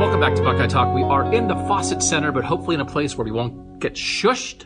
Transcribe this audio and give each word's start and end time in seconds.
Welcome 0.00 0.20
back 0.20 0.34
to 0.36 0.42
Buckeye 0.42 0.66
Talk. 0.66 0.94
We 0.94 1.02
are 1.02 1.30
in 1.30 1.46
the 1.46 1.54
Fawcett 1.54 2.02
Center, 2.02 2.32
but 2.32 2.42
hopefully 2.42 2.74
in 2.74 2.80
a 2.80 2.86
place 2.86 3.18
where 3.18 3.24
we 3.26 3.32
won't 3.32 3.80
get 3.80 3.92
shushed. 3.92 4.64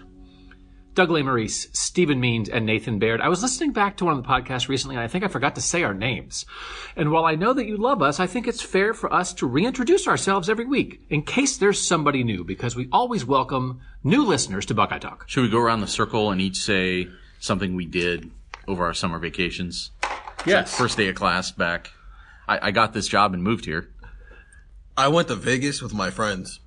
Doug 0.94 1.08
Lesmerises, 1.08 1.74
Stephen 1.74 2.20
Means, 2.20 2.48
and 2.48 2.64
Nathan 2.64 3.00
Baird. 3.00 3.20
I 3.20 3.28
was 3.28 3.42
listening 3.42 3.72
back 3.72 3.96
to 3.96 4.04
one 4.04 4.16
of 4.16 4.22
the 4.22 4.28
podcasts 4.28 4.68
recently, 4.68 4.94
and 4.94 5.02
I 5.02 5.08
think 5.08 5.24
I 5.24 5.26
forgot 5.26 5.56
to 5.56 5.60
say 5.60 5.82
our 5.82 5.92
names. 5.92 6.46
And 6.94 7.10
while 7.10 7.24
I 7.24 7.34
know 7.34 7.52
that 7.52 7.66
you 7.66 7.76
love 7.76 8.00
us, 8.00 8.20
I 8.20 8.28
think 8.28 8.46
it's 8.46 8.62
fair 8.62 8.94
for 8.94 9.12
us 9.12 9.32
to 9.34 9.48
reintroduce 9.48 10.06
ourselves 10.06 10.48
every 10.48 10.66
week 10.66 11.00
in 11.10 11.22
case 11.22 11.56
there's 11.56 11.84
somebody 11.84 12.22
new, 12.22 12.44
because 12.44 12.76
we 12.76 12.88
always 12.92 13.24
welcome 13.24 13.80
new 14.04 14.24
listeners 14.24 14.64
to 14.66 14.74
Buckeye 14.74 15.00
Talk. 15.00 15.24
Should 15.28 15.42
we 15.42 15.50
go 15.50 15.58
around 15.58 15.80
the 15.80 15.88
circle 15.88 16.30
and 16.30 16.40
each 16.40 16.58
say 16.58 17.08
something 17.40 17.74
we 17.74 17.86
did 17.86 18.30
over 18.68 18.84
our 18.84 18.94
summer 18.94 19.18
vacations? 19.18 19.90
Yes. 20.46 20.78
First 20.78 20.96
day 20.96 21.08
of 21.08 21.16
class 21.16 21.50
back. 21.50 21.90
I, 22.46 22.68
I 22.68 22.70
got 22.70 22.92
this 22.92 23.08
job 23.08 23.34
and 23.34 23.42
moved 23.42 23.64
here. 23.64 23.90
I 24.96 25.08
went 25.08 25.28
to 25.28 25.34
Vegas 25.34 25.82
with 25.82 25.92
my 25.92 26.10
friends. 26.10 26.60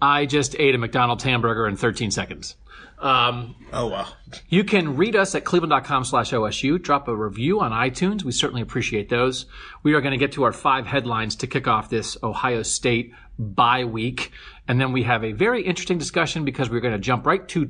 I 0.00 0.26
just 0.26 0.54
ate 0.58 0.74
a 0.74 0.78
McDonald's 0.78 1.24
hamburger 1.24 1.66
in 1.66 1.76
13 1.76 2.10
seconds. 2.10 2.56
Um, 3.00 3.56
Oh 3.72 3.86
wow. 3.86 4.08
You 4.48 4.64
can 4.64 4.96
read 4.96 5.16
us 5.16 5.34
at 5.34 5.44
cleveland.com 5.44 6.04
slash 6.04 6.32
OSU. 6.32 6.80
Drop 6.82 7.08
a 7.08 7.14
review 7.14 7.60
on 7.60 7.72
iTunes. 7.72 8.24
We 8.24 8.32
certainly 8.32 8.62
appreciate 8.62 9.08
those. 9.08 9.46
We 9.82 9.94
are 9.94 10.00
going 10.00 10.12
to 10.12 10.18
get 10.18 10.32
to 10.32 10.44
our 10.44 10.52
five 10.52 10.86
headlines 10.86 11.36
to 11.36 11.46
kick 11.46 11.68
off 11.68 11.90
this 11.90 12.16
Ohio 12.22 12.62
State 12.62 13.12
bye 13.38 13.84
week. 13.84 14.32
And 14.66 14.80
then 14.80 14.92
we 14.92 15.04
have 15.04 15.24
a 15.24 15.32
very 15.32 15.62
interesting 15.62 15.98
discussion 15.98 16.44
because 16.44 16.70
we're 16.70 16.80
going 16.80 16.94
to 16.94 16.98
jump 16.98 17.24
right 17.24 17.46
to 17.48 17.66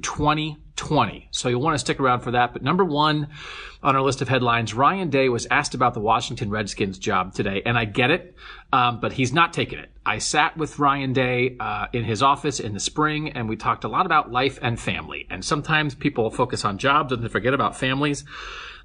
2020. 0.79 1.29
So 1.33 1.49
you'll 1.49 1.61
want 1.61 1.75
to 1.75 1.79
stick 1.79 2.01
around 2.01 2.21
for 2.21 2.31
that. 2.31 2.53
But 2.53 2.63
number 2.63 2.85
one 2.85 3.29
on 3.83 3.97
our 3.97 4.03
list 4.03 4.23
of 4.23 4.29
headlines, 4.29 4.73
Ryan 4.73 5.11
Day 5.11 5.29
was 5.29 5.47
asked 5.51 5.75
about 5.75 5.95
the 5.95 6.01
Washington 6.01 6.51
Redskins 6.51 6.99
job 6.99 7.35
today. 7.35 7.63
And 7.67 7.77
I 7.77 7.85
get 7.85 8.11
it, 8.11 8.35
um, 8.73 9.01
but 9.01 9.13
he's 9.13 9.33
not 9.33 9.53
taking 9.53 9.79
it. 9.79 9.91
I 10.07 10.19
sat 10.19 10.57
with 10.57 10.79
Ryan 10.79 11.13
Day 11.13 11.57
uh, 11.61 11.89
in 11.93 12.05
his 12.05 12.23
office 12.23 12.61
in 12.61 12.73
the 12.73 12.81
spring, 12.81 13.33
and 13.33 13.49
we 13.49 13.57
talked 13.57 13.85
a 13.85 13.89
lot 13.89 14.07
about 14.07 14.33
life 14.33 14.59
and 14.63 14.81
family. 14.81 15.27
And 15.29 15.45
sometimes 15.45 15.95
people 15.95 16.31
focus 16.31 16.65
on 16.65 16.79
jobs 16.79 17.13
and 17.13 17.23
they 17.23 17.29
forget 17.29 17.55
about 17.55 17.77
families. 17.77 18.25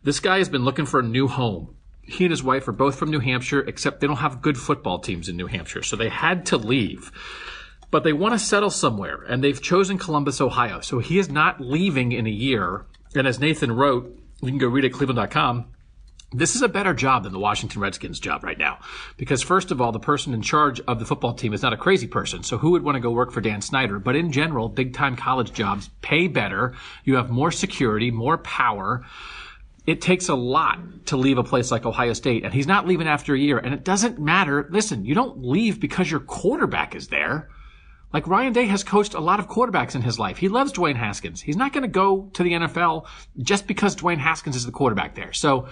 This 0.04 0.20
guy 0.20 0.40
has 0.40 0.50
been 0.50 0.66
looking 0.66 0.86
for 0.86 1.00
a 1.00 1.04
new 1.04 1.28
home. 1.28 1.76
He 2.02 2.26
and 2.26 2.32
his 2.32 2.44
wife 2.44 2.68
are 2.68 2.74
both 2.74 2.96
from 2.96 3.12
New 3.12 3.22
Hampshire, 3.22 3.62
except 3.62 4.02
they 4.02 4.08
don't 4.08 4.18
have 4.18 4.42
good 4.42 4.58
football 4.58 5.00
teams 5.00 5.30
in 5.30 5.38
New 5.38 5.48
Hampshire, 5.48 5.84
so 5.84 5.96
they 5.96 6.10
had 6.10 6.46
to 6.48 6.58
leave. 6.58 7.12
But 7.94 8.04
they 8.04 8.12
want 8.12 8.34
to 8.34 8.40
settle 8.40 8.72
somewhere, 8.72 9.22
and 9.30 9.44
they've 9.44 9.62
chosen 9.62 10.00
Columbus, 10.00 10.42
Ohio. 10.42 10.80
So 10.80 10.98
he 10.98 11.20
is 11.20 11.30
not 11.30 11.62
leaving 11.62 12.12
in 12.12 12.26
a 12.26 12.32
year. 12.32 12.88
And 13.14 13.28
as 13.28 13.40
Nathan 13.40 13.72
wrote, 13.72 14.20
you 14.42 14.48
can 14.48 14.58
go 14.58 14.66
read 14.66 14.84
at 14.84 14.94
cleveland.com. 14.94 15.66
This 16.32 16.56
is 16.56 16.64
a 16.64 16.68
better 16.68 16.96
job 16.96 17.22
than 17.22 17.34
the 17.34 17.38
Washington 17.38 17.82
Redskins 17.82 18.20
job 18.20 18.44
right 18.44 18.58
now. 18.58 18.80
Because 19.16 19.44
first 19.44 19.70
of 19.70 19.80
all, 19.80 19.92
the 19.92 20.00
person 20.00 20.34
in 20.34 20.42
charge 20.42 20.80
of 20.88 20.98
the 20.98 21.06
football 21.06 21.36
team 21.36 21.54
is 21.54 21.62
not 21.62 21.72
a 21.72 21.78
crazy 21.78 22.08
person. 22.08 22.42
So 22.42 22.58
who 22.58 22.72
would 22.72 22.82
want 22.82 22.96
to 22.96 23.00
go 23.00 23.12
work 23.12 23.32
for 23.32 23.42
Dan 23.42 23.62
Snyder? 23.62 24.00
But 24.00 24.16
in 24.16 24.32
general, 24.32 24.70
big 24.70 24.96
time 24.96 25.16
college 25.16 25.54
jobs 25.54 25.92
pay 26.02 26.28
better. 26.28 26.74
You 27.04 27.18
have 27.18 27.30
more 27.30 27.52
security, 27.52 28.10
more 28.10 28.40
power. 28.40 29.06
It 29.86 30.02
takes 30.02 30.30
a 30.30 30.36
lot 30.36 30.80
to 31.06 31.16
leave 31.16 31.38
a 31.38 31.44
place 31.44 31.70
like 31.70 31.86
Ohio 31.86 32.14
State. 32.14 32.44
And 32.44 32.56
he's 32.56 32.66
not 32.66 32.88
leaving 32.88 33.08
after 33.08 33.36
a 33.36 33.40
year. 33.40 33.60
And 33.60 33.72
it 33.72 33.84
doesn't 33.84 34.18
matter. 34.18 34.68
Listen, 34.72 35.06
you 35.06 35.14
don't 35.14 35.44
leave 35.46 35.80
because 35.80 36.10
your 36.10 36.22
quarterback 36.22 36.96
is 36.96 37.10
there. 37.10 37.50
Like 38.14 38.28
Ryan 38.28 38.54
Day 38.54 38.66
has 38.66 38.84
coached 38.84 39.16
a 39.16 39.20
lot 39.20 39.40
of 39.40 39.50
quarterbacks 39.50 39.96
in 39.96 40.04
his 40.04 40.20
life. 40.20 40.38
He 40.38 40.48
loves 40.48 40.72
Dwayne 40.72 40.96
Haskins. 40.96 41.42
He's 41.42 41.58
not 41.58 41.74
going 41.74 41.82
to 41.82 41.88
go 41.88 42.30
to 42.34 42.44
the 42.44 42.52
NFL 42.52 43.08
just 43.40 43.66
because 43.66 43.96
Dwayne 43.96 44.20
Haskins 44.20 44.56
is 44.56 44.66
the 44.66 44.72
quarterback 44.72 45.16
there. 45.16 45.34
So 45.34 45.68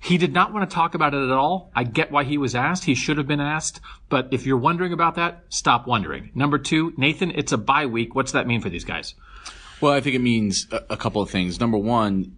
he 0.00 0.18
did 0.18 0.32
not 0.32 0.52
want 0.52 0.68
to 0.68 0.74
talk 0.74 0.94
about 0.94 1.14
it 1.14 1.22
at 1.22 1.30
all. 1.30 1.70
I 1.74 1.84
get 1.84 2.10
why 2.10 2.24
he 2.24 2.38
was 2.38 2.54
asked. 2.54 2.84
He 2.84 2.94
should 2.94 3.18
have 3.18 3.26
been 3.26 3.40
asked. 3.40 3.80
But 4.08 4.28
if 4.32 4.46
you're 4.46 4.58
wondering 4.58 4.92
about 4.92 5.16
that, 5.16 5.44
stop 5.50 5.86
wondering. 5.86 6.30
Number 6.34 6.58
two, 6.58 6.94
Nathan, 6.96 7.30
it's 7.30 7.52
a 7.52 7.58
bye 7.58 7.86
week. 7.86 8.14
What's 8.14 8.32
that 8.32 8.46
mean 8.46 8.62
for 8.62 8.70
these 8.70 8.84
guys? 8.84 9.14
Well, 9.80 9.92
I 9.92 10.00
think 10.00 10.16
it 10.16 10.20
means 10.20 10.66
a, 10.70 10.96
couple 10.96 11.20
of 11.20 11.30
things. 11.30 11.60
Number 11.60 11.76
one, 11.76 12.36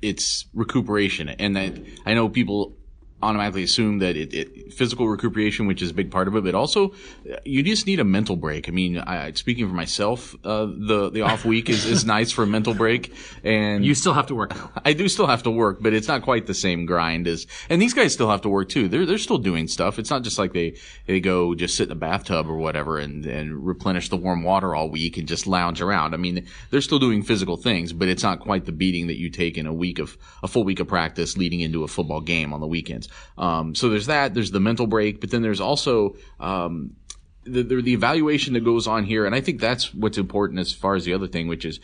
it's 0.00 0.46
recuperation. 0.54 1.28
And 1.28 1.56
that, 1.56 1.74
I 2.06 2.14
know 2.14 2.28
people 2.28 2.74
automatically 3.22 3.62
assume 3.62 3.98
that 3.98 4.16
it, 4.16 4.34
it, 4.34 4.72
physical 4.74 5.08
recuperation, 5.08 5.66
which 5.66 5.80
is 5.80 5.90
a 5.90 5.94
big 5.94 6.10
part 6.10 6.28
of 6.28 6.36
it, 6.36 6.44
but 6.44 6.54
also 6.54 6.92
you 7.44 7.62
just 7.62 7.86
need 7.86 7.98
a 7.98 8.04
mental 8.04 8.36
break. 8.36 8.68
I 8.68 8.72
mean, 8.72 8.98
I, 8.98 9.32
speaking 9.32 9.66
for 9.68 9.74
myself, 9.74 10.34
uh, 10.44 10.66
the 10.66 11.10
the 11.10 11.22
off 11.22 11.44
week 11.44 11.70
is, 11.70 11.86
is 11.86 12.04
nice 12.04 12.30
for 12.30 12.42
a 12.42 12.46
mental 12.46 12.74
break, 12.74 13.14
and 13.42 13.84
You 13.84 13.94
still 13.94 14.12
have 14.12 14.26
to 14.26 14.34
work. 14.34 14.54
I 14.84 14.92
do 14.92 15.08
still 15.08 15.26
have 15.26 15.42
to 15.44 15.50
work, 15.50 15.78
but 15.80 15.94
it's 15.94 16.08
not 16.08 16.22
quite 16.22 16.46
the 16.46 16.54
same 16.54 16.84
grind 16.84 17.26
as. 17.26 17.46
And 17.70 17.80
these 17.80 17.94
guys 17.94 18.12
still 18.12 18.30
have 18.30 18.42
to 18.42 18.48
work 18.48 18.68
too. 18.68 18.88
They're 18.88 19.06
they're 19.06 19.18
still 19.18 19.38
doing 19.38 19.66
stuff. 19.66 19.98
It's 19.98 20.10
not 20.10 20.22
just 20.22 20.38
like 20.38 20.52
they 20.52 20.76
they 21.06 21.20
go 21.20 21.54
just 21.54 21.76
sit 21.76 21.88
in 21.88 21.92
a 21.92 21.96
bathtub 21.96 22.48
or 22.48 22.56
whatever 22.56 22.98
and 22.98 23.24
and 23.24 23.66
replenish 23.66 24.08
the 24.10 24.16
warm 24.16 24.42
water 24.42 24.74
all 24.74 24.90
week 24.90 25.16
and 25.16 25.26
just 25.26 25.46
lounge 25.46 25.80
around. 25.80 26.12
I 26.12 26.18
mean, 26.18 26.46
they're 26.70 26.80
still 26.80 26.98
doing 26.98 27.22
physical 27.22 27.56
things, 27.56 27.92
but 27.92 28.08
it's 28.08 28.22
not 28.22 28.40
quite 28.40 28.66
the 28.66 28.72
beating 28.72 29.06
that 29.06 29.18
you 29.18 29.30
take 29.30 29.56
in 29.56 29.66
a 29.66 29.74
week 29.74 29.98
of 29.98 30.18
a 30.42 30.48
full 30.48 30.64
week 30.64 30.80
of 30.80 30.88
practice 30.88 31.36
leading 31.36 31.60
into 31.60 31.82
a 31.82 31.88
football 31.88 32.20
game 32.20 32.52
on 32.52 32.60
the 32.60 32.66
weekends. 32.66 33.05
Um, 33.38 33.74
so 33.74 33.88
there's 33.88 34.06
that. 34.06 34.34
There's 34.34 34.50
the 34.50 34.60
mental 34.60 34.86
break, 34.86 35.20
but 35.20 35.30
then 35.30 35.42
there's 35.42 35.60
also 35.60 36.16
um, 36.40 36.96
the, 37.44 37.62
the 37.62 37.82
the 37.82 37.92
evaluation 37.92 38.54
that 38.54 38.64
goes 38.64 38.86
on 38.86 39.04
here, 39.04 39.26
and 39.26 39.34
I 39.34 39.40
think 39.40 39.60
that's 39.60 39.94
what's 39.94 40.18
important 40.18 40.60
as 40.60 40.72
far 40.72 40.94
as 40.94 41.04
the 41.04 41.14
other 41.14 41.26
thing, 41.26 41.48
which 41.48 41.64
is 41.64 41.80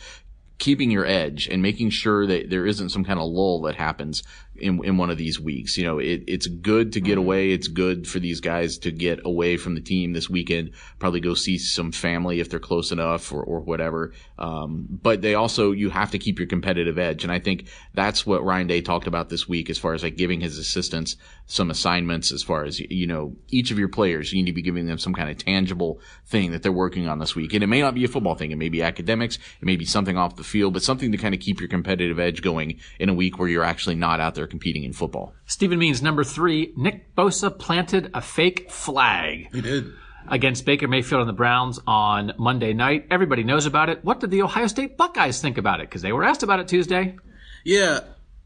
keeping 0.59 0.91
your 0.91 1.05
edge 1.05 1.47
and 1.47 1.61
making 1.61 1.89
sure 1.89 2.25
that 2.27 2.49
there 2.49 2.65
isn't 2.65 2.89
some 2.89 3.03
kind 3.03 3.19
of 3.19 3.25
lull 3.25 3.61
that 3.61 3.75
happens 3.75 4.23
in, 4.55 4.83
in 4.85 4.97
one 4.97 5.09
of 5.09 5.17
these 5.17 5.39
weeks. 5.39 5.77
You 5.77 5.85
know, 5.85 5.99
it, 5.99 6.23
it's 6.27 6.47
good 6.47 6.93
to 6.93 7.01
get 7.01 7.17
away. 7.17 7.51
It's 7.51 7.67
good 7.67 8.07
for 8.07 8.19
these 8.19 8.39
guys 8.39 8.77
to 8.79 8.91
get 8.91 9.19
away 9.25 9.57
from 9.57 9.75
the 9.75 9.81
team 9.81 10.13
this 10.13 10.29
weekend, 10.29 10.71
probably 10.99 11.19
go 11.19 11.33
see 11.33 11.57
some 11.57 11.91
family 11.91 12.39
if 12.39 12.49
they're 12.49 12.59
close 12.59 12.91
enough 12.91 13.31
or, 13.31 13.43
or 13.43 13.61
whatever. 13.61 14.13
Um, 14.37 14.87
but 14.89 15.21
they 15.21 15.33
also, 15.33 15.71
you 15.71 15.89
have 15.89 16.11
to 16.11 16.19
keep 16.19 16.39
your 16.39 16.47
competitive 16.47 16.97
edge. 16.97 17.23
And 17.23 17.33
I 17.33 17.39
think 17.39 17.67
that's 17.93 18.25
what 18.25 18.43
Ryan 18.43 18.67
Day 18.67 18.81
talked 18.81 19.07
about 19.07 19.29
this 19.29 19.47
week 19.47 19.69
as 19.69 19.77
far 19.77 19.93
as 19.93 20.03
like 20.03 20.17
giving 20.17 20.39
his 20.39 20.57
assistants 20.57 21.17
some 21.45 21.69
assignments 21.69 22.31
as 22.31 22.41
far 22.41 22.63
as, 22.63 22.79
you 22.79 23.05
know, 23.05 23.35
each 23.49 23.69
of 23.69 23.77
your 23.77 23.89
players, 23.89 24.31
you 24.31 24.41
need 24.41 24.49
to 24.49 24.55
be 24.55 24.61
giving 24.61 24.85
them 24.85 24.97
some 24.97 25.13
kind 25.13 25.29
of 25.29 25.37
tangible 25.37 25.99
thing 26.25 26.51
that 26.51 26.63
they're 26.63 26.71
working 26.71 27.07
on 27.07 27.19
this 27.19 27.35
week. 27.35 27.53
And 27.53 27.63
it 27.63 27.67
may 27.67 27.81
not 27.81 27.93
be 27.93 28.05
a 28.05 28.07
football 28.07 28.35
thing. 28.35 28.51
It 28.51 28.57
may 28.57 28.69
be 28.69 28.81
academics. 28.81 29.35
It 29.35 29.65
may 29.65 29.75
be 29.75 29.85
something 29.85 30.17
off 30.17 30.35
the 30.37 30.43
field, 30.43 30.73
but 30.73 30.83
something 30.83 31.11
to 31.11 31.17
kind 31.17 31.35
of 31.35 31.41
keep 31.41 31.59
your 31.59 31.69
competitive 31.69 32.17
edge 32.17 32.41
going 32.41 32.79
in 32.99 33.09
a 33.09 33.13
week 33.13 33.37
where 33.37 33.49
you're 33.49 33.63
actually 33.63 33.95
not 33.95 34.19
out 34.19 34.35
there 34.35 34.47
competing 34.47 34.83
in 34.83 34.93
football. 34.93 35.33
Stephen 35.45 35.79
Means, 35.79 36.01
number 36.01 36.23
three, 36.23 36.73
Nick 36.77 37.13
Bosa 37.15 37.55
planted 37.57 38.09
a 38.13 38.21
fake 38.21 38.71
flag. 38.71 39.49
He 39.53 39.61
did. 39.61 39.91
against 40.29 40.65
Baker 40.65 40.87
Mayfield 40.87 41.19
and 41.21 41.29
the 41.29 41.33
Browns 41.33 41.79
on 41.85 42.31
Monday 42.37 42.73
night. 42.73 43.05
Everybody 43.11 43.43
knows 43.43 43.65
about 43.65 43.89
it. 43.89 44.03
What 44.03 44.21
did 44.21 44.31
the 44.31 44.41
Ohio 44.41 44.67
State 44.67 44.97
Buckeyes 44.97 45.41
think 45.41 45.57
about 45.57 45.81
it? 45.81 45.89
Because 45.89 46.01
they 46.01 46.13
were 46.13 46.23
asked 46.23 46.43
about 46.43 46.61
it 46.61 46.67
Tuesday. 46.69 47.17
Yeah. 47.65 47.99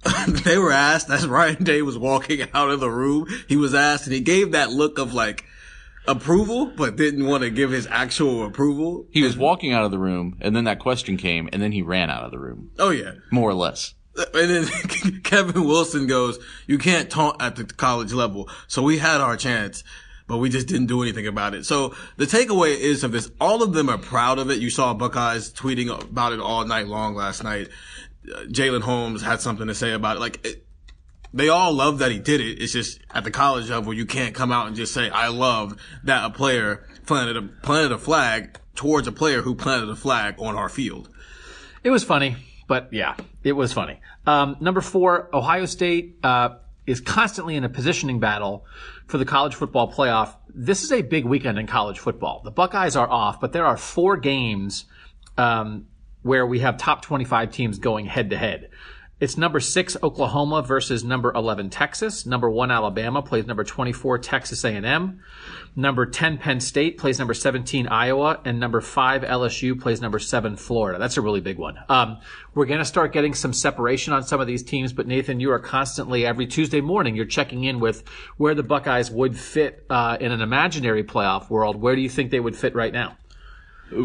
they 0.28 0.58
were 0.58 0.72
asked 0.72 1.10
as 1.10 1.28
Ryan 1.28 1.64
Day 1.64 1.82
was 1.82 1.98
walking 1.98 2.42
out 2.54 2.70
of 2.70 2.80
the 2.80 2.90
room. 2.90 3.28
He 3.48 3.58
was 3.58 3.74
asked 3.74 4.06
and 4.06 4.14
he 4.14 4.22
gave 4.22 4.52
that 4.52 4.72
look 4.72 4.98
of 5.00 5.14
like 5.14 5.46
approval, 6.08 6.68
but 6.68 6.96
didn't 6.96 7.26
want 7.26 7.44
to 7.44 7.50
give 7.50 7.72
his 7.72 7.88
actual 7.88 8.46
approval. 8.46 9.06
He 9.12 9.24
was 9.24 9.38
walking 9.38 9.74
out 9.74 9.84
of 9.84 9.92
the 9.92 10.00
room, 10.00 10.38
and 10.42 10.56
then 10.56 10.64
that 10.64 10.80
question 10.80 11.18
came, 11.18 11.50
and 11.52 11.62
then 11.62 11.72
he 11.74 11.82
ran 11.82 12.10
out 12.10 12.24
of 12.24 12.32
the 12.32 12.40
room, 12.40 12.72
Oh 12.80 12.92
yeah. 12.92 13.14
more 13.32 13.50
or 13.50 13.54
less. 13.56 13.94
And 14.34 14.50
then 14.50 15.22
Kevin 15.22 15.66
Wilson 15.66 16.08
goes, 16.08 16.40
you 16.66 16.80
can't 16.80 17.08
taunt 17.10 17.40
at 17.40 17.56
the 17.56 17.66
college 17.66 18.14
level. 18.14 18.50
So 18.68 18.82
we 18.82 18.98
had 18.98 19.22
our 19.22 19.38
chance, 19.38 19.84
but 20.28 20.38
we 20.38 20.50
just 20.50 20.68
didn't 20.68 20.88
do 20.88 21.04
anything 21.04 21.28
about 21.28 21.54
it. 21.54 21.68
So 21.68 21.94
the 22.16 22.26
takeaway 22.26 22.76
is 22.76 23.04
of 23.04 23.12
this, 23.12 23.30
all 23.40 23.62
of 23.62 23.74
them 23.74 23.90
are 23.90 24.00
proud 24.00 24.40
of 24.40 24.50
it. 24.50 24.58
You 24.58 24.72
saw 24.72 24.96
Buckeyes 24.96 25.52
tweeting 25.52 25.92
about 26.02 26.34
it 26.34 26.40
all 26.40 26.66
night 26.66 26.88
long 26.88 27.14
last 27.14 27.44
night. 27.44 27.68
Jalyn 28.50 28.82
Holmes 28.82 29.22
had 29.22 29.42
something 29.42 29.68
to 29.68 29.76
say 29.76 29.94
about 29.94 30.18
it. 30.18 30.20
Like, 30.20 30.46
it, 30.46 30.66
they 31.34 31.50
all 31.50 31.74
love 31.74 32.00
that 32.00 32.12
he 32.12 32.20
did 32.20 32.42
it. 32.42 32.62
It's 32.62 32.74
just 32.74 33.00
at 33.12 33.24
the 33.24 33.32
college 33.32 33.70
level, 33.70 33.94
you 33.94 34.06
can't 34.06 34.34
come 34.34 34.52
out 34.52 34.68
and 34.68 34.76
just 34.76 34.94
say, 34.94 35.10
I 35.10 35.28
love 35.28 35.78
that 36.04 36.26
a 36.26 36.30
player 36.30 36.88
planted 37.06 37.38
a, 37.38 37.42
planted 37.42 37.92
a 37.92 37.98
flag 37.98 38.60
towards 38.76 39.08
a 39.08 39.12
player 39.12 39.42
who 39.42 39.56
planted 39.56 39.90
a 39.90 39.96
flag 39.96 40.36
on 40.40 40.56
our 40.56 40.70
field. 40.70 41.10
It 41.84 41.90
was 41.90 42.04
funny, 42.04 42.38
but 42.68 42.90
yeah, 42.92 43.16
it 43.44 43.54
was 43.54 43.74
funny. 43.74 44.00
Um, 44.26 44.58
number 44.60 44.82
four, 44.82 45.30
Ohio 45.34 45.66
State 45.66 46.18
uh, 46.24 46.58
is 46.86 47.02
constantly 47.02 47.56
in 47.56 47.64
a 47.64 47.70
positioning 47.70 48.20
battle 48.20 48.66
for 49.08 49.18
the 49.18 49.26
college 49.26 49.56
football 49.56 49.92
playoff. 49.92 50.36
This 50.54 50.84
is 50.84 50.92
a 50.92 51.02
big 51.02 51.26
weekend 51.26 51.60
in 51.60 51.68
college 51.68 52.00
football. 52.00 52.42
The 52.44 52.52
Buckeyes 52.52 52.96
are 52.96 53.10
off, 53.10 53.40
but 53.40 53.54
there 53.54 53.66
are 53.66 53.78
four 53.78 54.18
games 54.18 54.86
um, 55.38 55.88
where 56.28 56.46
we 56.46 56.60
have 56.60 56.78
top 56.78 57.02
25 57.02 57.52
teams 57.52 57.80
going 57.80 58.06
head 58.06 58.30
to 58.30 58.38
head. 58.38 58.70
It's 59.20 59.36
number 59.36 59.60
six 59.60 59.98
Oklahoma 60.04 60.62
versus 60.62 61.04
number 61.04 61.34
11 61.34 61.72
Texas. 61.72 62.28
Number 62.28 62.52
one 62.52 62.70
Alabama 62.70 63.24
plays 63.24 63.48
number 63.48 63.64
24 63.64 64.20
Texas 64.20 64.64
A&M. 64.64 65.24
Number 65.76 66.06
10 66.06 66.38
Penn 66.38 66.60
State 66.60 67.00
plays 67.00 67.18
number 67.18 67.34
17 67.34 67.88
Iowa, 67.88 68.40
and 68.46 68.60
number 68.60 68.80
five 68.80 69.24
LSU 69.24 69.80
plays 69.80 70.02
number 70.02 70.20
seven 70.20 70.56
Florida. 70.56 71.00
That's 71.00 71.18
a 71.18 71.22
really 71.22 71.42
big 71.42 71.58
one. 71.58 71.80
Um, 71.90 72.20
we're 72.54 72.68
going 72.68 72.78
to 72.78 72.86
start 72.86 73.12
getting 73.12 73.34
some 73.34 73.54
separation 73.54 74.14
on 74.14 74.22
some 74.22 74.40
of 74.40 74.46
these 74.46 74.62
teams, 74.62 74.94
but 74.94 75.08
Nathan, 75.08 75.40
you 75.40 75.52
are 75.52 75.60
constantly 75.60 76.24
every 76.24 76.46
Tuesday 76.46 76.82
morning 76.82 77.16
you're 77.16 77.26
checking 77.26 77.64
in 77.64 77.80
with 77.80 78.08
where 78.38 78.54
the 78.54 78.62
Buckeyes 78.62 79.10
would 79.10 79.36
fit 79.36 79.84
uh, 79.90 80.18
in 80.20 80.32
an 80.32 80.42
imaginary 80.42 81.04
playoff 81.04 81.50
world. 81.50 81.76
Where 81.76 81.96
do 81.96 82.02
you 82.02 82.10
think 82.10 82.30
they 82.30 82.40
would 82.40 82.56
fit 82.56 82.76
right 82.76 82.94
now? 82.94 83.18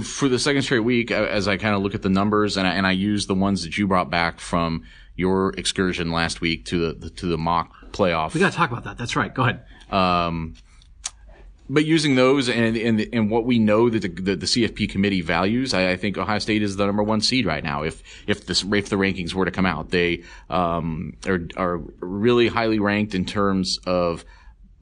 For 0.03 0.29
the 0.29 0.39
second 0.39 0.63
straight 0.63 0.81
week, 0.81 1.11
as 1.11 1.49
I 1.49 1.57
kind 1.57 1.75
of 1.75 1.83
look 1.83 1.95
at 1.95 2.03
the 2.03 2.09
numbers 2.09 2.57
and 2.57 2.67
I, 2.67 2.75
and 2.75 2.87
I 2.87 2.93
use 2.93 3.27
the 3.27 3.35
ones 3.35 3.65
that 3.65 3.77
you 3.77 3.87
brought 3.87 4.11
back 4.11 4.41
from 4.41 4.85
your 5.17 5.51
excursion 5.59 6.11
last 6.11 6.41
week 6.41 6.65
to 6.67 6.93
the, 6.93 7.11
to 7.11 7.27
the 7.27 7.39
mock 7.39 7.73
playoff. 7.93 8.35
We 8.35 8.41
got 8.41 8.53
to 8.53 8.57
talk 8.57 8.71
about 8.71 8.85
that. 8.85 8.99
That's 8.99 9.17
right. 9.17 9.33
Go 9.33 9.43
ahead. 9.43 9.65
Um, 9.91 10.55
but 11.69 11.85
using 11.85 12.17
those 12.17 12.49
and, 12.49 12.77
and 12.77 13.09
and 13.13 13.31
what 13.31 13.47
we 13.47 13.59
know 13.59 13.89
that 13.89 14.03
the, 14.03 14.09
the, 14.09 14.37
the 14.37 14.47
CFP 14.47 14.91
committee 14.91 15.21
values, 15.21 15.73
I, 15.73 15.93
I, 15.93 15.97
think 15.97 16.19
Ohio 16.19 16.39
State 16.39 16.63
is 16.63 16.77
the 16.77 16.85
number 16.85 17.03
one 17.03 17.21
seed 17.21 17.47
right 17.47 17.63
now. 17.63 17.83
If 17.83 18.03
if 18.27 18.47
this 18.47 18.63
if 18.63 18.89
the 18.89 18.97
rankings 18.97 19.33
were 19.33 19.45
to 19.45 19.51
come 19.51 19.65
out, 19.65 19.91
they 19.91 20.25
um, 20.51 21.17
are 21.27 21.41
are 21.57 21.79
really 22.01 22.49
highly 22.49 22.79
ranked 22.79 23.15
in 23.15 23.25
terms 23.25 23.79
of 23.87 24.25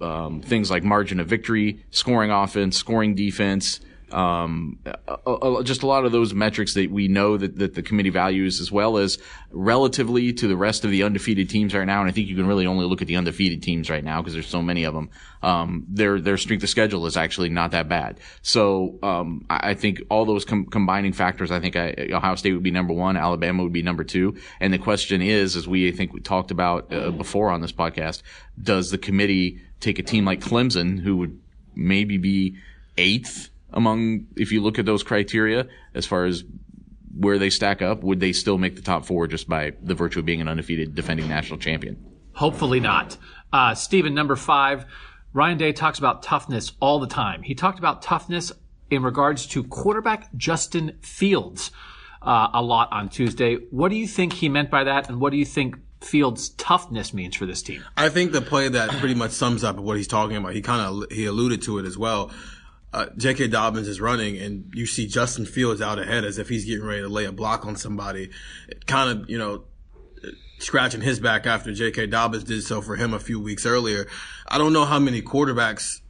um, 0.00 0.40
things 0.40 0.70
like 0.70 0.82
margin 0.82 1.20
of 1.20 1.28
victory, 1.28 1.84
scoring 1.90 2.30
offense, 2.30 2.76
scoring 2.76 3.14
defense 3.14 3.80
um, 4.12 4.78
just 5.64 5.82
a 5.82 5.86
lot 5.86 6.04
of 6.04 6.12
those 6.12 6.34
metrics 6.34 6.74
that 6.74 6.90
we 6.90 7.08
know 7.08 7.36
that, 7.36 7.56
that 7.56 7.74
the 7.74 7.82
committee 7.82 8.10
values 8.10 8.60
as 8.60 8.70
well 8.70 8.96
as 8.96 9.18
relatively 9.50 10.32
to 10.32 10.48
the 10.48 10.56
rest 10.56 10.84
of 10.84 10.90
the 10.90 11.02
undefeated 11.02 11.48
teams 11.48 11.74
right 11.74 11.84
now. 11.84 12.00
And 12.00 12.08
I 12.08 12.12
think 12.12 12.28
you 12.28 12.36
can 12.36 12.46
really 12.46 12.66
only 12.66 12.86
look 12.86 13.02
at 13.02 13.08
the 13.08 13.16
undefeated 13.16 13.62
teams 13.62 13.90
right 13.90 14.02
now 14.02 14.20
because 14.20 14.34
there's 14.34 14.48
so 14.48 14.62
many 14.62 14.84
of 14.84 14.94
them. 14.94 15.10
Um, 15.42 15.86
their, 15.88 16.20
their 16.20 16.36
strength 16.36 16.62
of 16.62 16.68
schedule 16.68 17.06
is 17.06 17.16
actually 17.16 17.48
not 17.48 17.70
that 17.70 17.88
bad. 17.88 18.20
So, 18.42 18.98
um, 19.02 19.46
I, 19.48 19.70
I, 19.70 19.74
think 19.74 20.02
all 20.10 20.24
those 20.24 20.44
com- 20.44 20.66
combining 20.66 21.12
factors, 21.12 21.50
I 21.50 21.60
think 21.60 21.76
I, 21.76 22.08
Ohio 22.12 22.34
State 22.34 22.52
would 22.52 22.62
be 22.62 22.70
number 22.70 22.92
one, 22.92 23.16
Alabama 23.16 23.62
would 23.62 23.72
be 23.72 23.82
number 23.82 24.04
two. 24.04 24.36
And 24.60 24.72
the 24.72 24.78
question 24.78 25.22
is, 25.22 25.56
as 25.56 25.66
we, 25.66 25.88
I 25.88 25.92
think 25.92 26.12
we 26.12 26.20
talked 26.20 26.50
about 26.50 26.92
uh, 26.92 27.10
before 27.10 27.50
on 27.50 27.62
this 27.62 27.72
podcast, 27.72 28.22
does 28.62 28.90
the 28.90 28.98
committee 28.98 29.60
take 29.80 29.98
a 29.98 30.02
team 30.02 30.24
like 30.24 30.40
Clemson 30.40 31.00
who 31.00 31.16
would 31.16 31.40
maybe 31.74 32.18
be 32.18 32.56
eighth 32.98 33.49
among, 33.72 34.26
if 34.36 34.52
you 34.52 34.62
look 34.62 34.78
at 34.78 34.86
those 34.86 35.02
criteria 35.02 35.66
as 35.94 36.06
far 36.06 36.24
as 36.24 36.44
where 37.16 37.38
they 37.38 37.50
stack 37.50 37.82
up, 37.82 38.02
would 38.02 38.20
they 38.20 38.32
still 38.32 38.58
make 38.58 38.76
the 38.76 38.82
top 38.82 39.04
four 39.04 39.26
just 39.26 39.48
by 39.48 39.72
the 39.82 39.94
virtue 39.94 40.20
of 40.20 40.24
being 40.24 40.40
an 40.40 40.48
undefeated 40.48 40.94
defending 40.94 41.28
national 41.28 41.58
champion? 41.58 41.96
Hopefully 42.34 42.80
not. 42.80 43.16
Uh, 43.52 43.74
Stephen, 43.74 44.14
number 44.14 44.36
five, 44.36 44.86
Ryan 45.32 45.58
Day 45.58 45.72
talks 45.72 45.98
about 45.98 46.22
toughness 46.22 46.72
all 46.80 47.00
the 47.00 47.06
time. 47.06 47.42
He 47.42 47.54
talked 47.54 47.78
about 47.78 48.02
toughness 48.02 48.52
in 48.90 49.02
regards 49.02 49.46
to 49.48 49.64
quarterback 49.64 50.34
Justin 50.36 50.98
Fields 51.02 51.70
uh, 52.22 52.48
a 52.52 52.62
lot 52.62 52.88
on 52.92 53.08
Tuesday. 53.08 53.56
What 53.70 53.90
do 53.90 53.96
you 53.96 54.06
think 54.06 54.32
he 54.32 54.48
meant 54.48 54.70
by 54.70 54.84
that, 54.84 55.08
and 55.08 55.20
what 55.20 55.30
do 55.30 55.36
you 55.36 55.44
think 55.44 55.76
Fields' 56.00 56.50
toughness 56.50 57.12
means 57.12 57.36
for 57.36 57.46
this 57.46 57.62
team? 57.62 57.84
I 57.96 58.08
think 58.08 58.32
the 58.32 58.40
play 58.40 58.68
that 58.68 58.90
pretty 58.90 59.14
much 59.14 59.32
sums 59.32 59.64
up 59.64 59.76
what 59.76 59.96
he's 59.96 60.08
talking 60.08 60.36
about. 60.36 60.54
He 60.54 60.62
kind 60.62 60.80
of 60.80 61.10
he 61.12 61.26
alluded 61.26 61.62
to 61.62 61.78
it 61.78 61.86
as 61.86 61.98
well 61.98 62.30
uh, 62.92 63.06
J.K. 63.16 63.48
Dobbins 63.48 63.88
is 63.88 64.00
running 64.00 64.38
and 64.38 64.70
you 64.74 64.86
see 64.86 65.06
Justin 65.06 65.46
Fields 65.46 65.80
out 65.80 65.98
ahead 65.98 66.24
as 66.24 66.38
if 66.38 66.48
he's 66.48 66.64
getting 66.64 66.84
ready 66.84 67.02
to 67.02 67.08
lay 67.08 67.24
a 67.24 67.32
block 67.32 67.66
on 67.66 67.76
somebody, 67.76 68.30
kind 68.86 69.10
of, 69.10 69.30
you 69.30 69.38
know, 69.38 69.64
scratching 70.58 71.00
his 71.00 71.20
back 71.20 71.46
after 71.46 71.72
J.K. 71.72 72.06
Dobbins 72.06 72.44
did 72.44 72.62
so 72.62 72.82
for 72.82 72.96
him 72.96 73.14
a 73.14 73.20
few 73.20 73.40
weeks 73.40 73.64
earlier. 73.64 74.06
I 74.46 74.58
don't 74.58 74.72
know 74.72 74.84
how 74.84 74.98
many 74.98 75.22
quarterbacks 75.22 76.00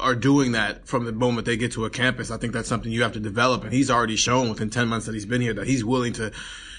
are 0.00 0.14
doing 0.14 0.52
that 0.52 0.86
from 0.86 1.04
the 1.04 1.12
moment 1.12 1.46
they 1.46 1.56
get 1.56 1.72
to 1.72 1.84
a 1.84 1.90
campus. 1.90 2.30
I 2.30 2.36
think 2.36 2.52
that's 2.52 2.68
something 2.68 2.92
you 2.92 3.02
have 3.02 3.14
to 3.14 3.20
develop. 3.20 3.64
And 3.64 3.72
he's 3.72 3.90
already 3.90 4.16
shown 4.16 4.48
within 4.48 4.70
10 4.70 4.88
months 4.88 5.06
that 5.06 5.14
he's 5.14 5.26
been 5.26 5.40
here 5.40 5.54
that 5.54 5.66
he's 5.66 5.84
willing 5.84 6.12
to 6.14 6.32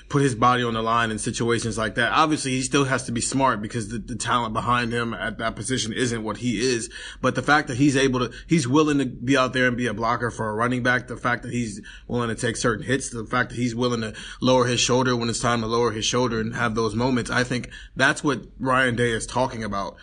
put 0.10 0.24
his 0.24 0.34
body 0.34 0.64
on 0.64 0.74
the 0.74 0.82
line 0.82 1.12
in 1.12 1.20
situations 1.20 1.78
like 1.78 1.96
that. 1.96 2.12
Obviously, 2.12 2.52
he 2.52 2.62
still 2.64 2.86
has 2.86 3.04
to 3.06 3.12
be 3.12 3.22
smart 3.22 3.62
because 3.62 3.90
the, 3.90 4.00
the, 4.00 4.16
talent 4.16 4.54
behind 4.54 4.92
him 4.92 5.14
at 5.14 5.38
that 5.38 5.56
position 5.56 5.94
isn't 5.94 6.24
what 6.24 6.38
he 6.38 6.60
is. 6.60 6.90
But 7.22 7.36
the 7.36 7.44
fact 7.44 7.68
that 7.68 7.78
he's 7.78 7.96
able 7.96 8.28
to, 8.28 8.36
he's 8.48 8.68
willing 8.68 8.98
to 8.98 9.06
be 9.06 9.38
out 9.38 9.54
there 9.54 9.68
and 9.68 9.78
be 9.78 9.88
a 9.88 9.94
blocker 9.94 10.32
for 10.32 10.50
a 10.50 10.54
running 10.54 10.84
back, 10.84 11.08
the 11.08 11.16
fact 11.16 11.44
that 11.44 11.54
he's 11.54 11.82
willing 12.08 12.30
to 12.30 12.36
take 12.36 12.58
certain 12.58 12.86
hits, 12.86 13.10
the 13.10 13.26
fact 13.26 13.52
that 13.52 13.56
he's 13.56 13.76
willing 13.76 14.02
to 14.02 14.14
lower 14.42 14.66
his 14.66 14.80
shoulder 14.80 15.16
when 15.16 15.30
it's 15.30 15.40
time 15.40 15.62
to 15.62 15.68
lower 15.68 15.92
his 15.92 16.06
shoulder 16.06 16.42
and 16.42 16.56
have 16.56 16.76
those 16.76 16.96
moments, 16.96 17.30
I 17.30 17.44
think 17.44 17.70
that's 17.96 18.24
what 18.24 18.42
Ryan 18.60 18.96
Day 18.96 19.12
is 19.12 19.28
talking 19.28 19.64
about 19.64 19.96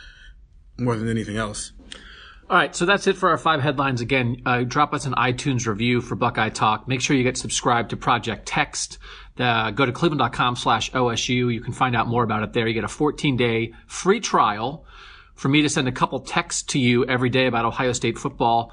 more 0.78 0.96
than 0.96 1.08
anything 1.08 1.36
else. 1.36 1.72
All 2.48 2.56
right, 2.56 2.76
so 2.76 2.86
that's 2.86 3.08
it 3.08 3.16
for 3.16 3.30
our 3.30 3.38
five 3.38 3.60
headlines. 3.60 4.00
Again, 4.00 4.42
uh, 4.46 4.62
drop 4.62 4.94
us 4.94 5.04
an 5.04 5.14
iTunes 5.14 5.66
review 5.66 6.00
for 6.00 6.14
Buckeye 6.14 6.50
Talk. 6.50 6.86
Make 6.86 7.00
sure 7.00 7.16
you 7.16 7.24
get 7.24 7.36
subscribed 7.36 7.90
to 7.90 7.96
Project 7.96 8.46
Text. 8.46 8.98
Uh, 9.36 9.72
go 9.72 9.84
to 9.84 9.90
cleveland.com 9.90 10.54
slash 10.54 10.92
OSU. 10.92 11.52
You 11.52 11.60
can 11.60 11.72
find 11.72 11.96
out 11.96 12.06
more 12.06 12.22
about 12.22 12.44
it 12.44 12.52
there. 12.52 12.68
You 12.68 12.74
get 12.74 12.84
a 12.84 12.88
14 12.88 13.36
day 13.36 13.72
free 13.88 14.20
trial 14.20 14.84
for 15.34 15.48
me 15.48 15.62
to 15.62 15.68
send 15.68 15.88
a 15.88 15.92
couple 15.92 16.20
texts 16.20 16.62
to 16.62 16.78
you 16.78 17.04
every 17.06 17.30
day 17.30 17.46
about 17.46 17.64
Ohio 17.64 17.92
State 17.92 18.16
football. 18.16 18.72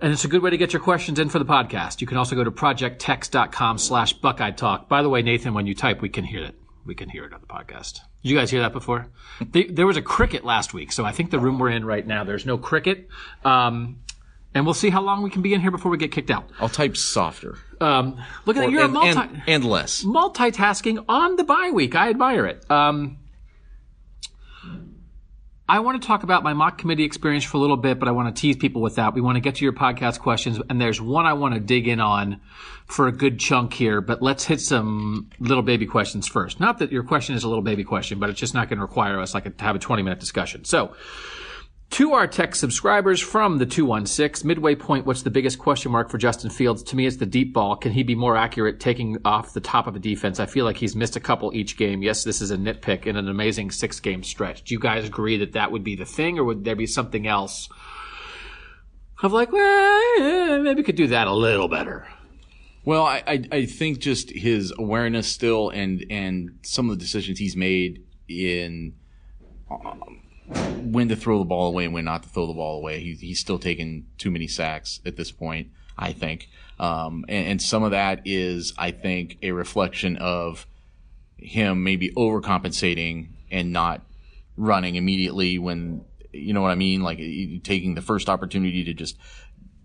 And 0.00 0.12
it's 0.12 0.24
a 0.24 0.28
good 0.28 0.42
way 0.42 0.50
to 0.50 0.56
get 0.56 0.72
your 0.72 0.82
questions 0.82 1.20
in 1.20 1.28
for 1.28 1.38
the 1.38 1.44
podcast. 1.44 2.00
You 2.00 2.08
can 2.08 2.18
also 2.18 2.34
go 2.34 2.42
to 2.42 2.50
projecttext.com 2.50 3.78
slash 3.78 4.12
Buckeye 4.14 4.50
Talk. 4.50 4.88
By 4.88 5.02
the 5.02 5.08
way, 5.08 5.22
Nathan, 5.22 5.54
when 5.54 5.68
you 5.68 5.74
type, 5.74 6.02
we 6.02 6.08
can 6.08 6.24
hear 6.24 6.42
it. 6.42 6.56
We 6.84 6.96
can 6.96 7.08
hear 7.08 7.24
it 7.24 7.32
on 7.32 7.40
the 7.40 7.46
podcast. 7.46 8.00
Did 8.24 8.30
you 8.30 8.38
guys 8.38 8.50
hear 8.50 8.62
that 8.62 8.72
before? 8.72 9.06
They, 9.52 9.64
there 9.64 9.86
was 9.86 9.98
a 9.98 10.02
cricket 10.02 10.46
last 10.46 10.72
week, 10.72 10.92
so 10.92 11.04
I 11.04 11.12
think 11.12 11.30
the 11.30 11.38
room 11.38 11.58
we're 11.58 11.68
in 11.68 11.84
right 11.84 12.06
now, 12.06 12.24
there's 12.24 12.46
no 12.46 12.56
cricket. 12.56 13.06
Um, 13.44 13.98
and 14.54 14.64
we'll 14.64 14.72
see 14.72 14.88
how 14.88 15.02
long 15.02 15.22
we 15.22 15.28
can 15.28 15.42
be 15.42 15.52
in 15.52 15.60
here 15.60 15.70
before 15.70 15.90
we 15.90 15.98
get 15.98 16.10
kicked 16.10 16.30
out. 16.30 16.48
I'll 16.58 16.70
type 16.70 16.96
softer. 16.96 17.58
Um, 17.82 18.18
look 18.46 18.56
at 18.56 18.60
that. 18.60 18.70
You're 18.70 18.84
and, 18.84 18.90
a 18.90 18.94
multi- 18.94 19.18
and, 19.18 19.42
and, 19.46 19.64
less. 19.66 20.04
Multitasking 20.04 21.04
on 21.06 21.36
the 21.36 21.44
bye 21.44 21.70
week. 21.74 21.94
I 21.94 22.08
admire 22.08 22.46
it. 22.46 22.70
Um, 22.70 23.18
I 25.66 25.80
want 25.80 26.00
to 26.00 26.06
talk 26.06 26.24
about 26.24 26.42
my 26.42 26.52
mock 26.52 26.76
committee 26.76 27.04
experience 27.04 27.42
for 27.42 27.56
a 27.56 27.60
little 27.60 27.78
bit, 27.78 27.98
but 27.98 28.06
I 28.06 28.10
want 28.10 28.34
to 28.34 28.38
tease 28.38 28.56
people 28.56 28.82
with 28.82 28.96
that. 28.96 29.14
We 29.14 29.22
want 29.22 29.36
to 29.36 29.40
get 29.40 29.54
to 29.56 29.64
your 29.64 29.72
podcast 29.72 30.20
questions, 30.20 30.60
and 30.68 30.78
there's 30.78 31.00
one 31.00 31.24
I 31.24 31.32
want 31.32 31.54
to 31.54 31.60
dig 31.60 31.88
in 31.88 32.00
on 32.00 32.40
for 32.84 33.08
a 33.08 33.12
good 33.12 33.38
chunk 33.40 33.72
here, 33.72 34.02
but 34.02 34.20
let's 34.20 34.44
hit 34.44 34.60
some 34.60 35.30
little 35.40 35.62
baby 35.62 35.86
questions 35.86 36.28
first. 36.28 36.60
Not 36.60 36.80
that 36.80 36.92
your 36.92 37.02
question 37.02 37.34
is 37.34 37.44
a 37.44 37.48
little 37.48 37.62
baby 37.62 37.82
question, 37.82 38.18
but 38.18 38.28
it's 38.28 38.38
just 38.38 38.52
not 38.52 38.68
going 38.68 38.76
to 38.76 38.82
require 38.82 39.18
us 39.20 39.32
like 39.32 39.56
to 39.56 39.64
have 39.64 39.74
a 39.74 39.78
20 39.78 40.02
minute 40.02 40.20
discussion. 40.20 40.64
So, 40.64 40.94
to 41.90 42.12
our 42.12 42.26
tech 42.26 42.54
subscribers 42.54 43.20
from 43.20 43.58
the 43.58 43.66
216, 43.66 44.46
midway 44.46 44.74
point, 44.74 45.06
what's 45.06 45.22
the 45.22 45.30
biggest 45.30 45.58
question 45.58 45.92
mark 45.92 46.10
for 46.10 46.18
Justin 46.18 46.50
Fields? 46.50 46.82
To 46.84 46.96
me, 46.96 47.06
it's 47.06 47.18
the 47.18 47.26
deep 47.26 47.52
ball. 47.52 47.76
Can 47.76 47.92
he 47.92 48.02
be 48.02 48.14
more 48.14 48.36
accurate 48.36 48.80
taking 48.80 49.18
off 49.24 49.52
the 49.52 49.60
top 49.60 49.86
of 49.86 49.94
a 49.94 50.00
defense? 50.00 50.40
I 50.40 50.46
feel 50.46 50.64
like 50.64 50.76
he's 50.76 50.96
missed 50.96 51.16
a 51.16 51.20
couple 51.20 51.54
each 51.54 51.76
game. 51.76 52.02
Yes, 52.02 52.24
this 52.24 52.40
is 52.40 52.50
a 52.50 52.56
nitpick 52.56 53.06
in 53.06 53.16
an 53.16 53.28
amazing 53.28 53.70
six 53.70 54.00
game 54.00 54.22
stretch. 54.22 54.64
Do 54.64 54.74
you 54.74 54.80
guys 54.80 55.04
agree 55.06 55.36
that 55.38 55.52
that 55.52 55.70
would 55.70 55.84
be 55.84 55.94
the 55.94 56.04
thing, 56.04 56.38
or 56.38 56.44
would 56.44 56.64
there 56.64 56.76
be 56.76 56.86
something 56.86 57.26
else? 57.26 57.68
of 59.22 59.32
like, 59.32 59.52
well, 59.52 60.62
maybe 60.62 60.82
could 60.82 60.96
do 60.96 61.06
that 61.08 61.26
a 61.26 61.32
little 61.32 61.68
better. 61.68 62.06
Well, 62.84 63.04
I, 63.04 63.22
I, 63.26 63.44
I 63.50 63.66
think 63.66 63.98
just 63.98 64.30
his 64.30 64.72
awareness 64.78 65.26
still 65.26 65.70
and 65.70 66.04
and 66.10 66.58
some 66.62 66.90
of 66.90 66.98
the 66.98 67.02
decisions 67.02 67.38
he's 67.38 67.56
made 67.56 68.04
in 68.28 68.94
um, 69.70 70.20
when 70.46 71.08
to 71.08 71.16
throw 71.16 71.38
the 71.38 71.44
ball 71.44 71.68
away 71.68 71.84
and 71.84 71.94
when 71.94 72.04
not 72.04 72.22
to 72.22 72.28
throw 72.28 72.46
the 72.46 72.54
ball 72.54 72.78
away. 72.78 73.00
He, 73.00 73.14
he's 73.14 73.40
still 73.40 73.58
taking 73.58 74.06
too 74.18 74.30
many 74.30 74.46
sacks 74.46 75.00
at 75.06 75.16
this 75.16 75.30
point, 75.30 75.68
I 75.96 76.12
think. 76.12 76.48
Um, 76.78 77.24
and, 77.28 77.46
and 77.46 77.62
some 77.62 77.82
of 77.82 77.92
that 77.92 78.22
is, 78.24 78.74
I 78.76 78.90
think, 78.90 79.38
a 79.42 79.52
reflection 79.52 80.16
of 80.16 80.66
him 81.36 81.82
maybe 81.82 82.10
overcompensating 82.10 83.28
and 83.50 83.72
not 83.72 84.02
running 84.56 84.96
immediately 84.96 85.58
when 85.58 86.04
you 86.32 86.52
know 86.52 86.62
what 86.62 86.70
I 86.70 86.74
mean, 86.74 87.02
like 87.02 87.18
taking 87.62 87.94
the 87.94 88.02
first 88.02 88.28
opportunity 88.28 88.84
to 88.84 88.94
just 88.94 89.16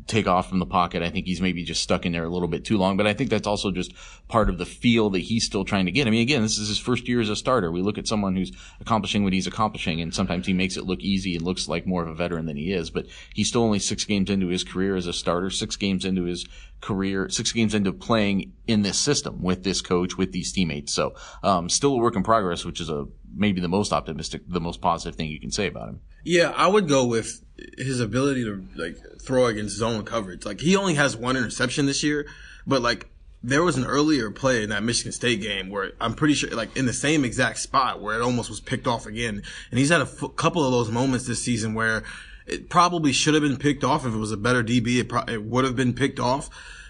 take 0.10 0.28
off 0.28 0.50
from 0.50 0.60
the 0.60 0.66
pocket. 0.66 1.04
I 1.04 1.10
think 1.10 1.26
he's 1.26 1.42
maybe 1.42 1.64
just 1.64 1.84
stuck 1.84 2.06
in 2.06 2.12
there 2.12 2.24
a 2.24 2.30
little 2.30 2.48
bit 2.48 2.66
too 2.66 2.78
long, 2.78 2.98
but 2.98 3.08
I 3.08 3.14
think 3.14 3.30
that's 3.30 3.48
also 3.48 3.72
just 3.72 3.94
part 4.28 4.50
of 4.50 4.58
the 4.58 4.66
feel 4.66 5.10
that 5.12 5.20
he's 5.20 5.46
still 5.46 5.64
trying 5.64 5.86
to 5.86 5.92
get. 5.92 6.08
I 6.08 6.10
mean, 6.10 6.22
again, 6.22 6.42
this 6.42 6.58
is 6.58 6.68
his 6.68 6.80
first 6.80 7.08
year 7.08 7.22
as 7.22 7.30
a 7.30 7.36
starter. 7.36 7.72
We 7.72 7.82
look 7.82 7.98
at 7.98 8.08
someone 8.08 8.36
who's 8.36 8.52
accomplishing 8.82 9.24
what 9.24 9.34
he's 9.34 9.48
accomplishing, 9.48 10.02
and 10.02 10.14
sometimes 10.14 10.48
he 10.48 10.54
makes 10.54 10.78
it 10.78 10.86
look 10.86 11.00
easy 11.00 11.36
and 11.36 11.46
looks 11.46 11.68
like 11.68 11.86
more 11.86 12.04
of 12.04 12.10
a 12.10 12.16
veteran 12.16 12.46
than 12.46 12.58
he 12.58 12.72
is, 12.72 12.90
but 12.90 13.06
he's 13.34 13.48
still 13.48 13.64
only 13.64 13.80
six 13.80 14.04
games 14.06 14.30
into 14.30 14.48
his 14.48 14.64
career 14.64 14.96
as 14.96 15.08
a 15.08 15.14
starter, 15.14 15.50
six 15.50 15.76
games 15.76 16.06
into 16.06 16.24
his 16.24 16.48
career, 16.82 17.30
six 17.30 17.52
games 17.52 17.74
into 17.74 17.92
playing 17.92 18.54
in 18.68 18.82
this 18.82 18.98
system 18.98 19.42
with 19.42 19.64
this 19.64 19.82
coach, 19.82 20.18
with 20.18 20.32
these 20.32 20.52
teammates. 20.52 20.94
So, 20.94 21.14
um, 21.44 21.70
still 21.70 21.94
a 21.94 21.98
work 21.98 22.16
in 22.16 22.24
progress, 22.24 22.66
which 22.66 22.80
is 22.80 22.90
a, 22.90 23.08
maybe 23.36 23.62
the 23.62 23.68
most 23.68 23.94
optimistic, 23.94 24.42
the 24.48 24.62
most 24.62 24.82
positive 24.82 25.16
thing 25.16 25.30
you 25.30 25.40
can 25.40 25.52
say 25.52 25.68
about 25.68 25.90
him. 25.90 26.02
Yeah, 26.24 26.52
I 26.56 26.68
would 26.68 26.88
go 26.88 27.06
with 27.06 27.44
his 27.78 28.00
ability 28.00 28.44
to 28.44 28.66
like 28.76 28.98
throw 29.22 29.46
against 29.48 29.78
zone 29.78 30.04
coverage. 30.04 30.46
Like 30.46 30.60
he 30.62 30.76
only 30.76 30.96
has 30.96 31.16
one 31.16 31.38
interception 31.38 31.86
this 31.86 32.04
year, 32.04 32.28
but 32.68 32.82
like 32.82 33.10
there 33.42 33.64
was 33.64 33.78
an 33.78 33.86
earlier 33.86 34.30
play 34.32 34.64
in 34.64 34.70
that 34.70 34.84
Michigan 34.84 35.12
State 35.12 35.42
game 35.42 35.70
where 35.70 35.94
I'm 36.02 36.14
pretty 36.14 36.34
sure, 36.34 36.50
like 36.52 36.76
in 36.76 36.86
the 36.86 36.94
same 36.94 37.24
exact 37.24 37.60
spot 37.60 38.02
where 38.02 38.18
it 38.18 38.22
almost 38.22 38.50
was 38.50 38.60
picked 38.60 38.88
off 38.88 39.06
again. 39.06 39.42
And 39.72 39.80
he's 39.80 39.90
had 39.90 40.02
a 40.02 40.06
f- 40.06 40.36
couple 40.36 40.66
of 40.66 40.72
those 40.72 40.92
moments 40.92 41.26
this 41.26 41.42
season 41.42 41.74
where 41.74 42.04
it 42.46 42.70
probably 42.70 43.14
should 43.14 43.34
have 43.34 43.44
been 43.44 43.58
picked 43.58 43.84
off 43.84 44.06
if 44.06 44.14
it 44.14 44.18
was 44.18 44.32
a 44.32 44.38
better 44.38 44.64
DB. 44.64 45.00
It, 45.00 45.10
pro- 45.10 45.24
it 45.24 45.44
would 45.44 45.64
have 45.64 45.76
been 45.76 45.94
picked 45.94 46.20
off. 46.20 46.50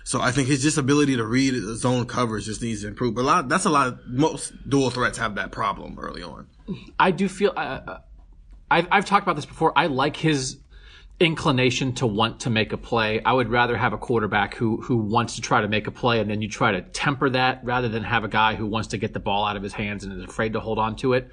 So 0.09 0.19
I 0.19 0.31
think 0.31 0.47
his 0.47 0.63
just 0.63 0.79
ability 0.79 1.17
to 1.17 1.23
read 1.23 1.53
zone 1.75 2.07
coverage 2.07 2.45
just 2.45 2.63
needs 2.63 2.81
to 2.81 2.87
improve. 2.87 3.13
But 3.13 3.21
a 3.21 3.27
lot, 3.27 3.47
that's 3.47 3.65
a 3.65 3.69
lot. 3.69 4.07
Most 4.07 4.67
dual 4.67 4.89
threats 4.89 5.19
have 5.19 5.35
that 5.35 5.51
problem 5.51 5.99
early 5.99 6.23
on. 6.23 6.47
I 6.99 7.11
do 7.11 7.29
feel. 7.29 7.53
Uh, 7.55 7.99
I've, 8.71 8.87
I've 8.91 9.05
talked 9.05 9.21
about 9.21 9.35
this 9.35 9.45
before. 9.45 9.71
I 9.75 9.85
like 9.85 10.17
his 10.17 10.57
inclination 11.19 11.93
to 11.93 12.07
want 12.07 12.39
to 12.39 12.49
make 12.49 12.73
a 12.73 12.77
play. 12.77 13.21
I 13.23 13.33
would 13.33 13.49
rather 13.49 13.77
have 13.77 13.93
a 13.93 13.99
quarterback 13.99 14.55
who 14.55 14.81
who 14.81 14.97
wants 14.97 15.35
to 15.35 15.41
try 15.41 15.61
to 15.61 15.67
make 15.67 15.85
a 15.85 15.91
play 15.91 16.19
and 16.19 16.27
then 16.27 16.41
you 16.41 16.49
try 16.49 16.71
to 16.71 16.81
temper 16.81 17.29
that 17.29 17.63
rather 17.63 17.87
than 17.87 18.03
have 18.03 18.23
a 18.23 18.29
guy 18.29 18.55
who 18.55 18.65
wants 18.65 18.87
to 18.87 18.97
get 18.97 19.13
the 19.13 19.19
ball 19.19 19.45
out 19.45 19.57
of 19.57 19.61
his 19.61 19.73
hands 19.73 20.03
and 20.03 20.11
is 20.13 20.27
afraid 20.27 20.53
to 20.53 20.59
hold 20.59 20.79
on 20.79 20.95
to 20.95 21.13
it. 21.13 21.29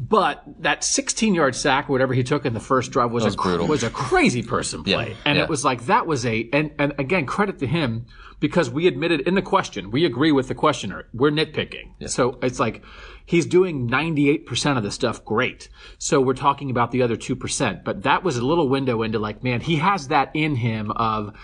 But 0.00 0.44
that 0.60 0.84
16 0.84 1.34
yard 1.34 1.56
sack, 1.56 1.88
whatever 1.88 2.14
he 2.14 2.22
took 2.22 2.46
in 2.46 2.54
the 2.54 2.60
first 2.60 2.92
drive, 2.92 3.10
was, 3.10 3.24
was 3.24 3.34
a 3.34 3.36
brutal. 3.36 3.66
was 3.66 3.82
a 3.82 3.90
crazy 3.90 4.44
person 4.44 4.84
play, 4.84 5.10
Yeah, 5.10 5.16
and 5.24 5.36
yeah. 5.36 5.42
it 5.42 5.50
was 5.50 5.64
like 5.64 5.86
that 5.86 6.06
was 6.06 6.24
a 6.24 6.48
and 6.52 6.70
and 6.78 6.94
again 6.98 7.26
credit 7.26 7.58
to 7.58 7.66
him 7.66 8.06
because 8.38 8.70
we 8.70 8.86
admitted 8.86 9.22
in 9.22 9.34
the 9.34 9.42
question 9.42 9.90
we 9.90 10.04
agree 10.04 10.30
with 10.30 10.46
the 10.46 10.54
questioner. 10.54 11.08
We're 11.12 11.32
nitpicking, 11.32 12.08
so 12.08 12.38
it's 12.42 12.60
like 12.60 12.84
he's 13.26 13.44
doing 13.44 13.86
98 13.86 14.46
percent 14.46 14.78
of 14.78 14.84
the 14.84 14.92
stuff 14.92 15.24
great, 15.24 15.68
so 15.98 16.20
we're 16.20 16.34
talking 16.34 16.70
about 16.70 16.92
the 16.92 17.02
other 17.02 17.16
two 17.16 17.34
percent, 17.34 17.82
but 17.82 18.04
that 18.04 18.22
was 18.22 18.36
a 18.36 18.46
little 18.46 18.68
window 18.68 19.02
into 19.02 19.18
like 19.18 19.42
man 19.42 19.60
he 19.60 19.76
has 19.78 20.08
that 20.08 20.30
in 20.32 20.54
him 20.54 20.92
of 20.92 21.34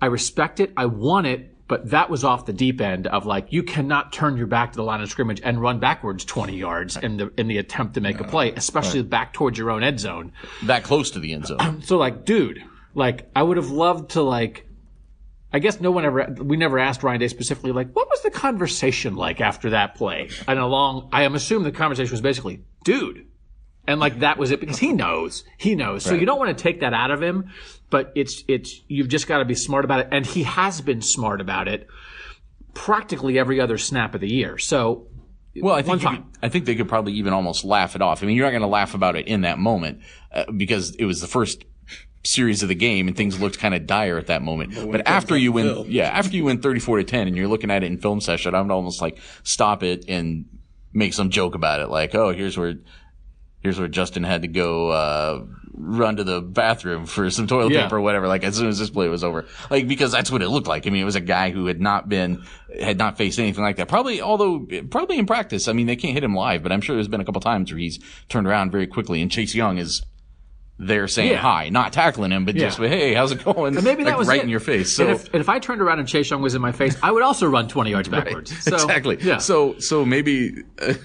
I 0.00 0.06
respect 0.06 0.60
it, 0.60 0.72
I 0.76 0.86
want 0.86 1.26
it, 1.26 1.55
but 1.68 1.90
that 1.90 2.10
was 2.10 2.24
off 2.24 2.46
the 2.46 2.52
deep 2.52 2.80
end 2.80 3.06
of 3.06 3.26
like 3.26 3.52
you 3.52 3.62
cannot 3.62 4.12
turn 4.12 4.36
your 4.36 4.46
back 4.46 4.72
to 4.72 4.76
the 4.76 4.84
line 4.84 5.00
of 5.00 5.10
scrimmage 5.10 5.40
and 5.42 5.60
run 5.60 5.80
backwards 5.80 6.24
20 6.24 6.56
yards 6.56 6.96
in 6.96 7.16
the 7.16 7.32
in 7.36 7.48
the 7.48 7.58
attempt 7.58 7.94
to 7.94 8.00
make 8.00 8.20
a 8.20 8.24
play, 8.24 8.52
especially 8.52 9.02
back 9.02 9.32
towards 9.32 9.58
your 9.58 9.70
own 9.70 9.82
end 9.82 10.00
zone. 10.00 10.32
That 10.64 10.84
close 10.84 11.10
to 11.12 11.18
the 11.18 11.32
end 11.32 11.46
zone. 11.46 11.82
So 11.86 11.98
like, 11.98 12.24
dude, 12.24 12.62
like 12.94 13.28
I 13.34 13.42
would 13.42 13.56
have 13.56 13.70
loved 13.70 14.10
to 14.10 14.22
like. 14.22 14.64
I 15.52 15.58
guess 15.60 15.80
no 15.80 15.90
one 15.90 16.04
ever, 16.04 16.34
we 16.38 16.56
never 16.56 16.78
asked 16.78 17.02
Ryan 17.02 17.20
Day 17.20 17.28
specifically, 17.28 17.72
like, 17.72 17.92
what 17.92 18.10
was 18.10 18.20
the 18.20 18.30
conversation 18.30 19.14
like 19.16 19.40
after 19.40 19.70
that 19.70 19.94
play? 19.94 20.28
And 20.46 20.58
along, 20.58 21.08
I 21.12 21.22
am 21.22 21.34
assuming 21.34 21.64
the 21.64 21.78
conversation 21.78 22.10
was 22.10 22.20
basically, 22.20 22.64
dude. 22.84 23.26
And 23.86 24.00
like 24.00 24.18
that 24.18 24.36
was 24.36 24.50
it 24.50 24.60
because 24.60 24.78
he 24.78 24.92
knows, 24.92 25.44
he 25.56 25.76
knows. 25.76 26.02
So 26.02 26.14
you 26.14 26.26
don't 26.26 26.38
want 26.38 26.56
to 26.56 26.62
take 26.62 26.80
that 26.80 26.92
out 26.92 27.10
of 27.10 27.22
him, 27.22 27.52
but 27.90 28.12
it's, 28.14 28.42
it's, 28.48 28.80
you've 28.88 29.08
just 29.08 29.26
got 29.26 29.38
to 29.38 29.44
be 29.44 29.54
smart 29.54 29.84
about 29.84 30.00
it. 30.00 30.08
And 30.10 30.26
he 30.26 30.42
has 30.44 30.80
been 30.80 31.02
smart 31.02 31.40
about 31.40 31.68
it 31.68 31.86
practically 32.74 33.38
every 33.38 33.60
other 33.60 33.78
snap 33.78 34.14
of 34.14 34.20
the 34.20 34.28
year. 34.28 34.58
So 34.58 35.06
Well, 35.56 35.74
I 35.74 35.82
One 35.82 35.84
think 35.84 36.02
time. 36.02 36.16
could, 36.24 36.38
I 36.42 36.48
think 36.48 36.66
they 36.66 36.74
could 36.74 36.88
probably 36.88 37.14
even 37.14 37.32
almost 37.32 37.64
laugh 37.64 37.96
it 37.96 38.02
off. 38.02 38.22
I 38.22 38.26
mean, 38.26 38.36
you're 38.36 38.46
not 38.46 38.50
going 38.50 38.62
to 38.62 38.68
laugh 38.68 38.94
about 38.94 39.16
it 39.16 39.26
in 39.26 39.42
that 39.42 39.58
moment 39.58 40.00
uh, 40.32 40.50
because 40.54 40.94
it 40.96 41.04
was 41.04 41.20
the 41.20 41.26
first 41.26 41.64
series 42.24 42.62
of 42.62 42.68
the 42.68 42.74
game 42.74 43.06
and 43.06 43.16
things 43.16 43.40
looked 43.40 43.58
kind 43.58 43.72
of 43.74 43.86
dire 43.86 44.18
at 44.18 44.26
that 44.26 44.42
moment. 44.42 44.74
But, 44.90 45.06
after 45.06 45.36
you 45.36 45.52
win, 45.52 45.86
yeah, 45.88 46.08
after 46.08 46.36
you 46.36 46.44
win 46.44 46.60
34 46.60 46.98
to 46.98 47.04
10 47.04 47.28
and 47.28 47.36
you're 47.36 47.46
looking 47.48 47.70
at 47.70 47.82
it 47.82 47.86
in 47.86 47.98
film 47.98 48.20
session, 48.20 48.54
I 48.54 48.60
would 48.60 48.70
almost 48.72 49.00
like 49.00 49.18
stop 49.44 49.82
it 49.82 50.04
and 50.08 50.44
make 50.92 51.14
some 51.14 51.30
joke 51.30 51.54
about 51.54 51.80
it, 51.80 51.88
like, 51.88 52.14
oh, 52.14 52.32
here's 52.32 52.58
where. 52.58 52.74
Here's 53.66 53.80
where 53.80 53.88
Justin 53.88 54.22
had 54.22 54.42
to 54.42 54.48
go 54.48 54.90
uh, 54.90 55.44
run 55.72 56.14
to 56.18 56.22
the 56.22 56.40
bathroom 56.40 57.04
for 57.04 57.28
some 57.30 57.48
toilet 57.48 57.72
Yeah. 57.72 57.82
paper 57.82 57.96
or 57.96 58.00
whatever. 58.00 58.28
Like 58.28 58.44
as 58.44 58.54
soon 58.54 58.68
as 58.68 58.78
this 58.78 58.90
play 58.90 59.08
was 59.08 59.24
over, 59.24 59.44
like 59.70 59.88
because 59.88 60.12
that's 60.12 60.30
what 60.30 60.40
it 60.40 60.48
looked 60.48 60.68
like. 60.68 60.86
I 60.86 60.90
mean, 60.90 61.02
it 61.02 61.04
was 61.04 61.16
a 61.16 61.20
guy 61.20 61.50
who 61.50 61.66
had 61.66 61.80
not 61.80 62.08
been, 62.08 62.44
had 62.80 62.96
not 62.96 63.18
faced 63.18 63.40
anything 63.40 63.64
like 63.64 63.74
that. 63.78 63.88
Probably, 63.88 64.20
although 64.22 64.64
probably 64.88 65.18
in 65.18 65.26
practice. 65.26 65.66
I 65.66 65.72
mean, 65.72 65.88
they 65.88 65.96
can't 65.96 66.14
hit 66.14 66.22
him 66.22 66.32
live, 66.36 66.62
but 66.62 66.70
I'm 66.70 66.80
sure 66.80 66.94
there's 66.94 67.08
been 67.08 67.20
a 67.20 67.24
couple 67.24 67.40
times 67.40 67.72
where 67.72 67.78
he's 67.80 67.98
turned 68.28 68.46
around 68.46 68.70
very 68.70 68.86
quickly. 68.86 69.20
And 69.20 69.32
Chase 69.32 69.52
Young 69.52 69.78
is 69.78 70.02
there 70.78 71.08
saying 71.08 71.30
Yeah. 71.30 71.38
hi, 71.38 71.68
not 71.70 71.92
tackling 71.92 72.32
him, 72.32 72.44
but 72.44 72.54
just 72.54 72.78
hey, 72.78 73.14
how's 73.14 73.32
it 73.32 73.42
going? 73.42 73.74
And 73.76 73.84
maybe 73.84 74.04
that 74.04 74.10
Like, 74.10 74.18
was 74.18 74.28
right 74.28 74.40
it. 74.40 74.44
in 74.44 74.50
your 74.50 74.60
face. 74.60 74.92
So 74.92 75.06
and 75.06 75.14
if, 75.16 75.24
and 75.32 75.40
if 75.40 75.48
I 75.48 75.58
turned 75.58 75.80
around 75.80 76.00
and 76.00 76.08
Chase 76.08 76.30
Young 76.30 76.42
was 76.42 76.54
in 76.54 76.60
my 76.60 76.72
face, 76.72 76.96
I 77.02 77.12
would 77.12 77.22
also 77.22 77.46
run 77.46 77.66
20 77.66 77.90
yards 77.90 78.08
backwards. 78.08 78.56
So, 78.62 78.74
exactly. 78.74 79.16
Yeah. 79.22 79.38
So 79.38 79.78
so 79.78 80.04
maybe, 80.04 80.52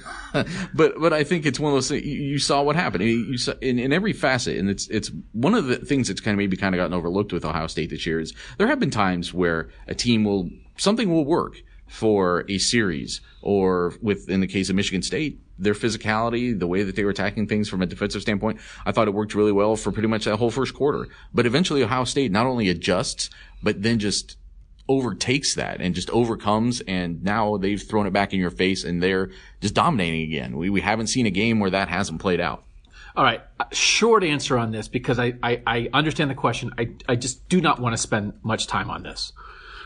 but 0.74 1.00
but 1.00 1.14
I 1.14 1.24
think 1.24 1.46
it's 1.46 1.60
one 1.60 1.72
of 1.72 1.76
those 1.76 1.90
things. 1.90 2.06
You, 2.06 2.22
you 2.22 2.40
saw 2.40 2.62
what 2.64 2.76
happened. 2.76 3.04
You, 3.04 3.10
you 3.18 3.38
saw 3.38 3.54
in, 3.62 3.80
in 3.80 3.94
every 3.94 4.14
facet, 4.14 4.58
and 4.58 4.70
it's 4.70 4.88
it's 4.90 5.12
one 5.34 5.54
of 5.54 5.66
the 5.68 5.78
things 5.78 6.08
that's 6.08 6.22
kind 6.22 6.34
of 6.34 6.38
maybe 6.38 6.58
kind 6.58 6.76
of 6.76 6.80
gotten 6.80 6.94
overlooked 6.94 7.32
with 7.34 7.46
Ohio 7.46 7.68
State 7.68 7.90
this 7.90 8.06
year 8.06 8.20
is 8.20 8.34
there 8.58 8.68
have 8.68 8.80
been 8.80 8.92
times 8.92 9.34
where 9.34 9.70
a 9.88 9.96
team 9.96 10.24
will 10.24 10.50
something 10.78 11.10
will 11.10 11.26
work 11.26 11.62
for 11.92 12.46
a 12.48 12.58
series, 12.58 13.20
or 13.42 13.94
with 14.02 14.30
in 14.30 14.40
the 14.40 14.48
case 14.48 14.70
of 14.70 14.76
Michigan 14.78 15.02
State, 15.02 15.42
their 15.60 15.74
physicality, 15.74 16.58
the 16.58 16.66
way 16.66 16.84
that 16.84 16.96
they 16.96 17.04
were 17.04 17.12
attacking 17.12 17.48
things 17.48 17.68
from 17.68 17.82
a 17.82 17.86
defensive 17.86 18.22
standpoint, 18.22 18.60
I 18.86 18.94
thought 18.94 19.10
it 19.10 19.14
worked 19.14 19.36
really 19.36 19.52
well 19.52 19.76
for 19.76 19.92
pretty 19.92 20.08
much 20.08 20.24
that 20.24 20.38
whole 20.38 20.52
first 20.52 20.74
quarter. 20.74 21.10
But 21.34 21.46
eventually, 21.46 21.84
Ohio 21.84 22.06
State 22.06 22.32
not 22.32 22.46
only 22.46 22.70
adjusts, 22.70 23.30
but 23.62 23.84
then 23.84 24.00
just 24.00 24.38
overtakes 24.88 25.56
that 25.56 25.82
and 25.82 25.94
just 25.94 26.10
overcomes 26.10 26.82
and 26.82 27.24
now 27.24 27.56
they've 27.58 27.82
thrown 27.82 28.08
it 28.08 28.12
back 28.12 28.34
in 28.34 28.40
your 28.40 28.50
face 28.52 28.84
and 28.84 29.02
they're 29.02 29.30
just 29.62 29.74
dominating 29.74 30.24
again. 30.24 30.58
We, 30.58 30.70
we 30.70 30.82
haven't 30.82 31.08
seen 31.08 31.26
a 31.26 31.30
game 31.30 31.60
where 31.60 31.70
that 31.70 31.88
hasn't 31.88 32.20
played 32.20 32.40
out. 32.42 32.64
All 33.16 33.24
right. 33.24 33.42
Short 33.72 34.24
answer 34.24 34.58
on 34.58 34.72
this 34.72 34.88
because 34.88 35.20
I, 35.20 35.34
I, 35.44 35.62
I 35.68 35.90
understand 35.94 36.30
the 36.30 36.36
question. 36.36 36.72
I, 36.78 36.92
I 37.08 37.16
just 37.16 37.48
do 37.50 37.62
not 37.62 37.80
want 37.80 37.94
to 37.94 37.98
spend 37.98 38.34
much 38.44 38.68
time 38.68 38.90
on 38.90 39.04
this. 39.04 39.34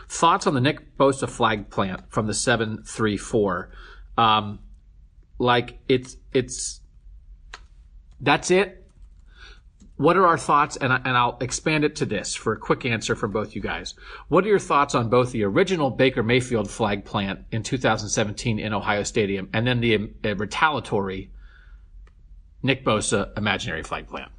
Thoughts 0.08 0.46
on 0.46 0.54
the 0.54 0.60
Nick 0.60 0.96
Bosa 0.96 1.28
flag 1.28 1.70
plant 1.70 2.10
from 2.10 2.26
the 2.26 2.34
734. 2.34 3.70
Um, 4.16 4.60
like 5.38 5.78
it's, 5.88 6.16
it's, 6.32 6.80
that's 8.20 8.50
it. 8.50 8.82
What 9.96 10.16
are 10.16 10.26
our 10.26 10.36
thoughts? 10.36 10.76
And, 10.76 10.92
I, 10.92 10.96
and 10.96 11.16
I'll 11.16 11.38
expand 11.40 11.84
it 11.84 11.96
to 11.96 12.06
this 12.06 12.34
for 12.34 12.52
a 12.52 12.58
quick 12.58 12.84
answer 12.84 13.16
from 13.16 13.32
both 13.32 13.54
you 13.54 13.62
guys. 13.62 13.94
What 14.28 14.44
are 14.44 14.48
your 14.48 14.58
thoughts 14.58 14.94
on 14.94 15.08
both 15.08 15.32
the 15.32 15.44
original 15.44 15.90
Baker 15.90 16.22
Mayfield 16.22 16.70
flag 16.70 17.04
plant 17.04 17.40
in 17.50 17.62
2017 17.62 18.58
in 18.58 18.74
Ohio 18.74 19.02
Stadium 19.04 19.48
and 19.54 19.66
then 19.66 19.80
the 19.80 20.10
uh, 20.24 20.36
retaliatory 20.36 21.30
Nick 22.62 22.84
Bosa 22.84 23.36
imaginary 23.38 23.82
flag 23.82 24.06
plant? 24.06 24.30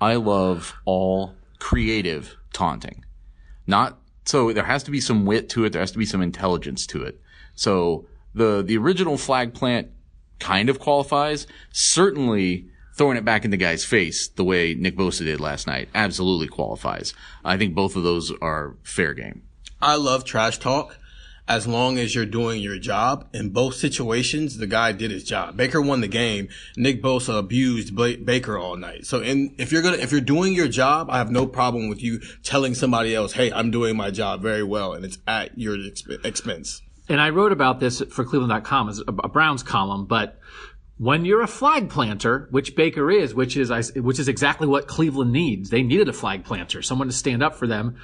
I 0.00 0.16
love 0.16 0.74
all 0.84 1.34
creative 1.58 2.36
taunting. 2.52 3.04
Not 3.66 3.98
so 4.28 4.52
there 4.52 4.64
has 4.64 4.82
to 4.82 4.90
be 4.90 5.00
some 5.00 5.24
wit 5.24 5.48
to 5.48 5.64
it, 5.64 5.72
there 5.72 5.80
has 5.80 5.90
to 5.92 5.96
be 5.96 6.04
some 6.04 6.20
intelligence 6.20 6.86
to 6.88 7.02
it. 7.02 7.18
So 7.54 8.04
the 8.34 8.62
the 8.62 8.76
original 8.76 9.16
flag 9.16 9.54
plant 9.54 9.88
kind 10.38 10.68
of 10.68 10.78
qualifies. 10.78 11.46
Certainly 11.72 12.66
throwing 12.94 13.16
it 13.16 13.24
back 13.24 13.46
in 13.46 13.50
the 13.50 13.56
guy's 13.56 13.86
face 13.86 14.28
the 14.28 14.44
way 14.44 14.74
Nick 14.74 14.98
Bosa 14.98 15.20
did 15.20 15.40
last 15.40 15.66
night 15.66 15.88
absolutely 15.94 16.46
qualifies. 16.46 17.14
I 17.42 17.56
think 17.56 17.74
both 17.74 17.96
of 17.96 18.02
those 18.02 18.30
are 18.42 18.76
fair 18.82 19.14
game. 19.14 19.44
I 19.80 19.96
love 19.96 20.24
trash 20.24 20.58
talk. 20.58 20.98
As 21.48 21.66
long 21.66 21.98
as 21.98 22.14
you're 22.14 22.26
doing 22.26 22.62
your 22.62 22.78
job. 22.78 23.26
In 23.32 23.48
both 23.50 23.74
situations, 23.74 24.58
the 24.58 24.66
guy 24.66 24.92
did 24.92 25.10
his 25.10 25.24
job. 25.24 25.56
Baker 25.56 25.80
won 25.80 26.02
the 26.02 26.08
game. 26.08 26.48
Nick 26.76 27.02
Bosa 27.02 27.38
abused 27.38 27.96
Ba- 27.96 28.18
Baker 28.22 28.58
all 28.58 28.76
night. 28.76 29.06
So, 29.06 29.20
in, 29.20 29.54
if 29.58 29.72
you're 29.72 29.82
gonna, 29.82 29.96
if 29.96 30.12
you're 30.12 30.20
doing 30.20 30.52
your 30.52 30.68
job, 30.68 31.08
I 31.10 31.18
have 31.18 31.30
no 31.30 31.46
problem 31.46 31.88
with 31.88 32.02
you 32.02 32.20
telling 32.42 32.74
somebody 32.74 33.14
else, 33.14 33.32
"Hey, 33.32 33.50
I'm 33.50 33.70
doing 33.70 33.96
my 33.96 34.10
job 34.10 34.42
very 34.42 34.62
well," 34.62 34.92
and 34.92 35.04
it's 35.04 35.18
at 35.26 35.58
your 35.58 35.76
exp- 35.76 36.24
expense. 36.24 36.82
and 37.08 37.20
I 37.20 37.30
wrote 37.30 37.52
about 37.52 37.80
this 37.80 38.02
for 38.10 38.22
Cleveland.com 38.22 38.90
as 38.90 39.02
a 39.08 39.28
Browns 39.28 39.62
column, 39.62 40.04
but 40.04 40.38
when 40.98 41.24
you're 41.24 41.42
a 41.42 41.46
flag 41.46 41.88
planter, 41.88 42.48
which 42.50 42.74
Baker 42.76 43.10
is, 43.10 43.32
which 43.34 43.56
is 43.56 43.70
which 43.94 44.18
is 44.18 44.28
exactly 44.28 44.66
what 44.66 44.88
Cleveland 44.88 45.32
needs. 45.32 45.70
They 45.70 45.82
needed 45.82 46.08
a 46.08 46.12
flag 46.12 46.44
planter, 46.44 46.82
someone 46.82 47.06
to 47.08 47.14
stand 47.14 47.42
up 47.42 47.54
for 47.54 47.66
them. 47.66 47.96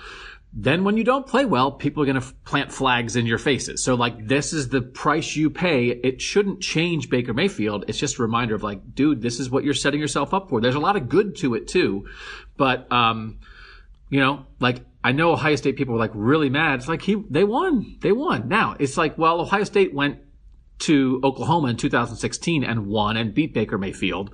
Then 0.56 0.84
when 0.84 0.96
you 0.96 1.02
don't 1.02 1.26
play 1.26 1.44
well, 1.44 1.72
people 1.72 2.02
are 2.04 2.06
going 2.06 2.20
to 2.20 2.34
plant 2.44 2.70
flags 2.70 3.16
in 3.16 3.26
your 3.26 3.38
faces. 3.38 3.82
So 3.82 3.96
like 3.96 4.28
this 4.28 4.52
is 4.52 4.68
the 4.68 4.80
price 4.80 5.34
you 5.34 5.50
pay. 5.50 5.88
It 5.88 6.22
shouldn't 6.22 6.60
change 6.60 7.10
Baker 7.10 7.34
Mayfield. 7.34 7.86
It's 7.88 7.98
just 7.98 8.18
a 8.18 8.22
reminder 8.22 8.54
of 8.54 8.62
like, 8.62 8.94
dude, 8.94 9.20
this 9.20 9.40
is 9.40 9.50
what 9.50 9.64
you're 9.64 9.74
setting 9.74 9.98
yourself 9.98 10.32
up 10.32 10.48
for. 10.48 10.60
There's 10.60 10.76
a 10.76 10.80
lot 10.80 10.94
of 10.94 11.08
good 11.08 11.34
to 11.38 11.54
it 11.54 11.66
too, 11.66 12.06
but 12.56 12.90
um, 12.92 13.40
you 14.10 14.20
know, 14.20 14.46
like 14.60 14.82
I 15.02 15.10
know 15.10 15.32
Ohio 15.32 15.56
State 15.56 15.76
people 15.76 15.94
were 15.94 16.00
like 16.00 16.12
really 16.14 16.50
mad. 16.50 16.78
It's 16.78 16.88
like 16.88 17.02
he 17.02 17.16
they 17.28 17.42
won, 17.42 17.96
they 18.00 18.12
won. 18.12 18.46
Now 18.46 18.76
it's 18.78 18.96
like, 18.96 19.18
well, 19.18 19.40
Ohio 19.40 19.64
State 19.64 19.92
went 19.92 20.20
to 20.80 21.20
Oklahoma 21.24 21.68
in 21.68 21.76
2016 21.76 22.62
and 22.62 22.86
won 22.86 23.16
and 23.16 23.34
beat 23.34 23.54
Baker 23.54 23.76
Mayfield 23.76 24.30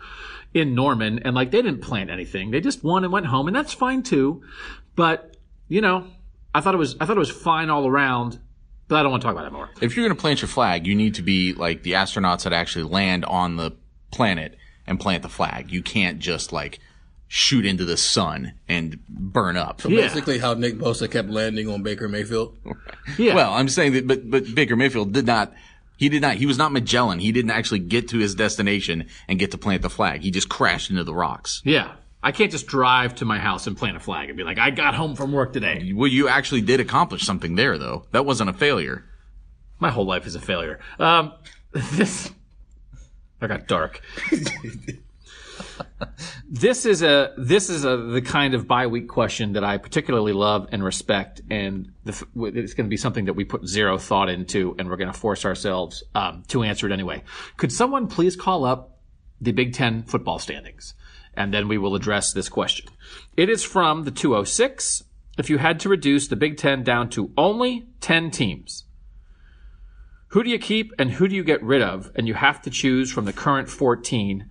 in 0.52 0.74
Norman, 0.74 1.20
and 1.20 1.34
like 1.34 1.50
they 1.50 1.62
didn't 1.62 1.80
plant 1.80 2.10
anything. 2.10 2.50
They 2.50 2.60
just 2.60 2.84
won 2.84 3.04
and 3.04 3.12
went 3.12 3.26
home, 3.26 3.46
and 3.46 3.56
that's 3.56 3.72
fine 3.72 4.02
too. 4.02 4.42
But 4.96 5.36
you 5.70 5.80
know, 5.80 6.06
I 6.54 6.60
thought 6.60 6.74
it 6.74 6.78
was 6.78 6.96
I 7.00 7.06
thought 7.06 7.16
it 7.16 7.20
was 7.20 7.30
fine 7.30 7.70
all 7.70 7.86
around. 7.86 8.38
But 8.88 8.96
I 8.96 9.02
don't 9.04 9.12
want 9.12 9.22
to 9.22 9.26
talk 9.28 9.36
about 9.36 9.46
it 9.46 9.52
more. 9.52 9.70
If 9.80 9.96
you're 9.96 10.04
going 10.04 10.16
to 10.16 10.20
plant 10.20 10.42
your 10.42 10.48
flag, 10.48 10.84
you 10.84 10.96
need 10.96 11.14
to 11.14 11.22
be 11.22 11.52
like 11.54 11.84
the 11.84 11.92
astronauts 11.92 12.42
that 12.42 12.52
actually 12.52 12.82
land 12.86 13.24
on 13.24 13.54
the 13.54 13.70
planet 14.10 14.58
and 14.84 14.98
plant 14.98 15.22
the 15.22 15.28
flag. 15.28 15.70
You 15.70 15.80
can't 15.80 16.18
just 16.18 16.52
like 16.52 16.80
shoot 17.28 17.64
into 17.64 17.84
the 17.84 17.96
sun 17.96 18.54
and 18.68 18.98
burn 19.08 19.56
up. 19.56 19.84
Yeah. 19.84 20.00
Basically, 20.00 20.38
how 20.38 20.54
Nick 20.54 20.74
Bosa 20.76 21.08
kept 21.08 21.30
landing 21.30 21.68
on 21.68 21.84
Baker 21.84 22.08
Mayfield. 22.08 22.58
Yeah. 23.16 23.34
Well, 23.36 23.52
I'm 23.52 23.68
saying 23.68 23.92
that, 23.92 24.06
but 24.08 24.28
but 24.28 24.54
Baker 24.54 24.74
Mayfield 24.76 25.12
did 25.12 25.26
not. 25.26 25.52
He 25.96 26.08
did 26.08 26.22
not. 26.22 26.34
He 26.36 26.46
was 26.46 26.58
not 26.58 26.72
Magellan. 26.72 27.20
He 27.20 27.30
didn't 27.30 27.50
actually 27.52 27.80
get 27.80 28.08
to 28.08 28.18
his 28.18 28.34
destination 28.34 29.06
and 29.28 29.38
get 29.38 29.50
to 29.52 29.58
plant 29.58 29.82
the 29.82 29.90
flag. 29.90 30.22
He 30.22 30.30
just 30.32 30.48
crashed 30.48 30.90
into 30.90 31.04
the 31.04 31.14
rocks. 31.14 31.62
yeah. 31.64 31.92
I 32.22 32.32
can't 32.32 32.50
just 32.50 32.66
drive 32.66 33.14
to 33.16 33.24
my 33.24 33.38
house 33.38 33.66
and 33.66 33.76
plant 33.76 33.96
a 33.96 34.00
flag 34.00 34.28
and 34.28 34.36
be 34.36 34.44
like, 34.44 34.58
I 34.58 34.70
got 34.70 34.94
home 34.94 35.16
from 35.16 35.32
work 35.32 35.52
today. 35.52 35.92
Well, 35.94 36.08
you 36.08 36.28
actually 36.28 36.60
did 36.60 36.80
accomplish 36.80 37.24
something 37.24 37.54
there, 37.54 37.78
though. 37.78 38.06
That 38.12 38.26
wasn't 38.26 38.50
a 38.50 38.52
failure. 38.52 39.04
My 39.78 39.90
whole 39.90 40.04
life 40.04 40.26
is 40.26 40.34
a 40.34 40.40
failure. 40.40 40.80
Um, 40.98 41.32
this 41.72 42.30
I 43.40 43.46
got 43.46 43.66
dark. 43.66 44.02
this 46.48 46.84
is 46.84 47.02
a 47.02 47.32
this 47.38 47.70
is 47.70 47.84
a 47.84 47.96
the 47.96 48.20
kind 48.20 48.54
of 48.54 48.68
bye-week 48.68 49.08
question 49.08 49.54
that 49.54 49.64
I 49.64 49.78
particularly 49.78 50.32
love 50.32 50.68
and 50.72 50.84
respect, 50.84 51.40
and 51.50 51.92
the, 52.04 52.12
it's 52.36 52.74
going 52.74 52.86
to 52.86 52.90
be 52.90 52.96
something 52.96 53.24
that 53.26 53.34
we 53.34 53.44
put 53.44 53.66
zero 53.66 53.96
thought 53.96 54.28
into, 54.28 54.76
and 54.78 54.90
we're 54.90 54.96
going 54.96 55.12
to 55.12 55.18
force 55.18 55.44
ourselves 55.44 56.02
um, 56.14 56.42
to 56.48 56.62
answer 56.62 56.86
it 56.86 56.92
anyway. 56.92 57.22
Could 57.56 57.72
someone 57.72 58.08
please 58.08 58.36
call 58.36 58.64
up 58.64 58.98
the 59.40 59.52
Big 59.52 59.72
Ten 59.72 60.02
football 60.02 60.38
standings, 60.38 60.94
and 61.40 61.54
then 61.54 61.68
we 61.68 61.78
will 61.78 61.94
address 61.94 62.34
this 62.34 62.50
question. 62.50 62.86
It 63.34 63.48
is 63.48 63.64
from 63.64 64.04
the 64.04 64.10
206. 64.10 65.04
If 65.38 65.48
you 65.48 65.56
had 65.56 65.80
to 65.80 65.88
reduce 65.88 66.28
the 66.28 66.36
Big 66.36 66.58
Ten 66.58 66.82
down 66.82 67.08
to 67.10 67.32
only 67.38 67.88
10 68.02 68.30
teams, 68.30 68.84
who 70.28 70.44
do 70.44 70.50
you 70.50 70.58
keep 70.58 70.92
and 70.98 71.10
who 71.10 71.26
do 71.28 71.34
you 71.34 71.42
get 71.42 71.62
rid 71.62 71.80
of? 71.80 72.10
And 72.14 72.28
you 72.28 72.34
have 72.34 72.60
to 72.62 72.70
choose 72.70 73.10
from 73.10 73.24
the 73.24 73.32
current 73.32 73.70
14. 73.70 74.50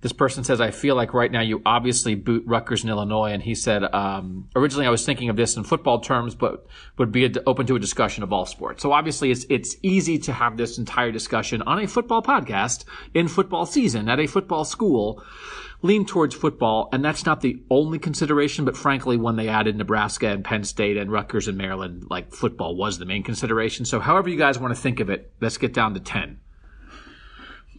This 0.00 0.12
person 0.12 0.44
says, 0.44 0.60
I 0.60 0.70
feel 0.70 0.94
like 0.94 1.12
right 1.12 1.32
now 1.32 1.40
you 1.40 1.60
obviously 1.66 2.14
boot 2.14 2.44
Rutgers 2.46 2.84
in 2.84 2.88
Illinois. 2.88 3.32
And 3.32 3.42
he 3.42 3.56
said, 3.56 3.82
um, 3.92 4.48
originally 4.54 4.86
I 4.86 4.90
was 4.90 5.04
thinking 5.04 5.30
of 5.30 5.34
this 5.34 5.56
in 5.56 5.64
football 5.64 5.98
terms, 5.98 6.36
but 6.36 6.66
would 6.98 7.10
be 7.10 7.34
open 7.48 7.66
to 7.66 7.74
a 7.74 7.80
discussion 7.80 8.22
of 8.22 8.32
all 8.32 8.46
sports. 8.46 8.80
So 8.80 8.92
obviously 8.92 9.32
it's, 9.32 9.44
it's 9.50 9.74
easy 9.82 10.18
to 10.20 10.32
have 10.32 10.56
this 10.56 10.78
entire 10.78 11.10
discussion 11.10 11.62
on 11.62 11.80
a 11.80 11.88
football 11.88 12.22
podcast 12.22 12.84
in 13.12 13.26
football 13.26 13.66
season 13.66 14.08
at 14.08 14.20
a 14.20 14.28
football 14.28 14.64
school 14.64 15.20
lean 15.82 16.04
towards 16.04 16.34
football, 16.34 16.88
and 16.92 17.04
that's 17.04 17.24
not 17.24 17.40
the 17.40 17.62
only 17.70 17.98
consideration. 17.98 18.64
But 18.64 18.76
frankly, 18.76 19.16
when 19.16 19.36
they 19.36 19.48
added 19.48 19.76
Nebraska 19.76 20.28
and 20.28 20.44
Penn 20.44 20.64
State 20.64 20.96
and 20.96 21.10
Rutgers 21.10 21.48
and 21.48 21.56
Maryland, 21.56 22.06
like 22.10 22.32
football 22.32 22.76
was 22.76 22.98
the 22.98 23.06
main 23.06 23.22
consideration. 23.22 23.84
So, 23.84 24.00
however 24.00 24.28
you 24.28 24.36
guys 24.38 24.58
want 24.58 24.74
to 24.74 24.80
think 24.80 25.00
of 25.00 25.10
it, 25.10 25.32
let's 25.40 25.58
get 25.58 25.72
down 25.72 25.94
to 25.94 26.00
ten. 26.00 26.40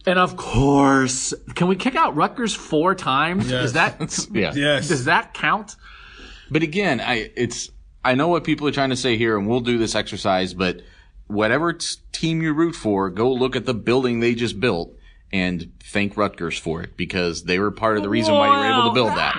And 0.06 0.18
of 0.18 0.36
course, 0.36 1.34
can 1.54 1.68
we 1.68 1.76
kick 1.76 1.94
out 1.94 2.16
Rutgers 2.16 2.54
four 2.54 2.94
times? 2.94 3.50
Yes. 3.50 3.64
Is 3.64 3.72
that 3.74 4.28
Yeah. 4.32 4.52
Yes. 4.54 4.88
does 4.88 5.04
that 5.04 5.34
count? 5.34 5.76
But 6.50 6.62
again, 6.62 7.00
I 7.00 7.30
it's 7.36 7.70
I 8.04 8.14
know 8.14 8.28
what 8.28 8.44
people 8.44 8.66
are 8.66 8.72
trying 8.72 8.90
to 8.90 8.96
say 8.96 9.18
here, 9.18 9.36
and 9.36 9.46
we'll 9.46 9.60
do 9.60 9.76
this 9.76 9.94
exercise. 9.94 10.54
But 10.54 10.80
whatever 11.26 11.74
t- 11.74 11.86
team 12.12 12.40
you 12.40 12.54
root 12.54 12.74
for, 12.74 13.10
go 13.10 13.30
look 13.30 13.56
at 13.56 13.66
the 13.66 13.74
building 13.74 14.20
they 14.20 14.34
just 14.34 14.58
built 14.58 14.96
and 15.32 15.72
thank 15.84 16.16
Rutgers 16.16 16.58
for 16.58 16.82
it 16.82 16.96
because 16.96 17.44
they 17.44 17.58
were 17.58 17.70
part 17.70 17.96
of 17.96 18.02
the 18.02 18.08
reason 18.08 18.34
why 18.34 18.46
you 18.46 18.52
were 18.52 18.80
able 18.80 18.90
to 18.90 18.94
build 18.94 19.10
that. 19.16 19.34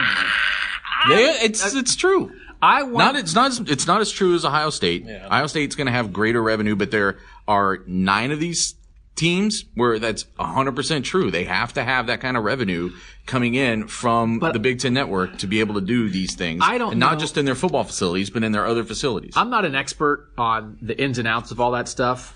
They, 1.10 1.24
it's 1.46 1.74
it's 1.74 1.96
true. 1.96 2.32
I 2.62 2.84
want 2.84 2.98
Not 2.98 3.16
it's 3.16 3.34
not 3.34 3.48
as, 3.52 3.60
it's 3.62 3.88
not 3.88 4.02
as 4.02 4.12
true 4.12 4.36
as 4.36 4.46
Ohio 4.46 4.70
State. 4.70 5.08
Ohio 5.08 5.48
State's 5.48 5.76
going 5.76 5.88
to 5.88 5.92
have 5.92 6.14
greater 6.14 6.42
revenue, 6.42 6.76
but 6.76 6.92
there 6.92 7.18
are 7.48 7.80
nine 7.88 8.32
of 8.32 8.40
these 8.40 8.76
teams 9.16 9.66
where 9.76 10.00
that's 10.00 10.24
100% 10.40 11.04
true. 11.04 11.32
They 11.32 11.44
have 11.44 11.74
to 11.74 11.84
have 11.84 12.08
that 12.08 12.22
kind 12.22 12.38
of 12.38 12.44
revenue 12.44 12.92
coming 13.26 13.56
in 13.56 13.88
from 13.88 14.40
But- 14.40 14.54
the 14.54 14.60
Big 14.60 14.80
Ten 14.80 14.94
network 14.94 15.40
to 15.40 15.48
be 15.48 15.60
able 15.60 15.76
to 15.76 15.82
do 15.82 16.10
these 16.10 16.36
things. 16.36 16.62
I 16.64 16.78
don't 16.78 16.92
and 16.92 17.00
not 17.00 17.14
know- 17.14 17.20
just 17.20 17.38
in 17.38 17.46
their 17.46 17.56
football 17.56 17.84
facilities, 17.84 18.30
but 18.30 18.44
in 18.44 18.52
their 18.52 18.66
other 18.66 18.84
facilities. 18.84 19.34
I'm 19.36 19.50
not 19.50 19.66
an 19.66 19.76
expert 19.76 20.30
on 20.38 20.78
the 20.82 21.00
ins 21.00 21.18
and 21.18 21.28
outs 21.28 21.52
of 21.52 21.60
all 21.60 21.72
that 21.72 21.88
stuff. 21.88 22.36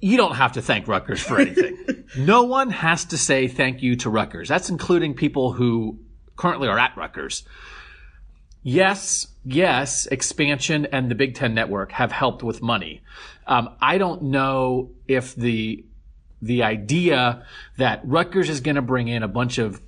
You 0.00 0.16
don't 0.16 0.34
have 0.34 0.52
to 0.52 0.62
thank 0.62 0.88
Rutgers 0.88 1.20
for 1.20 1.38
anything. 1.38 2.04
no 2.16 2.44
one 2.44 2.70
has 2.70 3.04
to 3.06 3.18
say 3.18 3.48
thank 3.48 3.82
you 3.82 3.96
to 3.96 4.10
Rutgers. 4.10 4.48
That's 4.48 4.70
including 4.70 5.14
people 5.14 5.52
who 5.52 5.98
currently 6.36 6.68
are 6.68 6.78
at 6.78 6.96
Rutgers. 6.96 7.44
Yes, 8.62 9.26
yes, 9.44 10.06
expansion 10.06 10.86
and 10.86 11.10
the 11.10 11.14
Big 11.14 11.34
Ten 11.34 11.54
network 11.54 11.92
have 11.92 12.12
helped 12.12 12.42
with 12.42 12.60
money. 12.62 13.02
Um, 13.46 13.70
I 13.80 13.98
don't 13.98 14.24
know 14.24 14.90
if 15.08 15.34
the 15.34 15.84
the 16.42 16.62
idea 16.62 17.44
that 17.76 18.00
Rutgers 18.04 18.48
is 18.48 18.60
going 18.60 18.76
to 18.76 18.82
bring 18.82 19.08
in 19.08 19.22
a 19.22 19.28
bunch 19.28 19.58
of 19.58 19.82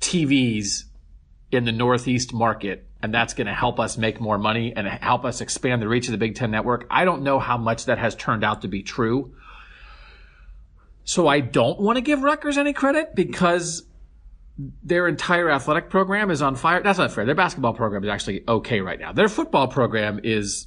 TVs 0.00 0.84
in 1.50 1.64
the 1.64 1.72
Northeast 1.72 2.32
market, 2.32 2.88
and 3.02 3.14
that's 3.14 3.34
going 3.34 3.46
to 3.46 3.54
help 3.54 3.80
us 3.80 3.96
make 3.96 4.20
more 4.20 4.38
money 4.38 4.72
and 4.74 4.86
help 4.86 5.24
us 5.24 5.40
expand 5.40 5.80
the 5.80 5.88
reach 5.88 6.08
of 6.08 6.12
the 6.12 6.18
Big 6.18 6.34
Ten 6.34 6.50
network. 6.50 6.86
I 6.90 7.04
don't 7.04 7.22
know 7.22 7.38
how 7.38 7.56
much 7.56 7.86
that 7.86 7.98
has 7.98 8.14
turned 8.14 8.44
out 8.44 8.62
to 8.62 8.68
be 8.68 8.82
true. 8.82 9.34
So 11.04 11.26
I 11.26 11.40
don't 11.40 11.80
want 11.80 11.96
to 11.96 12.02
give 12.02 12.22
Rutgers 12.22 12.58
any 12.58 12.72
credit 12.72 13.14
because 13.14 13.84
their 14.82 15.08
entire 15.08 15.50
athletic 15.50 15.88
program 15.88 16.30
is 16.30 16.42
on 16.42 16.54
fire. 16.54 16.82
That's 16.82 16.98
not 16.98 17.12
fair. 17.12 17.24
Their 17.24 17.34
basketball 17.34 17.74
program 17.74 18.04
is 18.04 18.10
actually 18.10 18.44
okay 18.46 18.80
right 18.80 19.00
now. 19.00 19.12
Their 19.12 19.28
football 19.28 19.68
program 19.68 20.20
is 20.22 20.66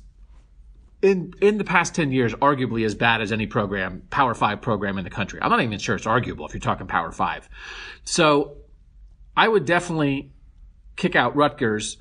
in 1.02 1.34
in 1.42 1.58
the 1.58 1.64
past 1.64 1.94
10 1.94 2.12
years 2.12 2.34
arguably 2.36 2.86
as 2.86 2.96
bad 2.96 3.22
as 3.22 3.32
any 3.32 3.46
program, 3.46 4.04
Power 4.10 4.34
5 4.34 4.62
program 4.62 4.98
in 4.98 5.04
the 5.04 5.10
country. 5.10 5.40
I'm 5.42 5.52
not 5.52 5.62
even 5.62 5.78
sure 5.78 5.96
it's 5.96 6.08
arguable 6.08 6.48
if 6.48 6.54
you're 6.54 6.62
talking 6.62 6.88
Power 6.88 7.12
5. 7.12 7.50
So 8.04 8.58
I 9.36 9.48
would 9.48 9.66
definitely 9.66 10.32
kick 10.96 11.16
out 11.16 11.36
Rutgers. 11.36 11.98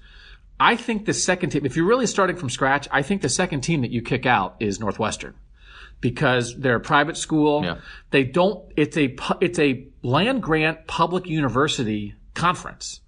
I 0.62 0.76
think 0.76 1.06
the 1.06 1.12
second 1.12 1.50
team, 1.50 1.66
if 1.66 1.76
you're 1.76 1.88
really 1.88 2.06
starting 2.06 2.36
from 2.36 2.48
scratch, 2.48 2.86
I 2.92 3.02
think 3.02 3.20
the 3.20 3.28
second 3.28 3.62
team 3.62 3.80
that 3.80 3.90
you 3.90 4.00
kick 4.00 4.26
out 4.26 4.54
is 4.60 4.78
Northwestern 4.78 5.34
because 6.00 6.56
they're 6.56 6.76
a 6.76 6.80
private 6.80 7.16
school. 7.16 7.64
Yeah. 7.64 7.78
They 8.10 8.22
don't, 8.22 8.72
it's 8.76 8.96
a, 8.96 9.16
it's 9.40 9.58
a 9.58 9.88
land 10.02 10.40
grant 10.40 10.86
public 10.86 11.26
university 11.26 12.14
conference. 12.34 13.00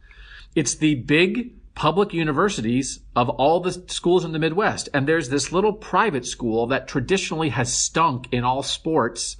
It's 0.56 0.74
the 0.74 0.96
big 0.96 1.52
public 1.76 2.12
universities 2.12 2.98
of 3.14 3.28
all 3.28 3.60
the 3.60 3.84
schools 3.86 4.24
in 4.24 4.32
the 4.32 4.40
Midwest. 4.40 4.88
And 4.92 5.06
there's 5.06 5.28
this 5.28 5.52
little 5.52 5.74
private 5.74 6.26
school 6.26 6.66
that 6.66 6.88
traditionally 6.88 7.50
has 7.50 7.72
stunk 7.72 8.26
in 8.32 8.42
all 8.42 8.64
sports 8.64 9.36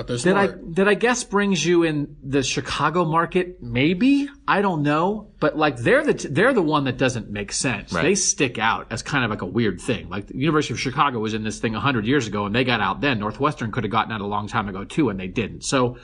But 0.00 0.06
they're 0.06 0.32
that 0.32 0.36
I 0.36 0.46
that 0.76 0.88
I 0.88 0.94
guess 0.94 1.24
brings 1.24 1.64
you 1.64 1.82
in 1.82 2.16
the 2.22 2.42
Chicago 2.42 3.04
market. 3.04 3.62
Maybe 3.62 4.30
I 4.48 4.62
don't 4.62 4.82
know, 4.82 5.32
but 5.40 5.58
like 5.58 5.76
they're 5.76 6.02
the 6.02 6.14
they're 6.14 6.54
the 6.54 6.62
one 6.62 6.84
that 6.84 6.96
doesn't 6.96 7.28
make 7.28 7.52
sense. 7.52 7.90
They 7.90 8.14
stick 8.14 8.58
out 8.58 8.86
as 8.90 9.02
kind 9.02 9.24
of 9.24 9.30
like 9.30 9.42
a 9.42 9.46
weird 9.46 9.78
thing. 9.78 10.08
Like 10.08 10.28
the 10.28 10.38
University 10.38 10.72
of 10.72 10.80
Chicago 10.80 11.18
was 11.18 11.34
in 11.34 11.44
this 11.44 11.58
thing 11.58 11.74
hundred 11.74 12.06
years 12.06 12.26
ago, 12.26 12.46
and 12.46 12.54
they 12.54 12.64
got 12.64 12.80
out 12.80 13.02
then. 13.02 13.18
Northwestern 13.18 13.72
could 13.72 13.84
have 13.84 13.90
gotten 13.90 14.10
out 14.10 14.22
a 14.22 14.26
long 14.26 14.48
time 14.48 14.70
ago 14.70 14.84
too, 14.84 15.10
and 15.10 15.20
they 15.20 15.28
didn't. 15.28 15.64
So 15.64 15.98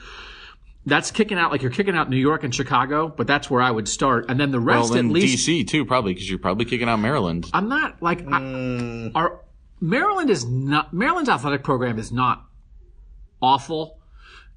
that's 0.85 1.09
kicking 1.09 1.39
out 1.39 1.49
like 1.49 1.63
you're 1.63 1.71
kicking 1.71 1.95
out 1.95 2.07
New 2.07 2.17
York 2.17 2.43
and 2.43 2.53
Chicago, 2.53 3.07
but 3.07 3.25
that's 3.25 3.49
where 3.49 3.63
I 3.63 3.71
would 3.71 3.87
start, 3.87 4.27
and 4.29 4.39
then 4.39 4.51
the 4.51 4.61
Well, 4.61 4.81
rest 4.81 4.93
then 4.93 5.07
at 5.07 5.11
least. 5.11 5.47
DC 5.47 5.67
too, 5.67 5.85
probably 5.85 6.13
because 6.13 6.29
you're 6.29 6.37
probably 6.37 6.65
kicking 6.65 6.87
out 6.87 6.97
Maryland. 6.97 7.49
I'm 7.51 7.67
not 7.67 7.99
like 8.03 8.19
I, 8.31 8.39
hmm. 8.41 9.07
our 9.15 9.41
Maryland 9.81 10.29
is 10.29 10.45
not 10.45 10.93
Maryland's 10.93 11.29
athletic 11.29 11.63
program 11.63 11.97
is 11.97 12.11
not 12.11 12.43
awful. 13.41 13.99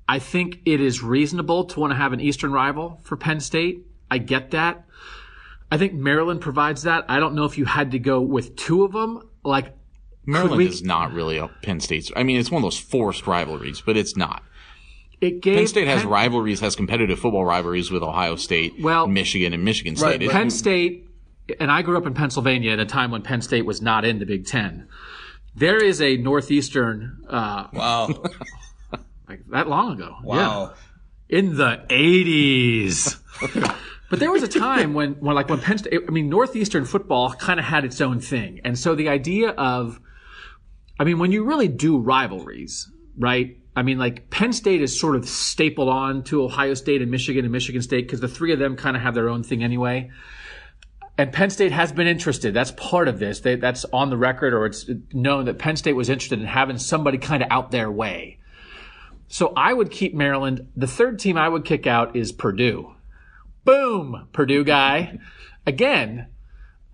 I 0.09 0.19
think 0.19 0.61
it 0.64 0.81
is 0.81 1.03
reasonable 1.03 1.64
to 1.66 1.81
want 1.81 1.93
to 1.93 1.97
have 1.97 2.12
an 2.12 2.21
Eastern 2.21 2.53
rival 2.53 3.01
for 3.05 3.16
Penn 3.16 3.40
State. 3.40 3.87
I 4.11 4.19
get 4.19 4.51
that. 4.51 4.85
I 5.71 5.79
think 5.79 5.93
Maryland 5.95 6.40
provides 6.40 6.83
that. 6.83 7.05
I 7.09 7.21
don't 7.21 7.35
know 7.35 7.45
if 7.45 7.57
you 7.57 7.64
had 7.64 7.93
to 7.93 7.99
go 8.01 8.21
with 8.21 8.57
two 8.57 8.83
of 8.83 8.93
them. 8.93 9.23
Like 9.45 9.73
Maryland 10.27 10.57
we- 10.57 10.66
is 10.66 10.83
not 10.83 11.12
really 11.12 11.37
a 11.38 11.49
Penn 11.62 11.79
State's. 11.81 12.11
I 12.16 12.25
mean, 12.25 12.38
it's 12.38 12.51
one 12.51 12.61
of 12.61 12.64
those 12.64 12.79
forced 12.79 13.27
rivalries, 13.27 13.81
but 13.81 13.97
it's 13.97 14.16
not. 14.16 14.43
it 15.21 15.43
gave 15.43 15.59
Penn 15.59 15.66
State 15.66 15.87
has 15.87 16.01
Penn- 16.01 16.11
rivalries, 16.11 16.61
has 16.61 16.75
competitive 16.75 17.19
football 17.21 17.45
rivalries 17.45 17.90
with 17.90 18.03
Ohio 18.03 18.37
State, 18.37 18.73
Well- 18.81 19.07
Michigan, 19.07 19.53
and 19.53 19.62
Michigan 19.64 19.95
State. 19.95 20.07
Right, 20.07 20.23
It- 20.23 20.31
Penn 20.31 20.49
State, 20.51 21.07
and 21.61 21.71
I 21.71 21.83
grew 21.83 21.97
up 21.99 22.07
in 22.07 22.14
Pennsylvania 22.14 22.73
at 22.73 22.79
a 22.81 22.87
time 22.87 23.11
when 23.11 23.21
Penn 23.23 23.43
State 23.43 23.66
was 23.66 23.81
not 23.83 24.05
in 24.07 24.19
the 24.19 24.25
Big 24.27 24.47
Ten. 24.47 24.88
There 25.55 25.77
is 25.77 26.01
a 26.01 26.16
Northeastern, 26.16 27.19
uh, 27.29 27.66
Wow. 27.73 28.23
like 29.31 29.47
that 29.51 29.69
long 29.69 29.93
ago. 29.93 30.16
Wow. 30.23 30.75
Yeah. 31.29 31.38
In 31.38 31.57
the 31.57 31.85
80s. 31.88 33.21
but 34.11 34.19
there 34.19 34.33
was 34.33 34.43
a 34.43 34.49
time 34.49 34.95
when, 34.95 35.12
when 35.14 35.37
like 35.37 35.49
when 35.49 35.61
Penn 35.61 35.79
State, 35.79 36.01
I 36.07 36.11
mean, 36.11 36.29
Northeastern 36.29 36.85
football 36.85 37.33
kind 37.35 37.61
of 37.61 37.66
had 37.66 37.85
its 37.85 38.01
own 38.01 38.21
thing. 38.21 38.61
And 38.64 38.77
so 38.77 38.97
the 38.97 39.09
idea 39.09 39.51
of, 39.51 40.01
I 40.99 41.05
mean, 41.05 41.21
when 41.21 41.31
you 41.31 41.45
really 41.45 41.69
do 41.69 41.99
rivalries, 41.99 42.90
right? 43.16 43.57
I 43.77 43.83
mean, 43.83 43.99
like 43.99 44.31
Penn 44.31 44.53
State 44.53 44.83
is 44.83 44.99
sort 44.99 45.14
of 45.14 45.29
stapled 45.29 45.88
on 45.88 46.25
to 46.25 46.43
Ohio 46.43 46.75
State 46.75 47.01
and 47.01 47.11
Michigan 47.11 47.45
and 47.45 47.53
Michigan 47.53 47.83
State 47.83 48.07
because 48.07 48.21
the 48.21 48.29
three 48.29 48.53
of 48.53 48.59
them 48.59 48.75
kind 48.75 48.97
of 48.97 49.03
have 49.03 49.14
their 49.14 49.29
own 49.29 49.45
thing 49.45 49.62
anyway. 49.62 50.11
And 51.16 51.33
Penn 51.33 51.51
State 51.51 51.71
has 51.71 51.93
been 51.93 52.09
interested. 52.09 52.55
That's 52.55 52.73
part 52.73 53.07
of 53.07 53.21
this. 53.21 53.40
They, 53.40 53.55
that's 53.55 53.85
on 53.93 54.11
the 54.11 54.16
record, 54.16 54.55
or 54.55 54.66
it's 54.66 54.90
known 55.12 55.45
that 55.45 55.59
Penn 55.59 55.77
State 55.77 55.93
was 55.93 56.09
interested 56.09 56.40
in 56.40 56.47
having 56.47 56.79
somebody 56.79 57.19
kind 57.19 57.43
of 57.43 57.51
out 57.53 57.71
their 57.71 57.90
way. 57.93 58.39
So 59.33 59.53
I 59.57 59.73
would 59.73 59.93
keep 59.93 60.12
Maryland. 60.12 60.69
The 60.77 60.88
third 60.88 61.21
team 61.21 61.38
I 61.38 61.49
would 61.49 61.64
kick 61.64 61.87
out 61.87 62.16
is 62.16 62.33
Purdue. 62.33 62.95
Boom, 63.64 64.27
Purdue 64.33 64.64
guy. 64.64 65.21
Again, 65.64 66.27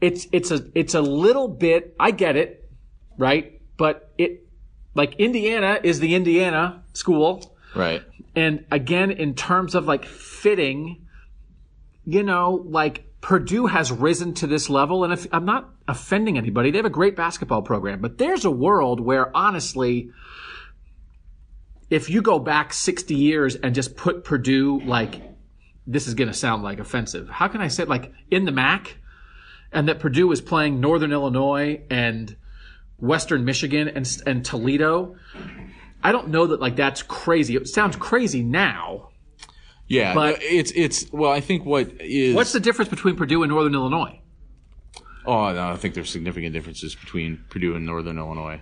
it's 0.02 0.26
it's 0.32 0.50
a 0.50 0.66
it's 0.74 0.94
a 0.94 1.00
little 1.00 1.48
bit. 1.48 1.96
I 1.98 2.10
get 2.10 2.36
it, 2.36 2.70
right? 3.16 3.62
But 3.78 4.12
it 4.18 4.46
like 4.94 5.14
Indiana 5.14 5.80
is 5.82 5.98
the 5.98 6.14
Indiana 6.14 6.84
school. 6.92 7.56
right. 7.74 8.02
And 8.34 8.66
again, 8.70 9.12
in 9.12 9.34
terms 9.34 9.74
of 9.74 9.86
like 9.86 10.04
fitting, 10.04 11.06
you 12.04 12.22
know, 12.22 12.66
like 12.68 13.06
Purdue 13.22 13.64
has 13.66 13.90
risen 13.90 14.34
to 14.34 14.46
this 14.46 14.68
level. 14.68 15.04
And 15.04 15.12
if 15.14 15.26
I'm 15.32 15.46
not 15.46 15.70
offending 15.88 16.36
anybody, 16.36 16.70
they 16.70 16.76
have 16.76 16.84
a 16.84 16.90
great 16.90 17.16
basketball 17.16 17.62
program, 17.62 18.02
but 18.02 18.18
there's 18.18 18.44
a 18.44 18.50
world 18.50 19.00
where 19.00 19.34
honestly, 19.34 20.10
if 21.90 22.10
you 22.10 22.22
go 22.22 22.38
back 22.38 22.72
60 22.72 23.14
years 23.14 23.54
and 23.56 23.74
just 23.74 23.96
put 23.96 24.24
Purdue 24.24 24.80
like, 24.84 25.22
this 25.86 26.06
is 26.06 26.14
going 26.14 26.28
to 26.28 26.34
sound 26.34 26.62
like 26.62 26.80
offensive. 26.80 27.28
How 27.28 27.48
can 27.48 27.60
I 27.60 27.68
say 27.68 27.84
like 27.84 28.12
in 28.30 28.44
the 28.44 28.52
MAC 28.52 28.96
and 29.72 29.88
that 29.88 30.00
Purdue 30.00 30.30
is 30.32 30.40
playing 30.40 30.80
Northern 30.80 31.12
Illinois 31.12 31.80
and 31.90 32.36
Western 32.98 33.44
Michigan 33.44 33.88
and, 33.88 34.22
and 34.26 34.44
Toledo? 34.44 35.16
I 36.02 36.12
don't 36.12 36.28
know 36.28 36.48
that 36.48 36.60
like 36.60 36.76
that's 36.76 37.02
crazy. 37.02 37.56
It 37.56 37.68
sounds 37.68 37.96
crazy 37.96 38.42
now. 38.42 39.10
Yeah, 39.88 40.14
But- 40.14 40.38
it's 40.42 40.72
it's 40.74 41.12
well, 41.12 41.30
I 41.30 41.40
think 41.40 41.64
what 41.64 42.00
is 42.00 42.34
What's 42.34 42.52
the 42.52 42.58
difference 42.60 42.88
between 42.88 43.14
Purdue 43.16 43.42
and 43.44 43.50
Northern 43.50 43.74
Illinois? 43.74 44.20
oh, 45.24 45.52
no, 45.52 45.70
I 45.70 45.76
think 45.76 45.94
there's 45.94 46.10
significant 46.10 46.52
differences 46.52 46.94
between 46.94 47.44
Purdue 47.50 47.74
and 47.74 47.84
Northern 47.84 48.16
Illinois. 48.18 48.60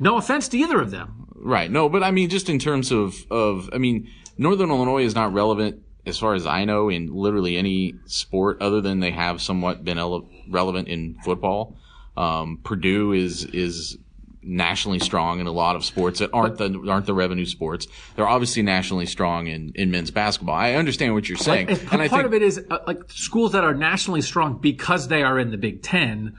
No 0.00 0.16
offense 0.16 0.48
to 0.48 0.58
either 0.58 0.80
of 0.80 0.90
them. 0.90 1.28
Right. 1.34 1.70
No, 1.70 1.88
but 1.88 2.02
I 2.02 2.10
mean, 2.10 2.30
just 2.30 2.48
in 2.48 2.58
terms 2.58 2.90
of 2.90 3.14
of, 3.30 3.70
I 3.72 3.78
mean, 3.78 4.08
Northern 4.38 4.70
Illinois 4.70 5.04
is 5.04 5.14
not 5.14 5.32
relevant 5.32 5.82
as 6.06 6.18
far 6.18 6.34
as 6.34 6.46
I 6.46 6.64
know 6.64 6.88
in 6.88 7.14
literally 7.14 7.56
any 7.56 7.94
sport 8.06 8.60
other 8.60 8.80
than 8.80 9.00
they 9.00 9.10
have 9.10 9.40
somewhat 9.40 9.84
been 9.84 9.98
ele- 9.98 10.28
relevant 10.48 10.88
in 10.88 11.16
football. 11.24 11.76
Um, 12.16 12.60
Purdue 12.62 13.12
is 13.12 13.44
is 13.44 13.98
nationally 14.46 14.98
strong 14.98 15.40
in 15.40 15.46
a 15.46 15.52
lot 15.52 15.74
of 15.74 15.84
sports 15.84 16.18
that 16.18 16.30
aren't 16.32 16.58
the 16.58 16.86
aren't 16.88 17.06
the 17.06 17.14
revenue 17.14 17.46
sports. 17.46 17.88
They're 18.14 18.28
obviously 18.28 18.62
nationally 18.62 19.06
strong 19.06 19.46
in, 19.46 19.72
in 19.74 19.90
men's 19.90 20.10
basketball. 20.10 20.54
I 20.54 20.74
understand 20.74 21.14
what 21.14 21.28
you're 21.28 21.38
saying, 21.38 21.68
Like, 21.68 21.92
and 21.92 22.02
I 22.02 22.08
part 22.08 22.22
think 22.22 22.26
of 22.26 22.34
it 22.34 22.42
is 22.42 22.64
uh, 22.70 22.78
like 22.86 23.02
schools 23.08 23.52
that 23.52 23.64
are 23.64 23.74
nationally 23.74 24.20
strong 24.20 24.58
because 24.58 25.08
they 25.08 25.22
are 25.22 25.38
in 25.38 25.50
the 25.50 25.56
Big 25.56 25.82
Ten 25.82 26.36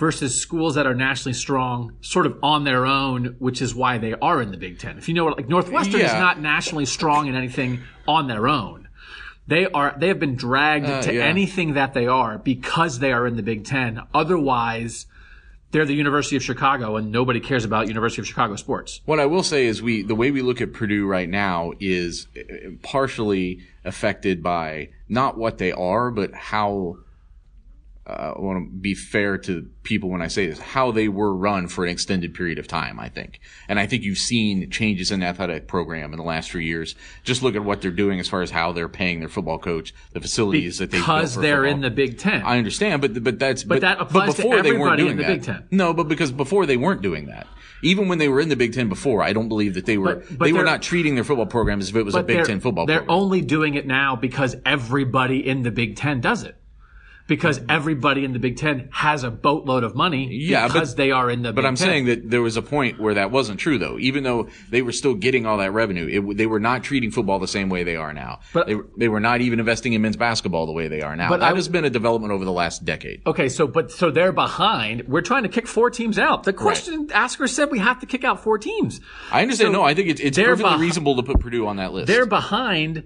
versus 0.00 0.40
schools 0.40 0.74
that 0.76 0.86
are 0.86 0.94
nationally 0.94 1.34
strong 1.34 1.92
sort 2.00 2.24
of 2.24 2.38
on 2.42 2.64
their 2.64 2.86
own, 2.86 3.36
which 3.38 3.60
is 3.60 3.74
why 3.74 3.98
they 3.98 4.14
are 4.14 4.40
in 4.40 4.50
the 4.50 4.56
Big 4.56 4.78
Ten. 4.78 4.96
If 4.96 5.08
you 5.08 5.14
know 5.14 5.26
what, 5.26 5.36
like 5.36 5.48
Northwestern 5.48 6.00
is 6.00 6.12
not 6.14 6.40
nationally 6.40 6.86
strong 6.86 7.26
in 7.28 7.34
anything 7.36 7.82
on 8.08 8.26
their 8.26 8.48
own. 8.48 8.88
They 9.46 9.66
are, 9.66 9.94
they 9.98 10.08
have 10.08 10.18
been 10.18 10.36
dragged 10.36 10.86
to 10.86 11.10
Uh, 11.10 11.12
yeah. 11.12 11.24
anything 11.24 11.74
that 11.74 11.92
they 11.92 12.06
are 12.06 12.38
because 12.38 12.98
they 13.00 13.12
are 13.12 13.26
in 13.26 13.36
the 13.36 13.42
Big 13.42 13.64
Ten. 13.64 14.00
Otherwise, 14.14 15.04
they're 15.70 15.84
the 15.84 15.94
University 15.94 16.34
of 16.36 16.42
Chicago 16.42 16.96
and 16.96 17.12
nobody 17.12 17.38
cares 17.40 17.66
about 17.66 17.86
University 17.86 18.22
of 18.22 18.26
Chicago 18.26 18.56
sports. 18.56 19.02
What 19.04 19.20
I 19.20 19.26
will 19.26 19.42
say 19.42 19.66
is 19.66 19.82
we 19.82 20.02
the 20.02 20.14
way 20.14 20.30
we 20.30 20.40
look 20.40 20.62
at 20.62 20.72
Purdue 20.72 21.06
right 21.06 21.28
now 21.28 21.72
is 21.78 22.26
uh, 22.36 22.70
partially 22.82 23.60
affected 23.84 24.42
by 24.42 24.88
not 25.10 25.36
what 25.36 25.58
they 25.58 25.72
are, 25.72 26.10
but 26.10 26.32
how 26.34 26.96
uh, 28.10 28.34
I 28.36 28.40
want 28.40 28.64
to 28.64 28.70
be 28.70 28.94
fair 28.94 29.38
to 29.38 29.68
people 29.82 30.10
when 30.10 30.20
I 30.20 30.26
say 30.28 30.46
this, 30.46 30.58
how 30.58 30.90
they 30.90 31.08
were 31.08 31.34
run 31.34 31.68
for 31.68 31.84
an 31.84 31.90
extended 31.90 32.34
period 32.34 32.58
of 32.58 32.66
time, 32.66 32.98
I 32.98 33.08
think. 33.08 33.40
And 33.68 33.78
I 33.78 33.86
think 33.86 34.02
you've 34.02 34.18
seen 34.18 34.70
changes 34.70 35.10
in 35.10 35.20
the 35.20 35.26
athletic 35.26 35.68
program 35.68 36.12
in 36.12 36.18
the 36.18 36.24
last 36.24 36.50
few 36.50 36.60
years. 36.60 36.94
Just 37.24 37.42
look 37.42 37.54
at 37.54 37.64
what 37.64 37.80
they're 37.80 37.90
doing 37.90 38.18
as 38.20 38.28
far 38.28 38.42
as 38.42 38.50
how 38.50 38.72
they're 38.72 38.88
paying 38.88 39.20
their 39.20 39.28
football 39.28 39.58
coach, 39.58 39.94
the 40.12 40.20
facilities 40.20 40.78
that 40.78 40.90
they 40.90 40.98
Because 40.98 41.36
they're 41.36 41.64
in 41.64 41.80
the 41.80 41.90
Big 41.90 42.18
Ten. 42.18 42.42
I 42.42 42.58
understand, 42.58 43.00
but 43.00 43.22
but 43.22 43.38
that's 43.38 43.64
but, 43.64 43.80
that 43.82 44.00
applies 44.00 44.34
to 44.34 44.42
before 44.42 44.62
they 44.62 44.72
weren't 44.72 45.00
everybody 45.00 45.02
doing 45.02 45.10
in 45.12 45.16
the 45.18 45.22
that. 45.22 45.28
Big 45.32 45.42
Ten. 45.44 45.68
No, 45.70 45.94
but 45.94 46.08
because 46.08 46.32
before 46.32 46.66
they 46.66 46.76
weren't 46.76 47.02
doing 47.02 47.26
that. 47.26 47.46
Even 47.82 48.08
when 48.08 48.18
they 48.18 48.28
were 48.28 48.40
in 48.40 48.50
the 48.50 48.56
Big 48.56 48.74
Ten 48.74 48.90
before, 48.90 49.22
I 49.22 49.32
don't 49.32 49.48
believe 49.48 49.72
that 49.74 49.86
they 49.86 49.96
were 49.96 50.16
But- 50.16 50.38
but 50.38 50.44
they 50.44 50.52
were 50.52 50.64
not 50.64 50.82
treating 50.82 51.14
their 51.14 51.24
football 51.24 51.46
program 51.46 51.80
as 51.80 51.88
if 51.88 51.96
it 51.96 52.02
was 52.04 52.14
a 52.14 52.22
Big 52.22 52.44
Ten 52.44 52.60
football 52.60 52.84
They're 52.86 52.98
program. 52.98 53.18
only 53.22 53.40
doing 53.40 53.74
it 53.74 53.86
now 53.86 54.16
because 54.16 54.56
everybody 54.66 55.46
in 55.46 55.62
the 55.62 55.70
Big 55.70 55.96
Ten 55.96 56.20
does 56.20 56.42
it. 56.42 56.56
Because 57.30 57.60
mm-hmm. 57.60 57.70
everybody 57.70 58.24
in 58.24 58.32
the 58.32 58.40
Big 58.40 58.56
Ten 58.56 58.88
has 58.90 59.22
a 59.22 59.30
boatload 59.30 59.84
of 59.84 59.94
money 59.94 60.28
Yeah, 60.34 60.66
but- 60.66 60.72
because 60.72 60.96
they 60.96 61.12
are 61.12 61.30
in 61.30 61.42
the 61.42 61.52
but 61.52 61.62
Big 61.62 61.64
I'm 61.64 61.76
Ten. 61.76 61.86
saying 61.86 62.06
that 62.06 62.28
there 62.28 62.42
was 62.42 62.56
a 62.56 62.62
point 62.62 62.98
where 62.98 63.14
that 63.14 63.30
wasn't 63.30 63.60
true, 63.60 63.78
though. 63.78 63.98
Even 64.00 64.24
though 64.24 64.48
they 64.68 64.82
were 64.82 64.90
still 64.90 65.14
getting 65.14 65.46
all 65.46 65.58
that 65.58 65.70
revenue, 65.70 66.08
it, 66.08 66.36
they 66.36 66.46
were 66.46 66.58
not 66.58 66.82
treating 66.82 67.12
football 67.12 67.38
the 67.38 67.46
same 67.46 67.68
way 67.68 67.84
they 67.84 67.94
are 67.94 68.12
now. 68.12 68.40
But- 68.52 68.66
they, 68.66 68.74
they 68.98 69.08
were 69.08 69.20
not 69.20 69.42
even 69.42 69.60
investing 69.60 69.92
in 69.92 70.02
men's 70.02 70.16
basketball 70.16 70.66
the 70.66 70.72
way 70.72 70.88
they 70.88 71.02
are 71.02 71.14
now. 71.14 71.28
But 71.28 71.38
that 71.38 71.52
I- 71.52 71.54
has 71.54 71.68
been 71.68 71.84
a 71.84 71.90
development 71.90 72.32
over 72.32 72.44
the 72.44 72.50
last 72.52 72.84
decade. 72.84 73.22
Okay, 73.24 73.48
so 73.48 73.68
but 73.68 73.92
so 73.92 74.10
they're 74.10 74.32
behind. 74.32 75.06
We're 75.06 75.20
trying 75.20 75.44
to 75.44 75.48
kick 75.48 75.68
four 75.68 75.88
teams 75.88 76.18
out. 76.18 76.42
The 76.42 76.52
question 76.52 77.10
asker 77.14 77.46
said 77.46 77.70
we 77.70 77.78
have 77.78 78.00
to 78.00 78.06
kick 78.06 78.24
out 78.24 78.42
four 78.42 78.58
teams. 78.58 79.00
I 79.30 79.42
understand. 79.42 79.68
So 79.68 79.72
no, 79.72 79.84
I 79.84 79.94
think 79.94 80.08
it's, 80.08 80.20
it's 80.20 80.36
perfectly 80.36 80.78
reasonable 80.78 81.14
to 81.14 81.22
put 81.22 81.38
Purdue 81.38 81.68
on 81.68 81.76
that 81.76 81.92
list. 81.92 82.08
They're 82.08 82.26
behind 82.26 83.04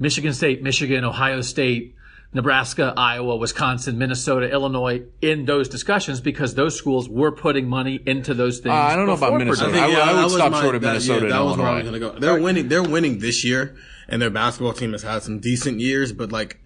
Michigan 0.00 0.34
State, 0.34 0.60
Michigan, 0.60 1.04
Ohio 1.04 1.40
State, 1.40 1.94
Nebraska, 2.34 2.92
Iowa, 2.96 3.36
Wisconsin, 3.36 3.96
Minnesota, 3.96 4.50
Illinois 4.50 5.02
in 5.22 5.44
those 5.44 5.68
discussions 5.68 6.20
because 6.20 6.54
those 6.54 6.76
schools 6.76 7.08
were 7.08 7.30
putting 7.32 7.68
money 7.68 8.00
into 8.04 8.34
those 8.34 8.58
things. 8.58 8.72
Uh, 8.72 8.76
I 8.76 8.96
don't 8.96 9.06
know 9.06 9.12
about 9.12 9.26
before 9.26 9.38
Minnesota. 9.38 9.70
Purdue. 9.70 9.82
I 9.82 9.86
would- 9.88 9.96
I 9.98 10.14
would 10.14 10.24
was 10.24 10.32
stop 10.34 10.52
my- 10.52 10.60
short 10.62 10.74
of 10.74 10.82
that- 10.82 10.88
Minnesota 10.88 11.26
that 11.28 11.36
and 11.36 11.44
was 11.44 11.56
where 11.56 11.66
I 11.68 11.74
was 11.76 11.84
gonna 11.84 11.98
go. 12.00 12.18
They're 12.18 12.40
winning. 12.40 12.68
They're 12.68 12.82
winning 12.82 13.20
this 13.20 13.44
year, 13.44 13.76
and 14.08 14.20
their 14.20 14.30
basketball 14.30 14.72
team 14.72 14.92
has 14.92 15.02
had 15.02 15.22
some 15.22 15.38
decent 15.38 15.80
years. 15.80 16.12
But 16.12 16.32
like, 16.32 16.58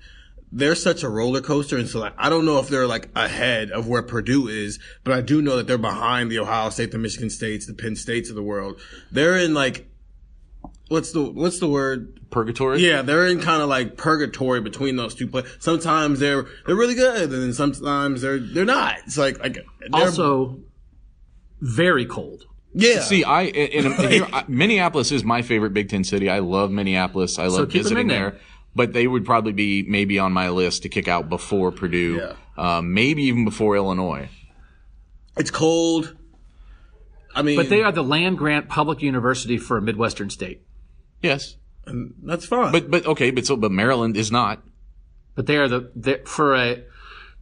they're 0.50 0.74
such 0.74 1.02
a 1.02 1.08
roller 1.10 1.42
coaster, 1.42 1.76
and 1.76 1.86
so 1.86 2.00
like, 2.00 2.14
I 2.16 2.30
don't 2.30 2.46
know 2.46 2.58
if 2.58 2.68
they're 2.70 2.86
like 2.86 3.10
ahead 3.14 3.70
of 3.70 3.86
where 3.86 4.02
Purdue 4.02 4.48
is, 4.48 4.78
but 5.04 5.12
I 5.12 5.20
do 5.20 5.42
know 5.42 5.56
that 5.58 5.66
they're 5.66 5.76
behind 5.76 6.30
the 6.30 6.38
Ohio 6.38 6.70
State, 6.70 6.90
the 6.92 6.98
Michigan 6.98 7.28
States, 7.28 7.66
the 7.66 7.74
Penn 7.74 7.94
States 7.96 8.30
of 8.30 8.36
the 8.36 8.42
world. 8.42 8.80
They're 9.12 9.36
in 9.36 9.52
like, 9.52 9.86
what's 10.88 11.12
the 11.12 11.22
what's 11.22 11.58
the 11.60 11.68
word? 11.68 12.14
Purgatory. 12.30 12.80
Yeah, 12.86 13.00
they're 13.00 13.26
in 13.26 13.40
kind 13.40 13.62
of 13.62 13.68
like 13.70 13.96
purgatory 13.96 14.60
between 14.60 14.96
those 14.96 15.14
two 15.14 15.26
players. 15.28 15.48
Sometimes 15.60 16.20
they're 16.20 16.44
they're 16.66 16.76
really 16.76 16.94
good, 16.94 17.32
and 17.32 17.42
then 17.42 17.52
sometimes 17.54 18.20
they're 18.20 18.38
they're 18.38 18.64
not. 18.66 18.96
It's 19.06 19.16
like 19.16 19.38
like 19.38 19.54
they're, 19.54 19.64
Also, 19.94 20.60
very 21.60 22.04
cold. 22.04 22.44
yeah. 22.74 23.00
See, 23.00 23.24
I 23.24 23.42
in, 23.44 23.86
in, 23.92 24.10
here, 24.10 24.26
I- 24.32 24.44
Minneapolis 24.46 25.10
is 25.10 25.24
my 25.24 25.40
favorite 25.42 25.72
Big 25.72 25.88
Ten 25.88 26.04
city. 26.04 26.28
I 26.28 26.40
love 26.40 26.70
Minneapolis. 26.70 27.38
I 27.38 27.46
love 27.46 27.70
keep 27.70 27.82
them 27.82 27.82
visiting 27.84 28.00
in 28.02 28.08
there. 28.08 28.30
there. 28.32 28.40
But 28.74 28.92
they 28.92 29.06
would 29.06 29.24
probably 29.24 29.52
be 29.52 29.82
maybe 29.88 30.18
on 30.18 30.32
my 30.32 30.50
list 30.50 30.82
to 30.82 30.88
kick 30.90 31.08
out 31.08 31.28
before 31.30 31.72
Purdue, 31.72 32.20
Yeah. 32.20 32.34
uh, 32.76 32.82
maybe 32.82 33.24
even 33.24 33.44
before 33.46 33.74
Illinois. 33.74 34.28
it's 35.36 35.50
cold. 35.50 36.14
I 37.34 37.42
mean, 37.42 37.56
But 37.56 37.70
they 37.70 37.82
are 37.82 37.90
the 37.92 38.04
land 38.04 38.36
grant 38.38 38.68
public 38.68 39.00
university 39.02 39.56
for 39.58 39.78
a 39.78 39.82
Midwestern 39.82 40.28
state. 40.30 40.62
Yes, 41.22 41.56
and 41.86 42.14
that's 42.22 42.46
fine. 42.46 42.72
But 42.72 42.90
but 42.90 43.06
okay, 43.06 43.30
but 43.30 43.46
so 43.46 43.56
but 43.56 43.70
Maryland 43.72 44.16
is 44.16 44.30
not. 44.32 44.62
But 45.34 45.46
they 45.46 45.56
are 45.56 45.68
the 45.68 45.90
they, 45.94 46.18
for 46.24 46.54
a 46.56 46.84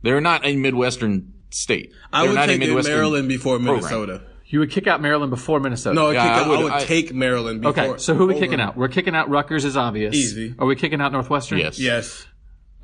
They're 0.02 0.20
not 0.20 0.44
a 0.44 0.56
Midwestern 0.56 1.32
state. 1.50 1.92
I 2.12 2.20
They're 2.22 2.30
would 2.30 2.34
not 2.36 2.48
a 2.48 2.58
take 2.58 2.68
in 2.68 2.82
Maryland 2.82 3.28
before 3.28 3.56
program. 3.58 3.74
Minnesota. 3.76 4.22
you 4.46 4.58
would 4.60 4.70
kick 4.70 4.86
out 4.86 5.00
Maryland 5.00 5.30
before 5.30 5.58
Minnesota. 5.60 5.94
No, 5.94 6.08
I, 6.08 6.12
Yeah, 6.12 6.22
kick 6.22 6.30
I 6.30 6.34
out, 6.40 6.44
I 6.44 6.48
would- 6.48 6.62
would, 6.64 6.72
I- 6.72 6.84
take 6.84 7.14
Maryland 7.14 7.62
before. 7.62 7.84
Okay, 7.84 7.98
so 7.98 8.14
who 8.14 8.24
are 8.24 8.26
we 8.26 8.34
over- 8.34 8.44
kicking 8.44 8.60
out? 8.60 8.76
We're 8.76 8.88
kicking 8.88 9.14
out 9.16 9.28
Rutgers 9.30 9.64
is 9.64 9.76
obvious. 9.76 10.14
Easy. 10.14 10.54
Are 10.58 10.66
we 10.66 10.76
kicking 10.76 11.00
out 11.00 11.12
Northwestern? 11.12 11.58
Yes. 11.58 11.78
Yes. 11.78 12.26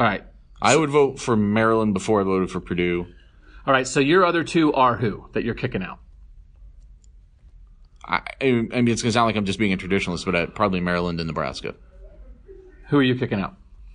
All 0.00 0.06
right. 0.06 0.24
I 0.60 0.76
would 0.76 0.90
vote 0.90 1.18
for 1.20 1.36
Maryland 1.36 1.92
before 1.94 2.20
I 2.20 2.24
voted 2.24 2.50
for 2.50 2.60
Purdue. 2.60 3.06
All 3.66 3.72
right. 3.72 3.86
So 3.86 4.00
your 4.00 4.24
other 4.24 4.42
two 4.44 4.72
are 4.72 4.96
who 4.96 5.28
that 5.34 5.44
you're 5.44 5.54
kicking 5.54 5.82
out? 5.82 5.98
I, 8.04 8.22
I 8.40 8.44
mean, 8.50 8.88
it's 8.88 9.02
going 9.02 9.10
to 9.10 9.12
sound 9.12 9.26
like 9.26 9.36
I'm 9.36 9.44
just 9.44 9.58
being 9.58 9.72
a 9.72 9.76
traditionalist, 9.76 10.24
but 10.24 10.34
i 10.34 10.46
probably 10.46 10.80
Maryland 10.80 11.20
and 11.20 11.26
Nebraska. 11.26 11.74
Who 12.88 12.98
are 12.98 13.02
you 13.02 13.16
kicking 13.16 13.40
out? 13.40 13.54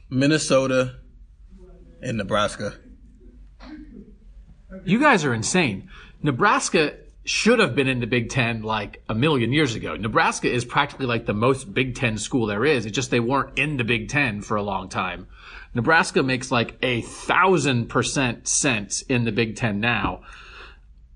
Minnesota 0.10 0.96
and 2.02 2.18
Nebraska. 2.18 2.76
You 4.86 5.00
guys 5.00 5.26
are 5.26 5.34
insane. 5.34 5.90
Nebraska 6.24 6.96
should 7.28 7.60
have 7.60 7.76
been 7.76 7.88
in 7.88 8.00
the 8.00 8.08
Big 8.08 8.30
Ten 8.30 8.62
like 8.64 9.04
a 9.10 9.14
million 9.14 9.52
years 9.52 9.76
ago. 9.76 9.96
Nebraska 9.96 10.50
is 10.50 10.64
practically 10.64 11.06
like 11.06 11.26
the 11.26 11.34
most 11.34 11.74
Big 11.74 11.96
Ten 11.96 12.18
school 12.18 12.46
there 12.46 12.66
is. 12.66 12.86
It's 12.86 12.96
just 12.96 13.12
they 13.12 13.20
weren't 13.20 13.60
in 13.60 13.78
the 13.78 13.84
Big 13.84 14.08
Ten 14.08 14.42
for 14.42 14.56
a 14.56 14.64
long 14.64 14.88
time. 14.88 15.28
Nebraska 15.74 16.24
makes 16.24 16.52
like 16.52 16.78
a 16.82 17.02
thousand 17.02 17.88
percent 17.88 18.48
sense 18.48 19.02
in 19.04 19.26
the 19.26 19.32
Big 19.32 19.58
Ten 19.58 19.80
now. 19.82 20.22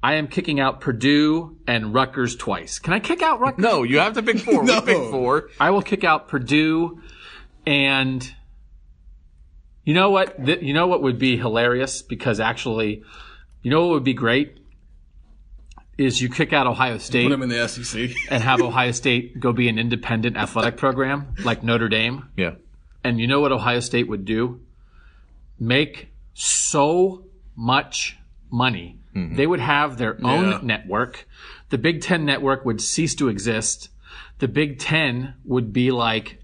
I 0.04 0.16
am 0.16 0.28
kicking 0.28 0.60
out 0.60 0.82
Purdue 0.82 1.58
and 1.68 1.94
Rutgers 1.94 2.36
twice. 2.36 2.80
Can 2.80 2.94
I 2.94 3.00
kick 3.00 3.22
out 3.22 3.40
Rutgers? 3.40 3.64
No, 3.64 3.84
you 3.84 4.00
have 4.00 4.14
to 4.14 4.24
pick 4.24 4.40
four. 4.40 4.64
No. 4.66 4.80
We 4.80 4.94
picked 4.94 5.12
four. 5.12 5.50
I 5.60 5.70
will 5.70 5.84
kick 5.84 6.04
out 6.04 6.28
Purdue 6.28 7.02
and 7.66 8.34
you 9.84 9.94
know 9.94 10.10
what? 10.10 10.44
Th- 10.44 10.62
you 10.62 10.74
know 10.74 10.88
what 10.88 11.02
would 11.02 11.20
be 11.20 11.38
hilarious 11.38 12.02
because 12.02 12.40
actually, 12.40 13.04
you 13.62 13.72
know 13.72 13.82
what 13.82 13.94
would 13.94 14.04
be 14.04 14.14
great 14.14 14.58
is 15.98 16.22
you 16.22 16.30
kick 16.30 16.54
out 16.54 16.66
Ohio 16.66 16.98
State 16.98 17.26
Put 17.26 17.30
them 17.30 17.44
in 17.44 17.50
the 17.50 17.68
SEC. 17.68 18.12
and 18.30 18.44
have 18.44 18.62
Ohio 18.62 18.92
State 18.92 19.40
go 19.40 19.54
be 19.54 19.70
an 19.70 19.78
independent 19.78 20.38
athletic 20.38 20.78
program 20.78 21.36
like 21.44 21.64
Notre 21.64 21.90
Dame. 21.90 22.30
Yeah. 22.36 22.56
And 23.04 23.20
you 23.20 23.28
know 23.28 23.40
what 23.40 23.52
Ohio 23.52 23.80
State 23.80 24.08
would 24.08 24.26
do? 24.26 24.62
Make 25.60 26.10
so 26.34 27.26
much 27.56 28.18
money. 28.52 29.01
Mm-hmm. 29.16 29.36
They 29.36 29.48
would 29.48 29.60
have 29.60 29.98
their 29.98 30.18
own 30.26 30.50
Yeah. 30.52 30.60
network. 30.64 31.28
The 31.70 31.78
Big 31.78 32.02
Ten 32.02 32.26
network 32.26 32.66
would 32.66 32.82
cease 32.82 33.16
to 33.16 33.28
exist. 33.30 33.90
The 34.40 34.48
Big 34.48 34.80
Ten 34.80 35.36
would 35.46 35.72
be 35.74 35.92
like 35.92 36.41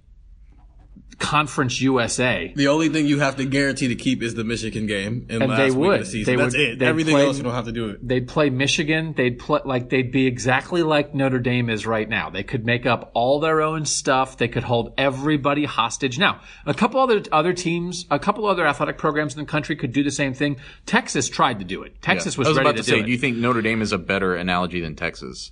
Conference 1.19 1.82
USA. 1.82 2.53
The 2.56 2.67
only 2.67 2.89
thing 2.89 3.08
you 3.08 3.19
have 3.19 3.38
to 3.38 3.45
guarantee 3.45 3.88
to 3.88 3.95
keep 3.95 4.21
is 4.21 4.36
the 4.36 4.43
Michigan 4.43 4.86
game 4.86 5.25
in 5.30 5.41
And 5.41 5.49
last 5.51 5.58
they 5.58 5.69
week 5.71 5.77
would. 5.77 5.93
of 6.01 6.06
the 6.06 6.12
season. 6.12 6.34
They 6.36 6.41
That's 6.41 6.56
would- 6.56 6.62
it. 6.62 6.80
they'd 6.80 6.86
Everything 6.86 7.15
play- 7.15 7.25
else 7.25 7.38
you 7.38 7.43
don't 7.43 7.53
have 7.53 7.65
to 7.65 7.71
do 7.71 7.89
it. 7.89 8.08
They'd 8.08 8.27
play 8.27 8.49
Michigan. 8.49 9.13
They'd 9.17 9.39
play 9.39 9.60
like 9.65 9.89
they'd 9.89 10.12
be 10.12 10.27
exactly 10.27 10.84
like 10.84 11.15
Notre 11.15 11.39
Dame 11.39 11.69
is 11.69 11.88
right 11.88 12.08
now. 12.08 12.30
They 12.30 12.43
could 12.43 12.65
make 12.65 12.86
up 12.86 13.10
all 13.13 13.39
their 13.39 13.62
own 13.62 13.86
stuff. 13.86 14.38
They 14.38 14.47
could 14.47 14.63
hold 14.63 14.93
everybody 14.97 15.65
hostage. 15.65 16.19
Now, 16.19 16.39
a 16.65 16.73
couple 16.73 16.99
other 17.01 17.21
other 17.32 17.53
teams, 17.53 18.06
a 18.12 18.19
couple 18.19 18.45
other 18.45 18.67
athletic 18.67 18.97
programs 18.97 19.34
in 19.34 19.39
the 19.39 19.45
country 19.47 19.75
could 19.75 19.91
do 19.93 20.03
the 20.03 20.12
same 20.12 20.34
thing. 20.34 20.58
Texas 20.86 21.27
tried 21.30 21.60
to 21.60 21.65
do 21.65 21.82
it. 21.84 22.01
Texas 22.01 22.36
Yeah. 22.36 22.39
was, 22.39 22.47
I 22.47 22.49
was 22.51 22.58
ready 22.60 22.69
about 22.69 22.77
to, 22.77 22.84
to, 22.84 22.89
say, 22.89 22.95
do 22.97 23.01
do 23.01 23.08
it. 23.08 23.10
you 23.12 23.17
think 23.17 23.38
Notre 23.38 23.62
Dame 23.62 23.82
is 23.82 23.91
a 23.91 23.97
better 23.97 24.36
analogy 24.36 24.82
than 24.82 24.95
Texas? 24.95 25.51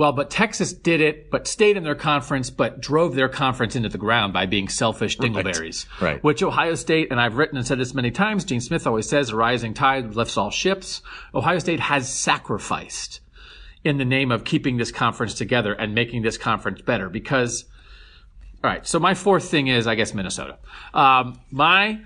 Well, 0.00 0.12
but 0.12 0.30
Texas 0.30 0.72
did 0.72 1.02
it, 1.02 1.30
but 1.30 1.46
stayed 1.46 1.76
in 1.76 1.82
their 1.82 1.94
conference, 1.94 2.48
but 2.48 2.80
drove 2.80 3.14
their 3.14 3.28
conference 3.28 3.76
into 3.76 3.90
the 3.90 3.98
ground 3.98 4.32
by 4.32 4.46
being 4.46 4.66
selfish 4.66 5.18
dingleberries. 5.18 5.84
Right. 6.00 6.24
Which 6.24 6.42
Ohio 6.42 6.74
State, 6.74 7.08
and 7.10 7.20
I've 7.20 7.36
written 7.36 7.58
and 7.58 7.66
said 7.66 7.78
this 7.78 7.92
many 7.92 8.10
times, 8.10 8.46
Gene 8.46 8.62
Smith 8.62 8.86
always 8.86 9.06
says, 9.06 9.28
a 9.28 9.36
rising 9.36 9.74
tide 9.74 10.16
lifts 10.16 10.38
all 10.38 10.50
ships. 10.50 11.02
Ohio 11.34 11.58
State 11.58 11.80
has 11.80 12.10
sacrificed 12.10 13.20
in 13.84 13.98
the 13.98 14.06
name 14.06 14.32
of 14.32 14.44
keeping 14.44 14.78
this 14.78 14.90
conference 14.90 15.34
together 15.34 15.74
and 15.74 15.94
making 15.94 16.22
this 16.22 16.38
conference 16.38 16.80
better 16.80 17.10
because, 17.10 17.66
all 18.64 18.70
right, 18.70 18.86
so 18.86 18.98
my 18.98 19.12
fourth 19.12 19.50
thing 19.50 19.66
is, 19.66 19.86
I 19.86 19.96
guess, 19.96 20.14
Minnesota. 20.14 20.56
Um, 20.94 21.38
my, 21.50 22.00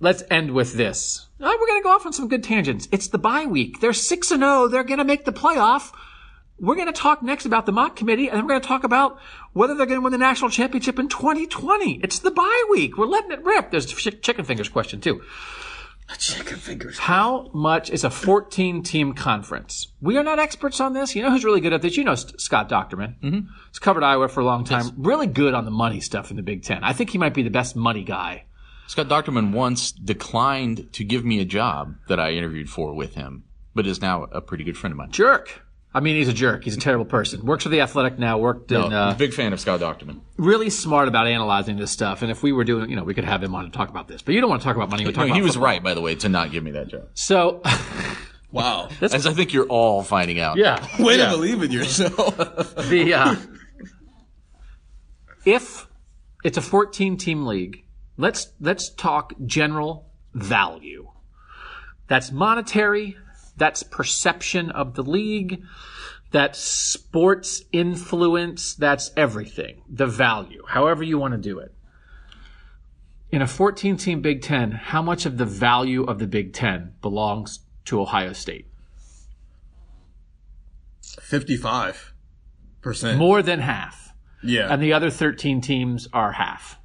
let's 0.00 0.22
end 0.30 0.52
with 0.52 0.72
this. 0.72 1.25
Oh, 1.40 1.58
we're 1.60 1.66
going 1.66 1.80
to 1.80 1.84
go 1.84 1.90
off 1.90 2.06
on 2.06 2.12
some 2.12 2.28
good 2.28 2.42
tangents. 2.42 2.88
It's 2.90 3.08
the 3.08 3.18
bye 3.18 3.46
week. 3.46 3.80
They're 3.80 3.92
6 3.92 4.30
and 4.30 4.40
0. 4.40 4.68
They're 4.68 4.84
going 4.84 4.98
to 4.98 5.04
make 5.04 5.24
the 5.24 5.32
playoff. 5.32 5.92
We're 6.58 6.74
going 6.74 6.86
to 6.86 6.92
talk 6.92 7.22
next 7.22 7.44
about 7.44 7.66
the 7.66 7.72
mock 7.72 7.96
committee, 7.96 8.28
and 8.28 8.38
then 8.38 8.44
we're 8.44 8.52
going 8.54 8.62
to 8.62 8.68
talk 8.68 8.84
about 8.84 9.18
whether 9.52 9.74
they're 9.74 9.84
going 9.84 10.00
to 10.00 10.04
win 10.04 10.12
the 10.12 10.18
national 10.18 10.50
championship 10.50 10.98
in 10.98 11.08
2020. 11.08 12.00
It's 12.02 12.20
the 12.20 12.30
bye 12.30 12.64
week. 12.70 12.96
We're 12.96 13.06
letting 13.06 13.32
it 13.32 13.44
rip. 13.44 13.70
There's 13.70 13.84
a 14.06 14.10
chicken 14.10 14.46
fingers 14.46 14.70
question 14.70 15.02
too. 15.02 15.20
Chicken 16.18 16.56
fingers. 16.56 16.98
How 16.98 17.50
much 17.52 17.90
is 17.90 18.04
a 18.04 18.10
14 18.10 18.82
team 18.84 19.12
conference? 19.12 19.88
We 20.00 20.16
are 20.16 20.22
not 20.22 20.38
experts 20.38 20.80
on 20.80 20.92
this. 20.92 21.14
You 21.14 21.22
know 21.22 21.30
who's 21.30 21.44
really 21.44 21.60
good 21.60 21.72
at 21.72 21.82
this? 21.82 21.96
You 21.96 22.04
know 22.04 22.14
Scott 22.14 22.68
Dochterman. 22.68 23.18
Mm-hmm. 23.20 23.40
He's 23.68 23.78
covered 23.80 24.04
Iowa 24.04 24.28
for 24.28 24.40
a 24.40 24.44
long 24.44 24.64
time. 24.64 24.92
Really 24.96 25.26
good 25.26 25.52
on 25.52 25.64
the 25.64 25.70
money 25.70 26.00
stuff 26.00 26.30
in 26.30 26.36
the 26.36 26.42
Big 26.42 26.62
Ten. 26.62 26.84
I 26.84 26.92
think 26.92 27.10
he 27.10 27.18
might 27.18 27.34
be 27.34 27.42
the 27.42 27.50
best 27.50 27.76
money 27.76 28.04
guy. 28.04 28.45
Scott 28.86 29.08
Dochterman 29.08 29.52
once 29.52 29.92
declined 29.92 30.92
to 30.92 31.04
give 31.04 31.24
me 31.24 31.40
a 31.40 31.44
job 31.44 31.96
that 32.08 32.20
I 32.20 32.32
interviewed 32.32 32.68
for 32.70 32.94
with 32.94 33.14
him, 33.14 33.44
but 33.74 33.86
is 33.86 34.00
now 34.00 34.24
a 34.24 34.40
pretty 34.40 34.64
good 34.64 34.76
friend 34.76 34.92
of 34.92 34.96
mine. 34.98 35.10
Jerk. 35.10 35.62
I 35.94 36.00
mean, 36.00 36.16
he's 36.16 36.28
a 36.28 36.32
jerk. 36.34 36.62
He's 36.64 36.76
a 36.76 36.80
terrible 36.80 37.06
person. 37.06 37.46
Works 37.46 37.62
for 37.62 37.70
the 37.70 37.80
Athletic 37.80 38.18
now. 38.18 38.36
Worked 38.36 38.70
in. 38.70 38.82
I'm 38.82 38.92
Uh, 38.92 39.14
big 39.14 39.32
fan 39.32 39.54
of 39.54 39.60
Scott 39.60 39.80
Dochterman. 39.80 40.20
really 40.36 40.68
smart 40.68 41.08
about 41.08 41.26
analyzing 41.26 41.78
this 41.78 41.90
stuff. 41.90 42.20
And 42.20 42.30
if 42.30 42.42
we 42.42 42.52
were 42.52 42.64
doing, 42.64 42.90
you 42.90 42.96
know, 42.96 43.02
we 43.04 43.14
could 43.14 43.24
have 43.24 43.42
him 43.42 43.54
on 43.54 43.64
to 43.64 43.70
talk 43.70 43.88
about 43.88 44.06
this. 44.06 44.20
But 44.20 44.34
you 44.34 44.42
don't 44.42 44.50
want 44.50 44.60
to 44.60 44.66
talk 44.66 44.76
about 44.76 44.90
money. 44.90 45.04
You 45.04 45.06
want 45.08 45.14
to 45.14 45.20
No, 45.22 45.26
talk 45.28 45.36
he 45.36 45.40
was 45.42 45.52
football. 45.54 45.66
right, 45.68 45.82
by 45.82 45.94
the 45.94 46.02
way, 46.02 46.14
to 46.16 46.28
not 46.28 46.50
give 46.52 46.62
me 46.62 46.72
that 46.72 46.88
job. 46.88 47.08
So, 47.14 47.62
Wow. 48.52 48.88
As 49.00 49.26
I 49.26 49.32
think 49.32 49.54
you're 49.54 49.66
all 49.66 50.02
finding 50.02 50.38
out. 50.38 50.58
yeah. 50.58 50.86
Way 51.02 51.16
yeah. 51.16 51.24
to 51.26 51.30
believe 51.30 51.62
in 51.62 51.70
yourself. 51.70 52.36
the 52.88 53.14
uh, 53.14 53.36
if 55.44 55.86
it's 56.44 56.58
a 56.58 56.62
14 56.62 57.16
team 57.16 57.46
league, 57.46 57.84
let's 58.16 58.52
let's 58.60 58.90
talk 58.90 59.32
general 59.44 60.06
value. 60.34 61.10
That's 62.08 62.30
monetary, 62.30 63.16
that's 63.56 63.82
perception 63.82 64.70
of 64.70 64.94
the 64.94 65.02
league, 65.02 65.62
that's 66.30 66.58
sports 66.58 67.62
influence, 67.72 68.74
that's 68.74 69.10
everything. 69.16 69.82
The 69.88 70.06
value, 70.06 70.62
however 70.68 71.02
you 71.02 71.18
want 71.18 71.32
to 71.32 71.38
do 71.38 71.58
it. 71.58 71.72
In 73.30 73.42
a 73.42 73.46
14 73.46 73.96
team 73.96 74.22
Big 74.22 74.40
10, 74.40 74.70
how 74.70 75.02
much 75.02 75.26
of 75.26 75.36
the 75.36 75.44
value 75.44 76.04
of 76.04 76.18
the 76.18 76.28
Big 76.28 76.52
10 76.52 76.94
belongs 77.02 77.60
to 77.86 78.00
Ohio 78.00 78.32
State? 78.32 78.68
55 81.20 82.14
percent. 82.80 83.18
More 83.18 83.42
than 83.42 83.58
half. 83.58 84.12
Yeah. 84.44 84.72
And 84.72 84.80
the 84.80 84.92
other 84.92 85.10
13 85.10 85.60
teams 85.60 86.06
are 86.12 86.32
half. 86.32 86.78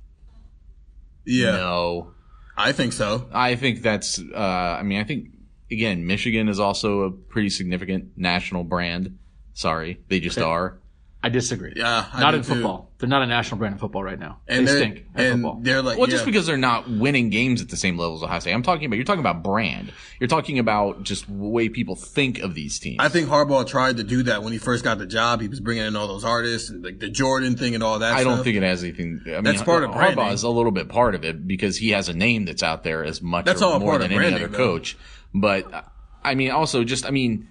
Yeah. 1.26 1.52
No. 1.52 2.14
I 2.58 2.74
think 2.74 2.94
so. 2.94 3.28
I 3.32 3.56
think 3.56 3.82
that's, 3.82 4.20
uh, 4.20 4.78
I 4.80 4.84
mean, 4.84 5.00
I 5.00 5.04
think, 5.04 5.30
again, 5.72 6.06
Michigan 6.06 6.50
is 6.50 6.60
also 6.60 7.02
a 7.02 7.12
pretty 7.12 7.50
significant 7.50 8.18
national 8.18 8.64
brand. 8.64 9.18
Sorry. 9.54 10.00
They 10.10 10.20
just 10.20 10.38
are. 10.38 10.81
I 11.24 11.30
disagree. 11.30 11.74
Yeah, 11.76 12.06
I 12.12 12.20
not 12.20 12.32
do 12.32 12.38
in 12.38 12.44
too. 12.44 12.54
football. 12.54 12.90
They're 12.98 13.08
not 13.10 13.22
a 13.22 13.28
national 13.28 13.60
brand 13.60 13.74
in 13.74 13.80
football 13.80 14.04
right 14.04 14.18
now. 14.20 14.40
And 14.48 14.68
they 14.68 14.76
stink 14.76 15.06
at 15.16 15.26
and 15.26 15.34
football. 15.44 15.60
they're 15.62 15.82
like, 15.84 15.98
Well, 16.00 16.08
yeah. 16.08 16.14
just 16.14 16.26
because 16.26 16.48
they're 16.48 16.58
not 16.58 16.90
winning 16.90 17.30
games 17.30 17.62
at 17.62 17.70
the 17.70 17.78
same 17.78 17.96
level 17.98 18.16
as 18.16 18.24
Ohio 18.24 18.40
State. 18.40 18.54
I'm 18.54 18.64
talking 18.64 18.86
about, 18.86 18.96
you're 18.96 19.06
talking 19.06 19.20
about 19.20 19.44
brand. 19.44 19.92
You're 20.20 20.28
talking 20.28 20.58
about 20.58 21.04
just 21.04 21.28
the 21.28 21.34
way 21.34 21.70
people 21.70 21.96
think 21.96 22.40
of 22.40 22.56
these 22.56 22.80
teams. 22.80 22.98
I 23.00 23.10
think 23.10 23.28
Harbaugh 23.30 23.68
tried 23.68 23.98
to 23.98 24.04
do 24.04 24.24
that 24.24 24.42
when 24.44 24.52
he 24.52 24.58
first 24.60 24.84
got 24.84 24.98
the 24.98 25.06
job. 25.06 25.42
He 25.42 25.48
was 25.48 25.60
bringing 25.60 25.86
in 25.86 25.96
all 25.96 26.08
those 26.08 26.26
artists 26.26 26.70
and 26.72 26.84
like 26.84 27.00
the 27.00 27.10
Jordan 27.10 27.56
thing 27.56 27.76
and 27.76 27.84
all 27.84 28.00
that. 28.00 28.14
I 28.14 28.24
don't 28.24 28.44
think 28.44 28.58
it 28.58 28.64
has 28.64 28.84
anything. 28.84 29.22
I 29.28 29.30
mean, 29.30 29.44
That's 29.44 29.62
part 29.62 29.84
of 29.84 29.92
branding. 29.92 30.18
Harbaugh 30.26 30.34
is 30.34 30.42
a 30.44 30.50
little 30.50 30.72
bit 30.72 30.90
part 30.90 31.14
of 31.14 31.24
it 31.24 31.48
because 31.48 31.78
he 31.78 31.92
has 31.92 32.10
a 32.10 32.14
name 32.14 32.46
that's 32.46 32.64
out 32.64 32.84
there 32.84 33.04
as 33.04 33.22
much 33.22 33.46
That's 33.46 33.62
or 33.62 33.74
all 33.74 33.80
more 33.80 33.92
part 33.92 34.02
than 34.02 34.12
of 34.14 34.22
any 34.24 34.36
other 34.36 34.48
though. 34.48 34.58
coach. 34.58 34.98
But 35.36 35.88
I 36.24 36.34
mean, 36.36 36.50
also 36.52 36.84
just 36.84 37.06
I 37.06 37.12
mean, 37.12 37.48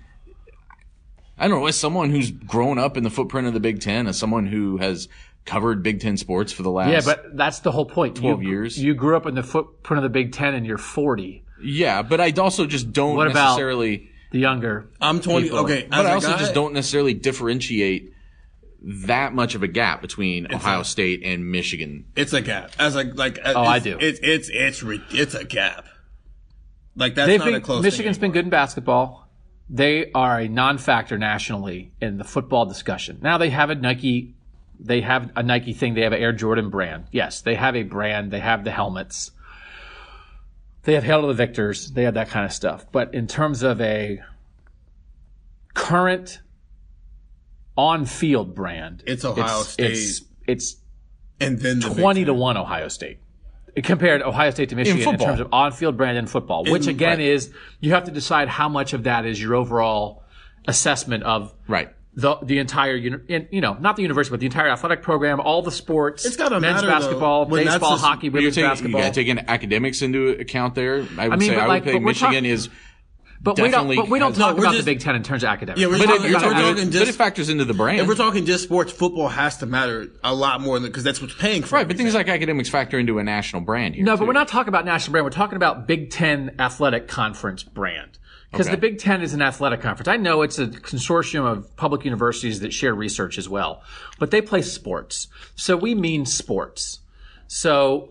I 1.40 1.48
don't 1.48 1.60
know. 1.60 1.66
As 1.66 1.76
someone 1.76 2.10
who's 2.10 2.30
grown 2.30 2.78
up 2.78 2.96
in 2.96 3.02
the 3.02 3.10
footprint 3.10 3.48
of 3.48 3.54
the 3.54 3.60
Big 3.60 3.80
Ten, 3.80 4.06
as 4.06 4.18
someone 4.18 4.46
who 4.46 4.76
has 4.76 5.08
covered 5.46 5.82
Big 5.82 6.00
Ten 6.00 6.16
sports 6.16 6.52
for 6.52 6.62
the 6.62 6.70
last 6.70 6.90
yeah, 6.92 7.00
but 7.04 7.36
that's 7.36 7.60
the 7.60 7.72
whole 7.72 7.86
point. 7.86 8.16
12 8.16 8.42
you, 8.42 8.48
years. 8.50 8.78
You 8.78 8.94
grew 8.94 9.16
up 9.16 9.26
in 9.26 9.34
the 9.34 9.42
footprint 9.42 9.98
of 9.98 10.02
the 10.02 10.10
Big 10.10 10.32
Ten 10.32 10.54
and 10.54 10.66
you're 10.66 10.78
40. 10.78 11.42
yeah, 11.62 12.02
but 12.02 12.20
I 12.20 12.30
also 12.32 12.66
just 12.66 12.92
don't 12.92 13.16
What 13.16 13.26
about- 13.26 13.48
necessarily. 13.52 14.08
The 14.32 14.38
younger. 14.38 14.88
I'm 15.00 15.18
20. 15.20 15.42
people. 15.44 15.58
Okay. 15.60 15.88
But 15.90 16.00
as 16.00 16.06
I 16.06 16.10
a 16.10 16.14
also 16.14 16.30
guy- 16.32 16.38
just 16.38 16.54
don't 16.54 16.72
necessarily 16.72 17.14
differentiate 17.14 18.12
that 18.82 19.34
much 19.34 19.54
of 19.56 19.62
a 19.64 19.68
gap 19.68 20.00
between 20.02 20.46
Ohio 20.54 20.80
a- 20.80 20.84
State 20.84 21.22
and 21.24 21.50
Michigan. 21.50 22.04
It's 22.14 22.32
a 22.32 22.40
gap. 22.40 22.70
As 22.78 22.94
a 22.94 23.02
like. 23.02 23.38
Uh, 23.44 23.54
oh, 23.56 23.62
I 23.62 23.78
do. 23.80 23.98
It's 24.00 24.20
it's 24.22 24.48
it's 24.52 24.82
re- 24.84 25.02
it's 25.10 25.34
a 25.34 25.44
gap. 25.44 25.86
Like 26.96 27.14
that's 27.16 27.26
They've 27.26 27.38
not 27.40 27.48
a 27.48 27.52
been, 27.52 27.60
close. 27.62 27.82
Michigan's 27.82 28.18
thing 28.18 28.30
been 28.30 28.32
good 28.32 28.44
in 28.44 28.50
basketball. 28.50 29.19
They 29.72 30.10
are 30.12 30.40
a 30.40 30.48
non-factor 30.48 31.16
nationally 31.16 31.92
in 32.00 32.18
the 32.18 32.24
football 32.24 32.66
discussion. 32.66 33.20
Now 33.22 33.38
they 33.38 33.50
have 33.50 33.70
a 33.70 33.76
Nike 33.76 34.34
They 34.80 35.00
have 35.02 35.30
a 35.36 35.42
Nike 35.44 35.72
thing. 35.74 35.94
They 35.94 36.00
have 36.02 36.12
an 36.12 36.20
Air 36.20 36.32
Jordan 36.32 36.70
brand. 36.70 37.04
Yes, 37.12 37.40
they 37.40 37.54
have 37.54 37.76
a 37.76 37.84
brand. 37.84 38.30
They 38.32 38.40
have 38.40 38.64
the 38.64 38.72
helmets. 38.72 39.30
They 40.82 40.94
have 40.94 41.04
Hail 41.04 41.20
to 41.20 41.26
the 41.28 41.34
Victors. 41.34 41.90
They 41.92 42.04
have 42.04 42.14
that 42.14 42.30
kind 42.30 42.46
of 42.46 42.52
stuff. 42.52 42.86
But 42.90 43.14
in 43.14 43.26
terms 43.26 43.62
of 43.62 43.80
a 43.80 44.22
current 45.74 46.40
on-field 47.76 48.54
brand, 48.54 49.04
It's 49.06 49.24
Ohio 49.24 49.62
State. 49.62 49.92
It's, 49.92 50.22
it's 50.46 50.76
and 51.38 51.58
then 51.60 51.80
the 51.80 51.90
20 51.90 52.24
to 52.24 52.34
1 52.34 52.56
Ohio 52.56 52.88
State. 52.88 53.18
Compared 53.82 54.22
Ohio 54.22 54.50
State 54.50 54.68
to 54.70 54.76
Michigan 54.76 54.98
in, 55.00 55.04
football. 55.04 55.26
terms 55.28 55.40
of 55.40 55.48
on-field 55.52 55.96
brand 55.96 56.18
in 56.18 56.26
football, 56.26 56.64
which 56.64 56.84
In- 56.84 56.90
again 56.90 57.18
right. 57.18 57.20
is 57.20 57.50
you 57.80 57.92
have 57.92 58.04
to 58.04 58.10
decide 58.10 58.48
how 58.48 58.68
much 58.68 58.92
of 58.92 59.04
that 59.04 59.26
is 59.26 59.40
your 59.40 59.54
overall 59.54 60.22
assessment 60.68 61.22
of 61.24 61.54
Right. 61.66 61.88
the 62.14 62.36
the 62.42 62.58
entire 62.58 62.94
you 62.96 63.20
know 63.60 63.76
not 63.80 63.96
the 63.96 64.02
university 64.02 64.32
but 64.32 64.40
the 64.40 64.46
entire 64.46 64.68
athletic 64.68 65.02
program, 65.02 65.40
all 65.40 65.62
the 65.62 65.70
sports. 65.70 66.24
It's 66.26 66.36
gotta 66.36 66.60
men's 66.60 66.76
matter, 66.76 66.86
though, 66.86 66.92
basketball, 66.92 67.46
that's 67.46 67.64
baseball, 67.70 67.96
hockey, 67.96 68.26
you're 68.26 68.32
women's 68.34 68.54
taking, 68.54 68.64
you 68.64 68.70
basketball. 68.70 69.00
got 69.00 69.08
to 69.08 69.20
take 69.20 69.28
in 69.28 69.38
academics 69.48 70.02
into 70.02 70.28
account 70.30 70.74
there. 70.74 71.06
I 71.18 71.28
would 71.28 71.38
mean, 71.38 71.50
say 71.50 71.56
I 71.56 71.66
like- 71.66 71.84
would 71.84 71.92
say 71.94 71.98
Michigan 72.00 72.34
talk- 72.44 72.44
is. 72.44 72.68
But 73.42 73.58
we 73.58 73.70
don't 73.70 73.94
but 73.96 74.08
we 74.08 74.18
don't 74.18 74.34
talk 74.34 74.56
No, 74.56 74.62
about 74.62 74.72
just- 74.74 74.84
the 74.84 74.92
Big 74.92 75.00
Ten 75.00 75.14
in 75.16 75.22
terms 75.22 75.42
of 75.42 75.48
academics. 75.48 75.80
Yeah, 75.80 75.86
we're 75.86 75.98
But 75.98 76.06
talking, 76.06 76.24
it, 76.26 76.30
you're 76.30 76.38
we're 76.40 76.44
talking- 76.44 76.58
talking 76.76 76.90
but 76.90 77.08
it 77.08 77.14
factors 77.14 77.48
into 77.48 77.64
the 77.64 77.74
brand. 77.74 78.00
if 78.00 78.06
we're 78.06 78.14
talking 78.14 78.44
just 78.44 78.64
sports, 78.64 78.92
football 78.92 79.28
has 79.28 79.56
to 79.58 79.66
matter 79.66 80.08
a 80.22 80.34
lot 80.34 80.60
more 80.60 80.78
because 80.78 81.04
that's 81.04 81.20
what's 81.22 81.34
paying 81.34 81.62
for. 81.62 81.76
right, 81.76 81.88
but 81.88 81.96
things 81.96 82.14
like 82.14 82.28
academics 82.28 82.68
factor 82.68 82.98
into 82.98 83.18
a 83.18 83.24
national 83.24 83.62
brand 83.62 83.94
here. 83.94 84.04
No, 84.04 84.12
too. 84.14 84.18
but 84.18 84.26
we're 84.26 84.34
not 84.34 84.48
talking 84.48 84.68
about 84.68 84.84
national 84.84 85.12
brand. 85.12 85.24
We're 85.24 85.30
talking 85.30 85.56
about 85.56 85.86
Big 85.86 86.10
Ten 86.10 86.54
athletic 86.58 87.08
conference 87.08 87.62
brand. 87.62 88.18
Because 88.52 88.66
Okay. 88.66 88.74
the 88.74 88.80
Big 88.80 88.98
Ten 88.98 89.22
is 89.22 89.32
an 89.32 89.42
athletic 89.42 89.80
conference. 89.80 90.08
I 90.08 90.16
know 90.16 90.42
it's 90.42 90.58
a 90.58 90.66
consortium 90.66 91.44
of 91.46 91.76
public 91.76 92.04
universities 92.04 92.58
that 92.60 92.72
share 92.72 92.92
research 92.92 93.38
as 93.38 93.48
well, 93.48 93.80
but 94.18 94.32
they 94.32 94.40
play 94.42 94.60
sports. 94.60 95.28
So 95.54 95.76
we 95.76 95.94
mean 95.94 96.26
sports. 96.26 96.98
So 97.46 98.10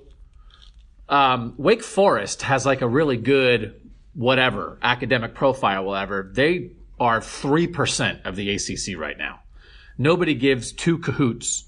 um, 1.09 1.55
Wake 1.57 1.83
Forest 1.83 2.43
has 2.43 2.65
like 2.65 2.81
a 2.81 2.87
really 2.87 3.17
good 3.17 3.78
whatever 4.19 4.77
academic 4.81 5.33
profile, 5.33 5.85
whatever. 5.85 6.29
They 6.33 6.71
are 6.99 7.21
three 7.21 7.67
percent 7.67 8.19
of 8.25 8.35
the 8.35 8.49
ACC 8.53 8.97
right 8.99 9.17
now. 9.17 9.39
Nobody 9.97 10.35
gives 10.35 10.73
two 10.73 10.97
cahoots. 10.97 11.65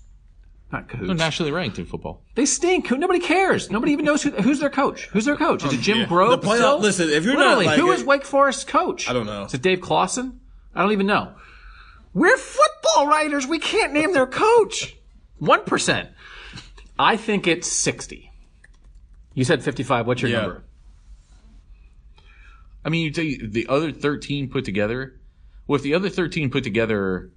Not 0.72 0.88
cahoots. 0.90 1.08
They're 1.08 1.16
nationally 1.16 1.52
ranked 1.52 1.80
in 1.80 1.86
football. 1.86 2.24
They 2.36 2.46
stink. 2.46 2.88
Who- 2.88 2.98
Nobody 2.98 3.20
cares. 3.22 3.72
Nobody 3.72 3.94
even 3.94 4.06
knows 4.06 4.22
who, 4.24 4.32
who's 4.32 4.60
their 4.60 4.70
coach. 4.70 5.08
Who's 5.08 5.26
their 5.26 5.36
coach? 5.38 5.64
Is 5.66 5.74
it 5.74 5.80
oh, 5.80 5.82
Jim 5.82 5.98
yeah. 6.00 6.06
Grobe? 6.06 6.42
The 6.42 6.48
playoff- 6.48 6.56
still? 6.58 6.80
listen, 6.80 7.10
if 7.10 7.24
you're 7.24 7.36
not 7.36 7.58
like 7.58 7.80
who 7.80 7.92
it- 7.92 7.96
is 7.96 8.04
Wake 8.04 8.24
Forest's 8.26 8.64
coach? 8.66 9.10
I 9.10 9.14
don't 9.14 9.26
know. 9.26 9.46
Is 9.46 9.54
it 9.54 9.62
Dave 9.62 9.80
Clawson? 9.82 10.40
I 10.76 10.82
don't 10.82 10.92
even 10.92 11.08
know. 11.08 11.34
We're 12.14 12.38
football 12.38 13.08
writers. 13.08 13.48
We 13.48 13.60
can't 13.60 13.94
name 13.94 14.14
their 14.14 14.28
coach. 14.28 14.96
One 15.40 15.64
percent. 15.64 16.10
I 17.00 17.16
think 17.18 17.48
it's 17.48 17.72
sixty. 17.72 18.32
You 19.34 19.44
said 19.46 19.64
fifty-five. 19.64 20.06
What's 20.06 20.22
your 20.22 20.32
Yeah. 20.32 20.42
number? 20.42 20.64
I 22.84 22.90
mean, 22.90 23.04
you 23.04 23.12
take 23.12 23.52
the 23.52 23.68
other 23.68 23.92
13 23.92 24.50
put 24.50 24.66
together. 24.66 25.20
Well, 25.68 25.78
if 25.78 25.84
the 25.84 25.94
other 25.94 26.10
13 26.10 26.50
put 26.50 26.64
together 26.64 27.32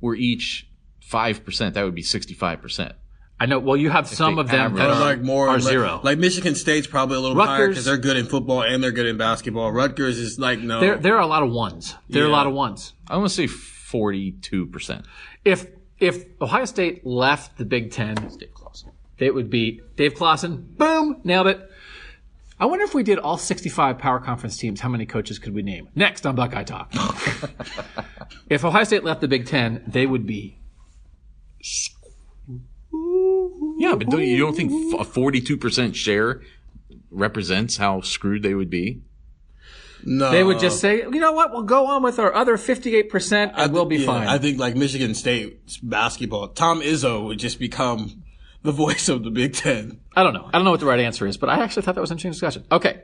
were 0.00 0.14
each 0.14 0.68
5%, 1.08 1.74
that 1.74 1.82
would 1.82 1.94
be 1.94 2.02
65%. 2.02 2.92
I 3.40 3.46
know. 3.46 3.58
Well, 3.58 3.76
you 3.76 3.90
have 3.90 4.06
some 4.06 4.38
of 4.38 4.48
them 4.48 4.76
that 4.76 4.88
are, 4.88 5.00
like 5.00 5.20
more 5.20 5.48
are 5.48 5.54
like, 5.54 5.62
zero. 5.62 6.00
Like 6.04 6.16
Michigan 6.16 6.54
State's 6.54 6.86
probably 6.86 7.16
a 7.16 7.20
little 7.20 7.36
higher 7.36 7.62
Rutgers- 7.62 7.74
because 7.74 7.84
they're 7.86 7.96
good 7.96 8.16
in 8.16 8.26
football 8.26 8.62
and 8.62 8.80
they're 8.80 8.92
good 8.92 9.06
in 9.06 9.16
basketball. 9.16 9.72
Rutgers 9.72 10.16
is 10.16 10.38
like 10.38 10.60
no. 10.60 10.78
there, 10.78 10.96
there 10.96 11.16
are 11.16 11.22
a 11.22 11.26
lot 11.26 11.42
of 11.42 11.50
ones. 11.50 11.96
There 12.08 12.22
are 12.22 12.28
a 12.28 12.30
lot 12.30 12.46
of 12.46 12.52
ones. 12.52 12.92
I 13.08 13.16
want 13.16 13.30
to 13.30 13.34
say 13.34 13.46
42%. 13.48 15.04
if 15.44 15.66
if 15.98 16.24
Ohio 16.40 16.66
State 16.66 17.04
left 17.04 17.58
the 17.58 17.64
Big 17.64 17.90
Ten, 17.90 18.30
it 19.18 19.34
would 19.34 19.50
be 19.50 19.80
Dave 19.96 20.14
Clawson. 20.14 20.74
Boom, 20.76 21.20
nailed 21.24 21.48
it. 21.48 21.68
I 22.62 22.66
wonder 22.66 22.84
if 22.84 22.94
we 22.94 23.02
did 23.02 23.18
all 23.18 23.38
65 23.38 23.98
power 23.98 24.20
conference 24.20 24.56
teams, 24.56 24.80
how 24.80 24.88
many 24.88 25.04
coaches 25.04 25.40
could 25.40 25.52
we 25.52 25.62
name? 25.62 25.88
Next 25.96 26.24
on 26.24 26.36
Buckeye 26.36 26.62
Talk. 26.62 26.92
if 28.48 28.64
Ohio 28.64 28.84
State 28.84 29.02
left 29.02 29.20
the 29.20 29.26
Big 29.26 29.46
Ten, 29.46 29.82
they 29.84 30.06
would 30.06 30.26
be. 30.28 30.60
Yeah, 33.78 33.96
but 33.96 34.08
don't, 34.10 34.22
you 34.22 34.38
don't 34.38 34.54
think 34.54 34.70
a 34.94 35.04
42% 35.04 35.96
share 35.96 36.40
represents 37.10 37.78
how 37.78 38.00
screwed 38.00 38.44
they 38.44 38.54
would 38.54 38.70
be? 38.70 39.02
no. 40.04 40.30
They 40.30 40.44
would 40.44 40.60
just 40.60 40.78
say, 40.78 40.98
you 40.98 41.18
know 41.18 41.32
what, 41.32 41.50
we'll 41.50 41.62
go 41.64 41.86
on 41.86 42.04
with 42.04 42.20
our 42.20 42.32
other 42.32 42.56
58% 42.56 43.54
and 43.56 43.72
we'll 43.72 43.86
be 43.86 43.96
Yeah, 43.96 44.06
fine. 44.06 44.28
I 44.28 44.38
think 44.38 44.60
like 44.60 44.76
Michigan 44.76 45.16
State 45.16 45.60
basketball, 45.82 46.46
Tom 46.46 46.80
Izzo 46.80 47.24
would 47.24 47.40
just 47.40 47.58
become 47.58 48.21
the 48.62 48.72
voice 48.72 49.08
of 49.08 49.24
the 49.24 49.30
Big 49.30 49.54
Ten. 49.54 50.00
I 50.14 50.22
don't 50.22 50.34
know. 50.34 50.48
I 50.48 50.52
don't 50.52 50.64
know 50.64 50.70
what 50.70 50.80
the 50.80 50.86
right 50.86 51.00
answer 51.00 51.26
is, 51.26 51.36
but 51.36 51.48
I 51.48 51.62
actually 51.62 51.82
thought 51.82 51.94
that 51.94 52.00
was 52.00 52.10
an 52.10 52.16
interesting 52.16 52.32
discussion. 52.32 52.64
Okay. 52.70 53.02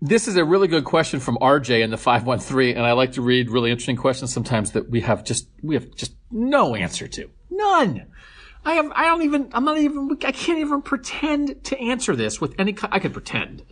This 0.00 0.26
is 0.26 0.36
a 0.36 0.44
really 0.44 0.66
good 0.66 0.84
question 0.84 1.20
from 1.20 1.36
RJ 1.36 1.80
in 1.80 1.90
the 1.90 1.96
513, 1.96 2.76
and 2.76 2.84
I 2.84 2.92
like 2.92 3.12
to 3.12 3.22
read 3.22 3.50
really 3.50 3.70
interesting 3.70 3.96
questions 3.96 4.32
sometimes 4.32 4.72
that 4.72 4.90
we 4.90 5.00
have 5.02 5.22
just, 5.22 5.48
we 5.62 5.76
have 5.76 5.94
just 5.94 6.14
no 6.30 6.74
answer 6.74 7.06
to. 7.06 7.30
None. 7.50 8.08
I 8.64 8.74
have, 8.74 8.90
I 8.94 9.04
don't 9.04 9.22
even, 9.22 9.50
I'm 9.52 9.64
not 9.64 9.78
even, 9.78 10.10
I 10.24 10.32
can't 10.32 10.58
even 10.58 10.82
pretend 10.82 11.64
to 11.64 11.78
answer 11.78 12.16
this 12.16 12.40
with 12.40 12.54
any, 12.58 12.76
I 12.90 12.98
could 12.98 13.12
pretend. 13.12 13.62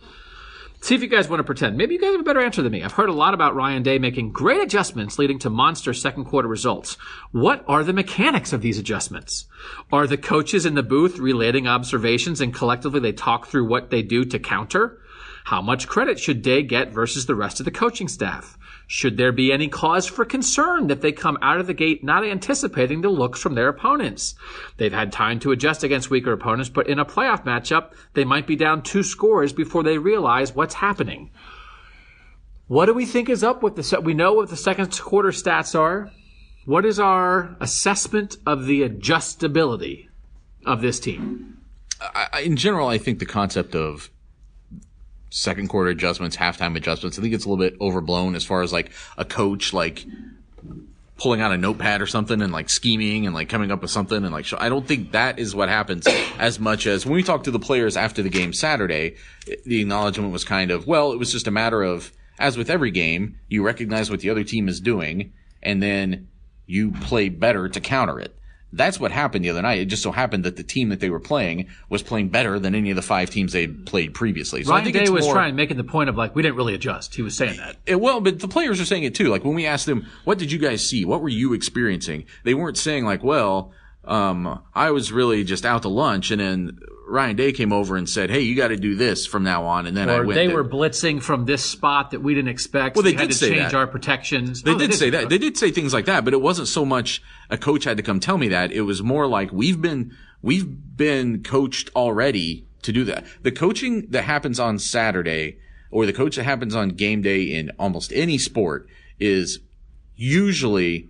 See 0.81 0.95
if 0.95 1.03
you 1.03 1.07
guys 1.07 1.29
want 1.29 1.39
to 1.39 1.43
pretend. 1.43 1.77
Maybe 1.77 1.93
you 1.93 2.01
guys 2.01 2.11
have 2.11 2.21
a 2.21 2.23
better 2.23 2.41
answer 2.41 2.63
than 2.63 2.71
me. 2.71 2.83
I've 2.83 2.93
heard 2.93 3.09
a 3.09 3.13
lot 3.13 3.35
about 3.35 3.55
Ryan 3.55 3.83
Day 3.83 3.99
making 3.99 4.31
great 4.31 4.61
adjustments 4.61 5.19
leading 5.19 5.37
to 5.39 5.49
monster 5.51 5.93
second 5.93 6.25
quarter 6.25 6.47
results. 6.47 6.97
What 7.31 7.63
are 7.67 7.83
the 7.83 7.93
mechanics 7.93 8.51
of 8.51 8.63
these 8.63 8.79
adjustments? 8.79 9.45
Are 9.91 10.07
the 10.07 10.17
coaches 10.17 10.65
in 10.65 10.73
the 10.73 10.81
booth 10.81 11.19
relating 11.19 11.67
observations 11.67 12.41
and 12.41 12.51
collectively 12.51 12.99
they 12.99 13.11
talk 13.11 13.45
through 13.45 13.67
what 13.67 13.91
they 13.91 14.01
do 14.01 14.25
to 14.25 14.39
counter? 14.39 14.99
How 15.43 15.61
much 15.61 15.87
credit 15.87 16.19
should 16.19 16.41
Day 16.41 16.63
get 16.63 16.91
versus 16.91 17.27
the 17.27 17.35
rest 17.35 17.59
of 17.59 17.65
the 17.65 17.71
coaching 17.71 18.07
staff? 18.07 18.57
Should 18.93 19.15
there 19.15 19.31
be 19.31 19.53
any 19.53 19.69
cause 19.69 20.05
for 20.05 20.25
concern 20.25 20.87
that 20.87 20.99
they 20.99 21.13
come 21.13 21.37
out 21.41 21.61
of 21.61 21.67
the 21.67 21.73
gate 21.73 22.03
not 22.03 22.25
anticipating 22.25 22.99
the 22.99 23.07
looks 23.07 23.39
from 23.39 23.55
their 23.55 23.69
opponents? 23.69 24.35
They've 24.75 24.91
had 24.91 25.13
time 25.13 25.39
to 25.39 25.53
adjust 25.53 25.85
against 25.85 26.09
weaker 26.09 26.33
opponents, 26.33 26.67
but 26.67 26.89
in 26.89 26.99
a 26.99 27.05
playoff 27.05 27.45
matchup, 27.45 27.93
they 28.15 28.25
might 28.25 28.45
be 28.45 28.57
down 28.57 28.81
two 28.81 29.01
scores 29.01 29.53
before 29.53 29.83
they 29.83 29.97
realize 29.97 30.53
what's 30.53 30.73
happening. 30.73 31.29
What 32.67 32.87
do 32.87 32.93
we 32.93 33.05
think 33.05 33.29
is 33.29 33.45
up 33.45 33.63
with 33.63 33.77
the 33.77 33.83
set? 33.83 34.03
We 34.03 34.13
know 34.13 34.33
what 34.33 34.49
the 34.49 34.57
second 34.57 34.91
quarter 34.99 35.29
stats 35.29 35.73
are. 35.73 36.11
What 36.65 36.85
is 36.85 36.99
our 36.99 37.55
assessment 37.61 38.35
of 38.45 38.65
the 38.65 38.81
adjustability 38.81 40.09
of 40.65 40.81
this 40.81 40.99
team? 40.99 41.61
I, 42.01 42.41
in 42.41 42.57
general, 42.57 42.89
I 42.89 42.97
think 42.97 43.19
the 43.19 43.25
concept 43.25 43.73
of 43.73 44.09
second 45.31 45.69
quarter 45.69 45.89
adjustments, 45.89 46.37
halftime 46.37 46.75
adjustments, 46.75 47.17
I 47.17 47.21
think 47.21 47.33
it's 47.33 47.45
a 47.45 47.49
little 47.49 47.63
bit 47.63 47.79
overblown 47.81 48.35
as 48.35 48.43
far 48.43 48.61
as 48.61 48.71
like 48.71 48.91
a 49.17 49.25
coach 49.25 49.73
like 49.73 50.05
pulling 51.17 51.39
out 51.39 51.51
a 51.51 51.57
notepad 51.57 52.01
or 52.01 52.07
something 52.07 52.41
and 52.41 52.51
like 52.51 52.69
scheming 52.69 53.25
and 53.25 53.33
like 53.33 53.47
coming 53.47 53.71
up 53.71 53.81
with 53.81 53.91
something 53.91 54.23
and 54.23 54.31
like 54.31 54.45
I 54.59 54.69
don't 54.69 54.87
think 54.87 55.13
that 55.13 55.39
is 55.39 55.55
what 55.55 55.69
happens 55.69 56.05
as 56.37 56.59
much 56.59 56.85
as 56.85 57.05
when 57.05 57.13
we 57.15 57.23
talked 57.23 57.45
to 57.45 57.51
the 57.51 57.59
players 57.59 57.95
after 57.95 58.21
the 58.21 58.29
game 58.29 58.53
Saturday, 58.53 59.15
the 59.65 59.81
acknowledgement 59.81 60.33
was 60.33 60.43
kind 60.43 60.69
of 60.69 60.85
well, 60.85 61.11
it 61.13 61.19
was 61.19 61.31
just 61.31 61.47
a 61.47 61.51
matter 61.51 61.81
of 61.81 62.11
as 62.37 62.57
with 62.57 62.69
every 62.69 62.91
game, 62.91 63.39
you 63.47 63.63
recognize 63.63 64.09
what 64.09 64.19
the 64.19 64.29
other 64.29 64.43
team 64.43 64.67
is 64.67 64.81
doing 64.81 65.31
and 65.63 65.81
then 65.81 66.27
you 66.65 66.91
play 66.91 67.29
better 67.29 67.69
to 67.69 67.79
counter 67.79 68.19
it. 68.19 68.35
That's 68.73 68.99
what 68.99 69.11
happened 69.11 69.43
the 69.43 69.49
other 69.49 69.61
night. 69.61 69.79
It 69.79 69.85
just 69.85 70.01
so 70.01 70.11
happened 70.11 70.45
that 70.45 70.55
the 70.55 70.63
team 70.63 70.89
that 70.89 70.99
they 71.01 71.09
were 71.09 71.19
playing 71.19 71.67
was 71.89 72.01
playing 72.03 72.29
better 72.29 72.57
than 72.59 72.73
any 72.73 72.89
of 72.89 72.95
the 72.95 73.01
five 73.01 73.29
teams 73.29 73.51
they'd 73.53 73.85
played 73.85 74.13
previously. 74.13 74.63
So 74.63 74.73
I 74.73 74.83
think 74.83 74.95
Day 74.95 75.09
was 75.09 75.25
more, 75.25 75.33
trying, 75.33 75.55
making 75.55 75.77
the 75.77 75.83
point 75.83 76.09
of 76.09 76.15
like, 76.15 76.35
we 76.35 76.41
didn't 76.41 76.55
really 76.55 76.73
adjust. 76.73 77.15
He 77.15 77.21
was 77.21 77.35
saying 77.35 77.57
that. 77.57 77.75
it- 77.85 77.99
well, 77.99 78.21
but 78.21 78.39
the 78.39 78.47
players 78.47 78.79
are 78.79 78.85
saying 78.85 79.03
it 79.03 79.13
too. 79.15 79.27
Like 79.27 79.43
when 79.43 79.55
we 79.55 79.65
asked 79.65 79.85
them, 79.87 80.05
"What 80.23 80.37
did 80.37 80.51
you 80.51 80.57
guys 80.59 80.85
see? 80.87 81.03
What 81.05 81.21
were 81.21 81.29
you 81.29 81.53
experiencing?" 81.53 82.25
They 82.43 82.53
weren't 82.53 82.77
saying 82.77 83.03
like, 83.05 83.23
"Well, 83.23 83.71
um, 84.03 84.61
I 84.73 84.91
was 84.91 85.11
really 85.11 85.43
just 85.43 85.65
out 85.65 85.83
to 85.83 85.89
lunch, 85.89 86.31
and 86.31 86.41
then 86.41 86.79
Ryan 87.07 87.35
Day 87.35 87.51
came 87.51 87.71
over 87.71 87.95
and 87.97 88.09
said, 88.09 88.29
"Hey, 88.29 88.39
you 88.41 88.55
got 88.55 88.69
to 88.69 88.77
do 88.77 88.95
this 88.95 89.25
from 89.27 89.43
now 89.43 89.65
on." 89.65 89.85
And 89.85 89.95
then 89.95 90.09
I 90.09 90.21
went. 90.21 90.33
they 90.33 90.47
were 90.47 90.63
blitzing 90.63 91.21
from 91.21 91.45
this 91.45 91.63
spot 91.63 92.11
that 92.11 92.21
we 92.21 92.33
didn't 92.33 92.49
expect. 92.49 92.95
Well, 92.95 93.03
they 93.03 93.11
we 93.11 93.17
did 93.17 93.29
to 93.31 93.35
say 93.35 93.49
change 93.49 93.71
that. 93.71 93.77
our 93.77 93.85
protections. 93.87 94.63
They 94.63 94.71
Oh, 94.71 94.77
did 94.77 94.93
say 94.93 95.09
that. 95.11 95.29
They 95.29 95.37
did 95.37 95.55
say 95.57 95.71
things 95.71 95.93
like 95.93 96.05
that, 96.05 96.25
but 96.25 96.33
it 96.33 96.41
wasn't 96.41 96.67
so 96.67 96.83
much 96.85 97.21
a 97.49 97.57
coach 97.57 97.83
had 97.83 97.97
to 97.97 98.03
come 98.03 98.19
tell 98.19 98.37
me 98.37 98.47
that. 98.47 98.71
It 98.71 98.81
was 98.81 99.03
more 99.03 99.27
like 99.27 99.51
we've 99.51 99.81
been 99.81 100.15
we've 100.41 100.67
been 100.97 101.43
coached 101.43 101.89
already 101.95 102.65
to 102.81 102.91
do 102.91 103.03
that. 103.03 103.25
The 103.43 103.51
coaching 103.51 104.07
that 104.09 104.23
happens 104.23 104.59
on 104.59 104.79
Saturday 104.79 105.57
or 105.91 106.05
the 106.07 106.13
coach 106.13 106.37
that 106.37 106.43
happens 106.45 106.73
on 106.73 106.89
game 106.89 107.21
day 107.21 107.43
in 107.43 107.69
almost 107.77 108.11
any 108.13 108.37
sport 108.39 108.87
is 109.19 109.59
usually 110.15 111.09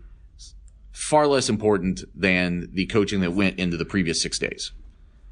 far 1.02 1.26
less 1.26 1.50
important 1.50 2.04
than 2.16 2.70
the 2.74 2.86
coaching 2.86 3.22
that 3.22 3.34
went 3.34 3.58
into 3.58 3.76
the 3.76 3.86
previous 3.86 4.22
6 4.22 4.38
days. 4.38 4.72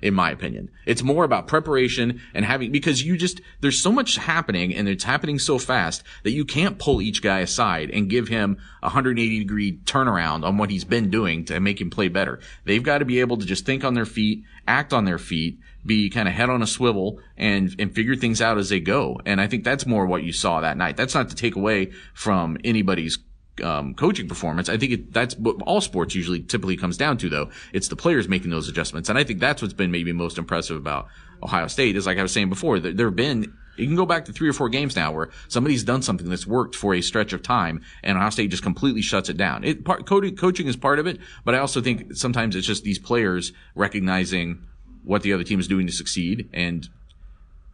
in 0.02 0.14
my 0.14 0.32
opinion. 0.32 0.70
It's 0.86 1.04
more 1.04 1.26
about 1.26 1.48
preparation 1.48 2.22
and 2.34 2.46
having, 2.46 2.72
because 2.72 3.04
you 3.04 3.18
just, 3.18 3.42
there's 3.60 3.82
so 3.82 3.92
much 3.92 4.16
happening 4.16 4.74
and 4.74 4.88
it's 4.88 5.04
happening 5.04 5.40
so 5.40 5.58
fast 5.58 6.04
that 6.24 6.32
you 6.32 6.46
can't 6.46 6.80
pull 6.80 7.02
each 7.02 7.22
guy 7.22 7.40
aside 7.40 7.90
and 7.90 8.10
give 8.10 8.30
him 8.30 8.58
a 8.82 8.88
180 8.88 9.40
degree 9.40 9.78
turnaround 9.84 10.46
on 10.46 10.58
what 10.58 10.70
he's 10.70 10.86
been 10.86 11.10
doing 11.10 11.44
to 11.46 11.60
make 11.60 11.82
him 11.82 11.90
play 11.90 12.08
better. 12.08 12.40
They've 12.66 12.84
got 12.84 13.00
to 13.00 13.06
be 13.06 13.20
able 13.20 13.38
to 13.38 13.46
just 13.46 13.66
think 13.66 13.84
on 13.84 13.94
their 13.94 14.06
feet, 14.06 14.44
act 14.68 14.94
on 14.94 15.06
their 15.06 15.20
feet, 15.20 15.60
be 15.86 16.10
kind 16.10 16.28
of 16.28 16.34
head 16.34 16.50
on 16.50 16.62
a 16.62 16.68
swivel 16.68 17.20
and, 17.38 17.76
and 17.80 17.94
figure 17.94 18.16
things 18.16 18.42
out 18.42 18.58
as 18.58 18.70
they 18.70 18.80
go. 18.80 19.20
And 19.26 19.42
I 19.42 19.48
think 19.48 19.64
that's 19.64 19.86
more 19.86 20.06
what 20.06 20.24
you 20.24 20.32
saw 20.32 20.62
that 20.62 20.78
night. 20.78 20.98
That's 20.98 21.16
not 21.16 21.30
to 21.30 21.36
take 21.36 21.56
away 21.56 21.92
from 22.14 22.58
anybody's 22.64 23.18
um, 23.64 23.94
coaching 23.94 24.28
performance. 24.28 24.70
I 24.70 24.78
think 24.78 24.92
it, 24.92 25.14
that's 25.14 25.36
what 25.38 25.62
all 25.64 25.82
sports 25.82 26.16
usually 26.16 26.42
typically 26.42 26.78
comes 26.78 26.98
down 26.98 27.18
to, 27.18 27.30
though. 27.30 27.50
It's 27.74 27.88
the 27.88 27.96
players 27.96 28.28
making 28.28 28.52
those 28.52 28.68
adjustments, 28.68 29.10
and 29.10 29.18
I 29.18 29.24
think 29.24 29.40
that's 29.40 29.62
what's 29.62 29.74
been 29.74 29.92
maybe 29.92 30.14
most 30.14 30.38
impressive 30.38 30.78
about 30.78 31.08
Ohio 31.44 31.68
State. 31.68 31.96
Is 31.96 32.06
like 32.06 32.18
I 32.18 32.22
was 32.22 32.32
saying 32.32 32.50
before, 32.50 32.80
there, 32.80 32.94
there 32.94 33.08
have 33.08 33.16
been 33.16 33.54
you 33.80 33.88
can 33.88 33.96
go 33.96 34.06
back 34.06 34.26
to 34.26 34.34
three 34.34 34.50
or 34.50 34.54
four 34.54 34.70
games 34.70 34.96
now 34.96 35.12
where 35.12 35.30
somebody's 35.48 35.84
done 35.84 36.02
something 36.02 36.30
that's 36.30 36.46
worked 36.46 36.76
for 36.76 36.94
a 36.94 37.02
stretch 37.02 37.34
of 37.34 37.42
time, 37.42 37.82
and 38.04 38.18
Ohio 38.18 38.30
State 38.30 38.52
just 38.52 38.64
completely 38.64 39.02
shuts 39.02 39.30
it 39.30 39.38
down. 39.38 39.64
It 39.64 39.86
part, 39.86 40.06
coaching 40.06 40.68
is 40.68 40.76
part 40.76 41.00
of 41.00 41.08
it, 41.08 41.20
but 41.46 41.56
I 41.56 41.60
also 41.60 41.82
think 41.82 42.16
sometimes 42.16 42.56
it's 42.56 42.68
just 42.68 42.84
these 42.84 43.00
players 43.00 43.54
recognizing 43.76 44.64
what 45.04 45.24
the 45.24 45.34
other 45.34 45.44
team 45.44 45.60
is 45.60 45.68
doing 45.68 45.88
to 45.88 45.94
succeed 45.94 46.50
and 46.54 46.88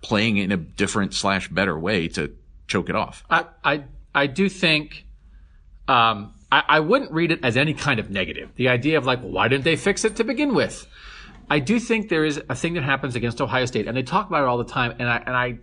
playing 0.02 0.38
in 0.38 0.52
a 0.52 0.58
different 0.58 1.14
slash 1.14 1.50
better 1.50 1.78
way 1.78 2.08
to 2.10 2.36
choke 2.68 2.90
it 2.90 2.96
off. 2.96 3.24
I 3.30 3.46
I, 3.64 3.84
I 4.14 4.28
do 4.28 4.48
think 4.48 5.05
um, 5.88 6.34
I, 6.52 6.64
I, 6.68 6.80
wouldn't 6.80 7.12
read 7.12 7.32
it 7.32 7.40
as 7.44 7.58
any 7.58 7.74
kind 7.74 8.00
of 8.00 8.10
negative. 8.10 8.50
The 8.56 8.70
idea 8.70 8.98
of 8.98 9.06
like, 9.06 9.22
well, 9.22 9.32
why 9.32 9.48
didn't 9.48 9.64
they 9.64 9.76
fix 9.76 10.04
it 10.06 10.16
to 10.16 10.24
begin 10.24 10.56
with? 10.56 10.88
I 11.50 11.60
do 11.60 11.80
think 11.80 12.10
there 12.10 12.26
is 12.26 12.42
a 12.50 12.56
thing 12.56 12.74
that 12.74 12.84
happens 12.84 13.16
against 13.16 13.40
Ohio 13.40 13.66
State, 13.66 13.88
and 13.88 13.96
they 13.96 14.04
talk 14.04 14.28
about 14.28 14.44
it 14.44 14.48
all 14.48 14.58
the 14.58 14.64
time. 14.64 14.96
And 14.98 15.08
I, 15.08 15.18
and 15.18 15.36
I, 15.36 15.58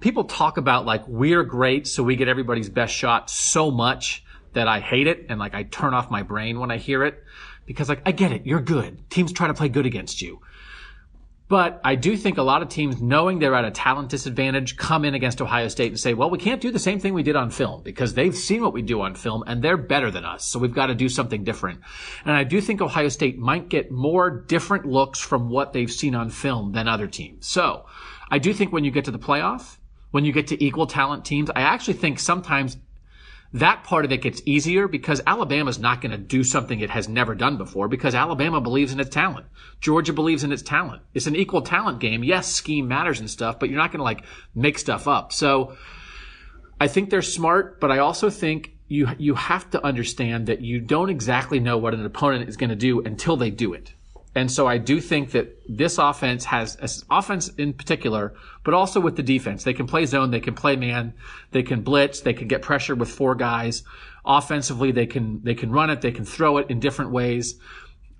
people 0.00 0.24
talk 0.24 0.56
about 0.56 0.86
like 0.86 1.06
we're 1.06 1.44
great, 1.44 1.86
so 1.86 2.02
we 2.02 2.16
get 2.16 2.28
everybody's 2.28 2.68
best 2.68 2.92
shot 2.92 3.30
so 3.30 3.70
much 3.70 4.24
that 4.54 4.66
I 4.66 4.80
hate 4.80 5.06
it, 5.06 5.26
and 5.28 5.38
like 5.38 5.54
I 5.54 5.62
turn 5.62 5.94
off 5.94 6.10
my 6.10 6.22
brain 6.22 6.58
when 6.58 6.70
I 6.70 6.78
hear 6.78 7.04
it 7.04 7.22
because 7.66 7.88
like 7.88 8.02
I 8.04 8.12
get 8.12 8.32
it, 8.32 8.44
you're 8.44 8.60
good. 8.60 9.08
Teams 9.10 9.32
try 9.32 9.46
to 9.46 9.54
play 9.54 9.68
good 9.68 9.86
against 9.86 10.20
you. 10.20 10.40
But 11.52 11.82
I 11.84 11.96
do 11.96 12.16
think 12.16 12.38
a 12.38 12.42
lot 12.42 12.62
of 12.62 12.70
teams, 12.70 13.02
knowing 13.02 13.38
they're 13.38 13.54
at 13.54 13.66
a 13.66 13.70
talent 13.70 14.08
disadvantage, 14.08 14.78
come 14.78 15.04
in 15.04 15.12
against 15.12 15.42
Ohio 15.42 15.68
State 15.68 15.88
and 15.88 16.00
say, 16.00 16.14
well, 16.14 16.30
we 16.30 16.38
can't 16.38 16.62
do 16.62 16.70
the 16.70 16.78
same 16.78 16.98
thing 16.98 17.12
we 17.12 17.22
did 17.22 17.36
on 17.36 17.50
film 17.50 17.82
because 17.82 18.14
they've 18.14 18.34
seen 18.34 18.62
what 18.62 18.72
we 18.72 18.80
do 18.80 19.02
on 19.02 19.14
film 19.14 19.44
and 19.46 19.60
they're 19.62 19.76
better 19.76 20.10
than 20.10 20.24
us. 20.24 20.46
So 20.46 20.58
we've 20.58 20.72
got 20.72 20.86
to 20.86 20.94
do 20.94 21.10
something 21.10 21.44
different. 21.44 21.80
And 22.24 22.34
I 22.34 22.44
do 22.44 22.62
think 22.62 22.80
Ohio 22.80 23.10
State 23.10 23.36
might 23.36 23.68
get 23.68 23.90
more 23.90 24.30
different 24.30 24.86
looks 24.86 25.18
from 25.18 25.50
what 25.50 25.74
they've 25.74 25.92
seen 25.92 26.14
on 26.14 26.30
film 26.30 26.72
than 26.72 26.88
other 26.88 27.06
teams. 27.06 27.46
So 27.48 27.84
I 28.30 28.38
do 28.38 28.54
think 28.54 28.72
when 28.72 28.84
you 28.84 28.90
get 28.90 29.04
to 29.04 29.10
the 29.10 29.18
playoff, 29.18 29.76
when 30.10 30.24
you 30.24 30.32
get 30.32 30.46
to 30.46 30.64
equal 30.64 30.86
talent 30.86 31.26
teams, 31.26 31.50
I 31.50 31.60
actually 31.60 31.98
think 31.98 32.18
sometimes 32.18 32.78
that 33.54 33.84
part 33.84 34.04
of 34.04 34.12
it 34.12 34.22
gets 34.22 34.40
easier 34.46 34.88
because 34.88 35.20
Alabama's 35.26 35.78
not 35.78 36.00
going 36.00 36.12
to 36.12 36.18
do 36.18 36.42
something 36.42 36.80
it 36.80 36.90
has 36.90 37.08
never 37.08 37.34
done 37.34 37.58
before 37.58 37.86
because 37.86 38.14
Alabama 38.14 38.60
believes 38.60 38.92
in 38.92 39.00
its 39.00 39.10
talent. 39.10 39.46
Georgia 39.80 40.12
believes 40.12 40.42
in 40.42 40.52
its 40.52 40.62
talent. 40.62 41.02
It's 41.12 41.26
an 41.26 41.36
equal 41.36 41.62
talent 41.62 42.00
game. 42.00 42.24
Yes, 42.24 42.48
scheme 42.48 42.88
matters 42.88 43.20
and 43.20 43.28
stuff, 43.28 43.58
but 43.58 43.68
you're 43.68 43.78
not 43.78 43.90
going 43.90 43.98
to 43.98 44.04
like 44.04 44.24
make 44.54 44.78
stuff 44.78 45.06
up. 45.06 45.32
So 45.32 45.76
I 46.80 46.88
think 46.88 47.10
they're 47.10 47.22
smart, 47.22 47.78
but 47.78 47.90
I 47.90 47.98
also 47.98 48.30
think 48.30 48.72
you 48.88 49.08
you 49.18 49.34
have 49.34 49.70
to 49.70 49.84
understand 49.84 50.46
that 50.46 50.62
you 50.62 50.80
don't 50.80 51.10
exactly 51.10 51.60
know 51.60 51.78
what 51.78 51.94
an 51.94 52.04
opponent 52.04 52.48
is 52.48 52.56
going 52.56 52.70
to 52.70 52.76
do 52.76 53.00
until 53.00 53.36
they 53.36 53.50
do 53.50 53.74
it. 53.74 53.92
And 54.34 54.50
so 54.50 54.66
I 54.66 54.78
do 54.78 55.00
think 55.00 55.32
that 55.32 55.60
this 55.68 55.98
offense 55.98 56.46
has 56.46 57.04
offense 57.10 57.48
in 57.48 57.74
particular, 57.74 58.34
but 58.64 58.72
also 58.72 58.98
with 58.98 59.16
the 59.16 59.22
defense. 59.22 59.64
They 59.64 59.74
can 59.74 59.86
play 59.86 60.06
zone, 60.06 60.30
they 60.30 60.40
can 60.40 60.54
play 60.54 60.76
man, 60.76 61.14
they 61.50 61.62
can 61.62 61.82
blitz, 61.82 62.20
they 62.20 62.32
can 62.32 62.48
get 62.48 62.62
pressure 62.62 62.94
with 62.94 63.10
four 63.10 63.34
guys. 63.34 63.82
Offensively, 64.24 64.92
they 64.92 65.06
can 65.06 65.42
they 65.42 65.54
can 65.54 65.70
run 65.70 65.90
it, 65.90 66.00
they 66.00 66.12
can 66.12 66.24
throw 66.24 66.58
it 66.58 66.70
in 66.70 66.80
different 66.80 67.10
ways. 67.10 67.58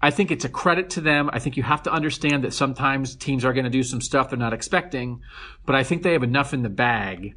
I 0.03 0.11
think 0.11 0.31
it's 0.31 0.45
a 0.45 0.49
credit 0.49 0.91
to 0.91 1.01
them. 1.01 1.31
I 1.33 1.39
think 1.39 1.57
you 1.57 1.63
have 1.63 1.85
to 1.85 1.93
understand 1.93 2.43
that 2.45 2.53
sometimes 2.53 3.15
teams 3.15 3.45
are 3.45 3.53
going 3.53 3.65
to 3.65 3.71
do 3.71 3.85
some 3.85 4.01
stuff 4.01 4.31
they're 4.31 4.39
not 4.39 4.53
expecting, 4.53 5.21
but 5.65 5.77
I 5.77 5.85
think 5.85 6.03
they 6.03 6.13
have 6.13 6.25
enough 6.25 6.53
in 6.53 6.63
the 6.63 6.69
bag 6.69 7.37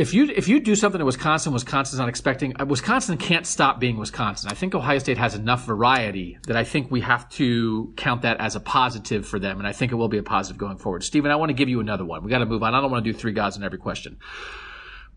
if 0.00 0.14
you 0.14 0.32
if 0.34 0.48
you 0.48 0.60
do 0.60 0.74
something 0.74 0.98
in 0.98 1.04
Wisconsin, 1.04 1.52
Wisconsin's 1.52 1.98
not 1.98 2.08
expecting. 2.08 2.58
Uh, 2.58 2.64
Wisconsin 2.64 3.18
can't 3.18 3.46
stop 3.46 3.78
being 3.78 3.98
Wisconsin. 3.98 4.50
I 4.50 4.54
think 4.54 4.74
Ohio 4.74 4.98
State 4.98 5.18
has 5.18 5.34
enough 5.34 5.66
variety 5.66 6.38
that 6.46 6.56
I 6.56 6.64
think 6.64 6.90
we 6.90 7.02
have 7.02 7.28
to 7.32 7.92
count 7.98 8.22
that 8.22 8.40
as 8.40 8.56
a 8.56 8.60
positive 8.60 9.28
for 9.28 9.38
them, 9.38 9.58
and 9.58 9.68
I 9.68 9.72
think 9.72 9.92
it 9.92 9.96
will 9.96 10.08
be 10.08 10.16
a 10.16 10.22
positive 10.22 10.56
going 10.56 10.78
forward. 10.78 11.04
Stephen, 11.04 11.30
I 11.30 11.36
want 11.36 11.50
to 11.50 11.54
give 11.54 11.68
you 11.68 11.80
another 11.80 12.06
one. 12.06 12.24
We 12.24 12.30
got 12.30 12.38
to 12.38 12.46
move 12.46 12.62
on. 12.62 12.74
I 12.74 12.80
don't 12.80 12.90
want 12.90 13.04
to 13.04 13.12
do 13.12 13.16
three 13.16 13.32
gods 13.32 13.58
in 13.58 13.62
every 13.62 13.76
question. 13.76 14.16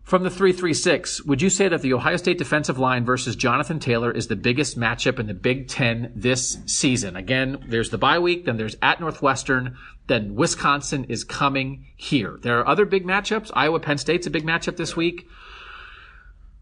From 0.04 0.22
the 0.22 0.28
336, 0.28 1.24
would 1.24 1.40
you 1.40 1.48
say 1.48 1.66
that 1.66 1.80
the 1.80 1.94
Ohio 1.94 2.18
State 2.18 2.36
defensive 2.36 2.78
line 2.78 3.06
versus 3.06 3.36
Jonathan 3.36 3.80
Taylor 3.80 4.10
is 4.10 4.26
the 4.26 4.36
biggest 4.36 4.78
matchup 4.78 5.18
in 5.18 5.26
the 5.26 5.34
Big 5.34 5.66
Ten 5.66 6.12
this 6.14 6.58
season? 6.66 7.16
Again, 7.16 7.64
there's 7.68 7.88
the 7.88 7.96
bye 7.96 8.18
week, 8.18 8.44
then 8.44 8.58
there's 8.58 8.76
at 8.82 9.00
Northwestern, 9.00 9.78
then 10.06 10.34
Wisconsin 10.34 11.04
is 11.04 11.24
coming 11.24 11.86
here. 11.96 12.38
There 12.42 12.60
are 12.60 12.68
other 12.68 12.84
big 12.84 13.06
matchups. 13.06 13.50
Iowa 13.54 13.80
Penn 13.80 13.96
State's 13.96 14.26
a 14.26 14.30
big 14.30 14.44
matchup 14.44 14.76
this 14.76 14.94
week. 14.94 15.26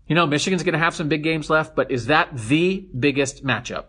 You 0.07 0.15
know, 0.15 0.27
Michigan's 0.27 0.63
going 0.63 0.75
to 0.75 0.79
have 0.79 0.95
some 0.95 1.09
big 1.09 1.25
games 1.25 1.51
left, 1.51 1.75
but 1.75 1.91
is 1.91 2.07
that 2.07 2.37
the 2.37 2.87
biggest 2.97 3.45
matchup? 3.45 3.87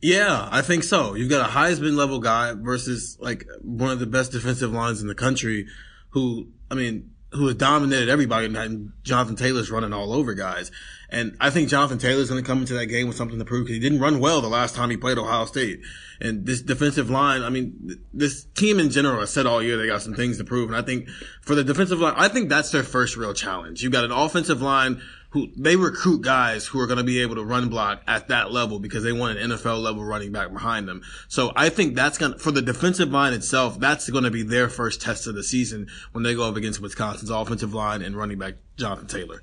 Yeah, 0.00 0.48
I 0.50 0.62
think 0.62 0.82
so. 0.82 1.14
You've 1.14 1.28
got 1.28 1.46
a 1.46 1.52
Heisman 1.52 1.94
level 1.94 2.20
guy 2.20 2.54
versus 2.54 3.18
like 3.20 3.46
one 3.60 3.90
of 3.90 3.98
the 3.98 4.06
best 4.06 4.32
defensive 4.32 4.72
lines 4.72 5.02
in 5.02 5.08
the 5.08 5.14
country 5.14 5.66
who, 6.10 6.48
I 6.70 6.74
mean, 6.74 7.10
who 7.36 7.46
has 7.46 7.56
dominated 7.56 8.08
everybody, 8.08 8.46
and 8.46 8.92
Jonathan 9.02 9.36
Taylor's 9.36 9.70
running 9.70 9.92
all 9.92 10.12
over 10.12 10.34
guys. 10.34 10.70
And 11.08 11.36
I 11.40 11.50
think 11.50 11.68
Jonathan 11.68 11.98
Taylor's 11.98 12.28
going 12.28 12.42
to 12.42 12.46
come 12.46 12.60
into 12.60 12.74
that 12.74 12.86
game 12.86 13.06
with 13.06 13.16
something 13.16 13.38
to 13.38 13.44
prove 13.44 13.66
because 13.66 13.76
he 13.76 13.80
didn't 13.80 14.00
run 14.00 14.18
well 14.18 14.40
the 14.40 14.48
last 14.48 14.74
time 14.74 14.90
he 14.90 14.96
played 14.96 15.18
Ohio 15.18 15.44
State. 15.44 15.80
And 16.20 16.46
this 16.46 16.62
defensive 16.62 17.10
line, 17.10 17.42
I 17.42 17.50
mean, 17.50 18.00
this 18.12 18.44
team 18.44 18.80
in 18.80 18.90
general 18.90 19.20
has 19.20 19.30
said 19.30 19.46
all 19.46 19.62
year 19.62 19.76
they 19.76 19.86
got 19.86 20.02
some 20.02 20.14
things 20.14 20.38
to 20.38 20.44
prove. 20.44 20.68
And 20.68 20.76
I 20.76 20.82
think 20.82 21.08
for 21.42 21.54
the 21.54 21.62
defensive 21.62 22.00
line, 22.00 22.14
I 22.16 22.28
think 22.28 22.48
that's 22.48 22.70
their 22.70 22.82
first 22.82 23.16
real 23.16 23.34
challenge. 23.34 23.82
You've 23.82 23.92
got 23.92 24.04
an 24.04 24.10
offensive 24.10 24.62
line 24.62 25.00
who 25.30 25.48
they 25.56 25.76
recruit 25.76 26.22
guys 26.22 26.66
who 26.66 26.80
are 26.80 26.86
going 26.86 26.98
to 26.98 27.04
be 27.04 27.20
able 27.20 27.34
to 27.34 27.44
run 27.44 27.68
block 27.68 28.02
at 28.06 28.28
that 28.28 28.52
level 28.52 28.78
because 28.78 29.02
they 29.04 29.12
want 29.12 29.38
an 29.38 29.50
NFL 29.50 29.82
level 29.82 30.04
running 30.04 30.32
back 30.32 30.52
behind 30.52 30.88
them. 30.88 31.02
So 31.28 31.52
I 31.56 31.68
think 31.68 31.94
that's 31.94 32.18
going 32.18 32.32
to, 32.34 32.38
for 32.38 32.50
the 32.50 32.62
defensive 32.62 33.10
line 33.10 33.32
itself, 33.32 33.78
that's 33.78 34.08
going 34.08 34.24
to 34.24 34.30
be 34.30 34.42
their 34.42 34.68
first 34.68 35.00
test 35.00 35.26
of 35.26 35.34
the 35.34 35.42
season 35.42 35.88
when 36.12 36.24
they 36.24 36.34
go 36.34 36.48
up 36.48 36.56
against 36.56 36.80
Wisconsin's 36.80 37.30
offensive 37.30 37.74
line 37.74 38.02
and 38.02 38.16
running 38.16 38.38
back 38.38 38.54
Jonathan 38.76 39.08
Taylor. 39.08 39.42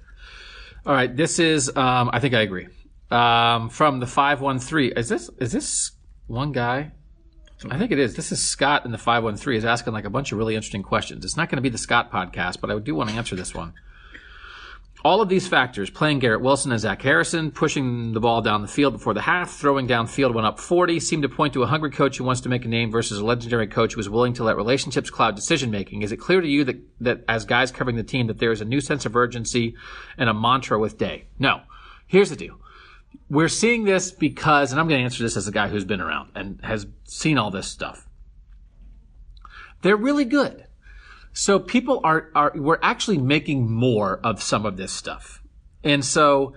All 0.86 0.94
right. 0.94 1.16
This 1.16 1.40
is, 1.40 1.70
um, 1.76 2.10
I 2.12 2.20
think 2.20 2.34
I 2.34 2.42
agree. 2.42 2.68
Um, 3.12 3.70
from 3.70 4.00
the 4.00 4.08
513. 4.08 4.94
Is 4.98 5.10
this, 5.10 5.30
is 5.38 5.52
this 5.52 5.92
one 6.28 6.52
guy? 6.52 6.92
I 7.70 7.78
think 7.78 7.92
it 7.92 8.00
is. 8.00 8.16
This 8.16 8.32
is 8.32 8.42
Scott 8.42 8.86
in 8.86 8.92
the 8.92 8.98
513 8.98 9.58
is 9.58 9.66
asking 9.66 9.94
like 9.94 10.06
a 10.06 10.10
bunch 10.10 10.32
of 10.32 10.38
really 10.38 10.56
interesting 10.56 10.84
questions. 10.84 11.24
It's 11.24 11.38
not 11.38 11.50
going 11.50 11.58
to 11.58 11.62
be 11.62 11.70
the 11.70 11.78
Scott 11.78 12.12
podcast, 12.12 12.60
but 12.60 12.70
I 12.70 12.78
do 12.80 12.96
want 12.96 13.10
to 13.10 13.16
answer 13.16 13.36
this 13.36 13.54
one. 13.54 13.74
All 15.06 15.22
of 15.22 15.28
these 15.28 15.49
factors, 15.49 15.89
playing 15.89 16.20
Garrett 16.20 16.39
Wilson 16.39 16.72
and 16.72 16.80
Zach 16.80 17.01
Harrison, 17.01 17.51
pushing 17.51 18.14
the 18.14 18.22
ball 18.22 18.41
down 18.41 18.62
the 18.62 18.70
field 18.70 18.93
before 18.93 19.14
the 19.14 19.22
half, 19.22 19.51
throwing 19.51 19.86
downfield 19.86 20.34
when 20.34 20.45
up 20.45 20.62
40, 20.62 21.01
seem 21.01 21.22
to 21.24 21.30
point 21.30 21.54
to 21.54 21.64
a 21.64 21.68
hungry 21.68 21.91
coach 21.91 22.18
who 22.18 22.24
wants 22.24 22.39
to 22.41 22.49
make 22.49 22.64
a 22.64 22.70
name 22.70 22.89
versus 22.89 23.20
a 23.20 23.26
legendary 23.26 23.68
coach 23.68 23.95
who 23.95 23.99
is 23.99 24.10
willing 24.10 24.32
to 24.36 24.45
let 24.45 24.56
relationships 24.56 25.10
cloud 25.10 25.36
decision 25.36 25.72
making. 25.72 26.04
Is 26.04 26.14
it 26.14 26.18
clear 26.18 26.39
to 26.39 26.47
you 26.47 26.64
that, 26.64 26.78
that 27.01 27.26
as 27.28 27.43
guys 27.43 27.70
covering 27.70 27.97
the 27.97 28.04
team 28.04 28.28
that 28.28 28.39
there 28.39 28.54
is 28.54 28.62
a 28.62 28.66
new 28.66 28.80
sense 28.80 29.06
of 29.06 29.18
urgency 29.18 29.76
and 30.18 30.30
a 30.30 30.34
mantra 30.34 30.80
with 30.80 30.97
Day? 30.97 31.28
No. 31.38 31.64
Here's 32.08 32.30
the 32.30 32.38
deal. 32.38 32.58
We're 33.30 33.49
seeing 33.49 33.84
this 33.84 34.10
because, 34.10 34.72
and 34.72 34.80
I'm 34.80 34.88
going 34.88 35.01
to 35.01 35.04
answer 35.04 35.22
this 35.22 35.36
as 35.36 35.49
a 35.49 35.51
guy 35.51 35.68
who's 35.68 35.84
been 35.84 35.99
around 35.99 36.32
and 36.34 36.62
has 36.64 36.88
seen 37.04 37.38
all 37.38 37.51
this 37.51 37.68
stuff. 37.68 38.08
They're 39.82 39.97
really 39.97 40.26
good. 40.26 40.66
So 41.34 41.60
people 41.60 42.00
are, 42.04 42.30
are, 42.36 42.52
we're 42.56 42.80
actually 42.82 43.18
making 43.18 43.70
more 43.70 44.20
of 44.24 44.42
some 44.42 44.66
of 44.66 44.78
this 44.78 44.92
stuff. 44.92 45.42
And 45.84 46.06
so 46.06 46.54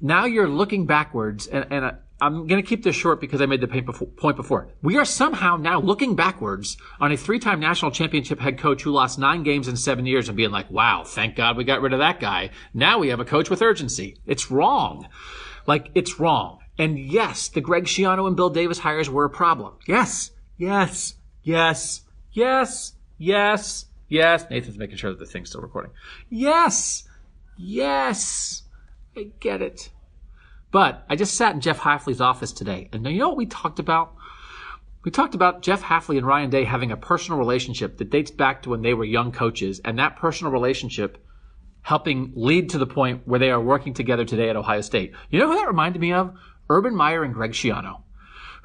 now 0.00 0.24
you're 0.24 0.48
looking 0.48 0.86
backwards 0.86 1.46
and, 1.46 1.66
and 1.70 1.96
I'm 2.18 2.46
going 2.46 2.62
to 2.62 2.66
keep 2.66 2.82
this 2.82 2.96
short 2.96 3.20
because 3.20 3.42
I 3.42 3.46
made 3.46 3.60
the 3.60 3.68
point 3.68 4.36
before. 4.36 4.68
We 4.82 4.96
are 4.96 5.04
somehow 5.04 5.56
now 5.58 5.80
looking 5.80 6.16
backwards 6.16 6.78
on 6.98 7.12
a 7.12 7.16
three-time 7.16 7.60
national 7.60 7.90
championship 7.90 8.40
head 8.40 8.58
coach 8.58 8.82
who 8.82 8.90
lost 8.90 9.18
nine 9.18 9.42
games 9.42 9.68
in 9.68 9.76
seven 9.76 10.06
years 10.06 10.28
and 10.28 10.36
being 10.36 10.50
like, 10.50 10.70
wow, 10.70 11.04
thank 11.04 11.36
God 11.36 11.58
we 11.58 11.64
got 11.64 11.82
rid 11.82 11.92
of 11.92 11.98
that 11.98 12.18
guy. 12.18 12.50
Now 12.72 12.98
we 12.98 13.08
have 13.08 13.20
a 13.20 13.24
coach 13.26 13.50
with 13.50 13.60
urgency. 13.60 14.16
It's 14.24 14.50
wrong. 14.50 15.08
Like, 15.66 15.90
it's 15.94 16.18
wrong. 16.18 16.60
And 16.78 16.98
yes, 16.98 17.48
the 17.48 17.60
Greg 17.60 17.84
Schiano 17.84 18.26
and 18.26 18.36
Bill 18.36 18.50
Davis 18.50 18.78
hires 18.78 19.10
were 19.10 19.26
a 19.26 19.30
problem. 19.30 19.74
Yes, 19.86 20.30
yes, 20.56 21.14
yes, 21.42 22.00
yes, 22.32 22.94
yes, 23.18 23.86
Yes, 24.08 24.46
Nathan's 24.50 24.78
making 24.78 24.96
sure 24.96 25.10
that 25.10 25.18
the 25.18 25.26
thing's 25.26 25.48
still 25.48 25.60
recording. 25.60 25.92
Yes, 26.28 27.08
yes, 27.56 28.62
I 29.16 29.30
get 29.40 29.62
it. 29.62 29.90
But 30.70 31.04
I 31.08 31.16
just 31.16 31.34
sat 31.34 31.54
in 31.54 31.60
Jeff 31.60 31.80
Hafley's 31.80 32.20
office 32.20 32.52
today, 32.52 32.88
and 32.92 33.06
you 33.06 33.18
know 33.18 33.28
what 33.28 33.36
we 33.36 33.46
talked 33.46 33.78
about? 33.78 34.14
We 35.04 35.10
talked 35.10 35.34
about 35.34 35.62
Jeff 35.62 35.82
Hafley 35.82 36.18
and 36.18 36.26
Ryan 36.26 36.50
Day 36.50 36.64
having 36.64 36.90
a 36.90 36.96
personal 36.96 37.38
relationship 37.38 37.98
that 37.98 38.10
dates 38.10 38.30
back 38.30 38.62
to 38.62 38.70
when 38.70 38.82
they 38.82 38.94
were 38.94 39.04
young 39.04 39.32
coaches, 39.32 39.80
and 39.84 39.98
that 39.98 40.16
personal 40.16 40.52
relationship 40.52 41.24
helping 41.82 42.32
lead 42.34 42.70
to 42.70 42.78
the 42.78 42.86
point 42.86 43.22
where 43.26 43.38
they 43.38 43.50
are 43.50 43.60
working 43.60 43.94
together 43.94 44.24
today 44.24 44.50
at 44.50 44.56
Ohio 44.56 44.80
State. 44.80 45.12
You 45.30 45.38
know 45.38 45.48
who 45.48 45.56
that 45.56 45.68
reminded 45.68 46.00
me 46.00 46.12
of? 46.12 46.34
Urban 46.68 46.96
Meyer 46.96 47.22
and 47.22 47.32
Greg 47.32 47.52
Schiano, 47.52 48.02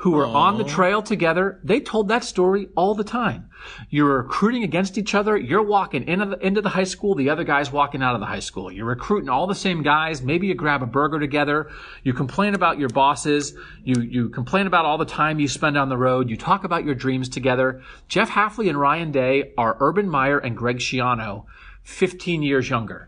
who 0.01 0.11
were 0.13 0.25
on 0.25 0.57
the 0.57 0.63
trail 0.63 1.03
together. 1.03 1.59
They 1.63 1.79
told 1.79 2.07
that 2.07 2.23
story 2.23 2.69
all 2.75 2.95
the 2.95 3.03
time. 3.03 3.51
You're 3.91 4.17
recruiting 4.23 4.63
against 4.63 4.97
each 4.97 5.13
other. 5.13 5.37
You're 5.37 5.61
walking 5.61 6.07
into 6.07 6.25
the, 6.25 6.39
into 6.39 6.59
the 6.59 6.69
high 6.69 6.85
school. 6.85 7.13
The 7.13 7.29
other 7.29 7.43
guy's 7.43 7.71
walking 7.71 8.01
out 8.01 8.15
of 8.15 8.19
the 8.19 8.25
high 8.25 8.39
school. 8.39 8.71
You're 8.71 8.87
recruiting 8.87 9.29
all 9.29 9.45
the 9.45 9.53
same 9.53 9.83
guys. 9.83 10.23
Maybe 10.23 10.47
you 10.47 10.55
grab 10.55 10.81
a 10.81 10.87
burger 10.87 11.19
together. 11.19 11.69
You 12.01 12.13
complain 12.13 12.55
about 12.55 12.79
your 12.79 12.89
bosses. 12.89 13.53
You, 13.83 14.01
you 14.01 14.29
complain 14.29 14.65
about 14.65 14.85
all 14.85 14.97
the 14.97 15.05
time 15.05 15.39
you 15.39 15.47
spend 15.47 15.77
on 15.77 15.89
the 15.89 15.97
road. 15.97 16.31
You 16.31 16.35
talk 16.35 16.63
about 16.63 16.83
your 16.83 16.95
dreams 16.95 17.29
together. 17.29 17.83
Jeff 18.07 18.31
Hafley 18.31 18.69
and 18.69 18.79
Ryan 18.79 19.11
Day 19.11 19.53
are 19.55 19.77
Urban 19.79 20.09
Meyer 20.09 20.39
and 20.39 20.57
Greg 20.57 20.77
Schiano, 20.77 21.45
15 21.83 22.41
years 22.41 22.67
younger. 22.67 23.07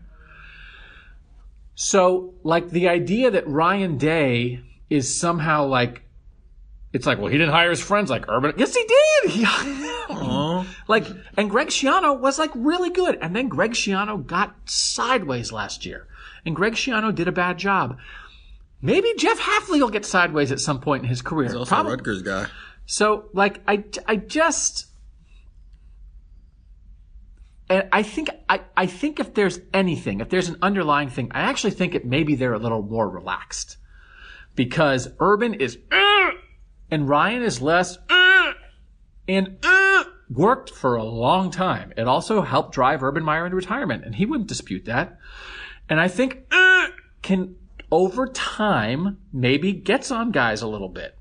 So, 1.74 2.34
like 2.44 2.70
the 2.70 2.88
idea 2.88 3.32
that 3.32 3.48
Ryan 3.48 3.98
Day 3.98 4.60
is 4.88 5.12
somehow 5.12 5.66
like, 5.66 6.03
it's 6.94 7.06
like, 7.06 7.18
well, 7.18 7.26
he 7.26 7.36
didn't 7.36 7.52
hire 7.52 7.68
his 7.70 7.80
friends 7.82 8.08
like 8.08 8.24
Urban. 8.28 8.54
Yes, 8.56 8.74
he 8.74 8.82
did. 8.84 9.30
He, 10.06 10.64
like, 10.86 11.06
and 11.36 11.48
Greg 11.50 11.68
Schiano 11.68 12.18
was 12.20 12.38
like 12.38 12.50
really 12.54 12.90
good. 12.90 13.18
And 13.20 13.34
then 13.34 13.48
Greg 13.48 13.72
Schiano 13.72 14.24
got 14.24 14.54
sideways 14.66 15.50
last 15.50 15.84
year. 15.86 16.06
And 16.46 16.54
Greg 16.54 16.74
Schiano 16.74 17.14
did 17.14 17.26
a 17.26 17.32
bad 17.32 17.58
job. 17.58 17.98
Maybe 18.82 19.12
Jeff 19.18 19.38
Hafley 19.40 19.80
will 19.80 19.88
get 19.90 20.04
sideways 20.04 20.52
at 20.52 20.60
some 20.60 20.80
point 20.80 21.02
in 21.04 21.08
his 21.08 21.22
career. 21.22 21.48
He's 21.48 21.56
also 21.56 21.68
Probably- 21.74 21.94
a 21.94 21.96
Rutgers 21.96 22.22
guy. 22.22 22.46
so, 22.86 23.30
like, 23.32 23.60
I, 23.66 23.84
I 24.06 24.16
just, 24.16 24.86
and 27.70 27.88
I 27.92 28.02
think, 28.02 28.28
I, 28.48 28.60
I 28.76 28.86
think 28.86 29.20
if 29.20 29.32
there's 29.34 29.58
anything, 29.72 30.20
if 30.20 30.28
there's 30.28 30.48
an 30.50 30.56
underlying 30.60 31.08
thing, 31.08 31.30
I 31.34 31.40
actually 31.42 31.70
think 31.72 31.94
it 31.94 32.04
maybe 32.04 32.34
they're 32.34 32.52
a 32.54 32.58
little 32.58 32.82
more 32.82 33.08
relaxed 33.08 33.78
because 34.54 35.08
Urban 35.18 35.54
is, 35.54 35.78
"Uh," 35.90 36.30
and 36.94 37.08
Ryan 37.08 37.42
is 37.42 37.60
less, 37.60 37.98
"Uh," 38.08 38.52
and 39.26 39.58
"Uh," 39.64 40.04
worked 40.30 40.70
for 40.70 40.94
a 40.94 41.02
long 41.02 41.50
time. 41.50 41.92
It 41.96 42.06
also 42.06 42.42
helped 42.42 42.72
drive 42.72 43.02
Urban 43.02 43.24
Meyer 43.24 43.46
into 43.46 43.56
retirement, 43.56 44.04
and 44.04 44.14
he 44.14 44.24
wouldn't 44.24 44.48
dispute 44.48 44.84
that. 44.84 45.18
And 45.88 45.98
I 45.98 46.06
think 46.06 46.46
"Uh," 46.52 46.86
can, 47.20 47.56
over 47.90 48.28
time, 48.28 49.18
maybe 49.32 49.72
gets 49.72 50.12
on 50.12 50.30
guys 50.30 50.62
a 50.62 50.68
little 50.68 50.88
bit. 50.88 51.18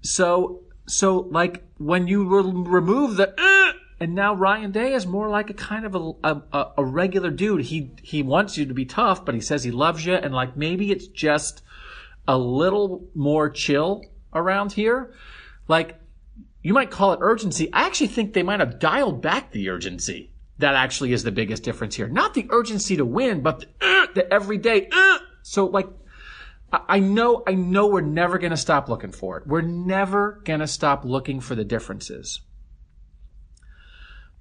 So, 0.00 0.62
so 0.86 1.28
like 1.30 1.62
when 1.78 2.08
you 2.08 2.24
re- 2.24 2.80
remove 2.80 3.14
the, 3.14 3.32
"Uh," 3.40 3.72
and 4.00 4.16
now 4.16 4.34
Ryan 4.34 4.72
Day 4.72 4.94
is 4.94 5.06
more 5.06 5.28
like 5.28 5.48
a 5.48 5.54
kind 5.54 5.86
of 5.86 5.94
a, 5.94 6.40
a, 6.52 6.72
a 6.78 6.84
regular 6.84 7.30
dude. 7.30 7.66
He, 7.66 7.92
he 8.02 8.24
wants 8.24 8.58
you 8.58 8.66
to 8.66 8.74
be 8.74 8.84
tough, 8.84 9.24
but 9.24 9.36
he 9.36 9.40
says 9.40 9.62
he 9.62 9.70
loves 9.70 10.04
you. 10.04 10.14
And 10.14 10.34
like 10.34 10.56
maybe 10.56 10.90
it's 10.90 11.06
just 11.06 11.62
a 12.26 12.36
little 12.36 13.06
more 13.14 13.48
chill 13.48 14.02
around 14.34 14.72
here. 14.72 15.14
Like 15.68 16.00
you 16.62 16.72
might 16.72 16.90
call 16.90 17.12
it 17.12 17.18
urgency. 17.20 17.72
I 17.72 17.86
actually 17.86 18.08
think 18.08 18.32
they 18.32 18.42
might 18.42 18.60
have 18.60 18.78
dialed 18.78 19.20
back 19.20 19.52
the 19.52 19.68
urgency. 19.68 20.30
That 20.58 20.74
actually 20.74 21.12
is 21.12 21.22
the 21.22 21.32
biggest 21.32 21.62
difference 21.62 21.96
here. 21.96 22.08
Not 22.08 22.34
the 22.34 22.46
urgency 22.50 22.96
to 22.96 23.04
win, 23.04 23.42
but 23.42 23.60
the, 23.60 23.66
uh, 23.80 24.06
the 24.14 24.32
everyday. 24.32 24.88
Uh. 24.90 25.18
So 25.42 25.66
like, 25.66 25.88
I 26.72 26.98
know, 26.98 27.42
I 27.46 27.54
know 27.54 27.86
we're 27.86 28.00
never 28.00 28.38
going 28.38 28.50
to 28.50 28.56
stop 28.56 28.88
looking 28.88 29.12
for 29.12 29.38
it. 29.38 29.46
We're 29.46 29.60
never 29.60 30.40
going 30.44 30.60
to 30.60 30.66
stop 30.66 31.04
looking 31.04 31.40
for 31.40 31.54
the 31.54 31.64
differences. 31.64 32.40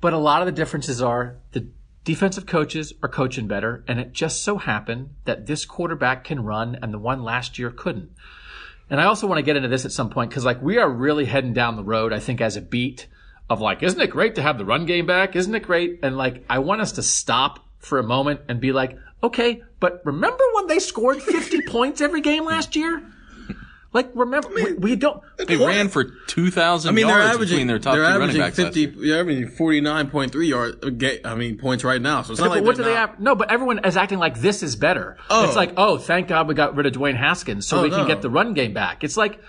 But 0.01 0.13
a 0.13 0.17
lot 0.17 0.41
of 0.41 0.45
the 0.47 0.51
differences 0.51 1.01
are 1.01 1.37
the 1.51 1.69
defensive 2.03 2.45
coaches 2.45 2.93
are 3.01 3.09
coaching 3.09 3.47
better, 3.47 3.83
and 3.87 3.99
it 3.99 4.13
just 4.13 4.43
so 4.43 4.57
happened 4.57 5.11
that 5.25 5.45
this 5.45 5.65
quarterback 5.65 6.23
can 6.23 6.43
run 6.43 6.77
and 6.81 6.93
the 6.93 6.99
one 6.99 7.23
last 7.23 7.59
year 7.59 7.69
couldn't. 7.69 8.11
And 8.89 8.99
I 9.01 9.05
also 9.05 9.27
want 9.27 9.39
to 9.39 9.43
get 9.43 9.55
into 9.55 9.69
this 9.69 9.85
at 9.85 9.91
some 9.91 10.09
point 10.09 10.29
because 10.29 10.45
like 10.45 10.61
we 10.61 10.77
are 10.77 10.89
really 10.89 11.25
heading 11.25 11.53
down 11.53 11.75
the 11.75 11.83
road, 11.83 12.13
I 12.13 12.19
think, 12.19 12.41
as 12.41 12.55
a 12.55 12.61
beat 12.61 13.07
of 13.49 13.61
like, 13.61 13.83
isn't 13.83 13.99
it 13.99 14.09
great 14.09 14.35
to 14.35 14.41
have 14.41 14.57
the 14.57 14.65
run 14.65 14.85
game 14.85 15.05
back? 15.05 15.35
Isn't 15.35 15.55
it 15.55 15.63
great? 15.63 15.99
And 16.03 16.17
like, 16.17 16.45
I 16.49 16.59
want 16.59 16.81
us 16.81 16.93
to 16.93 17.03
stop 17.03 17.65
for 17.79 17.99
a 17.99 18.03
moment 18.03 18.41
and 18.47 18.59
be 18.59 18.71
like, 18.71 18.97
okay, 19.21 19.61
but 19.79 20.01
remember 20.05 20.43
when 20.53 20.67
they 20.67 20.79
scored 20.79 21.21
50 21.21 21.61
points 21.67 22.01
every 22.01 22.21
game 22.21 22.45
last 22.45 22.75
year? 22.75 23.03
Like, 23.93 24.09
remember, 24.15 24.49
we, 24.49 24.73
we 24.73 24.95
don't, 24.95 25.21
They 25.37 25.55
ran 25.55 25.87
for 25.87 26.03
2,000 26.03 26.89
I 26.89 26.91
mean, 26.91 27.05
they're 27.07 27.19
yards 27.19 27.35
averaging 27.35 27.67
their 27.67 27.77
top 27.79 27.93
they're 27.93 28.01
two 28.03 28.07
running 28.07 28.21
averaging 28.23 28.41
backs. 28.41 28.55
fifty. 28.55 28.85
They're 28.87 29.19
averaging 29.19 29.49
forty 29.49 29.81
nine 29.81 30.09
point 30.09 30.31
three 30.31 30.47
yard. 30.47 30.83
uh, 30.83 31.07
I 31.29 31.35
mean, 31.35 31.57
points 31.59 31.83
right 31.83 32.01
now. 32.01 32.23
So 32.23 32.31
it's 32.33 32.41
not 32.41 32.49
like 32.49 32.63
what 32.63 32.75
do 32.75 32.81
they're 32.83 32.91
they 32.93 32.99
not- 32.99 33.09
have? 33.11 33.19
No, 33.19 33.35
but 33.35 33.51
everyone 33.51 33.85
is 33.85 33.95
acting 33.95 34.17
like 34.17 34.39
this 34.39 34.63
is 34.63 34.75
better. 34.75 35.17
Oh. 35.29 35.45
It's 35.45 35.55
like, 35.55 35.73
oh, 35.77 35.97
thank 35.99 36.27
God 36.27 36.47
we 36.47 36.55
got 36.55 36.75
rid 36.75 36.87
of 36.87 36.93
Dwayne 36.93 37.15
Haskins 37.15 37.67
so 37.67 37.79
Oh, 37.79 37.83
we 37.83 37.89
can 37.91 37.99
no. 37.99 38.07
get 38.07 38.21
the 38.23 38.29
run 38.31 38.53
game 38.55 38.73
back. 38.73 39.03
It's 39.03 39.15
like, 39.15 39.39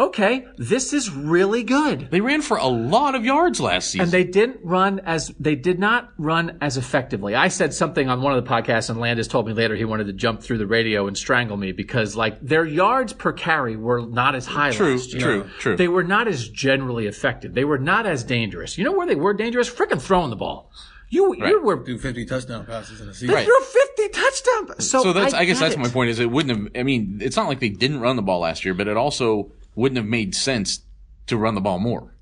okay, 0.00 0.46
this 0.56 0.92
is 0.92 1.10
really 1.10 1.62
good. 1.62 2.08
They 2.10 2.20
ran 2.20 2.42
for 2.42 2.56
a 2.56 2.66
lot 2.66 3.14
of 3.14 3.24
yards 3.24 3.60
last 3.60 3.90
season. 3.90 4.04
And 4.04 4.10
they 4.10 4.24
didn't 4.24 4.60
run 4.64 5.00
as, 5.00 5.32
they 5.38 5.54
did 5.54 5.78
not 5.78 6.10
run 6.16 6.58
as 6.60 6.76
effectively. 6.76 7.34
I 7.34 7.48
said 7.48 7.74
something 7.74 8.08
on 8.08 8.22
one 8.22 8.36
of 8.36 8.42
the 8.42 8.50
podcasts 8.50 8.88
and 8.88 8.98
Landis 8.98 9.28
told 9.28 9.46
me 9.46 9.52
later 9.52 9.76
he 9.76 9.84
wanted 9.84 10.06
to 10.06 10.12
jump 10.12 10.42
through 10.42 10.58
the 10.58 10.66
radio 10.66 11.06
and 11.06 11.16
strangle 11.16 11.56
me 11.56 11.72
because 11.72 12.16
like 12.16 12.40
their 12.40 12.64
yards 12.64 13.12
per 13.12 13.32
carry 13.32 13.76
were 13.76 14.06
not 14.06 14.34
as 14.34 14.46
high 14.46 14.70
true, 14.70 14.92
last 14.92 15.12
year. 15.12 15.20
true, 15.20 15.50
true. 15.58 15.76
They 15.76 15.88
were 15.88 16.04
not 16.04 16.26
as 16.28 16.48
generally 16.48 17.06
effective. 17.06 17.54
They 17.54 17.64
were 17.64 17.78
not 17.78 18.06
as 18.06 18.24
dangerous. 18.24 18.78
You 18.78 18.84
know 18.84 18.92
where 18.92 19.06
they 19.06 19.14
were 19.14 19.34
dangerous? 19.34 19.68
Freaking 19.68 20.00
throwing 20.00 20.30
the 20.30 20.36
ball. 20.36 20.72
You, 21.10 21.34
you 21.34 21.60
were 21.60 21.82
do 21.82 21.98
fifty 21.98 22.24
touchdown 22.24 22.64
passes 22.64 23.00
in 23.00 23.08
a 23.08 23.12
season. 23.12 23.34
They 23.34 23.44
threw 23.44 23.60
50 23.60 24.08
touchdowns. 24.10 24.88
So, 24.88 25.02
so 25.02 25.12
that's, 25.12 25.34
I, 25.34 25.44
guess 25.44 25.58
that's 25.58 25.74
it. 25.74 25.80
my 25.80 25.88
point 25.88 26.10
is 26.10 26.20
it 26.20 26.30
wouldn't 26.30 26.56
have, 26.56 26.80
I 26.80 26.84
mean, 26.84 27.18
it's 27.20 27.36
not 27.36 27.48
like 27.48 27.58
they 27.58 27.68
didn't 27.68 27.98
run 27.98 28.14
the 28.14 28.22
ball 28.22 28.40
last 28.40 28.64
year, 28.64 28.74
but 28.74 28.86
it 28.86 28.96
also 28.96 29.50
wouldn't 29.74 29.96
have 29.96 30.06
made 30.06 30.34
sense 30.34 30.80
to 31.26 31.36
run 31.36 31.54
the 31.54 31.60
ball 31.60 31.78
more. 31.78 32.14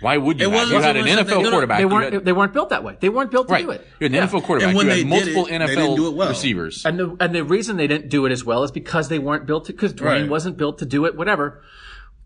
Why 0.00 0.16
would 0.16 0.40
you? 0.40 0.46
It 0.46 0.50
wasn't 0.52 0.78
You 0.78 0.82
had 0.82 0.96
an 0.96 1.04
NFL 1.06 1.42
they- 1.42 1.50
quarterback. 1.50 1.78
They 1.78 1.84
weren't. 1.84 2.12
had- 2.14 2.24
they 2.24 2.32
weren't 2.32 2.54
built 2.54 2.70
that 2.70 2.82
way. 2.82 2.96
They 3.00 3.10
weren't 3.10 3.30
built 3.30 3.48
to 3.48 3.52
right. 3.52 3.64
do 3.64 3.70
it. 3.70 3.86
You 4.00 4.04
had 4.06 4.12
an 4.12 4.14
Yeah. 4.16 4.26
NFL 4.26 4.42
quarterback. 4.44 4.68
And 4.68 4.76
when 4.76 4.86
you 4.86 4.92
they 4.92 4.98
had 5.00 5.06
multiple 5.08 5.46
it, 5.46 5.52
NFL 5.52 5.66
didn't 5.76 5.96
do 5.96 6.06
it 6.08 6.14
well. 6.14 6.28
receivers. 6.30 6.86
And 6.86 6.98
the 6.98 7.16
and 7.20 7.34
the 7.34 7.44
reason 7.44 7.76
they 7.76 7.86
didn't 7.86 8.08
do 8.08 8.24
it 8.24 8.32
as 8.32 8.42
well 8.44 8.64
is 8.64 8.70
because 8.70 9.08
they 9.08 9.18
weren't 9.18 9.44
built 9.46 9.66
to. 9.66 9.72
Because 9.72 9.92
Dwayne 9.92 10.04
Right. 10.22 10.28
wasn't 10.28 10.56
built 10.56 10.78
to 10.78 10.86
do 10.86 11.04
it. 11.04 11.16
Whatever. 11.16 11.62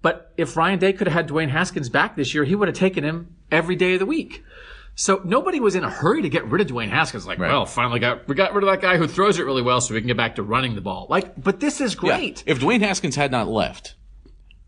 But 0.03 0.33
if 0.37 0.57
Ryan 0.57 0.79
Day 0.79 0.93
could 0.93 1.09
have 1.09 1.15
had 1.15 1.29
Dwayne 1.29 1.49
Haskins 1.49 1.89
back 1.89 2.15
this 2.15 2.33
year, 2.35 2.45
he 2.45 2.55
would 2.55 2.69
have 2.69 2.77
taken 2.77 3.03
him 3.05 3.29
every 3.51 3.75
day 3.75 3.95
of 3.95 4.01
the 4.01 4.07
week. 4.07 4.45
So 4.97 5.21
nobody 5.25 5.59
was 5.59 5.75
in 5.75 5.83
a 5.83 5.91
hurry 5.91 6.23
to 6.23 6.29
get 6.29 6.45
rid 6.47 6.61
of 6.61 6.69
Dwayne 6.69 6.89
Haskins. 6.89 7.27
Like, 7.27 7.39
Right. 7.41 7.51
well, 7.51 7.67
finally 7.67 7.99
got 8.01 8.29
we 8.29 8.35
got 8.37 8.55
rid 8.55 8.63
of 8.63 8.71
that 8.71 8.81
guy 8.81 8.97
who 8.97 9.07
throws 9.09 9.39
it 9.39 9.45
really 9.45 9.63
well, 9.63 9.81
so 9.81 9.93
we 9.95 10.01
can 10.01 10.07
get 10.07 10.17
back 10.17 10.37
to 10.37 10.43
running 10.43 10.75
the 10.77 10.81
ball. 10.81 11.07
Like, 11.11 11.41
but 11.43 11.59
this 11.61 11.81
is 11.81 11.95
Yeah. 11.95 12.01
great. 12.17 12.43
If 12.47 12.61
Dwayne 12.61 12.81
Haskins 12.81 13.17
had 13.17 13.33
not 13.33 13.49
left, 13.49 13.95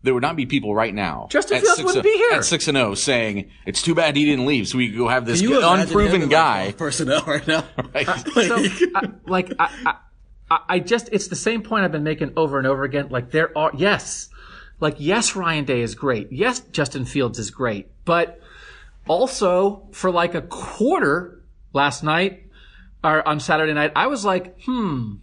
there 0.03 0.13
would 0.13 0.23
not 0.23 0.35
be 0.35 0.45
people 0.45 0.75
right 0.75 0.93
now. 0.93 1.27
Justin 1.31 1.61
Fields 1.61 1.81
wouldn't 1.81 1.99
oh 1.99 2.01
be 2.01 2.15
here. 2.17 2.31
At 2.33 2.45
6 2.45 2.67
and 2.67 2.75
0 2.77 2.93
saying, 2.95 3.49
it's 3.65 3.81
too 3.81 3.95
bad 3.95 4.15
he 4.17 4.25
didn't 4.25 4.45
leave 4.45 4.67
so 4.67 4.77
we 4.77 4.89
could 4.89 4.97
go 4.97 5.07
have 5.07 5.25
this 5.25 5.41
you 5.41 5.57
imagine 5.59 5.87
unproven 5.87 6.15
him 6.15 6.21
in, 6.23 6.29
like, 6.29 6.29
guy. 6.29 6.71
personnel 6.77 7.23
right 7.25 7.47
now. 7.47 7.63
Right. 7.93 8.05
so, 8.33 8.63
I, 8.95 9.09
like, 9.25 9.51
I, 9.59 9.69
I, 9.85 9.95
I- 10.51 10.59
I 10.69 10.79
just, 10.79 11.09
it's 11.11 11.27
the 11.27 11.35
same 11.35 11.61
point 11.61 11.83
I've 11.83 11.91
been 11.91 12.03
making 12.05 12.31
over 12.37 12.57
and 12.57 12.65
over 12.65 12.83
again. 12.85 13.07
Like, 13.09 13.31
there 13.31 13.57
are, 13.57 13.71
yes, 13.75 14.29
like, 14.79 14.95
yes, 14.97 15.35
Ryan 15.35 15.65
Day 15.65 15.81
is 15.81 15.93
great. 15.93 16.31
Yes, 16.31 16.61
Justin 16.71 17.03
Fields 17.03 17.37
is 17.37 17.51
great. 17.51 17.87
But 18.05 18.39
also, 19.07 19.87
for 19.91 20.11
like 20.11 20.35
a 20.35 20.41
quarter 20.41 21.43
last 21.73 22.03
night, 22.03 22.43
or 23.03 23.27
on 23.27 23.39
Saturday 23.39 23.73
night, 23.73 23.91
I 23.95 24.07
was 24.07 24.25
like, 24.25 24.61
hmm, 24.63 25.15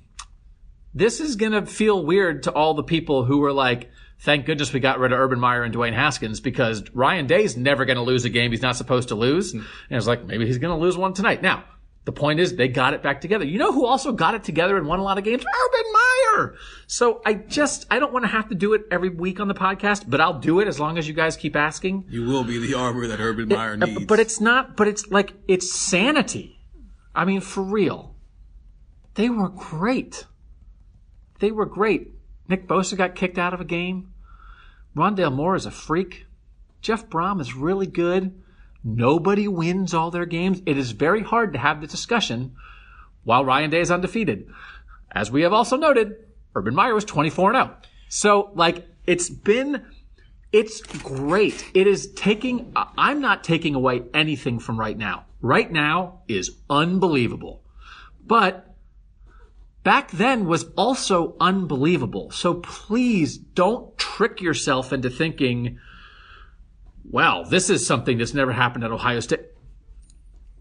this 0.95 1.20
is 1.20 1.37
going 1.37 1.53
to 1.53 1.66
feel 1.66 2.05
weird 2.05 2.45
to 2.45 2.53
all 2.53 2.74
the 2.74 2.82
people 2.82 3.24
who 3.24 3.39
were 3.39 3.53
like, 3.53 3.91
thank 4.20 4.47
goodness 4.47 4.72
we 4.72 4.80
got 4.80 4.99
rid 4.99 5.12
of 5.12 5.18
Urban 5.18 5.41
Meyer 5.41 5.64
and 5.64 5.74
Dwayne 5.74 5.93
Haskins 5.93 6.41
because 6.41 6.85
Ryan 6.95 7.26
Day's 7.26 7.57
never 7.57 7.85
going 7.85 7.97
to 7.97 8.03
lose 8.03 8.24
a 8.24 8.30
game 8.30 8.53
he's 8.53 8.62
not 8.62 8.76
supposed 8.76 9.09
to 9.09 9.14
lose. 9.14 9.53
And 9.53 9.64
it's 9.91 10.07
like, 10.07 10.24
maybe 10.24 10.47
he's 10.47 10.59
going 10.59 10.74
to 10.74 10.80
lose 10.80 10.97
one 10.97 11.12
tonight. 11.12 11.43
Now, 11.43 11.64
the 12.05 12.13
point 12.13 12.39
is 12.41 12.57
they 12.57 12.69
got 12.69 12.93
it 12.95 13.03
back 13.03 13.21
together. 13.21 13.45
You 13.45 13.59
know 13.59 13.73
who 13.73 13.87
also 13.87 14.13
got 14.13 14.35
it 14.35 14.45
together 14.45 14.77
and 14.77 14.87
won 14.87 14.99
a 14.99 15.03
lot 15.03 15.17
of 15.19 15.25
games? 15.25 15.43
Urban 15.43 15.93
Meyer. 15.93 16.55
So 16.87 17.23
I 17.25 17.35
just, 17.35 17.87
I 17.91 17.99
don't 17.99 18.13
want 18.13 18.25
to 18.25 18.29
have 18.31 18.49
to 18.51 18.55
do 18.55 18.75
it 18.75 18.83
every 18.91 19.09
week 19.09 19.41
on 19.41 19.49
the 19.49 19.55
podcast, 19.55 20.05
but 20.09 20.21
I'll 20.21 20.39
do 20.39 20.61
it 20.61 20.69
as 20.69 20.79
long 20.79 20.99
as 20.99 21.09
you 21.09 21.15
guys 21.15 21.37
keep 21.37 21.57
asking. 21.57 22.05
You 22.11 22.25
will 22.27 22.45
be 22.45 22.59
the 22.59 22.75
armor 22.75 23.07
that 23.07 23.21
Urban 23.21 23.49
Meyer 23.49 23.73
Uh, 23.81 23.87
needs. 23.87 24.05
But 24.05 24.21
it's 24.21 24.41
not, 24.41 24.77
but 24.77 24.87
it's 24.87 25.07
like, 25.11 25.33
it's 25.49 25.73
sanity. 25.73 26.61
I 27.15 27.25
mean, 27.25 27.41
for 27.41 27.63
real. 27.63 28.15
They 29.15 29.31
were 29.31 29.49
great. 29.49 30.27
They 31.39 31.53
were 31.53 31.67
great. 31.67 32.13
Nick 32.49 32.67
Bosa 32.69 32.97
got 32.97 33.15
kicked 33.15 33.39
out 33.39 33.55
of 33.55 33.61
a 33.61 33.65
game. 33.65 34.13
Rondale 34.97 35.33
Moore 35.33 35.55
is 35.57 35.67
a 35.67 35.71
freak. 35.71 36.27
Jeff 36.83 37.09
Brohm 37.09 37.41
is 37.41 37.55
really 37.55 37.87
good. 37.87 38.43
Nobody 38.85 39.49
wins 39.49 39.95
all 39.95 40.11
their 40.11 40.26
games. 40.26 40.61
It 40.66 40.76
is 40.76 40.93
very 40.93 41.22
hard 41.22 41.55
to 41.55 41.59
have 41.59 41.80
the 41.80 41.87
discussion 41.87 42.55
while 43.24 43.45
Ryan 43.45 43.70
Day 43.70 43.80
is 43.80 43.91
undefeated. 43.91 44.47
As 45.11 45.30
we 45.30 45.43
have 45.43 45.53
also 45.55 45.76
noted, 45.76 46.16
Urban 46.55 46.74
Meyer 46.74 46.95
was 46.95 47.05
24 47.07 47.53
0. 47.53 47.76
So, 48.09 48.51
like, 48.55 48.87
it's 49.07 49.30
been, 49.30 49.85
It's 50.53 50.82
great. 50.82 51.68
It 51.74 51.89
is 51.89 52.12
taking, 52.12 52.72
I'm 52.76 53.20
not 53.20 53.43
taking 53.43 53.74
away 53.74 54.03
anything 54.14 54.61
from 54.61 54.78
right 54.78 54.97
now. 54.97 55.26
Right 55.41 55.70
now 55.70 56.20
is 56.28 56.53
unbelievable. 56.70 57.62
But 58.24 58.72
back 59.82 60.12
then 60.12 60.47
was 60.47 60.66
also 60.76 61.35
unbelievable. 61.41 62.30
So 62.30 62.55
please 62.55 63.37
don't 63.37 63.99
trick 63.99 64.41
yourself 64.41 64.93
into 64.93 65.11
thinking, 65.11 65.80
well, 67.11 67.45
this 67.45 67.71
is 67.71 67.87
something 67.87 68.19
that's 68.19 68.35
never 68.35 68.53
happened 68.53 68.85
at 68.85 68.91
Ohio 68.91 69.21
State. 69.21 69.41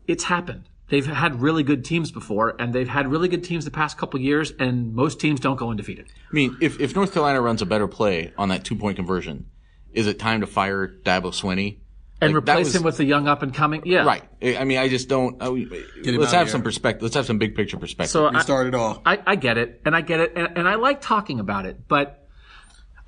It's 0.07 0.23
happened. 0.25 0.69
They've 0.89 1.05
had 1.05 1.41
really 1.41 1.63
good 1.63 1.85
teams 1.85 2.11
before, 2.11 2.55
and 2.59 2.73
they've 2.73 2.87
had 2.87 3.09
really 3.09 3.27
good 3.29 3.43
teams 3.43 3.65
the 3.65 3.71
past 3.71 3.97
couple 3.97 4.19
years, 4.19 4.51
and 4.59 4.93
most 4.93 5.19
teams 5.19 5.39
don't 5.39 5.55
go 5.55 5.69
undefeated. 5.71 6.07
I 6.29 6.33
mean, 6.33 6.57
if, 6.61 6.79
if 6.79 6.95
North 6.95 7.13
Carolina 7.13 7.41
runs 7.41 7.61
a 7.61 7.65
better 7.65 7.87
play 7.87 8.33
on 8.37 8.49
that 8.49 8.63
two 8.63 8.75
point 8.75 8.97
conversion, 8.97 9.47
is 9.93 10.07
it 10.07 10.19
time 10.19 10.41
to 10.41 10.47
fire 10.47 10.87
Dabo 10.87 11.27
Swinney? 11.31 11.77
And 12.21 12.33
Like, 12.33 12.43
replace 12.43 12.65
was- 12.67 12.75
him 12.75 12.83
with 12.83 12.97
the 12.97 13.05
young 13.05 13.27
up 13.27 13.41
and 13.43 13.53
coming. 13.53 13.81
Yeah. 13.85 14.03
Right. 14.05 14.23
I 14.41 14.57
I 14.57 14.63
mean, 14.65 14.77
I 14.77 14.87
just 14.87 15.07
don't. 15.09 15.41
I, 15.41 15.47
him 15.47 15.69
let's 16.05 16.31
have 16.31 16.49
some 16.49 16.61
perspective. 16.61 17.01
Let's 17.01 17.15
have 17.15 17.25
some 17.25 17.37
big 17.37 17.55
picture 17.55 17.77
perspective. 17.77 18.11
So 18.11 18.29
He 18.29 18.35
I, 18.37 18.41
started 18.41 18.75
all. 18.75 19.01
I, 19.05 19.19
I 19.25 19.35
get 19.35 19.57
it, 19.57 19.81
and 19.85 19.95
I 19.95 20.01
get 20.01 20.19
it, 20.19 20.33
and, 20.35 20.57
and 20.57 20.67
I 20.67 20.75
like 20.75 21.01
talking 21.01 21.39
about 21.39 21.65
it, 21.65 21.87
but 21.87 22.27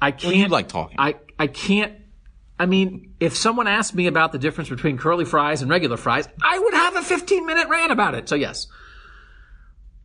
I 0.01 0.11
can't. 0.11 0.35
you 0.35 0.47
like 0.47 0.67
talking. 0.69 0.95
I 0.99 1.15
I 1.37 1.47
can't. 1.47 1.93
I 2.57 2.65
mean, 2.65 3.13
if 3.19 3.35
someone 3.35 3.67
asked 3.67 3.95
me 3.95 4.07
about 4.07 4.31
the 4.31 4.37
difference 4.37 4.69
between 4.69 4.97
curly 4.97 5.25
fries 5.25 5.61
and 5.61 5.69
regular 5.69 5.97
fries, 5.97 6.27
I 6.41 6.57
would 6.57 6.73
have 6.73 6.95
a 6.95 7.01
15 7.01 7.45
minute 7.45 7.67
rant 7.67 7.91
about 7.91 8.15
it. 8.15 8.29
So 8.29 8.35
yes, 8.35 8.67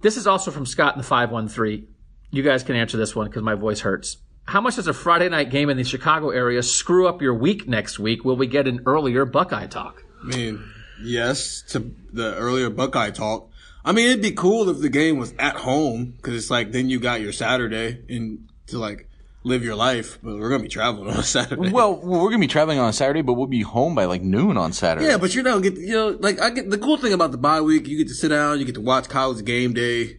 this 0.01 0.17
is 0.17 0.27
also 0.27 0.51
from 0.51 0.67
Scott 0.67 0.95
in 0.95 0.99
the 0.99 1.07
513. 1.07 1.87
You 2.33 2.43
guys 2.43 2.63
can 2.63 2.77
answer 2.77 2.97
this 2.97 3.15
one 3.15 3.27
because 3.27 3.43
my 3.43 3.55
voice 3.55 3.81
hurts. 3.81 4.17
How 4.45 4.61
much 4.61 4.77
does 4.77 4.89
a 4.89 4.93
Friday 4.93 5.29
night 5.29 5.51
game 5.51 5.71
in 5.71 5.77
the 5.77 5.85
Chicago 5.85 6.31
area 6.31 6.63
screw 6.63 7.07
up 7.07 7.23
your 7.23 7.35
week 7.35 7.69
next 7.69 7.99
week? 7.99 8.25
Will 8.25 8.37
we 8.37 8.47
get 8.47 8.67
an 8.67 8.81
earlier 8.87 9.25
Buckeye 9.25 9.67
talk? 9.67 10.03
I 10.23 10.37
mean, 10.37 10.65
yes, 11.03 11.63
to 11.69 11.95
the 12.13 12.35
earlier 12.35 12.71
Buckeye 12.71 13.11
talk. 13.11 13.49
I 13.85 13.93
mean, 13.93 14.09
it'd 14.09 14.23
be 14.23 14.33
cool 14.33 14.69
if 14.69 14.81
the 14.81 14.89
game 14.89 15.19
was 15.19 15.35
at 15.39 15.57
home 15.57 16.15
because 16.17 16.35
it's 16.35 16.51
like 16.51 16.73
then 16.73 16.91
you 16.91 16.99
got 17.01 17.21
your 17.21 17.33
Saturday 17.33 18.03
and 18.09 18.49
to 18.67 18.79
like 18.79 19.09
live 19.43 19.65
your 19.65 19.75
life. 19.75 20.19
But 20.23 20.37
we're 20.39 20.51
gonna 20.51 20.63
be 20.63 20.69
traveling 20.69 21.15
on 21.15 21.23
Saturday. 21.23 21.71
well, 21.71 21.97
we're 21.97 22.19
going 22.29 22.33
to 22.33 22.39
be 22.39 22.47
traveling 22.47 22.79
on 22.79 22.93
Saturday, 22.93 23.23
but 23.23 23.35
we'll 23.35 23.47
be 23.47 23.63
home 23.63 23.95
by 23.95 24.05
like 24.05 24.23
noon 24.23 24.57
on 24.57 24.73
Saturday. 24.73 25.07
yeah, 25.07 25.17
but 25.19 25.35
you 25.35 25.43
don't 25.43 25.63
get 25.63 25.75
you 25.77 25.95
know 25.95 26.17
like 26.21 26.41
I 26.41 26.51
get 26.51 26.71
the 26.71 26.79
cool 26.79 26.97
thing 26.97 27.13
about 27.13 27.33
the 27.33 27.39
bye 27.39 27.61
week. 27.61 27.89
You 27.89 27.99
get 27.99 28.09
to 28.09 28.15
sit 28.15 28.29
down, 28.29 28.59
you 28.59 28.65
get 28.65 28.75
to 28.75 28.81
watch 28.81 29.09
college 29.09 29.45
game 29.45 29.73
day, 29.73 30.19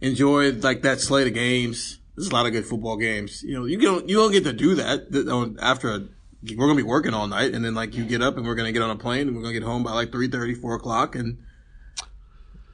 enjoy 0.00 0.52
like 0.52 0.82
that 0.82 1.00
slate 1.00 1.26
of 1.26 1.34
games. 1.34 1.98
There's 2.16 2.28
a 2.28 2.34
lot 2.34 2.46
of 2.46 2.52
good 2.52 2.66
football 2.66 2.96
games. 2.96 3.42
You 3.42 3.54
know, 3.54 3.64
you 3.64 3.78
don't 3.78 4.08
you 4.08 4.16
don't 4.16 4.32
get 4.32 4.44
to 4.44 4.52
do 4.52 4.74
that 4.76 5.56
after. 5.60 5.90
A, 5.90 6.00
we're 6.56 6.66
gonna 6.66 6.74
be 6.74 6.82
working 6.82 7.12
all 7.12 7.26
night, 7.26 7.52
and 7.52 7.62
then 7.64 7.74
like 7.74 7.94
you 7.94 8.04
get 8.04 8.22
up 8.22 8.36
and 8.38 8.46
we're 8.46 8.54
gonna 8.54 8.72
get 8.72 8.82
on 8.82 8.90
a 8.90 8.96
plane, 8.96 9.28
and 9.28 9.36
we're 9.36 9.42
gonna 9.42 9.52
get 9.54 9.62
home 9.62 9.82
by 9.82 9.92
like 9.92 10.10
three 10.10 10.28
thirty, 10.28 10.54
four 10.54 10.74
o'clock, 10.74 11.14
and 11.14 11.38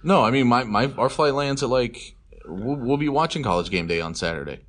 No, 0.03 0.23
I 0.23 0.31
mean, 0.31 0.47
my, 0.47 0.63
my 0.65 0.93
our 0.97 1.09
flight 1.09 1.35
lands 1.35 1.63
at 1.65 1.69
like 1.69 2.15
we'll, 2.47 2.77
we'll 2.77 2.97
be 2.97 3.09
watching 3.09 3.43
college 3.43 3.71
game 3.71 3.87
day 3.89 4.01
on 4.01 4.15
Saturday. 4.15 4.61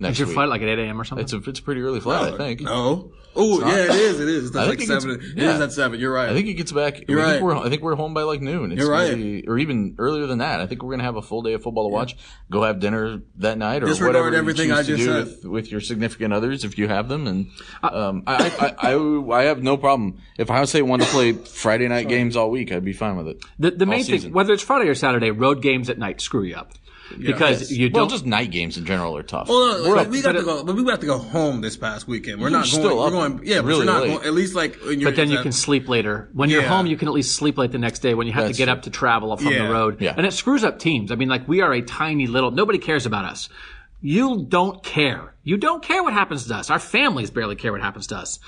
Next 0.00 0.14
Is 0.14 0.18
your 0.20 0.28
week. 0.28 0.34
flight 0.34 0.48
like 0.48 0.60
at 0.62 0.68
8 0.68 0.78
a.m. 0.80 1.00
or 1.00 1.04
something? 1.04 1.22
It's 1.24 1.32
a 1.32 1.36
it's 1.48 1.60
a 1.60 1.62
pretty 1.62 1.80
early 1.80 2.00
flight, 2.00 2.34
I 2.34 2.36
think. 2.36 2.60
No. 2.62 3.12
Oh, 3.36 3.58
not. 3.58 3.68
yeah, 3.68 3.84
it 3.84 3.90
is. 3.90 4.20
It 4.20 4.28
is. 4.28 4.46
It's 4.48 4.56
I 4.56 4.60
like 4.66 4.78
think 4.78 4.82
it 4.90 4.92
gets- 4.92 5.04
seven. 5.04 5.20
It 5.20 5.42
yeah. 5.42 5.54
is 5.54 5.60
at 5.60 5.72
seven. 5.72 5.98
You're 5.98 6.12
right. 6.12 6.28
I 6.28 6.32
think 6.34 6.46
it 6.48 6.54
gets 6.54 6.70
back. 6.72 7.08
You're 7.08 7.20
I 7.20 7.24
think 7.24 7.32
right. 7.34 7.42
we're 7.42 7.56
I 7.56 7.68
think 7.68 7.82
we're 7.82 7.94
home 7.96 8.12
by 8.14 8.22
like 8.22 8.40
noon. 8.40 8.70
It's 8.72 8.80
You're 8.80 8.90
gonna 8.90 9.08
right. 9.08 9.16
be- 9.16 9.44
or 9.48 9.58
even 9.58 9.94
earlier 9.98 10.26
than 10.26 10.38
that. 10.38 10.60
I 10.60 10.66
think 10.66 10.82
we're 10.82 10.92
gonna 10.92 11.04
have 11.04 11.16
a 11.16 11.22
full 11.22 11.42
day 11.42 11.52
of 11.54 11.62
football 11.62 11.88
to 11.88 11.92
watch. 11.92 12.16
Go 12.50 12.62
have 12.62 12.78
dinner 12.80 13.22
that 13.38 13.56
night 13.58 13.82
or 13.82 13.86
Disregard 13.86 14.14
whatever 14.14 14.30
you 14.32 14.36
everything 14.38 14.68
choose 14.70 14.78
I 14.78 14.82
to 14.82 14.88
just 14.88 14.98
do 14.98 15.04
said. 15.06 15.24
with, 15.26 15.44
with 15.46 15.70
your 15.72 15.80
significant 15.80 16.32
others 16.34 16.64
if 16.64 16.76
you 16.78 16.86
have 16.88 17.08
them. 17.08 17.26
And 17.26 17.50
Uh, 17.82 18.08
um, 18.08 18.22
I, 18.26 18.74
I, 18.80 18.92
I 18.94 19.40
I 19.40 19.42
have 19.44 19.62
no 19.62 19.76
problem 19.76 20.18
if 20.38 20.50
Ohio 20.50 20.64
State 20.64 20.82
wanted 20.82 21.04
to 21.06 21.10
play 21.10 21.32
Friday 21.32 21.88
night 21.88 22.08
games 22.08 22.36
all 22.36 22.50
week. 22.50 22.70
I'd 22.72 22.84
be 22.84 22.92
fine 22.92 23.16
with 23.16 23.28
it. 23.28 23.44
The, 23.60 23.70
the 23.72 23.86
main 23.86 24.04
season. 24.04 24.28
thing, 24.30 24.32
whether 24.32 24.52
it's 24.52 24.62
Friday 24.62 24.88
or 24.88 24.94
Saturday, 24.94 25.30
road 25.30 25.62
games 25.62 25.88
at 25.90 25.98
night 25.98 26.20
screw 26.20 26.42
you 26.44 26.54
up 26.56 26.72
because 27.18 27.70
you 27.72 27.90
Well, 27.92 28.04
don't. 28.04 28.10
just 28.10 28.26
night 28.26 28.50
games 28.50 28.76
in 28.76 28.84
general 28.84 29.16
are 29.16 29.22
tough. 29.22 29.48
Well, 29.48 29.78
no, 29.82 29.88
We're 29.88 29.96
like, 29.96 30.06
up- 30.06 30.12
we 30.12 30.22
got 30.22 30.28
but 30.28 30.32
to 30.32 30.38
it- 30.40 30.44
go, 30.44 30.64
but 30.64 30.76
we 30.76 30.84
got 30.84 31.00
to 31.00 31.06
go 31.06 31.18
home 31.18 31.60
this 31.60 31.76
past 31.76 32.06
weekend. 32.08 32.40
We're 32.40 32.48
You're 32.50 32.58
not 32.58 32.70
going. 32.70 32.82
still 32.84 32.98
we're 32.98 33.10
going. 33.10 33.40
Yeah, 33.44 33.58
but 33.60 33.66
really 33.66 33.84
you're 33.84 33.92
not 33.94 34.02
late. 34.02 34.08
going. 34.14 34.26
At 34.26 34.34
least 34.34 34.54
like 34.54 34.76
when 34.76 35.00
you're. 35.00 35.10
but 35.10 35.16
then 35.16 35.30
you 35.30 35.38
can 35.42 35.52
sleep 35.52 35.88
later. 35.88 36.28
When 36.32 36.50
you're 36.50 36.62
home, 36.62 36.86
you 36.86 36.96
can 36.96 37.08
at 37.08 37.14
least 37.14 37.36
sleep 37.36 37.58
late 37.58 37.72
the 37.72 37.78
next 37.78 38.00
day 38.00 38.14
when 38.14 38.26
you 38.26 38.32
have 38.32 38.44
That's 38.44 38.56
to 38.56 38.60
get 38.60 38.66
true. 38.66 38.72
up 38.74 38.82
to 38.82 38.90
travel 38.90 39.36
from 39.36 39.52
Yeah. 39.52 39.66
the 39.66 39.72
road. 39.72 40.00
Yeah. 40.00 40.14
And 40.16 40.26
it 40.26 40.32
screws 40.32 40.64
up 40.64 40.78
teams. 40.78 41.10
I 41.12 41.14
mean, 41.16 41.28
like 41.28 41.46
we 41.48 41.60
are 41.60 41.72
a 41.72 41.82
tiny 41.82 42.26
little, 42.26 42.50
nobody 42.50 42.78
cares 42.78 43.06
about 43.06 43.24
us. 43.24 43.48
You 44.00 44.44
don't 44.48 44.82
care. 44.84 45.32
You 45.44 45.56
don't 45.56 45.82
care 45.82 46.02
what 46.02 46.12
happens 46.12 46.46
to 46.46 46.54
us. 46.54 46.68
Our 46.70 46.78
families 46.78 47.30
barely 47.30 47.56
care 47.56 47.72
what 47.72 47.80
happens 47.80 48.06
to 48.08 48.16
us. 48.16 48.38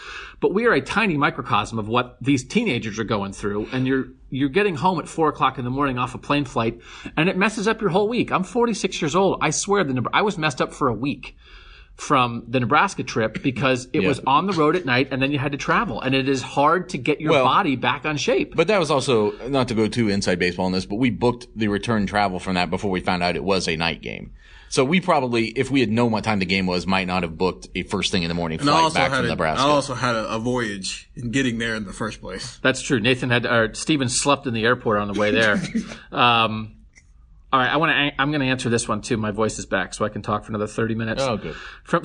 But 0.41 0.53
we 0.53 0.67
are 0.67 0.73
a 0.73 0.83
tiny 0.83 1.17
microcosm 1.17 1.79
of 1.79 1.89
what 1.89 2.19
these 2.21 2.45
teenagers 2.45 2.99
are 2.99 3.05
going 3.05 3.33
through. 3.33 3.69
And 3.73 3.87
you're, 3.87 4.09
you're 4.37 4.49
getting 4.49 4.77
home 4.77 4.99
at 5.01 5.09
four 5.09 5.29
o'clock 5.29 5.59
in 5.59 5.65
the 5.65 5.71
morning 5.71 5.99
off 5.99 6.15
a 6.15 6.19
plane 6.19 6.45
flight 6.45 6.81
and 7.17 7.29
it 7.29 7.37
messes 7.37 7.67
up 7.67 7.81
your 7.81 7.91
whole 7.91 8.09
week. 8.09 8.31
I'm 8.31 8.45
46 8.45 9.01
years 9.03 9.15
old. 9.17 9.39
I 9.41 9.51
swear 9.51 9.83
the, 9.85 10.05
I 10.13 10.23
was 10.23 10.37
messed 10.39 10.61
up 10.61 10.73
for 10.73 10.89
a 10.89 10.95
week 10.95 11.37
from 11.97 12.45
the 12.47 12.61
Nebraska 12.61 13.03
trip 13.03 13.43
because 13.43 13.89
it 13.95 14.03
Yeah. 14.03 14.09
was 14.09 14.21
on 14.27 14.47
the 14.47 14.53
road 14.53 14.77
at 14.77 14.85
night 14.85 15.09
and 15.11 15.23
then 15.23 15.33
you 15.33 15.39
had 15.39 15.53
to 15.53 15.59
travel 15.59 16.01
and 16.01 16.15
it 16.15 16.29
is 16.29 16.43
hard 16.43 16.91
to 16.91 16.99
get 16.99 17.21
your 17.23 17.33
Well, 17.33 17.45
body 17.45 17.75
back 17.75 18.05
on 18.05 18.19
shape. 18.19 18.55
But 18.55 18.69
that 18.69 18.79
was 18.79 18.91
also 18.91 19.31
not 19.49 19.69
to 19.69 19.75
go 19.75 19.89
too 19.89 20.11
inside 20.11 20.39
baseball 20.39 20.67
on 20.67 20.73
this, 20.73 20.85
but 20.85 20.97
we 20.97 21.09
booked 21.09 21.47
the 21.57 21.69
return 21.69 22.07
travel 22.07 22.39
from 22.39 22.55
that 22.55 22.69
before 22.69 22.91
we 22.91 23.01
found 23.01 23.23
out 23.23 23.35
it 23.35 23.45
was 23.45 23.67
a 23.67 23.77
night 23.77 24.03
game. 24.03 24.33
So 24.69 24.85
we 24.85 25.01
probably, 25.01 25.47
if 25.47 25.71
we 25.71 25.81
had 25.81 25.91
known 25.91 26.11
what 26.13 26.25
time 26.25 26.39
the 26.39 26.47
game 26.47 26.67
was, 26.67 26.87
might 26.87 27.07
not 27.07 27.23
have 27.23 27.39
booked 27.39 27.69
a 27.75 27.83
first 27.85 28.13
thing 28.13 28.23
in 28.23 28.29
the 28.29 28.35
morning 28.35 28.61
And 28.61 28.69
I 28.69 28.73
flight 28.73 28.85
also 28.85 28.95
back 28.95 29.11
had 29.11 29.17
from 29.19 29.27
a, 29.27 29.29
Nebraska. 29.29 29.65
I 29.65 29.69
also 29.69 29.95
had 29.95 30.15
a, 30.15 30.35
a 30.35 30.39
voyage 30.39 31.09
in 31.15 31.31
getting 31.31 31.59
there 31.59 31.75
in 31.75 31.85
the 31.85 31.93
first 31.93 32.21
place. 32.21 32.59
That's 32.63 32.83
true. 32.83 33.01
Nathan 33.01 33.31
had, 33.31 33.47
or 33.47 33.73
Steven 33.75 34.09
slept 34.09 34.47
in 34.47 34.55
the 34.55 34.65
airport 34.65 34.99
on 34.99 35.13
the 35.13 35.19
way 35.19 35.31
there. 35.31 35.55
um, 36.13 36.77
all 37.53 37.61
right, 37.61 37.71
I 37.71 37.77
want 37.77 37.91
to. 37.91 38.21
I'm 38.21 38.31
going 38.31 38.41
to 38.41 38.49
answer 38.49 38.69
this 38.69 38.89
one 38.89 39.01
too. 39.01 39.17
My 39.17 39.31
voice 39.31 39.59
is 39.59 39.67
back, 39.67 39.95
so 39.95 40.05
I 40.05 40.09
can 40.09 40.21
talk 40.21 40.45
for 40.45 40.51
another 40.51 40.67
30 40.67 40.95
minutes. 40.95 41.23
oh, 41.23 41.37
good. 41.37 41.55
From 41.85 42.03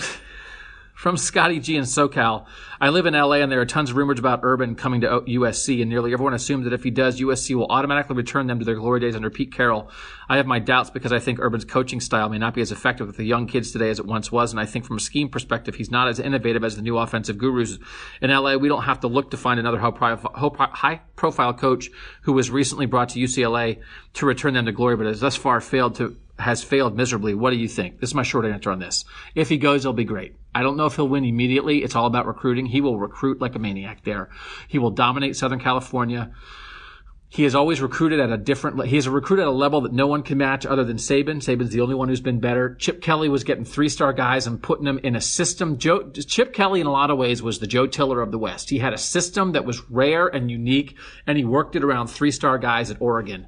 from 1.02 1.18
Scotty 1.18 1.60
G 1.60 1.78
in 1.78 1.84
SoCal. 1.86 2.45
I 2.80 2.89
live 2.89 3.08
in 3.08 3.16
LA, 3.16 3.38
and 3.38 3.52
there 3.52 3.60
are 3.60 3.66
tons 3.66 3.89
of 3.89 3.95
rumors 3.95 4.20
about 4.20 4.41
Urban 4.43 4.76
coming 4.76 5.02
to 5.02 5.22
USC, 5.22 5.82
and 5.82 5.89
nearly 5.89 6.14
everyone 6.14 6.36
assumes 6.36 6.66
that 6.66 6.74
if 6.74 6.84
he 6.84 6.91
does, 6.91 7.20
USC 7.20 7.56
will 7.56 7.66
automatically 7.72 8.16
return 8.16 8.45
them 8.45 8.60
to 8.60 8.66
their 8.66 8.76
glory 8.76 8.99
days 8.99 9.16
under 9.16 9.32
Pete 9.32 9.52
Carroll. 9.52 9.89
I 10.30 10.38
have 10.38 10.45
my 10.45 10.60
doubts 10.60 10.91
because 10.91 11.12
I 11.12 11.18
think 11.18 11.39
Urban's 11.39 11.66
coaching 11.66 12.02
style 12.02 12.30
may 12.30 12.38
not 12.38 12.54
be 12.54 12.62
as 12.62 12.72
effective 12.72 13.08
with 13.08 13.18
the 13.18 13.24
young 13.24 13.47
kids 13.47 13.72
today 13.72 13.89
as 13.89 13.97
it 13.97 14.06
once 14.06 14.32
was, 14.32 14.52
and 14.52 14.60
I 14.60 14.68
think 14.68 14.86
from 14.86 14.97
a 14.97 14.99
scheme 14.99 15.28
perspective, 15.28 15.74
he's 15.74 15.89
not 15.89 16.08
as 16.08 16.20
innovative 16.20 16.64
as 16.64 16.76
the 16.76 16.84
new 16.84 16.99
offensive 16.99 17.39
gurus 17.39 17.80
in 18.22 18.30
LA. 18.30 18.58
We 18.58 18.70
don't 18.70 18.84
have 18.84 18.99
to 18.99 19.08
look 19.08 19.32
to 19.32 19.38
find 19.38 19.60
another 19.60 19.80
high 19.80 21.02
profile 21.16 21.54
coach 21.56 21.89
who 22.22 22.34
was 22.34 22.52
recently 22.52 22.86
brought 22.86 23.10
to 23.10 23.20
UCLA 23.20 23.82
to 24.14 24.28
return 24.28 24.54
them 24.54 24.68
to 24.68 24.72
glory, 24.72 24.97
but 24.97 25.08
has 25.08 25.20
thus 25.20 25.36
far 25.36 25.62
failed 25.62 25.95
to 25.95 26.16
has 26.38 26.64
failed 26.64 26.95
miserably. 26.95 27.34
What 27.34 27.49
do 27.49 27.58
you 27.58 27.68
think? 27.68 27.99
This 27.99 28.12
is 28.12 28.16
my 28.16 28.24
short 28.24 28.45
answer 28.45 28.70
on 28.70 28.78
this. 28.78 29.04
If 29.34 29.49
he 29.49 29.58
goes, 29.58 29.82
it'll 29.82 29.93
be 29.93 30.06
great. 30.06 30.36
I 30.54 30.64
don't 30.64 30.78
know 30.78 30.86
if 30.86 30.95
he'll 30.95 31.08
win 31.08 31.24
immediately. 31.24 31.84
It's 31.84 31.95
all 31.95 32.06
about 32.06 32.28
recruiting. 32.28 32.68
He 32.68 32.82
will 32.82 32.99
recruit 32.99 33.39
like 33.39 33.56
a 33.56 33.60
maniac 33.60 34.04
there. 34.04 34.30
He 34.68 34.80
will 34.80 34.91
dominate 34.91 35.36
Southern 35.36 35.60
California. 35.60 36.32
He 37.34 37.43
has 37.43 37.55
always 37.55 37.79
recruited 37.79 38.19
at 38.19 38.29
a 38.29 38.38
different, 38.38 38.86
he 38.88 38.97
has 38.97 39.07
recruited 39.07 39.43
at 39.43 39.47
a 39.47 39.51
level 39.51 39.79
that 39.82 39.93
no 39.93 40.05
one 40.05 40.21
can 40.21 40.38
match 40.38 40.65
other 40.65 40.84
than 40.84 40.97
Saban. 40.97 41.38
Saban's 41.38 41.69
the 41.69 41.79
only 41.79 41.95
one 41.95 42.09
who's 42.09 42.19
been 42.19 42.41
better. 42.41 42.75
Chip 42.75 43.01
Kelly 43.01 43.29
was 43.29 43.45
getting 43.45 43.63
three 43.63 43.88
star 43.88 44.11
guys 44.11 44.47
and 44.47 44.61
putting 44.61 44.84
them 44.84 44.99
in 45.01 45.15
a 45.15 45.21
system. 45.21 45.77
Joe, 45.77 46.09
Chip 46.09 46.51
Kelly 46.51 46.82
in 46.82 46.88
a 46.88 46.91
lot 46.91 47.09
of 47.09 47.17
ways 47.17 47.41
was 47.41 47.59
the 47.59 47.67
Joe 47.67 47.88
Tiller 47.88 48.21
of 48.21 48.32
the 48.32 48.38
West. 48.38 48.69
He 48.69 48.79
had 48.79 48.91
a 48.91 48.97
system 48.97 49.53
that 49.53 49.63
was 49.63 49.89
rare 49.89 50.27
and 50.27 50.51
unique 50.51 50.97
and 51.25 51.38
he 51.38 51.45
worked 51.45 51.77
it 51.77 51.86
around 51.86 52.07
three 52.07 52.32
star 52.32 52.57
guys 52.57 52.91
at 52.91 53.01
Oregon. 53.01 53.47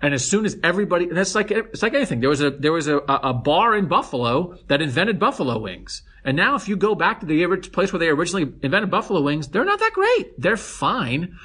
And 0.00 0.14
as 0.14 0.26
soon 0.26 0.46
as 0.46 0.56
everybody, 0.64 1.04
and 1.04 1.16
that's 1.16 1.34
like, 1.34 1.50
it's 1.50 1.82
like 1.82 1.92
anything. 1.92 2.20
There 2.20 2.30
was 2.30 2.40
a, 2.40 2.48
there 2.48 2.72
was 2.72 2.88
a, 2.88 2.96
a 2.96 3.34
bar 3.34 3.76
in 3.76 3.88
Buffalo 3.88 4.56
that 4.68 4.80
invented 4.80 5.18
buffalo 5.18 5.58
wings. 5.58 6.00
And 6.24 6.34
now 6.34 6.54
if 6.54 6.66
you 6.66 6.76
go 6.76 6.94
back 6.94 7.20
to 7.20 7.26
the 7.26 7.46
place 7.74 7.92
where 7.92 8.00
they 8.00 8.08
originally 8.08 8.50
invented 8.62 8.90
buffalo 8.90 9.20
wings, 9.20 9.48
they're 9.48 9.66
not 9.66 9.80
that 9.80 9.92
great. 9.92 10.40
They're 10.40 10.56
fine 10.56 11.36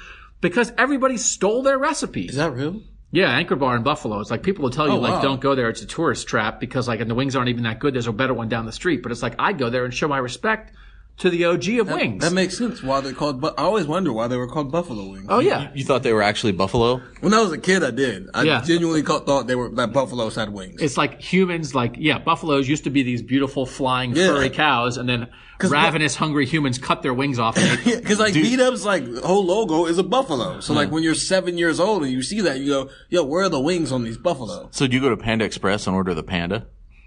because 0.44 0.72
everybody 0.76 1.16
stole 1.16 1.62
their 1.62 1.78
recipes. 1.78 2.30
Is 2.30 2.36
that 2.36 2.52
real? 2.52 2.82
Yeah, 3.10 3.30
Anchor 3.30 3.56
Bar 3.56 3.76
in 3.76 3.82
Buffalo. 3.82 4.20
It's 4.20 4.30
like 4.30 4.42
people 4.42 4.62
will 4.64 4.70
tell 4.70 4.86
you 4.88 4.92
Oh, 4.94 4.98
like 4.98 5.14
wow. 5.14 5.22
don't 5.22 5.40
go 5.40 5.54
there. 5.54 5.68
It's 5.70 5.80
a 5.82 5.86
tourist 5.86 6.26
trap 6.28 6.60
because 6.60 6.86
like 6.86 7.00
and 7.00 7.08
the 7.10 7.14
wings 7.14 7.34
aren't 7.34 7.48
even 7.48 7.62
that 7.64 7.78
good. 7.78 7.94
There's 7.94 8.06
a 8.08 8.12
better 8.12 8.34
one 8.34 8.48
down 8.48 8.66
the 8.66 8.72
street. 8.72 9.02
But 9.02 9.10
it's 9.12 9.22
like 9.22 9.36
I 9.38 9.52
go 9.52 9.70
there 9.70 9.84
and 9.84 9.94
show 9.94 10.06
my 10.08 10.18
respect 10.18 10.74
to 11.18 11.30
the 11.30 11.44
OG 11.44 11.68
of 11.78 11.88
wings. 11.92 12.22
That 12.24 12.32
makes 12.32 12.58
sense. 12.58 12.82
Why 12.82 13.00
they're 13.00 13.12
called? 13.12 13.40
But 13.40 13.58
I 13.58 13.62
always 13.62 13.86
wonder 13.86 14.12
why 14.12 14.26
they 14.26 14.36
were 14.36 14.48
called 14.48 14.72
buffalo 14.72 15.10
wings. 15.10 15.26
oh 15.28 15.38
yeah. 15.38 15.70
You 15.74 15.84
thought 15.84 16.02
they 16.02 16.12
were 16.12 16.22
actually 16.22 16.52
buffalo? 16.52 17.00
When 17.20 17.32
I 17.32 17.40
was 17.40 17.52
a 17.52 17.58
kid, 17.58 17.84
I 17.84 17.92
did. 17.92 18.28
I 18.34 18.42
Yeah. 18.42 18.62
genuinely 18.62 19.02
co- 19.04 19.20
thought 19.20 19.46
they 19.46 19.54
were 19.54 19.68
that 19.76 19.92
buffaloes 19.92 20.34
had 20.34 20.52
wings. 20.52 20.80
It's 20.82 20.96
like 20.96 21.20
humans, 21.20 21.72
like, 21.74 21.94
yeah, 21.98 22.18
buffaloes 22.18 22.68
used 22.68 22.82
to 22.84 22.90
be 22.90 23.02
these 23.04 23.22
beautiful 23.22 23.64
flying 23.64 24.14
Yeah. 24.16 24.26
furry 24.28 24.50
cows, 24.50 24.96
and 24.96 25.08
then 25.08 25.28
ravenous, 25.62 26.16
hungry 26.16 26.46
humans 26.46 26.78
cut 26.78 27.02
their 27.02 27.14
wings 27.14 27.38
off. 27.38 27.56
And 27.56 27.78
ate- 27.86 28.02
Because 28.02 28.18
like 28.18 28.34
beat 28.34 28.58
up's 28.60 28.84
like 28.84 29.06
whole 29.18 29.44
logo 29.44 29.86
is 29.86 29.98
a 29.98 30.02
buffalo. 30.02 30.58
So 30.58 30.74
like 30.74 30.90
when 30.90 31.04
you're 31.04 31.14
seven 31.14 31.56
years 31.56 31.78
old 31.78 32.02
and 32.02 32.10
you 32.10 32.22
see 32.22 32.40
that, 32.40 32.58
you 32.58 32.66
go, 32.72 32.90
"Yo, 33.08 33.22
where 33.22 33.44
are 33.44 33.48
the 33.48 33.60
wings 33.60 33.92
on 33.92 34.02
these 34.02 34.18
buffalo?" 34.18 34.68
So 34.72 34.88
do 34.88 34.94
you 34.96 35.00
go 35.00 35.10
to 35.10 35.16
Panda 35.16 35.44
Express 35.44 35.86
and 35.86 35.94
order 35.94 36.12
the 36.12 36.24
panda? 36.24 36.66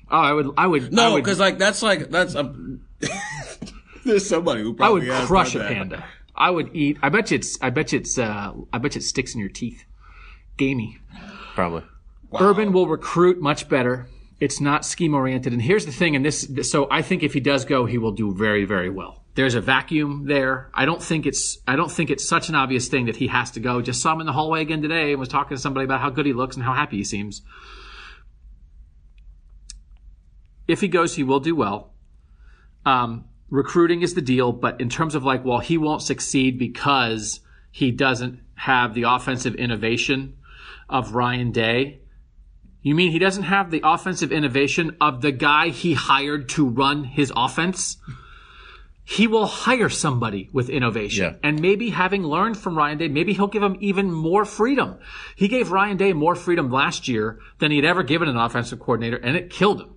oh, 0.10 0.18
I 0.18 0.32
would, 0.32 0.48
I 0.58 0.66
would, 0.68 0.84
I 0.86 0.90
No, 0.92 1.14
would, 1.14 1.24
because 1.26 1.40
like 1.40 1.58
that's 1.58 1.84
like 1.84 2.10
that's 2.10 2.34
a. 2.36 2.56
There's 4.08 4.28
somebody 4.28 4.64
who 4.64 4.76
I 4.80 4.90
would 4.90 5.04
has 5.04 5.28
crush 5.28 5.54
a 5.56 5.60
done 5.60 5.68
that. 5.68 5.74
panda. 5.74 6.06
I 6.36 6.50
would 6.50 6.76
eat. 6.76 6.98
I 7.04 7.10
bet 7.10 7.32
you 7.32 7.36
it's. 7.36 7.58
I 7.62 7.70
bet 7.70 7.92
you 7.92 8.00
it's. 8.00 8.18
Uh, 8.18 8.54
I 8.72 8.78
bet 8.78 8.96
you 8.96 9.00
it 9.00 9.04
sticks 9.04 9.34
in 9.34 9.40
your 9.40 9.50
teeth. 9.50 9.84
Gamey. 10.58 10.98
Probably. 11.54 11.84
Urban 12.40 12.72
will 12.72 12.88
recruit 12.88 13.40
much 13.42 13.70
better. 13.70 14.08
It's 14.40 14.62
not 14.62 14.86
scheme 14.86 15.14
oriented. 15.16 15.54
And 15.54 15.62
here's 15.62 15.86
the 15.86 15.92
thing, 15.92 16.16
and 16.16 16.24
this, 16.24 16.48
so 16.64 16.88
I 16.92 17.02
think 17.02 17.24
if 17.24 17.34
he 17.34 17.40
does 17.40 17.66
go, 17.66 17.86
he 17.86 17.98
will 17.98 18.12
do 18.12 18.34
very, 18.34 18.66
very 18.66 18.90
well. 18.90 19.24
There's 19.34 19.56
a 19.56 19.62
vacuum 19.62 20.26
there. 20.28 20.70
I 20.74 20.86
don't 20.86 21.02
think 21.02 21.26
it's, 21.26 21.58
I 21.68 21.76
don't 21.76 21.92
think 21.92 22.10
it's 22.10 22.28
such 22.28 22.50
an 22.50 22.56
obvious 22.56 22.88
thing 22.88 23.06
that 23.06 23.16
he 23.16 23.28
has 23.28 23.50
to 23.52 23.60
go. 23.60 23.82
Just 23.82 24.02
saw 24.02 24.14
him 24.14 24.20
in 24.20 24.28
the 24.28 24.34
hallway 24.34 24.62
again 24.62 24.82
today 24.82 25.12
and 25.12 25.20
was 25.20 25.30
talking 25.30 25.56
to 25.56 25.62
somebody 25.62 25.86
about 25.86 26.02
how 26.02 26.10
good 26.12 26.26
he 26.26 26.34
looks 26.34 26.56
and 26.56 26.64
how 26.66 26.74
happy 26.74 26.98
he 26.98 27.04
seems. 27.04 27.42
If 30.68 30.82
he 30.82 30.88
goes, 30.88 31.16
he 31.16 31.24
will 31.24 31.40
do 31.40 31.56
well. 31.56 31.94
Um, 32.86 33.26
recruiting 33.50 34.02
is 34.02 34.14
the 34.14 34.22
deal, 34.22 34.52
but 34.52 34.80
in 34.82 34.90
terms 34.90 35.16
of 35.16 35.24
like, 35.24 35.46
well, 35.46 35.60
he 35.60 35.78
won't 35.78 36.02
succeed 36.02 36.58
because 36.58 37.40
he 37.72 37.92
doesn't 37.92 38.40
have 38.56 38.94
the 38.94 39.04
offensive 39.04 39.56
innovation 39.56 40.36
of 40.90 41.16
Ryan 41.16 41.52
Day. 41.52 42.00
You 42.82 42.96
mean 42.96 43.12
he 43.12 43.20
doesn't 43.20 43.44
have 43.44 43.70
the 43.70 43.82
offensive 43.84 44.32
innovation 44.32 44.96
of 45.02 45.22
the 45.22 45.32
guy 45.32 45.70
he 45.70 45.94
hired 45.94 46.50
to 46.50 46.68
run 46.68 47.04
his 47.04 47.32
offense? 47.36 47.98
He 49.04 49.28
will 49.28 49.46
hire 49.46 49.90
somebody 49.90 50.50
with 50.52 50.70
innovation. 50.70 51.24
Yeah. 51.26 51.40
And 51.42 51.62
maybe 51.62 51.90
having 51.92 52.24
learned 52.24 52.58
from 52.58 52.78
Ryan 52.78 52.98
Day, 52.98 53.08
maybe 53.08 53.34
he'll 53.34 53.48
give 53.48 53.64
him 53.64 53.78
even 53.80 54.12
more 54.12 54.44
freedom. 54.44 54.98
He 55.36 55.48
gave 55.48 55.72
Ryan 55.72 55.98
Day 55.98 56.14
more 56.14 56.36
freedom 56.36 56.70
last 56.70 57.08
year 57.08 57.40
than 57.60 57.72
he'd 57.72 57.86
ever 57.86 58.04
given 58.04 58.28
an 58.28 58.36
offensive 58.36 58.80
coordinator, 58.80 59.18
and 59.18 59.38
it 59.38 59.50
killed 59.50 59.82
him. 59.82 59.97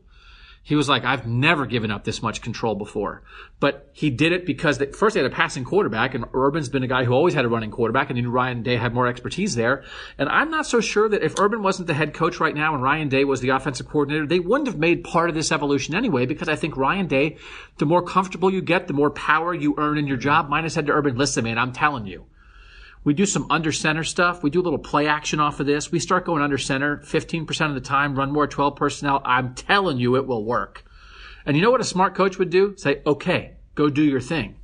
He 0.62 0.74
was 0.76 0.88
like, 0.88 1.04
I've 1.04 1.26
never 1.26 1.64
given 1.64 1.90
up 1.90 2.04
this 2.04 2.22
much 2.22 2.42
control 2.42 2.74
before. 2.74 3.22
But 3.61 3.88
he 3.92 4.11
did 4.11 4.32
it 4.32 4.44
because 4.44 4.78
they, 4.78 4.86
first 4.92 5.14
they 5.14 5.22
had 5.22 5.30
a 5.30 5.34
passing 5.34 5.64
quarterback, 5.64 6.14
and 6.14 6.26
Urban's 6.34 6.68
been 6.68 6.82
a 6.82 6.86
guy 6.86 7.04
who 7.04 7.12
always 7.12 7.34
had 7.34 7.44
a 7.44 7.48
running 7.48 7.70
quarterback, 7.70 8.08
and 8.08 8.18
he 8.18 8.22
knew 8.22 8.30
Ryan 8.30 8.62
Day 8.62 8.76
had 8.76 8.92
more 8.92 9.06
expertise 9.06 9.54
there. 9.54 9.84
And 10.18 10.28
I'm 10.28 10.50
not 10.50 10.66
so 10.66 10.80
sure 10.80 11.08
that 11.08 11.22
if 11.22 11.40
Urban 11.40 11.62
wasn't 11.62 11.86
the 11.86 11.94
head 11.94 12.12
coach 12.12 12.40
right 12.40 12.54
now 12.54 12.74
and 12.74 12.82
Ryan 12.82 13.08
Day 13.08 13.24
was 13.24 13.40
the 13.40 13.48
offensive 13.48 13.88
coordinator, 13.88 14.26
they 14.26 14.38
wouldn't 14.38 14.68
have 14.68 14.78
made 14.78 15.02
part 15.02 15.30
of 15.30 15.34
this 15.34 15.50
evolution 15.50 15.94
anyway, 15.94 16.26
because 16.26 16.48
I 16.48 16.56
think 16.56 16.76
Ryan 16.76 17.06
Day, 17.06 17.38
the 17.78 17.86
more 17.86 18.02
comfortable 18.02 18.52
you 18.52 18.61
get, 18.61 18.86
the 18.86 18.92
more 18.92 19.11
power 19.11 19.54
you 19.54 19.74
earn 19.78 19.98
in 19.98 20.06
your 20.06 20.18
job. 20.18 20.48
minus 20.48 20.74
said 20.74 20.86
to 20.86 20.92
Urban, 20.92 21.16
listen, 21.16 21.44
man, 21.44 21.58
I'm 21.58 21.72
telling 21.72 22.06
you. 22.06 22.26
We 23.03 23.14
do 23.14 23.24
some 23.24 23.46
under 23.51 23.72
center 23.72 24.05
stuff. 24.05 24.42
We 24.42 24.51
do 24.51 24.61
a 24.61 24.62
little 24.62 24.78
play 24.78 25.07
action 25.07 25.40
off 25.40 25.61
of 25.61 25.66
this. 25.66 25.90
We 25.90 25.98
start 25.98 26.26
going 26.26 26.42
under 26.42 26.59
center 26.59 26.98
15% 26.98 27.68
of 27.68 27.74
the 27.74 27.80
time, 27.80 28.14
run 28.14 28.30
more 28.30 28.46
12 28.46 28.76
personnel. 28.76 29.22
I'm 29.24 29.55
telling 29.55 29.98
you 29.98 30.16
it 30.16 30.26
will 30.26 30.44
work. 30.44 30.84
And 31.46 31.57
you 31.57 31.62
know 31.62 31.70
what 31.70 31.80
a 31.80 31.84
smart 31.84 32.14
coach 32.14 32.38
would 32.38 32.51
do? 32.51 32.74
Say, 32.76 33.01
okay, 33.07 33.55
go 33.74 33.88
do 33.88 34.03
your 34.03 34.20
thing. 34.20 34.57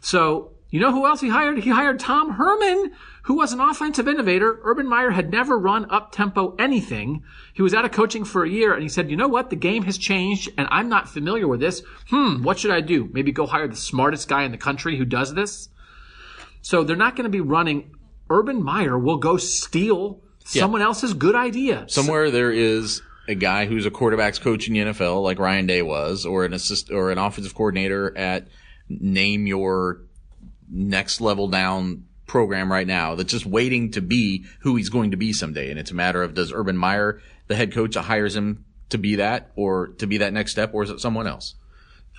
So, 0.00 0.52
you 0.70 0.80
know 0.80 0.90
who 0.90 1.06
else 1.06 1.20
he 1.20 1.28
hired? 1.28 1.58
He 1.58 1.68
hired 1.68 2.00
Tom 2.00 2.30
Herman, 2.30 2.92
who 3.24 3.34
was 3.34 3.52
an 3.52 3.60
offensive 3.60 4.08
innovator. 4.08 4.58
Urban 4.62 4.88
Meyer 4.88 5.10
had 5.10 5.30
never 5.30 5.58
run 5.58 5.84
up 5.90 6.12
tempo 6.12 6.56
anything. 6.58 7.22
He 7.52 7.60
was 7.60 7.74
out 7.74 7.84
of 7.84 7.92
coaching 7.92 8.24
for 8.24 8.42
a 8.42 8.48
year 8.48 8.72
and 8.72 8.82
he 8.82 8.88
said, 8.88 9.10
you 9.10 9.16
know 9.18 9.28
what? 9.28 9.50
The 9.50 9.56
game 9.56 9.82
has 9.82 9.98
changed 9.98 10.48
and 10.56 10.66
I'm 10.70 10.88
not 10.88 11.10
familiar 11.10 11.46
with 11.46 11.60
this. 11.60 11.82
Hmm, 12.08 12.42
what 12.42 12.58
should 12.58 12.70
I 12.70 12.80
do? 12.80 13.10
Maybe 13.12 13.32
go 13.32 13.44
hire 13.44 13.68
the 13.68 13.76
smartest 13.76 14.28
guy 14.28 14.44
in 14.44 14.50
the 14.50 14.56
country 14.56 14.96
who 14.96 15.04
does 15.04 15.34
this? 15.34 15.68
So 16.62 16.84
they're 16.84 16.96
not 16.96 17.16
going 17.16 17.24
to 17.24 17.30
be 17.30 17.40
running. 17.40 17.94
Urban 18.30 18.62
Meyer 18.62 18.98
will 18.98 19.18
go 19.18 19.36
steal 19.36 20.22
someone 20.44 20.82
else's 20.82 21.14
good 21.14 21.34
idea. 21.34 21.84
Somewhere 21.88 22.30
there 22.30 22.50
is 22.50 23.02
a 23.28 23.34
guy 23.34 23.66
who's 23.66 23.86
a 23.86 23.90
quarterbacks 23.90 24.40
coach 24.40 24.66
in 24.68 24.74
the 24.74 24.80
NFL, 24.80 25.22
like 25.22 25.38
Ryan 25.38 25.66
Day 25.66 25.82
was, 25.82 26.26
or 26.26 26.44
an 26.44 26.52
assist 26.52 26.90
or 26.90 27.10
an 27.10 27.18
offensive 27.18 27.54
coordinator 27.54 28.16
at 28.16 28.48
name 28.88 29.46
your 29.46 30.02
next 30.70 31.20
level 31.20 31.48
down 31.48 32.04
program 32.26 32.72
right 32.72 32.86
now 32.86 33.14
that's 33.14 33.30
just 33.30 33.44
waiting 33.44 33.90
to 33.90 34.00
be 34.00 34.44
who 34.60 34.76
he's 34.76 34.88
going 34.88 35.10
to 35.10 35.16
be 35.16 35.32
someday. 35.32 35.70
And 35.70 35.78
it's 35.78 35.90
a 35.90 35.94
matter 35.94 36.22
of 36.22 36.34
does 36.34 36.52
Urban 36.52 36.76
Meyer, 36.76 37.20
the 37.46 37.54
head 37.54 37.72
coach, 37.72 37.94
hires 37.94 38.34
him 38.34 38.64
to 38.88 38.98
be 38.98 39.16
that 39.16 39.52
or 39.56 39.88
to 39.98 40.06
be 40.06 40.18
that 40.18 40.32
next 40.32 40.52
step, 40.52 40.72
or 40.74 40.82
is 40.82 40.90
it 40.90 41.00
someone 41.00 41.26
else? 41.26 41.54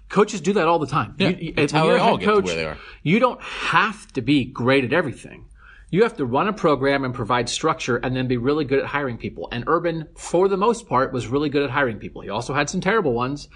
Coaches 0.09 0.41
do 0.41 0.53
that 0.53 0.67
all 0.67 0.79
the 0.79 0.87
time. 0.87 1.15
Yeah, 1.17 1.29
You- 1.29 1.53
that's 1.53 1.73
when 1.73 1.81
how 1.81 1.87
they 1.91 1.99
all 1.99 2.11
head 2.11 2.19
get 2.19 2.25
to 2.25 2.31
coach, 2.33 2.45
where 2.45 2.55
they 2.55 2.65
are. 2.65 2.77
You 3.01 3.19
don't 3.19 3.41
have 3.41 4.11
to 4.13 4.21
be 4.21 4.45
great 4.45 4.83
at 4.83 4.93
everything. 4.93 5.45
You 5.89 6.03
have 6.03 6.17
to 6.17 6.25
run 6.25 6.47
a 6.47 6.53
program 6.53 7.03
and 7.05 7.13
provide 7.13 7.47
structure 7.49 7.97
and 7.97 8.15
then 8.15 8.27
be 8.27 8.37
really 8.37 8.65
good 8.65 8.79
at 8.79 8.85
hiring 8.85 9.17
people. 9.17 9.47
And 9.51 9.63
Urban, 9.67 10.07
for 10.15 10.47
the 10.47 10.57
most 10.57 10.87
part, 10.87 11.13
was 11.13 11.27
really 11.27 11.49
good 11.49 11.61
at 11.63 11.69
hiring 11.69 11.99
people. 11.99 12.21
He 12.23 12.29
also 12.29 12.53
had 12.55 12.67
some 12.69 12.81
terrible 12.81 13.13
ones. 13.13 13.47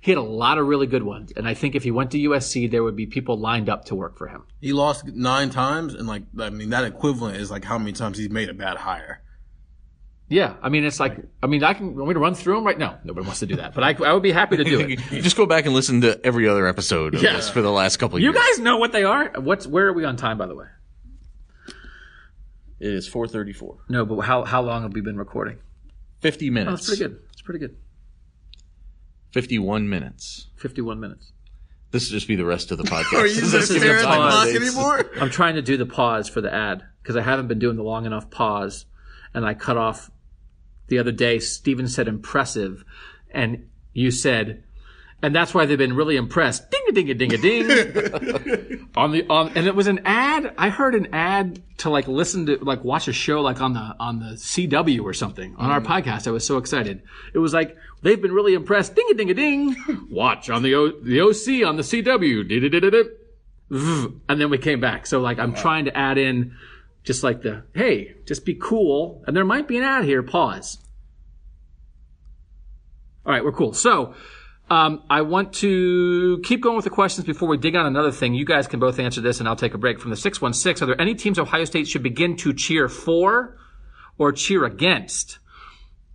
He 0.00 0.10
had 0.10 0.16
a 0.18 0.22
lot 0.22 0.56
of 0.58 0.66
really 0.66 0.86
good 0.86 1.02
ones. 1.02 1.32
And 1.36 1.46
I 1.46 1.52
think 1.54 1.74
if 1.74 1.82
he 1.84 1.90
went 1.90 2.10
to 2.12 2.18
USC, 2.18 2.70
there 2.70 2.82
would 2.82 2.96
be 2.96 3.06
people 3.06 3.38
lined 3.38 3.68
up 3.68 3.84
to 3.86 3.94
work 3.94 4.16
for 4.16 4.28
him. 4.28 4.44
He 4.62 4.72
lost 4.72 5.06
nine 5.06 5.50
times, 5.50 5.94
and 5.94 6.06
like 6.06 6.22
I 6.38 6.50
mean, 6.50 6.70
that 6.70 6.84
equivalent 6.84 7.36
is 7.36 7.50
like 7.50 7.64
how 7.64 7.76
many 7.78 7.92
times 7.92 8.16
he's 8.18 8.30
made 8.30 8.48
a 8.48 8.54
bad 8.54 8.78
hire. 8.78 9.20
Yeah. 10.28 10.54
I 10.62 10.68
mean, 10.70 10.84
it's 10.84 10.98
like, 10.98 11.18
I 11.42 11.46
mean, 11.46 11.62
I 11.62 11.74
can, 11.74 11.94
want 11.96 12.08
me 12.08 12.14
to 12.14 12.20
run 12.20 12.34
through 12.34 12.54
them 12.56 12.64
right 12.64 12.78
now? 12.78 12.98
Nobody 13.04 13.26
wants 13.26 13.40
to 13.40 13.46
do 13.46 13.56
that, 13.56 13.74
but 13.74 13.84
I, 13.84 13.94
I 14.08 14.12
would 14.14 14.22
be 14.22 14.32
happy 14.32 14.56
to 14.56 14.64
do 14.64 14.80
it. 14.80 14.96
Just 15.22 15.36
go 15.36 15.44
back 15.46 15.66
and 15.66 15.74
listen 15.74 16.00
to 16.00 16.18
every 16.24 16.48
other 16.48 16.66
episode 16.66 17.14
of 17.14 17.22
Yeah. 17.22 17.34
this 17.36 17.48
for 17.50 17.60
the 17.62 17.70
last 17.70 17.98
couple 17.98 18.16
of 18.16 18.22
years. 18.22 18.34
You 18.34 18.40
years. 18.40 18.56
guys 18.56 18.64
know 18.64 18.78
what 18.78 18.92
they 18.92 19.04
are. 19.04 19.32
What's, 19.38 19.66
where 19.66 19.86
are 19.88 19.92
we 19.92 20.04
on 20.04 20.16
time, 20.16 20.38
by 20.38 20.46
the 20.46 20.54
way? 20.56 20.66
it 22.80 22.92
is 22.92 23.06
434. 23.08 23.78
No, 23.88 24.04
but 24.04 24.20
how, 24.20 24.44
how 24.44 24.62
long 24.62 24.82
have 24.82 24.92
we 24.92 25.00
been 25.00 25.16
recording? 25.16 25.58
50 26.20 26.48
Oh, 26.48 26.52
minutes. 26.52 26.86
that's 26.86 26.98
pretty 26.98 27.14
good. 27.14 27.22
It's 27.32 27.42
pretty 27.42 27.58
good. 27.60 27.76
51 29.32 29.88
minutes. 29.88 30.48
51 30.56 31.00
minutes. 31.00 31.32
This 31.90 32.08
will 32.08 32.14
just 32.14 32.28
be 32.28 32.36
the 32.36 32.44
rest 32.44 32.70
of 32.72 32.78
the 32.78 32.84
podcast. 32.84 33.18
Are 33.20 33.26
you 33.26 33.40
This 33.40 33.52
just 33.52 33.70
is 33.70 33.76
staring 33.76 33.96
at 33.96 34.02
the 34.02 34.06
time 34.06 34.30
clock 34.30 34.48
anymore? 34.48 35.10
I'm 35.20 35.30
trying 35.30 35.54
to 35.56 35.62
do 35.62 35.76
the 35.76 35.86
pause 35.86 36.28
for 36.28 36.40
the 36.40 36.52
ad 36.52 36.82
because 37.02 37.16
I 37.16 37.22
haven't 37.22 37.48
been 37.48 37.58
doing 37.58 37.76
the 37.76 37.82
long 37.82 38.06
enough 38.06 38.30
pause, 38.30 38.86
and 39.34 39.44
I 39.44 39.54
cut 39.54 39.76
off 39.76 40.10
the 40.88 40.98
other 40.98 41.12
day. 41.12 41.38
Steven 41.38 41.88
said 41.88 42.08
impressive, 42.08 42.84
and 43.30 43.68
you 43.92 44.10
said, 44.10 44.64
and 45.22 45.34
that's 45.34 45.54
why 45.54 45.64
they've 45.64 45.78
been 45.78 45.96
really 45.96 46.16
impressed. 46.16 46.70
Ding 46.70 46.82
a 46.88 46.92
ding 46.92 47.10
a 47.10 47.14
ding 47.14 47.32
a 47.32 47.38
ding 47.38 48.88
on 48.96 49.12
the 49.12 49.26
on, 49.30 49.52
and 49.54 49.66
it 49.66 49.74
was 49.74 49.86
an 49.86 50.00
ad. 50.04 50.54
I 50.58 50.68
heard 50.68 50.94
an 50.94 51.14
ad 51.14 51.62
to 51.78 51.88
like 51.90 52.06
listen 52.06 52.46
to 52.46 52.56
like 52.62 52.84
watch 52.84 53.08
a 53.08 53.12
show 53.12 53.40
like 53.40 53.60
on 53.60 53.72
the 53.72 53.96
on 53.98 54.18
the 54.18 54.34
CW 54.34 55.02
or 55.02 55.14
something 55.14 55.56
on 55.56 55.70
our 55.70 55.80
mm-hmm. 55.80 55.92
podcast. 55.92 56.28
I 56.28 56.30
was 56.30 56.46
so 56.46 56.58
excited. 56.58 57.02
It 57.32 57.38
was 57.38 57.54
like 57.54 57.76
they've 58.02 58.20
been 58.20 58.32
really 58.32 58.52
impressed. 58.52 58.94
Ding 58.94 59.06
a 59.10 59.14
ding 59.14 59.30
a 59.30 59.34
ding. 59.34 59.76
Watch 60.10 60.50
on 60.50 60.62
the 60.62 60.74
o, 60.74 60.90
the 61.00 61.20
OC 61.22 61.66
on 61.66 61.76
the 61.76 61.82
CW. 61.82 62.46
And 64.28 64.40
then 64.40 64.50
we 64.50 64.58
came 64.58 64.80
back. 64.80 65.06
So 65.06 65.20
like 65.20 65.38
I'm 65.38 65.54
trying 65.54 65.86
to 65.86 65.96
add 65.96 66.18
in 66.18 66.54
just 67.04 67.22
like 67.22 67.42
the 67.42 67.64
hey, 67.74 68.16
just 68.26 68.44
be 68.44 68.54
cool. 68.54 69.22
And 69.26 69.36
there 69.36 69.44
might 69.44 69.68
be 69.68 69.76
an 69.76 69.84
ad 69.84 70.04
here. 70.04 70.22
Pause. 70.22 70.78
All 73.24 73.32
right, 73.32 73.44
we're 73.44 73.52
cool. 73.52 73.72
So 73.72 74.14
um, 74.70 75.02
I 75.08 75.22
want 75.22 75.52
to 75.54 76.40
keep 76.44 76.62
going 76.62 76.76
with 76.76 76.84
the 76.84 76.90
questions 76.90 77.26
before 77.26 77.48
we 77.48 77.58
dig 77.58 77.76
on 77.76 77.86
another 77.86 78.10
thing. 78.10 78.34
You 78.34 78.44
guys 78.44 78.66
can 78.66 78.80
both 78.80 78.98
answer 78.98 79.20
this, 79.20 79.38
and 79.38 79.48
I'll 79.48 79.56
take 79.56 79.74
a 79.74 79.78
break 79.78 80.00
from 80.00 80.10
the 80.10 80.16
six 80.16 80.40
one 80.40 80.54
six. 80.54 80.82
Are 80.82 80.86
there 80.86 81.00
any 81.00 81.14
teams 81.14 81.38
Ohio 81.38 81.64
State 81.64 81.86
should 81.86 82.02
begin 82.02 82.36
to 82.38 82.52
cheer 82.52 82.88
for 82.88 83.58
or 84.18 84.32
cheer 84.32 84.64
against? 84.64 85.38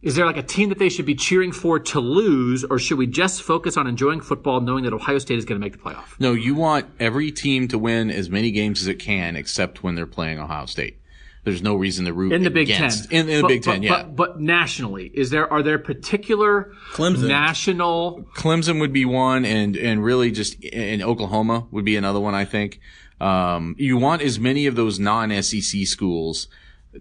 Is 0.01 0.15
there 0.15 0.25
like 0.25 0.37
a 0.37 0.43
team 0.43 0.69
that 0.69 0.79
they 0.79 0.87
should 0.87 1.05
be 1.05 1.15
cheering 1.15 1.51
for 1.51 1.77
to 1.77 1.99
lose, 1.99 2.63
or 2.63 2.79
should 2.79 2.97
we 2.97 3.05
just 3.05 3.41
focus 3.43 3.75
on 3.75 3.85
enjoying 3.85 4.21
football, 4.21 4.61
knowing 4.61 4.85
that 4.85 4.93
Ohio 4.93 5.17
State 5.17 5.37
is 5.37 5.43
going 5.45 5.59
to 5.59 5.63
make 5.65 5.73
the 5.73 5.79
playoff? 5.79 6.17
No, 6.19 6.31
you 6.31 6.55
want 6.55 6.85
every 7.01 7.31
team 7.31 7.67
to 7.67 7.77
win 7.77 8.09
as 8.09 8.29
many 8.29 8.51
games 8.51 8.81
as 8.81 8.87
it 8.87 8.95
can, 8.95 9.35
except 9.35 9.83
when 9.83 9.95
they're 9.95 10.05
playing 10.05 10.39
Ohio 10.39 10.65
State. 10.67 10.95
There's 11.43 11.61
no 11.61 11.75
reason 11.75 12.05
to 12.05 12.13
root 12.13 12.31
in 12.33 12.43
the 12.43 12.49
Big 12.49 12.69
against. 12.69 13.09
Ten. 13.09 13.21
In, 13.21 13.29
in 13.29 13.35
the 13.37 13.41
But- 13.41 13.47
Big 13.47 13.63
Ten, 13.63 13.75
but, 13.75 13.83
yeah. 13.83 14.03
But, 14.03 14.15
but 14.15 14.39
nationally, 14.41 15.09
is 15.13 15.31
there 15.31 15.51
are 15.51 15.63
there 15.63 15.79
particular 15.79 16.73
Clemson. 16.93 17.27
national? 17.27 18.25
Clemson 18.35 18.79
would 18.79 18.93
be 18.93 19.05
one, 19.05 19.45
and 19.45 19.75
and 19.75 20.03
really 20.03 20.31
just 20.31 20.61
in 20.63 21.01
Oklahoma 21.01 21.67
would 21.71 21.85
be 21.85 21.95
another 21.97 22.19
one. 22.19 22.35
I 22.35 22.45
think 22.45 22.79
um, 23.19 23.75
you 23.77 23.97
want 23.97 24.21
as 24.21 24.39
many 24.39 24.65
of 24.67 24.75
those 24.75 24.99
non-SEC 24.99 25.85
schools 25.87 26.47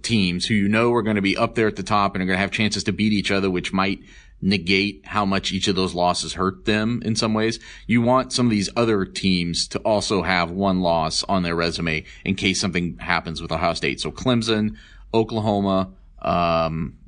teams 0.03 0.47
who 0.47 0.55
you 0.55 0.69
know 0.69 0.93
are 0.93 1.03
going 1.03 1.17
to 1.17 1.23
be 1.23 1.37
up 1.37 1.55
there 1.55 1.69
at 1.69 1.77
the 1.77 1.83
top 1.83 2.15
and 2.15 2.23
are 2.23 2.27
going 2.27 2.37
to 2.37 2.41
have 2.41 2.51
chances 2.51 2.85
to 2.85 2.93
beat 2.93 3.13
each 3.13 3.31
other, 3.31 3.51
which 3.51 3.73
might 3.73 4.01
negate 4.41 5.05
how 5.05 5.25
much 5.25 5.53
each 5.53 5.67
of 5.67 5.75
those 5.75 5.95
losses 5.95 6.35
hurt 6.35 6.65
them 6.65 7.03
in 7.05 7.17
some 7.17 7.35
ways. 7.35 7.59
You 7.87 8.03
want 8.03 8.33
some 8.33 8.47
of 8.47 8.51
these 8.51 8.71
other 8.77 9.05
teams 9.05 9.67
to 9.69 9.79
also 9.81 10.23
have 10.23 10.51
one 10.51 10.81
loss 10.81 11.25
on 11.25 11.43
their 11.43 11.57
resume 11.57 12.05
in 12.25 12.37
case 12.37 12.61
something 12.61 12.99
happens 12.99 13.43
with 13.43 13.51
Ohio 13.51 13.75
State. 13.75 14.01
So 14.01 14.13
Clemson, 14.13 14.77
Oklahoma, 15.13 15.91
um, 16.23 16.99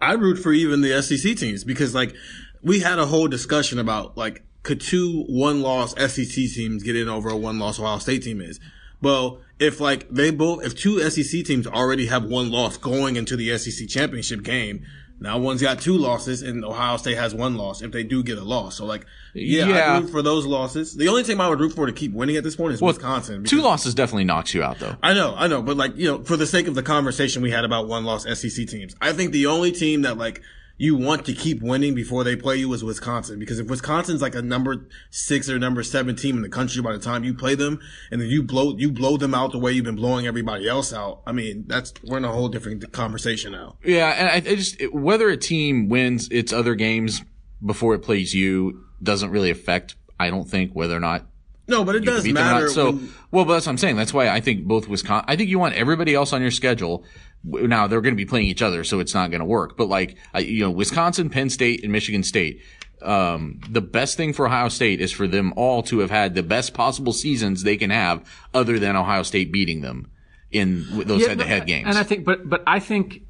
I 0.00 0.12
root 0.12 0.38
for 0.38 0.52
even 0.52 0.80
the 0.80 1.02
SEC 1.02 1.36
teams 1.36 1.64
because 1.64 1.94
like 1.94 2.14
we 2.62 2.80
had 2.80 2.98
a 2.98 3.06
whole 3.06 3.28
discussion 3.28 3.78
about 3.78 4.16
like 4.16 4.44
could 4.62 4.80
two 4.80 5.24
one 5.28 5.62
loss 5.62 5.92
SEC 5.92 6.28
teams 6.28 6.82
get 6.82 6.96
in 6.96 7.08
over 7.08 7.28
a 7.28 7.36
one 7.36 7.58
loss 7.58 7.80
Ohio 7.80 7.98
State 7.98 8.22
team 8.22 8.40
is. 8.40 8.60
Well, 9.00 9.40
if 9.58 9.80
like 9.80 10.08
they 10.08 10.30
both 10.30 10.64
if 10.64 10.74
two 10.76 11.00
SEC 11.10 11.44
teams 11.44 11.66
already 11.66 12.06
have 12.06 12.24
one 12.24 12.50
loss 12.50 12.76
going 12.76 13.16
into 13.16 13.36
the 13.36 13.56
SEC 13.58 13.88
championship 13.88 14.42
game, 14.42 14.84
Now 15.20 15.38
one's 15.38 15.60
got 15.62 15.80
two 15.80 15.96
losses, 15.98 16.42
and 16.42 16.64
Ohio 16.64 16.96
State 16.96 17.16
has 17.16 17.34
one 17.34 17.56
loss. 17.56 17.82
If 17.82 17.90
they 17.90 18.04
do 18.04 18.22
get 18.22 18.38
a 18.38 18.44
loss, 18.44 18.76
so 18.76 18.86
like, 18.86 19.04
yeah, 19.34 19.66
Yeah. 19.66 19.94
I 19.94 19.98
root 19.98 20.10
for 20.10 20.22
those 20.22 20.46
losses. 20.46 20.94
The 20.96 21.08
only 21.08 21.24
team 21.24 21.40
I 21.40 21.48
would 21.48 21.58
root 21.58 21.72
for 21.72 21.86
to 21.86 21.92
keep 21.92 22.12
winning 22.12 22.36
at 22.36 22.44
this 22.44 22.54
point 22.54 22.74
is 22.74 22.80
Wisconsin. 22.80 23.44
Two 23.44 23.60
losses 23.60 23.94
definitely 23.94 24.24
knocks 24.24 24.54
you 24.54 24.62
out 24.62 24.78
though. 24.78 24.96
I 25.02 25.14
know, 25.14 25.34
I 25.36 25.48
know, 25.48 25.60
but 25.62 25.76
like 25.76 25.96
you 25.96 26.06
know, 26.06 26.22
for 26.22 26.36
the 26.36 26.46
sake 26.46 26.68
of 26.68 26.74
the 26.74 26.82
conversation 26.84 27.42
we 27.42 27.50
had 27.50 27.64
about 27.64 27.88
one 27.88 28.04
loss 28.04 28.24
SEC 28.24 28.66
teams, 28.68 28.94
I 29.00 29.12
think 29.12 29.32
the 29.32 29.46
only 29.46 29.72
team 29.72 30.02
that 30.02 30.18
like 30.18 30.42
you 30.80 30.96
want 30.96 31.26
to 31.26 31.32
keep 31.34 31.60
winning 31.60 31.94
before 31.94 32.22
they 32.24 32.36
play 32.36 32.56
you 32.56 32.72
is 32.72 32.84
Wisconsin 32.84 33.38
because 33.38 33.58
if 33.58 33.66
Wisconsin's 33.66 34.22
like 34.22 34.34
a 34.36 34.42
number 34.42 34.86
six 35.10 35.50
or 35.50 35.58
number 35.58 35.82
seven 35.82 36.14
team 36.14 36.36
in 36.36 36.42
the 36.42 36.48
country 36.48 36.80
by 36.80 36.92
the 36.92 36.98
time 37.00 37.24
you 37.24 37.34
play 37.34 37.54
them, 37.56 37.80
and 38.12 38.20
then 38.20 38.28
you 38.28 38.42
blow 38.42 38.76
you 38.78 38.90
blow 38.92 39.16
them 39.16 39.34
out 39.34 39.50
the 39.52 39.58
way 39.58 39.72
you've 39.72 39.84
been 39.84 39.96
blowing 39.96 40.26
everybody 40.26 40.68
else 40.68 40.92
out, 40.92 41.20
I 41.26 41.32
mean 41.32 41.64
that's 41.66 41.92
we're 42.04 42.18
in 42.18 42.24
a 42.24 42.32
whole 42.32 42.48
different 42.48 42.92
conversation 42.92 43.52
now. 43.52 43.76
Yeah, 43.84 44.08
and 44.16 44.28
I, 44.28 44.34
I 44.36 44.54
just 44.56 44.80
it- 44.80 44.94
whether 44.94 45.28
a 45.28 45.36
team 45.36 45.88
wins 45.88 46.28
its 46.30 46.52
other 46.52 46.74
games 46.74 47.22
before 47.64 47.94
it 47.94 48.00
plays 48.00 48.34
you 48.34 48.84
doesn't 49.02 49.30
really 49.30 49.50
affect. 49.50 49.96
I 50.20 50.30
don't 50.30 50.48
think 50.48 50.72
whether 50.72 50.96
or 50.96 51.00
not 51.00 51.26
No, 51.68 51.84
but 51.84 51.94
it 51.94 52.00
does 52.04 52.26
matter. 52.26 52.68
So, 52.68 52.92
when- 52.92 53.12
well, 53.30 53.44
but 53.44 53.52
that's 53.54 53.66
what 53.66 53.72
I'm 53.72 53.78
saying. 53.78 53.96
That's 53.96 54.14
why 54.14 54.28
I 54.28 54.40
think 54.40 54.64
both 54.64 54.88
Wisconsin. 54.88 55.26
I 55.28 55.36
think 55.36 55.50
you 55.50 55.58
want 55.58 55.74
everybody 55.74 56.14
else 56.14 56.32
on 56.32 56.40
your 56.40 56.50
schedule. 56.50 57.04
Now 57.44 57.86
they're 57.86 58.00
going 58.00 58.14
to 58.14 58.16
be 58.16 58.24
playing 58.24 58.46
each 58.46 58.62
other, 58.62 58.82
so 58.84 58.98
it's 59.00 59.14
not 59.14 59.30
going 59.30 59.40
to 59.40 59.46
work. 59.46 59.76
But 59.76 59.86
like 59.88 60.16
you 60.38 60.60
know, 60.64 60.70
Wisconsin, 60.70 61.28
Penn 61.30 61.50
State, 61.50 61.82
and 61.84 61.92
Michigan 61.92 62.22
State. 62.22 62.62
Um, 63.00 63.60
the 63.70 63.80
best 63.80 64.16
thing 64.16 64.32
for 64.32 64.46
Ohio 64.46 64.68
State 64.70 65.00
is 65.00 65.12
for 65.12 65.28
them 65.28 65.52
all 65.56 65.82
to 65.84 66.00
have 66.00 66.10
had 66.10 66.34
the 66.34 66.42
best 66.42 66.74
possible 66.74 67.12
seasons 67.12 67.62
they 67.62 67.76
can 67.76 67.90
have, 67.90 68.28
other 68.52 68.78
than 68.80 68.96
Ohio 68.96 69.22
State 69.22 69.52
beating 69.52 69.82
them 69.82 70.10
in 70.50 70.84
those 71.06 71.20
Yeah, 71.22 71.28
head-to-head 71.28 71.66
games. 71.66 71.86
And 71.86 71.96
I 71.96 72.02
think, 72.02 72.24
but 72.24 72.48
but 72.48 72.62
I 72.66 72.80
think 72.80 73.22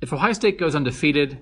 if 0.00 0.12
Ohio 0.12 0.34
State 0.34 0.58
goes 0.58 0.74
undefeated, 0.76 1.38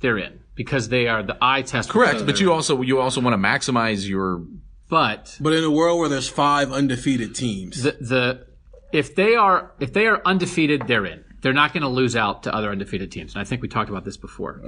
they're 0.00 0.18
in 0.18 0.40
because 0.58 0.88
they 0.88 1.06
are 1.06 1.22
the 1.22 1.38
eye 1.40 1.62
test. 1.62 1.88
Correct, 1.88 2.26
but 2.26 2.40
you 2.40 2.52
also 2.52 2.82
you 2.82 3.00
also 3.00 3.20
want 3.20 3.32
to 3.32 3.38
maximize 3.38 4.06
your 4.06 4.44
but 4.90 5.38
but 5.40 5.52
in 5.52 5.62
a 5.62 5.70
world 5.70 6.00
where 6.00 6.08
there's 6.08 6.28
five 6.28 6.72
undefeated 6.72 7.34
teams, 7.34 7.84
the 7.84 7.92
the 7.92 8.46
if 8.92 9.14
they 9.14 9.36
are 9.36 9.72
if 9.78 9.92
they 9.92 10.08
are 10.08 10.20
undefeated, 10.26 10.88
they're 10.88 11.06
in. 11.06 11.24
They're 11.40 11.52
not 11.52 11.72
going 11.72 11.84
to 11.84 11.88
lose 11.88 12.16
out 12.16 12.42
to 12.42 12.52
other 12.52 12.72
undefeated 12.72 13.12
teams. 13.12 13.34
And 13.34 13.40
I 13.40 13.44
think 13.44 13.62
we 13.62 13.68
talked 13.68 13.88
about 13.88 14.04
this 14.04 14.16
before. 14.16 14.60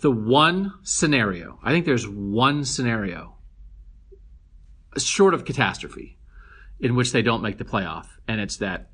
The 0.00 0.10
one 0.10 0.72
scenario, 0.82 1.58
I 1.62 1.72
think 1.72 1.84
there's 1.84 2.08
one 2.08 2.64
scenario 2.64 3.36
short 4.96 5.34
of 5.34 5.44
catastrophe 5.44 6.16
in 6.80 6.96
which 6.96 7.12
they 7.12 7.20
don't 7.20 7.42
make 7.42 7.58
the 7.58 7.66
playoff, 7.66 8.06
and 8.26 8.40
it's 8.40 8.56
that 8.56 8.88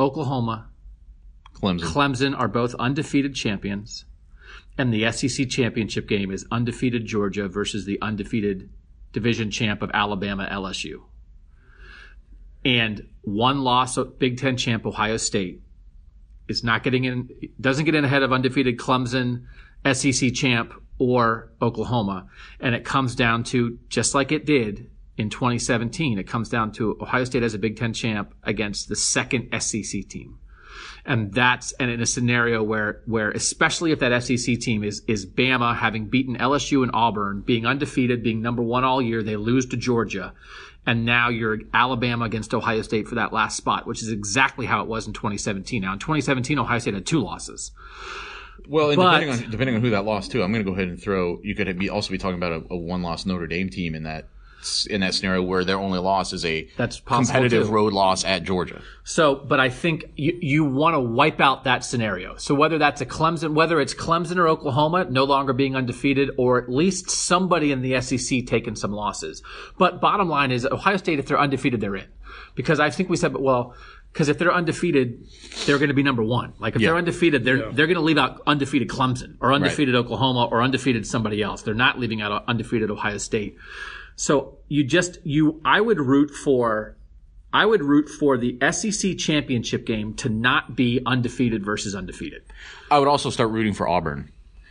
Oklahoma, 0.00 0.70
Clemson. 1.54 1.80
Clemson 1.80 2.38
are 2.38 2.48
both 2.48 2.74
undefeated 2.76 3.34
champions, 3.34 4.06
and 4.78 4.92
the 4.92 5.10
SEC 5.12 5.48
championship 5.48 6.08
game 6.08 6.30
is 6.30 6.46
undefeated 6.50 7.06
Georgia 7.06 7.48
versus 7.48 7.84
the 7.84 8.00
undefeated 8.00 8.70
division 9.12 9.50
champ 9.50 9.82
of 9.82 9.90
Alabama 9.92 10.48
LSU. 10.50 11.02
And 12.64 13.08
one 13.22 13.62
loss 13.62 13.96
of 13.96 14.18
Big 14.18 14.38
Ten 14.38 14.56
champ 14.56 14.86
Ohio 14.86 15.16
State 15.16 15.62
is 16.48 16.64
not 16.64 16.82
getting 16.82 17.04
in, 17.04 17.28
doesn't 17.60 17.84
get 17.84 17.94
in 17.94 18.04
ahead 18.04 18.22
of 18.22 18.32
undefeated 18.32 18.78
Clemson, 18.78 19.44
SEC 19.92 20.32
champ, 20.32 20.72
or 20.98 21.52
Oklahoma. 21.60 22.28
And 22.60 22.74
it 22.74 22.84
comes 22.84 23.14
down 23.14 23.44
to, 23.44 23.78
just 23.88 24.14
like 24.14 24.32
it 24.32 24.46
did 24.46 24.90
in 25.16 25.28
2017, 25.28 26.18
it 26.18 26.26
comes 26.26 26.48
down 26.48 26.72
to 26.72 26.96
Ohio 27.00 27.24
State 27.24 27.42
as 27.42 27.54
a 27.54 27.58
Big 27.58 27.76
Ten 27.76 27.92
champ 27.92 28.34
against 28.42 28.88
the 28.88 28.96
second 28.96 29.48
SEC 29.60 30.08
team 30.08 30.38
and 31.04 31.32
that's 31.32 31.72
and 31.72 31.90
in 31.90 32.00
a 32.00 32.06
scenario 32.06 32.62
where 32.62 33.00
where 33.06 33.30
especially 33.30 33.92
if 33.92 33.98
that 34.00 34.22
SEC 34.22 34.58
team 34.60 34.84
is 34.84 35.02
is 35.08 35.26
Bama 35.26 35.76
having 35.76 36.06
beaten 36.06 36.36
LSU 36.36 36.82
and 36.82 36.90
Auburn, 36.94 37.40
being 37.40 37.66
undefeated, 37.66 38.22
being 38.22 38.40
number 38.42 38.62
one 38.62 38.84
all 38.84 39.02
year, 39.02 39.22
they 39.22 39.36
lose 39.36 39.66
to 39.66 39.76
Georgia, 39.76 40.32
and 40.86 41.04
now 41.04 41.28
you're 41.28 41.58
Alabama 41.74 42.24
against 42.24 42.54
Ohio 42.54 42.82
State 42.82 43.08
for 43.08 43.16
that 43.16 43.32
last 43.32 43.56
spot, 43.56 43.86
which 43.86 44.02
is 44.02 44.10
exactly 44.10 44.66
how 44.66 44.82
it 44.82 44.88
was 44.88 45.06
in 45.06 45.12
2017. 45.12 45.82
Now 45.82 45.94
in 45.94 45.98
2017, 45.98 46.58
Ohio 46.58 46.78
State 46.78 46.94
had 46.94 47.06
two 47.06 47.20
losses. 47.20 47.72
Well, 48.68 48.90
and 48.90 48.96
But- 48.96 49.18
depending 49.20 49.44
on 49.44 49.50
depending 49.50 49.74
on 49.74 49.80
who 49.80 49.90
that 49.90 50.04
lost 50.04 50.30
to, 50.32 50.42
I'm 50.42 50.52
going 50.52 50.64
to 50.64 50.70
go 50.70 50.74
ahead 50.76 50.88
and 50.88 51.00
throw. 51.00 51.40
You 51.42 51.54
could 51.56 51.78
be 51.78 51.88
also 51.90 52.12
be 52.12 52.18
talking 52.18 52.36
about 52.36 52.52
a, 52.52 52.62
a 52.74 52.76
one 52.76 53.02
loss 53.02 53.26
Notre 53.26 53.48
Dame 53.48 53.70
team 53.70 53.94
in 53.96 54.04
that 54.04 54.26
in 54.88 55.00
that 55.00 55.14
scenario 55.14 55.42
where 55.42 55.64
their 55.64 55.78
only 55.78 55.98
loss 55.98 56.32
is 56.32 56.44
a 56.44 56.68
That's 56.76 57.00
competitive 57.00 57.66
too. 57.66 57.72
road 57.72 57.92
loss 57.92 58.24
at 58.24 58.42
Georgia. 58.44 58.80
So, 59.04 59.34
but 59.34 59.58
I 59.60 59.68
think 59.68 60.04
you, 60.16 60.38
you 60.40 60.64
want 60.64 60.94
to 60.94 61.00
wipe 61.00 61.40
out 61.40 61.64
that 61.64 61.84
scenario. 61.84 62.36
So 62.36 62.54
whether 62.54 62.78
that's 62.78 63.00
a 63.00 63.06
Clemson, 63.06 63.54
whether 63.54 63.80
it's 63.80 63.94
Clemson 63.94 64.36
or 64.36 64.48
Oklahoma 64.48 65.06
no 65.10 65.24
longer 65.24 65.52
being 65.52 65.74
undefeated, 65.76 66.30
or 66.38 66.62
at 66.62 66.68
least 66.70 67.10
somebody 67.10 67.72
in 67.72 67.82
the 67.82 68.00
SEC 68.00 68.46
taking 68.46 68.76
some 68.76 68.92
losses. 68.92 69.42
But 69.78 70.00
bottom 70.00 70.28
line 70.28 70.50
is 70.52 70.64
Ohio 70.66 70.96
State, 70.96 71.18
if 71.18 71.26
they're 71.26 71.40
undefeated, 71.40 71.80
they're 71.80 71.96
in. 71.96 72.08
Because 72.54 72.80
I 72.80 72.90
think 72.90 73.08
we 73.08 73.16
said, 73.16 73.32
but 73.32 73.42
well, 73.42 73.74
because 74.12 74.28
if 74.28 74.36
they're 74.38 74.52
undefeated, 74.52 75.26
they're 75.64 75.78
going 75.78 75.88
to 75.88 75.94
be 75.94 76.02
number 76.02 76.22
one. 76.22 76.52
Like 76.58 76.76
if 76.76 76.82
Yeah. 76.82 76.88
they're 76.90 76.98
undefeated, 76.98 77.44
they're 77.44 77.72
they're 77.72 77.86
going 77.86 77.94
to 77.96 78.02
leave 78.02 78.18
out 78.18 78.42
undefeated 78.46 78.88
Clemson 78.88 79.36
or 79.40 79.52
undefeated 79.54 79.94
Oklahoma 79.94 80.44
or 80.50 80.62
undefeated 80.62 81.06
somebody 81.06 81.42
else. 81.42 81.62
They're 81.62 81.72
not 81.74 81.98
leaving 81.98 82.20
out 82.20 82.44
undefeated 82.46 82.90
Ohio 82.90 83.16
State. 83.18 83.56
So 84.16 84.58
you 84.68 84.84
just 84.84 85.18
you 85.24 85.60
I 85.64 85.80
would 85.80 85.98
root 85.98 86.30
for 86.30 86.96
I 87.52 87.66
would 87.66 87.82
root 87.82 88.08
for 88.08 88.38
the 88.38 88.58
SEC 88.70 89.18
championship 89.18 89.84
game 89.84 90.14
to 90.14 90.28
not 90.28 90.74
be 90.74 91.02
undefeated 91.04 91.64
versus 91.64 91.94
undefeated. 91.94 92.42
I 92.90 92.98
would 92.98 93.08
also 93.08 93.30
start 93.30 93.50
rooting 93.50 93.74
for 93.74 93.86
Auburn. 93.86 94.30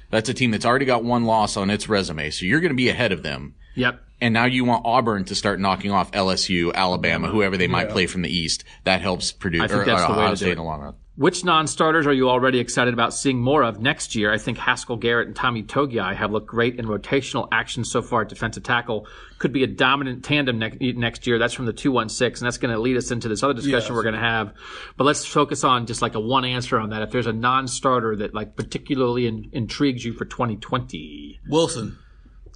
That's 0.10 0.30
a 0.30 0.34
team 0.34 0.52
that's 0.52 0.66
already 0.66 0.86
got 0.86 1.04
one 1.04 1.26
loss 1.26 1.56
on 1.58 1.70
its 1.70 1.88
resume, 1.88 2.32
so 2.32 2.46
you're 2.46 2.60
going 2.60 2.72
to 2.72 2.76
be 2.76 2.89
ahead 2.89 3.12
of 3.12 3.24
them. 3.24 3.56
Yep. 3.76 4.02
And 4.20 4.34
now 4.34 4.46
you 4.46 4.66
want 4.66 4.86
Auburn 4.86 5.26
to 5.26 5.36
start 5.36 5.60
knocking 5.60 5.92
off 5.92 6.12
LSU, 6.12 6.74
Alabama, 6.74 7.28
whoever 7.30 7.58
they 7.58 7.68
might 7.68 7.89
play 7.89 8.06
from 8.06 8.22
the 8.22 8.30
East. 8.30 8.64
That 8.84 9.02
helps 9.02 9.32
produce 9.32 9.62
I 9.62 9.68
think 9.68 9.82
or, 9.82 9.86
that's 9.86 10.04
or 10.04 10.14
the 10.14 10.22
way 10.22 10.30
to 10.30 10.36
do 10.36 10.48
it. 10.48 10.52
in 10.52 10.58
the 10.58 10.64
long 10.64 10.82
run. 10.82 10.96
Which 11.18 11.43
non-starters 11.43 12.07
are 12.07 12.14
you 12.14 12.30
already 12.30 12.59
excited 12.59 12.93
about 12.93 13.14
seeing 13.14 13.39
more 13.41 13.64
of 13.64 13.82
next 13.82 14.16
year? 14.16 14.32
I 14.32 14.38
think 14.38 14.57
Haskell 14.57 14.95
Garrett 14.95 15.28
and 15.28 15.36
Tommy 15.36 15.62
Togiai 15.62 16.16
have 16.16 16.32
looked 16.32 16.47
great 16.47 16.80
in 16.80 16.86
rotational 16.86 17.49
action 17.51 17.84
so 17.84 18.01
far 18.01 18.22
at 18.22 18.30
defensive 18.30 18.64
tackle. 18.64 19.05
Could 19.38 19.51
be 19.51 19.64
a 19.64 19.68
dominant 19.68 20.24
tandem 20.24 20.57
next 20.57 20.80
next 20.80 21.28
year. 21.28 21.38
That's 21.38 21.53
from 21.53 21.66
the 21.66 21.74
216, 21.74 22.41
and 22.41 22.47
that's 22.47 22.57
going 22.57 22.74
to 22.74 22.80
lead 22.80 22.95
us 22.95 23.12
into 23.12 23.28
this 23.28 23.43
other 23.43 23.53
discussion 23.53 23.93
we're 23.93 24.03
going 24.03 24.16
to 24.16 24.22
have. 24.22 24.53
But 24.95 25.03
let's 25.03 25.26
focus 25.26 25.66
on 25.66 25.86
just 25.86 26.01
like 26.01 26.16
a 26.16 26.20
one 26.20 26.45
answer 26.45 26.80
on 26.80 26.91
that. 26.91 27.01
If 27.01 27.12
there's 27.12 27.28
a 27.28 27.34
non-starter 27.34 28.16
that 28.18 28.34
like 28.34 28.55
particularly 28.55 29.28
in, 29.28 29.49
intrigues 29.51 30.05
you 30.05 30.14
for 30.14 30.24
2020, 30.24 31.41
Wilson, 31.49 31.97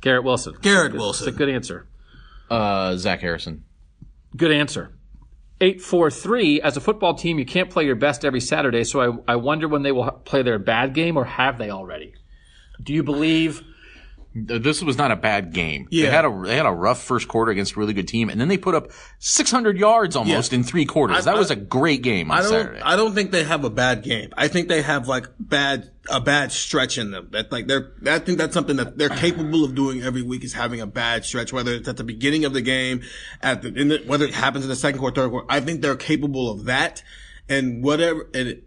Garrett 0.01 0.23
Wilson. 0.23 0.55
Garrett 0.61 0.93
It's 0.93 0.99
Wilson. 1.01 1.27
a 1.27 1.31
good 1.33 1.49
answer. 1.49 1.87
Uh, 2.49 2.95
Zach 2.95 3.19
Harrison. 3.19 3.65
Good 4.37 4.51
answer. 4.53 4.94
843 5.65 6.61
as 6.61 6.77
a 6.77 6.81
football 6.81 7.15
team 7.15 7.39
you 7.39 7.45
can't 7.45 7.71
play 7.71 7.85
your 7.85 7.95
best 7.95 8.23
every 8.23 8.39
saturday 8.39 8.83
so 8.83 9.21
I, 9.27 9.33
I 9.33 9.35
wonder 9.37 9.67
when 9.67 9.81
they 9.81 9.91
will 9.91 10.11
play 10.11 10.43
their 10.43 10.59
bad 10.59 10.93
game 10.93 11.17
or 11.17 11.25
have 11.25 11.57
they 11.57 11.71
already? 11.71 12.13
Do 12.81 12.93
you 12.93 13.01
believe 13.01 13.63
This 14.37 14.81
was 14.83 14.97
not 14.97 15.11
a 15.11 15.15
bad 15.15 15.53
game. 15.53 15.87
Yeah. 15.91 16.07
They 16.07 16.11
had 16.11 16.25
a 16.25 16.41
they 16.43 16.57
had 16.57 16.65
a 16.65 16.71
rough 16.71 17.01
first 17.01 17.29
quarter 17.29 17.51
against 17.51 17.77
a 17.77 17.79
really 17.79 17.93
good 17.93 18.07
team, 18.09 18.27
and 18.29 18.39
then 18.41 18.49
they 18.49 18.57
put 18.57 18.75
up 18.75 18.89
600 19.19 19.77
yards 19.77 20.15
almost 20.17 20.51
Yeah. 20.51 20.57
in 20.57 20.63
three 20.65 20.83
quarters. 20.85 21.19
I- 21.19 21.21
that 21.21 21.35
I- 21.35 21.39
was 21.39 21.51
a 21.51 21.55
great 21.55 22.01
game 22.01 22.29
on 22.31 22.37
I 22.39 22.41
don't. 22.41 22.49
Saturday. 22.51 22.81
I 22.81 22.95
don't 22.97 23.15
think 23.15 23.31
they 23.31 23.45
have 23.45 23.63
a 23.63 23.69
bad 23.69 24.03
game. 24.03 24.31
I 24.37 24.49
think 24.49 24.67
they 24.67 24.81
have 24.81 25.07
like 25.07 25.27
bad 25.39 25.89
a 26.09 26.19
bad 26.19 26.51
stretch 26.51 26.97
in 26.97 27.11
them. 27.11 27.29
That 27.31 27.49
like 27.49 27.67
they're. 27.67 27.93
I 28.05 28.19
think 28.19 28.37
that's 28.37 28.53
something 28.53 28.75
that 28.75 28.97
they're 28.97 29.07
capable 29.09 29.63
of 29.63 29.73
doing 29.73 30.03
every 30.03 30.21
week 30.21 30.43
is 30.43 30.51
having 30.53 30.81
a 30.81 30.85
bad 30.87 31.23
stretch, 31.23 31.53
whether 31.53 31.73
it's 31.73 31.87
at 31.87 31.95
the 31.95 32.03
beginning 32.03 32.43
of 32.43 32.51
the 32.53 32.61
game, 32.61 33.03
at 33.41 33.61
the, 33.61 33.69
in 33.73 33.87
the 33.87 34.03
whether 34.05 34.25
it 34.25 34.33
happens 34.33 34.65
in 34.65 34.69
the 34.69 34.75
second 34.75 34.99
quarter, 34.99 35.21
third 35.21 35.29
quarter. 35.31 35.47
I 35.49 35.61
think 35.61 35.81
they're 35.81 35.95
capable 35.95 36.51
of 36.51 36.65
that, 36.65 37.03
and 37.47 37.81
whatever 37.83 38.27
and 38.33 38.61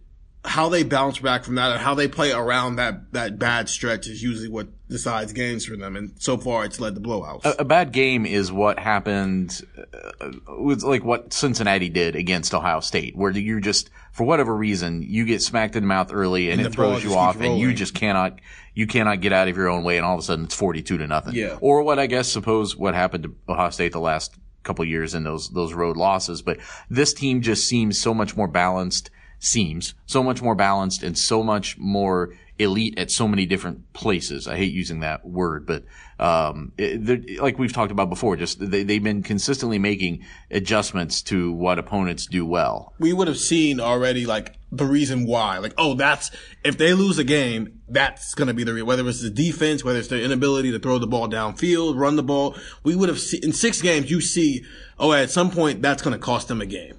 how 0.49 0.69
they 0.69 0.83
bounce 0.83 1.19
back 1.19 1.45
from 1.45 1.57
that 1.57 1.73
and 1.73 1.81
how 1.81 1.95
they 1.95 2.09
play 2.09 2.33
around 2.33 2.77
that 2.77 3.13
that 3.13 3.39
bad 3.39 3.69
stretch 3.69 4.07
is 4.07 4.23
usually 4.23 4.49
what 4.49 4.69
decides 4.89 5.33
games 5.33 5.67
for 5.67 5.77
them. 5.77 5.95
And 5.95 6.13
so 6.19 6.39
far, 6.39 6.65
it's 6.65 6.81
led 6.81 6.95
to 6.95 7.01
blowouts. 7.01 7.43
a 7.59 7.65
bad 7.65 7.93
game 7.93 8.25
is 8.25 8.51
what 8.51 8.79
happened 8.79 9.61
uh, 9.77 10.31
with 10.59 10.83
like 10.83 11.05
what 11.05 11.33
Cincinnati 11.33 11.91
did 11.91 12.17
against 12.17 12.55
Ohio 12.55 12.81
State, 12.81 13.15
where 13.15 13.31
you 13.31 13.61
just 13.61 13.91
for 14.11 14.25
whatever 14.25 14.57
reason 14.57 15.03
you 15.03 15.25
get 15.25 15.43
smacked 15.43 15.77
in 15.77 15.83
the 15.83 15.87
mouth 15.87 16.13
early 16.13 16.51
and, 16.51 16.61
And 16.61 16.69
it 16.69 16.75
throws 16.75 17.05
you 17.05 17.15
off, 17.15 17.41
and 17.41 17.59
you 17.59 17.75
just 17.75 17.95
cannot 17.95 18.41
you 18.75 18.87
cannot 18.87 19.21
get 19.21 19.33
out 19.33 19.49
of 19.49 19.57
your 19.57 19.69
own 19.69 19.85
way, 19.85 19.99
and 19.99 20.07
all 20.07 20.15
of 20.15 20.21
a 20.21 20.23
sudden 20.23 20.47
it's 20.47 20.55
forty 20.55 20.83
two 20.83 20.99
to 20.99 21.07
nothing. 21.07 21.35
Yeah. 21.35 21.59
Or 21.61 21.83
what 21.83 21.99
I 21.99 22.07
guess 22.07 22.29
suppose 22.29 22.75
what 22.75 22.95
happened 22.95 23.25
to 23.25 23.35
Ohio 23.53 23.71
State 23.71 23.93
the 23.93 24.01
last 24.01 24.35
couple 24.63 24.85
years 24.85 25.15
in 25.15 25.25
those 25.25 25.51
those 25.51 25.75
road 25.75 25.97
losses, 25.97 26.41
but 26.41 26.59
this 26.89 27.13
team 27.13 27.43
just 27.43 27.69
seems 27.69 27.99
so 27.99 28.15
much 28.15 28.37
more 28.37 28.49
balanced 28.49 29.11
seems 29.39 29.95
so 30.07 30.23
much 30.23 30.43
more 30.43 30.55
balanced 30.55 31.03
and 31.03 31.17
so 31.17 31.43
much 31.43 31.79
more 31.79 32.35
elite 32.59 32.99
at 32.99 33.11
so 33.11 33.29
many 33.29 33.47
different 33.47 33.93
places. 33.93 34.49
I 34.49 34.57
hate 34.57 34.73
using 34.73 35.01
that 35.01 35.25
word, 35.25 35.67
but 35.67 35.85
um, 36.19 36.73
it, 36.77 37.41
like 37.41 37.59
we've 37.59 37.73
talked 37.73 37.93
about 37.93 38.11
before, 38.11 38.37
just 38.37 38.59
they, 38.59 38.83
they've 38.83 39.03
been 39.03 39.23
consistently 39.23 39.79
making 39.79 40.25
adjustments 40.51 41.23
to 41.23 41.53
what 41.53 41.79
opponents 41.79 42.27
do 42.27 42.45
well. 42.45 42.95
We 42.99 43.13
would 43.13 43.29
have 43.29 43.39
seen 43.39 43.79
already 43.79 44.27
like 44.27 44.59
the 44.73 44.85
reason 44.85 45.27
why. 45.27 45.59
Like, 45.59 45.75
oh, 45.79 45.95
that's 45.95 46.31
if 46.65 46.77
they 46.77 46.93
lose 46.95 47.19
a 47.19 47.25
game, 47.25 47.81
that's 47.89 48.35
going 48.35 48.49
to 48.49 48.55
be 48.55 48.65
the 48.65 48.75
reason. 48.75 48.87
Whether 48.87 49.09
it's 49.09 49.23
the 49.23 49.31
defense, 49.31 49.85
whether 49.85 50.01
it's 50.01 50.09
their 50.09 50.21
inability 50.21 50.73
to 50.73 50.81
throw 50.81 50.99
the 50.99 51.07
ball 51.07 51.29
downfield, 51.29 51.97
run 51.97 52.17
the 52.17 52.25
ball, 52.25 52.57
we 52.83 52.97
would 52.97 53.09
have 53.09 53.21
seen 53.21 53.45
in 53.45 53.53
six 53.53 53.81
games. 53.81 54.11
You 54.11 54.21
see, 54.21 54.65
oh, 54.99 55.13
at 55.13 55.31
some 55.31 55.51
point 55.51 55.81
that's 55.81 56.03
going 56.03 56.13
to 56.13 56.19
cost 56.19 56.49
them 56.49 56.61
a 56.61 56.67
game. 56.67 56.99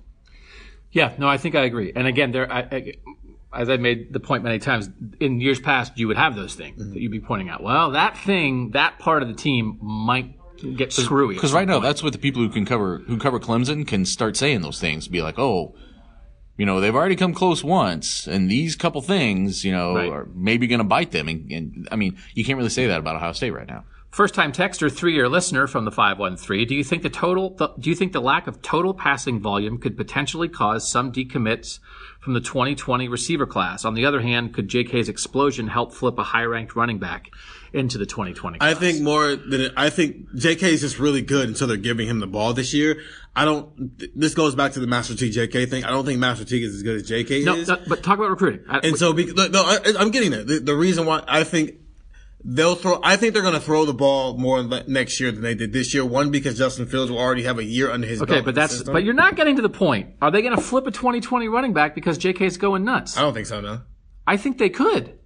Yeah, 0.92 1.14
no, 1.18 1.28
I 1.28 1.38
think 1.38 1.56
I 1.56 1.64
agree. 1.66 1.92
And 1.96 2.08
again, 2.08 2.32
there, 2.32 2.52
I, 2.52 2.60
I, 2.62 2.94
as 3.54 3.70
I've 3.70 3.80
made 3.80 4.12
the 4.14 4.20
point 4.20 4.44
many 4.44 4.60
times, 4.60 4.90
in 5.20 5.40
years 5.40 5.60
past, 5.60 5.98
you 5.98 6.08
would 6.08 6.18
have 6.18 6.36
those 6.36 6.56
things 6.56 6.82
Mm-hmm. 6.82 6.94
that 6.94 7.00
you'd 7.02 7.12
be 7.12 7.20
pointing 7.20 7.50
out. 7.50 7.62
Well, 7.64 7.92
that 7.92 8.18
thing, 8.18 8.72
that 8.72 9.00
part 9.00 9.22
of 9.22 9.28
the 9.28 9.36
team 9.36 9.78
might 9.82 10.36
get 10.76 10.92
screwy. 10.92 11.36
Because 11.36 11.54
right 11.54 11.68
now, 11.68 11.76
point. 11.76 11.84
that's 11.84 12.04
what 12.04 12.14
the 12.14 12.20
people 12.20 12.42
who 12.42 12.50
can 12.50 12.66
cover 12.66 13.00
who 13.08 13.18
cover 13.18 13.40
Clemson 13.40 13.88
can 13.88 14.06
start 14.06 14.36
saying 14.36 14.62
those 14.62 14.80
things. 14.80 15.08
Be 15.08 15.22
like, 15.22 15.38
oh, 15.40 15.76
you 16.58 16.66
know, 16.66 16.82
they've 16.82 16.96
already 16.96 17.16
come 17.16 17.34
close 17.34 17.64
once, 17.64 18.28
and 18.28 18.50
these 18.52 18.76
couple 18.76 19.02
things, 19.02 19.64
you 19.64 19.72
know, 19.72 19.96
Right. 19.96 20.10
are 20.10 20.28
maybe 20.36 20.68
going 20.68 20.80
to 20.80 20.84
bite 20.84 21.12
them. 21.12 21.28
And, 21.30 21.50
and 21.52 21.88
I 21.92 21.96
mean, 21.96 22.18
you 22.34 22.44
can't 22.44 22.58
really 22.58 22.70
say 22.70 22.88
that 22.88 23.00
about 23.00 23.16
Ohio 23.16 23.32
State 23.32 23.52
right 23.52 23.68
now. 23.68 23.86
First 24.12 24.34
time 24.34 24.52
texter, 24.52 24.92
three 24.92 25.14
year 25.14 25.30
listener 25.30 25.68
from 25.68 25.86
the 25.86 25.92
513. 25.92 26.68
Do 26.68 26.74
you 26.74 26.84
think 26.84 27.04
the 27.04 27.12
total, 27.12 27.52
the, 27.52 27.70
do 27.78 27.92
you 27.92 27.96
think 27.96 28.12
the 28.12 28.20
lack 28.22 28.48
of 28.48 28.60
total 28.62 28.94
passing 28.94 29.40
volume 29.40 29.78
could 29.78 29.96
potentially 29.96 30.50
cause 30.50 30.90
some 30.90 31.12
decommits 31.12 31.78
from 32.20 32.34
the 32.34 32.40
2020 32.42 33.08
receiver 33.08 33.46
class? 33.46 33.86
On 33.86 33.94
the 33.94 34.06
other 34.06 34.20
hand, 34.20 34.52
could 34.54 34.68
JK's 34.68 35.10
explosion 35.10 35.68
help 35.68 35.94
flip 35.94 36.18
a 36.18 36.24
high 36.24 36.44
ranked 36.44 36.76
running 36.76 36.98
back 36.98 37.30
into 37.72 38.00
the 38.00 38.08
2020 38.08 38.58
class? 38.58 38.76
I 38.76 38.80
think 38.80 39.00
more 39.02 39.36
than 39.36 39.70
I 39.78 39.92
think 39.92 40.28
JK 40.32 40.64
is 40.64 40.82
just 40.82 40.98
really 40.98 41.22
good 41.22 41.48
until 41.48 41.68
they're 41.68 41.78
giving 41.78 42.08
him 42.08 42.20
the 42.20 42.28
ball 42.28 42.54
this 42.54 42.74
year. 42.74 43.04
I 43.36 43.46
don't. 43.46 43.92
This 44.20 44.34
goes 44.34 44.56
back 44.56 44.72
to 44.74 44.80
the 44.80 44.88
Master 44.88 45.16
T 45.16 45.30
JK 45.30 45.70
thing. 45.70 45.86
I 45.86 45.92
don't 45.92 46.04
think 46.06 46.20
Master 46.20 46.46
T 46.46 46.64
is 46.64 46.74
as 46.74 46.82
good 46.82 46.96
as 46.96 47.10
JK 47.10 47.46
no, 47.46 47.54
is. 47.56 47.68
no, 47.68 47.78
but 47.88 48.02
talk 48.02 48.18
about 48.18 48.32
recruiting. 48.32 48.66
I- 48.68 48.80
And 48.80 48.98
so, 48.98 49.14
be- 49.14 49.32
no, 49.32 49.50
I, 49.54 49.78
I'm 50.00 50.10
getting 50.10 50.32
there. 50.32 50.44
The, 50.44 50.60
the 50.60 50.76
reason 50.76 51.06
why 51.06 51.24
I 51.28 51.44
think 51.44 51.76
they'll 52.44 52.76
throw, 52.76 53.00
I 53.04 53.16
think 53.16 53.34
they're 53.34 53.42
going 53.42 53.54
to 53.54 53.60
throw 53.60 53.86
the 53.86 53.94
ball 53.94 54.38
more 54.38 54.64
next 54.88 55.20
year 55.20 55.32
than 55.32 55.42
they 55.42 55.56
did 55.56 55.74
this 55.74 55.94
year. 55.94 56.06
One, 56.06 56.32
because 56.32 56.58
Justin 56.58 56.86
Fields 56.86 57.12
will 57.12 57.20
already 57.20 57.44
have 57.44 57.60
a 57.60 57.64
year 57.64 57.92
under 57.92 58.08
his 58.08 58.20
belt. 58.20 58.32
okay, 58.32 58.42
but 58.42 58.56
that's, 58.56 58.78
system. 58.78 58.94
but 58.94 59.04
you're 59.04 59.14
not 59.14 59.36
getting 59.36 59.56
to 59.58 59.62
the 59.62 59.70
point. 59.70 60.16
Are 60.22 60.32
they 60.32 60.42
going 60.42 60.56
to 60.56 60.62
flip 60.62 60.88
a 60.88 60.92
2020 60.92 61.48
running 61.48 61.74
back 61.74 61.96
because 61.96 62.18
JK's 62.18 62.58
going 62.58 62.84
nuts? 62.84 63.18
I 63.18 63.22
don't 63.22 63.34
think 63.34 63.48
so, 63.48 63.62
no. 63.62 63.82
I 64.26 64.38
think 64.38 64.58
they 64.58 64.70
could. 64.70 65.18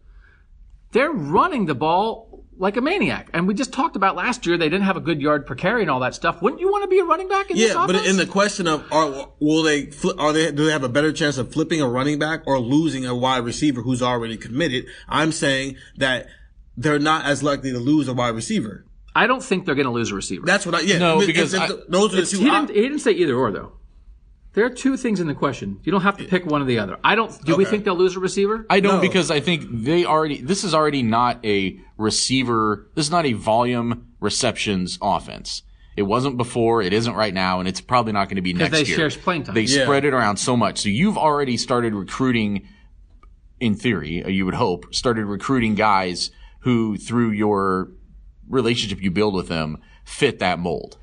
They're 0.91 1.11
running 1.11 1.65
the 1.65 1.75
ball 1.75 2.33
like 2.57 2.77
a 2.77 2.81
maniac. 2.81 3.29
And 3.33 3.47
we 3.47 3.53
just 3.53 3.73
talked 3.73 3.95
about 3.95 4.15
last 4.15 4.45
year 4.45 4.57
they 4.57 4.69
didn't 4.69 4.85
have 4.85 4.97
a 4.97 5.01
good 5.01 5.21
yard 5.21 5.45
per 5.45 5.55
carry 5.55 5.81
and 5.81 5.89
all 5.89 5.99
that 6.01 6.15
stuff. 6.15 6.41
Wouldn't 6.41 6.61
you 6.61 6.71
want 6.71 6.83
to 6.83 6.87
be 6.87 6.99
a 6.99 7.03
running 7.03 7.27
back 7.27 7.49
in 7.49 7.57
this 7.57 7.73
Yeah, 7.73 7.85
but 7.87 8.05
in 8.05 8.17
the 8.17 8.25
question 8.25 8.67
of 8.67 8.85
are 8.91 9.29
will 9.39 9.63
they 9.63 9.91
are 10.17 10.33
they 10.33 10.51
do 10.51 10.65
they 10.65 10.71
have 10.71 10.83
a 10.83 10.89
better 10.89 11.11
chance 11.11 11.37
of 11.37 11.51
flipping 11.51 11.81
a 11.81 11.87
running 11.87 12.19
back 12.19 12.43
or 12.45 12.59
losing 12.59 13.05
a 13.05 13.15
wide 13.15 13.43
receiver 13.43 13.81
who's 13.81 14.01
already 14.01 14.37
committed? 14.37 14.85
I'm 15.09 15.31
saying 15.31 15.77
that 15.97 16.27
they're 16.77 16.99
not 16.99 17.25
as 17.25 17.43
likely 17.43 17.71
to 17.71 17.79
lose 17.79 18.07
a 18.07 18.13
wide 18.13 18.35
receiver. 18.35 18.85
I 19.15 19.27
don't 19.27 19.43
think 19.43 19.65
they're 19.65 19.75
going 19.75 19.85
to 19.85 19.91
lose 19.91 20.11
a 20.11 20.15
receiver. 20.15 20.45
That's 20.45 20.65
what 20.65 20.73
I 20.75 20.79
yeah. 20.81 20.97
No, 20.97 21.21
if- 21.21 21.27
because 21.27 21.53
if 21.53 21.61
I- 21.61 21.69
those 21.87 22.13
are 22.13 22.21
the 22.21 22.25
two. 22.25 22.39
he, 22.39 22.45
didn't, 22.45 22.69
he 22.69 22.81
didn't 22.81 22.99
say 22.99 23.11
either 23.11 23.35
or 23.35 23.51
though. 23.51 23.73
There 24.53 24.65
are 24.65 24.69
two 24.69 24.97
things 24.97 25.19
in 25.19 25.25
the 25.25 25.33
question. 25.33 25.79
You 25.83 25.91
don't 25.91 26.01
have 26.01 26.17
to 26.17 26.25
pick 26.25 26.45
one 26.45 26.61
or 26.61 26.65
the 26.65 26.77
other. 26.77 26.99
I 27.03 27.15
don't. 27.15 27.43
Do 27.43 27.55
we 27.55 27.65
think 27.65 27.85
they'll 27.85 27.95
lose 27.95 28.15
a 28.15 28.19
receiver? 28.19 28.67
I 28.69 28.81
don't 28.81 28.95
No. 28.97 29.01
because 29.01 29.31
I 29.31 29.39
think 29.39 29.63
they 29.67 30.05
already. 30.05 30.41
This 30.41 30.63
is 30.63 30.75
already 30.75 31.01
not 31.01 31.43
a 31.43 31.79
receiver. 31.97 32.87
This 32.93 33.05
is 33.07 33.11
not 33.11 33.25
a 33.25 33.33
volume 33.33 34.09
receptions 34.19 34.99
offense. 35.01 35.63
It 35.97 36.03
wasn't 36.03 36.37
before. 36.37 36.81
It 36.83 36.93
isn't 36.93 37.13
right 37.15 37.33
now, 37.33 37.59
and 37.59 37.67
it's 37.67 37.81
probably 37.81 38.13
not 38.13 38.25
going 38.29 38.35
to 38.35 38.41
be 38.43 38.53
next 38.53 38.71
they 38.71 38.83
year. 38.83 39.09
share 39.09 39.19
playing 39.21 39.43
time. 39.43 39.55
They 39.55 39.61
Yeah. 39.61 39.83
spread 39.85 40.05
it 40.05 40.13
around 40.13 40.37
so 40.37 40.55
much, 40.55 40.79
so 40.81 40.89
you've 40.89 41.17
already 41.17 41.57
started 41.57 41.93
recruiting. 41.95 42.67
In 43.59 43.75
theory, 43.75 44.23
you 44.27 44.45
would 44.45 44.55
hope 44.55 44.93
started 44.93 45.25
recruiting 45.25 45.73
guys 45.75 46.31
who, 46.63 46.97
through 46.97 47.31
your 47.31 47.91
relationship 48.49 49.01
you 49.01 49.11
build 49.11 49.35
with 49.35 49.47
them, 49.47 49.77
fit 50.03 50.39
that 50.39 50.59
mold. 50.59 50.97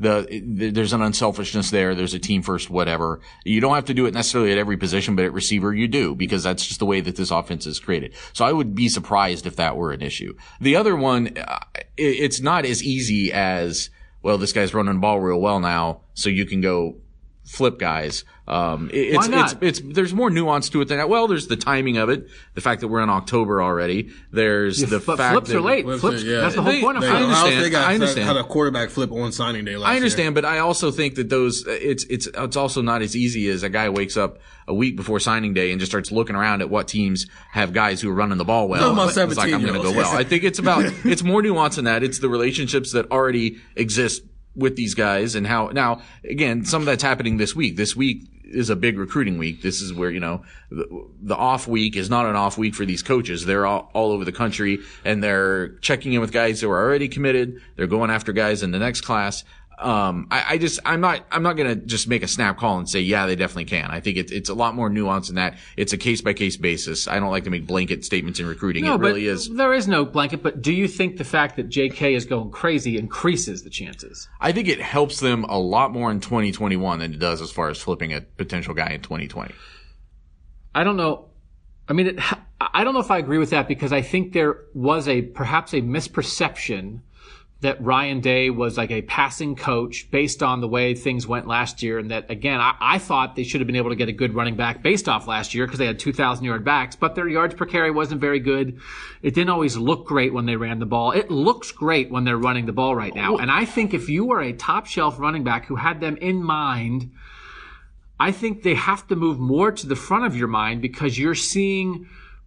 The, 0.00 0.42
there's 0.44 0.92
an 0.92 1.02
unselfishness 1.02 1.70
there. 1.70 1.94
There's 1.94 2.14
a 2.14 2.18
team 2.18 2.42
first, 2.42 2.68
whatever. 2.68 3.20
You 3.44 3.60
don't 3.60 3.76
have 3.76 3.84
to 3.84 3.94
do 3.94 4.06
it 4.06 4.14
necessarily 4.14 4.50
at 4.50 4.58
every 4.58 4.76
position, 4.76 5.14
but 5.14 5.24
at 5.24 5.32
receiver 5.32 5.72
you 5.72 5.86
do 5.86 6.16
because 6.16 6.42
that's 6.42 6.66
just 6.66 6.80
the 6.80 6.86
way 6.86 7.00
that 7.00 7.14
this 7.14 7.30
offense 7.30 7.64
is 7.64 7.78
created. 7.78 8.14
So 8.32 8.44
I 8.44 8.52
would 8.52 8.74
be 8.74 8.88
surprised 8.88 9.46
if 9.46 9.54
that 9.56 9.76
were 9.76 9.92
an 9.92 10.02
issue. 10.02 10.34
The 10.60 10.74
other 10.74 10.96
one, 10.96 11.38
uh, 11.38 11.60
it's 11.96 12.40
not 12.40 12.64
as 12.64 12.82
easy 12.82 13.32
as, 13.32 13.88
well, 14.20 14.36
this 14.36 14.52
guy's 14.52 14.74
running 14.74 14.94
the 14.94 15.00
ball 15.00 15.20
real 15.20 15.40
well 15.40 15.60
now, 15.60 16.00
so 16.14 16.28
you 16.28 16.44
can 16.44 16.60
go 16.60 16.96
flip 17.44 17.78
guys. 17.78 18.24
Um, 18.46 18.90
it- 18.92 18.96
it's, 19.14 19.28
Why 19.28 19.34
not? 19.34 19.62
it's, 19.62 19.80
it's, 19.80 19.94
there's 19.94 20.12
more 20.12 20.28
nuance 20.30 20.68
to 20.70 20.80
it 20.82 20.88
than 20.88 20.98
that. 20.98 21.08
Well, 21.08 21.28
there's 21.28 21.46
the 21.46 21.56
timing 21.56 21.96
of 21.98 22.08
it, 22.10 22.28
the 22.54 22.60
fact 22.60 22.80
that 22.82 22.88
we're 22.88 23.02
in 23.02 23.08
October 23.10 23.62
already. 23.62 24.10
There's 24.32 24.80
the 24.80 24.98
but 24.98 25.16
fact 25.18 25.32
flips 25.32 25.48
that 25.50 25.56
are 25.56 25.60
late. 25.62 25.84
Flips 25.84 26.00
Flips. 26.00 26.22
are- 26.22 26.26
yeah. 26.26 26.40
That's 26.40 26.54
the 26.54 26.62
whole 26.62 26.72
They- 26.72 26.80
point 26.82 26.96
of 26.98 27.02
they- 27.02 27.08
I 27.08 27.22
understand. 27.22 27.34
understand. 27.46 27.64
They 27.64 27.70
got, 27.70 27.88
I 27.88 27.94
understand. 27.94 28.26
had 28.26 28.36
a 28.36 28.44
quarterback 28.44 28.90
flip 28.90 29.12
on 29.12 29.32
signing 29.32 29.64
day 29.64 29.76
last 29.76 29.88
I 29.88 29.92
year. 29.92 29.96
understand, 29.96 30.34
but 30.34 30.44
I 30.44 30.58
also 30.58 30.90
think 30.90 31.14
that 31.14 31.28
those 31.30 31.64
it's 31.66 32.04
it's 32.04 32.26
it's 32.26 32.56
also 32.56 32.82
not 32.82 33.00
as 33.02 33.14
easy 33.16 33.48
as 33.48 33.62
a 33.62 33.68
guy 33.70 33.88
wakes 33.88 34.16
up 34.16 34.38
a 34.68 34.74
week 34.74 34.96
before 34.96 35.20
signing 35.20 35.52
day 35.54 35.70
and 35.70 35.78
just 35.80 35.92
starts 35.92 36.10
looking 36.10 36.36
around 36.36 36.60
at 36.62 36.70
what 36.70 36.88
teams 36.88 37.26
have 37.52 37.72
guys 37.72 38.00
who 38.00 38.10
are 38.10 38.14
running 38.14 38.38
the 38.38 38.44
ball 38.44 38.68
well. 38.68 38.80
Talking 38.94 38.94
about 39.22 39.28
It's 39.30 39.36
like 39.38 39.52
I'm 39.52 39.60
going 39.62 39.74
to 39.74 39.82
go 39.82 39.92
well. 39.92 40.14
I 40.14 40.24
think 40.24 40.44
it's 40.44 40.58
about 40.58 40.84
it's 41.04 41.22
more 41.22 41.42
nuance 41.42 41.76
than 41.76 41.84
that. 41.84 42.02
It's 42.02 42.18
the 42.18 42.28
relationships 42.30 42.92
that 42.92 43.10
already 43.10 43.58
exist 43.76 44.22
with 44.56 44.76
these 44.76 44.94
guys 44.94 45.34
and 45.34 45.46
how 45.46 45.68
now 45.68 46.00
again 46.28 46.64
some 46.64 46.82
of 46.82 46.86
that's 46.86 47.02
happening 47.02 47.36
this 47.36 47.54
week. 47.54 47.76
This 47.76 47.96
week 47.96 48.28
is 48.44 48.70
a 48.70 48.76
big 48.76 48.98
recruiting 48.98 49.38
week. 49.38 49.62
This 49.62 49.80
is 49.80 49.92
where 49.92 50.10
you 50.10 50.20
know 50.20 50.42
the, 50.70 51.06
the 51.22 51.36
off 51.36 51.66
week 51.66 51.96
is 51.96 52.10
not 52.10 52.26
an 52.26 52.36
off 52.36 52.56
week 52.56 52.74
for 52.74 52.84
these 52.84 53.02
coaches. 53.02 53.44
They're 53.44 53.66
all, 53.66 53.90
all 53.94 54.12
over 54.12 54.24
the 54.24 54.32
country 54.32 54.78
and 55.04 55.22
they're 55.22 55.70
checking 55.78 56.12
in 56.12 56.20
with 56.20 56.32
guys 56.32 56.60
who 56.60 56.70
are 56.70 56.82
already 56.82 57.08
committed. 57.08 57.60
They're 57.76 57.86
going 57.86 58.10
after 58.10 58.32
guys 58.32 58.62
in 58.62 58.70
the 58.70 58.78
next 58.78 59.02
class. 59.02 59.44
Um, 59.78 60.28
I, 60.30 60.44
I 60.50 60.58
just, 60.58 60.80
I'm 60.84 61.00
not, 61.00 61.24
I'm 61.30 61.42
not 61.42 61.56
to 61.56 61.74
just 61.74 62.08
make 62.08 62.22
a 62.22 62.28
snap 62.28 62.58
call 62.58 62.78
and 62.78 62.88
say, 62.88 63.00
yeah, 63.00 63.26
they 63.26 63.36
definitely 63.36 63.64
can. 63.64 63.90
I 63.90 64.00
think 64.00 64.16
it's, 64.16 64.30
it's 64.30 64.48
a 64.48 64.54
lot 64.54 64.74
more 64.74 64.88
nuanced 64.88 65.26
than 65.26 65.36
that. 65.36 65.58
It's 65.76 65.92
a 65.92 65.98
case 65.98 66.20
by 66.20 66.32
case 66.32 66.56
basis. 66.56 67.08
I 67.08 67.18
don't 67.18 67.30
like 67.30 67.44
to 67.44 67.50
make 67.50 67.66
blanket 67.66 68.04
statements 68.04 68.38
in 68.38 68.46
recruiting. 68.46 68.84
No, 68.84 68.94
it 68.94 69.00
really 69.00 69.24
but 69.26 69.32
is. 69.32 69.48
there 69.50 69.74
is 69.74 69.88
no 69.88 70.04
blanket. 70.04 70.42
But 70.42 70.62
do 70.62 70.72
you 70.72 70.86
think 70.86 71.16
the 71.16 71.24
fact 71.24 71.56
that 71.56 71.68
J.K. 71.68 72.14
is 72.14 72.24
going 72.24 72.50
crazy 72.50 72.96
increases 72.96 73.62
the 73.64 73.70
chances? 73.70 74.28
I 74.40 74.52
think 74.52 74.68
it 74.68 74.80
helps 74.80 75.20
them 75.20 75.44
a 75.44 75.58
lot 75.58 75.92
more 75.92 76.10
in 76.10 76.20
2021 76.20 77.00
than 77.00 77.12
it 77.12 77.18
does 77.18 77.40
as 77.42 77.50
far 77.50 77.68
as 77.68 77.80
flipping 77.80 78.12
a 78.12 78.20
potential 78.20 78.74
guy 78.74 78.90
in 78.90 79.02
2020. 79.02 79.54
I 80.74 80.84
don't 80.84 80.96
know. 80.96 81.26
I 81.88 81.92
mean, 81.92 82.06
it, 82.06 82.18
I 82.60 82.84
don't 82.84 82.94
know 82.94 83.00
if 83.00 83.10
I 83.10 83.18
agree 83.18 83.38
with 83.38 83.50
that 83.50 83.68
because 83.68 83.92
I 83.92 84.02
think 84.02 84.32
there 84.32 84.58
was 84.72 85.08
a 85.08 85.22
perhaps 85.22 85.72
a 85.74 85.80
misperception 85.80 87.00
that 87.64 87.82
Ryan 87.82 88.20
Day 88.20 88.50
was 88.50 88.76
like 88.76 88.90
a 88.90 89.00
passing 89.00 89.56
coach 89.56 90.10
based 90.10 90.42
on 90.42 90.60
the 90.60 90.68
way 90.68 90.94
things 90.94 91.26
went 91.26 91.46
last 91.46 91.82
year, 91.82 91.98
and 91.98 92.10
that 92.10 92.30
again, 92.30 92.60
I, 92.60 92.74
I 92.78 92.98
thought 92.98 93.36
they 93.36 93.42
should 93.42 93.62
have 93.62 93.66
been 93.66 93.76
able 93.76 93.88
to 93.88 93.96
get 93.96 94.10
a 94.10 94.12
good 94.12 94.34
running 94.34 94.54
back 94.54 94.82
based 94.82 95.08
off 95.08 95.26
last 95.26 95.54
year 95.54 95.66
because 95.66 95.78
they 95.78 95.86
had 95.86 95.98
2,000 95.98 96.44
yard 96.44 96.62
backs, 96.62 96.94
but 96.94 97.14
their 97.14 97.26
yards 97.26 97.54
per 97.54 97.64
carry 97.64 97.90
wasn't 97.90 98.20
very 98.20 98.38
good. 98.38 98.78
It 99.22 99.34
didn't 99.34 99.48
always 99.48 99.78
look 99.78 100.06
great 100.06 100.34
when 100.34 100.44
they 100.44 100.56
ran 100.56 100.78
the 100.78 100.84
ball. 100.84 101.12
It 101.12 101.30
looks 101.30 101.72
great 101.72 102.10
when 102.10 102.24
they're 102.24 102.36
running 102.36 102.66
the 102.66 102.72
ball 102.72 102.94
right 102.94 103.14
now, 103.14 103.38
and 103.38 103.50
I 103.50 103.64
think 103.64 103.94
if 103.94 104.10
you 104.10 104.26
were 104.26 104.42
a 104.42 104.52
top 104.52 104.84
shelf 104.84 105.18
running 105.18 105.42
back 105.42 105.64
who 105.64 105.76
had 105.76 106.00
them 106.00 106.16
in 106.18 106.42
mind. 106.44 107.10
I 108.20 108.30
think 108.30 108.62
they 108.62 108.74
have 108.74 109.08
to 109.08 109.16
move 109.16 109.40
more 109.40 109.72
to 109.72 109.86
the 109.88 109.96
front 109.96 110.24
of 110.24 110.36
your 110.36 110.46
mind 110.46 110.80
because 110.80 111.18
you're 111.18 111.34
seeing 111.34 112.06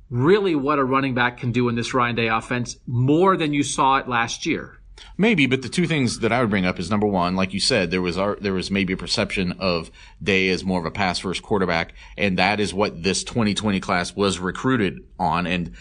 really 0.09 0.55
what 0.55 0.79
a 0.79 0.83
running 0.83 1.13
back 1.13 1.37
can 1.37 1.51
do 1.51 1.67
in 1.67 1.75
this 1.75 1.93
Ryan 1.93 2.15
Day 2.15 2.27
offense 2.29 2.77
more 2.87 3.35
than 3.35 3.53
you 3.53 3.63
saw 3.63 3.97
it 3.97 4.07
last 4.07 4.45
year. 4.45 4.76
Maybe, 5.17 5.45
but 5.45 5.61
the 5.61 5.69
two 5.69 5.87
things 5.87 6.19
that 6.19 6.31
I 6.31 6.41
would 6.41 6.49
bring 6.49 6.65
up 6.65 6.79
is 6.79 6.89
number 6.89 7.07
one, 7.07 7.35
like 7.35 7.53
you 7.53 7.59
said, 7.59 7.91
there 7.91 8.01
was 8.01 8.17
our, 8.17 8.35
there 8.37 8.53
was 8.53 8.71
maybe 8.71 8.93
a 8.93 8.97
perception 8.97 9.53
of 9.59 9.91
Day 10.21 10.49
as 10.49 10.63
more 10.63 10.79
of 10.79 10.85
a 10.85 10.91
pass 10.91 11.19
first 11.19 11.43
quarterback, 11.43 11.93
and 12.17 12.37
that 12.37 12.59
is 12.59 12.73
what 12.73 13.03
this 13.03 13.23
2020 13.23 13.79
class 13.79 14.15
was 14.15 14.39
recruited 14.39 15.03
on, 15.19 15.47
and 15.47 15.73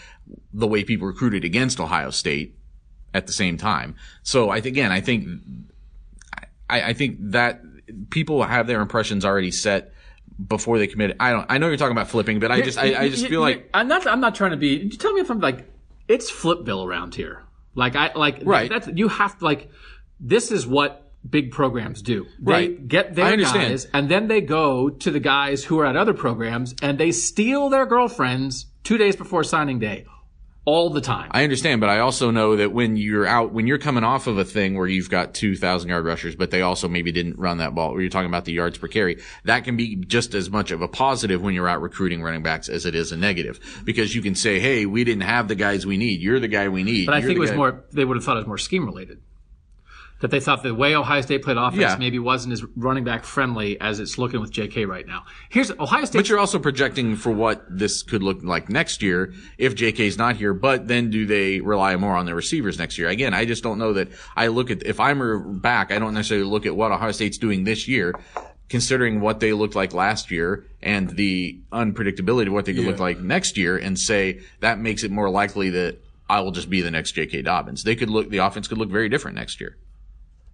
the 0.53 0.67
way 0.67 0.83
people 0.83 1.07
recruited 1.07 1.43
against 1.43 1.79
Ohio 1.79 2.09
State 2.09 2.55
at 3.13 3.27
the 3.27 3.33
same 3.33 3.57
time. 3.57 3.95
So 4.23 4.49
I 4.49 4.61
think 4.61 4.75
again, 4.75 4.91
I 4.91 5.01
think 5.01 5.27
I, 6.69 6.81
I 6.81 6.93
think 6.93 7.17
that 7.19 7.61
people 8.09 8.43
have 8.43 8.67
their 8.67 8.81
impressions 8.81 9.25
already 9.25 9.51
set 9.51 9.93
before 10.45 10.77
they 10.77 10.87
commit. 10.87 11.15
I 11.19 11.31
don't. 11.31 11.45
I 11.49 11.57
know 11.57 11.67
you're 11.67 11.77
talking 11.77 11.93
about 11.97 12.09
flipping, 12.09 12.39
but 12.39 12.51
I 12.51 12.61
just 12.61 12.77
I, 12.77 13.03
I 13.03 13.09
just 13.09 13.27
feel 13.27 13.41
like 13.41 13.69
I'm 13.73 13.87
not. 13.87 14.05
I'm 14.05 14.19
not 14.19 14.35
trying 14.35 14.51
to 14.51 14.57
be. 14.57 14.89
Tell 14.89 15.13
me 15.13 15.21
if 15.21 15.29
I'm 15.29 15.39
like 15.39 15.65
it's 16.07 16.29
flip 16.29 16.63
bill 16.63 16.83
around 16.83 17.15
here. 17.15 17.43
Like 17.77 17.95
I 17.95 18.11
like 18.15 18.41
Right. 18.43 18.69
That's 18.69 18.87
you 18.93 19.07
have 19.07 19.37
to 19.39 19.45
like. 19.45 19.69
This 20.19 20.51
is 20.51 20.65
what 20.65 21.11
big 21.29 21.51
programs 21.51 22.01
do. 22.01 22.25
They 22.39 22.51
Right. 22.51 22.87
get 22.87 23.13
their 23.15 23.37
guys, 23.37 23.85
and 23.93 24.09
then 24.09 24.27
they 24.27 24.41
go 24.41 24.89
to 24.89 25.11
the 25.11 25.19
guys 25.19 25.63
who 25.65 25.79
are 25.79 25.85
at 25.85 25.95
other 25.95 26.13
programs, 26.13 26.73
and 26.81 26.97
they 26.97 27.11
steal 27.11 27.69
their 27.69 27.85
girlfriends 27.85 28.65
two 28.83 28.97
days 28.97 29.15
before 29.15 29.43
signing 29.43 29.77
day, 29.79 30.05
all 30.67 30.89
the 30.89 30.99
time. 30.99 31.29
I 31.31 31.43
understand, 31.43 31.79
but 31.79 31.89
I 31.89 31.99
also 31.99 32.29
know 32.29 32.57
that 32.57 32.73
when 32.73 32.97
you're 32.97 33.25
out, 33.25 33.53
when 33.53 33.67
you're 33.67 33.77
coming 33.77 34.03
off 34.03 34.27
of 34.27 34.37
a 34.37 34.43
thing 34.43 34.75
where 34.75 34.85
you've 34.85 35.09
got 35.09 35.33
2,000 35.33 35.89
yard 35.89 36.03
rushers, 36.05 36.35
but 36.35 36.51
they 36.51 36.61
also 36.61 36.89
maybe 36.89 37.13
didn't 37.13 37.39
run 37.39 37.59
that 37.59 37.73
ball, 37.73 37.93
where 37.93 38.01
you're 38.01 38.09
talking 38.09 38.27
about 38.29 38.43
the 38.43 38.51
yards 38.51 38.77
per 38.77 38.89
carry, 38.89 39.21
that 39.45 39.63
can 39.63 39.77
be 39.77 39.95
just 39.95 40.33
as 40.33 40.49
much 40.49 40.71
of 40.71 40.81
a 40.81 40.87
positive 40.89 41.41
when 41.41 41.53
you're 41.53 41.69
out 41.69 41.81
recruiting 41.81 42.21
running 42.21 42.43
backs 42.43 42.67
as 42.67 42.85
it 42.85 42.95
is 42.95 43.13
a 43.13 43.17
negative. 43.17 43.59
Because 43.85 44.13
you 44.13 44.21
can 44.21 44.35
say, 44.35 44.59
hey, 44.59 44.85
we 44.85 45.05
didn't 45.05 45.23
have 45.23 45.47
the 45.47 45.55
guys 45.55 45.85
we 45.85 45.95
need. 45.95 46.19
You're 46.21 46.41
the 46.41 46.49
guy 46.49 46.67
we 46.67 46.83
need. 46.83 47.05
but 47.05 47.15
I 47.15 47.19
You're 47.19 47.27
think 47.27 47.37
it 47.37 47.39
was 47.39 47.49
guy- 47.51 47.55
more. 47.55 47.85
They 47.93 48.03
would 48.03 48.17
have 48.17 48.25
thought 48.25 48.35
it 48.35 48.41
was 48.41 48.47
more 48.47 48.57
scheme 48.57 48.85
related. 48.85 49.19
That 50.19 50.31
they 50.31 50.39
thought 50.39 50.63
the 50.63 50.73
way 50.73 50.95
Ohio 50.95 51.21
State 51.21 51.43
played 51.43 51.57
offense 51.57 51.79
Yeah. 51.79 51.95
maybe 51.97 52.17
wasn't 52.17 52.53
as 52.53 52.63
running 52.75 53.03
back 53.03 53.23
friendly 53.23 53.79
as 53.79 53.99
it's 53.99 54.17
looking 54.17 54.41
with 54.41 54.49
J.K. 54.51 54.85
right 54.85 55.05
now. 55.05 55.25
Here's 55.49 55.69
Ohio 55.71 56.05
State. 56.05 56.17
But 56.17 56.29
you're 56.29 56.39
also 56.39 56.57
projecting 56.57 57.15
for 57.15 57.31
what 57.31 57.63
this 57.69 58.01
could 58.01 58.23
look 58.23 58.39
like 58.41 58.67
next 58.67 59.03
year 59.03 59.31
if 59.59 59.75
JK's 59.75 60.17
not 60.17 60.35
here. 60.35 60.55
But 60.55 60.87
then 60.87 61.11
do 61.11 61.27
they 61.27 61.59
rely 61.61 61.95
more 61.97 62.15
on 62.15 62.25
their 62.25 62.33
receivers 62.33 62.79
next 62.79 62.97
year? 62.97 63.09
Again, 63.09 63.35
I 63.35 63.45
just 63.45 63.61
don't 63.61 63.77
know 63.77 63.93
that 63.93 64.07
I 64.35 64.47
look 64.47 64.71
at, 64.71 64.83
if 64.87 64.99
I'm 64.99 65.59
back, 65.59 65.91
I 65.91 65.99
don't 65.99 66.15
necessarily 66.15 66.47
look 66.47 66.65
at 66.65 66.75
what 66.75 66.91
Ohio 66.91 67.11
State's 67.11 67.37
doing 67.37 67.63
this 67.63 67.87
year, 67.87 68.15
considering 68.69 69.21
what 69.21 69.39
they 69.39 69.53
looked 69.53 69.75
like 69.75 69.93
last 69.93 70.31
year 70.31 70.65
and 70.81 71.09
the 71.11 71.59
unpredictability 71.71 72.47
of 72.47 72.53
what 72.53 72.65
they 72.65 72.73
could 72.73 72.85
look 72.85 72.99
like 72.99 73.19
next 73.19 73.55
year 73.55 73.77
and 73.77 73.99
say 73.99 74.41
that 74.61 74.79
makes 74.79 75.03
it 75.03 75.11
more 75.11 75.29
likely 75.29 75.69
that 75.69 75.99
I 76.29 76.41
will 76.41 76.51
just 76.51 76.69
be 76.69 76.81
the 76.81 76.91
next 76.91 77.15
JK 77.15 77.43
Dobbins. 77.45 77.83
They 77.83 77.95
could 77.95 78.09
look, 78.09 78.29
the 78.29 78.39
offense 78.39 78.67
could 78.67 78.77
look 78.77 78.89
very 78.89 79.09
different 79.09 79.35
next 79.37 79.61
year. 79.61 79.77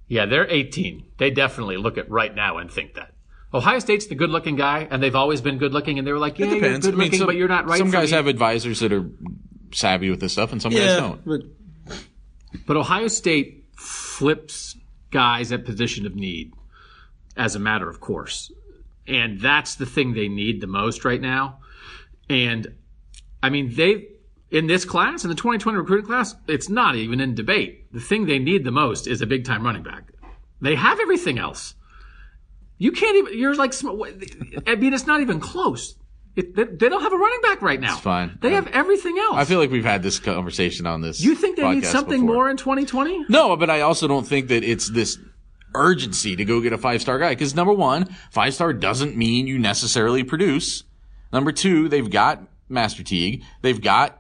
Yeah, 0.08 0.26
they're 0.26 0.50
18. 0.50 1.04
They 1.18 1.32
definitely 1.32 1.78
look 1.78 1.98
at 1.98 2.10
right 2.10 2.34
now 2.34 2.58
and 2.58 2.70
think 2.72 2.94
that. 2.96 3.14
Ohio 3.54 3.80
State's 3.80 4.08
the 4.08 4.16
good-looking 4.16 4.56
guy, 4.56 4.88
and 4.90 5.02
they've 5.02 5.16
always 5.16 5.40
been 5.42 5.58
good-looking. 5.60 5.98
And 6.00 6.08
they 6.08 6.12
were 6.12 6.20
like, 6.20 6.40
"Yeah, 6.40 6.48
you're 6.48 6.60
good-looking, 6.80 7.20
some- 7.20 7.26
but 7.28 7.36
you're 7.36 7.48
not 7.48 7.68
right." 7.68 7.78
Some 7.78 7.88
for 7.90 7.94
guys 7.98 8.12
me." 8.12 8.18
have 8.18 8.28
advisors 8.28 8.80
that 8.80 8.92
are 8.92 9.10
savvy 9.72 10.10
with 10.10 10.20
this 10.20 10.34
stuff 10.34 10.52
and 10.52 10.62
some 10.62 10.72
guys 10.72 10.98
don't. 10.98 11.26
but 11.26 11.42
But 12.66 12.78
Ohio 12.78 13.08
State 13.08 13.66
flips 13.76 14.76
guys 15.12 15.52
at 15.52 15.66
position 15.66 16.06
of 16.06 16.16
need 16.16 16.54
as 17.36 17.56
a 17.56 17.60
matter 17.60 17.90
of 17.90 18.00
course. 18.00 18.52
And 19.08 19.40
that's 19.40 19.76
the 19.76 19.86
thing 19.86 20.14
they 20.14 20.28
need 20.28 20.62
the 20.62 20.68
most 20.68 21.04
right 21.04 21.20
now. 21.22 21.60
And 22.30 22.74
I 23.42 23.50
mean, 23.50 23.74
they 23.76 24.08
in 24.54 24.68
this 24.68 24.86
class, 24.86 25.24
in 25.24 25.30
the 25.30 25.36
2020 25.36 25.78
recruiting 25.80 26.06
class, 26.06 26.36
it's 26.48 26.70
not 26.70 26.96
even 26.96 27.20
in 27.20 27.34
debate. 27.34 27.92
The 27.92 28.00
thing 28.00 28.28
they 28.28 28.38
need 28.40 28.64
the 28.64 28.72
most 28.72 29.08
is 29.08 29.22
a 29.22 29.26
big 29.26 29.46
time 29.46 29.66
running 29.66 29.82
back. 29.82 30.12
They 30.62 30.76
have 30.76 31.00
everything 31.00 31.40
else. 31.40 31.74
You 32.78 32.92
can't 32.92 33.18
even, 33.18 33.38
you're 33.38 33.56
like, 33.56 33.74
I 34.68 34.76
mean, 34.76 34.94
it's 34.94 35.08
not 35.08 35.22
even 35.22 35.40
close. 35.40 35.96
It, 36.36 36.56
they, 36.56 36.66
they 36.66 36.90
don't 36.90 37.02
have 37.02 37.14
a 37.14 37.18
running 37.18 37.42
back 37.42 37.62
right 37.62 37.80
now. 37.80 37.94
It's 37.94 38.02
fine. 38.02 38.38
They 38.42 38.52
have 38.52 38.68
everything 38.68 39.18
else. 39.18 39.36
I 39.36 39.46
feel 39.46 39.60
like 39.60 39.72
we've 39.72 39.84
had 39.84 40.04
this 40.04 40.20
conversation 40.20 40.86
on 40.86 41.02
this. 41.02 41.20
you 41.22 41.36
think 41.36 41.58
they 41.58 41.70
need 41.70 41.86
something 41.86 42.22
before. 42.22 42.36
more 42.36 42.50
in 42.50 42.58
2020? 42.58 43.26
No, 43.30 43.56
but 43.56 43.70
I 43.70 43.82
also 43.82 44.08
don't 44.08 44.26
think 44.26 44.48
that 44.50 44.64
it's 44.64 44.90
this 44.90 45.18
urgency 45.76 46.36
to 46.36 46.46
go 46.46 46.62
get 46.62 46.74
a 46.74 46.78
five 46.78 47.02
star 47.02 47.18
guy. 47.18 47.30
Because 47.30 47.56
number 47.56 47.74
one, 47.74 48.06
five 48.32 48.54
star 48.54 48.72
doesn't 48.74 49.18
mean 49.18 49.48
you 49.48 49.58
necessarily 49.58 50.24
produce. 50.24 50.84
Number 51.32 51.52
two, 51.52 51.90
they've 51.90 52.10
got 52.10 52.44
Master 52.70 53.04
Teague. 53.04 53.44
They've 53.62 53.82
got 53.82 54.20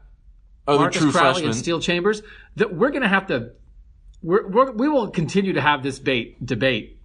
Oh, 0.67 0.75
other 0.75 0.83
Marcus 0.83 1.01
true 1.01 1.11
Crowley 1.11 1.33
freshmen. 1.33 1.49
and 1.51 1.55
Steele 1.55 1.79
Chambers, 1.79 2.21
that 2.55 2.73
we're 2.73 2.89
going 2.91 3.01
to 3.01 3.07
have 3.09 3.27
to, 3.27 3.51
we're, 4.21 4.47
we're, 4.47 4.71
we 4.71 4.87
will 4.89 5.09
continue 5.09 5.53
to 5.53 5.61
have 5.61 5.83
this 5.83 5.99
bait, 5.99 6.43
debate. 6.45 6.99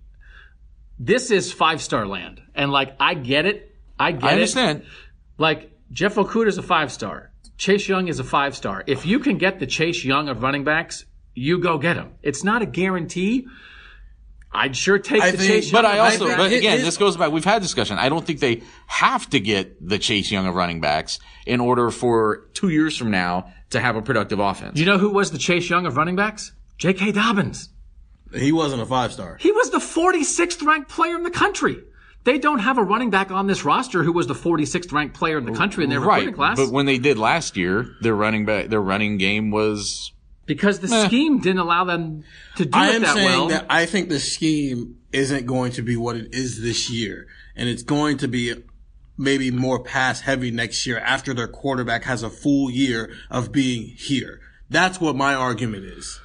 This 0.98 1.30
is 1.30 1.52
five 1.52 1.80
star 1.82 2.06
land. 2.06 2.42
And 2.54 2.70
like, 2.70 2.94
I 3.00 3.14
get 3.14 3.46
it. 3.46 3.74
I 3.98 4.12
get 4.12 4.22
it 4.22 4.26
I 4.26 4.30
it. 4.30 4.32
understand. 4.34 4.84
Like, 5.38 5.72
Jeff 5.90 6.14
Okudah 6.16 6.48
is 6.48 6.59
a 6.59 6.62
five 6.62 6.92
star. 6.92 7.30
Chase 7.56 7.88
Young 7.88 8.09
is 8.09 8.20
a 8.20 8.24
five 8.24 8.54
star. 8.56 8.84
If 8.86 9.06
you 9.06 9.18
can 9.18 9.38
get 9.38 9.59
the 9.59 9.66
Chase 9.66 10.04
Young 10.04 10.28
of 10.28 10.42
running 10.42 10.64
backs, 10.64 11.04
you 11.34 11.59
go 11.59 11.78
get 11.78 11.96
him. 11.96 12.12
It's 12.22 12.44
not 12.44 12.62
a 12.62 12.66
guarantee. 12.66 13.46
I'd 14.53 14.74
sure 14.76 14.99
take 14.99 15.22
I 15.22 15.30
the 15.30 15.38
think- 15.38 15.51
Chase 15.51 15.70
But 15.70 15.84
Young. 15.84 15.92
I 15.92 15.96
of 15.99 16.05
also, 16.05 16.24
running 16.24 16.36
but 16.36 16.42
backs. 16.44 16.51
His- 16.53 16.59
again, 16.61 16.82
this 16.82 16.96
goes 16.96 17.16
back. 17.16 17.30
We've 17.32 17.44
had 17.44 17.61
discussion. 17.62 17.99
I 17.99 18.09
don't 18.09 18.26
think 18.26 18.40
they 18.40 18.62
have 18.86 19.28
to 19.30 19.40
get 19.40 19.86
the 19.86 19.99
Chase 19.99 20.30
Young 20.30 20.46
of 20.46 20.55
running 20.55 20.80
backs 20.80 21.18
in 21.46 21.61
order 21.61 21.90
for 21.90 22.49
two 22.55 22.68
years 22.70 22.96
from 22.96 23.11
now 23.11 23.53
to 23.70 23.80
have 23.80 23.96
a 23.96 24.03
productive 24.03 24.38
offense. 24.38 24.78
you 24.78 24.86
know 24.86 24.96
who 24.99 25.11
was 25.11 25.30
the 25.30 25.38
Chase 25.38 25.68
Young 25.68 25.84
of 25.86 25.96
running 25.96 26.16
backs? 26.16 26.53
J.K. 26.78 27.12
Dobbins. 27.12 27.68
he 28.34 28.53
wasn't 28.53 28.80
a 28.80 28.86
five 28.86 29.12
star. 29.12 29.36
He 29.40 29.53
was 29.53 29.70
the 29.70 29.78
46th 29.78 30.62
ranked 30.62 30.88
player 30.90 31.16
in 31.16 31.22
the 31.24 31.30
country. 31.30 31.82
They 32.24 32.38
don't 32.38 32.59
have 32.59 32.78
a 32.78 32.82
running 32.82 33.11
back 33.11 33.30
on 33.30 33.46
this 33.46 33.64
roster 33.64 34.03
who 34.03 34.12
was 34.12 34.26
the 34.26 34.34
46th 34.34 34.92
ranked 34.92 35.14
player 35.16 35.38
in 35.38 35.44
the 35.46 35.53
country 35.53 35.84
in 35.84 35.90
their 35.90 36.01
recruiting 36.01 36.26
right, 36.28 36.34
class 36.34 36.57
but 36.59 36.70
when 36.70 36.84
they 36.86 36.99
did 36.99 37.16
last 37.18 37.57
year, 37.57 37.86
their 38.03 38.14
running 38.14 38.44
back, 38.44 38.68
their 38.68 38.80
running 38.82 39.16
game 39.18 39.51
was 39.51 40.12
because 40.49 40.80
the 40.80 40.92
eh. 40.92 41.07
scheme 41.07 41.38
didn't 41.38 41.61
allow 41.61 41.84
them 41.84 42.24
to 42.57 42.64
do 42.64 42.70
I 42.76 42.88
it 42.88 42.94
am 42.96 43.03
that 43.03 43.14
saying 43.14 43.26
well. 43.28 43.49
that 43.49 43.66
I 43.70 43.86
think 43.86 44.09
the 44.09 44.18
scheme 44.18 44.99
isn't 45.12 45.46
going 45.46 45.70
to 45.72 45.82
be 45.82 45.96
what 45.96 46.16
it 46.16 46.34
is 46.34 46.61
this 46.61 46.90
year, 46.90 47.28
and 47.55 47.68
it's 47.68 47.84
going 47.84 48.16
to 48.18 48.26
be 48.26 48.55
maybe 49.16 49.51
more 49.51 49.82
pass 49.82 50.22
heavy 50.22 50.51
next 50.51 50.86
year 50.86 50.99
after 50.99 51.34
their 51.34 51.49
quarterback 51.49 52.05
has 52.05 52.22
a 52.22 52.30
full 52.30 52.70
year 52.70 53.12
of 53.30 53.53
being 53.53 53.82
here. 53.96 54.40
That's 54.70 55.01
what 55.01 55.14
my 55.14 55.34
argument 55.34 55.84
is. 55.84 56.20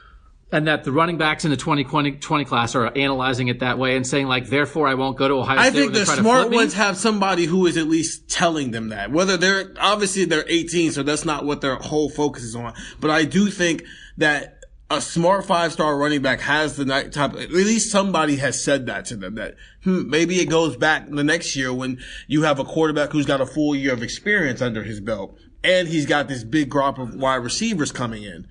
and 0.52 0.68
that 0.68 0.84
the 0.84 0.92
running 0.92 1.18
backs 1.18 1.46
in 1.46 1.52
the 1.52 1.58
2020 1.58 2.12
20 2.14 2.46
class 2.46 2.76
are 2.76 2.96
analyzing 2.96 3.48
it 3.48 3.60
that 3.62 3.80
way 3.80 3.96
and 3.96 4.06
saying 4.06 4.28
like, 4.28 4.48
therefore 4.48 4.88
I 4.88 4.94
won't 4.94 5.18
go 5.18 5.28
to 5.28 5.34
Ohio 5.34 5.58
I 5.58 5.70
State. 5.70 5.80
I 5.80 5.82
think 5.82 5.94
the 5.94 6.06
smart 6.06 6.50
me. 6.50 6.58
ones 6.58 6.74
have 6.76 6.96
somebody 6.96 7.46
who 7.46 7.66
is 7.66 7.76
at 7.76 7.88
least 7.88 8.30
telling 8.30 8.70
them 8.72 8.90
that. 8.90 9.12
Whether 9.12 9.36
they're 9.36 9.74
obviously 9.80 10.26
they're 10.26 10.46
18, 10.48 10.92
so 10.92 11.02
that's 11.04 11.26
not 11.26 11.46
what 11.46 11.62
their 11.62 11.76
whole 11.76 12.10
focus 12.10 12.44
is 12.44 12.56
on. 12.56 12.74
But 13.00 13.10
I 13.10 13.26
do 13.26 13.50
think 13.50 13.84
that 14.18 14.64
a 14.90 15.02
smart 15.02 15.46
five 15.46 15.72
star 15.74 15.98
running 15.98 16.22
back 16.22 16.42
has 16.42 16.76
the 16.76 16.86
night 16.86 17.12
type. 17.12 17.34
At 17.34 17.52
least 17.52 17.92
somebody 17.92 18.38
has 18.38 18.64
said 18.64 18.86
that 18.86 19.06
to 19.06 19.16
them. 19.16 19.36
That 19.36 19.56
hmm, 19.84 20.10
maybe 20.10 20.40
it 20.40 20.50
goes 20.50 20.78
back 20.78 21.10
the 21.10 21.24
next 21.24 21.56
year 21.56 21.74
when 21.74 22.00
you 22.28 22.44
have 22.44 22.60
a 22.60 22.64
quarterback 22.64 23.12
who's 23.12 23.26
got 23.26 23.42
a 23.42 23.46
full 23.46 23.76
year 23.76 23.94
of 23.94 24.04
experience 24.04 24.62
under 24.62 24.84
his 24.84 25.00
belt, 25.00 25.38
and 25.64 25.88
he's 25.88 26.06
got 26.06 26.28
this 26.28 26.44
big 26.44 26.70
crop 26.70 27.00
of 27.00 27.16
wide 27.16 27.36
receivers 27.38 27.92
coming 27.92 28.24
in. 28.24 28.48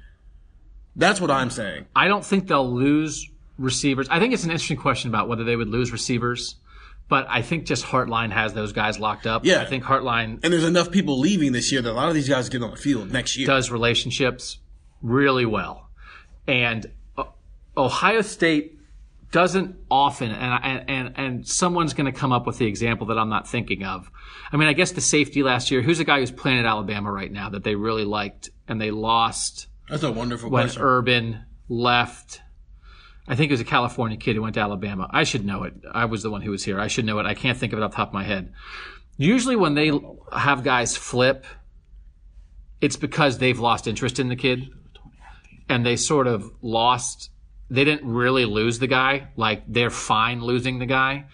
That's 0.94 1.20
what 1.20 1.30
I'm 1.30 1.50
saying. 1.50 1.86
I 1.96 2.08
don't 2.08 2.24
think 2.24 2.48
they'll 2.48 2.70
lose 2.70 3.28
receivers. 3.56 4.08
I 4.10 4.18
think 4.18 4.34
it's 4.34 4.44
an 4.44 4.50
interesting 4.50 4.76
question 4.76 5.10
about 5.10 5.28
whether 5.28 5.44
they 5.44 5.56
would 5.56 5.68
lose 5.68 5.92
receivers. 5.92 6.56
But 7.08 7.26
I 7.28 7.42
think 7.42 7.66
just 7.66 7.84
Hartline 7.84 8.30
has 8.30 8.54
those 8.54 8.72
guys 8.72 8.98
locked 8.98 9.26
up. 9.26 9.44
Yeah. 9.44 9.60
I 9.60 9.66
think 9.66 9.84
Hartline. 9.84 10.42
And 10.42 10.52
there's 10.52 10.64
enough 10.64 10.90
people 10.90 11.18
leaving 11.18 11.52
this 11.52 11.70
year 11.70 11.82
that 11.82 11.90
a 11.90 11.92
lot 11.92 12.08
of 12.08 12.14
these 12.14 12.28
guys 12.28 12.48
get 12.48 12.62
on 12.62 12.70
the 12.70 12.76
field 12.76 13.12
next 13.12 13.36
year. 13.36 13.46
does 13.46 13.70
relationships 13.70 14.58
really 15.02 15.46
well. 15.46 15.90
And 16.46 16.90
uh, 17.16 17.24
Ohio 17.76 18.22
State 18.22 18.78
doesn't 19.32 19.76
often, 19.90 20.30
and 20.30 20.64
and 20.64 20.90
and, 20.90 21.14
and 21.16 21.48
someone's 21.48 21.94
going 21.94 22.12
to 22.12 22.18
come 22.18 22.32
up 22.32 22.46
with 22.46 22.58
the 22.58 22.66
example 22.66 23.06
that 23.08 23.18
I'm 23.18 23.30
not 23.30 23.48
thinking 23.48 23.82
of. 23.82 24.10
I 24.52 24.56
mean, 24.56 24.68
I 24.68 24.74
guess 24.74 24.92
the 24.92 25.00
safety 25.00 25.42
last 25.42 25.70
year. 25.70 25.82
Who's 25.82 25.98
the 25.98 26.04
guy 26.04 26.20
who's 26.20 26.30
playing 26.30 26.58
at 26.58 26.66
Alabama 26.66 27.10
right 27.10 27.32
now 27.32 27.48
that 27.50 27.64
they 27.64 27.74
really 27.74 28.04
liked 28.04 28.50
and 28.68 28.80
they 28.80 28.90
lost 28.90 29.66
That's 29.88 30.02
a 30.02 30.12
wonderful 30.12 30.50
when 30.50 30.64
question. 30.64 30.82
Urban 30.82 31.44
left? 31.68 32.42
I 33.26 33.36
think 33.36 33.50
it 33.50 33.54
was 33.54 33.60
a 33.60 33.64
California 33.64 34.16
kid 34.16 34.36
who 34.36 34.42
went 34.42 34.54
to 34.54 34.60
Alabama. 34.60 35.08
I 35.10 35.24
should 35.24 35.46
know 35.46 35.62
it. 35.62 35.74
I 35.90 36.04
was 36.04 36.22
the 36.22 36.30
one 36.30 36.42
who 36.42 36.50
was 36.50 36.64
here. 36.64 36.78
I 36.78 36.88
should 36.88 37.04
know 37.04 37.18
it. 37.18 37.26
I 37.26 37.34
can't 37.34 37.56
think 37.56 37.72
of 37.72 37.78
it 37.78 37.82
off 37.82 37.92
the 37.92 37.96
top 37.96 38.08
of 38.08 38.14
my 38.14 38.24
head. 38.24 38.52
Usually, 39.16 39.56
when 39.56 39.74
they 39.74 39.92
have 40.36 40.64
guys 40.64 40.96
flip, 40.96 41.46
it's 42.80 42.96
because 42.96 43.38
they've 43.38 43.58
lost 43.58 43.86
interest 43.86 44.18
in 44.18 44.28
the 44.28 44.36
kid 44.36 44.68
and 45.68 45.84
they 45.84 45.96
sort 45.96 46.26
of 46.26 46.50
lost 46.62 47.30
they 47.70 47.84
didn't 47.84 48.06
really 48.06 48.44
lose 48.44 48.78
the 48.80 48.86
guy 48.86 49.28
like 49.36 49.62
they're 49.66 49.88
fine 49.90 50.42
losing 50.42 50.78
the 50.78 50.86
guy. 50.86 51.24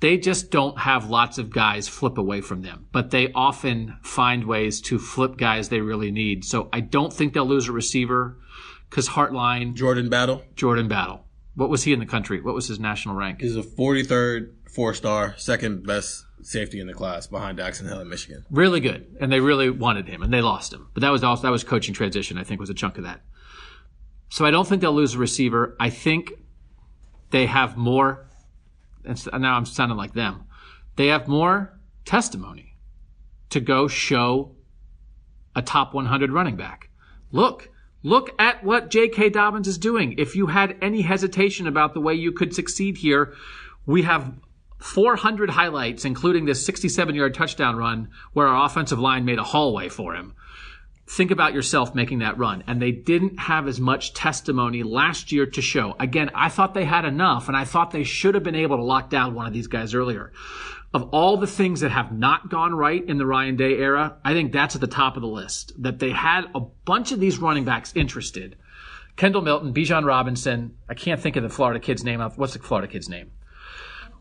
They 0.00 0.16
just 0.18 0.50
don't 0.50 0.78
have 0.78 1.08
lots 1.10 1.38
of 1.38 1.50
guys 1.50 1.88
flip 1.88 2.16
away 2.18 2.40
from 2.40 2.62
them 2.62 2.86
but 2.92 3.10
they 3.10 3.32
often 3.32 3.96
find 4.02 4.44
ways 4.44 4.80
to 4.82 4.98
flip 4.98 5.36
guys 5.36 5.68
they 5.68 5.80
really 5.80 6.10
need. 6.10 6.44
So 6.44 6.68
i 6.72 6.80
don't 6.80 7.12
think 7.12 7.32
they'll 7.34 7.46
lose 7.46 7.68
a 7.68 7.72
receiver 7.72 8.36
because 8.88 9.08
hartline 9.10 9.74
Jordan 9.74 10.08
Battle. 10.08 10.42
jordan 10.54 10.88
battle. 10.88 11.24
What 11.54 11.70
was 11.70 11.84
he 11.84 11.92
in 11.94 11.98
the 12.00 12.06
country? 12.06 12.40
What 12.42 12.54
was 12.54 12.68
his 12.68 12.78
national 12.78 13.14
rank? 13.14 13.40
He's 13.40 13.56
a 13.56 13.62
43rd 13.62 14.52
four 14.70 14.92
star, 14.92 15.34
second 15.38 15.86
best 15.86 16.24
safety 16.42 16.80
in 16.80 16.86
the 16.86 16.92
class 16.92 17.26
behind 17.26 17.58
Daxton 17.58 17.88
Hill 17.88 18.00
in 18.00 18.08
Michigan. 18.08 18.44
really 18.50 18.78
good 18.80 19.16
and 19.20 19.32
they 19.32 19.40
really 19.40 19.70
wanted 19.70 20.06
him 20.06 20.22
and 20.22 20.32
they 20.32 20.42
lost 20.42 20.72
him. 20.72 20.88
But 20.94 21.00
that 21.00 21.10
was 21.10 21.24
also 21.24 21.42
that 21.42 21.50
was 21.50 21.64
coaching 21.64 21.94
transition 21.94 22.38
i 22.38 22.44
think 22.44 22.60
was 22.60 22.70
a 22.70 22.74
chunk 22.74 22.98
of 22.98 23.04
that 23.04 23.20
so 24.28 24.44
i 24.44 24.50
don't 24.50 24.66
think 24.66 24.80
they'll 24.80 24.92
lose 24.92 25.14
a 25.14 25.18
receiver 25.18 25.76
i 25.80 25.90
think 25.90 26.32
they 27.30 27.46
have 27.46 27.76
more 27.76 28.28
and 29.04 29.28
now 29.38 29.54
i'm 29.56 29.66
sounding 29.66 29.96
like 29.96 30.14
them 30.14 30.44
they 30.96 31.08
have 31.08 31.28
more 31.28 31.78
testimony 32.04 32.76
to 33.50 33.60
go 33.60 33.88
show 33.88 34.54
a 35.54 35.62
top 35.62 35.94
100 35.94 36.32
running 36.32 36.56
back 36.56 36.90
look 37.32 37.70
Look 38.06 38.30
at 38.38 38.62
what 38.62 38.88
J.K. 38.88 39.30
Dobbins 39.30 39.66
is 39.66 39.78
doing. 39.78 40.14
If 40.16 40.36
you 40.36 40.46
had 40.46 40.76
any 40.80 41.02
hesitation 41.02 41.66
about 41.66 41.92
the 41.92 42.00
way 42.00 42.14
you 42.14 42.30
could 42.30 42.54
succeed 42.54 42.98
here, 42.98 43.34
we 43.84 44.02
have 44.02 44.32
400 44.78 45.50
highlights, 45.50 46.04
including 46.04 46.44
this 46.44 46.64
67 46.64 47.16
yard 47.16 47.34
touchdown 47.34 47.74
run 47.74 48.10
where 48.32 48.46
our 48.46 48.64
offensive 48.64 49.00
line 49.00 49.24
made 49.24 49.40
a 49.40 49.42
hallway 49.42 49.88
for 49.88 50.14
him. 50.14 50.35
Think 51.08 51.30
about 51.30 51.54
yourself 51.54 51.94
making 51.94 52.18
that 52.18 52.36
run. 52.36 52.64
And 52.66 52.82
they 52.82 52.90
didn't 52.90 53.38
have 53.38 53.68
as 53.68 53.78
much 53.78 54.12
testimony 54.12 54.82
last 54.82 55.30
year 55.30 55.46
to 55.46 55.62
show. 55.62 55.94
Again, 56.00 56.30
I 56.34 56.48
thought 56.48 56.74
they 56.74 56.84
had 56.84 57.04
enough 57.04 57.46
and 57.46 57.56
I 57.56 57.64
thought 57.64 57.92
they 57.92 58.02
should 58.02 58.34
have 58.34 58.42
been 58.42 58.56
able 58.56 58.76
to 58.76 58.82
lock 58.82 59.08
down 59.08 59.34
one 59.34 59.46
of 59.46 59.52
these 59.52 59.68
guys 59.68 59.94
earlier. 59.94 60.32
Of 60.92 61.10
all 61.12 61.36
the 61.36 61.46
things 61.46 61.80
that 61.80 61.90
have 61.90 62.10
not 62.10 62.48
gone 62.50 62.74
right 62.74 63.04
in 63.04 63.18
the 63.18 63.26
Ryan 63.26 63.56
Day 63.56 63.74
era, 63.74 64.16
I 64.24 64.32
think 64.32 64.52
that's 64.52 64.74
at 64.74 64.80
the 64.80 64.86
top 64.86 65.16
of 65.16 65.22
the 65.22 65.28
list. 65.28 65.72
That 65.80 66.00
they 66.00 66.10
had 66.10 66.46
a 66.54 66.60
bunch 66.60 67.12
of 67.12 67.20
these 67.20 67.38
running 67.38 67.64
backs 67.64 67.92
interested. 67.94 68.56
Kendall 69.16 69.42
Milton, 69.42 69.72
Bijan 69.72 70.04
Robinson. 70.04 70.76
I 70.88 70.94
can't 70.94 71.20
think 71.20 71.36
of 71.36 71.42
the 71.42 71.48
Florida 71.48 71.80
kid's 71.80 72.02
name. 72.02 72.20
What's 72.20 72.54
the 72.54 72.58
Florida 72.58 72.88
kid's 72.88 73.08
name? 73.08 73.30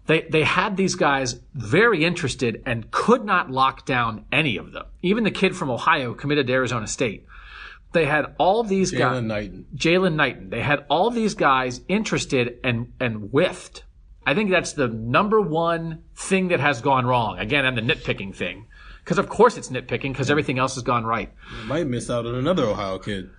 They, 0.08 0.22
they 0.22 0.44
had 0.44 0.78
these 0.78 0.96
guys 0.96 1.40
very 1.54 2.06
interested 2.06 2.62
and 2.66 2.92
could 2.92 3.26
not 3.26 3.50
lock 3.50 3.86
down 3.86 4.26
any 4.32 4.58
of 4.58 4.72
them. 4.72 4.86
Even 5.02 5.24
the 5.24 5.32
kid 5.32 5.56
from 5.56 5.72
Ohio 5.72 6.14
committed 6.14 6.48
to 6.48 6.54
Arizona 6.54 6.88
State. 6.88 7.26
They 7.92 8.06
had 8.06 8.36
all 8.38 8.64
these 8.64 8.92
guys. 8.92 9.22
Jaylan 9.22 9.26
Knighton. 9.26 9.66
Jaylan 9.76 10.16
Knighton. 10.16 10.50
They 10.50 10.62
had 10.62 10.86
all 10.90 11.10
these 11.10 11.34
guys 11.34 11.82
interested 11.88 12.60
and, 12.64 12.94
and 13.00 13.32
whiffed. 13.32 13.84
I 14.26 14.34
think 14.34 14.52
that's 14.52 14.74
the 14.74 14.88
number 14.88 15.40
one 15.40 16.04
thing 16.16 16.50
that 16.50 16.60
has 16.60 16.82
gone 16.82 17.06
wrong. 17.06 17.40
Again, 17.40 17.66
and 17.66 17.78
the 17.78 17.82
nitpicking 17.82 18.36
thing. 18.36 18.68
Because 19.04 19.18
of 19.20 19.30
course 19.30 19.56
it's 19.56 19.70
nitpicking 19.70 20.14
because 20.14 20.32
everything 20.32 20.58
else 20.60 20.74
has 20.76 20.84
gone 20.84 21.06
right. 21.06 21.32
You 21.62 21.68
Might 21.68 21.88
miss 21.88 22.10
out 22.10 22.26
on 22.26 22.36
another 22.36 22.64
Ohio 22.66 22.98
kid 22.98 23.30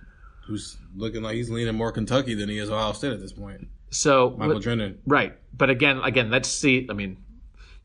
who's 0.47 0.77
looking 0.95 1.21
like 1.21 1.35
he's 1.35 1.49
leaning 1.49 1.75
more 1.75 1.91
Kentucky 1.91 2.33
than 2.33 2.47
he 2.47 2.57
is 2.57 2.69
Ohio 2.69 2.93
State 2.93 3.11
at 3.11 3.19
this 3.19 3.33
point. 3.33 3.67
So 3.89 4.35
Michael 4.37 4.59
Drennen. 4.59 4.97
Right. 5.05 5.33
But 5.55 5.69
again, 5.69 5.99
again, 6.03 6.29
let's 6.29 6.49
see. 6.49 6.87
I 6.89 6.93
mean, 6.93 7.17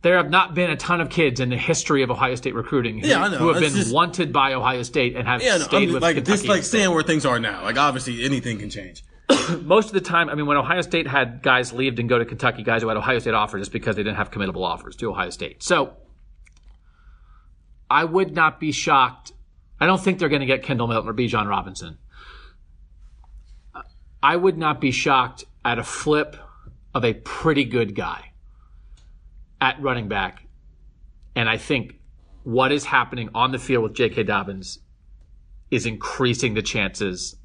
there 0.02 0.16
have 0.16 0.30
not 0.30 0.54
been 0.54 0.68
a 0.70 0.76
ton 0.76 1.00
of 1.00 1.10
kids 1.10 1.38
in 1.40 1.48
the 1.50 1.56
history 1.56 2.02
of 2.02 2.10
Ohio 2.10 2.34
State 2.34 2.54
recruiting 2.54 2.98
who, 2.98 3.06
Yeah, 3.08 3.28
who 3.30 3.48
have 3.48 3.62
It's 3.62 3.72
been 3.72 3.82
just- 3.82 3.94
wanted 3.94 4.32
by 4.32 4.52
Ohio 4.54 4.82
State 4.82 5.14
and 5.16 5.26
have 5.28 5.42
Yeah, 5.42 5.58
no, 5.58 5.64
stayed 5.64 5.88
I'm, 5.88 5.94
with 5.94 6.02
like 6.02 6.16
Kentucky. 6.16 6.36
just 6.36 6.48
like 6.48 6.64
saying 6.64 6.90
where 6.90 7.02
things 7.04 7.24
are 7.24 7.38
now. 7.38 7.62
Like 7.62 7.78
obviously 7.78 8.24
anything 8.24 8.58
can 8.58 8.68
change. 8.68 9.04
most 9.62 9.86
of 9.86 9.92
the 9.94 10.00
time, 10.00 10.28
I 10.28 10.34
mean, 10.34 10.46
when 10.46 10.56
Ohio 10.56 10.80
State 10.82 11.06
had 11.06 11.40
guys 11.42 11.72
leave 11.72 11.98
and 11.98 12.08
go 12.08 12.18
to 12.18 12.24
Kentucky, 12.24 12.62
guys 12.64 12.82
who 12.82 12.88
had 12.88 12.96
Ohio 12.96 13.18
State 13.20 13.34
offers 13.34 13.60
just 13.62 13.72
because 13.72 13.94
they 13.96 14.02
didn't 14.02 14.16
have 14.16 14.30
committable 14.30 14.64
offers 14.66 14.96
to 14.96 15.08
Ohio 15.10 15.30
State. 15.30 15.62
So 15.62 15.94
I 17.88 18.04
would 18.04 18.34
not 18.34 18.58
be 18.58 18.72
shocked. 18.72 19.32
I 19.80 19.86
don't 19.86 20.00
think 20.00 20.18
they're 20.18 20.28
going 20.28 20.40
to 20.40 20.46
get 20.46 20.62
Kendall 20.64 20.88
Milton 20.88 21.08
or 21.08 21.14
Bijan 21.14 21.48
Robinson. 21.48 21.98
I 24.22 24.36
would 24.36 24.56
not 24.58 24.80
be 24.80 24.90
shocked 24.92 25.44
at 25.64 25.78
a 25.78 25.84
flip 25.84 26.36
of 26.94 27.05
a 27.05 27.14
pretty 27.14 27.64
good 27.64 27.94
guy 27.94 28.32
at 29.60 29.80
running 29.80 30.09
back. 30.09 30.47
And 31.34 31.48
I 31.48 31.56
think 31.56 31.98
what 32.43 32.72
is 32.72 32.84
happening 32.84 33.30
on 33.34 33.52
the 33.52 33.59
field 33.59 33.84
with 33.84 33.94
J.K. 33.94 34.24
Dobbins 34.24 34.80
is 35.70 35.86
increasing 35.86 36.55
the 36.55 36.62
chances 36.62 37.36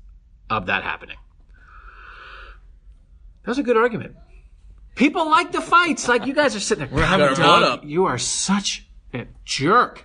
of 0.49 0.65
that 0.65 0.83
happening. 0.83 1.17
That 3.43 3.51
was 3.51 3.59
a 3.59 3.63
good 3.63 3.77
argument. 3.77 4.15
People 4.95 5.29
like 5.29 5.51
the 5.51 5.61
fights. 5.61 6.07
Like 6.07 6.25
you 6.25 6.33
guys 6.33 6.55
are 6.55 6.59
sitting 6.59 6.85
there. 6.87 6.93
We're 6.93 7.05
having 7.05 7.35
fun 7.35 7.63
up. 7.63 7.85
You 7.85 8.05
are 8.05 8.17
such 8.17 8.87
a 9.13 9.25
jerk. 9.45 10.03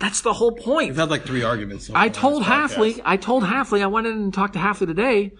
That's 0.00 0.22
the 0.22 0.32
whole 0.32 0.52
point. 0.52 0.88
We've 0.88 0.96
had 0.96 1.10
like 1.10 1.24
three 1.24 1.42
arguments. 1.42 1.86
so 1.86 1.92
I 1.94 2.08
told 2.08 2.42
Hafley, 2.42 2.94
podcast. 2.94 3.02
I 3.04 3.16
told 3.18 3.44
Hafley, 3.44 3.82
I 3.82 3.86
went 3.86 4.06
in 4.06 4.14
and 4.14 4.34
talked 4.34 4.54
to 4.54 4.58
Hafley 4.58 4.86
today, 4.86 5.32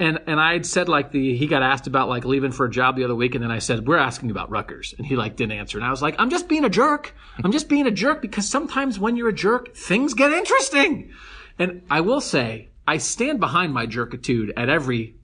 and 0.00 0.18
and 0.26 0.40
I 0.40 0.54
had 0.54 0.66
said 0.66 0.88
like 0.88 1.12
the 1.12 1.36
he 1.36 1.46
got 1.46 1.62
asked 1.62 1.86
about 1.86 2.08
like 2.08 2.24
leaving 2.24 2.50
for 2.50 2.66
a 2.66 2.70
job 2.70 2.96
the 2.96 3.04
other 3.04 3.14
week, 3.14 3.34
and 3.34 3.44
then 3.44 3.52
I 3.52 3.58
said 3.58 3.86
we're 3.86 3.98
asking 3.98 4.30
about 4.30 4.50
Rutgers, 4.50 4.94
and 4.96 5.06
he 5.06 5.14
like 5.14 5.36
didn't 5.36 5.58
answer, 5.58 5.78
and 5.78 5.86
I 5.86 5.90
was 5.90 6.02
like 6.02 6.16
I'm 6.18 6.30
just 6.30 6.48
being 6.48 6.64
a 6.64 6.70
jerk, 6.70 7.14
I'm 7.44 7.52
just 7.52 7.68
being 7.68 7.86
a 7.86 7.90
jerk 7.92 8.22
because 8.22 8.48
sometimes 8.48 8.98
when 8.98 9.16
you're 9.16 9.28
a 9.28 9.34
jerk, 9.34 9.74
things 9.76 10.14
get 10.14 10.32
interesting, 10.32 11.12
and 11.58 11.82
I 11.90 12.00
will 12.00 12.20
say 12.20 12.70
I 12.88 12.96
stand 12.96 13.38
behind 13.38 13.72
my 13.72 13.86
jerkitude 13.86 14.50
at 14.56 14.68
every 14.68 15.16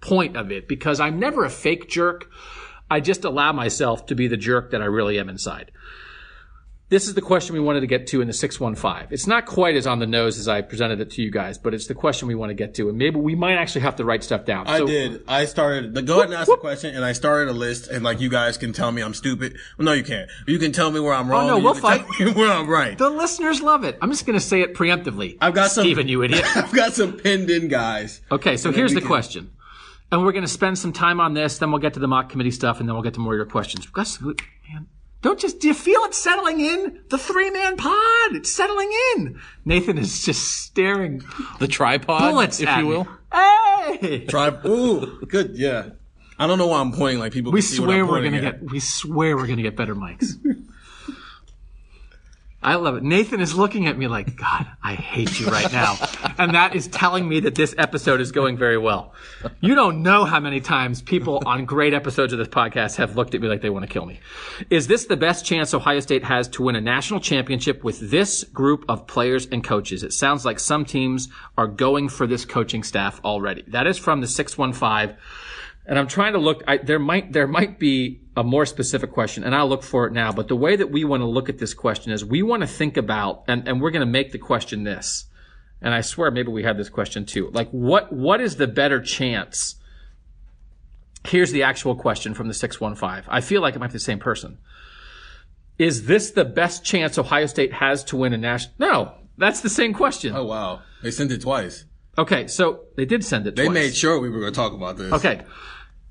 point 0.00 0.36
of 0.36 0.50
it 0.50 0.68
because 0.68 1.00
I'm 1.00 1.18
never 1.18 1.44
a 1.44 1.50
fake 1.50 1.88
jerk. 1.88 2.30
I 2.90 3.00
just 3.00 3.24
allow 3.24 3.52
myself 3.52 4.06
to 4.06 4.14
be 4.14 4.26
the 4.26 4.36
jerk 4.36 4.70
that 4.70 4.82
I 4.82 4.86
really 4.86 5.18
am 5.18 5.28
inside. 5.28 5.70
This 6.90 7.06
is 7.06 7.14
the 7.14 7.22
question 7.22 7.54
we 7.54 7.60
wanted 7.60 7.82
to 7.82 7.86
get 7.86 8.08
to 8.08 8.20
in 8.20 8.26
the 8.26 8.32
615. 8.32 9.12
It's 9.12 9.28
not 9.28 9.46
quite 9.46 9.76
as 9.76 9.86
on 9.86 10.00
the 10.00 10.08
nose 10.08 10.40
as 10.40 10.48
I 10.48 10.60
presented 10.60 11.00
it 11.00 11.12
to 11.12 11.22
you 11.22 11.30
guys, 11.30 11.56
but 11.56 11.72
it's 11.72 11.86
the 11.86 11.94
question 11.94 12.26
we 12.26 12.34
want 12.34 12.50
to 12.50 12.54
get 12.54 12.74
to. 12.74 12.88
And 12.88 12.98
maybe 12.98 13.20
we 13.20 13.36
might 13.36 13.54
actually 13.54 13.82
have 13.82 13.94
to 13.96 14.04
write 14.04 14.24
stuff 14.24 14.44
down. 14.44 14.66
I 14.66 14.78
So- 14.78 14.88
did. 14.88 15.22
I 15.28 15.44
started. 15.44 15.94
The, 15.94 16.02
go 16.02 16.14
ahead 16.14 16.30
and 16.30 16.34
ask 16.34 16.50
the 16.50 16.56
question, 16.56 16.96
and 16.96 17.04
I 17.04 17.12
started 17.12 17.48
a 17.48 17.52
list. 17.52 17.86
And 17.86 18.02
like 18.02 18.20
you 18.20 18.28
guys 18.28 18.58
can 18.58 18.72
tell 18.72 18.90
me 18.90 19.02
I'm 19.02 19.14
stupid. 19.14 19.56
Well, 19.78 19.86
no, 19.86 19.92
you 19.92 20.02
can't. 20.02 20.28
You 20.48 20.58
can 20.58 20.72
tell 20.72 20.90
me 20.90 20.98
where 20.98 21.14
I'm 21.14 21.28
oh, 21.28 21.32
wrong. 21.32 21.50
Oh, 21.50 21.58
no, 21.58 21.62
we'll 21.62 21.74
fight. 21.74 22.04
where 22.34 22.50
I'm 22.50 22.68
right. 22.68 22.98
The 22.98 23.08
listeners 23.08 23.62
love 23.62 23.84
it. 23.84 23.96
I'm 24.02 24.10
just 24.10 24.26
going 24.26 24.38
to 24.38 24.44
say 24.44 24.60
it 24.60 24.74
preemptively. 24.74 25.38
I've 25.40 25.54
got 25.54 25.70
some. 25.70 25.84
Stephen, 25.84 26.08
you 26.08 26.24
idiot. 26.24 26.44
I've 26.56 26.72
got 26.72 26.94
some 26.94 27.12
pinned 27.12 27.50
in 27.50 27.68
guys. 27.68 28.20
Okay, 28.32 28.56
so 28.56 28.72
here's 28.72 28.94
the 28.94 29.00
can- 29.00 29.08
question. 29.08 29.52
And 30.10 30.24
we're 30.24 30.32
going 30.32 30.42
to 30.42 30.48
spend 30.48 30.76
some 30.76 30.92
time 30.92 31.20
on 31.20 31.34
this, 31.34 31.58
then 31.58 31.70
we'll 31.70 31.80
get 31.80 31.94
to 31.94 32.00
the 32.00 32.08
mock 32.08 32.30
committee 32.30 32.50
stuff, 32.50 32.80
and 32.80 32.88
then 32.88 32.96
we'll 32.96 33.04
get 33.04 33.14
to 33.14 33.20
more 33.20 33.34
of 33.34 33.36
your 33.36 33.46
questions. 33.46 33.86
Gus, 33.86 34.20
man, 34.20 34.88
don't 35.22 35.38
just, 35.38 35.60
do 35.60 35.68
you 35.68 35.74
feel 35.74 36.00
it 36.04 36.14
settling 36.14 36.60
in? 36.60 37.00
The 37.10 37.18
three 37.18 37.50
man 37.50 37.76
pod, 37.76 38.34
it's 38.34 38.50
settling 38.50 38.90
in. 39.16 39.40
Nathan 39.64 39.98
is 39.98 40.24
just 40.24 40.62
staring 40.62 41.22
The 41.58 41.68
tripod, 41.68 42.20
bullets 42.32 42.60
if 42.60 42.68
at 42.68 42.78
you 42.78 42.84
me. 42.84 42.88
will. 42.88 43.08
Hey! 43.32 44.24
Try. 44.26 44.48
Ooh, 44.66 45.20
good. 45.26 45.56
Yeah. 45.56 45.90
I 46.38 46.46
don't 46.46 46.56
know 46.58 46.68
why 46.68 46.80
I'm 46.80 46.92
pointing 46.92 47.18
like 47.18 47.32
people. 47.32 47.52
We 47.52 47.60
can 47.60 47.68
see 47.68 47.80
what 47.80 47.86
swear 47.88 48.00
I'm 48.02 48.08
we're 48.08 48.22
gonna 48.22 48.36
at. 48.38 48.60
get. 48.60 48.70
We 48.70 48.80
swear 48.80 49.36
we're 49.36 49.46
gonna 49.46 49.62
get 49.62 49.76
better 49.76 49.94
mics. 49.94 50.32
I 52.62 52.74
love 52.74 52.96
it. 52.96 53.02
Nathan 53.02 53.40
is 53.40 53.54
looking 53.54 53.86
at 53.86 53.96
me 53.96 54.06
like, 54.06 54.36
God, 54.36 54.66
I 54.82 54.92
hate 54.92 55.40
you 55.40 55.46
right 55.46 55.72
now, 55.72 55.96
and 56.36 56.54
that 56.54 56.74
is 56.74 56.88
telling 56.88 57.26
me 57.26 57.40
that 57.40 57.54
this 57.54 57.74
episode 57.78 58.20
is 58.20 58.32
going 58.32 58.58
very 58.58 58.76
well. 58.76 59.14
You 59.60 59.74
don't 59.74 60.02
know 60.02 60.26
how 60.26 60.40
many 60.40 60.60
times 60.60 61.00
people 61.00 61.42
on 61.46 61.64
great 61.64 61.94
episodes 61.94 62.34
of 62.34 62.38
this 62.38 62.48
podcast 62.48 62.96
have 62.96 63.16
looked 63.16 63.34
at 63.34 63.40
me 63.40 63.48
like 63.48 63.62
they 63.62 63.70
want 63.70 63.86
to 63.86 63.90
kill 63.90 64.04
me. 64.04 64.20
Is 64.68 64.88
this 64.88 65.06
the 65.06 65.16
best 65.16 65.46
chance 65.46 65.72
Ohio 65.72 66.00
State 66.00 66.24
has 66.24 66.48
to 66.48 66.64
win 66.64 66.76
a 66.76 66.82
national 66.82 67.20
championship 67.20 67.82
with 67.82 68.10
this 68.10 68.44
group 68.44 68.84
of 68.90 69.06
players 69.06 69.46
and 69.46 69.64
coaches? 69.64 70.02
It 70.02 70.12
sounds 70.12 70.44
like 70.44 70.58
some 70.58 70.84
teams 70.84 71.30
are 71.56 71.66
going 71.66 72.10
for 72.10 72.26
this 72.26 72.44
coaching 72.44 72.82
staff 72.82 73.22
already. 73.24 73.64
That 73.68 73.86
is 73.86 73.96
from 73.96 74.20
the 74.20 74.28
six 74.28 74.58
one 74.58 74.74
five. 74.74 75.16
And 75.90 75.98
I'm 75.98 76.06
trying 76.06 76.34
to 76.34 76.38
look. 76.38 76.62
I, 76.68 76.76
there 76.76 77.00
might 77.00 77.32
there 77.32 77.48
might 77.48 77.80
be 77.80 78.20
a 78.36 78.44
more 78.44 78.64
specific 78.64 79.10
question, 79.10 79.42
and 79.42 79.56
I'll 79.56 79.68
look 79.68 79.82
for 79.82 80.06
it 80.06 80.12
now. 80.12 80.30
But 80.30 80.46
the 80.46 80.54
way 80.54 80.76
that 80.76 80.92
we 80.92 81.04
want 81.04 81.20
to 81.20 81.26
look 81.26 81.48
at 81.48 81.58
this 81.58 81.74
question 81.74 82.12
is 82.12 82.24
we 82.24 82.44
want 82.44 82.62
to 82.62 82.68
think 82.68 82.96
about, 82.96 83.42
and, 83.48 83.66
and 83.66 83.80
we're 83.82 83.90
going 83.90 84.06
to 84.06 84.06
make 84.06 84.30
the 84.30 84.38
question 84.38 84.84
this. 84.84 85.24
And 85.82 85.92
I 85.92 86.02
swear, 86.02 86.30
maybe 86.30 86.52
we 86.52 86.62
had 86.62 86.78
this 86.78 86.88
question 86.88 87.26
too. 87.26 87.50
Like, 87.52 87.68
what 87.70 88.12
what 88.12 88.40
is 88.40 88.54
the 88.54 88.68
better 88.68 89.02
chance? 89.02 89.74
Here's 91.26 91.50
the 91.50 91.64
actual 91.64 91.96
question 91.96 92.34
from 92.34 92.46
the 92.46 92.54
six 92.54 92.80
one 92.80 92.94
five. 92.94 93.26
I 93.28 93.40
feel 93.40 93.60
like 93.60 93.74
it 93.74 93.80
might 93.80 93.88
be 93.88 93.94
the 93.94 93.98
same 93.98 94.20
person. 94.20 94.58
Is 95.76 96.06
this 96.06 96.30
the 96.30 96.44
best 96.44 96.84
chance 96.84 97.18
Ohio 97.18 97.46
State 97.46 97.72
has 97.72 98.04
to 98.04 98.16
win 98.16 98.32
a 98.32 98.38
national? 98.38 98.74
No, 98.78 99.14
that's 99.36 99.60
the 99.60 99.68
same 99.68 99.92
question. 99.92 100.36
Oh 100.36 100.44
wow, 100.44 100.82
they 101.02 101.10
sent 101.10 101.32
it 101.32 101.40
twice. 101.40 101.84
Okay, 102.16 102.46
so 102.46 102.84
they 102.96 103.06
did 103.06 103.24
send 103.24 103.48
it. 103.48 103.56
Twice. 103.56 103.64
They 103.64 103.66
twice. 103.66 103.74
made 103.74 103.96
sure 103.96 104.20
we 104.20 104.30
were 104.30 104.38
going 104.38 104.52
to 104.52 104.56
talk 104.56 104.72
about 104.72 104.96
this. 104.96 105.12
Okay. 105.12 105.42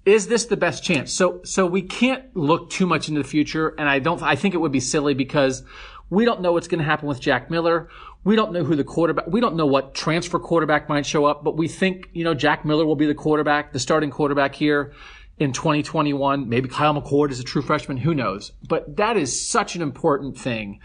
Is 0.09 0.25
this 0.25 0.45
the 0.45 0.57
best 0.57 0.83
chance? 0.83 1.13
So, 1.13 1.41
so 1.43 1.67
we 1.67 1.83
can't 1.83 2.35
look 2.35 2.71
too 2.71 2.87
much 2.87 3.09
into 3.09 3.21
the 3.21 3.27
future, 3.27 3.75
and 3.77 3.87
I 3.87 3.99
don't. 3.99 4.23
I 4.23 4.35
think 4.35 4.55
it 4.55 4.57
would 4.57 4.71
be 4.71 4.79
silly 4.79 5.13
because 5.13 5.61
we 6.09 6.25
don't 6.25 6.41
know 6.41 6.51
what's 6.51 6.67
going 6.67 6.79
to 6.79 6.83
happen 6.83 7.07
with 7.07 7.19
Jack 7.19 7.51
Miller. 7.51 7.89
We 8.23 8.35
don't 8.35 8.51
know 8.51 8.63
who 8.63 8.75
the 8.75 8.83
quarterback. 8.83 9.27
We 9.27 9.39
don't 9.39 9.55
know 9.55 9.67
what 9.67 9.93
transfer 9.93 10.39
quarterback 10.39 10.89
might 10.89 11.05
show 11.05 11.25
up, 11.25 11.43
but 11.43 11.57
we 11.57 11.67
think 11.67 12.09
you 12.13 12.23
know 12.23 12.33
Jack 12.33 12.65
Miller 12.65 12.87
will 12.87 12.95
be 12.95 13.05
the 13.05 13.13
quarterback, 13.13 13.71
the 13.71 13.77
starting 13.77 14.09
quarterback 14.09 14.55
here 14.55 14.93
in 15.39 15.53
2021. 15.53 16.49
Maybe 16.49 16.67
Kyle 16.67 16.93
McCord 16.93 17.31
is 17.31 17.39
a 17.39 17.43
true 17.43 17.61
freshman. 17.61 17.97
Who 17.97 18.13
knows? 18.13 18.51
But 18.67 18.97
that 18.97 19.17
is 19.17 19.49
such 19.49 19.75
an 19.75 19.81
important 19.81 20.37
thing. 20.37 20.81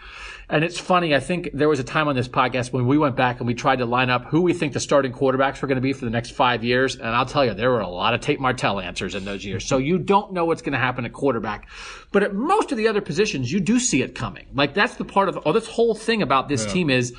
And 0.49 0.63
it's 0.63 0.79
funny. 0.79 1.13
I 1.13 1.19
think 1.19 1.49
there 1.53 1.67
was 1.67 1.79
a 1.79 1.83
time 1.83 2.07
on 2.07 2.15
this 2.15 2.27
podcast 2.27 2.71
when 2.71 2.87
we 2.87 2.97
went 2.97 3.15
back 3.15 3.39
and 3.39 3.47
we 3.47 3.53
tried 3.53 3.77
to 3.77 3.85
line 3.85 4.09
up 4.09 4.25
who 4.25 4.41
we 4.41 4.53
think 4.53 4.73
the 4.73 4.79
starting 4.79 5.11
quarterbacks 5.11 5.61
were 5.61 5.67
going 5.67 5.75
to 5.75 5.81
be 5.81 5.91
for 5.91 6.05
the 6.05 6.11
next 6.11 6.31
five 6.31 6.63
years. 6.63 6.95
And 6.95 7.07
I'll 7.07 7.25
tell 7.25 7.43
you, 7.43 7.53
there 7.53 7.71
were 7.71 7.81
a 7.81 7.89
lot 7.89 8.13
of 8.13 8.21
Tate 8.21 8.39
Martell 8.39 8.79
answers 8.79 9.13
in 9.13 9.25
those 9.25 9.43
years. 9.43 9.65
So 9.65 9.77
you 9.77 9.97
don't 9.97 10.33
know 10.33 10.45
what's 10.45 10.61
going 10.61 10.73
to 10.73 10.79
happen 10.79 11.03
at 11.05 11.13
quarterback. 11.13 11.67
But 12.11 12.23
at 12.23 12.33
most 12.33 12.71
of 12.71 12.77
the 12.77 12.87
other 12.87 13.01
positions, 13.01 13.51
you 13.51 13.59
do 13.59 13.79
see 13.79 14.01
it 14.01 14.15
coming. 14.15 14.45
Like 14.53 14.73
that's 14.73 14.95
the 14.95 15.05
part 15.05 15.29
of, 15.29 15.39
oh, 15.45 15.51
this 15.51 15.67
whole 15.67 15.95
thing 15.95 16.21
about 16.21 16.47
this 16.47 16.65
team 16.65 16.89
is, 16.89 17.13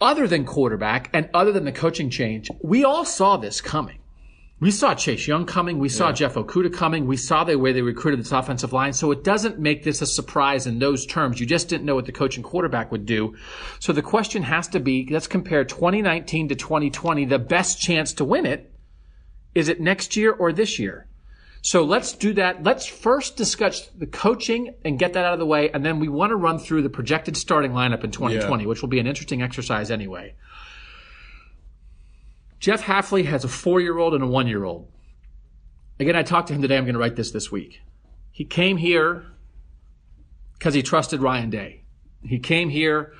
other 0.00 0.28
than 0.28 0.44
quarterback 0.44 1.10
and 1.12 1.28
other 1.34 1.50
than 1.50 1.64
the 1.64 1.72
coaching 1.72 2.08
change, 2.08 2.48
we 2.62 2.84
all 2.84 3.04
saw 3.04 3.36
this 3.36 3.60
coming. 3.60 3.97
We 4.60 4.72
saw 4.72 4.92
Chase 4.94 5.28
Young 5.28 5.46
coming. 5.46 5.78
We 5.78 5.88
saw 5.88 6.10
Jeff 6.10 6.34
Okudah 6.34 6.72
coming. 6.72 7.06
We 7.06 7.16
saw 7.16 7.44
the 7.44 7.56
way 7.56 7.72
they 7.72 7.82
recruited 7.82 8.18
this 8.18 8.32
offensive 8.32 8.72
line. 8.72 8.92
So 8.92 9.12
it 9.12 9.22
doesn't 9.22 9.60
make 9.60 9.84
this 9.84 10.02
a 10.02 10.06
surprise 10.06 10.66
in 10.66 10.80
those 10.80 11.06
terms. 11.06 11.38
You 11.38 11.46
just 11.46 11.68
didn't 11.68 11.86
know 11.86 11.94
what 11.94 12.06
the 12.06 12.12
coach 12.12 12.34
and 12.34 12.44
quarterback 12.44 12.90
would 12.90 13.06
do. 13.06 13.36
So 13.78 13.92
the 13.92 14.02
question 14.02 14.42
has 14.42 14.66
to 14.68 14.80
be, 14.80 15.06
let's 15.10 15.28
compare 15.28 15.64
2019 15.64 16.48
to 16.48 16.56
2020. 16.56 17.24
The 17.26 17.38
best 17.38 17.80
chance 17.80 18.12
to 18.14 18.24
win 18.24 18.46
it, 18.46 18.72
is 19.54 19.68
it 19.68 19.80
next 19.80 20.16
year 20.16 20.32
or 20.32 20.52
this 20.52 20.80
year? 20.80 21.06
So 21.62 21.84
let's 21.84 22.12
do 22.12 22.32
that. 22.34 22.64
Let's 22.64 22.86
first 22.86 23.36
discuss 23.36 23.86
the 23.96 24.06
coaching 24.06 24.74
and 24.84 24.98
get 24.98 25.12
that 25.12 25.24
out 25.24 25.34
of 25.34 25.38
the 25.38 25.46
way. 25.46 25.70
And 25.70 25.84
then 25.84 26.00
we 26.00 26.08
want 26.08 26.30
to 26.30 26.36
run 26.36 26.58
through 26.58 26.82
the 26.82 26.90
projected 26.90 27.36
starting 27.36 27.72
lineup 27.72 28.02
in 28.02 28.10
2020, 28.10 28.66
which 28.66 28.82
will 28.82 28.88
be 28.88 28.98
an 28.98 29.06
interesting 29.06 29.40
exercise 29.40 29.90
anyway. 29.90 30.34
Jeff 32.60 32.82
Hafley 32.82 33.24
has 33.24 33.44
a 33.44 33.48
four 33.48 33.80
year 33.80 33.98
old 33.98 34.14
and 34.14 34.24
a 34.24 34.26
one 34.26 34.46
year 34.46 34.64
old. 34.64 34.90
Again, 36.00 36.16
I 36.16 36.22
talked 36.22 36.48
to 36.48 36.54
him 36.54 36.62
today. 36.62 36.76
I'm 36.76 36.84
going 36.84 36.94
to 36.94 37.00
write 37.00 37.16
this 37.16 37.30
this 37.30 37.50
week. 37.50 37.80
He 38.30 38.44
came 38.44 38.76
here 38.76 39.26
because 40.54 40.74
he 40.74 40.82
trusted 40.82 41.20
Ryan 41.20 41.50
Day. 41.50 41.82
He 42.22 42.38
came 42.38 42.68
here 42.68 43.12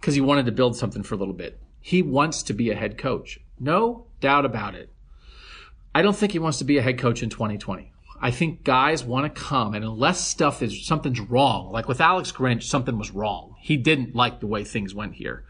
because 0.00 0.14
he 0.14 0.20
wanted 0.20 0.46
to 0.46 0.52
build 0.52 0.76
something 0.76 1.02
for 1.02 1.14
a 1.14 1.18
little 1.18 1.34
bit. 1.34 1.58
He 1.80 2.02
wants 2.02 2.42
to 2.44 2.52
be 2.52 2.70
a 2.70 2.74
head 2.74 2.96
coach. 2.98 3.40
No 3.58 4.06
doubt 4.20 4.44
about 4.44 4.74
it. 4.74 4.90
I 5.94 6.02
don't 6.02 6.16
think 6.16 6.32
he 6.32 6.38
wants 6.38 6.58
to 6.58 6.64
be 6.64 6.78
a 6.78 6.82
head 6.82 6.98
coach 6.98 7.22
in 7.22 7.28
2020. 7.28 7.92
I 8.20 8.30
think 8.30 8.62
guys 8.62 9.04
want 9.04 9.34
to 9.34 9.40
come, 9.40 9.74
and 9.74 9.84
unless 9.84 10.24
stuff 10.24 10.62
is 10.62 10.86
something's 10.86 11.18
wrong, 11.18 11.72
like 11.72 11.88
with 11.88 12.00
Alex 12.00 12.30
Grinch, 12.30 12.62
something 12.62 12.96
was 12.96 13.10
wrong. 13.10 13.56
He 13.58 13.76
didn't 13.76 14.14
like 14.14 14.38
the 14.38 14.46
way 14.46 14.62
things 14.62 14.94
went 14.94 15.14
here. 15.14 15.44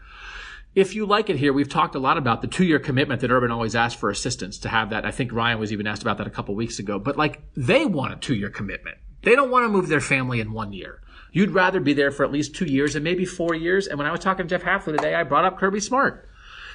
If 0.75 0.95
you 0.95 1.05
like 1.05 1.29
it 1.29 1.37
here, 1.37 1.53
we've 1.53 1.69
talked 1.69 1.93
a 1.93 1.99
lot 1.99 2.17
about 2.17 2.41
the 2.41 2.47
two 2.47 2.65
year 2.65 2.79
commitment 2.79 3.21
that 3.21 3.29
Urban 3.29 3.51
always 3.51 3.75
asked 3.75 3.97
for 3.97 4.09
assistants 4.09 4.57
to 4.59 4.69
have 4.69 4.89
that. 4.89 5.05
I 5.05 5.11
think 5.11 5.31
Ryan 5.31 5.59
was 5.59 5.71
even 5.71 5.85
asked 5.85 6.01
about 6.01 6.17
that 6.17 6.25
a 6.25 6.31
couple 6.31 6.55
weeks 6.55 6.79
ago. 6.79 6.97
But 6.97 7.15
like, 7.15 7.41
they 7.55 7.85
want 7.85 8.13
a 8.13 8.15
two 8.15 8.33
year 8.33 8.49
commitment. 8.49 8.97
They 9.21 9.35
don't 9.35 9.51
want 9.51 9.65
to 9.65 9.69
move 9.69 9.87
their 9.87 10.01
family 10.01 10.39
in 10.39 10.51
one 10.51 10.73
year. 10.73 11.01
You'd 11.31 11.51
rather 11.51 11.79
be 11.79 11.93
there 11.93 12.11
for 12.11 12.25
at 12.25 12.31
least 12.31 12.55
two 12.55 12.65
years 12.65 12.95
and 12.95 13.03
maybe 13.03 13.23
four 13.23 13.53
years. 13.53 13.87
And 13.87 13.97
when 13.97 14.07
I 14.07 14.11
was 14.11 14.19
talking 14.19 14.47
to 14.47 14.49
Jeff 14.49 14.65
Hafley 14.65 14.95
today, 14.97 15.13
I 15.13 15.23
brought 15.23 15.45
up 15.45 15.59
Kirby 15.59 15.79
Smart. 15.79 16.27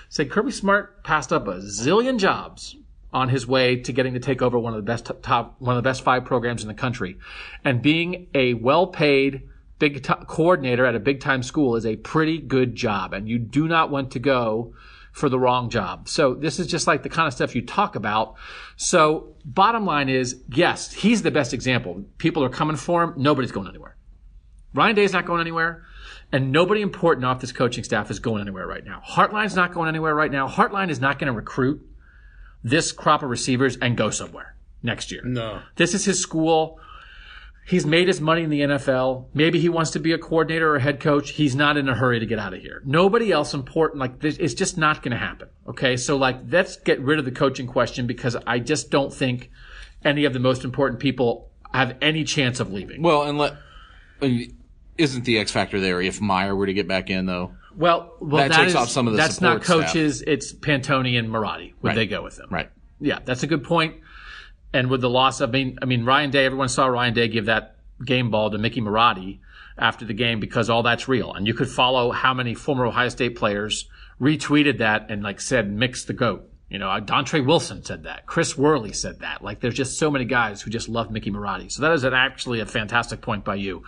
Said 0.09 0.31
Kirby 0.31 0.53
Smart 0.53 1.03
passed 1.03 1.33
up 1.33 1.49
a 1.49 1.57
zillion 1.57 2.19
jobs 2.19 2.77
on 3.12 3.29
his 3.29 3.47
way 3.47 3.77
to 3.77 3.93
getting 3.93 4.15
to 4.15 4.20
take 4.20 4.43
over 4.43 4.59
one 4.59 4.75
of 4.75 4.77
the 4.77 4.87
best 4.87 5.11
top, 5.23 5.57
one 5.59 5.77
of 5.77 5.83
the 5.83 5.89
best 5.89 6.03
five 6.03 6.25
programs 6.25 6.62
in 6.62 6.69
the 6.69 6.75
country. 6.75 7.19
And 7.65 7.83
being 7.83 8.29
a 8.35 8.55
well 8.55 8.87
paid 8.87 9.48
big 9.78 10.02
t- 10.02 10.12
coordinator 10.26 10.84
at 10.84 10.94
a 10.94 11.00
big 11.00 11.20
time 11.20 11.42
school 11.42 11.76
is 11.76 11.86
a 11.86 11.96
pretty 11.96 12.38
good 12.38 12.74
job. 12.74 13.12
And 13.12 13.28
you 13.28 13.38
do 13.38 13.68
not 13.68 13.90
want 13.90 14.12
to 14.12 14.18
go 14.18 14.74
for 15.12 15.28
the 15.28 15.38
wrong 15.38 15.68
job. 15.70 16.09
So 16.09 16.34
this 16.34 16.59
is 16.59 16.66
just 16.66 16.86
like 16.86 17.02
the 17.02 17.09
kind 17.09 17.26
of 17.26 17.32
stuff 17.32 17.55
you 17.55 17.62
talk 17.62 17.96
about. 17.96 18.34
So 18.76 19.34
bottom 19.44 19.84
line 19.84 20.09
is, 20.09 20.42
yes, 20.48 20.92
he's 20.92 21.22
the 21.22 21.30
best 21.30 21.52
example. 21.52 22.05
People 22.18 22.44
are 22.44 22.48
coming 22.48 22.76
for 22.76 23.02
him. 23.02 23.14
Nobody's 23.16 23.52
going 23.52 23.68
anywhere. 23.68 23.96
Ryan 24.74 24.94
Day's 24.94 25.12
not 25.12 25.26
going 25.26 25.40
anywhere. 25.40 25.84
And 26.30 26.52
nobody 26.52 26.82
important 26.82 27.24
off 27.24 27.40
this 27.40 27.52
coaching 27.52 27.84
staff 27.84 28.10
is 28.10 28.18
going 28.18 28.42
anywhere 28.42 28.66
right 28.66 28.84
now. 28.84 29.02
Hartline's 29.06 29.56
not 29.56 29.72
going 29.72 29.88
anywhere 29.88 30.14
right 30.14 30.30
now. 30.30 30.46
Hartline 30.46 30.90
is 30.90 31.00
not 31.00 31.18
going 31.18 31.26
to 31.26 31.32
recruit 31.32 31.80
this 32.62 32.92
crop 32.92 33.22
of 33.22 33.30
receivers 33.30 33.76
and 33.78 33.96
go 33.96 34.10
somewhere 34.10 34.55
next 34.82 35.10
year. 35.10 35.22
No. 35.24 35.62
This 35.76 35.94
is 35.94 36.05
his 36.05 36.20
school. 36.20 36.80
He's 37.69 37.85
made 37.85 38.09
his 38.09 38.19
money 38.20 38.43
in 38.43 38.49
the 38.51 38.61
NFL. 38.61 39.27
Maybe 39.35 39.61
he 39.61 39.69
wants 39.69 39.90
to 39.90 39.99
be 39.99 40.12
a 40.12 40.19
coordinator 40.19 40.70
or 40.70 40.77
a 40.77 40.81
head 40.81 41.01
coach. 41.01 41.31
He's 41.32 41.55
not 41.55 41.77
in 41.77 41.86
a 41.89 41.95
hurry 41.95 42.19
to 42.19 42.24
get 42.24 42.39
out 42.39 42.55
of 42.55 42.61
here. 42.62 42.81
Nobody 42.86 43.31
else 43.31 43.53
important. 43.53 44.01
Like 44.01 44.20
this, 44.20 44.39
it's 44.39 44.55
just 44.55 44.78
not 44.78 45.03
going 45.03 45.12
to 45.12 45.19
happen. 45.19 45.49
Okay. 45.69 45.99
So 45.99 46.16
like, 46.16 46.39
let's 46.49 46.77
get 46.77 46.99
rid 47.01 47.19
of 47.19 47.27
the 47.27 47.31
coaching 47.31 47.66
question 47.66 48.07
because 48.07 48.36
I 48.47 48.59
just 48.59 48.90
don't 48.90 49.12
think 49.12 49.51
any 50.03 50.24
of 50.24 50.32
the 50.32 50.39
most 50.39 50.65
important 50.65 50.99
people 50.99 51.51
have 51.74 51.95
any 52.01 52.24
chance 52.24 52.59
of 52.59 52.73
leaving. 52.73 53.03
Well, 53.03 53.24
and 53.24 53.36
let 53.36 53.55
isn't 54.97 55.24
the 55.27 55.39
X 55.39 55.53
factor 55.53 55.78
there 55.78 56.01
if 56.01 56.20
Meyer 56.20 56.57
were 56.57 56.66
to 56.66 56.73
get 56.74 56.89
back 56.89 57.11
in 57.11 57.27
though? 57.27 57.53
Well, 57.77 58.15
well, 58.20 58.49
That 58.49 58.57
takes 58.57 58.74
off 58.74 58.89
some 58.89 59.07
of 59.07 59.12
the 59.12 59.19
That's 59.19 59.40
not 59.40 59.62
support 59.65 59.82
staff. 59.82 59.93
coaches. 59.93 60.23
It's 60.27 60.53
Pantoni 60.55 61.19
and 61.19 61.28
Marotti. 61.28 61.74
Would 61.82 61.89
Right. 61.89 61.95
they 61.95 62.07
go 62.07 62.23
with 62.23 62.36
them? 62.36 62.49
Right. 62.51 62.70
Yeah, 62.99 63.19
that's 63.24 63.43
a 63.43 63.47
good 63.47 63.62
point. 63.62 63.97
And 64.73 64.90
with 64.90 65.01
the 65.01 65.11
loss, 65.11 65.40
I 65.40 65.47
mean, 65.47 65.78
I 65.81 65.86
mean, 65.86 66.05
Ryan 66.05 66.31
Day. 66.31 66.45
Everyone 66.45 66.69
saw 66.69 66.86
Ryan 66.86 67.15
Day 67.15 67.28
give 67.28 67.47
that 67.47 67.77
game 68.05 68.31
ball 68.31 68.51
to 68.51 68.59
Mickey 68.59 68.81
Marotti 68.81 69.39
after 69.78 70.05
the 70.05 70.15
game 70.15 70.40
because 70.40 70.69
all 70.69 70.82
that's 70.82 71.09
real. 71.09 71.32
And 71.32 71.47
you 71.47 71.55
could 71.55 71.69
follow 71.69 72.11
how 72.11 72.35
many 72.35 72.55
former 72.55 72.86
Ohio 72.86 73.09
State 73.09 73.36
players 73.36 73.89
retweeted 74.20 74.78
that 74.78 75.11
and 75.11 75.23
like 75.23 75.40
said, 75.40 75.70
"Mix 75.70 76.05
the 76.05 76.12
goat." 76.12 76.49
You 76.69 76.78
know, 76.78 76.89
Dontre 77.01 77.45
Wilson 77.45 77.82
said 77.82 78.03
that. 78.03 78.27
Chris 78.27 78.59
Worley 78.59 78.93
said 78.93 79.20
that. 79.20 79.43
Like, 79.43 79.61
there's 79.61 79.74
just 79.74 79.99
so 79.99 80.11
many 80.11 80.27
guys 80.27 80.61
who 80.61 80.70
just 80.70 80.89
love 80.89 81.11
Mickey 81.11 81.31
Marotti. 81.31 81.73
So 81.73 81.81
that 81.82 81.93
is 81.93 82.05
an, 82.05 82.12
actually 82.12 82.61
a 82.61 82.66
fantastic 82.66 83.23
point 83.23 83.43
by 83.43 83.55
you 83.55 83.85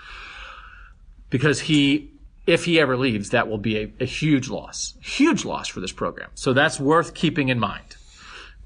because 1.29 1.61
he, 1.61 2.11
if 2.47 2.65
he 2.65 2.81
ever 2.81 2.97
leaves, 2.97 3.31
that 3.31 3.49
will 3.49 3.59
be 3.59 3.77
a, 3.77 3.93
a 4.01 4.07
huge 4.07 4.49
loss, 4.49 4.95
huge 5.03 5.45
loss 5.45 5.69
for 5.69 5.81
this 5.81 5.93
program. 5.93 6.31
So 6.35 6.55
that's 6.55 6.81
worth 6.81 7.13
keeping 7.13 7.51
in 7.51 7.59
mind. 7.59 7.97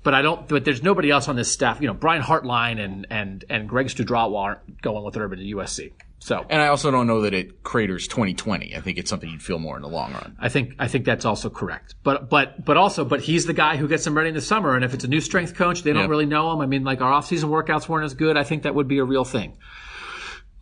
But 0.04 0.14
I 0.14 0.22
don't. 0.22 0.46
But 0.46 0.64
there's 0.64 0.82
nobody 0.82 1.10
else 1.10 1.26
on 1.28 1.34
this 1.34 1.50
staff. 1.50 1.80
You 1.80 1.88
know, 1.88 1.94
Brian 1.94 2.22
Hartline 2.22 2.78
and 2.78 3.06
and 3.10 3.44
and 3.50 3.68
Greg 3.68 3.86
Studrawa 3.86 4.38
aren't 4.38 4.82
going 4.82 5.04
with 5.04 5.16
Urban 5.16 5.38
to 5.40 5.44
USC. 5.56 5.92
So 6.20 6.46
And 6.48 6.62
I 6.62 6.68
also 6.68 6.90
don't 6.90 7.06
know 7.06 7.20
that 7.22 7.34
it 7.34 7.62
craters 7.64 8.08
2020. 8.08 8.74
I 8.74 8.80
think 8.80 8.96
it's 8.96 9.10
something 9.10 9.28
you'd 9.28 9.42
feel 9.42 9.58
more 9.58 9.76
in 9.76 9.82
the 9.82 9.88
long 9.88 10.12
run. 10.12 10.36
I 10.40 10.48
think 10.48 10.74
I 10.78 10.88
think 10.88 11.04
that's 11.04 11.24
also 11.24 11.50
correct. 11.50 11.96
But 12.02 12.30
but 12.30 12.64
but 12.64 12.76
also, 12.76 13.04
but 13.04 13.20
he's 13.20 13.44
the 13.44 13.52
guy 13.52 13.76
who 13.76 13.88
gets 13.88 14.04
them 14.04 14.16
ready 14.16 14.28
in 14.28 14.34
the 14.34 14.40
summer. 14.40 14.74
And 14.74 14.84
if 14.84 14.94
it's 14.94 15.04
a 15.04 15.08
new 15.08 15.20
strength 15.20 15.54
coach, 15.54 15.82
they 15.82 15.92
don't 15.92 16.08
really 16.08 16.26
know 16.26 16.52
him. 16.52 16.60
I 16.60 16.66
mean, 16.66 16.84
like 16.84 17.00
our 17.00 17.12
offseason 17.12 17.50
workouts 17.50 17.88
weren't 17.88 18.04
as 18.04 18.14
good. 18.14 18.36
I 18.36 18.44
think 18.44 18.62
that 18.62 18.74
would 18.74 18.88
be 18.88 18.98
a 18.98 19.04
real 19.04 19.24
thing. 19.24 19.58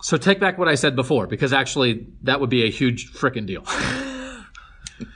So 0.02 0.16
take 0.16 0.40
back 0.40 0.58
what 0.58 0.66
I 0.66 0.74
said 0.74 0.96
before, 0.96 1.28
because 1.28 1.52
actually 1.52 2.08
that 2.22 2.40
would 2.40 2.50
be 2.50 2.64
a 2.64 2.70
huge 2.70 3.12
frickin' 3.12 3.46
deal. 3.46 3.64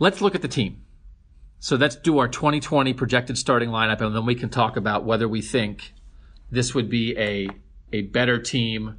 Let's 0.00 0.20
look 0.20 0.34
at 0.34 0.42
the 0.42 0.48
team. 0.48 0.82
So 1.60 1.76
let's 1.76 1.96
do 1.96 2.18
our 2.18 2.28
2020 2.28 2.92
projected 2.94 3.36
starting 3.36 3.70
lineup, 3.70 4.00
and 4.00 4.14
then 4.14 4.26
we 4.26 4.34
can 4.34 4.48
talk 4.48 4.76
about 4.76 5.04
whether 5.04 5.28
we 5.28 5.42
think 5.42 5.92
this 6.50 6.74
would 6.74 6.88
be 6.88 7.16
a 7.18 7.48
a 7.92 8.02
better 8.02 8.38
team 8.38 8.98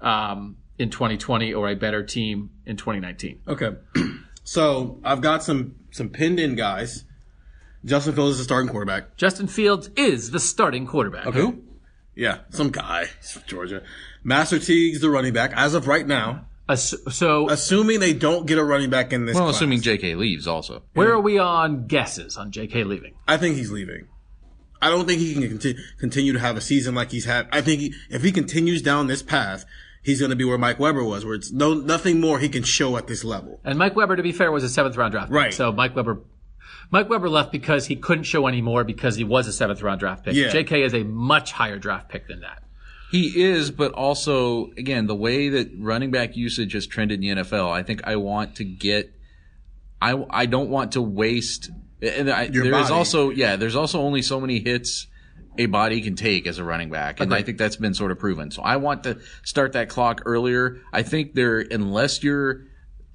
um, 0.00 0.56
in 0.78 0.90
2020 0.90 1.52
or 1.52 1.68
a 1.68 1.74
better 1.74 2.02
team 2.02 2.50
in 2.66 2.76
2019. 2.76 3.42
Okay. 3.46 3.76
so 4.44 4.98
I've 5.04 5.20
got 5.20 5.42
some 5.42 5.76
some 5.90 6.08
pinned 6.08 6.40
in 6.40 6.56
guys. 6.56 7.04
Justin 7.84 8.14
Fields 8.14 8.32
is 8.32 8.38
the 8.38 8.44
starting 8.44 8.68
quarterback. 8.68 9.16
Justin 9.16 9.46
Fields 9.46 9.88
is 9.96 10.32
the 10.32 10.40
starting 10.40 10.86
quarterback. 10.86 11.32
Who? 11.32 11.62
Yeah, 12.14 12.38
some 12.50 12.70
guy. 12.70 13.06
From 13.06 13.42
Georgia. 13.46 13.82
Master 14.22 14.58
Teague's 14.58 15.00
the 15.00 15.08
running 15.08 15.32
back 15.32 15.52
as 15.54 15.74
of 15.74 15.86
right 15.86 16.06
now. 16.06 16.46
Ass- 16.70 16.94
so 17.10 17.48
Assuming 17.50 18.00
they 18.00 18.12
don't 18.12 18.46
get 18.46 18.58
a 18.58 18.64
running 18.64 18.90
back 18.90 19.12
in 19.12 19.26
this. 19.26 19.34
Well, 19.34 19.44
class. 19.44 19.56
assuming 19.56 19.80
J.K. 19.80 20.14
leaves 20.14 20.46
also. 20.46 20.82
where 20.94 21.12
are 21.12 21.20
we 21.20 21.38
on 21.38 21.86
guesses 21.86 22.36
on 22.36 22.50
J.K. 22.50 22.84
leaving? 22.84 23.14
I 23.26 23.36
think 23.36 23.56
he's 23.56 23.70
leaving. 23.70 24.08
I 24.82 24.88
don't 24.88 25.06
think 25.06 25.20
he 25.20 25.34
can 25.34 25.48
conti- 25.48 25.76
continue 25.98 26.32
to 26.32 26.38
have 26.38 26.56
a 26.56 26.60
season 26.60 26.94
like 26.94 27.10
he's 27.10 27.26
had. 27.26 27.48
I 27.52 27.60
think 27.60 27.80
he, 27.80 27.94
if 28.08 28.22
he 28.22 28.32
continues 28.32 28.80
down 28.80 29.08
this 29.08 29.22
path, 29.22 29.66
he's 30.02 30.20
going 30.20 30.30
to 30.30 30.36
be 30.36 30.44
where 30.44 30.56
Mike 30.58 30.78
Weber 30.78 31.04
was, 31.04 31.24
where 31.24 31.34
it's 31.34 31.50
no 31.52 31.74
nothing 31.74 32.20
more 32.20 32.38
he 32.38 32.48
can 32.48 32.62
show 32.62 32.96
at 32.96 33.06
this 33.06 33.22
level. 33.24 33.60
And 33.64 33.78
Mike 33.78 33.94
Weber, 33.94 34.16
to 34.16 34.22
be 34.22 34.32
fair, 34.32 34.50
was 34.50 34.64
a 34.64 34.68
seventh 34.68 34.96
round 34.96 35.12
draft 35.12 35.28
pick. 35.28 35.36
Right. 35.36 35.54
So 35.54 35.70
Mike 35.70 35.94
Weber, 35.94 36.22
Mike 36.90 37.10
Weber 37.10 37.28
left 37.28 37.52
because 37.52 37.86
he 37.86 37.96
couldn't 37.96 38.24
show 38.24 38.46
any 38.46 38.62
more 38.62 38.84
because 38.84 39.16
he 39.16 39.24
was 39.24 39.46
a 39.46 39.52
seventh 39.52 39.82
round 39.82 40.00
draft 40.00 40.24
pick. 40.24 40.34
Yeah. 40.34 40.48
J.K. 40.48 40.82
is 40.82 40.94
a 40.94 41.04
much 41.04 41.52
higher 41.52 41.78
draft 41.78 42.08
pick 42.08 42.26
than 42.26 42.40
that. 42.40 42.62
He 43.10 43.42
is, 43.42 43.70
but 43.70 43.92
also, 43.92 44.70
again, 44.76 45.06
the 45.06 45.16
way 45.16 45.48
that 45.48 45.70
running 45.76 46.10
back 46.12 46.36
usage 46.36 46.74
has 46.74 46.86
trended 46.86 47.22
in 47.22 47.38
the 47.38 47.42
NFL, 47.42 47.70
I 47.70 47.82
think 47.82 48.02
I 48.04 48.16
want 48.16 48.56
to 48.56 48.64
get, 48.64 49.12
I, 50.00 50.24
I 50.30 50.46
don't 50.46 50.70
want 50.70 50.92
to 50.92 51.02
waste, 51.02 51.70
and 52.00 52.30
I, 52.30 52.46
there 52.46 52.64
is 52.66 52.70
body. 52.70 52.94
also, 52.94 53.30
yeah, 53.30 53.56
there's 53.56 53.74
also 53.74 54.00
only 54.00 54.22
so 54.22 54.40
many 54.40 54.60
hits 54.60 55.08
a 55.58 55.66
body 55.66 56.00
can 56.00 56.14
take 56.14 56.46
as 56.46 56.58
a 56.58 56.64
running 56.64 56.90
back. 56.90 57.20
And 57.20 57.34
I 57.34 57.42
think 57.42 57.58
that's 57.58 57.76
been 57.76 57.94
sort 57.94 58.12
of 58.12 58.18
proven. 58.18 58.50
So 58.50 58.62
I 58.62 58.76
want 58.76 59.02
to 59.04 59.18
start 59.42 59.72
that 59.72 59.88
clock 59.88 60.22
earlier. 60.24 60.78
I 60.92 61.02
think 61.02 61.34
there, 61.34 61.58
unless 61.58 62.22
you're 62.22 62.62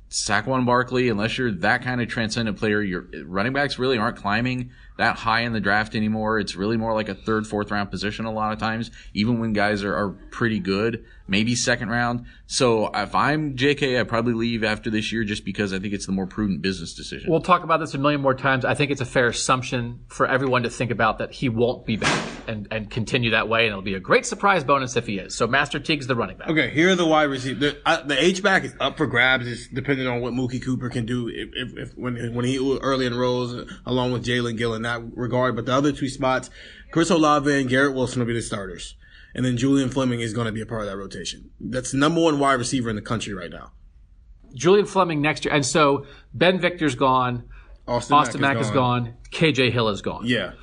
Saquon 0.10 0.66
Barkley, 0.66 1.10
unless 1.10 1.38
you're 1.38 1.52
that 1.52 1.84
kind 1.84 2.02
of 2.02 2.08
transcendent 2.08 2.58
player, 2.58 2.82
your 2.82 3.08
running 3.24 3.54
backs 3.54 3.80
really 3.80 3.98
aren't 3.98 4.18
climbing 4.18 4.72
that 4.98 5.18
high 5.18 5.42
in 5.42 5.54
the 5.54 5.60
draft 5.60 5.96
anymore. 5.96 6.40
It's 6.40 6.56
really 6.56 6.78
more 6.78 6.94
like 6.94 7.10
a 7.10 7.16
third, 7.16 7.48
fourth 7.48 7.72
round 7.72 7.92
position 7.92 8.26
a 8.26 8.32
lot 8.32 8.54
of 8.54 8.60
times, 8.60 8.92
even 9.14 9.40
when 9.40 9.54
guys 9.54 9.84
are, 9.84 9.96
are 9.96 10.10
pretty 10.32 10.60
good, 10.60 11.06
maybe 11.28 11.56
second 11.56 11.90
round. 11.90 12.26
So 12.48 12.90
if 12.94 13.14
I'm 13.14 13.56
JK, 13.56 14.00
I 14.00 14.04
probably 14.04 14.34
leave 14.34 14.64
after 14.64 14.90
this 14.90 15.12
year 15.12 15.24
just 15.24 15.44
because 15.44 15.74
I 15.74 15.80
think 15.80 15.94
it's 15.94 16.06
the 16.06 16.12
more 16.12 16.28
prudent 16.28 16.62
business 16.62 16.94
decision. 16.94 17.30
We'll 17.30 17.42
talk 17.42 17.64
about 17.64 17.80
this 17.80 17.94
a 17.94 17.98
million 17.98 18.22
more 18.22 18.34
times. 18.34 18.64
I 18.64 18.74
think 18.74 18.92
it's 18.92 19.02
a 19.02 19.06
fair 19.06 19.28
assumption 19.28 20.02
for 20.08 20.28
everyone 20.28 20.64
to 20.64 20.70
think 20.70 20.92
about 20.92 21.18
that 21.18 21.32
he 21.32 21.50
won't 21.50 21.86
be 21.86 21.98
back 21.98 22.30
and, 22.48 22.68
and 22.72 22.90
continue 22.90 23.32
that 23.32 23.50
way. 23.50 23.62
And 23.62 23.70
it'll 23.70 23.82
be 23.82 23.96
a 23.96 24.00
great 24.00 24.26
surprise 24.26 24.64
bonus 24.64 24.96
if 24.96 25.08
he 25.08 25.18
is. 25.18 25.36
So 25.36 25.48
Master 25.48 25.80
Teague's 25.80 26.08
the 26.08 26.16
running 26.16 26.38
back. 26.38 26.50
Okay, 26.50 26.70
here 26.70 26.92
are 26.92 26.96
the 26.96 27.06
wide 27.06 27.24
receivers. 27.24 27.60
The, 27.60 27.78
uh, 27.86 28.04
the 28.04 28.24
H 28.24 28.44
back 28.44 28.64
is 28.64 28.76
up 28.80 28.98
for 28.98 29.08
grabs. 29.08 29.48
It's 29.48 29.68
depending 29.68 30.08
on 30.08 30.22
what 30.22 30.34
Mookie 30.34 30.64
Cooper 30.64 30.90
can 30.90 31.06
do 31.06 31.28
if, 31.28 31.50
if, 31.54 31.78
if 31.78 31.98
when 31.98 32.34
when 32.34 32.46
he 32.46 32.58
early 32.82 33.06
enrolls 33.06 33.70
along 33.86 34.14
with 34.14 34.26
Jalen 34.26 34.58
Gillen. 34.58 34.85
That 34.86 35.02
regard. 35.16 35.56
But 35.56 35.66
the 35.66 35.74
other 35.74 35.92
two 35.92 36.10
spots, 36.10 36.50
Chris 36.92 37.10
Olave 37.10 37.52
and 37.52 37.70
Garrett 37.70 37.94
Wilson 37.94 38.20
will 38.20 38.28
be 38.28 38.34
the 38.34 38.42
starters. 38.42 38.96
And 39.34 39.44
then 39.44 39.58
Julian 39.58 39.90
Fleming 39.90 40.22
is 40.22 40.34
going 40.34 40.46
to 40.46 40.54
be 40.54 40.62
a 40.62 40.66
part 40.66 40.82
of 40.82 40.88
that 40.88 40.96
rotation. 40.98 41.52
That's 41.60 41.94
number 41.94 42.22
one 42.22 42.40
wide 42.40 42.54
receiver 42.54 42.90
in 42.90 42.96
the 42.96 43.02
country 43.02 43.34
right 43.34 43.52
now. 43.52 43.72
Julian 44.54 44.86
Fleming 44.86 45.22
next 45.22 45.44
year. 45.44 45.54
And 45.54 45.66
so 45.66 46.06
Ben 46.34 46.60
Victor's 46.60 46.96
gone. 46.96 47.44
Austin, 47.88 48.16
Austin 48.16 48.42
Mack 48.42 48.58
is 48.58 48.72
gone. 48.72 49.14
KJ 49.32 49.72
Hill 49.72 49.90
is 49.90 50.02
gone. 50.02 50.22
Yeah. 50.26 50.54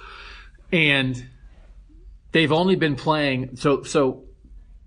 and 0.73 1.25
they've 2.33 2.51
only 2.51 2.75
been 2.77 2.97
playing 2.97 3.57
so 3.57 3.83
so 3.83 4.25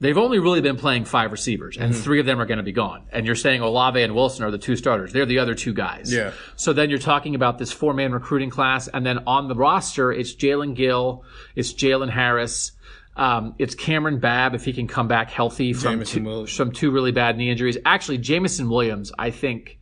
they've 0.05 0.17
only 0.17 0.39
really 0.39 0.61
been 0.61 0.77
playing 0.77 1.03
five 1.05 1.31
receivers 1.31 1.77
and 1.77 1.95
three 1.95 2.19
of 2.19 2.25
them 2.25 2.39
are 2.39 2.45
going 2.45 2.57
to 2.57 2.63
be 2.63 2.71
gone 2.71 3.03
and 3.11 3.25
you're 3.25 3.35
saying 3.35 3.61
olave 3.61 4.01
and 4.01 4.13
wilson 4.13 4.43
are 4.45 4.51
the 4.51 4.57
two 4.57 4.75
starters 4.75 5.11
they're 5.11 5.25
the 5.25 5.39
other 5.39 5.55
two 5.55 5.73
guys 5.73 6.13
Yeah. 6.13 6.31
so 6.55 6.73
then 6.73 6.89
you're 6.89 6.99
talking 6.99 7.33
about 7.35 7.57
this 7.57 7.71
four-man 7.71 8.11
recruiting 8.13 8.49
class 8.49 8.87
and 8.87 9.05
then 9.05 9.19
on 9.27 9.47
the 9.47 9.55
roster 9.55 10.11
it's 10.11 10.35
jalen 10.35 10.75
gill 10.75 11.23
it's 11.55 11.73
jalen 11.73 12.09
harris 12.09 12.71
um, 13.17 13.55
it's 13.57 13.75
Cameron 13.75 14.19
Babb 14.19 14.55
if 14.55 14.65
he 14.65 14.73
can 14.73 14.87
come 14.87 15.07
back 15.07 15.29
healthy 15.31 15.71
from 15.71 16.03
two, 16.03 16.45
from 16.47 16.73
two 16.73 16.91
really 16.91 17.13
bad 17.13 17.37
knee 17.37 17.49
injuries. 17.49 17.77
Actually, 17.85 18.17
Jameson 18.17 18.69
Williams, 18.69 19.13
I 19.17 19.29
think 19.31 19.79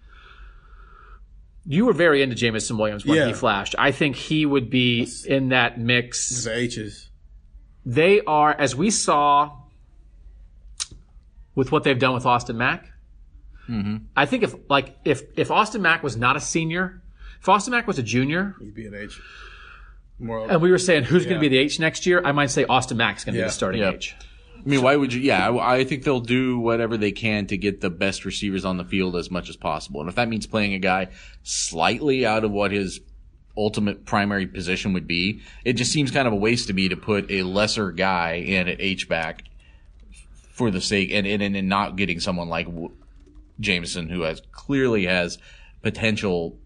you 1.65 1.85
were 1.85 1.93
very 1.93 2.21
into 2.21 2.35
Jameson 2.35 2.77
Williams 2.77 3.05
when 3.07 3.17
Yeah. 3.17 3.25
he 3.27 3.33
flashed. 3.33 3.73
I 3.79 3.91
think 3.91 4.15
he 4.17 4.45
would 4.45 4.69
be 4.69 5.07
in 5.25 5.49
that 5.49 5.79
mix 5.79 6.43
The 6.43 6.53
H's. 6.55 7.09
they 7.85 8.21
are, 8.21 8.51
as 8.53 8.75
we 8.75 8.91
saw 8.91 9.51
with 11.55 11.71
what 11.71 11.83
they've 11.83 11.99
done 11.99 12.13
with 12.13 12.25
Austin 12.25 12.57
Mack. 12.57 12.85
Mm-hmm. 13.69 14.05
I 14.15 14.25
think 14.25 14.43
if 14.43 14.55
like 14.69 14.97
if 15.05 15.23
if 15.37 15.51
Austin 15.51 15.81
Mack 15.81 16.03
was 16.03 16.17
not 16.17 16.35
a 16.35 16.41
senior, 16.41 17.01
if 17.39 17.47
Austin 17.47 17.71
Mack 17.71 17.87
was 17.87 17.97
a 17.97 18.03
junior, 18.03 18.55
He'd 18.59 18.75
be 18.75 18.87
an 18.87 18.95
H. 18.95 19.19
More 20.19 20.49
and 20.49 20.61
we 20.61 20.69
were 20.69 20.77
saying 20.77 21.03
who's 21.03 21.25
going 21.25 21.37
to 21.37 21.41
be 21.41 21.47
the 21.49 21.57
H 21.57 21.79
next 21.79 22.05
year, 22.05 22.21
I 22.23 22.31
might 22.33 22.51
say 22.51 22.65
Austin 22.65 22.97
Mack's 22.97 23.23
going 23.23 23.35
to 23.35 23.41
be 23.41 23.45
the 23.45 23.51
starting 23.51 23.81
Yeah. 23.81 23.91
H. 23.91 24.15
I 24.65 24.69
mean, 24.69 24.81
why 24.81 24.95
would 24.95 25.11
you? 25.11 25.21
Yeah, 25.21 25.49
I, 25.49 25.77
I 25.77 25.83
think 25.83 26.03
they'll 26.03 26.21
do 26.21 26.57
whatever 26.59 26.95
they 26.95 27.11
can 27.11 27.47
to 27.47 27.57
get 27.57 27.81
the 27.81 27.89
best 27.89 28.23
receivers 28.23 28.63
on 28.63 28.77
the 28.77 28.85
field 28.85 29.15
as 29.15 29.29
much 29.29 29.49
as 29.49 29.57
possible. 29.57 29.99
And 29.99 30.09
if 30.09 30.15
that 30.15 30.29
means 30.29 30.47
playing 30.47 30.73
a 30.73 30.79
guy 30.79 31.09
slightly 31.41 32.25
out 32.25 32.43
of 32.45 32.51
what 32.51 32.71
his 32.71 33.01
ultimate 33.57 34.05
primary 34.05 34.47
position 34.47 34.93
would 34.93 35.07
be, 35.07 35.41
it 35.65 35.73
just 35.73 35.91
seems 35.91 36.11
kind 36.11 36.27
of 36.27 36.33
a 36.33 36.37
waste 36.37 36.67
to 36.67 36.73
me 36.73 36.89
to 36.89 36.95
put 36.95 37.29
a 37.29 37.43
lesser 37.43 37.91
guy 37.91 38.35
in 38.35 38.67
at 38.69 38.79
H 38.79 39.09
back 39.09 39.43
for 40.53 40.71
the 40.71 40.79
sake 40.79 41.09
and 41.11 41.27
and, 41.27 41.41
and 41.43 41.67
not 41.67 41.97
getting 41.97 42.19
someone 42.19 42.47
like 42.47 42.67
Jameson 43.59 44.07
who 44.07 44.21
has 44.21 44.41
clearly 44.51 45.05
has 45.05 45.37
potential 45.81 46.57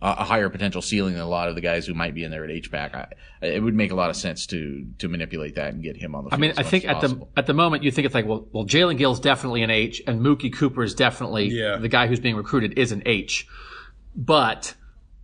a 0.00 0.06
a 0.18 0.24
higher 0.24 0.48
potential 0.50 0.82
ceiling 0.82 1.14
than 1.14 1.22
a 1.22 1.28
lot 1.28 1.48
of 1.48 1.54
the 1.54 1.60
guys 1.60 1.86
who 1.86 1.94
might 1.94 2.12
be 2.14 2.24
in 2.24 2.30
there 2.30 2.44
at 2.44 2.50
H 2.50 2.70
back. 2.70 3.16
It 3.40 3.62
would 3.62 3.74
make 3.74 3.90
a 3.90 3.94
lot 3.94 4.10
of 4.10 4.16
sense 4.16 4.46
to 4.46 4.86
to 4.98 5.08
manipulate 5.08 5.54
that 5.54 5.72
and 5.72 5.82
get 5.82 5.96
him 5.96 6.14
on 6.14 6.24
the 6.24 6.34
I 6.34 6.36
mean, 6.36 6.50
as 6.50 6.58
I 6.58 6.62
think 6.62 6.84
as 6.84 6.96
at 6.96 7.00
the 7.00 7.26
at 7.36 7.46
the 7.46 7.54
moment 7.54 7.82
you 7.84 7.90
think 7.90 8.06
it's 8.06 8.14
like, 8.14 8.26
well, 8.26 8.46
well, 8.52 8.66
Jalen 8.66 8.98
Gill's 8.98 9.20
definitely 9.20 9.62
an 9.62 9.70
H, 9.70 10.02
and 10.06 10.20
Mookie 10.20 10.52
Cooper 10.52 10.82
is 10.82 10.94
definitely 10.94 11.48
Yeah. 11.48 11.76
the 11.76 11.88
guy 11.88 12.06
who's 12.06 12.20
being 12.20 12.36
recruited 12.36 12.78
is 12.78 12.92
an 12.92 13.02
H. 13.06 13.46
But 14.14 14.74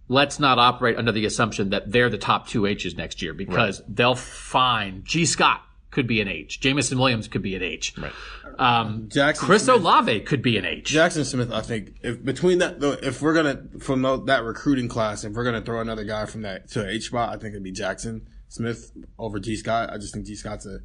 let's 0.09 0.39
not 0.39 0.59
operate 0.59 0.97
under 0.97 1.13
the 1.13 1.27
assumption 1.27 1.71
that 1.71 1.93
they're 1.93 2.09
the 2.09 2.17
top 2.17 2.49
two 2.49 2.65
H's 2.65 2.97
next 2.97 3.21
year 3.21 3.35
because 3.35 3.83
they'll 3.87 4.15
find 4.15 5.05
G. 5.05 5.27
Scott 5.27 5.61
could 5.91 6.07
be 6.07 6.21
an 6.21 6.29
H, 6.29 6.61
Jameson 6.61 6.99
Williams 6.99 7.29
could 7.29 7.43
be 7.43 7.55
an 7.55 7.63
H, 7.63 7.95
Right. 7.97 8.13
um, 8.59 9.09
Jackson 9.09 9.47
Chris 9.47 9.65
Smith. 9.65 9.77
Olave 9.81 10.21
could 10.21 10.43
be 10.43 10.57
an 10.59 10.65
H. 10.65 10.85
Jackson 10.87 11.25
Smith, 11.25 11.51
I 11.53 11.61
think, 11.63 11.95
if 12.03 12.23
between 12.25 12.59
that, 12.59 12.81
though, 12.81 12.93
if 13.03 13.23
we're 13.23 13.35
gonna 13.35 13.63
from 13.81 14.03
that 14.27 14.45
recruiting 14.45 14.89
class, 14.89 15.25
if 15.25 15.33
we're 15.33 15.45
gonna 15.45 15.63
throw 15.63 15.81
another 15.81 16.05
guy 16.05 16.27
from 16.27 16.43
that 16.43 16.69
to 16.71 16.83
an 16.83 16.91
H 16.91 17.07
spot, 17.07 17.31
I 17.31 17.39
think 17.39 17.53
it'd 17.53 17.63
be 17.63 17.73
Jackson 17.73 18.27
Smith 18.49 18.93
over 19.19 19.39
G 19.41 19.57
Scott. 19.57 19.91
I 19.93 19.97
just 19.99 20.13
think 20.15 20.27
G 20.27 20.35
Scott's 20.35 20.67
a 20.67 20.81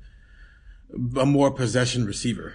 a 1.19 1.25
more 1.25 1.49
possession 1.51 2.05
receiver, 2.05 2.53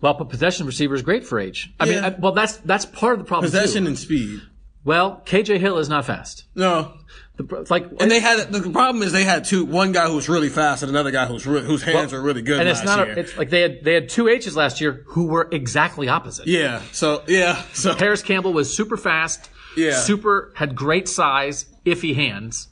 well, 0.00 0.14
but 0.14 0.28
possession 0.30 0.64
receiver 0.66 0.94
is 0.94 1.02
great 1.02 1.26
for 1.26 1.38
H. 1.40 1.70
I 1.80 1.86
mean, 1.86 2.04
I, 2.04 2.10
well, 2.10 2.32
that's 2.32 2.56
that's 2.58 2.84
part 2.86 3.14
of 3.14 3.18
the 3.18 3.24
problem. 3.24 3.50
possession 3.50 3.82
too. 3.82 3.88
and 3.88 3.98
speed. 3.98 4.40
Well, 4.84 5.22
KJ 5.26 5.58
Hill 5.58 5.76
is 5.78 5.88
not 5.88 6.04
fast. 6.06 6.44
No, 6.54 6.94
The, 7.38 7.66
like, 7.70 7.86
and 8.00 8.10
they 8.10 8.18
had 8.18 8.52
the 8.52 8.68
problem 8.70 9.02
is 9.04 9.12
they 9.12 9.22
had 9.22 9.44
two, 9.44 9.64
one 9.64 9.92
guy 9.92 10.08
who 10.08 10.16
was 10.16 10.28
really 10.28 10.48
fast 10.48 10.82
and 10.82 10.90
another 10.90 11.12
guy 11.12 11.24
who's 11.24 11.46
re- 11.46 11.62
whose 11.62 11.82
hands 11.84 12.12
Well, 12.12 12.20
were 12.20 12.26
really 12.26 12.42
good. 12.42 12.58
and 12.58 12.68
it's 12.68 12.82
not. 12.82 12.98
A, 12.98 13.18
it's 13.18 13.36
like 13.38 13.48
they 13.50 13.60
had 13.60 13.84
they 13.84 13.94
had 13.94 14.08
two 14.08 14.26
H's 14.28 14.56
last 14.56 14.80
year 14.80 15.04
who 15.06 15.28
were 15.28 15.48
exactly 15.52 16.08
opposite. 16.08 16.48
yeah. 16.48 16.82
So 16.92 17.22
yeah. 17.28 17.62
So 17.72 17.94
Parris 17.94 18.22
Campbell 18.22 18.52
was 18.52 18.76
super 18.76 18.96
fast. 18.96 19.50
Yeah. 19.76 19.92
Super 20.00 20.52
had 20.56 20.74
great 20.74 21.08
size, 21.08 21.66
iffy 21.86 22.14
hands. 22.14 22.68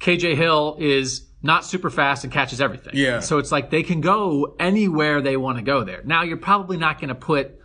KJ 0.00 0.36
Hill 0.36 0.76
is 0.78 1.26
not 1.42 1.64
super 1.64 1.90
fast 1.90 2.22
and 2.22 2.32
catches 2.32 2.60
everything. 2.60 2.92
Yeah. 2.94 3.18
So 3.20 3.38
it's 3.38 3.50
like 3.50 3.70
they 3.70 3.82
can 3.82 4.00
go 4.00 4.54
anywhere 4.60 5.20
they 5.20 5.36
want 5.36 5.58
to 5.58 5.64
go 5.64 5.82
there. 5.82 6.02
Now 6.04 6.22
you're 6.22 6.36
probably 6.36 6.76
not 6.76 7.00
going 7.00 7.08
to 7.08 7.14
put 7.16 7.58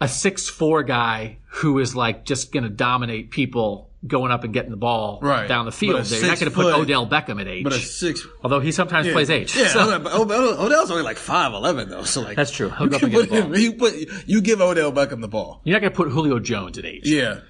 a 0.00 0.08
six 0.08 0.48
four 0.50 0.82
guy 0.82 1.38
who 1.48 1.78
is 1.78 1.96
like 1.96 2.24
just 2.26 2.52
going 2.52 2.64
to 2.64 2.68
dominate 2.70 3.30
people 3.30 3.87
going 4.06 4.30
up 4.30 4.44
and 4.44 4.52
getting 4.54 4.70
the 4.70 4.76
ball 4.76 5.18
Right. 5.20 5.48
down 5.48 5.64
the 5.64 5.72
field. 5.72 6.04
there. 6.04 6.18
You're 6.20 6.28
not 6.28 6.38
going 6.38 6.50
to 6.50 6.54
put 6.54 6.72
Odell 6.74 7.06
Beckham 7.08 7.40
at 7.40 7.48
H. 7.48 7.64
but 7.64 7.72
a 7.72 7.78
six. 7.78 8.24
although 8.44 8.60
he 8.60 8.70
sometimes 8.70 9.08
plays 9.08 9.28
H. 9.28 9.56
Yeah, 9.56 9.66
So- 9.68 9.80
Odell- 10.22 10.60
Odell's 10.66 10.90
only 10.90 11.02
like 11.02 11.16
five 11.16 11.52
eleven 11.52 11.88
though, 11.88 12.04
so 12.04 12.20
like 12.22 12.36
That's 12.36 12.50
true. 12.52 12.70
He'll 12.70 12.88
You, 12.88 12.96
up 12.96 13.02
and 13.02 13.10
get 13.12 13.20
put 13.22 13.30
the 13.30 13.36
him, 13.42 13.48
ball. 13.50 13.58
you 13.58 13.72
put 13.72 13.94
you 14.26 14.40
give 14.40 14.60
Odell 14.60 14.92
Beckham 14.92 15.20
the 15.20 15.26
ball. 15.28 15.60
You're 15.64 15.74
not 15.74 15.80
going 15.80 15.92
to 15.92 15.96
put 15.96 16.08
Julio 16.10 16.38
Jones 16.38 16.78
at 16.78 16.84
H. 16.84 17.02
Yeah, 17.08 17.40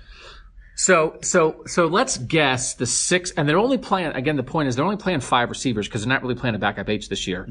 So 0.79 1.19
so 1.23 1.65
so 1.67 1.87
let's 1.87 2.19
guess 2.19 2.75
the 2.75 2.87
six, 2.87 3.33
and 3.33 3.49
they're 3.49 3.59
only 3.59 3.79
playing. 3.79 4.13
Again, 4.13 4.37
the 4.37 4.45
point 4.45 4.69
is 4.69 4.77
they're 4.77 4.85
only 4.85 4.97
playing 4.97 5.19
five 5.19 5.49
receivers 5.49 5.89
because 5.89 6.03
they're 6.03 6.09
not 6.09 6.23
really 6.23 6.37
playing 6.37 6.55
a 6.55 6.59
backup 6.61 6.89
H 6.89 7.09
this 7.09 7.27
year. 7.27 7.49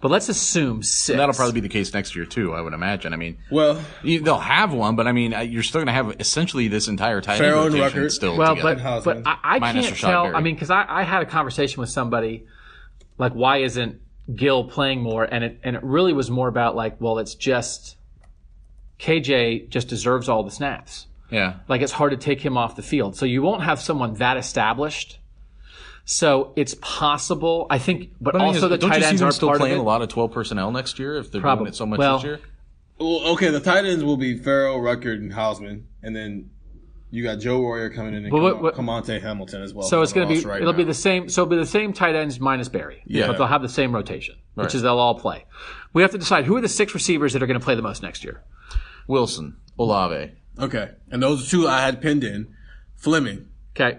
But 0.00 0.10
let's 0.10 0.30
assume 0.30 0.82
six. 0.82 1.10
And 1.10 1.20
that'll 1.20 1.34
probably 1.34 1.52
be 1.52 1.60
the 1.60 1.68
case 1.68 1.92
next 1.92 2.16
year 2.16 2.24
too. 2.24 2.54
I 2.54 2.62
would 2.62 2.72
imagine. 2.72 3.12
I 3.12 3.16
mean, 3.16 3.36
well, 3.50 3.84
you, 4.02 4.20
they'll 4.20 4.38
have 4.38 4.72
one, 4.72 4.96
but 4.96 5.06
I 5.06 5.12
mean, 5.12 5.34
uh, 5.34 5.40
you're 5.40 5.62
still 5.62 5.80
going 5.80 5.88
to 5.88 5.92
have 5.92 6.16
essentially 6.20 6.68
this 6.68 6.88
entire 6.88 7.20
tight 7.20 7.38
end 7.38 7.54
rotation 7.54 8.02
Ruckert. 8.02 8.12
still 8.12 8.38
well, 8.38 8.56
together. 8.56 9.02
but 9.04 9.04
but 9.04 9.26
I, 9.26 9.56
I 9.56 9.72
can't 9.74 9.94
tell. 9.94 10.22
Berry. 10.22 10.36
I 10.36 10.40
mean, 10.40 10.54
because 10.54 10.70
I, 10.70 10.86
I 10.88 11.02
had 11.02 11.20
a 11.20 11.26
conversation 11.26 11.82
with 11.82 11.90
somebody 11.90 12.46
like, 13.18 13.34
why 13.34 13.58
isn't 13.58 14.00
Gill 14.34 14.64
playing 14.64 15.02
more? 15.02 15.24
And 15.24 15.44
it 15.44 15.60
and 15.62 15.76
it 15.76 15.82
really 15.82 16.14
was 16.14 16.30
more 16.30 16.48
about 16.48 16.76
like, 16.76 16.98
well, 16.98 17.18
it's 17.18 17.34
just 17.34 17.98
KJ 18.98 19.68
just 19.68 19.88
deserves 19.88 20.30
all 20.30 20.44
the 20.44 20.50
snaps. 20.50 21.08
Yeah, 21.30 21.54
Like 21.68 21.80
it's 21.82 21.92
hard 21.92 22.10
to 22.12 22.16
take 22.16 22.40
him 22.40 22.56
off 22.56 22.76
the 22.76 22.82
field. 22.82 23.16
So 23.16 23.24
you 23.26 23.42
won't 23.42 23.62
have 23.62 23.80
someone 23.80 24.14
that 24.14 24.36
established. 24.36 25.18
So 26.04 26.52
it's 26.56 26.74
possible. 26.80 27.66
I 27.70 27.78
think, 27.78 28.10
but, 28.20 28.32
But 28.32 28.42
also 28.42 28.64
is- 28.66 28.70
the 28.70 28.78
don't 28.78 28.90
tight 28.90 29.02
ends 29.02 29.20
them 29.20 29.28
are 29.28 29.32
still 29.32 29.48
part 29.48 29.56
of 29.56 29.60
playing 29.60 29.76
it. 29.76 29.80
a 29.80 29.82
lot 29.82 30.02
of 30.02 30.08
12 30.08 30.32
personnel 30.32 30.72
next 30.72 30.98
year 30.98 31.16
if 31.16 31.30
they're 31.30 31.40
Probably. 31.40 31.64
doing 31.64 31.72
it 31.72 31.76
so 31.76 31.86
much 31.86 31.98
Well, 31.98 32.16
this 32.18 32.24
year? 32.24 32.40
well, 32.98 33.20
okay. 33.34 33.50
The 33.50 33.60
tight 33.60 33.84
ends 33.84 34.02
will 34.02 34.16
be 34.16 34.36
Farrell, 34.36 34.80
Ruckert, 34.80 35.16
and 35.16 35.32
Hausmann, 35.32 35.82
and 36.02 36.16
then 36.16 36.50
you 37.12 37.22
got 37.22 37.36
Joe 37.38 37.60
Warrior 37.60 37.90
coming 37.90 38.14
in 38.14 38.24
and 38.24 38.30
But 38.30 38.40
what- 38.40 38.54
Cam- 38.54 38.62
what- 38.62 39.04
Camonte 39.04 39.20
Hamilton 39.20 39.62
as 39.62 39.72
well. 39.74 39.86
So 39.86 40.00
it's 40.02 40.12
going 40.12 40.26
to 40.28 40.34
be, 40.34 40.40
right 40.44 40.60
it'll 40.60 40.72
be 40.72 40.84
the 40.84 40.94
same. 40.94 41.28
So 41.28 41.42
it'll 41.42 41.50
be 41.50 41.56
the 41.56 41.66
same 41.66 41.92
tight 41.92 42.16
ends 42.16 42.40
minus 42.40 42.68
Berry. 42.68 43.02
Yeah. 43.06 43.26
But 43.28 43.38
they'll 43.38 43.46
have 43.46 43.62
the 43.62 43.68
same 43.68 43.94
rotation, 43.94 44.36
which 44.54 44.74
is 44.74 44.82
they'll 44.82 44.98
all 44.98 45.14
play. 45.16 45.44
We 45.92 46.02
have 46.02 46.10
to 46.12 46.18
decide 46.18 46.44
who 46.46 46.56
are 46.56 46.60
the 46.60 46.68
six 46.68 46.94
receivers 46.94 47.32
that 47.34 47.42
are 47.42 47.46
going 47.46 47.58
to 47.58 47.64
play 47.64 47.74
the 47.76 47.82
most 47.82 48.02
next 48.02 48.24
year. 48.24 48.42
Wilson, 49.06 49.56
Olave, 49.78 50.32
okay. 50.60 50.90
And 51.10 51.22
those 51.22 51.50
two 51.50 51.66
I 51.68 51.80
had 51.82 52.00
pinned 52.00 52.24
in: 52.24 52.54
Fleming, 52.96 53.48
Okay. 53.76 53.98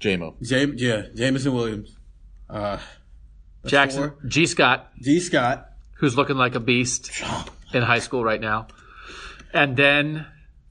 JMO. 0.00 0.34
Jam- 0.42 0.74
yeah, 0.76 1.02
Jameson 1.14 1.52
Williams, 1.54 1.96
uh, 2.48 2.78
Jackson, 3.66 4.10
four. 4.10 4.16
G. 4.28 4.46
Scott, 4.46 4.90
G. 5.00 5.20
Scott, 5.20 5.70
who's 5.94 6.16
looking 6.16 6.36
like 6.36 6.54
a 6.54 6.60
beast 6.60 7.10
in 7.74 7.82
high 7.82 7.98
school 7.98 8.24
right 8.24 8.40
now. 8.40 8.66
And 9.52 9.76
then 9.76 10.26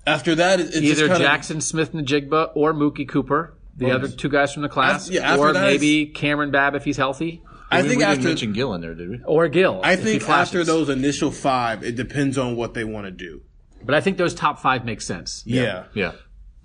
After 0.08 0.36
that, 0.36 0.60
it's 0.60 0.72
just 0.72 0.84
either 0.84 1.08
kinda- 1.10 1.26
Jaxon 1.28 1.62
Smith-Njigba 1.62 2.52
or 2.56 2.74
Mookie 2.74 3.08
Cooper, 3.08 3.54
the 3.78 3.92
other 3.92 4.08
two 4.08 4.30
guys 4.30 4.54
from 4.54 4.64
the 4.64 4.70
class, 4.70 5.08
Af- 5.08 5.14
yeah, 5.14 5.32
after 5.34 5.40
or 5.50 5.54
that 5.54 5.62
maybe 5.62 6.08
Cameron 6.08 6.50
Babb 6.52 6.74
if 6.76 6.84
he's 6.86 6.98
healthy, 6.98 7.42
I 7.70 7.82
we, 7.84 7.88
think 7.90 8.00
we 8.00 8.04
after 8.06 8.16
didn't 8.16 8.28
mention 8.30 8.54
Gill 8.54 8.74
in 8.74 8.82
there, 8.82 8.96
did 8.96 9.10
we? 9.10 9.20
or 9.26 9.48
Gill. 9.50 9.82
I 9.84 9.96
think 9.96 10.28
after 10.28 10.64
those 10.64 10.90
initial 10.90 11.30
five, 11.30 11.84
it 11.84 11.96
depends 11.96 12.38
on 12.38 12.56
what 12.56 12.74
they 12.74 12.84
want 12.84 13.06
to 13.06 13.12
do. 13.12 13.42
But 13.84 13.96
I 13.96 14.02
think 14.02 14.18
those 14.18 14.34
top 14.34 14.60
five 14.60 14.86
make 14.86 15.02
sense. 15.02 15.44
Yeah, 15.46 15.86
Yeah. 15.94 16.14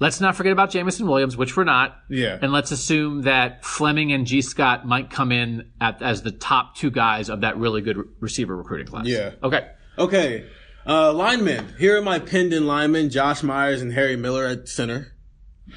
Let's 0.01 0.21
not 0.21 0.35
forget 0.35 0.53
about 0.53 0.71
Jameson 0.71 1.07
Williams, 1.07 1.37
which 1.37 1.57
we're 1.57 1.63
not. 1.65 1.97
Yeah. 2.11 2.37
And 2.43 2.53
let's 2.53 2.73
assume 2.73 3.23
that 3.23 3.65
Fleming 3.65 4.13
and 4.13 4.27
G. 4.27 4.43
Scott 4.43 4.85
might 4.85 5.09
come 5.09 5.31
in 5.31 5.71
at, 5.81 6.03
as 6.03 6.23
the 6.23 6.33
top 6.33 6.75
two 6.75 6.91
guys 6.91 7.31
of 7.31 7.43
that 7.43 7.57
really 7.59 7.81
good 7.81 7.97
re- 7.99 8.05
receiver 8.19 8.57
recruiting 8.57 8.89
class. 8.89 9.07
Yeah. 9.07 9.31
Okay. 9.43 9.69
Okay. 9.97 10.47
Uh, 10.85 11.13
linemen. 11.13 11.75
Here 11.79 11.97
are 11.97 12.03
my 12.03 12.19
pinned 12.19 12.53
in 12.53 12.67
linemen: 12.67 13.09
Josh 13.09 13.45
Myers 13.45 13.81
and 13.83 13.93
Harry 13.93 14.17
Miller 14.17 14.45
at 14.47 14.69
center. 14.69 15.13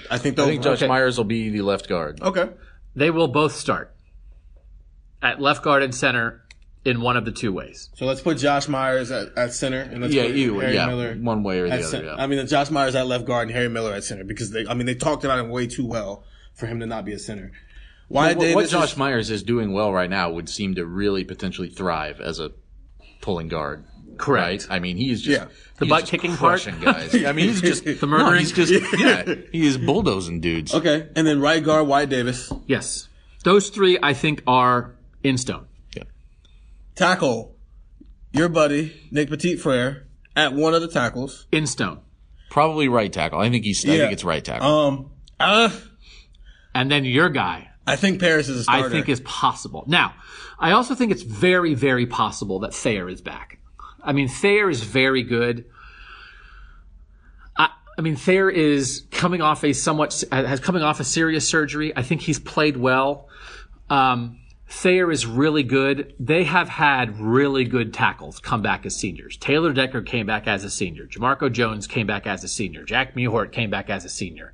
I 0.10 0.18
think 0.18 0.34
I 0.34 0.42
those. 0.42 0.48
think 0.48 0.64
Josh 0.64 0.78
Okay. 0.80 0.88
Myers 0.88 1.18
will 1.18 1.24
be 1.26 1.50
the 1.52 1.62
left 1.62 1.88
guard. 1.88 2.20
Okay. 2.22 2.50
They 2.96 3.12
will 3.12 3.28
both 3.28 3.54
start 3.56 3.96
at 5.22 5.40
left 5.40 5.64
guard 5.64 5.84
and 5.84 5.94
center 5.94 6.44
in 6.88 7.02
one 7.02 7.18
of 7.18 7.26
the 7.26 7.32
two 7.32 7.52
ways. 7.52 7.90
So 7.96 8.06
let's 8.06 8.22
put 8.22 8.38
Josh 8.38 8.68
Myers 8.68 9.12
at, 9.12 9.38
at 9.38 9.54
center, 9.54 9.82
and 9.82 10.02
let's 10.02 10.14
Yeah, 10.14 10.24
put 10.28 10.36
you, 10.36 10.60
Harry 10.60 10.74
yeah, 10.76 10.86
Miller 10.88 11.16
one 11.16 11.44
way 11.44 11.60
or 11.60 11.70
the 11.70 11.84
other. 11.86 12.04
Yeah. 12.06 12.16
I 12.18 12.28
mean, 12.28 12.46
Josh 12.48 12.72
Myers 12.72 12.96
at 12.96 13.06
left 13.08 13.26
guard 13.26 13.48
and 13.50 13.56
Harry 13.56 13.70
Miller 13.70 13.94
at 13.94 14.04
center 14.04 14.24
because 14.24 14.52
they. 14.52 14.66
I 14.66 14.74
mean, 14.74 14.86
they 14.88 14.96
talked 14.96 15.24
about 15.24 15.38
him 15.40 15.50
way 15.50 15.68
too 15.68 15.86
well 15.86 16.24
for 16.56 16.66
him 16.66 16.80
to 16.80 16.86
not 16.86 17.06
be 17.06 17.14
a 17.14 17.20
center. 17.20 17.52
Why 18.08 18.28
What, 18.34 18.40
Davis? 18.40 18.56
what 18.56 18.64
is- 18.66 18.72
Josh 18.72 18.96
Myers 18.98 19.30
is 19.30 19.44
doing 19.44 19.74
well 19.74 19.92
right 19.92 20.10
now 20.10 20.32
would 20.32 20.48
seem 20.50 20.76
to 20.76 20.86
really 20.86 21.24
potentially 21.26 21.70
thrive 21.70 22.22
as 22.22 22.40
a 22.40 22.52
pulling 23.22 23.50
guard. 23.50 23.84
Correct. 24.18 24.68
Right? 24.70 24.76
I 24.76 24.80
mean, 24.80 24.98
he's 24.98 25.22
just 25.22 25.40
Yeah. 25.42 25.48
The 25.78 25.86
he's 25.86 25.90
butt 25.90 26.00
just 26.02 26.12
kicking 26.12 26.32
part? 26.36 26.62
crushing 26.62 26.80
guys. 26.80 27.14
I 27.26 27.34
mean, 27.34 27.50
he's 27.50 27.62
just 27.62 27.84
The 28.00 28.08
no, 28.08 28.32
he's 28.32 28.52
just 28.52 28.72
yeah, 29.00 29.36
he 29.52 29.68
is 29.68 29.78
bulldozing 29.78 30.40
dudes. 30.42 30.74
okay, 30.74 31.10
and 31.16 31.28
then 31.28 31.40
right 31.42 31.64
guard 31.64 31.86
Wyatt 31.88 32.10
Davis, 32.10 32.52
Yes. 32.66 33.10
Those 33.44 33.70
three, 33.70 34.00
I 34.02 34.14
think, 34.14 34.42
are 34.48 34.96
in 35.24 35.38
stone. 35.38 35.68
Tackle 36.98 37.56
your 38.34 38.50
buddy 38.50 39.08
Nick 39.12 39.30
Petit 39.30 39.56
Frere 39.56 40.08
at 40.36 40.54
one 40.54 40.74
of 40.74 40.82
the 40.82 40.88
tackles. 40.88 41.48
In 41.52 41.66
stone. 41.68 42.02
Probably 42.50 42.88
right 42.88 43.12
tackle. 43.12 43.40
I 43.40 43.50
think 43.50 43.64
he's. 43.66 43.86
I 43.86 43.90
Yeah. 43.94 43.98
think 44.02 44.14
it's 44.14 44.24
right 44.24 44.44
tackle. 44.44 44.68
Um, 44.68 45.12
uh, 45.40 45.70
And 46.76 46.92
then 46.92 47.06
your 47.06 47.30
guy, 47.30 47.70
I 47.88 47.96
think 47.96 48.20
Paris 48.20 48.50
is 48.50 48.60
a 48.60 48.64
starter. 48.64 48.86
I 48.88 48.90
think 48.90 49.10
is 49.10 49.20
possible. 49.22 49.84
Now, 49.88 50.14
I 50.60 50.72
also 50.72 50.94
think 50.96 51.12
it's 51.12 51.24
very, 51.24 51.74
very 51.74 52.06
possible 52.06 52.60
that 52.60 52.74
Thayer 52.74 53.10
is 53.10 53.22
back. 53.22 53.60
I 54.04 54.12
mean, 54.14 54.28
Thayer 54.28 54.70
is 54.70 54.84
very 54.84 55.24
good. 55.24 55.66
I, 57.58 57.70
I 57.98 58.02
mean, 58.02 58.16
Thayer 58.16 58.50
is 58.50 59.06
coming 59.12 59.42
off 59.42 59.64
a 59.64 59.74
somewhat 59.74 60.24
has 60.32 60.60
coming 60.60 60.84
off 60.84 61.00
a 61.00 61.04
serious 61.04 61.48
surgery. 61.48 61.94
I 61.96 62.04
think 62.04 62.22
he's 62.22 62.40
played 62.40 62.78
well. 62.78 63.28
Um, 63.90 64.40
Thayer 64.70 65.10
is 65.12 65.26
really 65.26 65.64
good. 65.64 66.14
They 66.20 66.44
have 66.44 66.68
had 66.68 67.20
really 67.20 67.64
good 67.64 67.94
tackles 67.94 68.40
come 68.40 68.62
back 68.62 68.86
as 68.86 68.96
seniors. 68.96 69.38
Taylor 69.38 69.72
Decker 69.72 70.02
came 70.02 70.26
back 70.26 70.46
as 70.46 70.64
a 70.66 70.70
senior. 70.70 71.06
Jamarco 71.06 71.52
Jones 71.52 71.88
came 71.88 72.06
back 72.06 72.28
as 72.28 72.44
a 72.44 72.48
senior. 72.50 72.84
Jack 72.84 73.16
Mewhort 73.16 73.54
came 73.54 73.70
back 73.70 73.90
as 73.90 74.04
a 74.04 74.10
senior. 74.10 74.54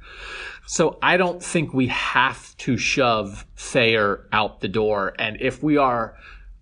So 0.68 1.00
I 1.02 1.18
don't 1.18 1.42
think 1.44 1.74
we 1.74 1.88
have 1.88 2.56
to 2.58 2.78
shove 2.78 3.46
Thayer 3.58 4.28
out 4.32 4.62
the 4.62 4.68
door. 4.68 5.14
And 5.18 5.38
if 5.42 5.64
we 5.64 5.78
are 5.78 6.16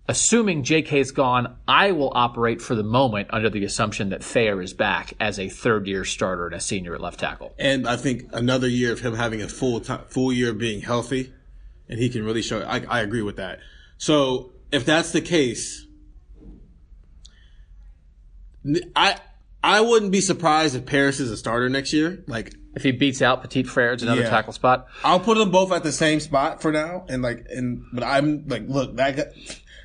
assuming 0.08 0.64
JK's 0.64 1.12
gone, 1.12 1.56
I 1.68 1.92
will 1.92 2.10
operate 2.14 2.60
for 2.62 2.74
the 2.74 2.82
moment 2.82 3.28
under 3.30 3.50
the 3.50 3.64
assumption 3.64 4.08
that 4.08 4.24
Thayer 4.24 4.62
is 4.62 4.72
back 4.72 5.12
as 5.20 5.38
a 5.38 5.48
third 5.48 5.86
year 5.86 6.04
starter 6.04 6.46
and 6.46 6.54
a 6.54 6.60
senior 6.60 6.94
at 6.94 7.00
left 7.02 7.20
tackle. 7.20 7.54
and 7.58 7.86
I 7.86 7.96
think 7.96 8.24
another 8.32 8.66
year 8.66 8.92
of 8.92 9.00
him 9.00 9.14
having 9.14 9.42
a 9.42 9.48
full 9.48 9.78
time, 9.80 10.00
full 10.08 10.32
year 10.32 10.50
of 10.50 10.58
being 10.58 10.80
healthy, 10.80 11.32
and 11.92 12.00
he 12.00 12.08
can 12.08 12.24
really 12.24 12.40
show. 12.40 12.62
I, 12.62 12.82
I 12.88 13.00
agree 13.02 13.20
with 13.20 13.36
that. 13.36 13.58
So 13.98 14.52
if 14.72 14.86
that's 14.86 15.12
the 15.12 15.20
case, 15.20 15.84
I 18.96 19.18
I 19.62 19.82
wouldn't 19.82 20.10
be 20.10 20.22
surprised 20.22 20.74
if 20.74 20.86
Paris 20.86 21.20
is 21.20 21.30
a 21.30 21.36
starter 21.36 21.68
next 21.68 21.92
year. 21.92 22.24
Like 22.26 22.54
If 22.74 22.82
he 22.82 22.92
beats 22.92 23.20
out 23.20 23.42
Petit 23.42 23.64
Frere, 23.64 23.92
it's 23.92 24.02
another 24.02 24.22
Yeah. 24.22 24.30
tackle 24.30 24.54
spot. 24.54 24.86
I'll 25.04 25.20
put 25.20 25.36
them 25.36 25.50
both 25.50 25.70
at 25.70 25.82
the 25.82 25.92
same 25.92 26.18
spot 26.20 26.62
for 26.62 26.72
now, 26.72 27.04
and 27.10 27.22
like 27.22 27.44
and 27.50 27.84
but 27.92 28.02
I'm 28.02 28.48
like, 28.48 28.64
look, 28.66 28.96
that 28.96 29.16
guy, 29.16 29.24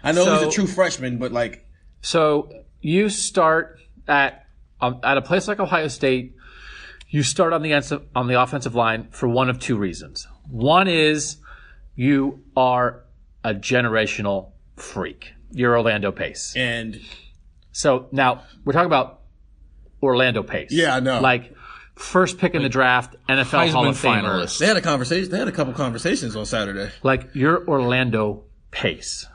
I 0.02 0.14
know 0.14 0.24
he's 0.38 0.48
a 0.48 0.52
true 0.52 0.68
freshman, 0.68 1.18
but 1.18 1.34
like 1.34 1.66
So 2.02 2.50
you 2.80 3.10
start 3.10 3.80
at 4.08 4.46
um, 4.80 5.02
at 5.04 5.18
a 5.18 5.22
place 5.22 5.48
like 5.50 5.60
Ohio 5.60 5.90
State. 5.90 6.36
You 7.10 7.24
start 7.24 7.52
on 7.52 7.62
the 7.64 8.02
on 8.16 8.28
the 8.28 8.42
offensive 8.42 8.76
line 8.76 9.10
for 9.12 9.28
one 9.28 9.50
of 9.50 9.60
two 9.60 9.76
reasons. 9.78 10.26
One 10.50 10.88
is 10.88 11.38
you 11.98 12.44
are 12.56 13.04
a 13.44 13.54
generational 13.54 14.52
freak. 14.78 15.34
You're 15.52 15.76
Orlando 15.78 16.12
Pace. 16.14 16.54
and 16.56 17.02
So 17.74 18.08
now 18.12 18.44
we're 18.64 18.74
talking 18.74 18.86
about 18.86 19.22
Orlando 20.02 20.44
Pace. 20.44 20.72
Yeah, 20.72 20.96
I 20.96 21.00
know. 21.00 21.20
Like 21.20 21.54
first 21.96 22.38
pick 22.38 22.54
in 22.54 22.62
the 22.62 22.70
draft, 22.70 23.16
NFL 23.28 23.72
Hall 23.72 23.84
Heisman 23.86 23.90
of 23.90 23.98
Famer. 23.98 24.22
finalist. 24.24 24.60
they 24.60 24.68
had 24.68 24.78
a 24.78 24.82
conversation. 24.82 25.32
They 25.32 25.40
had 25.40 25.48
a 25.48 25.52
couple 25.52 25.74
conversations 25.74 26.36
on 26.36 26.46
Saturday. 26.46 26.92
Like 27.04 27.30
you're 27.34 27.68
Orlando 27.68 28.44
Pace. 28.72 29.26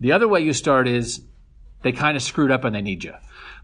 The 0.00 0.10
other 0.12 0.26
way 0.26 0.40
you 0.40 0.52
start 0.52 0.88
is 0.88 1.22
they 1.82 1.92
kind 1.92 2.16
of 2.16 2.22
screwed 2.22 2.50
up 2.50 2.64
and 2.64 2.74
they 2.74 2.82
need 2.82 3.04
you. 3.04 3.14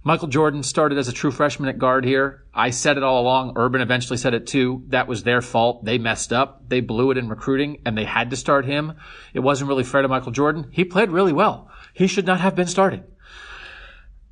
Michael 0.05 0.29
Jordan 0.29 0.63
started 0.63 0.97
as 0.97 1.09
a 1.09 1.13
true 1.13 1.31
freshman 1.31 1.69
at 1.69 1.79
guard 1.79 2.05
here. 2.05 2.45
I 2.55 2.71
said 2.71 2.97
it 2.97 3.03
all 3.03 3.21
along. 3.21 3.55
Urban 3.57 3.81
eventually 3.81 4.17
said 4.17 4.33
it 4.33 4.47
too. 4.47 4.85
That 4.89 5.09
was 5.09 5.23
their 5.23 5.43
fault. 5.43 5.85
They 5.85 5.99
messed 5.99 6.33
up. 6.33 6.69
They 6.69 6.81
blew 6.81 7.11
it 7.11 7.19
in 7.19 7.29
recruiting 7.29 7.83
and 7.85 7.99
they 7.99 8.05
had 8.05 8.31
to 8.31 8.37
start 8.37 8.65
him. 8.65 8.95
It 9.35 9.41
wasn't 9.41 9.69
really 9.69 9.85
fair 9.85 10.03
to 10.03 10.09
Michael 10.09 10.33
Jordan. 10.33 10.69
He 10.71 10.85
played 10.85 11.11
really 11.11 11.33
well. 11.33 11.71
He 11.93 12.07
should 12.07 12.27
not 12.27 12.41
have 12.41 12.55
been 12.55 12.69
starting. 12.69 13.05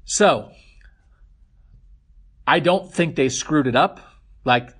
So 0.04 0.50
I 2.46 2.60
don't 2.60 2.92
think 2.92 3.16
they 3.16 3.28
screwed 3.28 3.66
it 3.66 3.76
up. 3.76 4.00
Like 4.44 4.72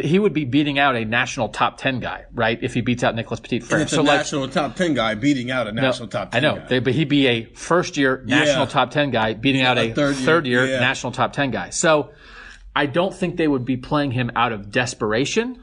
he 0.00 0.18
would 0.18 0.32
be 0.32 0.44
beating 0.44 0.78
out 0.78 0.96
a 0.96 1.04
national 1.04 1.48
top 1.50 1.78
10 1.78 2.00
guy, 2.00 2.24
right? 2.32 2.58
If 2.62 2.74
he 2.74 2.80
beats 2.80 3.02
out 3.04 3.14
Nicholas 3.14 3.40
Petit 3.40 3.60
Frere. 3.60 3.80
It's 3.82 3.92
So 3.92 4.00
a 4.00 4.02
like, 4.02 4.18
national 4.18 4.48
top 4.48 4.76
ten 4.76 4.94
guy 4.94 5.14
beating 5.14 5.50
out 5.50 5.66
a 5.66 5.72
no, 5.72 5.82
national 5.82 6.08
top 6.08 6.30
I 6.34 6.40
know. 6.40 6.62
They- 6.68 6.78
but 6.80 6.92
he'd 6.94 7.08
be 7.08 7.26
a 7.26 7.44
first 7.54 7.96
year 7.96 8.22
national 8.26 8.66
top 8.66 8.90
10 8.90 9.10
guy 9.10 9.34
beating 9.34 9.62
out 9.62 9.78
a, 9.78 9.92
third 9.92 10.16
third 10.16 10.46
year, 10.46 10.64
year, 10.64 10.74
yeah. 10.74 10.80
national 10.80 11.12
top 11.12 11.32
10 11.32 11.50
guy. 11.50 11.70
So 11.70 12.10
I 12.74 12.86
don't 12.86 13.14
think 13.14 13.36
they 13.36 13.48
would 13.48 13.64
be 13.64 13.76
playing 13.76 14.12
him 14.12 14.30
out 14.36 14.52
of 14.52 14.70
desperation. 14.70 15.62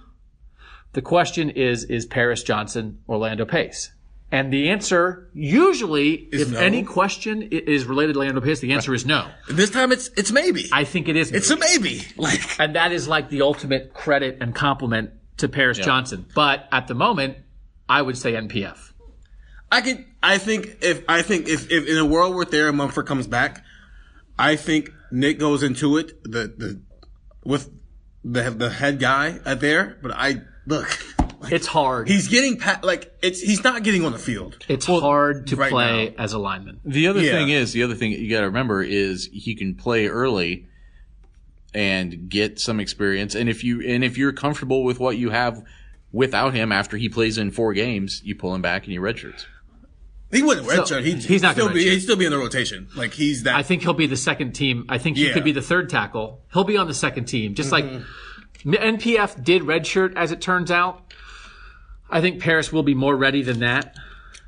The 0.93 1.01
question 1.01 1.49
is, 1.49 1.84
is 1.85 2.05
Paris 2.05 2.43
Johnson 2.43 2.99
Orlando 3.10 3.45
Pace? 3.45 3.91
And 4.34 4.51
the 4.51 4.72
answer, 4.72 5.30
usually, 5.35 6.14
if 6.14 6.49
no. 6.49 6.60
any 6.60 6.81
question 6.81 7.43
is 7.43 7.85
related 7.85 8.14
to 8.14 8.19
Orlando 8.19 8.41
Pace, 8.41 8.61
the 8.61 8.73
answer 8.73 8.91
is 8.91 9.05
no. 9.05 9.30
This 9.47 9.69
time 9.69 9.91
it's 9.91 10.10
it's 10.18 10.31
maybe. 10.31 10.69
I 10.73 10.85
think 10.85 11.07
it 11.07 11.15
is. 11.15 11.31
it's 11.31 11.51
a 11.51 11.55
maybe. 11.55 12.01
Like 12.18 12.60
and 12.60 12.76
that 12.76 12.91
is 12.91 13.07
like 13.07 13.30
the 13.30 13.43
ultimate 13.43 13.93
credit 13.93 14.39
and 14.41 14.55
compliment 14.55 15.11
to 15.38 15.47
Paris 15.47 15.77
Johnson. 15.77 16.26
But 16.34 16.68
at 16.72 16.88
the 16.88 16.95
moment, 16.95 17.38
I 17.88 18.01
would 18.01 18.18
say 18.18 18.34
NPF. 18.34 18.93
I 19.72 19.81
could. 19.81 20.03
I 20.23 20.39
think 20.39 20.77
if 20.81 21.03
I 21.07 21.22
think 21.22 21.47
if, 21.47 21.69
if 21.72 21.88
in 21.88 21.99
a 21.99 22.05
world 22.05 22.34
where 22.34 22.45
Thayer 22.45 22.73
Munford 22.73 23.05
comes 23.05 23.27
back, 23.27 23.64
I 24.39 24.55
think 24.55 24.89
Nick 25.11 25.38
goes 25.38 25.61
into 25.61 25.97
it 25.97 26.23
the 26.23 26.51
the 26.57 26.81
with 27.45 27.69
the 28.23 28.49
the 28.49 28.72
head 28.72 28.99
guy 28.99 29.39
at 29.45 29.60
there. 29.60 29.99
But 30.01 30.14
I 30.15 30.41
look, 30.65 30.88
It's 31.52 31.68
hard. 31.68 32.07
he's 32.07 32.28
getting 32.28 32.57
pa- 32.57 32.80
like 32.84 33.11
it's 33.22 33.41
he's 33.41 33.64
not 33.64 33.84
getting 33.84 34.06
on 34.06 34.11
the 34.11 34.20
field. 34.20 34.57
it's 34.68 34.86
hard 34.86 35.48
to 35.48 35.56
right 35.56 35.72
play 35.72 36.15
as 36.18 36.34
a 36.34 36.40
lineman. 36.40 36.80
The 36.86 37.07
other 37.07 37.22
Yeah. 37.22 37.32
thing 37.32 37.49
is, 37.49 37.74
the 37.74 37.84
other 37.84 37.95
thing 37.95 38.11
you 38.11 38.30
got 38.30 38.41
to 38.41 38.48
remember 38.48 38.82
is 38.82 39.30
he 39.32 39.56
can 39.56 39.76
play 39.76 40.07
early 40.07 40.68
and 41.74 42.30
get 42.30 42.60
some 42.60 42.80
experience. 42.80 43.36
And 43.36 43.49
if 43.49 43.64
you 43.64 43.82
and 43.82 44.03
if 44.03 44.18
you're 44.18 44.34
comfortable 44.34 44.84
with 44.84 44.99
what 44.99 45.18
you 45.18 45.30
have 45.32 45.64
without 46.11 46.53
him 46.53 46.72
after 46.72 46.98
he 46.98 47.10
plays 47.10 47.38
in 47.38 47.52
four 47.52 47.74
games, 47.74 48.22
you 48.24 48.36
pull 48.36 48.53
him 48.53 48.61
back 48.61 48.84
and 48.86 48.94
you 48.94 49.02
redshirts. 49.02 49.45
He 50.32 50.41
wouldn't 50.41 50.65
redshirt. 50.68 50.88
So, 50.88 51.02
He'd, 51.02 51.24
he's 51.24 51.41
not 51.44 51.53
still 51.53 51.65
gonna 51.68 51.76
be 51.76 51.90
he'd 51.90 51.99
still 51.99 52.15
be 52.15 52.26
in 52.26 52.32
the 52.32 52.38
rotation. 52.40 52.88
Like 52.95 53.14
he's 53.14 53.44
that. 53.44 53.56
I 53.56 53.64
think 53.64 53.82
he'll 53.84 53.94
be 53.94 54.07
the 54.07 54.18
second 54.18 54.53
team. 54.53 54.86
I 54.90 54.98
think 54.98 55.18
he 55.18 55.28
Yeah. 55.28 55.34
could 55.34 55.44
be 55.44 55.52
the 55.52 55.61
third 55.61 55.90
tackle. 55.90 56.41
He'll 56.53 56.64
be 56.64 56.78
on 56.78 56.88
the 56.88 56.94
second 56.94 57.26
team, 57.26 57.53
just 57.56 57.72
Mm-hmm. 57.72 57.98
like 57.99 58.03
NPF 58.65 59.44
did 59.44 59.64
redshirt, 59.64 60.14
as 60.15 60.32
it 60.32 60.40
turns 60.41 60.72
out. 60.72 61.02
I 62.09 62.21
think 62.21 62.41
Paris 62.41 62.71
will 62.71 62.84
be 62.84 62.93
more 62.93 63.15
ready 63.15 63.41
than 63.41 63.59
that. 63.59 63.95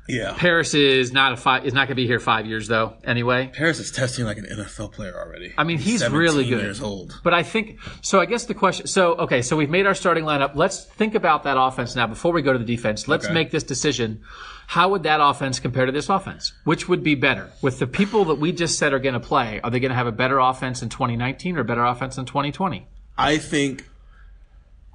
yeah. 0.08 0.34
Paris 0.36 0.72
is 0.74 1.12
not 1.12 1.32
a 1.32 1.36
five, 1.36 1.64
is 1.66 1.72
not 1.74 1.80
going 1.88 1.88
to 1.88 1.94
be 1.96 2.06
here 2.06 2.20
five 2.20 2.46
years 2.46 2.68
though. 2.68 2.94
Anyway, 3.02 3.50
Paris 3.52 3.80
is 3.80 3.90
testing 3.90 4.24
like 4.24 4.38
an 4.38 4.44
NFL 4.46 4.92
player 4.92 5.14
already. 5.18 5.52
I 5.58 5.64
mean, 5.64 5.78
he's 5.78 6.00
17 6.00 6.18
really 6.20 6.48
good. 6.48 6.62
Years 6.62 6.80
old. 6.80 7.18
But 7.24 7.34
I 7.34 7.42
think 7.42 7.80
so. 8.02 8.20
I 8.20 8.26
guess 8.26 8.44
the 8.44 8.54
question. 8.54 8.86
So 8.86 9.14
okay, 9.16 9.42
so 9.42 9.56
we've 9.56 9.70
made 9.70 9.84
our 9.86 9.94
starting 9.94 10.24
lineup. 10.24 10.54
Let's 10.54 10.84
think 10.84 11.14
about 11.16 11.42
that 11.42 11.56
offense 11.58 11.96
now. 11.96 12.06
Before 12.06 12.32
we 12.32 12.40
go 12.42 12.52
to 12.52 12.58
the 12.58 12.64
defense, 12.64 13.08
let's 13.08 13.24
Okay. 13.26 13.34
make 13.34 13.50
this 13.50 13.64
decision. 13.64 14.20
How 14.68 14.88
would 14.90 15.04
that 15.04 15.20
offense 15.20 15.58
compare 15.60 15.86
to 15.86 15.92
this 15.92 16.08
offense? 16.08 16.52
Which 16.64 16.88
would 16.88 17.02
be 17.04 17.14
better? 17.14 17.50
With 17.62 17.78
the 17.78 17.86
people 17.86 18.24
that 18.26 18.34
we 18.36 18.50
just 18.52 18.78
said 18.78 18.92
are 18.92 18.98
going 18.98 19.14
to 19.14 19.20
play, 19.20 19.60
are 19.62 19.70
they 19.70 19.78
going 19.80 19.90
to 19.90 19.96
have 19.96 20.08
a 20.08 20.12
better 20.12 20.38
offense 20.40 20.82
in 20.82 20.88
2019 20.88 21.56
or 21.56 21.62
better 21.64 21.84
offense 21.84 22.18
in 22.18 22.26
2020? 22.26 22.86
I 23.16 23.38
think 23.38 23.88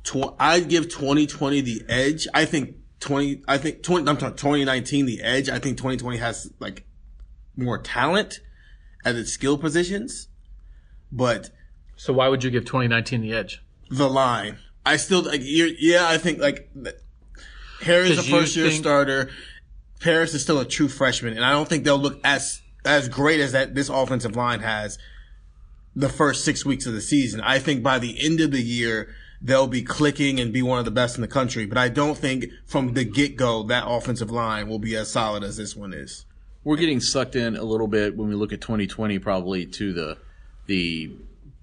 tw- 0.04 0.34
I'd 0.40 0.68
give 0.70 0.90
2020 0.90 1.62
the 1.62 1.84
edge. 1.90 2.28
I 2.34 2.46
think 2.46 2.76
20. 3.00 3.44
I 3.48 3.58
think 3.58 3.84
20. 3.84 4.08
I'm 4.10 4.18
talking 4.18 4.36
2019 4.36 5.06
the 5.06 5.22
edge. 5.22 5.50
I 5.50 5.60
think 5.60 5.78
2020 5.78 6.18
has 6.18 6.52
like 6.60 6.86
more 7.58 7.78
talent 7.78 8.40
at 9.06 9.16
its 9.16 9.32
skill 9.32 9.58
positions, 9.58 10.28
but 11.12 11.50
So 11.96 12.14
why 12.14 12.28
would 12.28 12.44
you 12.44 12.52
give 12.52 12.66
2019 12.66 13.22
the 13.22 13.34
edge? 13.34 13.64
the 13.90 14.10
line. 14.10 14.58
I 14.86 14.98
still 14.98 15.22
like. 15.24 15.42
You're, 15.44 15.68
yeah, 15.80 16.08
I 16.08 16.18
think 16.18 16.40
like 16.40 16.72
Harry's 17.82 18.18
a 18.18 18.24
first 18.24 18.56
year 18.56 18.70
think- 18.70 18.82
starter. 18.82 19.30
Paris 20.00 20.34
is 20.34 20.42
still 20.42 20.60
a 20.60 20.66
true 20.66 20.88
freshman, 20.88 21.36
and 21.36 21.46
I 21.46 21.52
don't 21.52 21.70
think 21.70 21.84
they'll 21.84 22.00
look 22.00 22.20
as 22.24 22.62
as 22.86 23.08
great 23.10 23.40
as 23.40 23.52
that 23.52 23.76
this 23.76 23.90
offensive 23.90 24.36
line 24.36 24.62
has 24.62 24.98
the 25.96 26.10
first 26.10 26.44
six 26.44 26.66
weeks 26.66 26.88
of 26.88 26.94
the 26.94 27.02
season. 27.02 27.40
I 27.42 27.60
think 27.60 27.84
by 27.84 28.00
the 28.00 28.20
end 28.24 28.40
of 28.42 28.52
the 28.52 28.62
year 28.64 29.14
they'll 29.42 29.68
be 29.68 29.82
clicking 29.82 30.40
and 30.40 30.54
be 30.54 30.62
one 30.62 30.80
of 30.80 30.86
the 30.86 30.92
best 30.92 31.16
in 31.16 31.22
the 31.22 31.28
country. 31.28 31.66
But 31.66 31.78
I 31.78 31.90
don't 31.90 32.18
think 32.18 32.46
from 32.66 32.94
the 32.94 33.04
get 33.04 33.36
go 33.38 33.64
that 33.64 33.86
offensive 33.88 34.30
line 34.32 34.68
will 34.68 34.80
be 34.80 34.96
as 34.96 35.10
solid 35.12 35.44
as 35.44 35.58
this 35.58 35.76
one 35.76 35.94
is. 35.94 36.26
We're 36.64 36.78
getting 36.78 37.00
sucked 37.00 37.36
in 37.36 37.56
a 37.56 37.64
little 37.64 37.88
bit 37.88 38.16
when 38.16 38.30
we 38.30 38.36
look 38.36 38.54
at 38.54 38.62
2020, 38.62 39.18
probably 39.20 39.66
to 39.66 39.94
the 39.94 40.18
the 40.68 41.12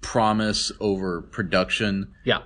promise 0.01 0.71
over 0.79 1.21
production. 1.21 2.13
Yeah. 2.25 2.39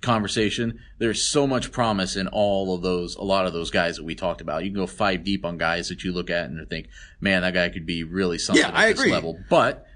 conversation. 0.00 0.78
There's 0.98 1.22
so 1.28 1.44
much 1.46 1.72
promise 1.72 2.14
in 2.14 2.28
all 2.28 2.72
of 2.74 2.82
those, 2.82 3.16
a 3.16 3.22
lot 3.24 3.46
of 3.46 3.52
those 3.52 3.70
guys 3.72 3.96
that 3.96 4.04
we 4.04 4.14
talked 4.14 4.40
about. 4.40 4.62
You 4.64 4.70
can 4.70 4.78
go 4.78 4.86
five 4.86 5.24
deep 5.24 5.44
on 5.44 5.58
guys 5.58 5.88
that 5.88 6.04
you 6.04 6.12
look 6.12 6.30
at 6.30 6.48
and 6.48 6.68
think, 6.68 6.86
man, 7.20 7.42
that 7.42 7.52
guy 7.54 7.68
could 7.68 7.84
be 7.84 8.04
really 8.04 8.38
something 8.38 8.62
Yeah, 8.62 8.68
at 8.68 8.76
I 8.76 8.92
this 8.92 9.00
agree. 9.00 9.10
level. 9.12 9.40
But 9.50 9.87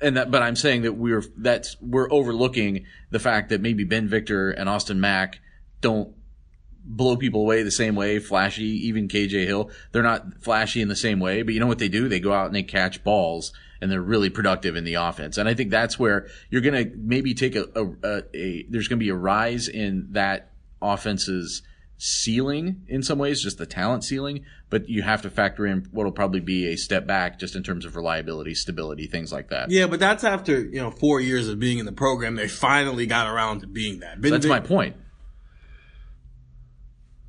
and 0.00 0.16
that, 0.16 0.30
but 0.30 0.42
I'm 0.42 0.56
saying 0.56 0.82
that 0.82 0.92
we're 0.92 1.24
that's 1.36 1.76
we're 1.80 2.10
overlooking 2.10 2.86
the 3.10 3.18
fact 3.18 3.50
that 3.50 3.60
maybe 3.60 3.84
Ben 3.84 4.08
Victor 4.08 4.50
and 4.50 4.68
Austin 4.68 5.00
Mack 5.00 5.40
don't 5.80 6.14
blow 6.86 7.16
people 7.16 7.40
away 7.40 7.62
the 7.62 7.70
same 7.70 7.96
way, 7.96 8.18
flashy. 8.18 8.86
Even 8.86 9.08
KJ 9.08 9.46
Hill, 9.46 9.70
they're 9.92 10.02
not 10.02 10.40
flashy 10.40 10.80
in 10.80 10.88
the 10.88 10.96
same 10.96 11.20
way, 11.20 11.42
but 11.42 11.54
you 11.54 11.60
know 11.60 11.66
what 11.66 11.78
they 11.78 11.88
do? 11.88 12.08
They 12.08 12.20
go 12.20 12.32
out 12.32 12.46
and 12.46 12.54
they 12.54 12.62
catch 12.62 13.02
balls, 13.02 13.52
and 13.80 13.90
they're 13.90 14.00
really 14.00 14.30
productive 14.30 14.76
in 14.76 14.84
the 14.84 14.94
offense. 14.94 15.38
And 15.38 15.48
I 15.48 15.54
think 15.54 15.70
that's 15.70 15.98
where 15.98 16.28
you're 16.50 16.62
going 16.62 16.90
to 16.90 16.96
maybe 16.96 17.34
take 17.34 17.56
a, 17.56 17.66
a, 17.74 17.86
a, 18.02 18.22
a 18.34 18.66
there's 18.68 18.88
going 18.88 18.98
to 18.98 19.04
be 19.04 19.10
a 19.10 19.16
rise 19.16 19.68
in 19.68 20.08
that 20.12 20.50
offense's 20.80 21.62
ceiling 21.98 22.82
in 22.88 23.02
some 23.02 23.18
ways, 23.18 23.42
just 23.42 23.58
the 23.58 23.66
talent 23.66 24.04
ceiling, 24.04 24.44
but 24.70 24.88
you 24.88 25.02
have 25.02 25.22
to 25.22 25.30
factor 25.30 25.66
in 25.66 25.86
what'll 25.92 26.12
probably 26.12 26.40
be 26.40 26.66
a 26.68 26.76
step 26.76 27.06
back 27.06 27.38
just 27.38 27.56
in 27.56 27.62
terms 27.62 27.84
of 27.84 27.96
reliability, 27.96 28.54
stability, 28.54 29.06
things 29.06 29.32
like 29.32 29.48
that. 29.48 29.70
Yeah, 29.70 29.86
but 29.86 30.00
that's 30.00 30.24
after 30.24 30.60
you 30.60 30.80
know 30.80 30.90
four 30.90 31.20
years 31.20 31.48
of 31.48 31.58
being 31.58 31.78
in 31.78 31.86
the 31.86 31.92
program. 31.92 32.34
They 32.36 32.48
finally 32.48 33.06
got 33.06 33.26
around 33.26 33.60
to 33.60 33.66
being 33.66 34.00
that. 34.00 34.20
Ben 34.20 34.32
That's 34.32 34.44
Vic- 34.44 34.50
my 34.50 34.60
point. 34.60 34.96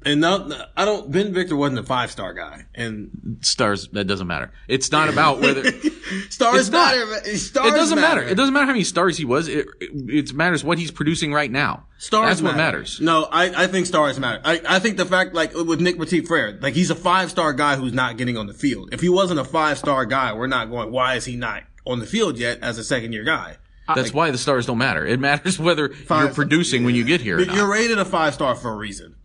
And 0.07 0.21
no, 0.21 0.49
I 0.77 0.85
don't. 0.85 1.11
Ben 1.11 1.33
Victor 1.33 1.57
wasn't 1.57 1.79
a 1.79 1.83
five 1.83 2.11
star 2.11 2.33
guy, 2.33 2.65
and 2.73 3.39
Stars, 3.41 3.89
that 3.89 4.05
doesn't 4.05 4.25
matter. 4.25 4.53
It's 4.69 4.89
not 4.89 5.09
about 5.09 5.41
whether. 5.41 5.69
stars 6.29 6.69
not. 6.69 6.95
matter. 6.95 7.37
Stars 7.37 7.67
it 7.67 7.75
doesn't 7.75 7.99
matter. 7.99 8.21
matter. 8.21 8.31
It 8.31 8.35
doesn't 8.35 8.53
matter 8.53 8.67
how 8.67 8.71
many 8.71 8.85
stars 8.85 9.17
he 9.17 9.25
was. 9.25 9.49
It, 9.49 9.67
it, 9.81 10.09
it 10.09 10.33
matters 10.33 10.63
what 10.63 10.79
he's 10.79 10.91
producing 10.91 11.33
right 11.33 11.51
now. 11.51 11.87
Stars 11.97 12.29
That's 12.29 12.41
what 12.41 12.55
matters. 12.55 13.01
No, 13.01 13.25
I, 13.29 13.63
I 13.63 13.67
think 13.67 13.85
stars 13.85 14.17
matter. 14.17 14.39
I, 14.45 14.61
I 14.65 14.79
think 14.79 14.95
the 14.95 15.05
fact, 15.05 15.33
like 15.33 15.53
with 15.53 15.81
Nick 15.81 15.99
Petit 15.99 16.21
Frere, 16.21 16.57
like 16.61 16.73
he's 16.73 16.89
a 16.89 16.95
five 16.95 17.29
star 17.29 17.51
guy 17.51 17.75
who's 17.75 17.91
not 17.91 18.15
getting 18.15 18.37
on 18.37 18.47
the 18.47 18.53
field. 18.53 18.93
If 18.93 19.01
he 19.01 19.09
wasn't 19.09 19.41
a 19.41 19.45
five 19.45 19.77
star 19.77 20.05
guy, 20.05 20.31
we're 20.31 20.47
not 20.47 20.69
going. 20.69 20.89
Why 20.89 21.15
is 21.15 21.25
he 21.25 21.35
not 21.35 21.63
on 21.85 21.99
the 21.99 22.07
field 22.07 22.37
yet 22.37 22.59
as 22.61 22.77
a 22.77 22.83
second 22.85 23.11
year 23.11 23.25
guy? 23.25 23.57
That's 23.93 24.13
why 24.13 24.31
the 24.31 24.37
stars 24.37 24.65
don't 24.65 24.77
matter. 24.77 25.05
It 25.05 25.19
matters 25.19 25.59
whether 25.59 25.87
you're 25.87 25.95
Five- 25.95 26.33
producing 26.33 26.85
when 26.85 26.95
you 26.95 27.03
get 27.03 27.19
here. 27.19 27.43
Not. 27.45 27.53
You're 27.55 27.69
rated 27.69 27.99
a 27.99 28.05
five 28.05 28.33
star 28.33 28.55
for 28.55 28.71
a 28.71 28.75
reason. 28.75 29.15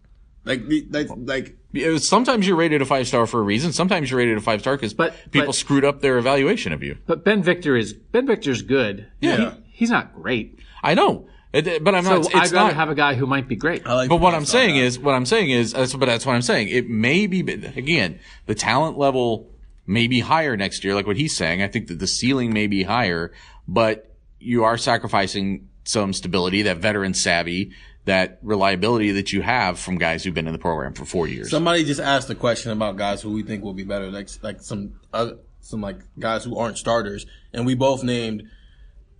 Like, 0.45 0.63
like, 0.91 1.09
like 1.17 1.57
It 1.73 1.89
was- 1.89 2.07
Sometimes 2.09 2.47
you're 2.47 2.57
rated 2.57 2.83
a 2.83 2.85
five 2.85 3.07
star 3.07 3.27
for 3.27 3.41
a 3.41 3.43
reason. 3.43 3.73
Sometimes 3.73 4.11
you're 4.11 4.19
rated 4.19 4.37
a 4.37 4.41
five 4.41 4.61
star 4.61 4.77
because 4.77 4.93
But- 4.95 5.15
people 5.31 5.47
but- 5.49 5.55
screwed 5.55 5.85
up 5.85 6.01
their 6.01 6.19
evaluation 6.19 6.73
of 6.73 6.83
you. 6.83 6.97
But 7.07 7.25
Ben 7.25 7.43
Victor 7.43 7.77
is 7.77 7.93
Ben 7.93 8.27
Victor's 8.27 8.63
good. 8.63 9.07
Yeah. 9.21 9.37
He- 9.53 9.57
he's 9.73 9.91
not 9.91 10.15
great. 10.15 10.59
I 10.83 10.95
know, 10.95 11.27
It- 11.53 11.85
but 11.85 11.95
I'm 11.95 12.05
So 12.05 12.11
not. 12.11 12.19
It's 12.27 12.29
I'd 12.35 12.53
rather 12.53 12.55
not. 12.69 12.75
have 12.75 12.89
a 12.91 12.95
guy 12.95 13.15
who 13.15 13.27
might 13.27 13.47
be 13.47 13.57
great. 13.57 13.87
Like 13.87 14.09
But 14.09 14.17
what 14.21 14.35
I'm 14.35 14.45
saying 14.45 14.75
guy. 14.77 14.81
is, 14.83 14.99
what 14.99 15.15
I'm 15.15 15.27
saying 15.27 15.51
is, 15.51 15.73
that's, 15.75 15.95
but 15.95 16.07
that's 16.07 16.27
what 16.27 16.35
I'm 16.35 16.43
saying. 16.43 16.69
It 16.69 16.89
may 16.91 17.27
be, 17.27 17.41
again, 17.41 18.19
the 18.47 18.55
talent 18.55 18.99
level 18.99 19.49
may 19.87 20.07
be 20.07 20.21
higher 20.21 20.57
next 20.57 20.83
year, 20.85 20.95
like 20.95 21.07
what 21.07 21.17
he's 21.17 21.37
saying. 21.37 21.63
I 21.63 21.69
think 21.69 21.87
that 21.89 21.99
the 21.99 22.07
ceiling 22.07 22.53
may 22.53 22.67
be 22.67 22.83
higher, 22.85 23.33
but 23.69 24.15
you 24.41 24.65
are 24.65 24.77
sacrificing 24.79 25.69
some 25.85 26.13
stability, 26.13 26.63
that 26.63 26.79
veteran 26.79 27.13
savvy, 27.15 27.71
that 28.05 28.39
reliability 28.43 29.13
that 29.13 29.33
you 29.33 29.43
have 29.43 29.79
from 29.79 29.97
guys 29.97 30.25
who've 30.25 30.35
been 30.35 30.47
in 30.47 30.53
the 30.53 30.59
program 30.59 30.93
for 30.93 31.05
four 31.05 31.29
years. 31.29 31.51
Somebody 31.51 31.85
just 31.85 32.01
asked 32.01 32.29
a 32.31 32.35
question 32.35 32.73
about 32.73 32.97
guys 32.97 33.23
who 33.23 33.31
we 33.33 33.43
think 33.43 33.63
will 33.63 33.75
be 33.75 33.85
better, 33.85 34.11
like 34.11 34.29
like 34.43 34.61
some 34.61 34.95
other, 35.13 35.39
some 35.61 35.81
like 35.81 35.99
guys 36.19 36.45
who 36.45 36.57
aren't 36.59 36.79
starters, 36.79 37.27
and 37.53 37.65
we 37.65 37.75
both 37.75 38.03
named 38.03 38.45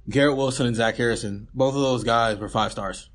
Garrett 0.09 0.37
Wilson 0.37 0.67
and 0.67 0.75
Zach 0.75 0.97
Harrison. 0.97 1.49
Both 1.55 1.75
of 1.75 1.81
those 1.81 2.03
guys 2.03 2.39
were 2.39 2.49
five 2.49 2.73
stars, 2.73 3.09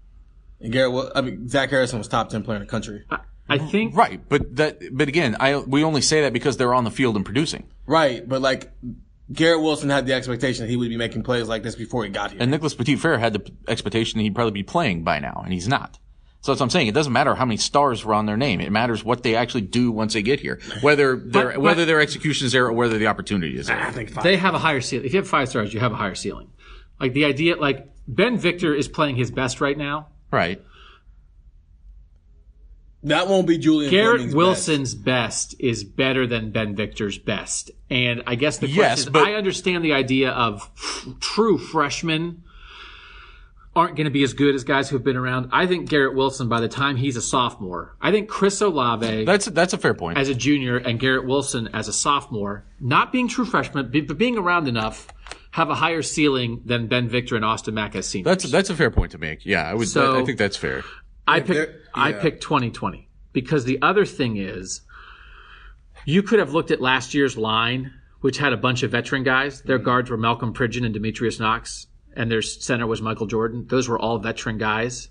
and 0.62 0.72
Garrett, 0.72 0.94
Wil- 0.94 1.12
I 1.14 1.22
mean 1.22 1.50
Zach 1.50 1.70
Harrison 1.70 1.98
was 1.98 2.08
top 2.08 2.30
ten 2.30 2.44
player 2.44 2.58
in 2.58 2.64
the 2.64 2.70
country. 2.70 3.04
I 3.50 3.58
think 3.58 3.96
right, 3.96 4.22
but 4.28 4.58
that, 4.58 4.80
but 4.92 5.08
again, 5.08 5.38
I 5.40 5.58
we 5.58 5.84
only 5.84 6.02
say 6.02 6.22
that 6.22 6.34
because 6.34 6.58
they're 6.58 6.74
on 6.74 6.84
the 6.84 6.92
field 6.92 7.16
and 7.16 7.24
producing. 7.24 7.68
Right, 7.86 8.28
but 8.28 8.42
like 8.42 8.72
Garrett 9.32 9.62
Wilson 9.62 9.90
had 9.90 10.06
the 10.06 10.14
expectation 10.14 10.66
that 10.66 10.70
he 10.70 10.78
would 10.78 10.90
be 10.90 10.98
making 10.98 11.24
plays 11.24 11.48
like 11.48 11.64
this 11.64 11.76
before 11.76 12.04
he 12.04 12.10
got 12.10 12.32
here. 12.32 12.42
And 12.42 12.50
Nicholas 12.50 12.74
Petit 12.74 12.96
Frere 12.96 13.18
had 13.18 13.34
the 13.34 13.52
expectation 13.68 14.18
that 14.18 14.24
he'd 14.24 14.36
probably 14.36 14.52
be 14.52 14.64
playing 14.64 15.04
by 15.04 15.20
now, 15.20 15.42
and 15.44 15.54
he's 15.54 15.68
not. 15.68 16.00
So 16.42 16.52
that's 16.52 16.62
what 16.62 16.68
I'm 16.68 16.70
saying. 16.70 16.88
It 16.88 16.94
doesn't 16.94 17.12
matter 17.12 17.36
how 17.36 17.44
many 17.46 17.58
stars 17.58 18.06
were 18.06 18.14
on 18.14 18.26
their 18.26 18.38
name. 18.38 18.62
It 18.62 18.72
matters 18.72 19.04
what 19.04 19.24
they 19.24 19.36
actually 19.36 19.62
do 19.62 19.92
once 19.92 20.14
they 20.14 20.22
get 20.22 20.40
here. 20.40 20.60
Whether 20.82 21.18
their 21.18 21.52
but- 21.52 21.58
whether 21.58 21.84
their 21.84 22.00
execution 22.00 22.46
is 22.46 22.54
there 22.54 22.68
or 22.68 22.74
whether 22.74 22.98
the 22.98 23.08
opportunity 23.08 23.58
is 23.58 23.68
there. 23.68 23.78
I 23.78 23.92
think 23.92 24.12
five. 24.12 24.24
they 24.24 24.38
have 24.38 24.54
a 24.54 24.60
higher 24.60 24.80
ceiling. 24.80 25.06
If 25.08 25.14
you 25.14 25.20
have 25.20 25.28
five 25.28 25.50
stars, 25.50 25.74
you 25.74 25.80
have 25.82 25.92
a 25.92 25.96
higher 25.96 26.16
ceiling. 26.16 26.50
Like 27.02 27.14
the 27.14 27.26
idea, 27.26 27.58
like 27.58 27.88
Ben 28.08 28.38
Victor 28.38 28.74
is 28.74 28.88
playing 28.88 29.18
his 29.18 29.30
best 29.30 29.60
right 29.60 29.78
now. 29.78 30.08
Right. 30.32 30.62
That 33.08 33.28
won't 33.28 33.48
be 33.48 33.58
Julian. 33.58 33.92
Garrett 33.92 34.18
Fleming's 34.18 34.36
Wilson's 34.36 34.96
best. 34.96 35.56
is 35.60 35.84
better 35.84 36.26
than 36.28 36.52
Ben 36.52 36.76
Victor's 36.76 37.18
best. 37.18 37.72
And 37.90 38.24
I 38.28 38.36
guess 38.36 38.58
the 38.58 38.68
question 38.68 38.78
Yes, 38.82 39.00
is, 39.00 39.06
but- 39.10 39.24
I 39.28 39.34
understand 39.36 39.84
the 39.84 39.94
idea 39.94 40.32
of 40.32 40.70
f- 40.78 41.08
true 41.20 41.58
freshmen 41.58 42.44
aren't 43.76 43.96
going 43.96 44.06
to 44.06 44.12
be 44.12 44.24
as 44.24 44.34
good 44.34 44.56
as 44.56 44.64
guys 44.64 44.90
who've 44.90 45.04
been 45.04 45.16
around. 45.18 45.50
I 45.52 45.68
think 45.68 45.88
Garrett 45.88 46.16
Wilson, 46.16 46.50
by 46.50 46.60
the 46.60 46.68
time 46.68 46.96
he's 46.96 47.16
a 47.16 47.22
sophomore, 47.22 47.96
I 48.02 48.12
think 48.12 48.28
Chris 48.28 48.60
Olave 48.60 49.24
That's 49.26 49.46
that's 49.46 49.74
a 49.74 49.78
fair 49.78 49.94
point. 49.94 50.18
as 50.18 50.30
a 50.30 50.34
junior 50.36 50.78
and 50.78 51.00
Garrett 51.00 51.28
Wilson 51.28 51.70
as 51.74 51.88
a 51.88 51.94
sophomore, 51.94 52.66
not 52.80 53.12
being 53.12 53.28
true 53.28 53.46
freshmen, 53.46 53.92
but 54.08 54.18
being 54.18 54.36
around 54.38 54.68
enough, 54.68 55.08
have 55.52 55.70
a 55.70 55.76
higher 55.76 56.02
ceiling 56.02 56.62
than 56.66 56.88
Ben 56.88 57.08
Victor 57.08 57.36
and 57.36 57.46
Austin 57.46 57.76
Mack 57.76 57.96
as 57.96 58.08
seniors. 58.08 58.26
That's 58.26 58.52
that's 58.52 58.70
a 58.72 58.76
fair 58.76 58.90
point 58.90 59.12
to 59.12 59.20
make. 59.20 59.46
Yeah, 59.46 59.62
I 59.70 59.76
would. 59.76 59.88
So- 59.88 60.22
I 60.22 60.26
think 60.26 60.40
that's 60.40 60.58
fair. 60.58 60.84
I 61.28 61.40
picked 61.42 61.88
I 61.94 62.10
yeah. 62.10 62.22
picked 62.22 62.44
2020 62.44 63.10
because 63.34 63.66
the 63.66 63.80
other 63.82 64.06
thing 64.06 64.38
is 64.38 64.82
you 66.06 66.24
could 66.24 66.40
have 66.40 66.54
looked 66.54 66.72
at 66.72 66.80
last 66.80 67.14
year's 67.14 67.38
line, 67.38 67.94
which 68.22 68.38
had 68.38 68.54
a 68.54 68.58
bunch 68.58 68.84
of 68.84 68.92
veteran 68.92 69.24
guys. 69.24 69.62
Their 69.62 69.78
mm-hmm. 69.78 69.86
guards 69.86 70.10
were 70.10 70.18
Malcom 70.18 70.54
Pridgeon 70.54 70.86
and 70.86 70.94
Demetrius 70.94 71.40
Knox, 71.40 71.88
and 72.16 72.32
their 72.32 72.42
center 72.42 72.88
was 72.88 73.02
Michael 73.02 73.28
Jordan. 73.28 73.66
Those 73.68 73.90
were 73.90 74.00
all 74.00 74.18
veteran 74.20 74.58
guys, 74.58 75.10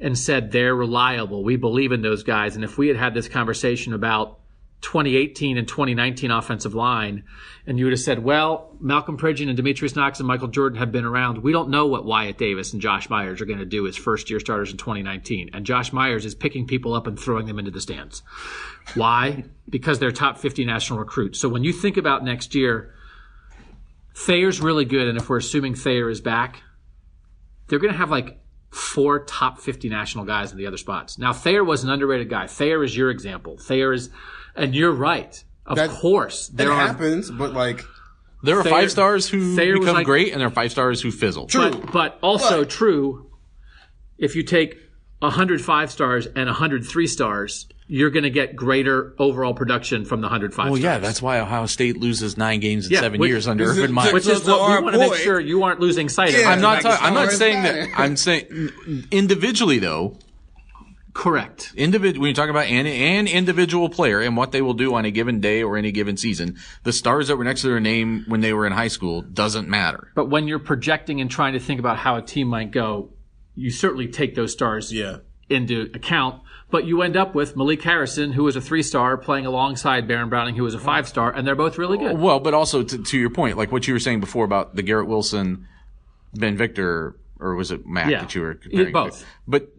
and 0.00 0.16
said 0.16 0.50
they're 0.50 0.74
reliable. 0.74 1.44
We 1.44 1.56
believe 1.56 1.92
in 1.92 2.02
those 2.02 2.22
guys. 2.22 2.56
And 2.56 2.64
if 2.64 2.78
we 2.78 2.88
had 2.88 2.96
had 2.96 3.14
this 3.14 3.28
conversation 3.28 3.92
about 3.92 4.38
2018 4.80 5.58
and 5.58 5.66
2019 5.66 6.30
offensive 6.30 6.74
line, 6.74 7.24
and 7.66 7.78
you 7.78 7.84
would 7.84 7.92
have 7.92 8.00
said, 8.00 8.22
well, 8.22 8.76
Malcom 8.82 9.18
Pridgeon 9.18 9.48
and 9.48 9.56
Demetrius 9.56 9.96
Knox 9.96 10.20
and 10.20 10.28
Michael 10.28 10.48
Jordan 10.48 10.78
have 10.78 10.92
been 10.92 11.04
around. 11.04 11.38
We 11.38 11.52
don't 11.52 11.70
know 11.70 11.86
what 11.86 12.04
Wyatt 12.04 12.38
Davis 12.38 12.72
and 12.72 12.80
Josh 12.80 13.10
Myers 13.10 13.40
are 13.40 13.44
going 13.44 13.58
to 13.58 13.64
do 13.64 13.86
as 13.86 13.96
first 13.96 14.30
year 14.30 14.38
starters 14.38 14.70
in 14.70 14.76
2019. 14.76 15.50
And 15.52 15.66
Josh 15.66 15.92
Myers 15.92 16.24
is 16.24 16.34
picking 16.34 16.66
people 16.66 16.94
up 16.94 17.06
and 17.06 17.18
throwing 17.18 17.46
them 17.46 17.58
into 17.58 17.72
the 17.72 17.80
stands. 17.80 18.22
Why? 18.94 19.44
Because 19.68 19.98
they're 19.98 20.12
top 20.12 20.38
50 20.38 20.64
national 20.64 21.00
recruits. 21.00 21.40
So 21.40 21.48
when 21.48 21.64
you 21.64 21.72
think 21.72 21.96
about 21.96 22.24
next 22.24 22.54
year, 22.54 22.94
Thayer's 24.14 24.60
really 24.60 24.84
good. 24.84 25.08
And 25.08 25.18
if 25.18 25.28
we're 25.28 25.38
assuming 25.38 25.74
Thayer 25.74 26.08
is 26.08 26.20
back, 26.20 26.62
they're 27.66 27.78
going 27.78 27.92
to 27.92 27.98
have 27.98 28.10
like 28.10 28.38
four 28.70 29.24
top 29.24 29.58
50 29.58 29.88
national 29.88 30.24
guys 30.24 30.52
in 30.52 30.58
the 30.58 30.66
other 30.66 30.76
spots. 30.76 31.18
Now, 31.18 31.32
Thayer 31.32 31.64
was 31.64 31.84
an 31.84 31.90
underrated 31.90 32.28
guy. 32.28 32.46
Thayer 32.46 32.82
is 32.84 32.96
your 32.96 33.10
example. 33.10 33.56
Thayer 33.56 33.92
is, 33.92 34.10
and 34.56 34.74
you're 34.74 34.92
right. 34.92 35.42
Of 35.66 35.76
That- 35.76 35.90
course, 35.90 36.48
It 36.48 36.56
there 36.56 36.72
are. 36.72 36.86
happens, 36.86 37.30
but 37.30 37.52
like 37.52 37.84
There 38.42 38.58
are 38.58 38.62
Thayer- 38.62 38.72
five 38.72 38.90
stars 38.90 39.28
who 39.28 39.56
Thayer 39.56 39.78
become 39.78 39.94
like- 39.94 40.06
great, 40.06 40.32
and 40.32 40.40
there 40.40 40.48
are 40.48 40.52
five 40.52 40.70
stars 40.70 41.02
who 41.02 41.10
fizzle. 41.10 41.48
But, 41.52 41.92
but 41.92 42.18
also 42.22 42.60
But- 42.60 42.70
true, 42.70 43.26
if 44.18 44.34
you 44.36 44.42
take 44.42 44.76
100 45.20 45.60
five 45.60 45.90
stars 45.90 46.26
and 46.36 46.48
100 46.48 46.86
three 46.86 47.06
stars, 47.08 47.66
you're 47.90 48.10
going 48.10 48.22
to 48.22 48.30
get 48.30 48.54
greater 48.54 49.14
overall 49.18 49.54
production 49.54 50.04
from 50.04 50.20
the 50.20 50.28
100 50.28 50.54
five 50.54 50.66
Well, 50.70 50.76
stars. 50.80 50.82
yeah, 50.84 50.98
that's 50.98 51.20
why 51.20 51.40
Ohio 51.40 51.66
State 51.66 51.96
loses 51.98 52.36
nine 52.36 52.60
games 52.60 52.86
in 52.86 52.92
Yeah, 52.92 53.00
seven 53.00 53.18
which- 53.18 53.28
years 53.30 53.48
under 53.48 53.64
is- 53.64 53.78
Urban 53.78 53.92
Meyer. 53.92 54.12
Which 54.12 54.26
is 54.28 54.44
what 54.44 54.68
we 54.78 54.84
want 54.84 54.94
to 54.94 54.98
make 55.00 55.14
sure 55.14 55.40
you 55.40 55.64
aren't 55.64 55.80
losing 55.80 56.08
sight 56.08 56.30
of. 56.34 56.40
Yeah. 56.40 56.50
I'm 56.50 56.60
not. 56.60 56.84
Like, 56.84 56.98
ta- 56.98 57.04
I'm 57.04 57.14
not 57.14 57.32
saying 57.32 57.62
that. 57.64 57.88
I'm 57.96 58.16
saying 58.16 58.70
individually 59.10 59.78
though. 59.80 60.16
Correct. 61.18 61.72
Individ- 61.76 62.16
when 62.16 62.28
you 62.28 62.32
talk 62.32 62.48
about 62.48 62.66
an, 62.66 62.86
an 62.86 63.26
individual 63.26 63.88
player 63.88 64.20
and 64.20 64.36
what 64.36 64.52
they 64.52 64.62
will 64.62 64.72
do 64.74 64.94
on 64.94 65.04
a 65.04 65.10
given 65.10 65.40
day 65.40 65.64
or 65.64 65.76
any 65.76 65.90
given 65.90 66.16
season, 66.16 66.58
the 66.84 66.92
stars 66.92 67.26
that 67.26 67.36
were 67.36 67.42
next 67.42 67.62
to 67.62 67.66
their 67.66 67.80
name 67.80 68.24
when 68.28 68.40
they 68.40 68.52
were 68.52 68.64
in 68.68 68.72
high 68.72 68.86
school 68.86 69.22
doesn't 69.22 69.68
matter. 69.68 70.12
But 70.14 70.26
when 70.26 70.46
you're 70.46 70.60
projecting 70.60 71.20
and 71.20 71.28
trying 71.28 71.54
to 71.54 71.58
think 71.58 71.80
about 71.80 71.96
how 71.96 72.14
a 72.14 72.22
team 72.22 72.46
might 72.46 72.70
go, 72.70 73.10
you 73.56 73.72
certainly 73.72 74.06
take 74.06 74.36
those 74.36 74.52
stars 74.52 74.92
yeah. 74.92 75.16
into 75.50 75.90
account. 75.92 76.40
But 76.70 76.86
you 76.86 77.02
end 77.02 77.16
up 77.16 77.34
with 77.34 77.56
Malik 77.56 77.82
Harrison, 77.82 78.30
who 78.30 78.44
was 78.44 78.54
a 78.54 78.60
three 78.60 78.84
star, 78.84 79.16
playing 79.16 79.44
alongside 79.44 80.06
Baron 80.06 80.28
Browning, 80.28 80.54
who 80.54 80.62
was 80.62 80.74
a 80.74 80.78
five 80.78 81.08
star, 81.08 81.32
and 81.34 81.44
they're 81.44 81.56
both 81.56 81.78
really 81.78 81.98
good. 81.98 82.16
Well, 82.16 82.38
but 82.38 82.54
also 82.54 82.84
to, 82.84 83.02
to 83.02 83.18
your 83.18 83.30
point, 83.30 83.56
like 83.56 83.72
what 83.72 83.88
you 83.88 83.92
were 83.94 83.98
saying 83.98 84.20
before 84.20 84.44
about 84.44 84.76
the 84.76 84.82
Garrett 84.84 85.08
Wilson, 85.08 85.66
Ben 86.34 86.56
Victor, 86.56 87.16
or 87.40 87.56
was 87.56 87.72
it 87.72 87.88
Matt 87.88 88.08
Yeah. 88.08 88.20
that 88.20 88.36
you 88.36 88.42
were 88.42 88.52
Yeah, 88.52 88.84
comparing? 88.84 88.92
both. 88.92 89.18
to? 89.18 89.26
But 89.48 89.72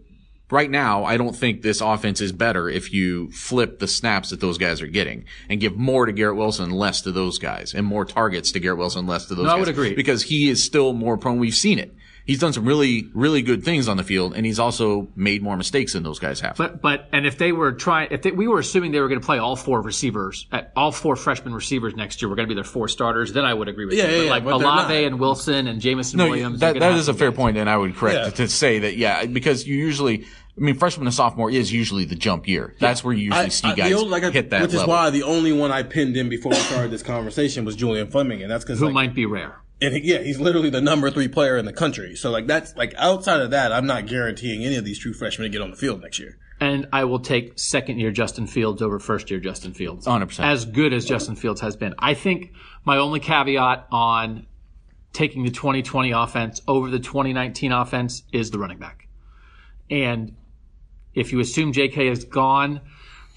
right 0.52 0.70
now, 0.70 1.04
I 1.04 1.18
don't 1.18 1.36
think 1.36 1.62
this 1.62 1.82
offense 1.82 2.22
is 2.22 2.32
better 2.32 2.70
if 2.70 2.92
you 2.94 3.32
flip 3.32 3.80
the 3.80 3.88
snaps 3.88 4.30
that 4.32 4.40
those 4.40 4.58
guys 4.58 4.82
are 4.82 4.88
getting 4.88 5.26
and 5.50 5.60
give 5.60 5.76
more 5.78 6.06
to 6.06 6.12
Garrett 6.12 6.38
Wilson, 6.38 6.70
less 6.72 7.02
to 7.02 7.12
those 7.12 7.38
guys, 7.38 7.74
and 7.74 7.86
more 7.86 8.06
targets 8.06 8.52
to 8.54 8.60
Garrett 8.60 8.80
Wilson, 8.80 9.06
less 9.08 9.26
to 9.28 9.36
those 9.36 9.46
No, 9.46 9.52
I 9.56 9.60
would 9.60 9.68
agree. 9.70 9.94
Because 9.96 10.24
he 10.24 10.50
is 10.50 10.64
still 10.64 10.94
more 10.94 11.18
prone. 11.18 11.40
We've 11.40 11.54
seen 11.56 11.80
it. 11.80 11.94
he's 12.26 12.38
done 12.40 12.54
some 12.54 12.64
really, 12.66 13.08
really 13.16 13.42
good 13.42 13.64
things 13.64 13.88
on 13.88 13.98
the 13.98 14.04
field, 14.04 14.34
and 14.36 14.46
he's 14.46 14.60
also 14.60 15.08
made 15.16 15.42
more 15.42 15.58
mistakes 15.58 15.94
than 15.94 16.04
those 16.04 16.20
guys 16.20 16.40
have. 16.42 16.56
But 16.58 16.80
but 16.80 17.08
and 17.12 17.26
if 17.26 17.40
they 17.40 17.52
were 17.52 17.72
trying, 17.72 18.10
if 18.12 18.22
they, 18.22 18.30
we 18.32 18.48
were 18.48 18.60
assuming 18.60 18.92
they 18.92 19.00
were 19.00 19.08
going 19.08 19.20
to 19.20 19.26
play 19.26 19.40
all 19.40 19.56
four 19.56 19.82
receivers, 19.82 20.46
at 20.52 20.72
all 20.76 20.92
four 20.92 21.16
freshman 21.16 21.56
receivers 21.56 21.96
next 21.96 22.22
year, 22.22 22.30
were 22.30 22.36
going 22.36 22.48
to 22.48 22.54
be 22.54 22.56
their 22.56 22.64
four 22.64 22.88
starters, 22.88 23.34
then 23.34 23.46
I 23.46 23.54
would 23.56 23.68
agree 23.68 23.86
with 23.86 23.96
Yeah, 23.96 24.06
you. 24.06 24.12
yeah, 24.12 24.18
but 24.18 24.24
yeah, 24.26 24.30
like 24.32 24.44
but 24.44 24.58
they're 24.60 24.68
Olave 24.68 24.94
not. 24.94 25.04
and 25.08 25.20
Wilson 25.20 25.68
and 25.68 25.82
Jameson 25.82 26.18
no, 26.20 26.30
Williams, 26.30 26.60
that, 26.60 26.78
that 26.80 26.94
is 26.98 27.08
a 27.08 27.16
fair 27.16 27.32
guys. 27.32 27.38
point, 27.38 27.58
and 27.58 27.68
I 27.68 27.76
would 27.78 27.96
correct 27.96 28.18
Yeah. 28.20 28.30
to 28.46 28.48
say 28.48 28.78
that, 28.80 28.96
yeah, 28.96 29.26
because 29.26 29.66
you 29.66 29.76
usually, 29.76 30.26
I 30.60 30.62
mean, 30.62 30.76
freshman 30.76 31.06
to 31.06 31.12
sophomore 31.12 31.50
is 31.50 31.72
usually 31.72 32.04
the 32.06 32.16
jump 32.16 32.48
year. 32.48 32.76
That's 32.80 33.02
where 33.04 33.14
you 33.14 33.26
usually 33.26 33.46
I- 33.46 33.48
see 33.50 33.68
I- 33.70 33.76
guys 33.76 33.94
only- 33.94 34.10
like 34.10 34.24
I- 34.24 34.32
hit 34.32 34.50
that 34.50 34.62
which 34.64 34.72
level. 34.74 34.84
is 34.84 34.88
why 34.88 35.10
the 35.10 35.24
only 35.24 35.54
one 35.54 35.72
I 35.72 35.84
pinned 35.84 36.18
in 36.18 36.28
before 36.28 36.52
we 36.52 36.58
started 36.58 36.92
this 36.92 37.04
conversation 37.04 37.64
was 37.64 37.76
Julian 37.76 38.08
Fleming, 38.12 38.42
and 38.42 38.52
that's 38.52 38.66
because 38.66 38.80
Who 38.80 38.86
like, 38.88 38.94
might 38.94 39.16
be 39.16 39.26
rare. 39.26 39.56
and 39.82 39.96
he- 39.96 40.12
yeah, 40.12 40.20
he's 40.20 40.40
literally 40.40 40.70
the 40.70 40.82
number 40.82 41.10
three 41.10 41.30
player 41.30 41.56
in 41.58 41.64
the 41.66 41.72
country. 41.72 42.16
So 42.16 42.30
like 42.30 42.46
that's 42.48 42.76
like 42.76 42.94
outside 42.98 43.40
of 43.40 43.52
that, 43.52 43.72
I'm 43.72 43.86
not 43.88 44.06
guaranteeing 44.08 44.66
any 44.66 44.76
of 44.76 44.84
these 44.84 45.00
true 45.00 45.14
freshmen 45.14 45.46
to 45.46 45.50
get 45.50 45.62
on 45.62 45.72
the 45.72 45.78
field 45.78 46.02
next 46.02 46.20
year. 46.20 46.38
And 46.60 46.88
I 46.92 47.06
will 47.06 47.20
take 47.20 47.58
second 47.58 48.00
year 48.00 48.12
Justin 48.12 48.46
Fields 48.46 48.82
over 48.82 49.00
first 49.00 49.32
year 49.32 49.40
Justin 49.40 49.74
Fields. 49.74 50.06
100%. 50.06 50.44
As 50.46 50.66
good 50.66 50.92
as 50.92 51.06
Justin 51.06 51.38
Fields 51.38 51.62
has 51.62 51.78
been. 51.78 51.96
I 51.98 52.16
think 52.16 52.52
my 52.84 52.98
only 52.98 53.22
caveat 53.22 53.88
on 53.94 54.46
taking 55.14 55.46
the 55.46 55.52
2020 55.52 56.12
offense 56.12 56.62
over 56.68 56.90
the 56.90 57.00
2019 57.00 57.72
offense 57.72 58.24
is 58.34 58.52
the 58.52 58.60
running 58.60 58.78
back. 58.78 59.08
And 59.90 60.34
if 61.20 61.34
you 61.34 61.40
assume 61.40 61.74
JK 61.74 62.10
is 62.10 62.24
gone, 62.24 62.82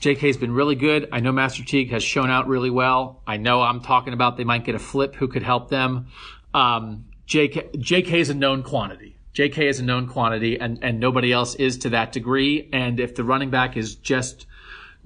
JK's 0.01 0.37
been 0.37 0.53
really 0.53 0.77
good. 0.77 1.09
I 1.13 1.21
know 1.21 1.33
Master 1.33 1.65
Teague 1.65 1.91
has 1.91 2.03
shown 2.03 2.31
out 2.31 2.47
really 2.47 2.71
well. 2.71 3.23
I 3.27 3.37
know 3.37 3.61
I'm 3.61 3.81
talking 3.81 4.13
about 4.13 4.37
they 4.37 4.45
might 4.45 4.65
get 4.65 4.75
a 4.75 4.79
flip 4.79 5.17
who 5.17 5.29
could 5.29 5.43
help 5.43 5.69
them. 5.69 6.07
Um, 6.55 7.07
JK, 7.27 7.77
JK 7.77 8.13
is 8.13 8.31
a 8.31 8.35
known 8.35 8.63
quantity. 8.63 9.17
JK 9.35 9.59
is 9.69 9.81
a 9.81 9.85
known 9.85 10.07
quantity 10.07 10.59
and, 10.61 10.79
and 10.83 11.01
nobody 11.01 11.33
else 11.33 11.55
is 11.57 11.79
to 11.79 11.91
that 11.91 12.13
degree. 12.13 12.69
And 12.73 13.01
if 13.01 13.15
the 13.15 13.25
running 13.25 13.51
back 13.51 13.77
is 13.77 13.97
just 13.97 14.47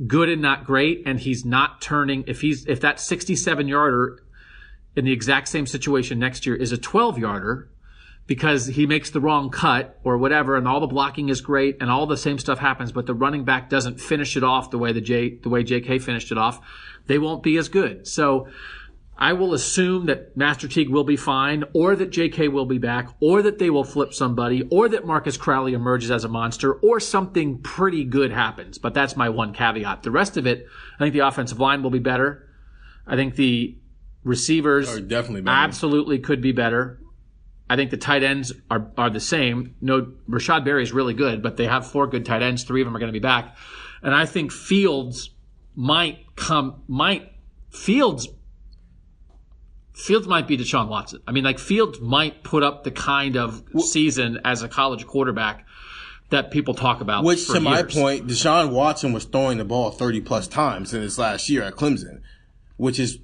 good 0.07 0.29
and 0.29 0.43
not 0.43 0.65
great 0.65 1.03
and 1.07 1.19
he's 1.19 1.45
not 1.45 1.81
turning, 1.81 2.25
if 2.27 2.43
he's, 2.43 2.67
if 2.67 2.81
that 2.81 3.01
67 3.01 3.69
yarder 3.69 4.23
in 4.97 5.05
the 5.05 5.13
exact 5.13 5.49
same 5.49 5.67
situation 5.67 6.19
next 6.19 6.45
year 6.45 6.57
is 6.57 6.73
a 6.73 6.79
12 6.79 7.19
yarder, 7.19 7.69
because 8.27 8.67
he 8.67 8.87
makes 8.87 9.11
the 9.11 9.21
wrong 9.21 9.51
cut 9.51 9.99
or 10.03 10.19
whatever, 10.19 10.57
and 10.57 10.67
all 10.67 10.81
the 10.81 10.87
blocking 10.87 11.29
is 11.29 11.41
great, 11.41 11.77
and 11.81 11.91
all 11.91 12.07
the 12.07 12.17
same 12.17 12.39
stuff 12.39 12.59
happens, 12.59 12.91
but 12.93 13.07
the 13.07 13.15
running 13.15 13.45
back 13.45 13.71
doesn't 13.71 14.01
finish 14.01 14.37
it 14.37 14.43
off 14.43 14.71
the 14.71 14.79
way 14.79 14.93
the 14.93 15.01
J 15.01 15.37
the 15.37 15.49
way 15.49 15.63
J.K. 15.63 16.01
finished 16.01 16.33
it 16.33 16.39
off, 16.39 16.61
they 17.07 17.19
won't 17.19 17.43
be 17.43 17.57
as 17.57 17.69
good. 17.69 18.07
So 18.07 18.49
I 19.19 19.33
will 19.33 19.55
assume 19.55 20.07
that 20.07 20.37
Master 20.37 20.69
Teague 20.69 20.91
will 20.91 21.05
be 21.05 21.17
fine, 21.17 21.65
or 21.73 21.95
that 21.97 22.11
J.K. 22.11 22.49
will 22.49 22.67
be 22.67 22.79
back, 22.79 23.09
or 23.21 23.43
that 23.43 23.59
they 23.59 23.71
will 23.71 23.85
flip 23.85 24.13
somebody, 24.13 24.63
or 24.71 24.89
that 24.89 25.07
Marcus 25.07 25.37
Crowley 25.37 25.73
emerges 25.73 26.11
as 26.11 26.25
a 26.25 26.29
monster, 26.29 26.75
or 26.75 26.99
something 27.01 27.59
pretty 27.63 28.05
good 28.05 28.33
happens. 28.33 28.77
But 28.77 28.93
that's 28.93 29.17
my 29.17 29.29
one 29.29 29.55
caveat. 29.55 30.03
The 30.03 30.11
rest 30.11 30.37
of 30.37 30.47
it, 30.47 30.67
I 30.97 30.99
think 30.99 31.13
the 31.13 31.21
offensive 31.21 31.61
line 31.61 31.83
will 31.83 31.91
be 31.91 31.99
better. 32.01 32.49
I 33.07 33.15
think 33.15 33.37
the 33.37 33.79
receivers 34.25 34.89
Are 34.95 35.01
definitely 35.01 35.43
better. 35.43 35.57
absolutely 35.57 36.19
could 36.19 36.43
be 36.43 36.53
better. 36.53 37.01
I 37.69 37.77
think 37.77 37.91
the 37.91 37.97
tight 37.97 38.23
ends 38.23 38.53
are, 38.71 38.91
are 38.97 39.11
the 39.11 39.21
same. 39.21 39.75
No, 39.81 40.13
Rashod 40.29 40.65
Berry 40.65 40.83
is 40.83 40.93
really 40.93 41.15
good, 41.15 41.43
but 41.43 41.57
they 41.57 41.67
have 41.67 41.87
four 41.87 42.07
good 42.07 42.25
tight 42.25 42.43
ends. 42.43 42.63
Three 42.65 42.81
of 42.81 42.87
them 42.87 42.95
are 42.95 43.01
going 43.01 43.13
to 43.13 43.19
be 43.19 43.19
back. 43.19 43.57
And 44.03 44.15
I 44.15 44.25
think 44.27 44.53
Fields 44.53 45.31
might 45.75 46.37
come, 46.37 46.83
might, 46.87 47.33
Fields, 47.71 48.29
Fields 49.95 50.29
might 50.29 50.47
be 50.47 50.57
Deshaun 50.57 50.89
Watson. 50.89 51.23
I 51.27 51.33
mean, 51.33 51.43
like 51.43 51.59
Fields 51.59 52.01
might 52.01 52.45
put 52.45 52.63
up 52.63 52.85
the 52.85 52.91
kind 52.91 53.37
of 53.37 53.65
season 53.79 54.39
as 54.45 54.63
a 54.63 54.69
college 54.69 55.07
quarterback 55.07 55.67
that 56.31 56.51
people 56.51 56.75
talk 56.75 57.01
about. 57.01 57.25
Which, 57.25 57.47
to 57.49 57.61
my 57.61 57.83
point, 57.83 58.27
Deshaun 58.27 58.71
Watson 58.71 59.13
was 59.13 59.25
throwing 59.25 59.59
the 59.59 59.65
ball 59.65 59.91
30 59.91 60.21
plus 60.21 60.49
times 60.49 60.93
in 60.93 61.03
his 61.03 61.19
last 61.19 61.49
year 61.49 61.63
at 61.63 61.75
Clemson, 61.75 62.21
which 62.77 62.99
is, 63.01 63.19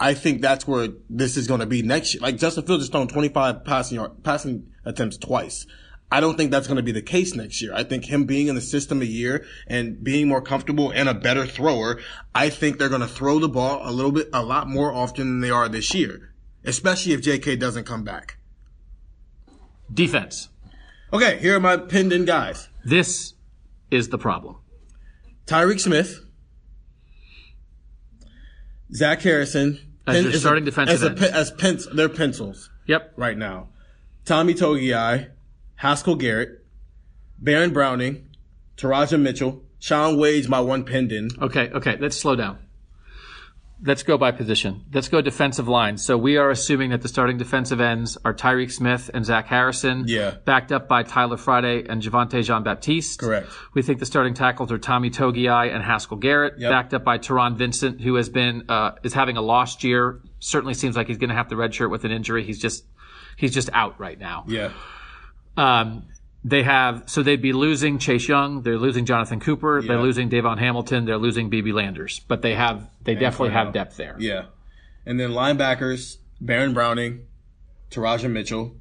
I 0.00 0.14
think 0.14 0.40
that's 0.40 0.66
where 0.66 0.88
this 1.10 1.36
is 1.36 1.46
going 1.46 1.60
to 1.60 1.66
be 1.66 1.82
next 1.82 2.14
year. 2.14 2.22
Like 2.22 2.38
Justin 2.38 2.64
Fields 2.64 2.84
has 2.84 2.88
thrown 2.88 3.06
25 3.06 3.64
passing 3.64 3.96
yard, 3.96 4.24
passing 4.24 4.72
attempts 4.84 5.18
twice. 5.18 5.66
I 6.10 6.20
don't 6.20 6.36
think 6.36 6.50
that's 6.50 6.66
going 6.66 6.78
to 6.78 6.82
be 6.82 6.90
the 6.90 7.02
case 7.02 7.36
next 7.36 7.62
year. 7.62 7.72
I 7.72 7.84
think 7.84 8.06
him 8.06 8.24
being 8.24 8.48
in 8.48 8.56
the 8.56 8.60
system 8.60 9.00
a 9.02 9.04
year 9.04 9.44
and 9.68 10.02
being 10.02 10.26
more 10.26 10.40
comfortable 10.42 10.90
and 10.90 11.08
a 11.08 11.14
better 11.14 11.46
thrower, 11.46 12.00
I 12.34 12.48
think 12.48 12.78
they're 12.78 12.88
going 12.88 13.02
to 13.02 13.06
throw 13.06 13.38
the 13.38 13.48
ball 13.48 13.82
a 13.84 13.92
little 13.92 14.10
bit, 14.10 14.28
a 14.32 14.42
lot 14.42 14.68
more 14.68 14.92
often 14.92 15.26
than 15.28 15.40
they 15.40 15.50
are 15.50 15.68
this 15.68 15.94
year, 15.94 16.34
especially 16.64 17.12
if 17.12 17.20
JK 17.20 17.60
doesn't 17.60 17.84
come 17.84 18.02
back. 18.02 18.38
defense. 19.92 20.48
Okay, 21.12 21.38
here 21.38 21.56
are 21.56 21.60
my 21.60 21.76
pinned 21.76 22.12
in 22.12 22.24
guys. 22.24 22.68
This 22.84 23.34
is 23.90 24.08
the 24.08 24.18
problem. 24.18 24.56
Tyreke 25.46 25.80
Smith, 25.80 26.24
Zach 28.94 29.20
Harrison, 29.22 29.89
As 30.10 30.16
pen- 30.16 30.24
your 30.24 30.32
a- 30.34 30.38
starting 30.38 30.64
defensive 30.64 31.22
as, 31.22 31.22
a, 31.22 31.34
as 31.36 31.50
pens, 31.50 31.88
they're 31.92 32.08
pencils 32.08 32.70
Yep. 32.86 33.12
right 33.16 33.36
now. 33.36 33.68
Tommy 34.24 34.54
Togiai, 34.54 35.30
Haskell 35.76 36.16
Garrett, 36.16 36.64
Baron 37.38 37.72
Browning, 37.72 38.28
Teradja 38.76 39.20
Mitchell, 39.20 39.62
Shaun 39.78 40.18
Wade's 40.18 40.48
my 40.48 40.60
one 40.60 40.84
in. 41.12 41.30
Okay, 41.40 41.70
okay, 41.70 41.96
let's 41.98 42.16
slow 42.16 42.36
down. 42.36 42.58
Let's 43.82 44.02
go 44.02 44.18
by 44.18 44.30
position. 44.32 44.84
Let's 44.92 45.08
go 45.08 45.22
defensive 45.22 45.66
line. 45.66 45.96
So 45.96 46.18
we 46.18 46.36
are 46.36 46.50
assuming 46.50 46.90
that 46.90 47.00
the 47.00 47.08
starting 47.08 47.38
defensive 47.38 47.80
ends 47.80 48.18
are 48.24 48.34
Tyreke 48.34 48.70
Smith 48.70 49.10
and 49.14 49.24
Zach 49.24 49.46
Harrison. 49.46 50.04
Yeah. 50.06 50.36
Backed 50.44 50.70
up 50.70 50.86
by 50.86 51.02
Tyler 51.02 51.38
Friday 51.38 51.86
and 51.88 52.02
Javontae 52.02 52.44
Jean 52.44 52.62
Baptiste. 52.62 53.20
Correct. 53.20 53.48
We 53.72 53.80
think 53.80 53.98
the 53.98 54.06
starting 54.06 54.34
tackles 54.34 54.70
are 54.70 54.78
Tommy 54.78 55.10
Togiai 55.10 55.74
and 55.74 55.82
Haskell 55.82 56.18
Garrett. 56.18 56.58
Yep. 56.58 56.70
Backed 56.70 56.94
up 56.94 57.04
by 57.04 57.16
Taron 57.18 57.56
Vincent, 57.56 58.02
who 58.02 58.16
has 58.16 58.28
been 58.28 58.64
uh, 58.68 58.92
is 59.02 59.14
having 59.14 59.38
a 59.38 59.42
lost 59.42 59.82
year. 59.82 60.20
Certainly 60.40 60.74
seems 60.74 60.94
like 60.94 61.06
he's 61.06 61.18
going 61.18 61.30
to 61.30 61.36
have 61.36 61.48
the 61.48 61.56
red 61.56 61.74
shirt 61.74 61.90
with 61.90 62.04
an 62.04 62.10
injury. 62.10 62.44
He's 62.44 62.58
just 62.58 62.84
he's 63.36 63.54
just 63.54 63.70
out 63.72 63.98
right 63.98 64.18
now. 64.18 64.44
Yeah. 64.46 64.72
Um, 65.56 66.04
they 66.44 66.62
have 66.62 67.02
so 67.06 67.22
they'd 67.22 67.42
be 67.42 67.52
losing 67.52 67.98
Chase 67.98 68.26
Young, 68.28 68.62
they're 68.62 68.78
losing 68.78 69.04
Jonathan 69.04 69.40
Cooper, 69.40 69.82
they're 69.82 70.00
losing 70.00 70.28
Davon 70.28 70.58
Hamilton, 70.58 71.04
they're 71.04 71.18
losing 71.18 71.50
BB 71.50 71.72
Landers, 71.74 72.20
but 72.28 72.42
they 72.42 72.54
have 72.54 72.88
they 73.02 73.14
definitely 73.14 73.52
have 73.54 73.72
depth 73.72 73.96
there. 73.96 74.16
Yeah. 74.18 74.46
And 75.06 75.18
then 75.18 75.30
linebackers, 75.30 76.16
Baron 76.40 76.72
Browning, 76.74 77.26
Teradja 77.90 78.30
Mitchell, 78.30 78.76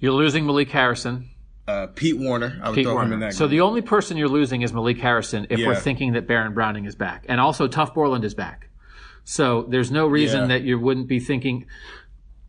You're 0.00 0.12
losing 0.12 0.46
Malik 0.46 0.70
Harrison, 0.70 1.30
uh, 1.66 1.86
Pete 1.94 2.18
Werner. 2.18 2.58
I 2.62 2.68
would 2.70 2.74
Pete 2.76 2.84
throw 2.84 2.98
him 2.98 3.04
in 3.06 3.10
Werner. 3.20 3.26
that. 3.26 3.34
So 3.34 3.46
the 3.46 3.60
only 3.62 3.80
person 3.82 4.16
you're 4.16 4.28
losing 4.28 4.62
is 4.62 4.72
Malik 4.72 4.98
Harrison 4.98 5.46
if 5.50 5.60
we're 5.60 5.74
thinking 5.74 6.12
that 6.12 6.26
Baron 6.26 6.54
Browning 6.54 6.84
is 6.84 6.94
back, 6.94 7.24
and 7.28 7.40
also 7.40 7.68
Tuf 7.68 7.94
Borland 7.94 8.24
is 8.24 8.34
back. 8.34 8.68
So 9.24 9.62
there's 9.70 9.90
no 9.90 10.06
reason 10.06 10.42
Yeah. 10.42 10.46
that 10.48 10.62
you 10.62 10.78
wouldn't 10.78 11.08
be 11.08 11.18
thinking. 11.20 11.66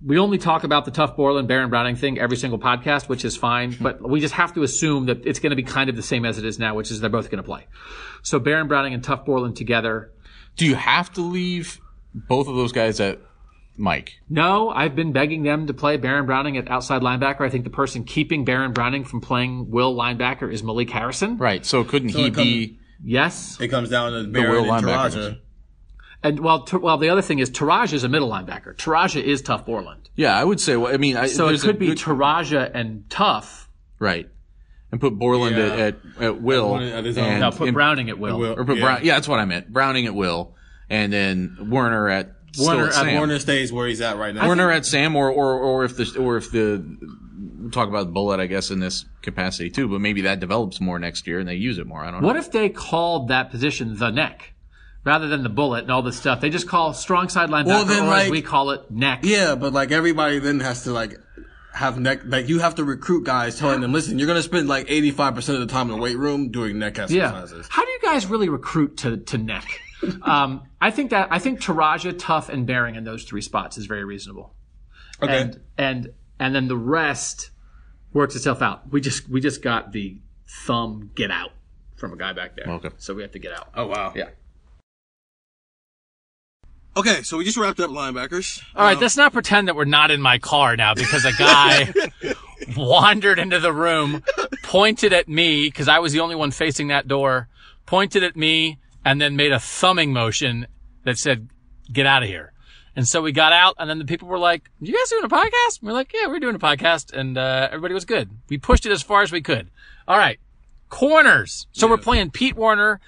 We 0.04 0.20
only 0.20 0.38
talk 0.38 0.64
about 0.64 0.86
the 0.86 0.92
Tuf 0.92 1.16
Borland 1.16 1.48
Baron 1.48 1.70
Browning 1.70 1.96
thing 1.96 2.20
every 2.20 2.38
single 2.38 2.60
podcast, 2.60 3.08
which 3.08 3.24
is 3.24 3.38
fine, 3.38 3.72
hmm. 3.74 3.84
but 3.84 4.08
we 4.08 4.20
just 4.20 4.34
have 4.34 4.54
to 4.54 4.64
assume 4.64 5.06
that 5.06 5.26
it's 5.26 5.40
going 5.40 5.52
to 5.52 5.56
be 5.56 5.64
kind 5.64 5.90
of 5.90 5.96
the 5.96 6.04
same 6.04 6.26
as 6.26 6.38
it 6.38 6.46
is 6.46 6.60
now, 6.60 6.76
which 6.76 6.92
is 6.92 7.00
they're 7.00 7.10
both 7.10 7.30
going 7.30 7.42
to 7.42 7.48
play. 7.48 7.66
So 8.22 8.40
Baron 8.40 8.68
Browning 8.68 8.94
and 8.94 9.04
Tuf 9.04 9.26
Borland 9.26 9.56
together. 9.56 10.12
Do 10.58 10.66
you 10.66 10.76
have 10.76 11.12
to 11.14 11.22
leave 11.22 11.80
both 12.14 12.48
of 12.48 12.56
those 12.56 12.72
guys 12.72 13.00
at 13.00 13.20
Mike? 13.78 14.14
No, 14.30 14.70
I've 14.70 14.96
been 14.96 15.12
begging 15.12 15.44
them 15.44 15.68
to 15.68 15.74
play 15.74 15.98
Baron 15.98 16.26
Browning 16.26 16.58
at 16.58 16.70
outside 16.70 17.02
linebacker. 17.02 17.42
I 17.42 17.50
think 17.50 17.64
the 17.64 17.70
person 17.70 18.04
keeping 18.04 18.46
Baron 18.46 18.74
Browning 18.74 19.04
from 19.04 19.22
playing 19.22 19.70
Will 19.70 19.96
linebacker 19.96 20.52
is 20.52 20.64
Malik 20.64 20.90
Harrison. 20.90 21.38
Right. 21.38 21.66
So 21.66 21.84
couldn't 21.84 22.10
he 22.10 22.28
it 22.28 22.34
comes- 22.34 22.48
be? 22.48 22.80
Yes. 23.04 23.60
it 23.60 23.68
comes 23.68 23.90
down 23.90 24.12
to 24.12 24.18
will 24.20 24.32
Baron 24.32 24.70
and 24.70 24.86
linebackers. 24.86 25.14
Teradja. 25.14 25.40
And 26.24 26.40
well, 26.40 26.64
T- 26.64 26.78
well, 26.78 26.98
the 26.98 27.10
other 27.10 27.22
thing 27.22 27.40
is 27.40 27.50
Teradja 27.52 27.94
is 27.94 28.04
a 28.04 28.10
middle 28.10 28.30
linebacker. 28.30 28.76
Teradja 28.76 29.22
is 29.22 29.42
Tuf 29.44 29.66
Borland. 29.66 30.10
Yeah, 30.16 30.36
I 30.38 30.44
would 30.44 30.60
say. 30.60 30.76
Well, 30.76 30.94
I 30.94 30.98
mean, 30.98 31.18
I, 31.18 31.28
So 31.28 31.50
it 31.50 31.62
could 31.62 31.78
be 31.78 31.88
good- 31.88 31.98
Teradja 31.98 32.72
and 32.74 33.04
Tuf. 33.10 33.68
right, 34.00 34.28
and 34.92 35.00
put 35.00 35.14
Borland 35.20 35.56
Yeah. 35.58 35.64
at, 35.66 35.80
at 35.80 35.96
at 36.22 36.42
will. 36.42 36.72
one 36.72 36.84
at 36.84 37.06
and- 37.06 37.40
No, 37.42 37.52
put 37.52 37.68
and- 37.68 37.74
Browning 37.76 38.10
at 38.10 38.18
Will. 38.18 38.40
Will. 38.40 38.54
or 38.60 38.66
put 38.66 38.78
Yeah. 38.78 38.84
Brown. 38.84 39.00
Yeah, 39.04 39.14
that's 39.16 39.28
what 39.28 39.40
I 39.40 39.46
meant. 39.46 39.72
Browning 39.72 40.06
at 40.08 40.16
will, 40.16 40.56
and 40.90 41.14
then 41.14 41.58
Werner 41.70 42.10
at 42.10 42.32
still 42.54 42.68
Werner, 42.68 42.88
at 42.88 42.94
Sam. 42.94 43.20
Werner 43.20 43.40
stays 43.40 43.72
where 43.72 43.88
he's 43.88 44.02
at 44.02 44.18
right 44.18 44.34
now. 44.34 44.48
Werner 44.48 44.72
at 44.72 44.86
Sam, 44.86 45.16
or, 45.16 45.30
or 45.30 45.60
or 45.60 45.84
if 45.84 45.96
the 45.98 46.18
or 46.20 46.38
if 46.38 46.50
the 46.52 46.84
we'll 47.60 47.72
talk 47.72 47.90
about 47.90 48.06
the 48.08 48.12
Bullet, 48.14 48.40
I 48.40 48.48
guess 48.48 48.72
in 48.72 48.80
this 48.80 49.06
capacity 49.22 49.70
too. 49.70 49.88
But 49.90 50.00
maybe 50.02 50.22
that 50.22 50.40
develops 50.40 50.80
more 50.82 50.98
next 50.98 51.28
year 51.28 51.40
and 51.40 51.48
they 51.48 51.56
use 51.56 51.78
it 51.78 51.86
more. 51.86 52.04
I 52.04 52.10
don't 52.10 52.22
know. 52.22 52.28
What 52.28 52.38
if 52.38 52.52
they 52.52 52.70
called 52.70 53.28
that 53.28 53.52
position 53.52 53.98
the 53.98 54.10
neck 54.12 54.54
rather 55.06 55.28
than 55.28 55.44
the 55.44 55.50
bullet 55.50 55.84
and 55.84 55.92
all 55.92 56.02
this 56.02 56.18
stuff? 56.18 56.42
They 56.42 56.50
just 56.50 56.68
call 56.68 56.94
strong 56.94 57.30
side 57.30 57.50
linebacker, 57.50 57.68
Well, 57.68 57.86
then, 57.86 58.04
or 58.04 58.14
as 58.14 58.30
we 58.30 58.42
call 58.42 58.72
it, 58.72 58.92
neck. 58.92 59.20
Yeah, 59.24 59.56
but 59.56 59.72
like 59.72 59.92
everybody 59.92 60.40
then 60.40 60.60
has 60.60 60.84
to 60.84 60.92
like 60.92 61.18
have 61.74 62.00
neck. 62.00 62.22
Like 62.26 62.50
you 62.50 62.60
have 62.60 62.76
to 62.76 62.84
recruit 62.84 63.24
guys, 63.24 63.58
telling 63.58 63.82
them, 63.82 63.94
listen, 63.94 64.20
you're 64.20 64.28
gonna 64.28 64.42
spend 64.42 64.68
like 64.68 64.90
85 64.90 65.36
percent 65.36 65.62
of 65.62 65.68
the 65.68 65.72
time 65.72 65.90
in 65.90 65.96
the 65.96 66.02
weight 66.02 66.18
room 66.18 66.52
doing 66.52 66.80
neck 66.80 67.00
exercises. 67.00 67.58
Yeah. 67.58 67.68
How 67.70 67.86
do 67.86 67.92
you 67.92 68.00
guys 68.02 68.26
really 68.26 68.50
recruit 68.50 68.98
to, 68.98 69.18
to 69.18 69.38
neck? 69.38 69.80
um, 70.24 70.64
I 70.82 70.92
think 70.92 71.12
that 71.12 71.30
I 71.32 71.40
think 71.40 71.62
Teradja, 71.62 72.14
Tuf, 72.14 72.50
and 72.50 72.68
Baron 72.68 72.96
in 72.96 73.04
those 73.04 73.24
three 73.24 73.42
spots 73.42 73.78
is 73.78 73.86
very 73.86 74.04
reasonable. 74.04 74.54
Okay. 75.22 75.42
And 75.42 75.60
and 75.78 76.14
and 76.40 76.54
then 76.56 76.68
the 76.68 76.78
rest, 76.78 77.52
works 78.14 78.36
itself 78.36 78.62
out. 78.62 78.92
We 78.92 79.02
just 79.02 79.30
we 79.30 79.42
just 79.42 79.62
got 79.62 79.92
the 79.92 80.18
thumb 80.66 81.12
get 81.16 81.32
out 81.32 81.52
from 81.96 82.14
a 82.14 82.18
guy 82.18 82.34
back 82.34 82.56
there. 82.56 82.74
Okay. 82.76 82.90
So 82.98 83.14
we 83.14 83.22
have 83.22 83.32
to 83.34 83.40
get 83.40 83.54
out. 83.54 83.70
Oh 83.76 83.88
wow. 83.88 84.14
Yeah. 84.16 84.30
Okay, 86.98 87.24
so 87.24 87.38
we 87.38 87.44
just 87.44 87.58
wrapped 87.58 87.80
up 87.82 87.90
linebackers. 87.90 88.64
All 88.76 88.84
right, 88.84 88.96
Um, 88.96 89.02
let's 89.02 89.18
not 89.18 89.34
pretend 89.34 89.68
that 89.68 89.76
we're 89.76 89.84
not 89.86 90.12
in 90.12 90.22
my 90.22 90.38
car 90.38 90.78
now 90.78 90.94
because 90.94 91.26
a 91.26 91.34
guy 91.34 91.94
wandered 92.78 93.38
into 93.38 93.60
the 93.60 93.74
room, 93.74 94.24
pointed 94.64 95.12
at 95.12 95.28
me 95.28 95.66
because 95.68 95.90
I 95.90 96.00
was 96.00 96.14
the 96.14 96.22
only 96.22 96.36
one 96.36 96.52
facing 96.52 96.88
that 96.88 97.08
door, 97.08 97.50
pointed 97.86 98.24
at 98.24 98.36
me, 98.38 98.78
and 99.04 99.20
then 99.20 99.36
made 99.36 99.52
a 99.52 99.60
thumbing 99.60 100.14
motion 100.14 100.68
that 101.04 101.18
said, 101.18 101.50
"Get 101.92 102.06
out 102.06 102.24
of 102.24 102.30
here." 102.30 102.54
And 102.96 103.06
so 103.06 103.22
we 103.22 103.34
got 103.34 103.52
out, 103.52 103.76
and 103.78 103.90
then 103.90 104.00
the 104.00 104.06
people 104.06 104.30
were 104.30 104.40
like, 104.40 104.70
"You 104.80 104.94
guys 104.94 105.10
doing 105.10 105.26
a 105.26 105.30
podcast?" 105.30 105.82
we're 105.84 105.92
like, 105.92 106.14
"Yeah, 106.14 106.28
we're 106.28 106.40
doing 106.40 106.56
a 106.56 106.60
podcast," 106.60 107.12
and 107.14 107.38
uh, 107.38 107.68
everybody 107.72 107.94
was 107.94 108.06
good. 108.06 108.30
We 108.50 108.58
pushed 108.58 108.86
it 108.86 108.92
as 108.94 109.04
far 109.04 109.22
as 109.22 109.34
we 109.34 109.42
could. 109.42 109.70
All 110.08 110.18
right, 110.18 110.40
corners. 110.88 111.68
So 111.74 111.88
we're 111.90 111.98
playing 111.98 112.32
Pete 112.32 112.56
Werner 112.56 113.02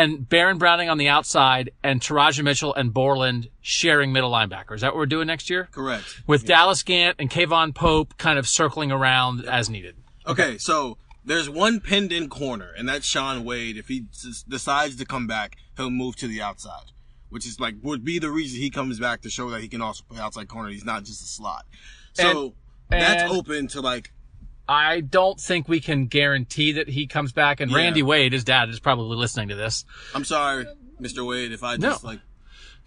and 0.00 0.28
Baron 0.28 0.58
Browning 0.58 0.88
on 0.88 0.98
the 0.98 1.08
outside, 1.08 1.70
and 1.82 2.00
Teradja 2.00 2.42
Mitchell 2.42 2.74
and 2.74 2.92
Borland 2.94 3.48
sharing 3.60 4.12
middle 4.12 4.30
linebacker. 4.30 4.74
Is 4.74 4.80
that 4.80 4.88
what 4.92 4.96
we're 4.96 5.06
doing 5.06 5.26
next 5.26 5.50
year? 5.50 5.68
correct. 5.72 6.22
With 6.26 6.46
Dallas 6.46 6.82
Gant 6.82 7.16
and 7.18 7.30
K'Vaughan 7.30 7.74
Pope 7.74 8.16
kind 8.18 8.38
of 8.38 8.48
circling 8.48 8.90
around 8.90 9.44
as 9.46 9.68
needed. 9.68 9.96
Okay, 10.26 10.58
so 10.58 10.96
there's 11.24 11.50
one 11.50 11.80
pinned 11.80 12.12
in 12.12 12.28
corner, 12.28 12.70
and 12.76 12.88
that's 12.88 13.06
Shaun 13.06 13.44
Wade. 13.44 13.76
If 13.76 13.88
he 13.88 14.04
s- 14.12 14.44
decides 14.48 14.96
to 14.96 15.04
come 15.04 15.26
back, 15.26 15.56
he'll 15.76 15.90
move 15.90 16.16
to 16.16 16.26
the 16.28 16.40
outside, 16.40 16.92
which 17.28 17.46
is 17.46 17.60
like 17.60 17.74
would 17.82 18.04
be 18.04 18.18
the 18.18 18.30
reason 18.30 18.60
he 18.60 18.70
comes 18.70 18.98
back 18.98 19.20
to 19.22 19.30
show 19.30 19.50
that 19.50 19.60
he 19.60 19.68
can 19.68 19.82
also 19.82 20.04
play 20.08 20.20
outside 20.20 20.48
corner. 20.48 20.70
He's 20.70 20.84
not 20.84 21.04
just 21.04 21.22
a 21.22 21.26
slot. 21.26 21.66
So 22.14 22.54
And- 22.90 23.02
that's 23.02 23.22
and- 23.22 23.32
open 23.32 23.66
to 23.68 23.80
like 23.80 24.12
I 24.70 25.00
don't 25.00 25.38
think 25.40 25.68
we 25.68 25.80
can 25.80 26.06
guarantee 26.06 26.70
that 26.72 26.88
he 26.88 27.08
comes 27.08 27.32
back. 27.32 27.58
And 27.60 27.70
Yeah. 27.72 27.78
Randy 27.78 28.02
Wade, 28.04 28.32
his 28.32 28.44
dad, 28.44 28.68
is 28.68 28.78
probably 28.78 29.16
listening 29.16 29.48
to 29.48 29.56
this. 29.56 29.84
I'm 30.14 30.24
sorry, 30.24 30.64
Mr. 31.00 31.26
Wade, 31.26 31.50
if 31.50 31.64
I 31.64 31.76
just 31.76 32.04
No. 32.04 32.08
like 32.10 32.20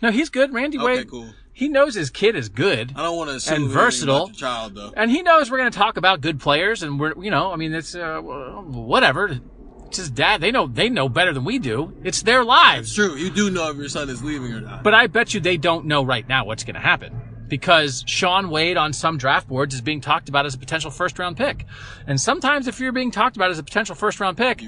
No, 0.01 0.09
he's 0.11 0.29
good. 0.29 0.53
Randy 0.53 0.77
okay, 0.77 0.85
Wade, 0.85 1.09
cool. 1.09 1.33
he 1.51 1.67
knows 1.67 1.93
his 1.95 2.09
kid 2.09 2.35
is 2.37 2.47
good. 2.49 2.93
I 2.95 3.03
don't 3.03 3.17
want 3.17 3.29
to 3.31 3.35
assume 3.35 3.63
And 3.63 3.71
versatile. 3.71 4.29
child 4.29 4.75
though. 4.75 4.93
And 4.95 5.11
he 5.11 5.21
knows 5.23 5.51
we're 5.51 5.57
going 5.59 5.71
to 5.71 5.77
talk 5.77 5.97
about 5.97 6.21
good 6.21 6.39
players, 6.39 6.83
and 6.83 6.99
we're, 6.99 7.13
you 7.21 7.31
know, 7.31 7.51
I 7.51 7.57
mean, 7.57 7.73
it's 7.73 7.95
uh, 7.95 8.19
whatever. 8.21 9.39
It's 9.87 9.97
his 9.97 10.09
dad. 10.09 10.41
They 10.41 10.51
know 10.51 10.67
they 10.67 10.89
know 10.89 11.07
better 11.09 11.33
than 11.33 11.43
we 11.45 11.59
do. 11.59 11.93
It's 12.03 12.23
their 12.23 12.43
lives. 12.43 12.87
It's 12.87 12.95
true. 12.95 13.15
You 13.15 13.29
do 13.29 13.49
know 13.51 13.69
if 13.69 13.77
your 13.77 13.89
son 13.89 14.09
is 14.09 14.23
leaving 14.23 14.51
or 14.53 14.61
not. 14.61 14.83
But 14.83 14.93
I 14.93 15.07
bet 15.07 15.33
you 15.33 15.39
they 15.39 15.57
don't 15.57 15.85
know 15.85 16.03
right 16.03 16.27
now 16.27 16.45
what's 16.45 16.63
going 16.63 16.73
to 16.75 16.79
happen 16.81 17.13
because 17.53 18.03
Shaun 18.07 18.49
Wade 18.49 18.77
on 18.77 18.93
some 18.93 19.19
draft 19.19 19.47
boards 19.47 19.75
is 19.75 19.81
being 19.81 20.01
talked 20.01 20.27
about 20.27 20.47
as 20.47 20.55
a 20.55 20.57
potential 20.57 20.89
first 20.89 21.19
round 21.19 21.37
pick. 21.37 21.67
And 22.07 22.19
sometimes 22.19 22.67
if 22.67 22.79
you're 22.79 22.91
being 22.91 23.11
talked 23.11 23.35
about 23.35 23.51
as 23.51 23.59
a 23.59 23.63
potential 23.63 23.93
first 23.93 24.19
round 24.19 24.37
pick, 24.37 24.63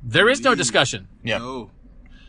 there 0.00 0.28
is 0.28 0.40
no 0.40 0.54
discussion. 0.54 1.08
Yeah. 1.24 1.38
No. 1.38 1.72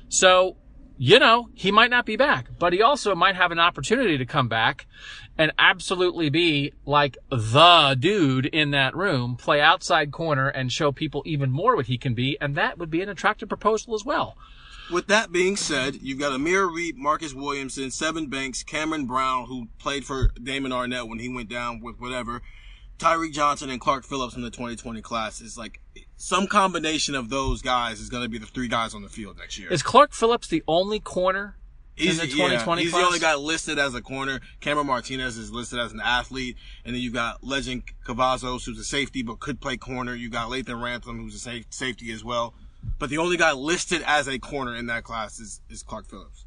So, 0.10 0.58
you 0.98 1.20
know, 1.20 1.50
he 1.54 1.72
might 1.72 1.92
not 1.92 2.08
be 2.08 2.16
back, 2.16 2.48
but 2.58 2.74
he 2.74 2.82
also 2.82 3.14
might 3.14 3.36
have 3.36 3.52
an 3.52 3.60
opportunity 3.60 4.18
to 4.18 4.26
come 4.26 4.48
back 4.48 4.88
and 5.38 5.52
absolutely 5.60 6.32
be 6.32 6.74
like 6.88 7.20
the 7.30 7.96
dude 8.00 8.48
in 8.48 8.72
that 8.72 8.96
room, 8.96 9.36
play 9.36 9.62
outside 9.62 10.12
corner 10.12 10.48
and 10.48 10.72
show 10.72 10.92
people 10.92 11.22
even 11.28 11.52
more 11.52 11.76
what 11.76 11.86
he 11.86 12.00
can 12.00 12.16
be. 12.16 12.40
And 12.42 12.56
that 12.56 12.80
would 12.80 12.90
be 12.90 13.04
an 13.04 13.10
attractive 13.10 13.50
proposal 13.50 13.94
as 13.94 14.04
well. 14.04 14.36
With 14.92 15.08
that 15.08 15.32
being 15.32 15.56
said, 15.56 15.96
you've 16.02 16.20
got 16.20 16.34
Amir 16.34 16.68
Riep, 16.68 16.96
Marcus 16.96 17.34
Williamson, 17.34 17.86
Sevyn 17.86 18.30
Banks, 18.30 18.64
Cameron 18.64 19.06
Brown, 19.08 19.46
who 19.48 19.68
played 19.80 20.06
for 20.06 20.32
Damon 20.42 20.72
Arnette 20.72 21.10
when 21.10 21.20
he 21.20 21.28
went 21.30 21.50
down 21.50 21.82
with 21.82 22.00
whatever, 22.00 22.42
Tyreke 23.00 23.34
Johnson 23.34 23.70
and 23.70 23.82
Clark 23.82 24.06
Phillips 24.06 24.36
in 24.36 24.42
the 24.42 24.52
2020 24.52 25.02
class. 25.02 25.42
It's 25.42 25.58
like 25.58 25.82
some 26.18 26.48
combination 26.48 27.16
of 27.16 27.30
those 27.30 27.62
guys 27.62 28.00
is 28.00 28.10
going 28.10 28.24
to 28.24 28.30
be 28.30 28.38
the 28.38 28.46
three 28.46 28.68
guys 28.68 28.94
on 28.94 29.02
the 29.02 29.10
field 29.10 29.38
next 29.38 29.58
year. 29.58 29.72
Is 29.72 29.84
Clark 29.84 30.14
Phillips 30.14 30.48
the 30.48 30.64
only 30.68 31.00
corner 31.00 31.58
He's, 31.96 32.20
in 32.20 32.30
the 32.30 32.36
yeah, 32.36 32.44
2020 32.44 32.82
he's 32.82 32.92
class? 32.92 33.02
the 33.02 33.06
only 33.08 33.20
guy 33.20 33.36
listed 33.36 33.80
as 33.80 33.96
a 33.96 34.02
corner. 34.02 34.42
Cameron 34.60 34.88
Martinez 34.88 35.38
is 35.38 35.52
listed 35.52 35.80
as 35.80 35.94
an 35.94 36.02
athlete. 36.04 36.58
And 36.84 36.94
then 36.94 37.02
you've 37.02 37.14
got 37.14 37.44
Lejond 37.44 37.84
Cavazos, 38.06 38.66
who's 38.66 38.80
a 38.80 38.84
safety 38.84 39.24
but 39.24 39.40
could 39.40 39.62
play 39.62 39.78
corner. 39.78 40.14
You've 40.14 40.34
got 40.34 40.50
Lathan 40.50 40.82
Ransom, 40.82 41.20
who's 41.20 41.36
a 41.48 41.64
safety 41.70 42.12
as 42.12 42.24
well. 42.24 42.54
But 42.98 43.10
the 43.10 43.18
only 43.18 43.38
guy 43.38 43.52
listed 43.52 44.04
as 44.06 44.28
a 44.28 44.40
corner 44.40 44.76
in 44.76 44.86
that 44.88 45.04
class 45.04 45.40
is, 45.40 45.62
is 45.70 45.84
Clark 45.84 46.08
Phillips. 46.08 46.46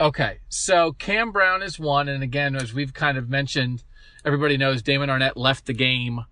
Okay, 0.00 0.38
so 0.48 0.92
Cam 0.92 1.30
Brown 1.30 1.62
is 1.62 1.78
one, 1.78 2.08
and 2.08 2.22
again, 2.22 2.56
as 2.56 2.74
we've 2.74 2.92
kind 2.92 3.16
of 3.16 3.28
mentioned, 3.28 3.84
everybody 4.24 4.56
knows 4.56 4.82
Damon 4.82 5.08
Arnette 5.08 5.36
left 5.36 5.66
the 5.66 5.72
game 5.72 6.24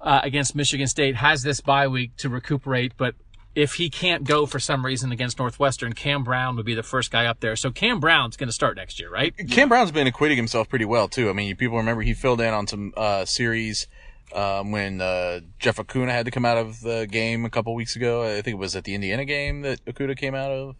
uh, 0.00 0.20
against 0.24 0.56
Michigan 0.56 0.88
State, 0.88 1.16
has 1.16 1.42
this 1.42 1.60
bye 1.60 1.86
week 1.86 2.16
to 2.16 2.28
recuperate, 2.28 2.92
but 2.96 3.14
if 3.54 3.74
he 3.74 3.88
can't 3.88 4.24
go 4.24 4.44
for 4.44 4.60
some 4.60 4.84
reason 4.84 5.12
against 5.12 5.38
Northwestern, 5.38 5.94
Cam 5.94 6.24
Brown 6.24 6.56
would 6.56 6.66
be 6.66 6.74
the 6.74 6.82
first 6.82 7.10
guy 7.10 7.24
up 7.24 7.40
there. 7.40 7.56
So 7.56 7.70
Cam 7.70 8.00
Brown's 8.00 8.36
going 8.36 8.48
to 8.48 8.52
start 8.52 8.76
next 8.76 9.00
year, 9.00 9.10
right? 9.10 9.34
Cam 9.48 9.70
Brown's 9.70 9.90
been 9.90 10.06
acquitting 10.06 10.36
himself 10.36 10.68
pretty 10.68 10.84
well 10.84 11.08
too. 11.08 11.30
I 11.30 11.32
mean, 11.32 11.56
people 11.56 11.78
remember 11.78 12.02
he 12.02 12.12
filled 12.12 12.42
in 12.42 12.52
on 12.52 12.66
some 12.66 12.92
uh, 12.96 13.24
series 13.24 13.86
um, 14.34 14.70
when 14.72 15.00
uh, 15.00 15.40
Jeff 15.58 15.76
Okudah 15.76 16.10
had 16.10 16.24
to 16.26 16.30
come 16.30 16.44
out 16.44 16.56
of 16.56 16.80
the 16.80 17.06
game 17.10 17.44
a 17.44 17.50
couple 17.50 17.74
weeks 17.74 17.96
ago. 17.96 18.22
I 18.24 18.42
think 18.42 18.48
it 18.54 18.58
was 18.58 18.76
at 18.76 18.84
the 18.84 18.94
Indiana 18.94 19.24
game 19.24 19.62
that 19.62 19.84
Okudah 19.84 20.16
came 20.16 20.34
out 20.34 20.50
of. 20.50 20.76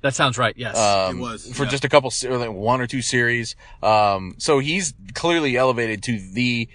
That 0.00 0.14
sounds 0.14 0.38
right. 0.38 0.54
Yes. 0.56 0.78
Um, 0.78 1.18
It 1.18 1.20
was, 1.20 1.56
for 1.56 1.64
yeah. 1.64 1.70
just 1.70 1.84
a 1.84 1.88
couple, 1.88 2.12
or 2.26 2.38
like 2.38 2.52
one 2.52 2.80
or 2.80 2.86
two 2.86 3.02
series. 3.02 3.56
Um, 3.82 4.36
so 4.38 4.60
he's 4.60 4.94
clearly 5.14 5.56
elevated 5.56 6.02
to 6.04 6.18
the 6.18 6.68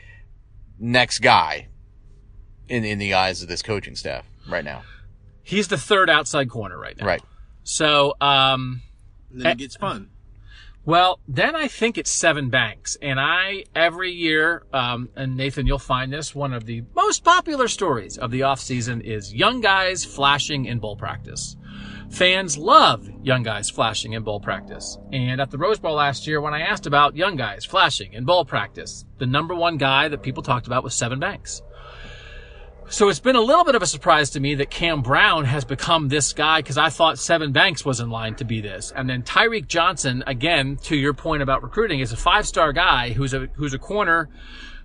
next 0.78 1.20
guy 1.20 1.68
in 2.68 2.84
in 2.84 3.00
the 3.00 3.14
eyes 3.14 3.42
of 3.42 3.48
this 3.48 3.62
coaching 3.62 3.96
staff 3.96 4.26
right 4.50 4.66
now. 4.66 4.84
He's 5.42 5.68
the 5.68 5.78
third 5.78 6.10
outside 6.10 6.50
corner 6.50 6.78
right 6.78 6.98
now. 6.98 7.06
Right. 7.06 7.22
So, 7.64 8.16
um, 8.20 8.82
And 9.32 9.42
then 9.42 9.52
it 9.52 9.58
gets 9.58 9.76
fun. 9.78 10.10
Well, 10.86 11.22
then 11.30 11.56
I 11.56 11.70
think 11.70 11.98
it's 11.98 12.14
Sevyn 12.14 12.52
Banks. 12.52 12.98
And 13.02 13.18
I, 13.18 13.64
every 13.74 14.12
year, 14.12 14.64
um, 14.74 15.10
and 15.16 15.38
Nathan, 15.38 15.66
you'll 15.66 15.80
find 15.80 16.12
this, 16.12 16.36
one 16.36 16.54
of 16.54 16.66
the 16.66 16.84
most 16.94 17.24
popular 17.24 17.70
stories 17.70 18.18
of 18.18 18.32
the 18.32 18.44
off 18.44 18.60
season 18.60 19.00
is 19.00 19.34
young 19.34 19.62
guys 19.62 20.04
flashing 20.04 20.66
in 20.66 20.80
bowl 20.80 20.98
practice. 20.98 21.56
Fans 22.10 22.58
love 22.58 23.10
young 23.24 23.44
guys 23.44 23.70
flashing 23.70 24.12
in 24.12 24.24
bowl 24.24 24.42
practice. 24.42 24.98
And 25.14 25.40
at 25.40 25.52
the 25.52 25.58
Rose 25.58 25.80
Bowl 25.80 25.96
last 25.96 26.28
year, 26.28 26.42
when 26.42 26.54
I 26.54 26.60
asked 26.60 26.86
about 26.86 27.16
young 27.16 27.38
guys 27.38 27.64
flashing 27.64 28.14
in 28.14 28.26
bowl 28.26 28.44
practice, 28.44 29.06
the 29.20 29.26
number 29.26 29.56
one 29.56 29.78
guy 29.78 30.10
that 30.10 30.22
people 30.22 30.44
talked 30.44 30.68
about 30.68 30.84
was 30.84 30.94
Sevyn 30.94 31.20
Banks. 31.22 31.62
So 32.90 33.10
it's 33.10 33.20
been 33.20 33.36
a 33.36 33.42
little 33.42 33.64
bit 33.64 33.76
of 33.76 33.82
a 33.82 33.88
surprise 33.88 34.32
to 34.32 34.40
me 34.40 34.56
that 34.56 34.70
Cam 34.70 35.02
Brown 35.02 35.46
has 35.46 35.66
become 35.66 36.10
this 36.10 36.34
guy 36.34 36.60
because 36.60 36.78
I 36.78 36.90
thought 36.90 37.16
Sevyn 37.16 37.52
Banks 37.52 37.84
was 37.84 38.00
in 38.00 38.10
line 38.10 38.36
to 38.36 38.46
be 38.46 38.62
this. 38.62 38.92
And 38.96 39.10
then 39.10 39.24
Tyreke 39.24 39.68
Johnson, 39.68 40.24
again, 40.28 40.78
to 40.84 40.96
your 40.96 41.14
point 41.14 41.42
about 41.42 41.64
recruiting, 41.64 42.02
is 42.02 42.12
a 42.12 42.18
five 42.18 42.46
star 42.46 42.72
guy 42.74 43.12
who's 43.12 43.34
a, 43.34 43.48
who's 43.56 43.74
a 43.74 43.80
corner 43.80 44.30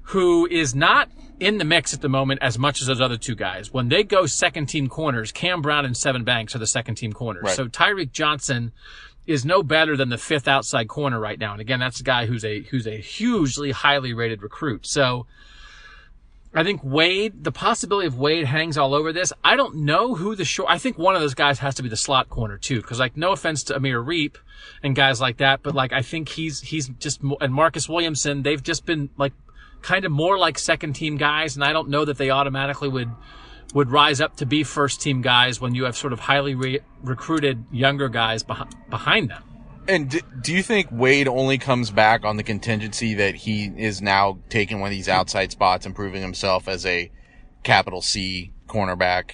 who 0.02 0.46
is 0.46 0.74
not 0.74 1.10
in 1.38 1.58
the 1.58 1.64
mix 1.64 1.92
at 1.92 2.00
the 2.00 2.08
moment 2.08 2.40
as 2.42 2.58
much 2.58 2.80
as 2.80 2.86
those 2.86 3.00
other 3.00 3.18
two 3.18 3.34
guys. 3.34 3.72
When 3.72 3.88
they 3.88 4.02
go 4.04 4.26
second 4.26 4.66
team 4.66 4.88
corners, 4.88 5.30
Cam 5.32 5.60
Brown 5.60 5.84
and 5.84 5.94
Sevyn 5.94 6.24
Banks 6.24 6.54
are 6.54 6.58
the 6.58 6.66
second 6.66 6.94
team 6.94 7.12
corners. 7.12 7.42
Right. 7.44 7.56
So 7.56 7.68
Tyreke 7.68 8.12
Johnson 8.12 8.72
is 9.26 9.44
no 9.44 9.62
better 9.62 9.96
than 9.96 10.08
the 10.08 10.16
fifth 10.16 10.48
outside 10.48 10.88
corner 10.88 11.20
right 11.20 11.38
now. 11.38 11.52
And 11.52 11.60
again, 11.60 11.78
that's 11.78 12.00
a 12.00 12.04
guy 12.04 12.24
who's 12.24 12.44
a, 12.44 12.62
who's 12.62 12.86
a 12.86 12.96
hugely 12.96 13.70
highly 13.70 14.14
rated 14.14 14.42
recruit. 14.42 14.86
So, 14.86 15.26
I 16.54 16.64
think 16.64 16.82
Wade, 16.82 17.44
the 17.44 17.52
possibility 17.52 18.06
of 18.06 18.18
Wade 18.18 18.46
hangs 18.46 18.78
all 18.78 18.94
over 18.94 19.12
this. 19.12 19.32
I 19.44 19.54
don't 19.54 19.76
know 19.84 20.14
who 20.14 20.34
the 20.34 20.44
short, 20.44 20.70
I 20.70 20.78
think 20.78 20.96
one 20.96 21.14
of 21.14 21.20
those 21.20 21.34
guys 21.34 21.58
has 21.58 21.74
to 21.76 21.82
be 21.82 21.88
the 21.88 21.96
slot 21.96 22.30
corner 22.30 22.56
too. 22.56 22.80
Cause 22.82 22.98
like, 22.98 23.16
no 23.16 23.32
offense 23.32 23.62
to 23.64 23.76
Amir 23.76 24.02
Riep 24.02 24.36
and 24.82 24.96
guys 24.96 25.20
like 25.20 25.36
that, 25.38 25.62
but 25.62 25.74
like, 25.74 25.92
I 25.92 26.02
think 26.02 26.30
he's, 26.30 26.60
he's 26.60 26.88
just, 26.88 27.20
and 27.40 27.52
Marcus 27.52 27.88
Williamson, 27.88 28.42
they've 28.42 28.62
just 28.62 28.86
been 28.86 29.10
like, 29.18 29.34
kind 29.82 30.04
of 30.04 30.10
more 30.10 30.38
like 30.38 30.58
second 30.58 30.94
team 30.94 31.16
guys. 31.16 31.54
And 31.54 31.64
I 31.64 31.72
don't 31.72 31.88
know 31.88 32.04
that 32.04 32.16
they 32.16 32.30
automatically 32.30 32.88
would, 32.88 33.10
would 33.74 33.90
rise 33.90 34.20
up 34.20 34.36
to 34.36 34.46
be 34.46 34.64
first 34.64 35.00
team 35.00 35.20
guys 35.22 35.60
when 35.60 35.74
you 35.74 35.84
have 35.84 35.96
sort 35.96 36.12
of 36.12 36.20
highly 36.20 36.54
re- 36.54 36.80
recruited 37.02 37.64
younger 37.70 38.08
guys 38.08 38.42
beh- 38.42 38.72
behind 38.88 39.30
them. 39.30 39.42
And 39.88 40.10
d- 40.10 40.20
do 40.42 40.52
you 40.54 40.62
think 40.62 40.88
Wade 40.92 41.26
only 41.26 41.56
comes 41.56 41.90
back 41.90 42.24
on 42.24 42.36
the 42.36 42.42
contingency 42.42 43.14
that 43.14 43.34
he 43.34 43.72
is 43.76 44.02
now 44.02 44.38
taking 44.50 44.80
one 44.80 44.88
of 44.88 44.92
these 44.92 45.08
outside 45.08 45.50
spots 45.50 45.86
and 45.86 45.94
proving 45.96 46.20
himself 46.20 46.68
as 46.68 46.84
a 46.84 47.10
capital 47.62 48.02
C 48.02 48.52
cornerback? 48.68 49.30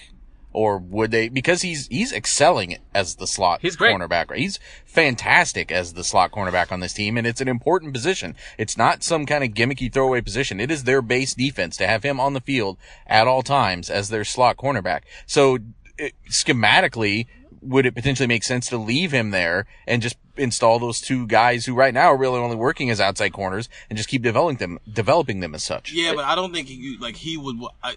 Or 0.52 0.78
would 0.78 1.10
they, 1.10 1.28
because 1.28 1.62
he's, 1.62 1.88
he's 1.88 2.12
excelling 2.12 2.76
as 2.94 3.16
the 3.16 3.26
slot 3.26 3.58
He's 3.62 3.74
great. 3.74 3.96
cornerback, 3.96 4.30
right? 4.30 4.38
He's 4.38 4.60
fantastic 4.86 5.72
as 5.72 5.94
the 5.94 6.04
slot 6.04 6.30
cornerback 6.30 6.70
on 6.70 6.78
this 6.78 6.92
team. 6.92 7.18
And 7.18 7.26
it's 7.26 7.40
an 7.40 7.48
important 7.48 7.92
position. 7.92 8.36
It's 8.56 8.76
not 8.78 9.02
some 9.02 9.26
kind 9.26 9.42
of 9.42 9.50
gimmicky 9.50 9.92
throwaway 9.92 10.20
position. 10.20 10.60
It 10.60 10.70
is 10.70 10.84
their 10.84 11.02
base 11.02 11.34
defense 11.34 11.76
to 11.78 11.88
have 11.88 12.04
him 12.04 12.20
on 12.20 12.34
the 12.34 12.40
field 12.40 12.78
at 13.08 13.26
all 13.26 13.42
times 13.42 13.90
as 13.90 14.10
their 14.10 14.22
slot 14.22 14.56
cornerback. 14.56 15.00
So 15.26 15.58
it, 15.98 16.14
schematically, 16.30 17.26
would 17.60 17.84
it 17.84 17.96
potentially 17.96 18.28
make 18.28 18.44
sense 18.44 18.68
to 18.68 18.78
leave 18.78 19.10
him 19.10 19.32
there 19.32 19.66
and 19.88 20.00
just 20.00 20.16
install 20.36 20.78
those 20.78 21.00
two 21.00 21.26
guys 21.26 21.66
who 21.66 21.74
right 21.74 21.94
now 21.94 22.06
are 22.08 22.16
really 22.16 22.38
only 22.38 22.56
working 22.56 22.90
as 22.90 23.00
outside 23.00 23.32
corners 23.32 23.68
and 23.88 23.96
just 23.96 24.08
keep 24.08 24.22
developing 24.22 24.56
them, 24.58 24.78
developing 24.90 25.40
them 25.40 25.54
as 25.54 25.62
such. 25.62 25.92
Yeah, 25.92 26.12
but 26.14 26.24
I 26.24 26.34
don't 26.34 26.52
think 26.52 26.68
he, 26.68 26.96
like 27.00 27.16
he 27.16 27.36
would. 27.36 27.56
I, 27.82 27.96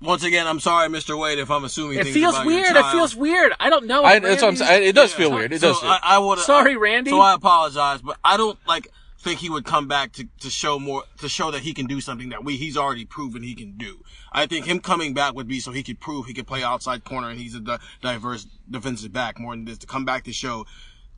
once 0.00 0.22
again, 0.22 0.46
I'm 0.46 0.60
sorry, 0.60 0.88
Mr. 0.88 1.18
Wade, 1.18 1.38
if 1.38 1.50
I'm 1.50 1.64
assuming 1.64 1.98
It 1.98 2.04
things 2.04 2.14
feels 2.14 2.34
about 2.34 2.46
your 2.46 2.54
weird. 2.54 2.76
It 2.76 2.90
feels 2.92 3.16
weird. 3.16 3.52
I 3.58 3.68
don't 3.68 3.86
know. 3.86 4.04
I, 4.04 4.18
that's 4.20 4.42
what 4.42 4.48
I'm 4.48 4.54
Randy's- 4.60 4.88
It 4.88 4.94
does 4.94 5.10
Yeah. 5.12 5.16
feel 5.16 5.30
weird. 5.32 5.52
It 5.52 5.60
so 5.60 5.68
does. 5.68 5.80
Feel, 5.80 5.90
I, 5.90 5.98
I 6.02 6.18
would. 6.18 6.38
Sorry, 6.38 6.76
Randy. 6.76 7.10
So 7.10 7.20
I 7.20 7.34
apologize, 7.34 8.00
but 8.02 8.16
I 8.24 8.36
don't 8.36 8.58
like 8.66 8.88
think 9.20 9.40
he 9.40 9.50
would 9.50 9.64
come 9.64 9.88
back 9.88 10.12
to, 10.12 10.28
to 10.38 10.48
show 10.48 10.78
more 10.78 11.02
to 11.18 11.28
show 11.28 11.50
that 11.50 11.62
he 11.62 11.74
can 11.74 11.86
do 11.86 12.00
something 12.00 12.28
that 12.28 12.44
we 12.44 12.56
he's 12.56 12.76
already 12.76 13.04
proven 13.04 13.42
he 13.42 13.54
can 13.56 13.76
do. 13.76 14.04
I 14.32 14.46
think 14.46 14.66
him 14.66 14.78
coming 14.78 15.12
back 15.14 15.34
would 15.34 15.48
be 15.48 15.58
so 15.58 15.72
he 15.72 15.82
could 15.82 15.98
prove 15.98 16.26
he 16.26 16.34
could 16.34 16.46
play 16.46 16.62
outside 16.62 17.02
corner 17.02 17.28
and 17.30 17.38
he's 17.38 17.56
a 17.56 17.60
di- 17.60 17.78
diverse 18.00 18.46
defensive 18.70 19.12
back 19.12 19.40
more 19.40 19.54
than 19.56 19.64
this 19.64 19.78
to 19.78 19.86
come 19.88 20.04
back 20.04 20.22
to 20.24 20.32
show 20.32 20.66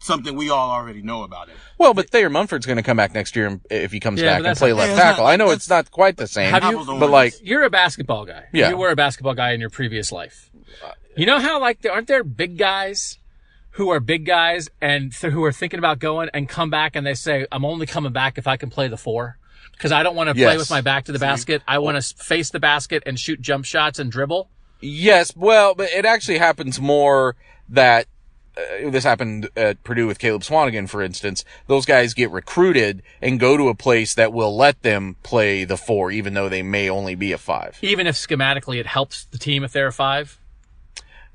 something 0.00 0.34
we 0.34 0.50
all 0.50 0.70
already 0.70 1.02
know 1.02 1.22
about 1.22 1.48
it. 1.48 1.54
well, 1.78 1.94
but 1.94 2.10
Thayer 2.10 2.28
Munford's 2.30 2.66
going 2.66 2.76
to 2.78 2.82
come 2.82 2.96
back 2.96 3.14
next 3.14 3.36
year 3.36 3.60
if 3.70 3.92
he 3.92 4.00
comes 4.00 4.20
Yeah, 4.20 4.38
back 4.38 4.46
and 4.48 4.56
play 4.58 4.70
not- 4.70 4.76
left 4.78 4.88
Yeah, 4.88 4.92
it's 4.94 4.98
not- 5.04 5.10
tackle. 5.12 5.26
I 5.26 5.36
know 5.36 5.50
it's 5.50 5.68
not 5.70 5.90
quite 5.90 6.16
the 6.16 6.26
same, 6.26 6.50
Have 6.50 6.64
you- 6.72 6.84
but 6.98 7.10
like. 7.10 7.34
You're 7.42 7.62
a 7.64 7.70
basketball 7.70 8.24
guy. 8.24 8.44
Yeah. 8.52 8.70
You 8.70 8.76
were 8.76 8.90
a 8.90 8.96
basketball 8.96 9.34
guy 9.34 9.52
in 9.52 9.60
your 9.60 9.70
previous 9.70 10.10
life. 10.10 10.50
Uh, 10.84 10.92
you 11.16 11.26
know 11.26 11.38
how 11.38 11.60
like 11.60 11.82
there 11.82 11.92
aren't 11.92 12.08
there 12.08 12.24
big 12.24 12.56
guys 12.58 13.18
who 13.74 13.90
are 13.90 14.00
big 14.00 14.26
guys 14.26 14.68
and 14.80 15.12
th- 15.12 15.32
who 15.32 15.44
are 15.44 15.52
thinking 15.52 15.78
about 15.78 15.98
going 15.98 16.28
and 16.34 16.48
come 16.48 16.70
back 16.70 16.96
and 16.96 17.06
they 17.06 17.14
say 17.14 17.46
I'm 17.52 17.64
only 17.64 17.86
coming 17.86 18.12
back 18.12 18.36
if 18.38 18.46
I 18.46 18.56
can 18.56 18.68
play 18.70 18.88
the 18.88 18.96
four 18.96 19.38
because 19.72 19.92
I 19.92 20.02
don't 20.02 20.16
want 20.16 20.28
to 20.28 20.34
play 20.34 20.56
with 20.56 20.70
my 20.70 20.80
back 20.80 21.04
to 21.04 21.12
the 21.12 21.18
basket. 21.18 21.62
I 21.68 21.78
want 21.78 22.02
to 22.02 22.14
face 22.24 22.50
the 22.50 22.60
basket 22.60 23.02
and 23.06 23.18
shoot 23.18 23.40
jump 23.40 23.64
shots 23.64 23.98
and 23.98 24.10
dribble. 24.10 24.48
Yes, 24.80 25.34
well, 25.36 25.74
but 25.74 25.90
it 25.90 26.04
actually 26.06 26.38
happens 26.38 26.80
more 26.80 27.36
that 27.68 28.06
uh, 28.56 28.90
this 28.90 29.04
happened 29.04 29.48
at 29.56 29.82
Purdue 29.84 30.06
with 30.06 30.18
Caleb 30.18 30.42
Swanigan, 30.42 30.88
for 30.88 31.02
instance. 31.02 31.44
Those 31.66 31.86
guys 31.86 32.14
get 32.14 32.30
recruited 32.30 33.02
and 33.22 33.38
go 33.40 33.56
to 33.56 33.68
a 33.68 33.74
place 33.74 34.14
that 34.14 34.32
will 34.32 34.56
let 34.56 34.82
them 34.82 35.16
play 35.22 35.64
the 35.64 35.76
four, 35.76 36.10
even 36.10 36.34
though 36.34 36.48
they 36.48 36.62
may 36.62 36.90
only 36.90 37.14
be 37.14 37.32
a 37.32 37.38
five. 37.38 37.78
Even 37.82 38.06
if 38.06 38.16
schematically 38.16 38.78
it 38.78 38.86
helps 38.86 39.24
the 39.24 39.38
team 39.38 39.64
if 39.64 39.72
they're 39.72 39.88
a 39.88 39.92
five. 39.92 40.38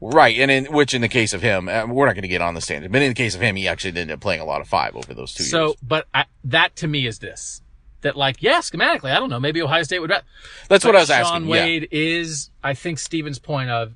Right, 0.02 0.38
and 0.38 0.52
in 0.52 0.66
which 0.66 0.94
in 0.94 1.02
the 1.02 1.08
case 1.08 1.34
of 1.34 1.42
him, 1.42 1.70
uh, 1.70 1.86
we're 1.88 2.06
not 2.06 2.14
going 2.14 2.24
to 2.24 2.28
get 2.28 2.42
on 2.42 2.54
the 2.54 2.62
standard, 2.62 2.92
but 2.92 3.02
in 3.02 3.10
the 3.10 3.16
case 3.16 3.34
of 3.34 3.42
him, 3.42 3.56
he 3.56 3.68
actually 3.68 3.90
ended 3.98 4.12
up 4.12 4.20
playing 4.20 4.42
a 4.42 4.46
lot 4.46 4.60
of 4.62 4.68
five 4.68 4.96
over 4.96 5.14
those 5.14 5.34
two 5.34 5.44
So, 5.44 5.58
years. 5.68 5.72
So, 5.72 5.78
but 5.82 6.08
I, 6.14 6.26
that 6.44 6.76
to 6.78 6.88
me 6.88 7.08
is 7.08 7.20
this. 7.20 7.62
That 8.02 8.16
like, 8.18 8.44
yeah, 8.44 8.60
schematically, 8.60 9.12
I 9.12 9.20
don't 9.20 9.30
know. 9.30 9.40
Maybe 9.40 9.62
Ohio 9.64 9.82
State 9.84 10.00
would. 10.00 10.12
That's 10.12 10.24
But 10.68 10.84
what 10.84 10.96
I 10.96 11.00
was 11.00 11.08
Shaun 11.08 11.20
asking. 11.22 11.48
Wade 11.48 11.88
is, 11.92 12.52
I 12.62 12.74
think, 12.76 13.00
Steven's 13.00 13.40
point 13.40 13.70
of 13.70 13.94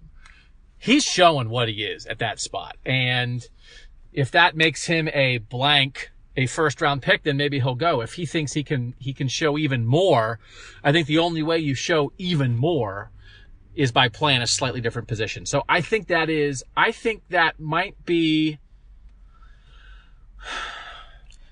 he's 0.80 1.04
showing 1.04 1.50
what 1.50 1.70
he 1.70 1.84
is 1.84 2.06
at 2.06 2.20
that 2.20 2.40
spot, 2.40 2.78
and 2.86 3.48
if 4.12 4.32
that 4.32 4.56
makes 4.56 4.86
him 4.86 5.08
a 5.14 5.38
blank, 5.38 6.12
a 6.36 6.48
first 6.48 6.82
round 6.82 7.02
pick, 7.02 7.24
then 7.24 7.38
maybe 7.38 7.60
he'll 7.60 7.76
go. 7.76 8.02
If 8.02 8.14
he 8.14 8.26
thinks 8.26 8.54
he 8.54 8.64
can, 8.64 8.96
he 8.98 9.14
can 9.14 9.28
show 9.28 9.58
even 9.58 9.86
more. 9.86 10.40
I 10.84 10.92
think 10.92 11.08
the 11.08 11.20
only 11.20 11.44
way 11.44 11.60
you 11.60 11.76
show 11.76 12.12
even 12.18 12.58
more 12.58 13.12
is 13.76 13.92
by 13.92 14.10
playing 14.10 14.42
a 14.42 14.48
slightly 14.48 14.82
different 14.82 15.08
position. 15.08 15.46
So 15.46 15.64
I 15.70 15.82
think 15.82 16.08
that 16.08 16.30
is, 16.30 16.64
I 16.76 16.92
think 16.92 17.24
that 17.30 17.60
might 17.60 18.04
be. 18.06 18.60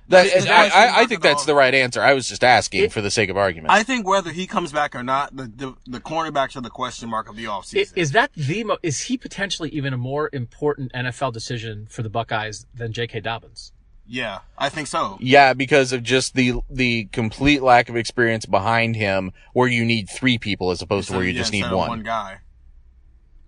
That, 0.09 0.25
Is 0.27 0.45
and 0.45 0.49
I, 0.53 0.67
I, 0.67 1.01
I 1.01 1.05
think 1.05 1.21
that's 1.21 1.41
all- 1.41 1.45
the 1.47 1.55
right 1.55 1.73
answer. 1.73 2.01
I 2.01 2.13
was 2.13 2.27
just 2.29 2.43
asking 2.43 2.89
for 2.91 3.01
the 3.01 3.11
sake 3.11 3.29
of 3.29 3.35
argument. 3.35 3.71
I 3.73 3.83
think 3.83 4.07
whether 4.07 4.31
he 4.31 4.47
comes 4.47 4.71
back 4.71 4.95
or 4.95 5.03
not, 5.03 5.35
the 5.35 5.43
the, 5.53 5.75
the 5.85 5.99
cornerbacks 5.99 6.55
are 6.55 6.61
the 6.61 6.69
question 6.69 7.09
mark 7.09 7.29
of 7.29 7.35
the 7.35 7.47
I- 7.47 7.49
offseason. 7.49 7.91
Is 7.97 8.11
that 8.13 8.31
the 8.33 8.63
mo- 8.63 8.77
is 8.81 9.01
he 9.01 9.17
potentially 9.17 9.69
even 9.69 9.93
a 9.93 9.97
more 9.97 10.29
important 10.31 10.93
NFL 10.93 11.33
decision 11.33 11.87
for 11.89 12.03
the 12.03 12.09
Buckeyes 12.09 12.65
than 12.73 12.93
J.K. 12.93 13.19
Dobbins? 13.19 13.73
yeah, 14.09 14.39
I 14.57 14.69
think 14.69 14.87
so. 14.87 15.17
Yeah, 15.19 15.51
because 15.53 15.91
of 15.91 16.01
just 16.03 16.33
the 16.35 16.61
the 16.69 17.05
complete 17.11 17.61
lack 17.61 17.89
of 17.89 17.97
experience 17.97 18.45
behind 18.45 18.95
him, 18.95 19.33
where 19.51 19.67
you 19.67 19.83
need 19.83 20.09
three 20.09 20.37
people 20.37 20.71
as 20.71 20.81
opposed 20.81 21.09
to 21.09 21.15
where 21.15 21.25
you 21.25 21.31
Yeah, 21.33 21.39
just 21.39 21.51
need 21.51 21.63
one. 21.69 21.89
one 21.89 22.03
guy. 22.03 22.37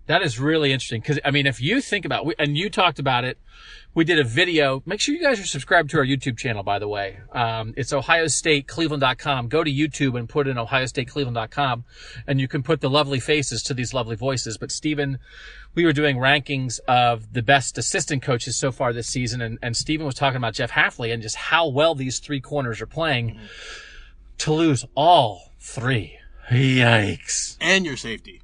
That 0.06 0.22
is 0.22 0.38
really 0.38 0.72
interesting 0.72 1.00
because 1.00 1.18
I 1.24 1.30
mean, 1.30 1.46
if 1.46 1.60
you 1.62 1.80
think 1.80 2.04
about 2.04 2.26
and 2.38 2.58
you 2.58 2.68
talked 2.68 2.98
about 2.98 3.24
it, 3.24 3.38
we 3.94 4.04
did 4.04 4.18
a 4.18 4.24
video. 4.24 4.82
Make 4.86 5.00
sure 5.00 5.14
you 5.14 5.22
guys 5.22 5.40
are 5.40 5.46
subscribed 5.46 5.90
to 5.90 5.98
our 5.98 6.04
YouTube 6.04 6.38
channel, 6.38 6.62
by 6.62 6.78
the 6.78 6.86
way. 6.86 7.18
Um, 7.32 7.74
it's 7.76 7.92
OhioStateCleveland.com. 7.92 9.48
Go 9.48 9.64
to 9.64 9.70
YouTube 9.70 10.16
and 10.18 10.28
put 10.28 10.46
in 10.46 10.56
OhioStateCleveland.com, 10.56 11.84
and 12.26 12.40
you 12.40 12.46
can 12.46 12.62
put 12.62 12.80
the 12.80 12.90
lovely 12.90 13.18
faces 13.18 13.62
to 13.64 13.74
these 13.74 13.92
lovely 13.92 14.16
voices. 14.16 14.58
But 14.58 14.70
Stephen, 14.70 15.18
we 15.74 15.84
were 15.84 15.92
doing 15.92 16.18
rankings 16.18 16.78
of 16.86 17.32
the 17.32 17.42
best 17.42 17.78
assistant 17.78 18.22
coaches 18.22 18.56
so 18.56 18.70
far 18.70 18.92
this 18.92 19.08
season, 19.08 19.40
and, 19.40 19.58
and 19.60 19.76
Stephen 19.76 20.06
was 20.06 20.14
talking 20.14 20.36
about 20.36 20.54
Jeff 20.54 20.70
Hafley 20.70 21.12
and 21.12 21.22
just 21.22 21.36
how 21.36 21.68
well 21.68 21.94
these 21.94 22.20
three 22.20 22.40
corners 22.40 22.80
are 22.80 22.86
playing. 22.86 23.38
To 24.38 24.52
lose 24.52 24.86
all 24.94 25.52
three, 25.58 26.16
yikes! 26.48 27.56
And 27.60 27.84
your 27.84 27.96
safety. 27.96 28.40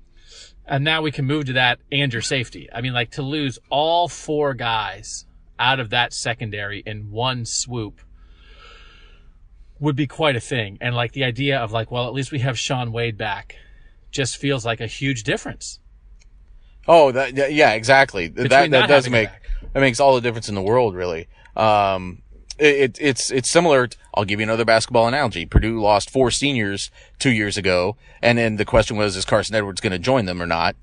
And 0.66 0.82
now 0.82 1.00
we 1.00 1.12
can 1.12 1.24
move 1.24 1.46
to 1.46 1.52
that 1.54 1.78
and 1.92 2.12
your 2.12 2.22
safety. 2.22 2.68
I 2.74 2.80
mean, 2.80 2.92
like 2.92 3.12
to 3.12 3.22
lose 3.22 3.60
all 3.70 4.08
four 4.08 4.52
guys 4.52 5.25
out 5.58 5.80
of 5.80 5.90
that 5.90 6.12
secondary 6.12 6.82
in 6.86 7.10
one 7.10 7.44
swoop 7.44 8.00
would 9.78 9.96
be 9.96 10.06
quite 10.06 10.36
a 10.36 10.40
thing. 10.40 10.78
And 10.80 10.94
like 10.94 11.12
the 11.12 11.24
idea 11.24 11.58
of 11.58 11.72
like, 11.72 11.90
well, 11.90 12.06
at 12.06 12.14
least 12.14 12.32
we 12.32 12.38
have 12.40 12.58
Shaun 12.58 12.92
Wade 12.92 13.18
back 13.18 13.56
just 14.10 14.36
feels 14.36 14.64
like 14.64 14.80
a 14.80 14.86
huge 14.86 15.22
difference. 15.24 15.80
Oh, 16.88 17.12
that, 17.12 17.52
yeah, 17.52 17.72
exactly. 17.72 18.28
That 18.28 18.44
Between 18.44 18.70
that 18.70 18.80
not 18.80 18.88
does 18.88 19.10
make 19.10 19.28
back. 19.28 19.42
that 19.72 19.80
makes 19.80 20.00
all 20.00 20.14
the 20.14 20.20
difference 20.20 20.48
in 20.48 20.54
the 20.54 20.62
world, 20.62 20.94
really. 20.94 21.28
Um, 21.56 22.22
it, 22.58 22.76
it 22.76 22.98
it's 23.00 23.30
it's 23.30 23.48
similar. 23.48 23.88
I'll 24.14 24.24
give 24.24 24.40
you 24.40 24.44
another 24.44 24.64
basketball 24.64 25.08
analogy. 25.08 25.46
Purdue 25.46 25.80
lost 25.80 26.10
four 26.10 26.30
seniors 26.30 26.90
two 27.18 27.30
years 27.30 27.56
ago, 27.56 27.96
and 28.22 28.38
then 28.38 28.56
the 28.56 28.64
question 28.64 28.96
was, 28.96 29.16
is 29.16 29.24
Carson 29.24 29.54
Edwards 29.54 29.80
going 29.80 29.92
to 29.92 29.98
join 29.98 30.24
them 30.26 30.40
or 30.40 30.46
not? 30.46 30.76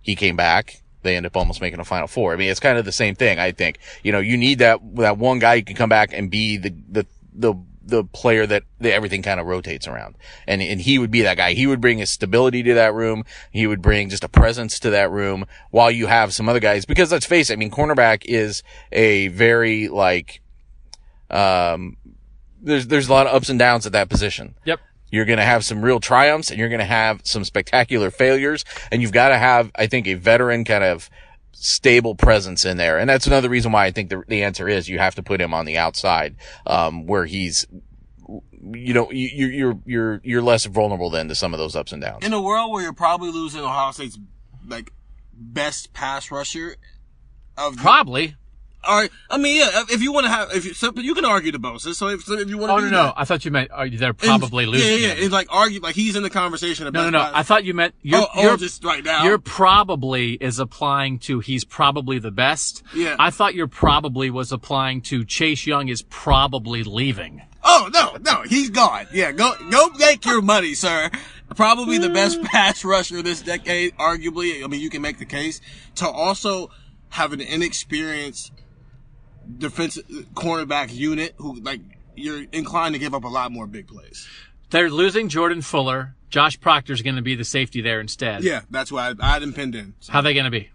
He 0.00 0.16
came 0.16 0.36
back. 0.36 0.81
They 1.02 1.16
end 1.16 1.26
up 1.26 1.36
almost 1.36 1.60
making 1.60 1.80
a 1.80 1.84
final 1.84 2.06
four. 2.06 2.32
I 2.32 2.36
mean, 2.36 2.50
it's 2.50 2.60
kind 2.60 2.78
of 2.78 2.84
the 2.84 2.92
same 2.92 3.14
thing. 3.14 3.38
I 3.38 3.52
think 3.52 3.78
you 4.02 4.12
know 4.12 4.20
you 4.20 4.36
need 4.36 4.58
that 4.60 4.80
that 4.96 5.18
one 5.18 5.38
guy 5.38 5.56
who 5.56 5.62
can 5.62 5.76
come 5.76 5.88
back 5.88 6.12
and 6.12 6.30
be 6.30 6.56
the 6.56 6.74
the 6.88 7.06
the 7.34 7.54
the 7.84 8.04
player 8.04 8.46
that, 8.46 8.64
everything 8.80 9.22
kind 9.22 9.40
of 9.40 9.46
rotates 9.46 9.86
around. 9.86 10.16
And, 10.46 10.62
and 10.62 10.80
he 10.80 10.98
would 10.98 11.10
be 11.10 11.22
that 11.22 11.36
guy. 11.36 11.52
He 11.52 11.66
would 11.66 11.80
bring 11.80 12.00
a 12.00 12.06
stability 12.06 12.62
to 12.64 12.74
that 12.74 12.94
room. 12.94 13.24
He 13.50 13.66
would 13.66 13.82
bring 13.82 14.08
just 14.08 14.24
a 14.24 14.28
presence 14.28 14.78
to 14.80 14.90
that 14.90 15.10
room 15.10 15.46
while 15.70 15.90
you 15.90 16.06
have 16.06 16.32
some 16.32 16.48
other 16.48 16.60
guys. 16.60 16.84
Because 16.84 17.12
let's 17.12 17.26
face 17.26 17.50
it, 17.50 17.54
I 17.54 17.56
mean, 17.56 17.70
cornerback 17.70 18.22
is 18.24 18.62
a 18.90 19.28
very 19.28 19.88
like, 19.88 20.40
um, 21.30 21.96
there's, 22.60 22.86
there's 22.86 23.08
a 23.08 23.12
lot 23.12 23.26
of 23.26 23.34
ups 23.34 23.48
and 23.48 23.58
downs 23.58 23.86
at 23.86 23.92
that 23.92 24.08
position. 24.08 24.54
Yep. 24.64 24.80
You're 25.12 25.24
going 25.26 25.38
to 25.38 25.44
have 25.44 25.64
some 25.64 25.82
real 25.84 26.00
triumphs 26.00 26.50
and 26.50 26.58
you're 26.58 26.68
going 26.70 26.80
to 26.80 26.84
have 26.84 27.20
some 27.22 27.44
spectacular 27.44 28.10
failures. 28.10 28.64
And 28.90 29.00
you've 29.02 29.12
got 29.12 29.28
to 29.28 29.38
have, 29.38 29.70
I 29.76 29.86
think, 29.86 30.08
a 30.08 30.14
veteran 30.14 30.64
kind 30.64 30.82
of 30.82 31.08
stable 31.52 32.14
presence 32.16 32.64
in 32.64 32.78
there. 32.78 32.98
And 32.98 33.08
that's 33.08 33.26
another 33.28 33.48
reason 33.48 33.70
why 33.70 33.84
I 33.86 33.90
think 33.92 34.08
the, 34.08 34.24
the 34.26 34.42
answer 34.42 34.68
is 34.68 34.88
you 34.88 34.98
have 34.98 35.14
to 35.16 35.22
put 35.22 35.40
him 35.40 35.54
on 35.54 35.66
the 35.66 35.76
outside, 35.78 36.34
um, 36.66 37.06
where 37.06 37.26
he's, 37.26 37.66
you 38.72 38.94
know, 38.94 39.10
you, 39.12 39.28
you- 39.28 39.46
you're, 39.48 39.78
you're, 39.84 40.20
you're 40.24 40.42
less 40.42 40.64
vulnerable 40.64 41.10
then 41.10 41.28
to 41.28 41.34
some 41.34 41.52
of 41.52 41.58
those 41.58 41.76
ups 41.76 41.92
and 41.92 42.00
downs. 42.02 42.24
In 42.24 42.32
a 42.32 42.40
world 42.40 42.72
where 42.72 42.82
you're 42.82 42.92
probably 42.92 43.30
losing 43.30 43.60
Ohio 43.60 43.92
State's 43.92 44.18
like 44.66 44.92
best 45.34 45.92
pass 45.92 46.30
rusher 46.30 46.76
of 47.58 47.76
the, 47.76 47.82
Probably. 47.82 48.34
All 48.84 48.98
right, 49.00 49.10
I 49.30 49.38
mean, 49.38 49.58
yeah. 49.60 49.84
If 49.90 50.02
you 50.02 50.12
want 50.12 50.26
to 50.26 50.30
have, 50.30 50.50
if 50.52 50.64
you, 50.64 50.74
so, 50.74 50.92
you 50.96 51.14
can 51.14 51.24
argue 51.24 51.52
the 51.52 51.58
Bosa. 51.58 51.94
So 51.94 52.08
if, 52.08 52.24
so 52.24 52.34
if 52.34 52.48
you 52.48 52.58
want 52.58 52.70
to, 52.70 52.74
Oh, 52.74 52.78
no, 52.80 52.90
no. 52.90 53.02
that. 53.06 53.14
I 53.16 53.24
thought 53.24 53.44
you 53.44 53.50
meant 53.52 53.70
are 53.70 53.86
you- 53.86 53.96
they're 53.96 54.08
And- 54.10 54.18
probably 54.18 54.66
losing. 54.66 54.88
Yeah, 54.88 55.08
yeah. 55.08 55.14
It's 55.24 55.32
like 55.32 55.46
argue, 55.50 55.80
like 55.80 55.94
he's 55.94 56.16
in 56.16 56.22
the 56.24 56.30
conversation. 56.30 56.86
About 56.88 57.04
No, 57.04 57.10
no, 57.10 57.18
no. 57.24 57.30
I 57.32 57.44
thought 57.44 57.64
you 57.64 57.74
meant 57.74 57.94
you're, 58.02 58.20
oh, 58.20 58.26
oh, 58.34 58.42
you're 58.42 58.56
just 58.56 58.82
right 58.84 59.04
now. 59.04 59.22
You're 59.24 59.38
probably 59.38 60.32
is 60.34 60.58
applying 60.58 61.18
to 61.20 61.38
he's 61.38 61.64
probably 61.64 62.18
the 62.18 62.32
best. 62.32 62.82
Yeah. 62.94 63.14
I 63.18 63.30
thought 63.30 63.54
your 63.54 63.68
probably 63.68 64.30
was 64.30 64.50
applying 64.50 65.00
to 65.02 65.24
Chase 65.24 65.64
Young 65.66 65.88
is 65.88 66.02
probably 66.02 66.82
leaving. 66.82 67.42
Oh 67.64 67.88
no, 67.94 68.16
no, 68.20 68.42
he's 68.42 68.70
gone. 68.70 69.06
Yeah, 69.12 69.30
go 69.30 69.54
go 69.70 69.90
make 69.96 70.24
your 70.26 70.42
money, 70.42 70.74
sir. 70.74 71.08
Probably 71.54 71.98
the 71.98 72.08
best 72.10 72.42
pass 72.44 72.84
rusher 72.84 73.22
this 73.22 73.42
decade, 73.42 73.96
arguably. 73.98 74.64
I 74.64 74.66
mean, 74.66 74.80
you 74.80 74.90
can 74.90 75.02
make 75.02 75.18
the 75.18 75.24
case 75.26 75.60
to 75.96 76.08
also 76.08 76.70
have 77.10 77.32
an 77.32 77.40
inexperienced 77.40 78.50
defensive 79.58 80.04
cornerback 80.34 80.92
unit 80.92 81.34
who 81.36 81.60
like 81.60 81.80
you're 82.14 82.44
inclined 82.52 82.94
to 82.94 82.98
give 82.98 83.14
up 83.14 83.24
a 83.24 83.28
lot 83.28 83.52
more 83.52 83.66
big 83.66 83.86
plays. 83.88 84.28
They're 84.70 84.90
losing 84.90 85.28
Jordan 85.28 85.62
Fuller. 85.62 86.14
Josh 86.30 86.58
Proctor's 86.60 87.02
going 87.02 87.16
to 87.16 87.22
be 87.22 87.34
the 87.34 87.44
safety 87.44 87.82
there 87.82 88.00
instead. 88.00 88.42
Yeah, 88.42 88.62
that's 88.70 88.90
why 88.90 89.08
I, 89.10 89.14
I 89.20 89.32
had 89.34 89.42
him 89.42 89.52
pinned 89.52 89.74
in. 89.74 89.94
So, 90.00 90.12
How 90.12 90.22
they 90.22 90.32
going 90.32 90.44
to 90.46 90.50
be? 90.50 90.70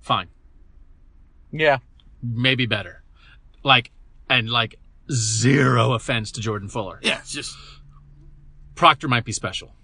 Fine. 0.00 0.28
Yeah. 1.52 1.78
Maybe 2.22 2.64
better. 2.66 3.02
Like, 3.62 3.90
and 4.30 4.48
like 4.48 4.76
zero 5.12 5.92
offense 5.92 6.32
to 6.32 6.40
Jordan 6.40 6.68
Fuller. 6.68 6.98
yeah, 7.02 7.18
it's 7.18 7.32
just 7.32 7.54
Proctor 8.74 9.08
might 9.08 9.24
be 9.24 9.32
special. 9.32 9.74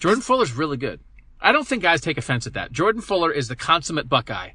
Jordan 0.00 0.20
Fuller's 0.22 0.52
really 0.52 0.76
good. 0.76 0.98
I 1.42 1.52
don't 1.52 1.66
think 1.66 1.82
guys 1.82 2.00
take 2.00 2.18
offense 2.18 2.46
at 2.46 2.54
that. 2.54 2.72
Jordan 2.72 3.02
Fuller 3.02 3.32
is 3.32 3.48
the 3.48 3.56
consummate 3.56 4.08
Buckeye. 4.08 4.50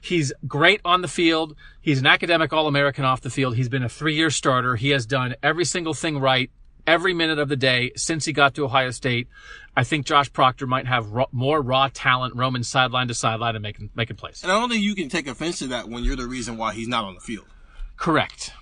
He's 0.00 0.32
great 0.46 0.80
on 0.84 1.00
the 1.00 1.08
field. 1.08 1.56
He's 1.80 2.00
an 2.00 2.06
academic 2.06 2.52
All-American 2.52 3.04
off 3.04 3.20
the 3.20 3.30
field. 3.30 3.56
He's 3.56 3.68
been 3.68 3.82
a 3.82 3.88
three-year 3.88 4.30
starter. 4.30 4.76
He 4.76 4.90
has 4.90 5.06
done 5.06 5.36
every 5.42 5.64
single 5.64 5.94
thing 5.94 6.18
right 6.18 6.50
every 6.86 7.14
minute 7.14 7.38
of 7.38 7.48
the 7.48 7.56
day 7.56 7.92
since 7.96 8.24
he 8.24 8.32
got 8.32 8.54
to 8.54 8.64
Ohio 8.64 8.90
State. 8.90 9.28
I 9.76 9.84
think 9.84 10.04
Josh 10.04 10.32
Proctor 10.32 10.66
might 10.66 10.86
have 10.86 11.06
more 11.30 11.60
raw 11.62 11.88
talent 11.92 12.34
roaming 12.36 12.62
sideline 12.62 13.08
to 13.08 13.14
sideline 13.14 13.54
and 13.54 13.62
making, 13.62 13.90
making 13.94 14.16
plays. 14.16 14.42
And 14.42 14.52
I 14.52 14.58
don't 14.58 14.68
think 14.68 14.82
you 14.82 14.94
can 14.94 15.08
take 15.08 15.26
offense 15.26 15.60
to 15.60 15.68
that 15.68 15.88
when 15.88 16.04
you're 16.04 16.16
the 16.16 16.26
reason 16.26 16.56
why 16.56 16.74
he's 16.74 16.88
not 16.88 17.04
on 17.04 17.14
the 17.14 17.20
field. 17.20 17.46
Correct. 17.96 18.52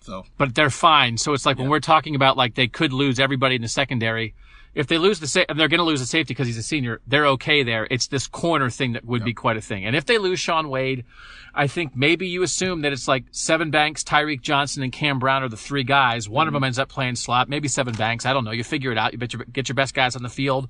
So 0.00 0.26
but 0.36 0.54
they're 0.54 0.68
fine. 0.68 1.16
So 1.16 1.32
it's 1.32 1.46
like 1.46 1.58
when 1.58 1.70
we're 1.70 1.80
talking 1.80 2.14
about 2.14 2.36
like 2.36 2.54
they 2.54 2.68
could 2.68 2.92
lose 2.92 3.18
everybody 3.18 3.54
in 3.54 3.62
the 3.62 3.68
secondary. 3.68 4.34
If 4.74 4.88
they 4.88 4.98
lose 4.98 5.20
the 5.20 5.28
sa- 5.28 5.44
and 5.48 5.58
they're 5.58 5.68
going 5.68 5.78
to 5.78 5.84
lose 5.84 6.00
the 6.00 6.06
safety 6.06 6.34
because 6.34 6.46
he's 6.46 6.58
a 6.58 6.62
senior. 6.62 7.00
They're 7.06 7.26
okay 7.28 7.62
there. 7.62 7.86
It's 7.90 8.08
this 8.08 8.26
corner 8.26 8.70
thing 8.70 8.92
that 8.92 9.04
would 9.04 9.24
be 9.24 9.32
quite 9.32 9.56
a 9.56 9.60
thing. 9.60 9.84
And 9.84 9.94
if 9.94 10.06
they 10.06 10.18
lose 10.18 10.40
Shaun 10.40 10.68
Wade, 10.68 11.04
I 11.54 11.68
think 11.68 11.94
maybe 11.94 12.26
you 12.26 12.42
assume 12.42 12.82
that 12.82 12.92
it's 12.92 13.06
like 13.06 13.30
Sevyn 13.30 13.70
Banks, 13.70 14.02
Tyreke 14.02 14.42
Johnson, 14.42 14.82
and 14.82 14.92
Cam 14.92 15.20
Brown 15.20 15.44
are 15.44 15.48
the 15.48 15.56
three 15.56 15.84
guys. 15.84 16.28
One 16.28 16.48
of 16.48 16.50
mm-hmm. 16.50 16.56
them 16.56 16.64
ends 16.64 16.78
up 16.78 16.88
playing 16.88 17.14
slot. 17.14 17.48
Maybe 17.48 17.68
Sevyn 17.68 17.96
Banks. 17.96 18.26
I 18.26 18.32
don't 18.32 18.44
know. 18.44 18.50
You 18.50 18.64
figure 18.64 18.90
it 18.90 18.98
out. 18.98 19.12
You 19.12 19.18
bet 19.18 19.32
your, 19.32 19.44
get 19.44 19.68
your 19.68 19.76
best 19.76 19.94
guys 19.94 20.16
on 20.16 20.22
the 20.22 20.28
field. 20.28 20.68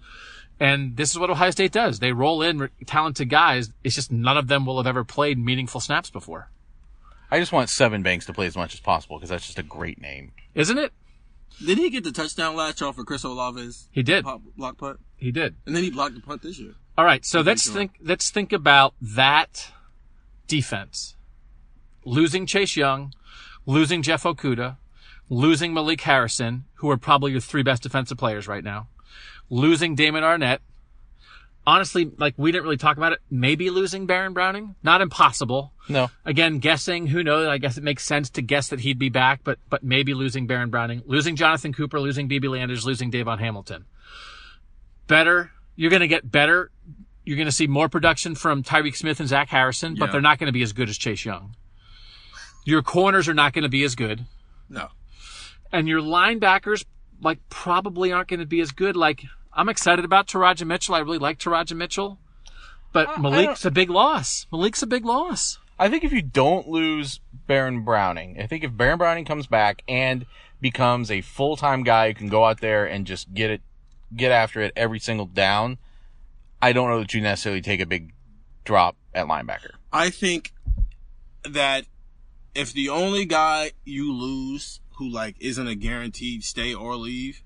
And 0.61 0.97
this 0.97 1.11
is 1.11 1.19
what 1.19 1.31
Ohio 1.31 1.51
State 1.51 1.73
does. 1.73 1.99
They 1.99 2.13
roll 2.13 2.43
in 2.43 2.69
talented 2.87 3.29
guys. 3.31 3.73
It's 3.83 3.95
just 3.95 4.13
none 4.13 4.37
of 4.37 4.49
them 4.49 4.67
will 4.67 4.77
have 4.77 4.87
ever 4.87 5.03
played 5.03 5.39
meaningful 5.39 5.81
snaps 5.81 6.11
before. 6.11 6.49
I 7.31 7.41
just 7.41 7.53
want 7.53 7.69
Sevyn 7.69 8.03
Banks 8.03 8.27
to 8.27 8.33
play 8.33 8.47
as 8.47 8.57
much 8.57 8.75
as 8.75 8.81
possible 8.81 9.17
because 9.17 9.31
that's 9.31 9.47
just 9.47 9.59
a 9.59 9.65
great 9.65 10.01
name. 10.01 10.33
Isn't 10.55 10.79
it? 10.79 10.93
Did 11.65 11.79
he 11.79 11.91
get 11.91 12.05
the 12.05 12.13
touchdown 12.13 12.57
latch 12.57 12.83
off 12.83 12.97
for 12.97 13.05
Chris 13.05 13.25
Olave's 13.25 13.89
He 13.91 14.03
did. 14.03 14.25
pop, 14.25 14.43
block 14.57 14.79
punt? 14.79 15.01
He 15.17 15.31
did. 15.31 15.57
And 15.67 15.75
then 15.75 15.83
he 15.83 15.91
blocked 15.91 16.15
the 16.15 16.21
punt 16.21 16.43
this 16.43 16.59
year. 16.59 16.75
All 16.97 17.05
right, 17.05 17.25
so 17.25 17.41
let's 17.41 17.69
think. 17.69 17.93
Let's 18.01 18.31
think 18.31 18.53
about 18.53 18.95
that 19.01 19.73
defense. 20.47 21.17
Losing 22.05 22.47
Chase 22.47 22.77
Young, 22.77 23.13
losing 23.67 24.03
Jeff 24.03 24.23
Okudah, 24.25 24.77
losing 25.29 25.73
Malik 25.75 26.03
Harrison, 26.03 26.65
who 26.75 26.91
are 26.91 26.97
probably 26.97 27.33
your 27.33 27.41
three 27.41 27.63
best 27.63 27.83
defensive 27.83 28.19
players 28.19 28.47
right 28.47 28.63
now, 28.63 28.89
losing 29.51 29.95
Damon 29.95 30.23
Arnette. 30.23 30.59
Honestly, 31.67 32.11
like 32.19 32.35
we 32.37 32.53
didn't 32.53 32.65
really 32.65 32.77
talk 32.77 32.99
about 32.99 33.13
it. 33.13 33.21
Maybe 33.31 33.71
losing 33.71 34.05
Baron 34.07 34.35
Browning, 34.35 34.75
not 34.83 35.01
impossible. 35.01 35.73
No. 35.89 36.11
Again, 36.27 36.59
guessing. 36.59 37.07
Who 37.07 37.23
knows? 37.25 37.47
I 37.49 37.57
guess 37.59 37.79
it 37.79 37.85
makes 37.85 38.05
sense 38.05 38.29
to 38.31 38.43
guess 38.43 38.69
that 38.69 38.81
he'd 38.81 38.99
be 38.99 39.09
back, 39.09 39.41
but 39.45 39.59
but 39.71 39.83
maybe 39.83 40.13
losing 40.13 40.47
Baron 40.47 40.69
Browning, 40.71 41.03
losing 41.07 41.37
Jonathan 41.37 41.73
Cooper, 41.73 41.99
losing 42.01 42.29
BB 42.29 42.51
Landers, 42.51 42.85
losing 42.85 43.11
Davon 43.11 43.39
Hamilton. 43.39 43.87
Better. 45.07 45.51
You're 45.77 45.91
going 45.91 46.01
to 46.01 46.09
get 46.09 46.31
better. 46.31 46.71
You're 47.25 47.37
going 47.37 47.47
to 47.49 47.53
see 47.53 47.67
more 47.67 47.89
production 47.89 48.35
from 48.35 48.63
Tyreke 48.63 48.97
Smith 48.97 49.19
and 49.21 49.29
Zach 49.29 49.49
Harrison, 49.49 49.95
but 49.99 50.07
Yeah. 50.07 50.13
they're 50.13 50.21
not 50.21 50.39
going 50.39 50.47
to 50.49 50.53
be 50.53 50.63
as 50.63 50.73
good 50.73 50.89
as 50.89 50.99
Chase 50.99 51.25
Young. 51.25 51.57
Your 52.65 52.83
corners 52.83 53.29
are 53.29 53.35
not 53.35 53.53
going 53.55 53.65
to 53.65 53.69
be 53.69 53.83
as 53.85 53.95
good, 53.95 54.25
No. 54.69 54.89
and 55.73 55.89
your 55.89 56.01
linebackers 56.01 56.85
like 57.21 57.39
probably 57.49 58.13
aren't 58.13 58.29
going 58.29 58.41
to 58.41 58.47
be 58.47 58.61
as 58.61 58.71
good. 58.73 58.97
Like 58.97 59.25
I'm 59.55 59.69
excited 59.69 60.05
about 60.05 60.27
Teradja 60.27 60.67
Mitchell. 60.67 60.95
I 60.95 60.99
really 60.99 61.19
like 61.19 61.39
Teradja 61.39 61.77
Mitchell, 61.77 62.19
but 62.93 63.21
Malik's 63.21 63.65
a 63.65 63.71
big 63.71 63.91
loss. 63.91 64.47
Malik's 64.51 64.83
a 64.83 64.87
big 64.87 65.05
loss. 65.05 65.59
I 65.79 65.89
think 65.89 66.05
if 66.05 66.13
you 66.13 66.23
don't 66.23 66.69
lose 66.69 67.21
Baron 67.47 67.83
Browning, 67.83 68.41
I 68.41 68.47
think 68.47 68.65
if 68.65 68.77
Baron 68.77 68.99
Browning 68.99 69.25
comes 69.25 69.47
back 69.47 69.83
and 69.89 70.27
becomes 70.61 71.11
a 71.11 71.21
full 71.21 71.57
time 71.57 71.83
guy 71.83 72.09
who 72.09 72.15
can 72.15 72.29
go 72.29 72.45
out 72.45 72.61
there 72.61 72.85
and 72.85 73.07
just 73.07 73.33
get 73.35 73.51
it, 73.51 73.61
get 74.15 74.33
after 74.33 74.61
it 74.61 74.73
every 74.77 74.99
single 74.99 75.27
down, 75.27 75.79
I 76.63 76.73
don't 76.73 76.89
know 76.89 77.01
that 77.01 77.13
you 77.15 77.21
necessarily 77.21 77.61
take 77.61 77.81
a 77.81 77.87
big 77.87 78.13
drop 78.65 78.97
at 79.15 79.27
linebacker. 79.27 79.73
I 79.93 80.11
think 80.11 80.53
that 81.45 81.85
if 82.55 82.73
the 82.73 82.89
only 82.89 83.25
guy 83.25 83.73
you 83.85 84.13
lose 84.13 84.81
who 84.97 85.09
like 85.09 85.37
isn't 85.41 85.67
a 85.67 85.75
guaranteed 85.75 86.45
stay 86.45 86.73
or 86.73 86.97
leave 86.97 87.43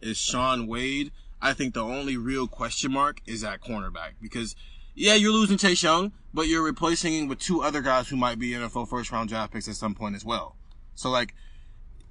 is 0.00 0.16
Shaun 0.16 0.66
Wade, 0.66 1.12
I 1.42 1.52
think 1.52 1.74
the 1.74 1.84
only 1.84 2.16
real 2.16 2.46
question 2.46 2.92
mark 2.92 3.20
is 3.26 3.42
at 3.44 3.60
cornerback 3.60 4.12
because 4.20 4.54
yeah, 4.94 5.14
you're 5.14 5.32
losing 5.32 5.56
Chase 5.56 5.82
Young, 5.82 6.12
but 6.34 6.48
you're 6.48 6.62
replacing 6.62 7.14
him 7.14 7.28
with 7.28 7.38
two 7.38 7.62
other 7.62 7.80
guys 7.80 8.08
who 8.08 8.16
might 8.16 8.38
be 8.38 8.50
NFL 8.50 8.88
first 8.88 9.10
round 9.10 9.28
draft 9.28 9.52
picks 9.52 9.68
at 9.68 9.76
some 9.76 9.94
point 9.94 10.14
as 10.14 10.24
well. 10.24 10.56
So 10.94 11.10
like 11.10 11.34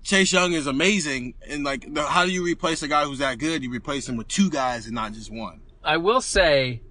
Chase 0.04 0.32
Young 0.32 0.54
is 0.54 0.66
amazing 0.66 1.36
and 1.48 1.64
like 1.64 1.94
the, 1.94 2.04
how 2.04 2.26
do 2.26 2.32
you 2.32 2.44
replace 2.44 2.82
a 2.82 2.88
guy 2.88 3.04
who's 3.04 3.20
that 3.20 3.38
good? 3.38 3.64
You 3.64 3.70
replace 3.70 4.08
him 4.08 4.18
with 4.18 4.28
two 4.28 4.50
guys 4.50 4.86
and 4.86 4.96
not 4.96 5.14
just 5.14 5.32
one. 5.32 5.62
I 5.84 5.98
will 5.98 6.22
say 6.22 6.82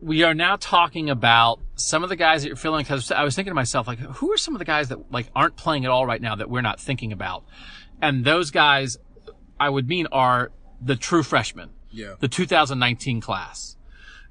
we 0.00 0.22
are 0.22 0.34
now 0.34 0.56
talking 0.56 1.10
about 1.10 1.60
some 1.74 2.02
of 2.02 2.08
the 2.08 2.16
guys 2.16 2.42
that 2.42 2.48
you're 2.48 2.56
feeling 2.56 2.84
because 2.84 3.10
I 3.10 3.24
was 3.24 3.34
thinking 3.34 3.50
to 3.50 3.54
myself 3.54 3.86
like 3.86 3.98
who 3.98 4.32
are 4.32 4.38
some 4.38 4.54
of 4.54 4.60
the 4.60 4.64
guys 4.64 4.88
that 4.88 5.12
like 5.12 5.28
aren't 5.34 5.56
playing 5.56 5.84
at 5.84 5.90
all 5.90 6.06
right 6.06 6.22
now 6.22 6.36
that 6.36 6.48
we're 6.48 6.62
not 6.62 6.80
thinking 6.80 7.12
about 7.12 7.44
and 8.00 8.24
those 8.24 8.50
guys 8.50 8.96
I 9.58 9.68
would 9.68 9.88
mean 9.88 10.06
are 10.12 10.52
the 10.80 10.96
true 10.96 11.22
freshmen 11.22 11.70
Yeah. 11.90 12.14
the 12.20 12.28
2019 12.28 13.20
class 13.20 13.76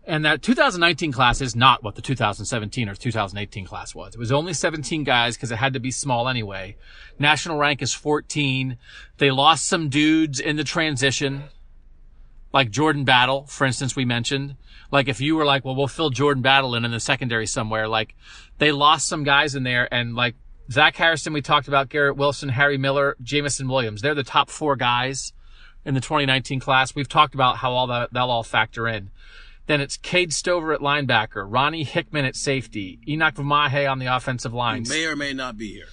and 0.08 0.24
that 0.24 0.42
2019 0.44 1.12
class 1.12 1.42
is 1.42 1.56
not 1.56 1.84
what 1.84 1.96
the 1.96 2.02
2017 2.02 2.88
or 2.88 2.94
2018 2.94 3.66
class 3.66 3.96
was. 3.96 4.14
It 4.14 4.20
was 4.20 4.32
only 4.32 4.54
17 4.54 5.04
guys 5.04 5.36
because 5.36 5.52
it 5.52 5.56
had 5.56 5.74
to 5.74 5.80
be 5.80 5.90
small 5.90 6.30
anyway. 6.30 6.76
National 7.18 7.58
rank 7.58 7.82
is 7.82 7.92
14. 7.94 8.78
They 9.18 9.32
lost 9.32 9.66
some 9.66 9.90
dudes 9.90 10.40
in 10.40 10.58
the 10.58 10.64
transition 10.64 11.46
like 12.54 12.70
Jordan 12.72 13.04
Battle, 13.04 13.46
for 13.48 13.66
instance, 13.66 13.96
we 13.98 14.06
mentioned. 14.06 14.56
Like 14.92 15.10
if 15.10 15.20
you 15.20 15.36
were 15.36 15.44
like, 15.44 15.66
well, 15.66 15.76
we'll 15.76 15.88
fill 15.90 16.10
Jordan 16.10 16.42
Battle 16.42 16.74
in 16.76 16.86
in 16.86 16.92
the 16.92 17.00
secondary 17.02 17.48
somewhere, 17.48 17.88
like 17.88 18.16
they 18.60 18.72
lost 18.72 19.08
some 19.08 19.24
guys 19.24 19.56
in 19.56 19.64
there 19.64 19.94
and 19.94 20.16
like 20.16 20.36
Zach 20.72 20.96
Harrison, 20.96 21.34
we 21.34 21.42
talked 21.42 21.68
about 21.68 21.90
Garrett 21.90 22.16
Wilson, 22.16 22.50
Harry 22.50 22.78
Miller, 22.78 23.18
Jameson 23.22 23.68
Williams. 23.68 24.02
They're 24.02 24.16
the 24.16 24.24
top 24.24 24.50
four 24.50 24.76
guys 24.76 25.34
in 25.86 25.94
the 25.94 26.02
2019 26.02 26.60
class. 26.60 26.96
We've 26.96 27.08
talked 27.08 27.36
about 27.36 27.58
how 27.58 27.72
all 27.72 27.88
that, 27.88 28.12
that'll 28.12 28.32
all 28.32 28.44
factor 28.44 28.88
in. 28.88 29.12
Then 29.68 29.82
it's 29.82 29.98
Cade 29.98 30.34
Stover 30.34 30.74
at 30.74 30.80
linebacker, 30.80 31.46
Ronnie 31.48 31.84
Hickman 31.84 32.26
at 32.26 32.36
safety, 32.36 33.00
Enokk 33.08 33.36
Vimahi 33.36 33.90
on 33.90 34.00
the 34.00 34.06
offensive 34.06 34.54
line 34.54 34.84
May 34.88 35.06
or 35.06 35.16
may 35.16 35.34
not 35.34 35.58
be 35.58 35.74
here. 35.74 35.88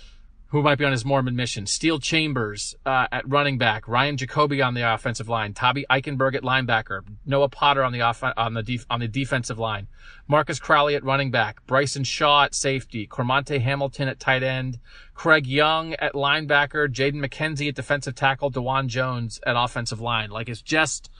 Who 0.53 0.63
might 0.63 0.77
be 0.77 0.85
on 0.85 0.93
his 0.93 1.07
Mormon 1.07 1.35
mission. 1.35 1.65
Steele 1.67 1.99
Chambers 1.99 2.75
uh, 2.85 3.07
at 3.11 3.27
running 3.27 3.57
back, 3.57 3.89
Ryan 3.89 4.19
Jacoby 4.19 4.61
on 4.61 4.75
the 4.75 4.83
offensive 4.83 5.27
line, 5.27 5.55
Toby 5.55 5.87
Eichenberg 5.89 6.35
at 6.35 6.43
linebacker, 6.43 7.01
Noah 7.25 7.49
Potter 7.49 7.83
on 7.83 7.91
the 7.91 8.03
off- 8.03 8.23
on 8.23 8.53
the 8.53 8.63
def- 8.63 8.85
on 8.91 9.01
the 9.01 9.09
defensive 9.09 9.59
line, 9.59 9.89
Marcus 10.29 10.59
Crowley 10.59 10.95
at 10.95 11.05
running 11.05 11.31
back, 11.31 11.65
Bryson 11.67 12.05
Shaw 12.05 12.45
at 12.45 12.55
safety, 12.55 13.07
Cormontae 13.07 13.63
Hamilton 13.63 14.09
at 14.09 14.21
tight 14.21 14.43
end, 14.43 14.79
Craig 15.15 15.47
Young 15.47 15.95
at 15.95 16.13
linebacker, 16.13 16.87
Jaden 16.87 17.25
McKenzie 17.27 17.69
at 17.69 17.75
defensive 17.75 18.15
tackle, 18.15 18.51
Dawand 18.51 18.89
Jones 18.89 19.41
at 19.47 19.57
offensive 19.57 20.03
line. 20.03 20.29
Like 20.29 20.51
it's 20.51 20.61
just 20.61 21.11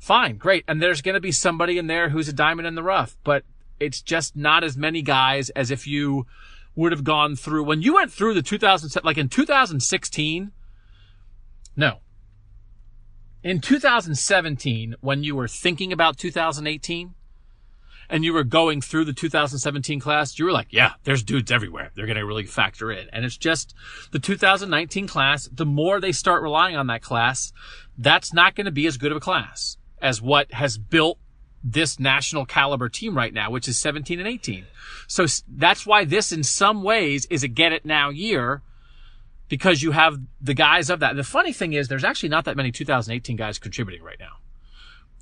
fine, 0.00 0.36
great. 0.36 0.64
And 0.66 0.82
there's 0.82 1.00
going 1.00 1.14
to 1.14 1.20
be 1.20 1.30
somebody 1.30 1.78
in 1.78 1.86
there 1.86 2.08
who's 2.08 2.28
a 2.28 2.32
diamond 2.32 2.66
in 2.66 2.74
the 2.74 2.82
rough, 2.82 3.16
but 3.22 3.44
it's 3.78 4.02
just 4.02 4.34
not 4.34 4.64
as 4.64 4.76
many 4.76 5.00
guys 5.00 5.48
as 5.50 5.70
if 5.70 5.86
you 5.86 6.26
would 6.78 6.92
have 6.92 7.02
gone 7.02 7.34
through 7.34 7.64
when 7.64 7.82
you 7.82 7.94
went 7.94 8.12
through 8.12 8.32
the 8.32 8.40
2000 8.40 9.04
like 9.04 9.18
in 9.18 9.28
2016 9.28 10.52
no. 11.76 11.98
In 13.42 13.60
2017 13.60 14.94
when 15.00 15.24
you 15.24 15.34
were 15.34 15.48
thinking 15.48 15.92
about 15.92 16.18
2018 16.18 17.14
and 18.08 18.24
you 18.24 18.32
were 18.32 18.44
going 18.44 18.80
through 18.80 19.04
the 19.04 19.12
2017 19.12 19.98
class 19.98 20.38
you 20.38 20.44
were 20.44 20.52
like 20.52 20.68
yeah 20.70 20.92
there's 21.02 21.24
dudes 21.24 21.50
everywhere. 21.50 21.90
They're 21.96 22.06
going 22.06 22.16
to 22.16 22.24
really 22.24 22.46
factor 22.46 22.92
in. 22.92 23.08
And 23.12 23.24
it's 23.24 23.36
just 23.36 23.74
the 24.12 24.20
2019 24.20 25.08
class 25.08 25.48
the 25.52 25.66
more 25.66 26.00
they 26.00 26.12
start 26.12 26.44
relying 26.44 26.76
on 26.76 26.86
that 26.86 27.02
class 27.02 27.52
that's 27.96 28.32
not 28.32 28.54
going 28.54 28.66
to 28.66 28.70
be 28.70 28.86
as 28.86 28.98
good 28.98 29.10
of 29.10 29.16
a 29.16 29.20
class 29.20 29.78
as 30.00 30.22
what 30.22 30.52
has 30.52 30.78
built 30.78 31.18
this 31.62 31.98
national 31.98 32.46
caliber 32.46 32.88
team 32.88 33.16
right 33.16 33.32
now, 33.32 33.50
which 33.50 33.68
is 33.68 33.78
17 33.78 34.18
and 34.18 34.28
18. 34.28 34.66
So 35.06 35.26
that's 35.48 35.86
why 35.86 36.04
this 36.04 36.32
in 36.32 36.42
some 36.42 36.82
ways 36.82 37.26
is 37.26 37.42
a 37.42 37.48
get 37.48 37.72
it 37.72 37.84
now 37.84 38.10
year 38.10 38.62
because 39.48 39.82
you 39.82 39.92
have 39.92 40.18
the 40.40 40.54
guys 40.54 40.90
of 40.90 41.00
that. 41.00 41.10
And 41.10 41.18
the 41.18 41.24
funny 41.24 41.52
thing 41.52 41.72
is 41.72 41.88
there's 41.88 42.04
actually 42.04 42.28
not 42.28 42.44
that 42.44 42.56
many 42.56 42.70
2018 42.70 43.36
guys 43.36 43.58
contributing 43.58 44.04
right 44.04 44.18
now. 44.20 44.36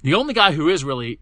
The 0.03 0.15
only 0.15 0.35
guy 0.35 0.53
who 0.53 0.69
is 0.69 0.85
really 0.85 1.21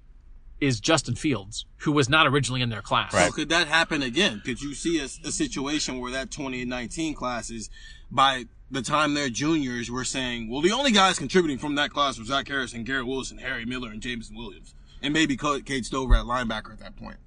is 0.61 0.81
Justin 0.81 1.15
Fields, 1.15 1.67
who 1.79 1.93
was 1.93 2.09
not 2.09 2.27
originally 2.27 2.63
in 2.63 2.71
their 2.71 2.83
class. 2.83 3.13
So 3.13 3.31
could 3.31 3.49
that 3.51 3.67
happen 3.67 4.03
again? 4.03 4.41
Could 4.45 4.63
you 4.63 4.75
see 4.75 4.99
a, 5.01 5.05
a 5.05 5.33
situation 5.33 6.01
where 6.01 6.13
that 6.13 6.31
2019 6.31 7.15
class 7.15 7.51
is 7.51 7.71
by 8.11 8.47
the 8.71 8.83
time 8.83 9.15
they're 9.15 9.29
juniors, 9.29 9.91
we're 9.91 10.05
saying, 10.05 10.49
well, 10.49 10.61
the 10.61 10.73
only 10.73 10.91
guys 10.91 11.19
contributing 11.19 11.59
from 11.59 11.75
that 11.75 11.91
class 11.91 12.19
were 12.19 12.25
Zach 12.25 12.49
Harrison, 12.49 12.85
Garrett 12.85 13.07
Wilson, 13.07 13.39
Harry 13.39 13.65
Miller, 13.65 13.91
and 13.91 14.01
Jameson 14.01 14.37
Williams, 14.37 14.75
and 15.05 15.13
maybe 15.13 15.37
Cade 15.37 15.85
Stover 15.85 16.17
at 16.17 16.25
linebacker 16.25 16.73
at 16.73 16.81
that 16.81 16.97
point. 16.97 17.19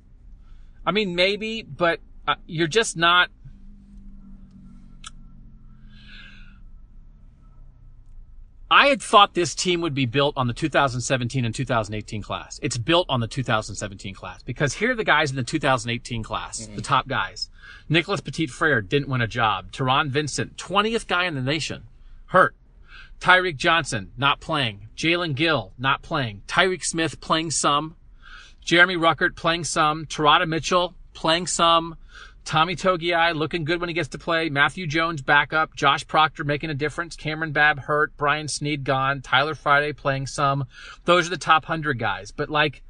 I 0.86 0.91
mean, 0.91 1.16
maybe, 1.16 1.62
but 1.62 1.99
uh, 2.28 2.36
you're 2.48 2.68
just 2.68 2.98
not. 2.98 3.30
I 8.70 8.88
had 8.88 9.02
thought 9.02 9.34
this 9.34 9.56
team 9.56 9.80
would 9.80 9.94
be 9.94 10.06
built 10.06 10.36
on 10.36 10.48
the 10.48 10.54
2017 10.54 11.45
and 11.45 11.56
2018 11.56 12.22
class. 12.22 12.60
It's 12.62 12.78
built 12.78 13.06
on 13.08 13.22
the 13.22 13.28
2017 13.28 14.14
class 14.14 14.44
because 14.44 14.74
here 14.74 14.91
are 14.91 14.95
the 14.95 15.06
guys 15.06 15.30
in 15.30 15.38
the 15.38 15.44
2018 15.44 16.22
class, 16.22 16.68
the 16.76 16.82
top 16.82 17.08
guys. 17.08 17.49
Nicholas 17.88 18.20
Petit 18.20 18.48
Frere 18.48 18.82
didn't 18.82 19.08
win 19.08 19.22
a 19.22 19.28
job. 19.28 19.72
Taron 19.72 20.10
Vincent, 20.10 20.58
20th 20.58 21.08
guy 21.08 21.26
in 21.26 21.36
the 21.36 21.41
nation, 21.41 21.84
hurt. 22.26 22.56
Tyreke 23.19 23.57
Johnson, 23.57 24.11
not 24.18 24.39
playing. 24.39 24.89
Jaelen 24.95 25.35
Gill, 25.35 25.73
not 25.77 26.02
playing. 26.02 26.44
Tyreke 26.48 26.85
Smith 26.85 27.19
playing 27.19 27.52
some. 27.52 27.95
Jeremy 28.61 28.95
Ruckert 28.95 29.35
playing 29.35 29.64
some. 29.64 30.06
Teradja 30.06 30.48
Mitchell 30.48 30.94
playing 31.14 31.48
some. 31.48 31.95
Tommy 32.48 32.77
Togiai 32.77 33.35
looking 33.35 33.65
good 33.65 33.81
when 33.81 33.89
he 33.89 33.94
gets 33.94 34.07
to 34.10 34.18
play. 34.18 34.49
Matthew 34.49 34.88
Jones 34.88 35.22
back 35.22 35.52
up. 35.52 35.76
Josh 35.76 36.07
Proctor 36.07 36.45
making 36.45 36.69
a 36.69 36.73
difference. 36.73 37.18
Kamryn 37.18 37.52
Babb 37.52 37.80
hurt. 37.80 38.15
Brian 38.15 38.48
Snead 38.48 38.85
gone. 38.85 39.22
Tyler 39.22 39.53
Friday 39.53 39.91
playing 39.91 40.27
some. 40.27 40.65
Those 41.03 41.27
are 41.27 41.30
the 41.30 41.38
top 41.38 41.64
100 41.64 41.99
guys. 41.99 42.31
But 42.31 42.49
like, 42.49 42.84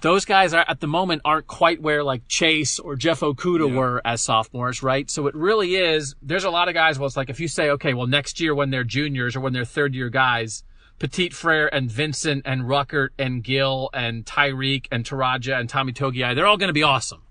those 0.00 0.24
guys 0.24 0.54
are 0.54 0.64
at 0.68 0.80
the 0.80 0.86
moment 0.86 1.22
aren't 1.24 1.46
quite 1.46 1.80
where 1.82 2.04
like 2.04 2.26
Chase 2.28 2.78
or 2.78 2.96
Jeff 2.96 3.20
Okudah 3.20 3.74
were 3.74 4.00
as 4.04 4.22
sophomores, 4.22 4.82
right? 4.82 5.10
So 5.10 5.26
it 5.26 5.34
really 5.34 5.76
is, 5.76 6.14
there's 6.22 6.44
a 6.44 6.50
lot 6.50 6.68
of 6.68 6.74
guys, 6.74 6.98
well, 6.98 7.06
it's 7.06 7.16
like 7.16 7.30
if 7.30 7.40
you 7.40 7.48
say, 7.48 7.70
okay, 7.70 7.94
well, 7.94 8.06
next 8.06 8.40
year 8.40 8.54
when 8.54 8.70
they're 8.70 8.84
juniors 8.84 9.34
or 9.34 9.40
when 9.40 9.52
they're 9.52 9.64
third 9.64 9.94
year 9.94 10.08
guys, 10.08 10.62
Petit 10.98 11.30
Frere 11.30 11.68
and 11.68 11.90
Vincent 11.90 12.42
and 12.44 12.62
Ruckert 12.62 13.10
and 13.18 13.42
Gill 13.42 13.90
and 13.92 14.24
Tyreke 14.24 14.86
and 14.90 15.04
Teradja 15.04 15.58
and 15.58 15.68
Tommy 15.68 15.92
Togiai, 15.92 16.34
they're 16.34 16.46
all 16.46 16.56
going 16.56 16.68
to 16.68 16.74
be 16.74 16.82
awesome. 16.82 17.22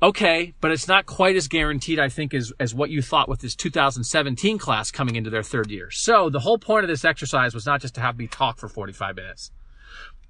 Okay, 0.00 0.54
but 0.60 0.70
it's 0.70 0.86
not 0.86 1.06
quite 1.06 1.34
as 1.34 1.48
guaranteed, 1.48 1.98
I 1.98 2.08
think, 2.08 2.32
as, 2.32 2.52
as 2.60 2.72
what 2.72 2.90
you 2.90 3.02
thought 3.02 3.28
with 3.28 3.40
this 3.40 3.56
2017 3.56 4.56
class 4.56 4.92
coming 4.92 5.16
into 5.16 5.28
their 5.28 5.42
third 5.42 5.70
year. 5.70 5.90
So 5.90 6.30
the 6.30 6.40
whole 6.40 6.58
point 6.58 6.84
of 6.84 6.88
this 6.88 7.04
exercise 7.04 7.52
was 7.52 7.66
not 7.66 7.80
just 7.80 7.96
to 7.96 8.00
have 8.00 8.16
me 8.16 8.28
talk 8.28 8.58
for 8.58 8.68
45 8.68 9.16
minutes. 9.16 9.50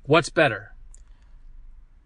What's 0.05 0.31
better? 0.31 0.75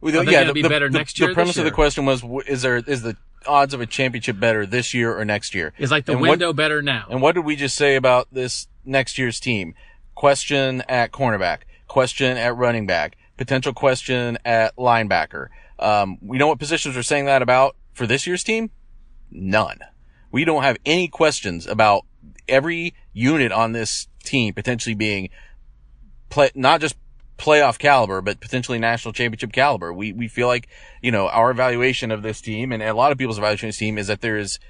Are 0.03 0.11
they 0.25 0.33
yeah, 0.33 0.51
be 0.53 0.63
the- 0.63 0.69
better 0.69 0.89
the- 0.89 0.99
next 0.99 1.19
year 1.19 1.29
The 1.29 1.35
premise 1.35 1.55
this 1.55 1.59
of 1.59 1.65
the 1.65 1.71
question 1.71 2.05
was: 2.07 2.23
Is 2.47 2.63
there 2.63 2.77
is 2.79 3.03
the 3.03 3.17
odds 3.47 3.75
of 3.75 3.81
a 3.81 3.87
championship 3.87 4.39
better 4.39 4.67
this 4.67 4.93
year 4.95 5.17
or 5.17 5.25
next 5.25 5.55
year? 5.55 5.73
Is 5.79 5.91
like 5.91 6.07
the 6.07 6.13
And 6.13 6.21
what- 6.21 6.31
window 6.31 6.53
better 6.53 6.83
now? 6.83 7.07
And 7.11 7.23
what 7.23 7.35
did 7.35 7.45
we 7.45 7.57
just 7.57 7.77
say 7.77 7.97
about 7.97 8.29
this 8.33 8.67
next 8.85 9.19
year's 9.19 9.39
team? 9.41 9.75
Question 10.15 10.83
at 10.89 11.13
cornerback, 11.13 11.61
question 11.89 12.37
at 12.37 12.55
running 12.57 12.87
back, 12.87 13.17
potential 13.37 13.73
question 13.73 14.39
at 14.45 14.77
linebacker. 14.77 15.49
Um, 15.79 16.19
we 16.21 16.39
know 16.39 16.47
what 16.49 16.59
positions 16.59 16.95
we're 16.97 17.03
saying 17.03 17.25
that 17.27 17.43
about 17.43 17.77
for 17.93 18.07
this 18.07 18.27
year's 18.27 18.45
team? 18.45 18.71
None. 19.31 19.79
We 20.31 20.45
don't 20.45 20.63
have 20.63 20.77
any 20.87 21.09
questions 21.09 21.67
about 21.67 22.05
every 22.49 22.95
unit 23.13 23.51
on 23.53 23.73
this 23.73 24.07
team 24.25 24.55
potentially 24.55 24.95
being 24.95 25.29
play, 26.31 26.51
not 26.55 26.81
just 26.81 26.97
playoff 27.43 27.77
caliber, 27.77 28.21
but 28.21 28.41
potentially 28.41 28.79
national 28.79 29.13
championship 29.13 29.53
caliber. 29.53 29.93
We, 29.93 30.13
we 30.13 30.29
feel 30.29 30.47
like, 30.47 30.69
you 31.03 31.11
know, 31.11 31.29
our 31.29 31.51
evaluation 31.51 32.13
of 32.13 32.23
this 32.23 32.41
team 32.41 32.71
and 32.71 32.83
a 32.83 32.95
lot 32.95 33.11
of 33.11 33.19
people's 33.19 33.39
evaluation 33.39 33.69
of 33.69 33.75
this 33.75 33.79
team 33.79 33.99
is 33.99 34.07
that 34.07 34.21
there 34.21 34.39
is 34.39 34.61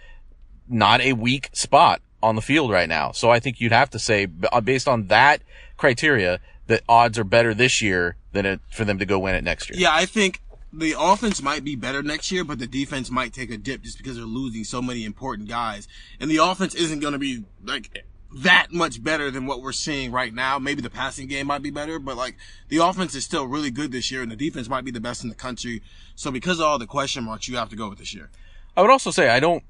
not 0.68 1.02
a 1.02 1.12
weak 1.12 1.50
spot 1.52 2.00
on 2.22 2.34
the 2.34 2.40
field 2.40 2.70
right 2.70 2.88
now. 2.88 3.12
So 3.12 3.30
I 3.30 3.40
think 3.40 3.60
you'd 3.60 3.72
have 3.72 3.90
to 3.90 3.98
say, 3.98 4.26
uh, 4.50 4.62
based 4.62 4.88
on 4.88 5.08
that 5.08 5.42
criteria, 5.76 6.40
that 6.68 6.82
odds 6.88 7.18
are 7.18 7.24
better 7.24 7.52
this 7.52 7.82
year 7.82 8.16
than 8.32 8.46
it, 8.46 8.60
for 8.70 8.86
them 8.86 8.98
to 8.98 9.04
go 9.04 9.18
win 9.18 9.34
it 9.34 9.44
next 9.44 9.68
year. 9.68 9.78
Yeah, 9.78 9.92
I 9.92 10.06
think 10.06 10.40
the 10.72 10.94
offense 10.98 11.42
might 11.42 11.64
be 11.64 11.76
better 11.76 12.02
next 12.02 12.32
year, 12.32 12.44
but 12.44 12.58
the 12.58 12.66
defense 12.66 13.10
might 13.10 13.34
take 13.34 13.50
a 13.50 13.58
dip 13.58 13.82
just 13.82 13.98
because 13.98 14.16
they're 14.16 14.24
losing 14.24 14.64
so 14.64 14.80
many 14.80 15.04
important 15.04 15.48
guys. 15.48 15.88
And 16.18 16.30
the 16.30 16.38
offense 16.38 16.74
isn't 16.74 17.00
going 17.00 17.12
to 17.12 17.18
be 17.18 17.44
like 17.62 18.02
that 18.34 18.68
much 18.72 19.02
better 19.02 19.30
than 19.30 19.46
what 19.46 19.60
we're 19.60 19.72
seeing 19.72 20.10
right 20.10 20.32
now. 20.32 20.58
Maybe 20.58 20.80
the 20.80 20.90
passing 20.90 21.26
game 21.26 21.46
might 21.46 21.62
be 21.62 21.70
better, 21.70 21.98
but 21.98 22.16
like 22.16 22.36
the 22.68 22.78
offense 22.78 23.14
is 23.14 23.24
still 23.24 23.46
really 23.46 23.70
good 23.70 23.92
this 23.92 24.10
year 24.10 24.22
and 24.22 24.30
the 24.30 24.36
defense 24.36 24.68
might 24.68 24.84
be 24.84 24.90
the 24.90 25.00
best 25.00 25.22
in 25.22 25.28
the 25.28 25.34
country. 25.34 25.82
So 26.14 26.30
because 26.30 26.58
of 26.58 26.66
all 26.66 26.78
the 26.78 26.86
question 26.86 27.24
marks, 27.24 27.48
you 27.48 27.56
have 27.56 27.68
to 27.70 27.76
go 27.76 27.88
with 27.88 27.98
this 27.98 28.14
year. 28.14 28.30
I 28.76 28.80
would 28.80 28.90
also 28.90 29.10
say 29.10 29.28
I 29.28 29.40
don't. 29.40 29.62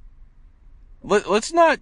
Let, 1.03 1.29
let's 1.29 1.53
not 1.53 1.81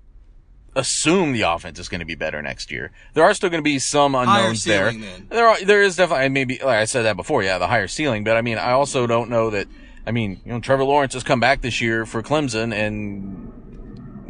assume 0.75 1.33
the 1.33 1.43
offense 1.43 1.79
is 1.79 1.89
going 1.89 1.99
to 1.99 2.07
be 2.07 2.15
better 2.15 2.41
next 2.41 2.71
year. 2.71 2.93
There 3.15 3.25
are 3.25 3.35
still 3.35 3.51
going 3.51 3.63
to 3.63 3.65
be 3.65 3.79
some 3.79 4.15
unknowns 4.15 4.65
there. 4.65 4.91
then. 4.93 5.27
There 5.29 5.47
are. 5.47 5.63
There 5.63 5.83
is 5.83 5.97
definitely 5.97 6.31
maybe 6.31 6.59
like 6.59 6.79
I 6.79 6.85
said 6.87 7.03
that 7.03 7.17
before. 7.17 7.43
Yeah, 7.43 7.59
the 7.59 7.67
higher 7.67 7.89
ceiling. 7.89 8.25
But 8.25 8.37
I 8.37 8.43
mean, 8.43 8.57
I 8.59 8.73
also 8.73 9.07
don't 9.07 9.29
know 9.29 9.51
that. 9.51 9.69
I 10.07 10.13
mean, 10.13 10.41
you 10.47 10.53
know, 10.53 10.61
Trevor 10.61 10.85
Lawrence 10.85 11.13
has 11.13 11.23
come 11.23 11.41
back 11.41 11.61
this 11.61 11.83
year 11.83 12.07
for 12.07 12.23
Clemson 12.23 12.73
and 12.73 13.50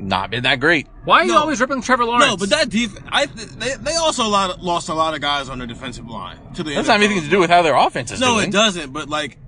not 0.00 0.30
been 0.30 0.42
that 0.44 0.60
great. 0.60 0.86
Why 1.04 1.20
are 1.20 1.24
you 1.24 1.36
always 1.36 1.60
ripping 1.60 1.82
Trevor 1.82 2.04
Lawrence? 2.04 2.26
No, 2.26 2.36
but 2.36 2.50
that 2.50 2.68
def- 2.70 2.96
I 3.08 3.26
they, 3.26 3.74
they 3.74 3.94
also 3.96 4.24
a 4.24 4.28
lot 4.28 4.62
lost 4.62 4.88
a 4.88 4.94
lot 4.94 5.14
of 5.14 5.20
guys 5.20 5.48
on 5.48 5.58
their 5.58 5.66
defensive 5.66 6.08
line 6.08 6.38
to 6.54 6.62
the 6.62 6.74
That's 6.74 6.88
not 6.88 7.00
NFL 7.00 7.04
anything 7.04 7.22
to 7.24 7.30
do 7.30 7.38
with 7.38 7.50
how 7.50 7.62
their 7.62 7.76
offense 7.76 8.10
is 8.10 8.20
No, 8.20 8.34
doing. 8.34 8.48
it 8.48 8.52
doesn't. 8.52 8.92
But 8.92 9.08
like 9.08 9.38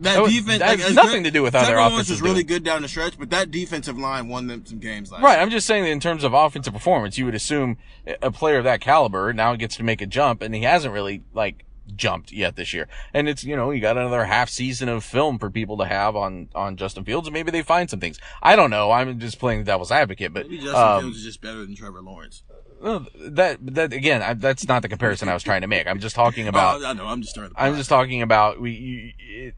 that 0.00 0.18
Oh, 0.18 0.28
defense, 0.28 0.60
that 0.60 0.68
like, 0.68 0.78
has 0.80 0.94
nothing 0.94 1.22
good- 1.22 1.30
to 1.30 1.30
do 1.32 1.42
with 1.42 1.54
how 1.54 1.60
their 1.64 1.70
Trevor 1.74 1.80
Lawrence 1.80 1.94
offense 1.94 2.08
was 2.10 2.16
is 2.18 2.22
really 2.22 2.34
doing. 2.44 2.46
good 2.46 2.64
down 2.64 2.82
the 2.82 2.88
stretch, 2.88 3.18
but 3.18 3.30
that 3.30 3.50
defensive 3.50 3.98
line 3.98 4.28
won 4.28 4.46
them 4.46 4.64
some 4.64 4.78
games 4.78 5.10
last. 5.10 5.22
Right. 5.22 5.32
year. 5.34 5.40
I'm 5.42 5.50
just 5.50 5.66
saying 5.66 5.82
that 5.84 5.90
in 5.90 5.98
terms 6.00 6.22
of 6.22 6.32
offensive 6.34 6.72
performance, 6.72 7.18
you 7.18 7.24
would 7.24 7.34
assume 7.34 7.78
a 8.22 8.30
player 8.30 8.58
of 8.58 8.64
that 8.64 8.80
caliber 8.80 9.32
now 9.32 9.56
gets 9.56 9.76
to 9.76 9.82
make 9.82 10.00
a 10.00 10.06
jump, 10.06 10.40
and 10.42 10.54
he 10.54 10.62
hasn't 10.62 10.94
really 10.94 11.22
like 11.34 11.64
jumped 11.94 12.32
yet 12.32 12.56
this 12.56 12.72
year. 12.72 12.88
And 13.12 13.28
it's 13.28 13.44
you 13.44 13.56
know 13.56 13.70
you 13.70 13.80
got 13.80 13.96
another 13.96 14.24
half 14.24 14.48
season 14.48 14.88
of 14.88 15.04
film 15.04 15.38
for 15.38 15.50
people 15.50 15.76
to 15.78 15.84
have 15.86 16.16
on 16.16 16.48
on 16.54 16.76
Justin 16.76 17.04
Fields, 17.04 17.28
and 17.28 17.34
maybe 17.34 17.50
they 17.50 17.62
find 17.62 17.88
some 17.88 18.00
things. 18.00 18.18
I 18.42 18.56
don't 18.56 18.70
know. 18.70 18.90
I'm 18.90 19.18
just 19.18 19.38
playing 19.38 19.60
the 19.60 19.64
devil's 19.64 19.92
advocate, 19.92 20.32
but 20.32 20.46
Maybe 20.48 20.58
Justin 20.58 20.82
um, 20.82 21.00
Fields 21.02 21.18
is 21.18 21.24
just 21.24 21.40
better 21.40 21.64
than 21.64 21.74
Trevor 21.74 22.00
Lawrence. 22.00 22.42
that 22.80 23.58
that 23.60 23.92
again, 23.92 24.22
I, 24.22 24.34
that's 24.34 24.66
not 24.68 24.82
the 24.82 24.88
comparison 24.88 25.28
I 25.28 25.34
was 25.34 25.42
trying 25.42 25.62
to 25.62 25.66
make. 25.66 25.86
I'm 25.86 26.00
just 26.00 26.14
talking 26.14 26.48
about. 26.48 26.82
Oh, 26.82 26.86
I 26.86 26.92
know. 26.92 27.06
I'm 27.06 27.22
just 27.22 27.34
to. 27.34 27.50
I'm 27.56 27.76
just 27.76 27.88
talking 27.88 28.22
about 28.22 28.60
we. 28.60 28.72
You, 28.72 29.12
it, 29.18 29.54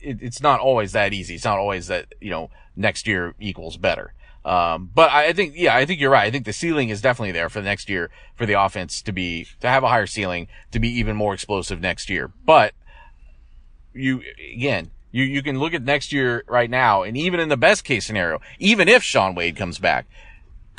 it, 0.00 0.18
it's 0.20 0.42
not 0.42 0.60
always 0.60 0.92
that 0.92 1.12
easy. 1.12 1.34
It's 1.34 1.44
not 1.44 1.58
always 1.58 1.86
that 1.86 2.14
you 2.20 2.30
know 2.30 2.50
next 2.76 3.06
year 3.06 3.34
equals 3.38 3.76
better. 3.76 4.14
Um, 4.44 4.90
but 4.94 5.10
I, 5.10 5.32
think 5.32 5.54
yeah, 5.56 5.74
I 5.74 5.86
think 5.86 6.00
you're 6.00 6.10
right. 6.10 6.26
I 6.26 6.30
think 6.30 6.44
the 6.44 6.52
ceiling 6.52 6.90
is 6.90 7.00
definitely 7.00 7.32
there 7.32 7.48
for 7.48 7.60
the 7.60 7.66
next 7.66 7.88
year 7.88 8.10
for 8.36 8.44
the 8.44 8.60
offense 8.60 9.00
to 9.02 9.12
be 9.12 9.46
to 9.60 9.68
have 9.68 9.82
a 9.82 9.88
higher 9.88 10.06
ceiling 10.06 10.48
to 10.70 10.78
be 10.78 10.88
even 10.88 11.16
more 11.16 11.32
explosive 11.32 11.80
next 11.80 12.10
year. 12.10 12.30
But 12.44 12.74
you 13.94 14.22
again. 14.54 14.90
You, 15.10 15.22
you 15.22 15.44
can 15.44 15.60
look 15.60 15.74
at 15.74 15.84
next 15.84 16.12
year 16.12 16.42
right 16.48 16.68
now, 16.68 17.04
and 17.04 17.16
even 17.16 17.38
in 17.38 17.48
the 17.48 17.56
best 17.56 17.84
case 17.84 18.04
scenario, 18.04 18.40
even 18.58 18.88
if 18.88 19.04
Shaun 19.04 19.36
Wade 19.36 19.54
comes 19.54 19.78
back, 19.78 20.06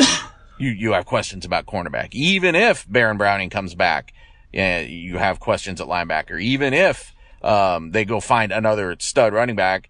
you, 0.59 0.71
you 0.71 0.91
have 0.91 1.05
questions 1.05 1.45
about 1.45 1.65
cornerback. 1.65 2.09
Even 2.13 2.53
if 2.53 2.85
Baron 2.91 3.15
Browning 3.15 3.49
comes 3.49 3.75
back, 3.75 4.13
yeah, 4.51 4.81
you 4.81 5.19
have 5.19 5.39
questions 5.39 5.79
at 5.79 5.87
linebacker. 5.87 6.41
Even 6.41 6.73
if, 6.73 7.13
um, 7.43 7.91
they 7.91 8.03
go 8.03 8.19
find 8.19 8.51
another 8.51 8.97
stud 8.99 9.31
running 9.31 9.55
back, 9.55 9.87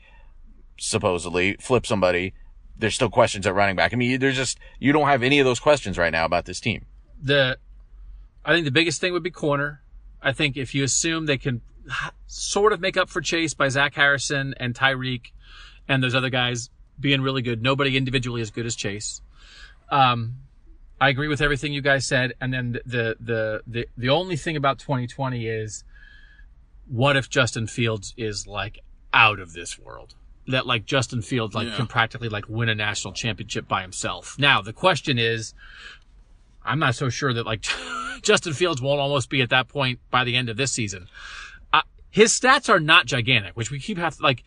supposedly 0.77 1.56
flip 1.60 1.88
somebody, 1.88 2.35
there's 2.77 2.95
still 2.95 3.10
questions 3.10 3.47
at 3.47 3.56
running 3.56 3.76
back. 3.76 3.93
I 3.93 3.95
mean, 3.95 4.19
there's 4.19 4.35
just, 4.35 4.60
you 4.80 4.91
don't 4.91 5.07
have 5.07 5.23
any 5.23 5.39
of 5.39 5.45
those 5.45 5.60
questions 5.60 5.97
right 5.97 6.11
now 6.11 6.26
about 6.26 6.45
this 6.45 6.60
team. 6.60 6.85
the 7.22 7.57
I 8.45 8.53
think 8.53 8.65
the 8.65 8.72
biggest 8.72 9.02
thing 9.02 9.11
would 9.14 9.23
be 9.23 9.31
corner. 9.31 9.81
I 10.22 10.31
think 10.31 10.56
if 10.56 10.76
you 10.76 10.84
assume 10.84 11.26
they 11.26 11.38
can 11.38 11.61
sort 12.27 12.73
of 12.73 12.80
make 12.80 12.95
up 12.95 13.10
for 13.10 13.22
Chase 13.22 13.53
by 13.53 13.69
Zach 13.69 13.95
Harrison 13.95 14.53
and 14.60 14.76
Tyreke 14.76 15.31
and 15.88 16.03
those 16.03 16.14
other 16.14 16.30
guys 16.30 16.69
being 16.99 17.22
really 17.22 17.41
good, 17.41 17.61
nobody 17.61 17.97
individually 17.97 18.41
as 18.41 18.52
good 18.52 18.65
as 18.65 18.76
Chase. 18.76 19.22
Um, 19.89 20.38
I 21.02 21.10
agree 21.10 21.27
with 21.27 21.41
everything 21.41 21.73
you 21.73 21.81
guys 21.81 22.06
said. 22.06 22.34
And 22.39 22.53
then 22.53 22.72
the, 22.73 22.81
the, 22.85 23.15
the, 23.19 23.61
the, 23.68 23.88
the 23.97 24.10
only 24.10 24.35
thing 24.35 24.56
about 24.56 24.80
2020 24.80 25.47
is 25.47 25.84
what 26.88 27.18
if 27.18 27.30
Justin 27.30 27.68
Fields 27.68 28.14
is 28.15 28.47
like 28.47 28.80
out 29.14 29.39
of 29.39 29.53
this 29.53 29.77
world? 29.80 30.15
That 30.48 30.68
like 30.68 30.86
Justin 30.86 31.22
Fields 31.22 31.56
like 31.56 31.68
Yeah. 31.68 31.76
can 31.76 31.88
practically 31.88 32.30
like 32.30 32.48
win 32.48 32.70
a 32.70 32.76
national 32.76 33.14
championship 33.14 33.68
by 33.68 33.82
himself. 33.82 34.38
Now 34.38 34.62
the 34.62 34.74
question 34.74 35.18
is, 35.18 35.54
I'm 36.64 36.80
not 36.80 36.96
so 36.96 37.10
sure 37.10 37.34
that 37.34 37.46
like 37.46 37.64
Justin 38.22 38.54
Fields 38.54 38.82
won't 38.82 39.00
almost 39.00 39.30
be 39.30 39.42
at 39.42 39.50
that 39.50 39.68
point 39.68 40.00
by 40.12 40.24
the 40.24 40.36
end 40.36 40.50
of 40.50 40.58
this 40.58 40.72
season. 40.72 41.08
Uh, 41.74 41.82
his 42.10 42.32
stats 42.32 42.70
are 42.70 42.80
not 42.80 43.06
gigantic, 43.06 43.56
which 43.56 43.72
we 43.72 43.80
keep 43.80 43.98
have 43.98 44.18
to 44.18 44.24
like. 44.24 44.44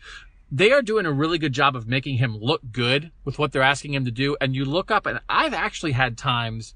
They 0.51 0.71
are 0.71 0.81
doing 0.81 1.05
a 1.05 1.11
really 1.11 1.37
good 1.37 1.53
job 1.53 1.75
of 1.75 1.87
making 1.87 2.17
him 2.17 2.35
look 2.35 2.61
good 2.71 3.11
with 3.23 3.37
what 3.37 3.51
they're 3.51 3.61
asking 3.61 3.93
him 3.93 4.03
to 4.05 4.11
do. 4.11 4.35
And 4.41 4.55
you 4.55 4.65
look 4.65 4.89
up, 4.89 5.05
and 5.05 5.19
I've 5.29 5.53
actually 5.53 5.91
had 5.91 6.17
times, 6.17 6.73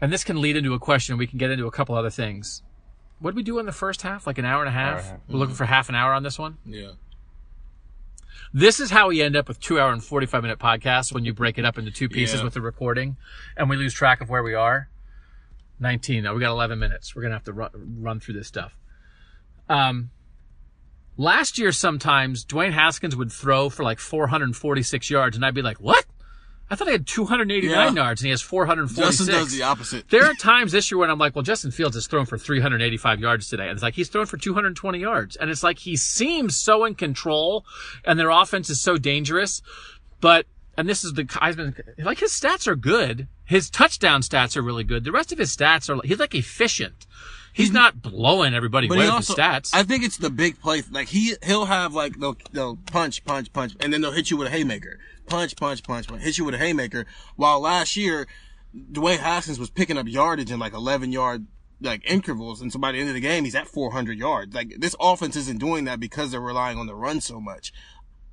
and 0.00 0.12
this 0.12 0.24
can 0.24 0.40
lead 0.40 0.56
into 0.56 0.74
a 0.74 0.78
question. 0.80 1.16
We 1.16 1.28
can 1.28 1.38
get 1.38 1.50
into 1.52 1.66
a 1.66 1.70
couple 1.70 1.94
other 1.94 2.10
things. 2.10 2.62
What 3.20 3.30
did 3.32 3.36
we 3.36 3.42
do 3.44 3.60
in 3.60 3.66
the 3.66 3.72
first 3.72 4.02
half? 4.02 4.26
Like 4.26 4.38
an 4.38 4.44
hour 4.44 4.62
and 4.62 4.68
a 4.68 4.72
half? 4.72 5.12
We're 5.28 5.38
looking 5.38 5.54
for 5.54 5.64
half 5.66 5.88
an 5.90 5.94
hour 5.94 6.12
on 6.12 6.24
this 6.24 6.38
one. 6.40 6.56
Yeah. 6.66 6.92
This 8.52 8.80
is 8.80 8.90
how 8.90 9.08
we 9.08 9.22
end 9.22 9.36
up 9.36 9.46
with 9.48 9.60
two 9.60 9.78
hour 9.78 9.92
and 9.92 10.02
45 10.02 10.42
minute 10.42 10.58
podcasts 10.58 11.12
when 11.12 11.24
you 11.24 11.32
break 11.32 11.56
it 11.58 11.64
up 11.64 11.78
into 11.78 11.90
two 11.90 12.08
pieces 12.08 12.40
Yeah. 12.40 12.44
with 12.44 12.54
the 12.54 12.60
recording 12.60 13.16
and 13.56 13.70
we 13.70 13.76
lose 13.76 13.94
track 13.94 14.20
of 14.20 14.28
where 14.28 14.42
we 14.42 14.54
are. 14.54 14.88
19. 15.78 16.24
Now 16.24 16.34
we 16.34 16.40
got 16.40 16.50
11 16.50 16.78
minutes. 16.78 17.14
We're 17.14 17.22
going 17.22 17.30
to 17.30 17.36
have 17.36 17.44
to 17.44 17.52
run, 17.52 17.70
run 18.00 18.20
through 18.20 18.34
this 18.34 18.48
stuff. 18.48 18.76
Um, 19.68 20.10
last 21.16 21.58
year, 21.58 21.70
sometimes 21.70 22.44
Dwayne 22.44 22.72
Haskins 22.72 23.14
would 23.14 23.30
throw 23.30 23.70
for 23.70 23.84
like 23.84 24.00
446 24.00 25.08
yards 25.10 25.36
and 25.36 25.44
I'd 25.46 25.54
be 25.54 25.62
like, 25.62 25.78
what? 25.80 26.04
I 26.70 26.76
thought 26.76 26.86
he 26.86 26.92
had 26.92 27.06
289 27.06 27.70
Yeah. 27.96 28.02
yards 28.04 28.20
and 28.20 28.26
he 28.26 28.30
has 28.30 28.40
446. 28.40 29.18
Justin 29.18 29.34
does 29.34 29.52
the 29.52 29.62
opposite. 29.64 30.08
There 30.08 30.24
are 30.24 30.34
times 30.34 30.70
this 30.72 30.90
year 30.90 30.98
when 30.98 31.10
I'm 31.10 31.18
like, 31.18 31.34
well, 31.34 31.42
Justin 31.42 31.72
Fields 31.72 31.96
has 31.96 32.06
thrown 32.06 32.26
for 32.26 32.38
385 32.38 33.20
yards 33.20 33.48
today. 33.48 33.64
And 33.64 33.72
it's 33.72 33.82
like, 33.82 33.94
he's 33.94 34.08
thrown 34.08 34.26
for 34.26 34.36
220 34.36 34.98
yards. 34.98 35.34
And 35.36 35.50
it's 35.50 35.62
like, 35.64 35.80
he 35.80 35.96
seems 35.96 36.54
so 36.54 36.84
in 36.84 36.94
control 36.94 37.64
and 38.04 38.18
their 38.20 38.30
offense 38.30 38.70
is 38.70 38.80
so 38.80 38.96
dangerous. 38.96 39.62
But, 40.20 40.46
and 40.78 40.88
this 40.88 41.02
is 41.02 41.14
the 41.14 41.24
Heisman, 41.24 41.80
like 41.98 42.20
his 42.20 42.30
stats 42.30 42.68
are 42.68 42.76
good. 42.76 43.26
His 43.44 43.68
touchdown 43.68 44.20
stats 44.22 44.56
are 44.56 44.62
really 44.62 44.84
good. 44.84 45.02
The 45.02 45.12
rest 45.12 45.32
of 45.32 45.38
his 45.38 45.54
stats 45.54 45.90
are, 45.90 46.00
he's 46.06 46.20
like 46.20 46.34
efficient. 46.36 47.06
He's 47.52 47.72
not 47.72 48.00
blowing 48.00 48.54
everybody 48.54 48.86
away 48.86 48.98
with 48.98 49.08
also, 49.10 49.34
his 49.34 49.42
stats. 49.42 49.70
I 49.74 49.82
think 49.82 50.04
it's 50.04 50.18
the 50.18 50.30
big 50.30 50.60
play. 50.60 50.84
Like 50.88 51.08
he, 51.08 51.34
he'll 51.44 51.64
have 51.64 51.92
like 51.94 52.16
they'll, 52.20 52.36
they'll 52.52 52.76
punch, 52.76 53.24
punch, 53.24 53.52
punch, 53.52 53.74
and 53.80 53.92
then 53.92 54.00
they'll 54.02 54.12
hit 54.12 54.30
you 54.30 54.36
with 54.36 54.46
a 54.46 54.50
haymaker. 54.50 55.00
Punch, 55.30 55.56
punch, 55.56 55.82
punch, 55.84 56.08
punch, 56.08 56.22
hit 56.22 56.36
you 56.38 56.44
with 56.44 56.54
a 56.54 56.58
haymaker. 56.58 57.06
While 57.36 57.60
last 57.60 57.96
year, 57.96 58.26
Dwayne 58.76 59.18
Haskins 59.18 59.58
was 59.58 59.70
picking 59.70 59.96
up 59.96 60.06
yardage 60.08 60.50
in 60.50 60.58
like 60.58 60.72
11 60.74 61.12
yard 61.12 61.46
like 61.80 62.02
intervals, 62.04 62.60
and 62.60 62.72
so 62.72 62.78
by 62.78 62.92
the 62.92 62.98
end 62.98 63.08
of 63.08 63.14
the 63.14 63.20
game, 63.20 63.44
he's 63.44 63.54
at 63.54 63.66
400 63.68 64.18
yards. 64.18 64.54
Like 64.54 64.74
this 64.78 64.94
offense 65.00 65.36
isn't 65.36 65.60
doing 65.60 65.84
that 65.84 66.00
because 66.00 66.30
they're 66.30 66.40
relying 66.40 66.78
on 66.78 66.86
the 66.86 66.94
run 66.94 67.20
so 67.20 67.40
much. 67.40 67.72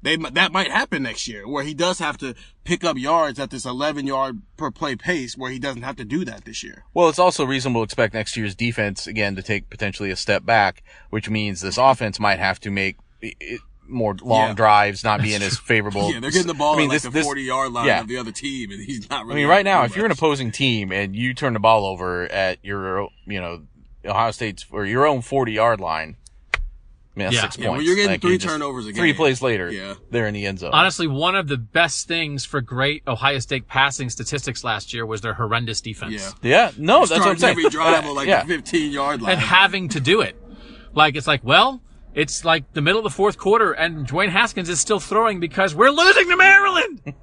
They 0.02 0.16
that 0.16 0.52
might 0.52 0.72
happen 0.72 1.04
next 1.04 1.28
year, 1.28 1.48
where 1.48 1.64
he 1.64 1.74
does 1.74 2.00
have 2.00 2.18
to 2.20 2.36
pick 2.64 2.84
up 2.84 2.98
yards 2.98 3.40
at 3.40 3.50
this 3.52 3.66
11 3.66 4.06
yard 4.06 4.42
per 4.58 4.70
play 4.70 4.96
pace, 4.96 5.38
where 5.38 5.52
he 5.52 5.60
doesn't 5.60 5.82
have 5.84 5.96
to 5.98 6.06
do 6.06 6.26
that 6.26 6.46
this 6.46 6.64
year. 6.64 6.84
Well, 6.94 7.10
it's 7.10 7.20
also 7.20 7.46
reasonable 7.46 7.82
to 7.82 7.86
expect 7.86 8.14
next 8.14 8.36
year's 8.38 8.54
defense 8.56 9.08
again 9.08 9.36
to 9.36 9.42
take 9.44 9.70
potentially 9.70 10.12
a 10.12 10.16
step 10.16 10.46
back, 10.46 10.84
which 11.10 11.30
means 11.30 11.62
this 11.62 11.78
offense 11.78 12.20
might 12.20 12.40
have 12.40 12.60
to 12.62 12.70
make 12.72 12.98
i- 13.24 13.34
i- 13.42 13.58
more 13.88 14.16
long 14.22 14.50
Yeah. 14.50 14.54
drives, 14.54 15.04
not 15.04 15.22
being 15.22 15.42
as 15.42 15.58
favorable. 15.58 16.12
Yeah, 16.12 16.20
they're 16.20 16.32
getting 16.32 16.48
the 16.48 16.54
ball 16.54 16.76
I 16.76 16.78
mean, 16.78 16.86
at 16.90 16.94
like 16.94 17.02
this- 17.02 17.14
the 17.14 17.24
40 17.24 17.42
yard 17.44 17.72
line 17.72 17.88
yeah. 17.88 18.02
of 18.02 18.08
the 18.08 18.18
other 18.18 18.32
team, 18.32 18.72
and 18.72 18.84
he's 18.84 19.10
not 19.10 19.22
really 19.22 19.34
I 19.34 19.36
really. 19.36 19.42
mean, 19.42 19.50
right 19.50 19.66
now, 19.66 19.80
doing 19.82 19.90
if 19.92 19.96
you're 19.98 20.06
an 20.06 20.12
opposing 20.12 20.52
team 20.52 20.92
and 20.92 21.16
you 21.16 21.34
turn 21.34 21.54
the 21.54 21.60
ball 21.60 21.86
over 21.86 22.24
at 22.32 22.60
your, 22.64 23.10
you 23.26 23.40
know, 23.42 23.62
Ohio 24.06 24.32
State's 24.32 24.66
or 24.72 24.86
your 24.86 25.06
own 25.06 25.22
40 25.22 25.52
yard 25.54 25.80
line, 25.80 26.16
I 26.54 26.60
mean, 27.20 27.26
that's 27.26 27.36
Yeah. 27.36 27.42
six 27.42 27.58
Yeah, 27.58 27.68
points. 27.70 27.78
when 27.80 27.86
you're 27.88 27.96
getting 27.96 28.12
Like, 28.12 28.22
three 28.22 28.32
you 28.34 28.38
just- 28.38 28.48
turnovers 28.54 28.86
a 28.88 28.94
Three 28.94 29.12
plays 29.14 29.42
later, 29.42 29.72
Yeah. 29.72 29.96
they're 30.12 30.28
in 30.28 30.36
the 30.36 30.46
end 30.46 30.60
zone. 30.60 30.70
Honestly, 30.72 31.08
one 31.08 31.36
of 31.36 31.48
the 31.48 31.58
best 31.58 32.08
things 32.08 32.46
for 32.46 32.62
great 32.62 33.02
Ohio 33.08 33.40
State 33.40 33.68
passing 33.68 34.12
statistics 34.12 34.64
last 34.64 34.94
year 34.94 35.04
was 35.04 35.22
their 35.22 35.34
horrendous 35.34 35.82
defense. 35.82 36.14
Yeah. 36.44 36.50
yeah, 36.68 36.72
no, 36.78 37.00
that's 37.08 37.20
what 37.20 37.30
I'm 37.30 37.38
saying. 37.40 37.58
every 37.58 37.70
drive 37.72 38.06
on 38.06 38.14
like 38.16 38.28
yeah. 38.28 38.44
the 38.44 38.48
15 38.50 38.92
yard 38.92 39.22
line. 39.24 39.32
and 39.32 39.42
having 39.42 39.90
to 39.90 40.00
do 40.00 40.22
it. 40.22 40.36
Like 40.94 41.16
it's 41.16 41.26
like, 41.28 41.42
well, 41.44 41.82
it's 42.18 42.44
like 42.44 42.74
the 42.74 42.82
middle 42.82 42.98
of 42.98 43.04
the 43.04 43.16
fourth 43.16 43.38
quarter, 43.38 43.74
and 43.74 44.08
Dwayne 44.08 44.30
Haskins 44.30 44.70
is 44.70 44.80
still 44.80 45.00
throwing 45.00 45.40
because 45.40 45.76
we're 45.76 45.92
losing 45.92 46.28
to 46.28 46.36
Maryland. 46.36 47.02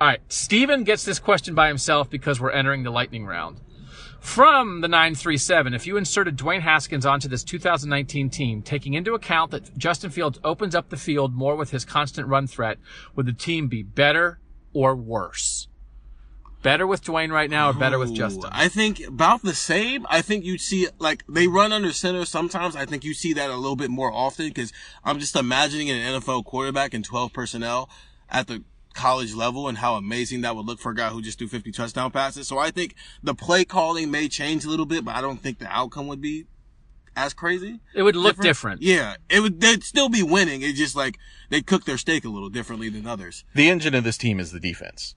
All 0.00 0.08
right, 0.08 0.20
Steven 0.26 0.82
gets 0.82 1.04
this 1.04 1.20
question 1.20 1.54
by 1.54 1.68
himself 1.68 2.10
because 2.10 2.40
we're 2.40 2.50
entering 2.50 2.82
the 2.82 2.90
lightning 2.90 3.24
round. 3.24 3.60
From 4.18 4.80
the 4.80 4.88
937, 4.88 5.74
if 5.74 5.86
you 5.86 5.96
inserted 5.96 6.36
Dwayne 6.36 6.62
Haskins 6.62 7.06
onto 7.06 7.28
this 7.28 7.44
2019 7.44 8.30
team, 8.30 8.62
taking 8.62 8.94
into 8.94 9.14
account 9.14 9.52
that 9.52 9.78
Justin 9.78 10.10
Fields 10.10 10.40
opens 10.42 10.74
up 10.74 10.88
the 10.88 10.96
field 10.96 11.32
more 11.32 11.54
with 11.54 11.70
his 11.70 11.84
constant 11.84 12.26
run 12.26 12.48
threat, 12.48 12.78
would 13.14 13.26
the 13.26 13.32
team 13.32 13.68
be 13.68 13.84
better 13.84 14.40
or 14.72 14.96
worse? 14.96 15.68
Better 16.62 16.86
with 16.86 17.02
Dwayne 17.02 17.32
right 17.32 17.50
now 17.50 17.70
or 17.70 17.72
better 17.72 17.98
with 17.98 18.14
Justin? 18.14 18.50
I 18.52 18.68
think 18.68 19.00
about 19.00 19.42
the 19.42 19.54
same. 19.54 20.06
I 20.08 20.22
think 20.22 20.44
you'd 20.44 20.60
see 20.60 20.88
like 20.98 21.24
they 21.28 21.48
run 21.48 21.72
under 21.72 21.92
center 21.92 22.24
sometimes. 22.24 22.76
I 22.76 22.86
think 22.86 23.04
you 23.04 23.14
see 23.14 23.32
that 23.32 23.50
a 23.50 23.56
little 23.56 23.76
bit 23.76 23.90
more 23.90 24.12
often 24.12 24.48
because 24.48 24.72
I'm 25.04 25.18
just 25.18 25.34
imagining 25.34 25.90
an 25.90 26.20
NFL 26.20 26.44
quarterback 26.44 26.94
in 26.94 27.02
12 27.02 27.32
personnel 27.32 27.90
at 28.30 28.46
the 28.46 28.62
college 28.94 29.34
level 29.34 29.68
and 29.68 29.78
how 29.78 29.94
amazing 29.94 30.42
that 30.42 30.54
would 30.54 30.66
look 30.66 30.78
for 30.78 30.92
a 30.92 30.94
guy 30.94 31.08
who 31.08 31.22
just 31.22 31.38
threw 31.38 31.48
50 31.48 31.72
touchdown 31.72 32.10
passes. 32.10 32.46
So 32.46 32.58
I 32.58 32.70
think 32.70 32.94
the 33.22 33.34
play 33.34 33.64
calling 33.64 34.10
may 34.10 34.28
change 34.28 34.64
a 34.64 34.70
little 34.70 34.86
bit, 34.86 35.04
but 35.04 35.16
I 35.16 35.20
don't 35.20 35.38
think 35.38 35.58
the 35.58 35.66
outcome 35.66 36.06
would 36.08 36.20
be 36.20 36.46
as 37.16 37.34
crazy. 37.34 37.80
It 37.94 38.02
would 38.02 38.16
look 38.16 38.38
different. 38.38 38.82
Yeah, 38.82 39.16
it 39.28 39.40
would. 39.40 39.60
They'd 39.60 39.82
still 39.82 40.08
be 40.08 40.22
winning. 40.22 40.62
It's 40.62 40.78
just 40.78 40.96
like 40.96 41.18
they 41.50 41.60
cook 41.60 41.84
their 41.84 41.98
steak 41.98 42.24
a 42.24 42.28
little 42.28 42.48
differently 42.48 42.88
than 42.88 43.06
others. 43.06 43.44
the 43.54 43.68
engine 43.68 43.94
of 43.94 44.04
this 44.04 44.16
team 44.16 44.40
is 44.40 44.52
the 44.52 44.60
defense. 44.60 45.14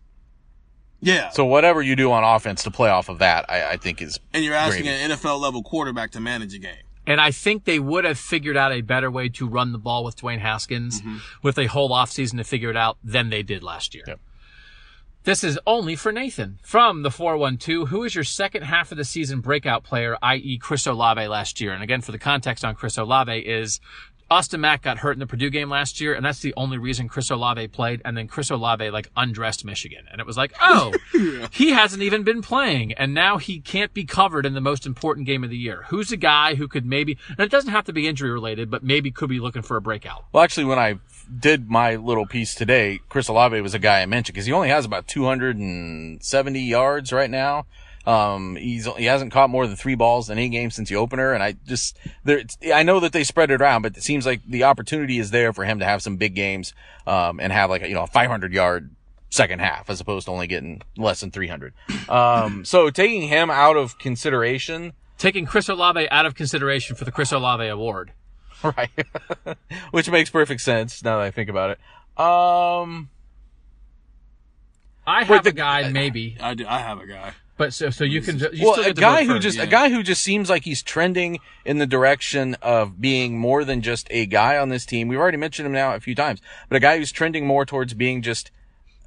Yeah. 1.02 1.30
So 1.30 1.46
whatever 1.46 1.82
you 1.82 1.96
do 1.96 2.12
on 2.12 2.24
offense 2.24 2.64
to 2.64 2.72
play 2.72 2.90
off 2.90 3.10
of 3.10 3.20
that, 3.20 3.46
I, 3.50 3.72
I 3.72 3.78
think 3.78 4.02
is 4.02 4.20
and 4.34 4.44
you're 4.44 4.54
asking 4.54 4.86
gravy. 4.86 5.04
an 5.04 5.12
NFL 5.12 5.40
level 5.40 5.62
quarterback 5.62 6.12
to 6.12 6.20
manage 6.20 6.54
a 6.54 6.60
game. 6.60 6.78
And 7.08 7.22
I 7.22 7.32
think 7.32 7.66
they 7.66 7.80
would 7.80 8.04
have 8.04 8.18
figured 8.18 8.58
out 8.58 8.72
a 8.72 8.82
better 8.82 9.12
way 9.12 9.30
to 9.30 9.48
run 9.48 9.72
the 9.72 9.78
ball 9.78 10.04
with 10.04 10.18
Dwayne 10.18 10.40
Haskins 10.40 11.02
mm-hmm. 11.02 11.18
with 11.44 11.60
a 11.60 11.68
whole 11.68 11.90
offseason 11.90 12.38
to 12.38 12.44
figure 12.44 12.72
it 12.72 12.78
out 12.78 12.98
than 13.04 13.30
they 13.30 13.44
did 13.44 13.62
last 13.62 13.94
year. 13.94 14.04
Yep. 14.08 14.20
This 15.24 15.44
is 15.44 15.60
only 15.66 15.96
for 15.96 16.12
Nathan. 16.12 16.60
From 16.62 17.02
the 17.02 17.10
412, 17.10 17.90
who 17.90 18.04
is 18.04 18.14
your 18.14 18.24
second 18.24 18.62
half 18.62 18.92
of 18.92 18.98
the 18.98 19.04
season 19.04 19.42
breakout 19.42 19.84
player, 19.84 20.18
i.e. 20.22 20.60
Chris 20.60 20.86
Olave 20.86 21.28
last 21.28 21.60
year? 21.60 21.74
And 21.74 21.82
again, 21.82 22.02
for 22.02 22.12
the 22.12 22.20
context 22.20 22.64
on 22.64 22.76
Chris 22.76 22.96
Olave 22.96 23.40
is 23.40 23.80
Austin 24.30 24.61
Mack 24.61 24.81
got 24.81 24.99
hurt 24.99 25.11
in 25.11 25.19
the 25.19 25.27
Purdue 25.27 25.52
game 25.52 25.69
last 25.69 26.02
year, 26.02 26.15
and 26.15 26.26
that's 26.26 26.39
the 26.39 26.53
only 26.57 26.80
reason 26.80 27.07
Chris 27.07 27.30
Olave 27.30 27.68
played. 27.68 28.02
And 28.03 28.18
then 28.18 28.27
Chris 28.27 28.49
Olave 28.49 28.89
like 28.89 29.10
undressed 29.15 29.64
Michigan, 29.64 30.06
and 30.11 30.19
it 30.19 30.26
was 30.26 30.35
like, 30.35 30.53
oh, 30.61 30.93
he 31.52 31.72
hasn't 31.72 32.02
even 32.02 32.23
been 32.23 32.41
playing, 32.41 32.93
and 32.93 33.14
now 33.14 33.38
he 33.38 33.60
can't 33.60 33.93
be 33.93 34.03
covered 34.03 34.45
in 34.45 34.53
the 34.53 34.61
most 34.61 34.85
important 34.85 35.27
game 35.27 35.43
of 35.43 35.52
the 35.52 35.57
year. 35.57 35.84
Who's 35.89 36.11
a 36.11 36.18
guy 36.18 36.56
who 36.56 36.68
could 36.68 36.85
maybe, 36.85 37.18
and 37.30 37.39
it 37.39 37.52
doesn't 37.52 37.72
have 37.72 37.85
to 37.85 37.93
be 37.93 38.07
injury 38.07 38.31
related, 38.31 38.72
but 38.72 38.84
maybe 38.84 39.11
could 39.11 39.30
be 39.30 39.39
looking 39.39 39.61
for 39.61 39.77
a 39.77 39.81
breakout. 39.81 40.26
Well, 40.31 40.43
actually, 40.43 40.65
when 40.65 40.80
I 40.80 40.99
did 41.39 41.69
my 41.69 41.95
little 41.95 42.26
piece 42.26 42.56
today, 42.56 43.02
Chris 43.10 43.27
Olave 43.27 43.60
was 43.61 43.73
a 43.73 43.80
guy 43.80 44.02
I 44.02 44.06
mentioned 44.07 44.34
because 44.34 44.47
he 44.47 44.53
only 44.53 44.69
has 44.69 44.85
about 44.85 45.07
270 45.07 46.60
yards 46.60 47.14
right 47.14 47.30
now. 47.30 47.65
Um, 48.06 48.56
he's 48.56 48.86
he 48.98 49.06
hasn't 49.06 49.32
caught 49.32 49.49
more 49.49 49.65
than 49.65 49.76
three 49.76 49.95
balls 49.95 50.30
in 50.30 50.38
any 50.38 50.49
game 50.49 50.69
since 50.72 50.90
the 50.90 50.95
opener, 50.95 51.34
and 51.34 51.41
I 51.41 51.53
just 51.65 51.98
there. 52.23 52.44
I 52.73 52.84
know 52.84 52.99
that 52.99 53.14
they 53.14 53.23
spread 53.23 53.49
it 53.52 53.61
around, 53.61 53.82
but 53.82 53.98
it 53.98 54.03
seems 54.03 54.26
like 54.26 54.41
the 54.48 54.64
opportunity 54.65 55.18
is 55.18 55.32
there 55.32 55.53
for 55.53 55.65
him 55.65 55.80
to 55.80 55.86
have 55.86 56.02
some 56.03 56.18
big 56.18 56.36
games, 56.36 56.73
um, 57.07 57.40
and 57.40 57.52
have 57.52 57.69
like 57.69 57.82
a, 57.82 57.88
you 57.88 57.95
know 57.95 58.03
a 58.03 58.07
500 58.07 58.53
yard 58.53 58.91
second 59.32 59.60
half 59.60 59.90
as 59.90 59.99
opposed 59.99 60.26
to 60.27 60.32
only 60.32 60.48
getting 60.48 60.82
less 60.98 61.19
than 61.19 61.32
300. 61.32 61.73
Um, 62.07 62.64
so 62.64 62.90
taking 62.90 63.23
him 63.23 63.49
out 63.49 63.76
of 63.76 63.98
consideration, 63.98 64.94
Taking 65.18 65.45
Chris 65.45 65.68
Olave 65.68 66.07
out 66.10 66.26
of 66.26 66.36
consideration 66.36 66.95
for 66.95 67.06
the 67.06 67.11
Chris 67.11 67.32
Olave 67.32 67.65
Award. 67.68 68.11
right, 68.64 68.90
which 69.91 70.10
makes 70.10 70.30
perfect 70.30 70.61
sense 70.61 71.03
now 71.03 71.18
that 71.18 71.26
I 71.26 71.32
think 71.32 71.49
about 71.49 71.72
it. 71.72 71.80
Um, 72.23 73.10
I 75.06 75.19
Wait, 75.22 75.27
have 75.27 75.44
the- 75.44 75.49
a 75.49 75.53
guy, 75.53 75.90
maybe, 75.90 76.38
I 76.40 76.53
do. 76.53 76.65
I 76.68 76.80
have 76.80 76.99
a 77.02 77.06
guy. 77.06 77.34
But 77.57 77.73
so 77.73 77.90
so 77.90 78.03
you 78.03 78.22
can. 78.22 78.38
You 78.40 78.65
well, 78.65 78.73
still 78.73 78.91
a 78.91 78.94
guy 78.94 79.23
who 79.23 79.40
just 79.40 79.57
a 79.57 79.61
yeah. 79.61 79.65
guy 79.68 79.90
who 79.90 80.03
just 80.03 80.22
seems 80.22 80.49
like 80.49 80.64
he's 80.64 80.84
trending 80.84 81.40
in 81.64 81.77
the 81.77 81.88
direction 81.88 82.56
of 82.61 82.99
being 82.99 83.38
more 83.38 83.64
than 83.64 83.82
just 83.82 84.07
a 84.11 84.26
guy 84.26 84.57
on 84.57 84.69
this 84.69 84.86
team. 84.86 85.07
We've 85.07 85.19
already 85.19 85.38
mentioned 85.38 85.65
him 85.65 85.72
now 85.72 85.95
a 85.95 85.99
few 86.02 86.15
times, 86.15 86.41
but 86.68 86.76
a 86.76 86.82
guy 86.82 86.98
who's 86.98 87.14
trending 87.14 87.45
more 87.48 87.65
towards 87.65 87.94
being 87.94 88.22
just 88.22 88.52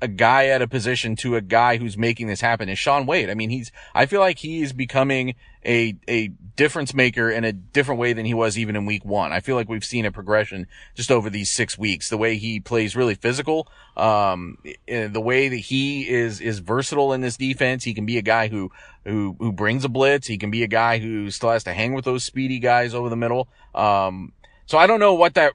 a 0.01 0.09
guy 0.09 0.47
at 0.47 0.63
a 0.63 0.69
position 0.69 1.17
to 1.17 1.37
a 1.37 1.41
guy 1.41 1.77
who's 1.77 1.99
making 1.99 2.29
this 2.29 2.41
happen 2.41 2.69
is 2.69 2.79
Shaun 2.79 3.05
Wade. 3.05 3.29
I 3.29 3.35
mean, 3.35 3.51
he's 3.51 3.71
I 3.95 4.07
feel 4.07 4.21
like 4.21 4.39
he 4.39 4.63
is 4.63 4.73
becoming 4.73 5.35
a 5.65 5.97
a 6.09 6.31
difference 6.59 6.93
maker 6.93 7.31
in 7.31 7.45
a 7.45 7.53
different 7.53 8.01
way 8.01 8.13
than 8.13 8.27
he 8.27 8.35
was 8.35 8.59
even 8.59 8.75
in 8.75 8.85
week 8.85 9.05
one. 9.05 9.33
I 9.33 9.39
feel 9.39 9.55
like 9.55 9.69
we've 9.69 9.85
seen 9.85 10.05
a 10.05 10.11
progression 10.11 10.67
just 10.97 11.09
over 11.09 11.31
these 11.31 11.51
six 11.51 11.79
weeks. 11.79 12.11
The 12.11 12.19
way 12.19 12.37
he 12.37 12.59
plays 12.59 12.97
really 12.97 13.15
physical, 13.15 13.69
um, 13.97 14.59
eh, 14.89 15.07
the 15.07 15.21
way 15.21 15.49
that 15.49 15.57
he 15.57 16.09
is 16.09 16.41
is 16.41 16.59
versatile 16.59 17.13
in 17.13 17.21
this 17.21 17.37
defense. 17.37 17.85
He 17.85 17.95
can 17.95 18.07
be 18.07 18.19
a 18.19 18.23
guy 18.23 18.49
who 18.49 18.73
who 19.05 19.37
who 19.39 19.53
brings 19.53 19.85
a 19.85 19.89
blitz. 19.89 20.27
He 20.27 20.37
can 20.37 20.51
be 20.51 20.65
a 20.65 20.67
guy 20.67 20.99
who 20.99 21.31
still 21.31 21.51
has 21.51 21.63
to 21.63 21.73
hang 21.73 21.95
with 21.95 22.05
those 22.05 22.25
speedy 22.25 22.59
guys 22.59 22.93
over 22.93 23.09
the 23.09 23.17
middle. 23.17 23.49
Um, 23.73 24.33
so 24.67 24.79
I 24.79 24.89
don't 24.89 25.01
know 25.01 25.15
what 25.15 25.35
that 25.35 25.53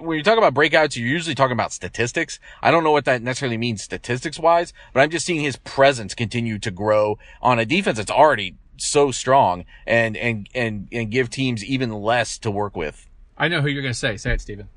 when 0.00 0.18
you 0.18 0.22
talk 0.22 0.38
about 0.38 0.54
breakouts, 0.54 0.96
you're 0.96 1.08
usually 1.08 1.34
talking 1.34 1.52
about 1.52 1.72
statistics. 1.72 2.38
I 2.62 2.70
don't 2.70 2.84
know 2.84 2.92
what 2.92 3.06
that 3.06 3.22
necessarily 3.22 3.56
means 3.56 3.82
statistics 3.82 4.38
wise, 4.38 4.74
but 4.92 5.00
I'm 5.00 5.10
just 5.10 5.24
seeing 5.24 5.40
his 5.40 5.56
presence 5.56 6.14
continue 6.14 6.58
to 6.58 6.70
grow 6.70 7.18
on 7.40 7.58
a 7.58 7.64
defense 7.64 7.96
that's 7.96 8.10
already 8.10 8.56
so 8.78 9.10
strong 9.10 9.64
and, 9.86 10.16
and, 10.16 10.48
and, 10.54 10.88
and 10.92 11.10
give 11.10 11.30
teams 11.30 11.64
even 11.64 11.92
less 11.92 12.38
to 12.38 12.50
work 12.50 12.76
with. 12.76 13.06
I 13.38 13.48
know 13.48 13.60
who 13.60 13.68
you're 13.68 13.82
going 13.82 13.92
to 13.94 13.98
say. 13.98 14.16
Say 14.16 14.32
it, 14.34 14.40
Steven. 14.40 14.68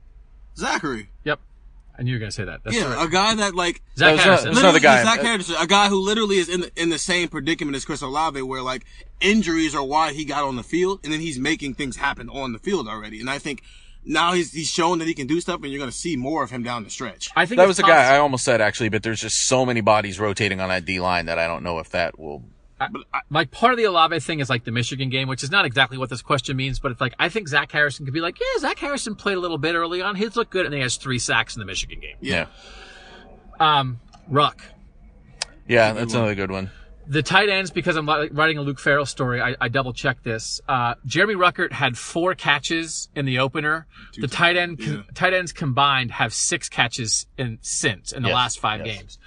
Zachary. 0.57 1.09
Yep. 1.23 1.39
I 1.97 2.01
knew 2.01 2.11
you 2.11 2.15
were 2.15 2.19
going 2.19 2.29
to 2.31 2.35
say 2.35 2.45
that. 2.45 2.61
That's 2.63 2.75
Yeah, 2.77 2.93
right. 2.93 3.05
a 3.07 3.09
guy 3.09 3.35
that 3.35 3.55
like 3.55 3.81
Zach 3.97 4.07
That 4.07 4.11
was 4.13 4.21
Harrison. 4.21 4.45
not- 4.45 4.51
It's 4.51 4.59
another 4.61 4.79
guy. 4.79 5.03
Zach 5.03 5.19
Harrison, 5.19 5.55
a 5.59 5.67
guy 5.67 5.89
who 5.89 5.99
literally 5.99 6.37
is 6.37 6.47
in 6.49 6.61
the, 6.61 6.71
in 6.77 6.89
the 6.89 6.97
same 6.97 7.27
predicament 7.27 7.75
as 7.75 7.83
Chris 7.83 8.01
Olave, 8.01 8.41
where 8.41 8.61
like 8.61 8.85
injuries 9.19 9.75
are 9.75 9.83
why 9.83 10.13
he 10.13 10.23
got 10.23 10.43
on 10.43 10.55
the 10.55 10.63
field, 10.63 11.01
and 11.03 11.11
then 11.11 11.19
he's 11.19 11.37
making 11.39 11.73
things 11.73 11.97
happen 11.97 12.29
on 12.29 12.53
the 12.53 12.59
field 12.59 12.87
already. 12.87 13.19
And 13.19 13.29
I 13.29 13.37
think 13.37 13.63
now 14.05 14.31
he's 14.31 14.53
he's 14.53 14.69
shown 14.69 14.99
that 14.99 15.09
he 15.09 15.13
can 15.13 15.27
do 15.27 15.41
stuff, 15.41 15.61
and 15.61 15.71
you're 15.71 15.77
going 15.79 15.91
to 15.91 15.95
see 15.97 16.15
more 16.15 16.41
of 16.41 16.51
him 16.51 16.63
down 16.63 16.85
the 16.85 16.89
stretch. 16.89 17.29
I 17.35 17.45
think 17.45 17.57
That 17.57 17.67
was 17.67 17.75
the 17.77 17.83
guy 17.83 18.13
I 18.15 18.17
almost 18.19 18.45
said 18.45 18.61
actually, 18.61 18.87
but 18.89 19.03
there's 19.03 19.19
just 19.19 19.47
so 19.47 19.65
many 19.65 19.81
bodies 19.81 20.21
rotating 20.21 20.61
on 20.61 20.69
that 20.69 20.85
D 20.85 21.01
line 21.01 21.25
that 21.25 21.37
I 21.37 21.47
don't 21.47 21.63
know 21.63 21.79
if 21.79 21.89
that 21.89 22.17
will. 22.17 22.43
Like 23.29 23.51
part 23.51 23.73
of 23.73 23.77
the 23.77 23.85
Olave 23.85 24.19
thing 24.21 24.39
is 24.39 24.49
like 24.49 24.63
the 24.63 24.71
Michigan 24.71 25.09
game, 25.09 25.27
which 25.27 25.43
is 25.43 25.51
not 25.51 25.65
exactly 25.65 25.97
what 25.97 26.09
this 26.09 26.21
question 26.21 26.55
means, 26.57 26.79
but 26.79 26.91
it's 26.91 27.01
like 27.01 27.13
I 27.19 27.29
think 27.29 27.47
Zach 27.47 27.71
Harrison 27.71 28.05
could 28.05 28.13
be 28.13 28.21
like, 28.21 28.39
yeah, 28.39 28.59
Zach 28.61 28.79
Harrison 28.79 29.15
played 29.15 29.37
a 29.37 29.39
little 29.39 29.57
bit 29.57 29.75
early 29.75 30.01
on. 30.01 30.15
His 30.15 30.35
looked 30.35 30.51
good, 30.51 30.65
and 30.65 30.73
he 30.73 30.81
has 30.81 30.95
three 30.97 31.19
sacks 31.19 31.55
in 31.55 31.59
the 31.59 31.65
Michigan 31.65 31.99
game. 31.99 32.15
Yeah. 32.21 32.47
Um, 33.59 33.99
Ruck. 34.27 34.61
Yeah, 35.67 35.93
that's 35.93 36.13
another 36.13 36.35
good 36.35 36.51
one. 36.51 36.71
The 37.07 37.23
tight 37.23 37.49
ends, 37.49 37.71
because 37.71 37.95
I'm 37.95 38.07
writing 38.07 38.59
a 38.59 38.61
Luke 38.61 38.79
Farrell 38.79 39.05
story, 39.05 39.41
I, 39.41 39.55
I 39.59 39.67
double 39.67 39.93
checked 39.93 40.23
this. 40.23 40.61
Uh, 40.67 40.93
Jeremy 41.07 41.33
Ruckert 41.33 41.71
had 41.71 41.97
four 41.97 42.35
catches 42.35 43.09
in 43.15 43.25
the 43.25 43.39
opener. 43.39 43.87
the 44.15 44.27
tight 44.27 44.57
end, 44.57 44.79
con- 44.79 45.05
tight 45.15 45.33
ends 45.33 45.51
combined 45.51 46.11
have 46.11 46.35
six 46.35 46.69
catches 46.69 47.25
in 47.35 47.57
since 47.61 48.11
in 48.11 48.21
the 48.21 48.29
Yes, 48.29 48.35
last 48.35 48.59
five 48.59 48.85
yes. 48.85 48.97
games. 48.97 49.17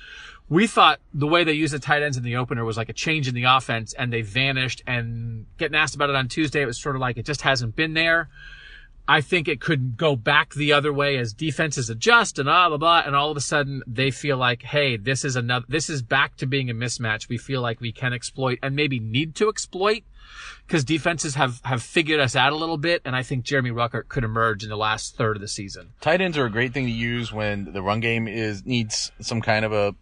We 0.53 0.67
thought 0.67 1.01
the 1.15 1.27
way 1.27 1.45
they 1.45 1.55
used 1.55 1.73
the 1.73 1.79
tight 1.79 2.03
ends 2.03 2.19
in 2.19 2.25
the 2.25 2.37
opener 2.37 2.63
was 2.63 2.77
like 2.77 2.91
a 2.91 2.93
change 2.93 3.27
in 3.27 3.35
the 3.35 3.45
offense 3.45 3.95
and 3.95 4.13
they 4.13 4.21
vanished 4.21 4.83
and 4.87 5.47
getting 5.57 5.75
asked 5.75 5.95
about 5.95 6.11
it 6.11 6.15
on 6.15 6.29
Tuesday, 6.29 6.61
it 6.61 6.67
was 6.67 6.79
sort 6.79 6.95
of 6.95 7.01
like 7.01 7.17
it 7.17 7.25
just 7.25 7.41
hasn't 7.41 7.75
been 7.75 7.95
there. 7.95 8.29
I 9.09 9.23
think 9.23 9.49
it 9.49 9.63
could 9.63 9.97
go 9.97 10.15
back 10.15 10.53
the 10.53 10.75
other 10.75 10.93
way 10.93 11.17
as 11.17 11.33
defenses 11.33 11.89
adjust 11.89 12.39
and 12.39 12.45
blah, 12.45 12.69
blah, 12.69 12.77
blah. 12.77 13.03
And 13.07 13.17
all 13.17 13.31
of 13.31 13.37
a 13.39 13.41
sudden 13.41 13.83
they 13.87 14.11
feel 14.11 14.37
like, 14.37 14.63
hey, 14.63 14.99
this 14.99 15.25
is 15.25 15.37
another, 15.37 15.65
this 15.71 15.89
is 15.89 16.03
back 16.03 16.37
to 16.37 16.47
being 16.47 16.69
a 16.69 16.75
mismatch. 16.75 17.31
We 17.31 17.39
feel 17.39 17.63
like 17.63 17.81
we 17.81 17.91
can 17.91 18.13
exploit 18.13 18.59
and 18.63 18.77
maybe 18.77 19.01
need 19.01 19.35
to 19.37 19.49
exploit 19.49 20.03
because 20.67 20.85
defenses 20.85 21.35
have, 21.35 21.63
have 21.65 21.83
figured 21.83 22.21
us 22.21 22.37
out 22.37 22.53
a 22.53 22.57
little 22.57 22.77
bit. 22.77 23.01
And 23.07 23.17
I 23.17 23.23
think 23.23 23.47
Jeremy 23.47 23.71
Ruckert 23.71 24.09
could 24.09 24.23
emerge 24.23 24.63
in 24.63 24.69
the 24.69 24.77
last 24.77 25.17
third 25.17 25.35
of 25.35 25.41
the 25.41 25.49
season. 25.49 25.95
Tight 26.03 26.21
ends 26.21 26.37
are 26.37 26.45
a 26.45 26.51
great 26.51 26.75
thing 26.75 26.85
to 26.85 26.93
use 26.93 27.33
when 27.33 27.73
the 27.73 27.81
run 27.81 28.01
game 28.01 28.29
is 28.29 28.67
needs 28.67 29.13
some 29.19 29.41
kind 29.41 29.65
of 29.65 29.73
a 29.73 29.95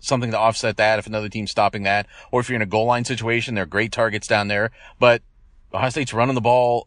something 0.00 0.30
to 0.30 0.38
offset 0.38 0.76
that 0.76 0.98
if 0.98 1.06
another 1.06 1.28
team's 1.28 1.50
stopping 1.50 1.82
that, 1.84 2.06
or 2.30 2.40
if 2.40 2.48
you're 2.48 2.56
in 2.56 2.62
a 2.62 2.66
goal 2.66 2.86
line 2.86 3.04
situation, 3.04 3.54
they're 3.54 3.66
great 3.66 3.92
targets 3.92 4.26
down 4.26 4.48
there. 4.48 4.70
But 4.98 5.22
Ohio 5.74 5.90
State's 5.90 6.12
running 6.14 6.34
the 6.34 6.40
ball 6.40 6.86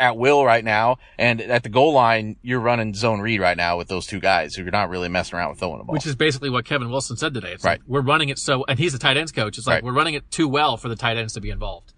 at 0.00 0.16
will 0.16 0.44
right 0.44 0.64
now, 0.64 0.96
and 1.18 1.40
at 1.40 1.62
the 1.62 1.68
goal 1.68 1.92
line, 1.92 2.36
you're 2.42 2.58
running 2.58 2.94
zone 2.94 3.20
read 3.20 3.40
right 3.40 3.56
now 3.56 3.76
with 3.78 3.86
those 3.86 4.06
two 4.06 4.18
guys 4.18 4.54
who 4.56 4.62
you're 4.62 4.72
not 4.72 4.88
really 4.90 5.08
messing 5.08 5.38
around 5.38 5.50
with 5.50 5.60
throwing 5.60 5.78
the 5.78 5.84
ball. 5.84 5.92
Which 5.92 6.06
is 6.06 6.16
basically 6.16 6.50
what 6.50 6.64
Kevin 6.64 6.90
Wilson 6.90 7.16
said 7.16 7.32
today. 7.32 7.52
It's 7.52 7.62
Right. 7.64 7.78
like, 7.78 7.82
we're 7.86 8.00
running 8.00 8.28
it 8.28 8.38
so, 8.40 8.64
and 8.66 8.76
he's 8.78 8.92
the 8.92 8.98
tight 8.98 9.16
ends 9.16 9.30
coach. 9.30 9.56
It's 9.56 9.66
like, 9.68 9.74
Right. 9.76 9.84
we're 9.84 9.92
running 9.92 10.14
it 10.14 10.28
too 10.32 10.48
well 10.48 10.76
for 10.76 10.88
the 10.88 10.96
tight 10.96 11.16
ends 11.16 11.34
to 11.34 11.40
be 11.40 11.50
involved. 11.50 11.92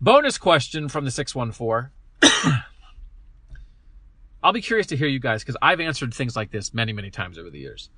Bonus 0.00 0.36
question 0.38 0.88
from 0.88 1.04
the 1.04 1.10
614. 1.12 1.90
I'll 4.42 4.52
be 4.52 4.62
curious 4.62 4.86
to 4.88 4.96
hear 4.96 5.06
you 5.08 5.20
guys 5.20 5.42
because 5.42 5.56
I've 5.60 5.80
answered 5.80 6.14
things 6.14 6.34
like 6.34 6.50
this 6.50 6.72
many, 6.72 6.92
many 6.92 7.10
times 7.10 7.38
over 7.38 7.50
the 7.50 7.58
years. 7.58 7.90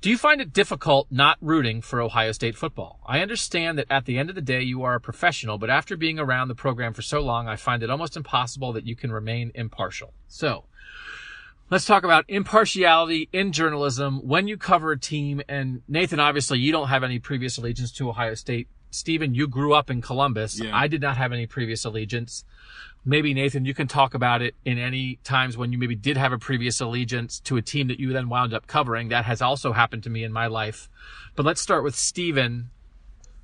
Do 0.00 0.08
you 0.08 0.16
find 0.16 0.40
it 0.40 0.54
difficult 0.54 1.08
not 1.10 1.36
rooting 1.42 1.82
for 1.82 2.00
Ohio 2.00 2.32
State 2.32 2.56
football? 2.56 3.00
I 3.06 3.20
understand 3.20 3.76
that 3.76 3.86
at 3.90 4.06
the 4.06 4.16
end 4.16 4.30
of 4.30 4.34
the 4.34 4.40
day 4.40 4.62
you 4.62 4.82
are 4.82 4.94
a 4.94 5.00
professional, 5.00 5.58
but 5.58 5.68
after 5.68 5.94
being 5.94 6.18
around 6.18 6.48
the 6.48 6.54
program 6.54 6.94
for 6.94 7.02
so 7.02 7.20
long, 7.20 7.48
I 7.48 7.56
find 7.56 7.82
it 7.82 7.90
almost 7.90 8.16
impossible 8.16 8.72
that 8.72 8.86
you 8.86 8.96
can 8.96 9.12
remain 9.12 9.52
impartial. 9.54 10.14
So, 10.26 10.64
Let's 11.70 11.84
talk 11.84 12.02
about 12.02 12.24
impartiality 12.26 13.28
in 13.32 13.52
journalism 13.52 14.26
when 14.26 14.48
you 14.48 14.56
cover 14.56 14.90
a 14.90 14.98
team. 14.98 15.40
And 15.48 15.82
Nathan, 15.86 16.18
obviously, 16.18 16.58
you 16.58 16.72
don't 16.72 16.88
have 16.88 17.04
any 17.04 17.20
previous 17.20 17.58
allegiance 17.58 17.92
to 17.92 18.08
Ohio 18.08 18.34
State. 18.34 18.66
Stephen, 18.90 19.36
you 19.36 19.46
grew 19.46 19.72
up 19.72 19.88
in 19.88 20.02
Columbus. 20.02 20.58
Yeah. 20.58 20.76
I 20.76 20.88
did 20.88 21.00
not 21.00 21.16
have 21.16 21.32
any 21.32 21.46
previous 21.46 21.84
allegiance. 21.84 22.44
Maybe 23.04 23.32
Nathan, 23.32 23.64
you 23.64 23.72
can 23.72 23.88
talk 23.88 24.14
about 24.14 24.42
it 24.42 24.54
in 24.64 24.78
any 24.78 25.18
times 25.24 25.56
when 25.56 25.72
you 25.72 25.78
maybe 25.78 25.96
did 25.96 26.16
have 26.16 26.32
a 26.32 26.38
previous 26.38 26.80
allegiance 26.80 27.40
to 27.40 27.56
a 27.56 27.62
team 27.62 27.88
that 27.88 27.98
you 27.98 28.12
then 28.12 28.28
wound 28.28 28.52
up 28.52 28.66
covering. 28.66 29.08
That 29.08 29.24
has 29.24 29.40
also 29.40 29.72
happened 29.72 30.02
to 30.04 30.10
me 30.10 30.22
in 30.22 30.32
my 30.32 30.46
life. 30.46 30.88
But 31.34 31.46
let's 31.46 31.60
start 31.60 31.82
with 31.82 31.96
Stephen. 31.96 32.70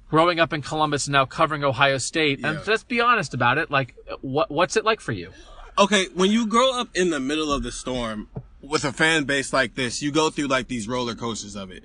Growing 0.08 0.38
up 0.38 0.52
in 0.52 0.62
Columbus 0.62 1.06
and 1.06 1.12
now 1.14 1.24
covering 1.24 1.64
Ohio 1.64 1.98
State, 1.98 2.44
and 2.44 2.64
let's 2.66 2.84
be 2.84 3.00
honest 3.00 3.34
about 3.34 3.58
it. 3.58 3.72
Like, 3.72 3.96
what 4.20 4.52
what's 4.52 4.76
it 4.76 4.84
like 4.84 5.00
for 5.00 5.10
you? 5.10 5.32
okay, 5.78 6.06
when 6.14 6.30
you 6.30 6.46
grow 6.46 6.78
up 6.78 6.88
in 6.94 7.10
the 7.10 7.20
middle 7.20 7.52
of 7.52 7.62
the 7.62 7.72
storm 7.72 8.28
with 8.60 8.84
a 8.84 8.92
fan 8.92 9.24
base 9.24 9.52
like 9.52 9.74
this, 9.74 10.02
you 10.02 10.10
go 10.10 10.30
through 10.30 10.46
like 10.46 10.68
these 10.68 10.88
roller 10.88 11.14
coasters 11.14 11.56
of 11.56 11.70
it. 11.70 11.82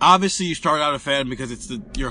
Obviously, 0.00 0.46
you 0.46 0.54
start 0.54 0.80
out 0.80 0.94
a 0.94 0.98
fan 0.98 1.28
because 1.28 1.50
it's 1.50 1.66
the, 1.66 1.82
your 1.96 2.10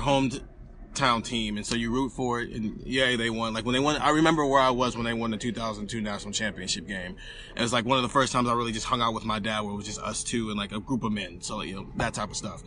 hometown 0.94 1.24
team, 1.24 1.56
and 1.56 1.66
so 1.66 1.74
you 1.74 1.90
root 1.90 2.10
for 2.12 2.40
it. 2.40 2.50
And 2.50 2.80
yay, 2.86 3.16
they 3.16 3.30
won. 3.30 3.54
Like 3.54 3.64
when 3.64 3.72
they 3.72 3.80
won, 3.80 3.96
I 3.96 4.10
remember 4.10 4.44
where 4.46 4.60
I 4.60 4.70
was 4.70 4.96
when 4.96 5.04
they 5.04 5.12
won 5.14 5.30
the 5.30 5.36
2002 5.36 6.00
national 6.00 6.32
championship 6.32 6.86
game. 6.86 7.16
It 7.56 7.62
was 7.62 7.72
like 7.72 7.84
one 7.84 7.98
of 7.98 8.02
the 8.02 8.08
first 8.08 8.32
times 8.32 8.48
I 8.48 8.52
really 8.54 8.72
just 8.72 8.86
hung 8.86 9.00
out 9.00 9.14
with 9.14 9.24
my 9.24 9.38
dad, 9.38 9.60
where 9.60 9.72
it 9.72 9.76
was 9.76 9.86
just 9.86 10.00
us 10.00 10.22
two 10.24 10.48
and 10.50 10.58
like 10.58 10.72
a 10.72 10.80
group 10.80 11.02
of 11.04 11.12
men. 11.12 11.40
So 11.40 11.62
you 11.62 11.74
know 11.74 11.86
that 11.96 12.14
type 12.14 12.30
of 12.30 12.36
stuff. 12.36 12.62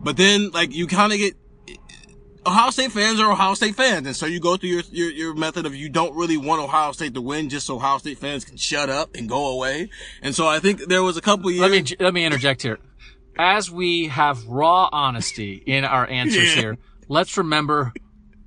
But 0.00 0.16
then 0.16 0.50
like 0.50 0.74
you 0.74 0.86
kind 0.86 1.12
of 1.12 1.18
get 1.18 1.34
Ohio 2.46 2.70
State 2.70 2.92
fans 2.92 3.18
are 3.18 3.30
Ohio 3.32 3.54
State 3.54 3.74
fans, 3.74 4.06
and 4.06 4.14
so 4.14 4.24
you 4.26 4.38
go 4.38 4.56
through 4.56 4.68
your, 4.70 4.82
your 4.92 5.10
your 5.10 5.34
method 5.34 5.66
of 5.66 5.74
you 5.74 5.88
don't 5.88 6.14
really 6.14 6.36
want 6.36 6.62
Ohio 6.62 6.92
State 6.92 7.14
to 7.14 7.20
win, 7.20 7.48
just 7.48 7.66
so 7.66 7.76
Ohio 7.76 7.98
State 7.98 8.18
fans 8.18 8.44
can 8.44 8.56
shut 8.56 8.88
up 8.88 9.14
and 9.16 9.28
go 9.28 9.48
away. 9.50 9.88
And 10.22 10.34
so 10.34 10.46
I 10.46 10.60
think 10.60 10.86
there 10.86 11.02
was 11.02 11.16
a 11.16 11.20
couple 11.20 11.50
years. 11.50 11.62
Let 11.62 11.70
me 11.72 11.96
let 11.98 12.14
me 12.14 12.24
interject 12.24 12.62
here. 12.62 12.78
As 13.38 13.70
we 13.70 14.06
have 14.06 14.46
raw 14.46 14.88
honesty 14.92 15.62
in 15.66 15.84
our 15.84 16.08
answers 16.08 16.44
Yeah. 16.54 16.60
here, 16.62 16.78
let's 17.08 17.36
remember 17.36 17.92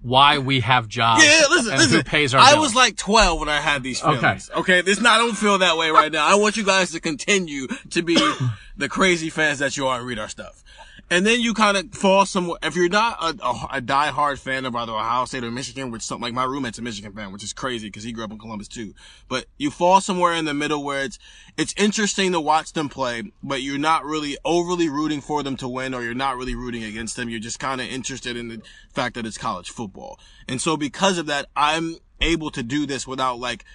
why 0.02 0.38
we 0.38 0.62
have 0.62 0.88
jobs 0.88 1.24
yeah, 1.26 1.44
listen, 1.50 1.72
and 1.74 1.82
listen. 1.82 1.98
who 1.98 2.04
pays 2.04 2.34
our 2.34 2.40
I 2.40 2.52
bills. 2.54 2.68
was 2.68 2.76
like 2.76 2.96
12 2.96 3.40
when 3.42 3.50
I 3.50 3.60
had 3.60 3.84
these 3.84 4.02
Okay. 4.02 4.18
feelings. 4.20 4.50
Okay, 4.56 4.82
this 4.82 5.02
not 5.02 5.20
I 5.20 5.24
don't 5.26 5.36
feel 5.38 5.58
that 5.58 5.78
way 5.78 5.90
right 5.90 6.12
now. 6.12 6.26
I 6.26 6.36
want 6.36 6.56
you 6.56 6.64
guys 6.64 6.92
to 6.92 7.02
continue 7.02 7.68
to 7.90 8.02
be 8.02 8.16
the 8.78 8.88
crazy 8.88 9.30
fans 9.30 9.60
that 9.60 9.76
you 9.76 9.88
are 9.88 9.98
and 10.00 10.08
read 10.08 10.18
our 10.20 10.30
stuff. 10.30 10.64
And 11.12 11.26
then 11.26 11.42
you 11.42 11.54
kind 11.56 11.76
of 11.76 11.92
fall 11.94 12.26
somewhere. 12.26 12.60
If 12.62 12.76
you're 12.76 12.90
not 12.90 13.18
a, 13.20 13.44
a, 13.44 13.78
a 13.78 13.82
diehard 13.82 14.38
fan 14.38 14.66
of 14.66 14.76
either 14.76 14.92
Ohio 14.92 15.26
State 15.26 15.44
or 15.44 15.50
Michigan, 15.50 15.90
which 15.90 16.04
something 16.04 16.22
like 16.22 16.34
my 16.34 16.44
roommate's 16.44 16.78
a 16.78 16.84
Michigan 16.84 17.14
fan, 17.14 17.32
which 17.32 17.44
is 17.44 17.52
crazy 17.52 17.88
because 17.88 18.04
he 18.04 18.12
grew 18.12 18.24
up 18.24 18.32
in 18.32 18.38
Columbus 18.38 18.68
too. 18.68 18.94
But 19.28 19.46
you 19.58 19.72
fall 19.72 20.02
somewhere 20.02 20.34
in 20.34 20.46
the 20.46 20.54
middle 20.54 20.84
where 20.84 21.04
it's 21.04 21.18
it's 21.58 21.74
interesting 21.78 22.32
to 22.34 22.40
watch 22.40 22.74
them 22.74 22.90
play, 22.90 23.24
but 23.42 23.64
you're 23.64 23.80
not 23.80 24.06
really 24.06 24.38
overly 24.46 24.88
rooting 24.88 25.22
for 25.22 25.42
them 25.42 25.58
to 25.58 25.68
win, 25.68 25.94
or 25.94 26.04
you're 26.04 26.14
not 26.14 26.38
really 26.38 26.56
rooting 26.56 26.84
against 26.84 27.16
them. 27.16 27.30
You're 27.30 27.40
just 27.40 27.60
kind 27.60 27.82
of 27.82 27.88
interested 27.88 28.38
in 28.38 28.50
the 28.50 28.62
fact 28.94 29.16
that 29.16 29.26
it's 29.26 29.38
college 29.38 29.70
football. 29.70 30.20
And 30.48 30.62
so 30.62 30.78
because 30.78 31.18
of 31.18 31.26
that, 31.26 31.48
I'm 31.56 31.98
able 32.22 32.52
to 32.52 32.62
do 32.62 32.86
this 32.86 33.08
without 33.08 33.40
like 33.40 33.66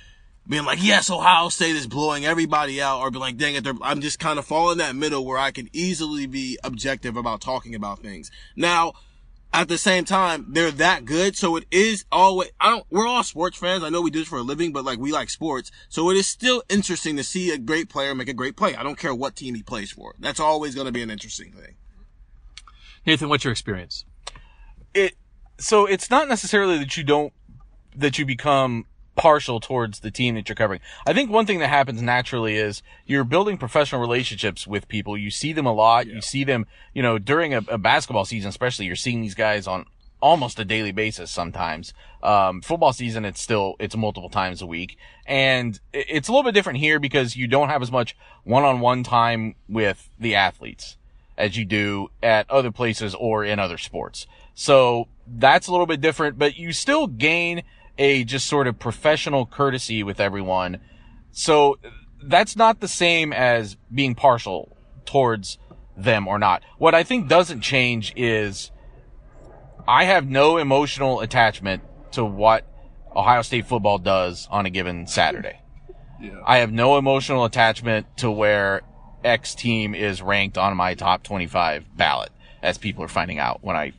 being 0.49 0.65
like, 0.65 0.83
yes, 0.83 1.11
Ohio 1.11 1.49
State 1.49 1.77
is 1.77 1.87
blowing 1.87 2.25
everybody 2.25 2.81
out, 2.81 3.01
or 3.01 3.11
be 3.11 3.19
like, 3.19 3.37
dang 3.37 3.55
it, 3.55 3.65
they're, 3.65 3.75
I'm 3.83 4.01
just 4.01 4.19
kind 4.19 4.39
of 4.39 4.45
falling 4.45 4.79
that 4.79 4.95
middle 4.95 5.25
where 5.25 5.39
I 5.39 5.51
can 5.51 5.69
easily 5.73 6.27
be 6.27 6.59
objective 6.63 7.17
about 7.17 7.41
talking 7.41 7.75
about 7.75 8.01
things. 8.01 8.31
Now, 8.55 8.93
at 9.53 9.69
the 9.69 9.79
same 9.79 10.05
time, 10.05 10.47
they're 10.49 10.71
that 10.73 11.05
good, 11.05 11.37
so 11.37 11.57
it 11.57 11.65
is 11.71 12.05
always, 12.11 12.51
I 12.61 12.71
don't, 12.71 12.87
we're 12.91 13.07
all 13.07 13.23
sports 13.23 13.57
fans. 13.57 13.85
I 13.85 13.89
know 13.89 14.03
we 14.03 14.11
do 14.11 14.19
this 14.19 14.29
for 14.29 14.39
a 14.39 14.43
living, 14.43 14.73
but 14.73 14.85
like, 14.85 14.99
we 14.99 15.13
like 15.13 15.31
sports. 15.31 15.71
So 15.89 16.11
it 16.11 16.17
is 16.17 16.27
still 16.27 16.63
interesting 16.69 17.17
to 17.17 17.25
see 17.25 17.53
a 17.53 17.59
great 17.59 17.89
player 17.89 18.15
make 18.15 18.29
a 18.29 18.35
great 18.35 18.57
play. 18.57 18.75
I 18.75 18.83
don't 18.83 18.99
care 18.99 19.15
what 19.15 19.37
team 19.37 19.55
he 19.55 19.63
plays 19.63 19.93
for. 19.93 20.15
That's 20.19 20.41
always 20.41 20.75
going 20.75 20.87
to 20.87 20.93
be 20.93 21.03
an 21.03 21.11
interesting 21.11 21.53
thing. 21.53 21.77
Nathan, 23.07 23.29
what's 23.29 23.45
your 23.45 23.53
experience? 23.53 24.05
it 24.95 25.17
so 25.59 25.87
it's 25.87 26.09
not 26.09 26.29
necessarily 26.29 26.79
that 26.79 26.97
you 26.97 27.05
don't 27.05 27.33
that 27.97 28.19
you 28.19 28.25
become 28.25 28.87
partial 29.17 29.61
towards 29.61 30.01
the 30.01 30.11
team 30.11 30.35
that 30.35 30.49
you're 30.49 30.57
covering. 30.57 30.81
I 31.07 31.13
think 31.13 31.31
one 31.31 31.47
thing 31.47 31.59
that 31.61 31.69
happens 31.69 32.03
naturally 32.03 32.57
is 32.57 32.83
you're 33.07 33.25
building 33.25 33.59
professional 33.59 34.01
relationships 34.01 34.67
with 34.67 34.89
people. 34.89 35.17
You 35.17 35.31
see 35.31 35.53
them 35.53 35.67
a 35.67 35.73
lot. 35.73 36.07
You 36.07 36.21
see 36.21 36.45
them, 36.45 36.67
you 36.93 37.03
know, 37.03 37.19
during 37.19 37.55
a, 37.55 37.63
a 37.69 37.79
basketball 37.79 38.25
season, 38.25 38.49
especially 38.49 38.87
you're 38.87 38.97
seeing 38.97 39.23
these 39.23 39.35
guys 39.35 39.67
on 39.67 39.87
almost 40.21 40.59
a 40.59 40.65
daily 40.65 40.93
basis 40.93 41.31
sometimes. 41.31 41.93
Um, 42.23 42.63
football 42.63 42.93
season, 42.93 43.25
it's 43.25 43.41
still, 43.41 43.77
it's 43.79 43.95
multiple 43.95 44.31
times 44.31 44.63
a 44.63 44.67
week. 44.67 44.97
And 45.27 45.79
it's 45.93 46.29
a 46.29 46.33
little 46.33 46.45
bit 46.45 46.55
different 46.55 46.79
here 46.79 46.99
because 46.99 47.37
you 47.37 47.47
don't 47.47 47.69
have 47.69 47.83
as 47.83 47.93
much 47.93 48.17
one-on-one 48.45 49.03
time 49.03 49.55
with 49.69 50.09
the 50.19 50.35
athletes 50.35 50.97
as 51.37 51.57
you 51.57 51.65
do 51.65 52.09
at 52.23 52.51
other 52.51 52.71
places 52.71 53.15
or 53.15 53.45
in 53.45 53.59
other 53.59 53.77
sports. 53.77 54.27
So 54.55 55.09
that's 55.27 55.67
a 55.67 55.73
little 55.73 55.87
bit 55.87 56.01
different, 56.01 56.39
but 56.39 56.57
you 56.57 56.73
still 56.73 57.07
gain 57.07 57.63
a 57.99 58.25
just 58.25 58.47
sort 58.47 58.67
of 58.67 58.79
professional 58.79 59.47
courtesy 59.47 60.03
with 60.03 60.21
everyone. 60.21 60.81
So 61.31 61.79
that's 62.23 62.57
not 62.57 62.81
the 62.81 62.89
same 62.89 63.33
as 63.33 63.77
being 63.93 64.15
partial 64.15 64.77
towards 65.05 65.59
them 65.97 66.27
or 66.27 66.39
not. 66.39 66.63
What 66.79 66.95
I 66.95 67.03
think 67.03 67.29
doesn't 67.29 67.61
change 67.61 68.13
is 68.17 68.71
I 69.87 70.05
have 70.05 70.29
no 70.29 70.57
emotional 70.57 71.21
attachment 71.21 71.83
to 72.13 72.25
what 72.25 72.67
Ohio 73.15 73.43
State 73.43 73.67
football 73.67 73.99
does 73.99 74.49
on 74.51 74.67
a 74.67 74.71
given 74.71 75.07
Saturday. 75.07 75.61
I 76.45 76.59
have 76.59 76.73
no 76.73 76.97
emotional 76.97 77.45
attachment 77.45 78.07
to 78.19 78.31
where 78.31 78.83
X 79.23 79.55
team 79.55 79.95
is 79.95 80.23
ranked 80.23 80.57
on 80.57 80.77
my 80.77 80.95
top 80.95 81.23
25 81.23 81.97
ballot, 81.97 82.31
as 82.63 82.79
people 82.79 83.05
are 83.05 83.09
finding 83.09 83.39
out 83.39 83.63
when 83.63 83.77
I 83.77 83.93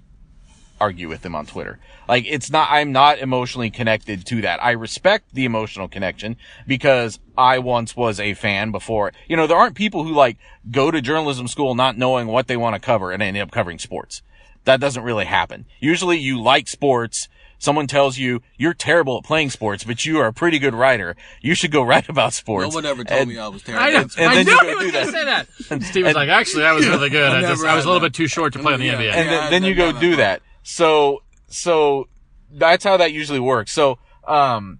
argue 0.79 1.07
with 1.09 1.21
them 1.21 1.35
on 1.35 1.45
Twitter. 1.45 1.79
Like, 2.07 2.25
it's 2.27 2.51
not, 2.51 2.69
I'm 2.69 2.91
not 2.91 3.19
emotionally 3.19 3.69
connected 3.69 4.25
to 4.27 4.41
that. 4.41 4.63
I 4.63 4.71
respect 4.71 5.33
the 5.33 5.45
emotional 5.45 5.87
connection 5.87 6.35
because 6.67 7.19
I 7.37 7.59
once 7.59 7.95
was 7.95 8.19
a 8.19 8.33
fan 8.33 8.71
before. 8.71 9.13
You 9.27 9.37
know, 9.37 9.47
there 9.47 9.57
aren't 9.57 9.75
people 9.75 10.03
who 10.03 10.11
like 10.13 10.37
go 10.69 10.91
to 10.91 11.01
journalism 11.01 11.47
school 11.47 11.75
not 11.75 11.97
knowing 11.97 12.27
what 12.27 12.47
they 12.47 12.57
want 12.57 12.75
to 12.75 12.79
cover 12.79 13.11
and 13.11 13.23
end 13.23 13.37
up 13.37 13.51
covering 13.51 13.79
sports. 13.79 14.21
That 14.65 14.79
doesn't 14.79 15.03
really 15.03 15.25
happen. 15.25 15.65
Usually 15.79 16.17
you 16.17 16.41
like 16.41 16.67
sports, 16.67 17.27
someone 17.59 17.85
tells 17.87 18.17
you 18.17 18.41
you're 18.57 18.73
terrible 18.73 19.17
at 19.19 19.23
playing 19.23 19.51
sports, 19.51 19.83
but 19.83 20.05
you 20.05 20.19
are 20.19 20.25
a 20.27 20.33
pretty 20.33 20.57
good 20.59 20.73
writer. 20.73 21.15
You 21.41 21.55
should 21.55 21.71
go 21.71 21.83
write 21.91 22.09
about 22.09 22.33
sports. 22.33 22.69
No 22.71 22.75
one 22.75 22.85
ever 22.85 23.03
told 23.03 23.21
And- 23.21 23.29
me 23.29 23.37
I 23.37 23.47
was 23.47 23.61
terrible. 23.63 23.85
I 23.85 23.89
know. 23.91 24.07
and 24.17 24.29
I 24.29 24.35
then 24.35 24.45
you 24.47 24.51
knew 24.53 24.59
go 24.61 24.67
he 24.79 24.85
was 24.85 24.91
going 24.91 25.05
to 25.05 25.11
say 25.11 25.25
that. 25.25 25.47
And 25.69 25.83
Steve 25.83 26.05
was 26.05 26.15
like, 26.15 26.29
actually, 26.29 26.65
I 26.65 26.73
was 26.73 26.87
really 26.87 27.09
good. 27.09 27.31
I, 27.31 27.37
I 27.37 27.41
just, 27.41 27.63
I 27.63 27.75
was 27.75 27.85
a 27.85 27.87
little 27.87 28.01
that. 28.01 28.11
bit 28.11 28.15
too 28.15 28.27
short 28.27 28.53
to 28.53 28.59
play 28.59 28.73
in 28.73 28.79
the 28.79 28.85
Yeah. 28.87 28.93
NBA. 28.95 29.13
and 29.13 29.29
Yeah, 29.29 29.49
then, 29.49 29.51
then 29.51 29.63
you 29.63 29.75
go 29.75 29.91
got 29.91 30.01
do 30.01 30.15
that. 30.17 30.41
So, 30.67 31.21
so 31.47 32.07
that's 32.51 32.83
how 32.83 32.97
that 32.97 33.13
usually 33.13 33.39
works. 33.39 33.71
So, 33.71 33.99
um, 34.27 34.79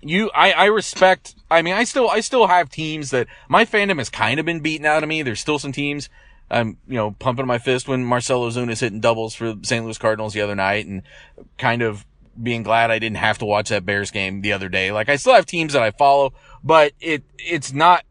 you, 0.00 0.30
I, 0.32 0.52
I 0.52 0.64
respect, 0.66 1.34
I 1.50 1.62
mean, 1.62 1.74
I 1.74 1.82
still, 1.82 2.08
I 2.08 2.20
still 2.20 2.46
have 2.46 2.70
teams 2.70 3.10
that 3.10 3.26
my 3.48 3.64
fandom 3.64 3.98
has 3.98 4.08
kind 4.08 4.38
of 4.38 4.46
been 4.46 4.60
beaten 4.60 4.86
out 4.86 5.02
of 5.02 5.08
me. 5.08 5.22
There's 5.22 5.40
still 5.40 5.58
some 5.58 5.72
teams. 5.72 6.08
I'm, 6.48 6.78
you 6.86 6.94
know, 6.94 7.10
pumping 7.10 7.44
my 7.44 7.58
fist 7.58 7.88
when 7.88 8.04
Marcell 8.04 8.42
Ozuna's 8.42 8.78
hitting 8.78 9.00
doubles 9.00 9.34
for 9.34 9.54
the 9.54 9.66
St. 9.66 9.84
Louis 9.84 9.98
Cardinals 9.98 10.32
the 10.32 10.42
other 10.42 10.54
night 10.54 10.86
and 10.86 11.02
kind 11.58 11.82
of 11.82 12.06
being 12.40 12.62
glad 12.62 12.92
I 12.92 13.00
didn't 13.00 13.16
have 13.16 13.38
to 13.38 13.46
watch 13.46 13.70
that 13.70 13.84
Bears 13.84 14.12
game 14.12 14.42
the 14.42 14.52
other 14.52 14.68
day. 14.68 14.92
Like 14.92 15.08
I 15.08 15.16
still 15.16 15.34
have 15.34 15.44
teams 15.44 15.72
that 15.72 15.82
I 15.82 15.90
follow, 15.90 16.34
but 16.62 16.92
it, 17.00 17.24
it's 17.36 17.72
not, 17.72 18.04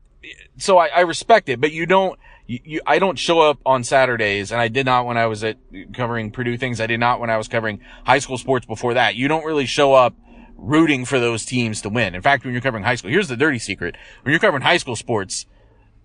so 0.58 0.78
I, 0.78 0.88
I 0.88 1.00
respect 1.02 1.48
it, 1.48 1.62
but 1.62 1.72
you 1.72 1.86
don't, 1.86 2.20
you, 2.46 2.60
you, 2.64 2.82
I 2.86 3.00
don't 3.00 3.18
show 3.18 3.40
up 3.40 3.60
on 3.66 3.84
Saturdays, 3.84 4.52
and 4.52 4.60
I 4.60 4.68
did 4.68 4.86
not 4.86 5.06
when 5.06 5.18
I 5.18 5.28
was 5.28 5.44
at 5.44 5.58
covering 5.94 6.32
Purdue 6.32 6.58
things. 6.58 6.82
I 6.82 6.88
did 6.88 7.00
not 7.00 7.20
when 7.20 7.30
I 7.30 7.38
was 7.38 7.48
covering 7.48 7.80
high 8.06 8.20
school 8.20 8.38
sports 8.38 8.66
before 8.66 8.94
that. 8.96 9.16
You 9.16 9.28
don't 9.28 9.46
really 9.46 9.66
show 9.66 9.94
up 9.94 10.16
rooting 10.58 11.06
for 11.06 11.20
those 11.20 11.46
teams 11.46 11.82
to 11.82 11.90
win. 11.90 12.16
In 12.16 12.22
fact, 12.22 12.44
when 12.44 12.54
you're 12.54 12.62
covering 12.62 12.84
high 12.84 12.96
school, 12.96 13.12
here's 13.12 13.28
the 13.28 13.38
dirty 13.38 13.60
secret. 13.60 13.96
When 14.24 14.32
you're 14.32 14.40
covering 14.40 14.64
high 14.64 14.78
school 14.78 14.96
sports 14.96 15.46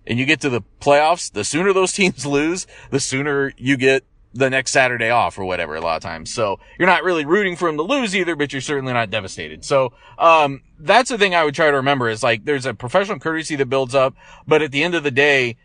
and 0.05 0.19
you 0.19 0.25
get 0.25 0.41
to 0.41 0.49
the 0.49 0.61
playoffs, 0.81 1.31
the 1.31 1.43
sooner 1.43 1.73
those 1.73 1.93
teams 1.93 2.25
lose, 2.25 2.67
the 2.89 2.99
sooner 2.99 3.53
you 3.57 3.77
get 3.77 4.03
the 4.33 4.49
next 4.49 4.71
Saturday 4.71 5.09
off 5.09 5.39
or 5.39 5.45
whatever 5.45 5.75
a 5.75 5.81
lot 5.81 5.97
of 5.97 6.03
times. 6.03 6.31
So 6.31 6.59
you're 6.77 6.87
not 6.87 7.03
really 7.03 7.25
rooting 7.25 7.55
for 7.55 7.67
them 7.67 7.77
to 7.77 7.83
lose 7.83 8.15
either, 8.15 8.35
but 8.35 8.53
you're 8.53 8.61
certainly 8.61 8.93
not 8.93 9.09
devastated. 9.09 9.65
So, 9.65 9.93
um, 10.19 10.61
that's 10.77 11.09
the 11.09 11.17
thing 11.17 11.33
I 11.33 11.43
would 11.43 11.55
try 11.55 11.71
to 11.71 11.77
remember 11.77 12.09
is 12.09 12.21
like 12.21 12.45
there's 12.45 12.65
a 12.65 12.73
professional 12.73 13.19
courtesy 13.19 13.55
that 13.55 13.65
builds 13.65 13.95
up, 13.95 14.13
but 14.47 14.61
at 14.61 14.71
the 14.71 14.83
end 14.83 14.93
of 14.93 15.03
the 15.03 15.11
day, 15.11 15.57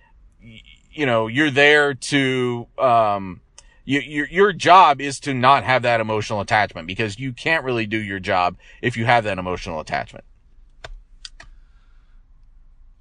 you 0.94 1.06
know, 1.06 1.26
you're 1.26 1.50
there 1.50 1.94
to, 1.94 2.66
um, 2.78 3.40
you, 3.84 4.00
your, 4.00 4.26
your 4.28 4.52
job 4.52 5.00
is 5.00 5.20
to 5.20 5.34
not 5.34 5.64
have 5.64 5.82
that 5.82 6.00
emotional 6.00 6.40
attachment 6.40 6.86
because 6.86 7.18
you 7.18 7.32
can't 7.32 7.64
really 7.64 7.86
do 7.86 7.98
your 7.98 8.18
job 8.20 8.56
if 8.80 8.96
you 8.96 9.04
have 9.04 9.24
that 9.24 9.38
emotional 9.38 9.80
attachment. 9.80 10.24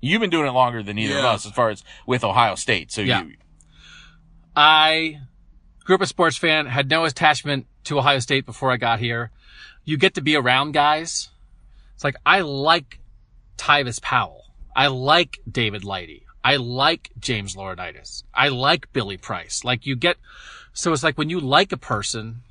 You've 0.01 0.19
been 0.19 0.29
doing 0.29 0.47
it 0.47 0.51
longer 0.51 0.83
than 0.83 0.97
either 0.99 1.17
of 1.19 1.23
us 1.25 1.45
as 1.45 1.53
far 1.53 1.69
as 1.69 1.83
with 2.05 2.23
Ohio 2.25 2.55
State. 2.55 2.91
So 2.91 3.01
Yeah. 3.01 3.23
you, 3.23 3.35
I 4.55 5.21
grew 5.85 5.95
up 5.95 6.01
a 6.01 6.05
sports 6.05 6.35
fan, 6.37 6.65
had 6.65 6.89
no 6.89 7.05
attachment 7.05 7.67
to 7.85 7.97
Ohio 7.99 8.19
State 8.19 8.45
before 8.45 8.71
I 8.71 8.77
got 8.77 8.99
here. 8.99 9.31
You 9.85 9.97
get 9.97 10.15
to 10.15 10.21
be 10.21 10.35
around 10.35 10.73
guys. 10.73 11.29
It's 11.95 12.03
like, 12.03 12.15
I 12.25 12.41
like 12.41 12.99
Tyvis 13.57 14.01
Powell. 14.01 14.43
I 14.75 14.87
like 14.87 15.39
David 15.49 15.83
Lighty. 15.83 16.22
I 16.43 16.57
like 16.57 17.11
James 17.19 17.55
Laurinaitis. 17.55 18.23
I 18.33 18.49
like 18.49 18.91
Billy 18.91 19.17
Price. 19.17 19.63
Like 19.63 19.85
you 19.85 19.95
get, 19.95 20.17
so 20.73 20.91
it's 20.91 21.03
like 21.03 21.17
when 21.17 21.29
you 21.29 21.39
like 21.39 21.71
a 21.71 21.77
person, 21.77 22.41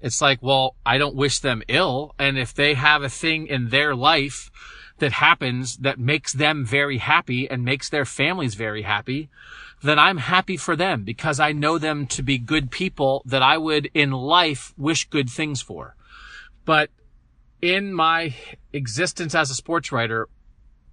it's 0.00 0.20
like, 0.20 0.42
well, 0.42 0.76
I 0.86 0.96
don't 0.98 1.14
wish 1.14 1.40
them 1.40 1.62
ill. 1.68 2.14
And 2.18 2.38
if 2.38 2.54
they 2.54 2.74
have 2.74 3.02
a 3.02 3.08
thing 3.08 3.46
in 3.46 3.68
their 3.68 3.94
life 3.94 4.50
that 4.98 5.12
happens 5.12 5.76
that 5.78 5.98
makes 5.98 6.32
them 6.32 6.64
very 6.64 6.98
happy 6.98 7.48
and 7.48 7.64
makes 7.64 7.88
their 7.88 8.04
families 8.04 8.54
very 8.54 8.82
happy, 8.82 9.28
then 9.82 9.98
I'm 9.98 10.18
happy 10.18 10.56
for 10.56 10.74
them 10.74 11.04
because 11.04 11.38
I 11.38 11.52
know 11.52 11.78
them 11.78 12.06
to 12.08 12.22
be 12.22 12.38
good 12.38 12.70
people 12.70 13.22
that 13.26 13.42
I 13.42 13.58
would 13.58 13.90
in 13.94 14.10
life 14.10 14.72
wish 14.76 15.08
good 15.08 15.30
things 15.30 15.60
for. 15.60 15.94
But 16.64 16.90
in 17.60 17.92
my 17.92 18.34
existence 18.72 19.34
as 19.34 19.50
a 19.50 19.54
sports 19.54 19.92
writer, 19.92 20.28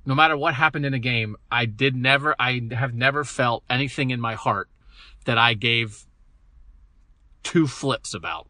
no 0.05 0.15
matter 0.15 0.37
what 0.37 0.53
happened 0.53 0.85
in 0.85 0.93
a 0.93 0.99
game, 0.99 1.35
I 1.51 1.65
did 1.65 1.95
never, 1.95 2.35
I 2.39 2.61
have 2.71 2.93
never 2.93 3.23
felt 3.23 3.63
anything 3.69 4.11
in 4.11 4.21
my 4.21 4.35
heart 4.35 4.69
that 5.25 5.37
I 5.37 5.53
gave 5.53 6.05
two 7.43 7.67
flips 7.67 8.13
about. 8.13 8.47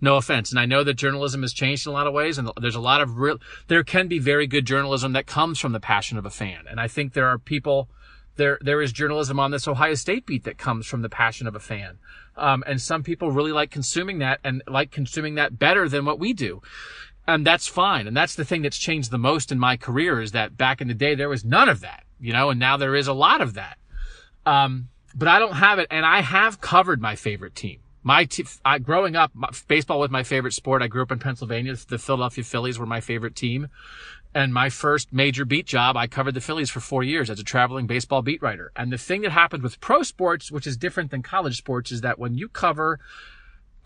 No 0.00 0.16
offense. 0.16 0.50
And 0.50 0.60
I 0.60 0.66
know 0.66 0.84
that 0.84 0.94
journalism 0.94 1.42
has 1.42 1.52
changed 1.52 1.86
in 1.86 1.90
a 1.90 1.92
lot 1.92 2.06
of 2.06 2.12
ways 2.12 2.38
and 2.38 2.50
there's 2.60 2.76
a 2.76 2.80
lot 2.80 3.00
of 3.00 3.18
real, 3.18 3.38
there 3.66 3.82
can 3.82 4.06
be 4.06 4.18
very 4.18 4.46
good 4.46 4.64
journalism 4.64 5.12
that 5.12 5.26
comes 5.26 5.58
from 5.58 5.72
the 5.72 5.80
passion 5.80 6.18
of 6.18 6.26
a 6.26 6.30
fan. 6.30 6.64
And 6.68 6.80
I 6.80 6.86
think 6.86 7.12
there 7.12 7.26
are 7.26 7.38
people, 7.38 7.88
there, 8.36 8.58
there 8.60 8.80
is 8.80 8.92
journalism 8.92 9.40
on 9.40 9.50
this 9.50 9.66
Ohio 9.66 9.94
State 9.94 10.24
beat 10.24 10.44
that 10.44 10.56
comes 10.56 10.86
from 10.86 11.02
the 11.02 11.08
passion 11.08 11.48
of 11.48 11.56
a 11.56 11.60
fan. 11.60 11.98
Um, 12.36 12.62
and 12.66 12.80
some 12.80 13.02
people 13.02 13.32
really 13.32 13.50
like 13.50 13.72
consuming 13.72 14.18
that 14.18 14.38
and 14.44 14.62
like 14.68 14.92
consuming 14.92 15.34
that 15.34 15.58
better 15.58 15.88
than 15.88 16.04
what 16.04 16.20
we 16.20 16.32
do. 16.32 16.62
And 17.28 17.46
that's 17.46 17.66
fine. 17.66 18.06
And 18.06 18.16
that's 18.16 18.34
the 18.34 18.44
thing 18.44 18.62
that's 18.62 18.78
changed 18.78 19.10
the 19.10 19.18
most 19.18 19.52
in 19.52 19.58
my 19.58 19.76
career 19.76 20.18
is 20.18 20.32
that 20.32 20.56
back 20.56 20.80
in 20.80 20.88
the 20.88 20.94
day, 20.94 21.14
there 21.14 21.28
was 21.28 21.44
none 21.44 21.68
of 21.68 21.80
that, 21.80 22.04
you 22.18 22.32
know, 22.32 22.48
and 22.48 22.58
now 22.58 22.78
there 22.78 22.96
is 22.96 23.06
a 23.06 23.12
lot 23.12 23.42
of 23.42 23.52
that. 23.52 23.76
Um, 24.46 24.88
but 25.14 25.28
I 25.28 25.38
don't 25.38 25.52
have 25.52 25.78
it. 25.78 25.88
And 25.90 26.06
I 26.06 26.22
have 26.22 26.62
covered 26.62 27.02
my 27.02 27.16
favorite 27.16 27.54
team. 27.54 27.80
My 28.02 28.24
te- 28.24 28.46
I, 28.64 28.78
growing 28.78 29.14
up, 29.14 29.32
my, 29.34 29.50
baseball 29.68 30.00
was 30.00 30.10
my 30.10 30.22
favorite 30.22 30.54
sport. 30.54 30.80
I 30.80 30.86
grew 30.86 31.02
up 31.02 31.12
in 31.12 31.18
Pennsylvania. 31.18 31.76
The 31.76 31.98
Philadelphia 31.98 32.44
Phillies 32.44 32.78
were 32.78 32.86
my 32.86 33.02
favorite 33.02 33.36
team. 33.36 33.68
And 34.34 34.54
my 34.54 34.70
first 34.70 35.12
major 35.12 35.44
beat 35.44 35.66
job, 35.66 35.98
I 35.98 36.06
covered 36.06 36.32
the 36.32 36.40
Phillies 36.40 36.70
for 36.70 36.80
four 36.80 37.02
years 37.02 37.28
as 37.28 37.38
a 37.38 37.44
traveling 37.44 37.86
baseball 37.86 38.22
beat 38.22 38.40
writer. 38.40 38.72
And 38.74 38.90
the 38.90 38.96
thing 38.96 39.20
that 39.22 39.32
happened 39.32 39.62
with 39.62 39.80
pro 39.80 40.02
sports, 40.02 40.50
which 40.50 40.66
is 40.66 40.78
different 40.78 41.10
than 41.10 41.22
college 41.22 41.58
sports, 41.58 41.92
is 41.92 42.00
that 42.00 42.18
when 42.18 42.38
you 42.38 42.48
cover 42.48 42.98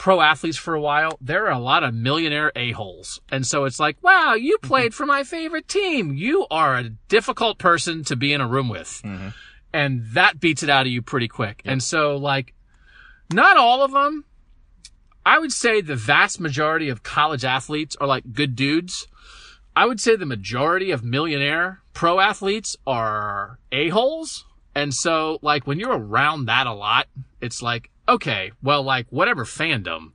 pro 0.03 0.21
athletes 0.21 0.57
for 0.57 0.75
a 0.75 0.81
while, 0.81 1.17
there 1.21 1.47
are 1.47 1.53
a 1.53 1.61
lot 1.61 1.85
of 1.85 1.95
millionaire 1.95 2.51
a-holes. 2.57 3.21
And 3.31 3.47
so 3.47 3.67
it's 3.67 3.79
like, 3.79 4.03
wow, 4.03 4.35
you 4.35 4.59
mm-hmm. 4.59 4.67
played 4.67 4.95
for 4.95 5.07
my 5.07 5.23
favorite 5.23 5.69
team. 5.69 6.13
You 6.13 6.45
are 6.51 6.77
a 6.77 6.89
difficult 7.07 7.59
person 7.59 8.03
to 8.07 8.17
be 8.17 8.33
in 8.33 8.41
a 8.41 8.49
room 8.49 8.69
with. 8.69 9.01
Mm-hmm. 9.05 9.29
And 9.73 10.05
that 10.15 10.41
beats 10.41 10.65
it 10.65 10.69
out 10.69 10.87
of 10.87 10.93
you 10.93 11.03
pretty 11.03 11.29
quick. 11.29 11.63
And 11.65 11.81
so 11.81 12.17
like, 12.17 12.53
not 13.33 13.57
all 13.57 13.85
of 13.85 13.93
them. 13.93 14.25
I 15.25 15.39
would 15.39 15.53
say 15.53 15.81
the 15.81 15.95
vast 15.95 16.41
majority 16.41 16.89
of 16.89 17.05
college 17.05 17.45
athletes 17.45 17.95
are 18.01 18.09
like 18.09 18.25
good 18.33 18.57
dudes. 18.57 19.07
I 19.77 19.87
would 19.87 20.01
say 20.01 20.17
the 20.17 20.27
majority 20.27 20.91
of 20.91 21.05
millionaire 21.05 21.81
pro 21.93 22.19
athletes 22.19 22.77
are 22.89 23.61
a-holes. 23.71 24.47
And 24.75 24.93
so 24.93 25.39
like 25.43 25.69
when 25.69 25.79
you're 25.79 25.97
around 25.97 26.47
that 26.47 26.67
a 26.67 26.73
lot, 26.73 27.07
it's 27.41 27.63
like, 27.63 27.89
okay, 28.13 28.53
well, 28.63 28.83
like 28.83 29.07
whatever 29.11 29.45
fandom 29.45 30.13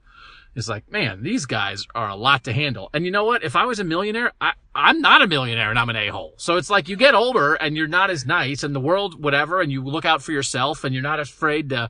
is 0.55 0.67
like, 0.67 0.91
man, 0.91 1.21
these 1.21 1.45
guys 1.45 1.85
are 1.93 2.09
a 2.09 2.15
lot 2.15 2.43
to 2.45 2.53
handle. 2.53 2.89
And 2.93 3.05
you 3.05 3.11
know 3.11 3.25
what? 3.25 3.43
If 3.43 3.55
I 3.55 3.65
was 3.65 3.79
a 3.79 3.83
millionaire, 3.83 4.31
I, 4.41 4.53
I'm 4.73 5.01
not 5.01 5.21
a 5.21 5.27
millionaire 5.27 5.69
and 5.69 5.77
I'm 5.77 5.89
an 5.89 5.95
a-hole. 5.95 6.33
So 6.37 6.57
it's 6.57 6.69
like 6.69 6.89
you 6.89 6.95
get 6.95 7.13
older 7.13 7.53
and 7.53 7.77
you're 7.77 7.87
not 7.87 8.09
as 8.09 8.25
nice 8.25 8.63
and 8.63 8.73
the 8.73 8.79
world, 8.79 9.21
whatever, 9.23 9.61
and 9.61 9.71
you 9.71 9.83
look 9.83 10.05
out 10.05 10.23
for 10.23 10.31
yourself 10.31 10.83
and 10.83 10.93
you're 10.93 11.03
not 11.03 11.19
afraid 11.19 11.69
to 11.69 11.89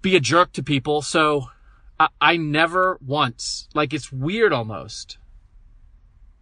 be 0.00 0.16
a 0.16 0.20
jerk 0.20 0.52
to 0.52 0.62
people. 0.62 1.02
So 1.02 1.48
I, 2.00 2.08
I 2.20 2.36
never 2.36 2.98
once, 3.04 3.68
like 3.74 3.92
it's 3.92 4.10
weird 4.10 4.52
almost, 4.52 5.18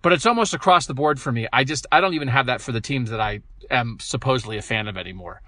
but 0.02 0.12
it's 0.12 0.26
almost 0.26 0.54
across 0.54 0.86
the 0.86 0.94
board 0.94 1.20
for 1.20 1.32
me. 1.32 1.48
I 1.52 1.64
just, 1.64 1.86
I 1.90 2.00
don't 2.00 2.14
even 2.14 2.28
have 2.28 2.46
that 2.46 2.60
for 2.60 2.72
the 2.72 2.80
teams 2.80 3.10
that 3.10 3.20
I 3.20 3.40
am 3.70 3.98
supposedly 4.00 4.56
a 4.56 4.62
fan 4.62 4.86
of 4.88 4.96
anymore. 4.96 5.42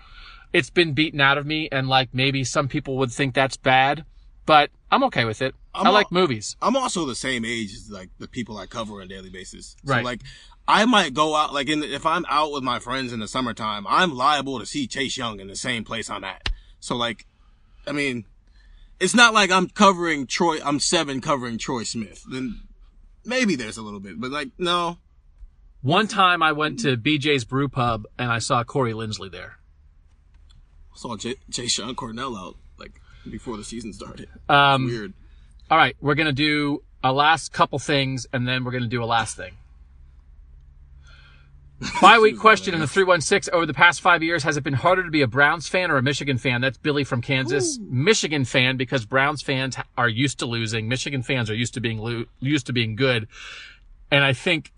It's 0.54 0.70
been 0.70 0.92
beaten 0.94 1.20
out 1.20 1.36
of 1.36 1.44
me 1.44 1.68
and 1.72 1.88
like 1.88 2.14
maybe 2.14 2.44
some 2.44 2.68
people 2.68 2.96
would 2.98 3.10
think 3.12 3.34
that's 3.34 3.56
bad, 3.56 4.04
but 4.46 4.70
I'm 4.90 5.02
okay 5.04 5.24
with 5.24 5.42
it. 5.42 5.52
i 5.74 5.80
I'm 5.80 5.92
like 5.92 6.06
al- 6.12 6.20
movies. 6.20 6.56
I'm 6.62 6.76
also 6.76 7.04
the 7.04 7.16
same 7.16 7.44
age 7.44 7.74
as 7.74 7.90
like 7.90 8.10
the 8.20 8.28
people 8.28 8.56
I 8.56 8.66
cover 8.66 8.94
on 8.94 9.02
a 9.02 9.06
daily 9.08 9.30
basis. 9.30 9.74
So 9.84 9.92
Right. 9.92 10.04
like 10.04 10.20
I 10.68 10.84
might 10.84 11.12
go 11.12 11.34
out 11.34 11.52
like 11.52 11.68
in 11.68 11.80
the, 11.80 11.92
if 11.92 12.06
I'm 12.06 12.24
out 12.28 12.52
with 12.52 12.62
my 12.62 12.78
friends 12.78 13.12
in 13.12 13.18
the 13.18 13.26
summertime, 13.26 13.84
I'm 13.88 14.14
liable 14.14 14.60
to 14.60 14.64
see 14.64 14.86
Chase 14.86 15.16
Young 15.16 15.40
in 15.40 15.48
the 15.48 15.56
same 15.56 15.82
place 15.82 16.08
I'm 16.08 16.22
at. 16.24 16.50
So 16.78 16.94
like 16.94 17.26
I 17.86 17.90
mean 17.92 18.24
it's 19.00 19.14
not 19.14 19.34
like 19.34 19.50
I'm 19.50 19.68
covering 19.68 20.24
Troy 20.28 20.58
I'm 20.64 20.78
seven 20.78 21.20
covering 21.20 21.58
Troy 21.58 21.82
Smith. 21.82 22.22
Then 22.30 22.60
maybe 23.24 23.56
there's 23.56 23.76
a 23.76 23.82
little 23.82 23.98
bit, 24.00 24.20
but 24.20 24.30
like 24.30 24.50
no. 24.56 24.98
One 25.82 26.06
time 26.06 26.44
I 26.44 26.52
went 26.52 26.78
to 26.80 26.96
BJ's 26.96 27.44
Brew 27.44 27.68
Pub 27.68 28.04
and 28.16 28.30
I 28.30 28.38
saw 28.38 28.62
Corey 28.62 28.92
Linsley 28.92 29.32
there. 29.32 29.58
Saw 30.94 31.16
J- 31.16 31.36
Jashon 31.50 31.94
Cornell 31.96 32.36
out 32.36 32.56
like 32.78 33.00
before 33.28 33.56
the 33.56 33.64
season 33.64 33.92
started. 33.92 34.28
Um, 34.48 34.86
Weird. 34.86 35.12
All 35.70 35.78
right, 35.78 35.96
we're 36.00 36.14
going 36.14 36.26
to 36.26 36.32
do 36.32 36.82
a 37.02 37.12
last 37.12 37.52
couple 37.52 37.78
things 37.78 38.26
and 38.32 38.46
then 38.46 38.64
we're 38.64 38.70
going 38.70 38.82
to 38.82 38.88
do 38.88 39.02
a 39.02 39.06
last 39.06 39.36
thing. 39.36 39.54
Bye 42.00 42.18
week 42.18 42.38
question 42.38 42.72
in 42.72 42.80
the 42.80 42.86
316 42.86 43.52
over 43.52 43.66
the 43.66 43.74
past 43.74 44.00
five 44.00 44.22
years, 44.22 44.44
has 44.44 44.56
it 44.56 44.62
been 44.62 44.74
harder 44.74 45.02
to 45.02 45.10
be 45.10 45.22
a 45.22 45.26
Browns 45.26 45.68
fan 45.68 45.90
or 45.90 45.96
a 45.96 46.02
Michigan 46.02 46.38
fan? 46.38 46.60
That's 46.60 46.78
Billy 46.78 47.04
from 47.04 47.20
Kansas. 47.20 47.78
Michigan 47.80 48.44
fan 48.44 48.76
because 48.76 49.04
Browns 49.04 49.42
fans 49.42 49.76
are 49.98 50.08
used 50.08 50.38
to 50.38 50.46
losing. 50.46 50.88
Michigan 50.88 51.22
fans 51.22 51.50
are 51.50 51.54
used 51.54 51.74
to 51.74 51.80
being 51.80 51.98
lo- 51.98 52.24
used 52.40 52.66
to 52.66 52.72
being 52.72 52.94
good. 52.96 53.26
And 54.10 54.22
I 54.22 54.32
think 54.32 54.72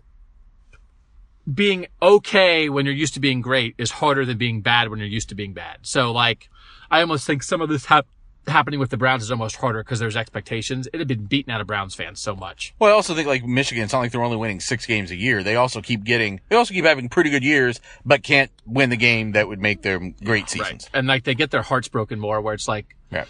being 1.52 1.86
okay 2.02 2.68
when 2.68 2.86
you're 2.86 2.94
used 2.94 3.14
to 3.14 3.20
being 3.20 3.40
great 3.40 3.74
is 3.78 3.90
harder 3.90 4.24
than 4.24 4.38
being 4.38 4.62
bad 4.62 4.88
when 4.88 4.98
you're 4.98 5.08
used 5.08 5.28
to 5.28 5.34
being 5.34 5.52
bad. 5.52 5.78
So 5.82 6.12
like, 6.12 6.48
I 6.90 7.00
almost 7.00 7.26
think 7.26 7.42
some 7.42 7.60
of 7.60 7.68
this 7.68 7.86
hap- 7.86 8.06
happening 8.48 8.78
with 8.78 8.90
the 8.90 8.96
Browns 8.96 9.22
is 9.22 9.30
almost 9.30 9.56
harder 9.56 9.82
because 9.82 9.98
there's 9.98 10.16
expectations. 10.16 10.88
It 10.92 10.98
had 10.98 11.08
been 11.08 11.24
beaten 11.24 11.52
out 11.52 11.60
of 11.60 11.66
Browns 11.66 11.94
fans 11.94 12.20
so 12.20 12.34
much. 12.36 12.74
Well, 12.78 12.90
I 12.90 12.92
also 12.92 13.14
think 13.14 13.26
like 13.26 13.44
Michigan, 13.44 13.84
it's 13.84 13.92
not 13.92 14.00
like 14.00 14.12
they're 14.12 14.22
only 14.22 14.36
winning 14.36 14.60
six 14.60 14.86
games 14.86 15.10
a 15.10 15.16
year. 15.16 15.42
They 15.42 15.56
also 15.56 15.80
keep 15.80 16.04
getting, 16.04 16.40
they 16.48 16.56
also 16.56 16.74
keep 16.74 16.84
having 16.84 17.08
pretty 17.08 17.30
good 17.30 17.44
years, 17.44 17.80
but 18.04 18.22
can't 18.22 18.50
win 18.64 18.90
the 18.90 18.96
game 18.96 19.32
that 19.32 19.48
would 19.48 19.60
make 19.60 19.82
them 19.82 20.14
great 20.24 20.48
seasons. 20.48 20.88
And 20.92 21.06
like 21.06 21.24
they 21.24 21.34
get 21.34 21.50
their 21.50 21.62
hearts 21.62 21.88
broken 21.88 22.18
more 22.20 22.40
where 22.40 22.54
it's 22.54 22.68
like 22.68 22.96
Right. 23.10 23.26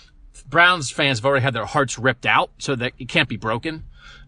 Browns 0.48 0.90
fans 0.90 1.18
have 1.18 1.26
already 1.26 1.42
had 1.42 1.54
their 1.54 1.64
hearts 1.64 1.98
ripped 1.98 2.26
out 2.26 2.50
so 2.58 2.74
that 2.76 2.92
it 2.98 3.08
can't 3.08 3.28
be 3.28 3.36
broken. 3.36 3.84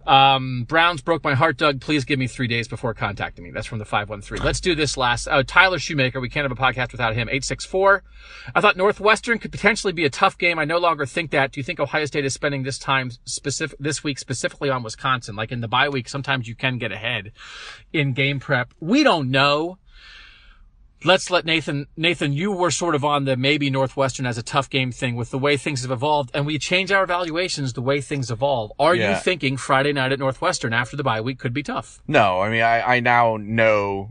Um, 0.09 0.64
Browns 0.64 1.02
broke 1.02 1.22
my 1.22 1.35
heart, 1.35 1.59
Doug. 1.59 1.82
Please 1.82 2.06
give 2.06 2.18
me 2.18 2.26
three 2.26 2.47
days 2.48 2.66
before 2.66 2.94
contacting 2.94 3.44
me. 3.44 3.51
That's 3.51 3.66
from 3.66 3.78
the 3.78 3.85
513. 3.85 4.43
Let's 4.43 4.59
do 4.59 4.74
this 4.74 4.97
last. 4.97 5.28
Uh, 5.28 5.43
Tyler 5.47 5.78
Shoemaker. 5.78 6.18
We 6.18 6.30
can't 6.30 6.48
have 6.48 6.59
a 6.59 6.60
podcast 6.60 6.93
without 6.93 7.12
him. 7.12 7.28
864. 7.28 8.02
I 8.55 8.60
thought 8.62 8.78
Northwestern 8.78 9.39
could 9.39 9.52
potentially 9.52 9.93
be 9.93 10.06
a 10.06 10.10
tough 10.10 10.39
game. 10.39 10.59
I 10.59 10.64
no 10.64 10.78
longer 10.78 11.05
think 11.05 11.30
that. 11.32 11.52
Do 11.52 11.60
you 11.60 11.64
think 11.64 11.78
Ohio 11.78 12.06
State 12.06 12.24
is 12.24 12.32
spending 12.32 12.62
this 12.62 12.78
time 12.78 13.10
specific, 13.26 13.78
this 13.78 14.02
week 14.02 14.18
specifically 14.18 14.70
on 14.70 14.82
Wisconsin? 14.82 15.36
Like 15.36 15.52
in 15.52 15.60
the 15.60 15.68
bye 15.68 15.90
week, 15.90 16.09
sometimes 16.09 16.48
you 16.48 16.55
can 16.55 16.78
get 16.78 16.90
ahead 16.90 17.32
in 17.93 18.14
game 18.14 18.40
prep. 18.40 18.72
We 18.80 19.02
don't 19.02 19.30
know 19.30 19.76
let's 21.05 21.31
let 21.31 21.45
Nathan, 21.45 21.87
Nathan, 21.97 22.33
you 22.33 22.53
were 22.53 22.70
sort 22.70 22.95
of 22.95 23.05
on 23.05 23.25
the 23.25 23.37
maybe 23.37 23.70
Northwestern 23.70 24.27
as 24.27 24.39
a 24.39 24.43
tough 24.43 24.69
game 24.69 24.93
thing 24.93 25.16
with 25.16 25.31
the 25.31 25.39
way 25.39 25.57
things 25.57 25.83
have 25.83 25.91
evolved 25.91 26.31
and 26.35 26.47
we 26.47 26.59
change 26.59 26.91
our 26.91 27.05
evaluations 27.05 27.73
the 27.73 27.83
way 27.83 28.01
things 28.01 28.31
evolve. 28.31 28.73
Are 28.79 28.95
you 28.95 29.15
thinking 29.16 29.57
Friday 29.57 29.93
night 29.93 30.12
at 30.12 30.19
Northwestern 30.19 30.73
after 30.73 30.97
the 30.97 31.05
bye 31.05 31.20
week 31.20 31.39
could 31.39 31.53
be 31.53 31.62
tough? 31.62 32.01
No, 32.07 32.41
I 32.41 32.51
mean, 32.51 32.62
I, 32.62 32.97
I 32.97 33.01
now 33.01 33.37
know 33.37 34.11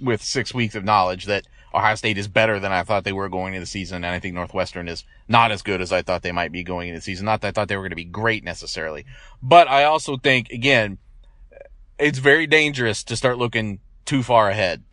with 0.00 0.22
six 0.22 0.52
weeks 0.52 0.74
of 0.74 0.84
knowledge 0.84 1.24
that 1.24 1.46
Ohio 1.74 1.94
State 1.94 2.16
is 2.16 2.28
better 2.28 2.58
than 2.58 2.72
I 2.72 2.82
thought 2.82 3.04
they 3.04 3.12
were 3.12 3.28
going 3.28 3.52
into 3.52 3.60
the 3.60 3.66
season, 3.66 3.96
and 3.96 4.06
I 4.06 4.18
think 4.18 4.34
Northwestern 4.34 4.88
is 4.88 5.04
not 5.28 5.52
as 5.52 5.60
good 5.60 5.82
as 5.82 5.92
I 5.92 6.00
thought 6.00 6.22
they 6.22 6.32
might 6.32 6.50
be 6.50 6.62
going 6.62 6.88
into 6.88 6.98
the 6.98 7.04
season. 7.04 7.26
Not 7.26 7.42
that 7.42 7.48
I 7.48 7.50
thought 7.50 7.68
they 7.68 7.76
were 7.76 7.82
going 7.82 7.90
to 7.90 7.96
be 7.96 8.04
great 8.04 8.44
necessarily, 8.44 9.04
but 9.42 9.68
I 9.68 9.84
also 9.84 10.16
think 10.16 10.48
again, 10.50 10.98
it's 11.98 12.18
very 12.18 12.46
dangerous 12.46 13.04
to 13.04 13.16
start 13.16 13.36
looking 13.36 13.80
too 14.04 14.22
far 14.22 14.48
ahead. 14.48 14.84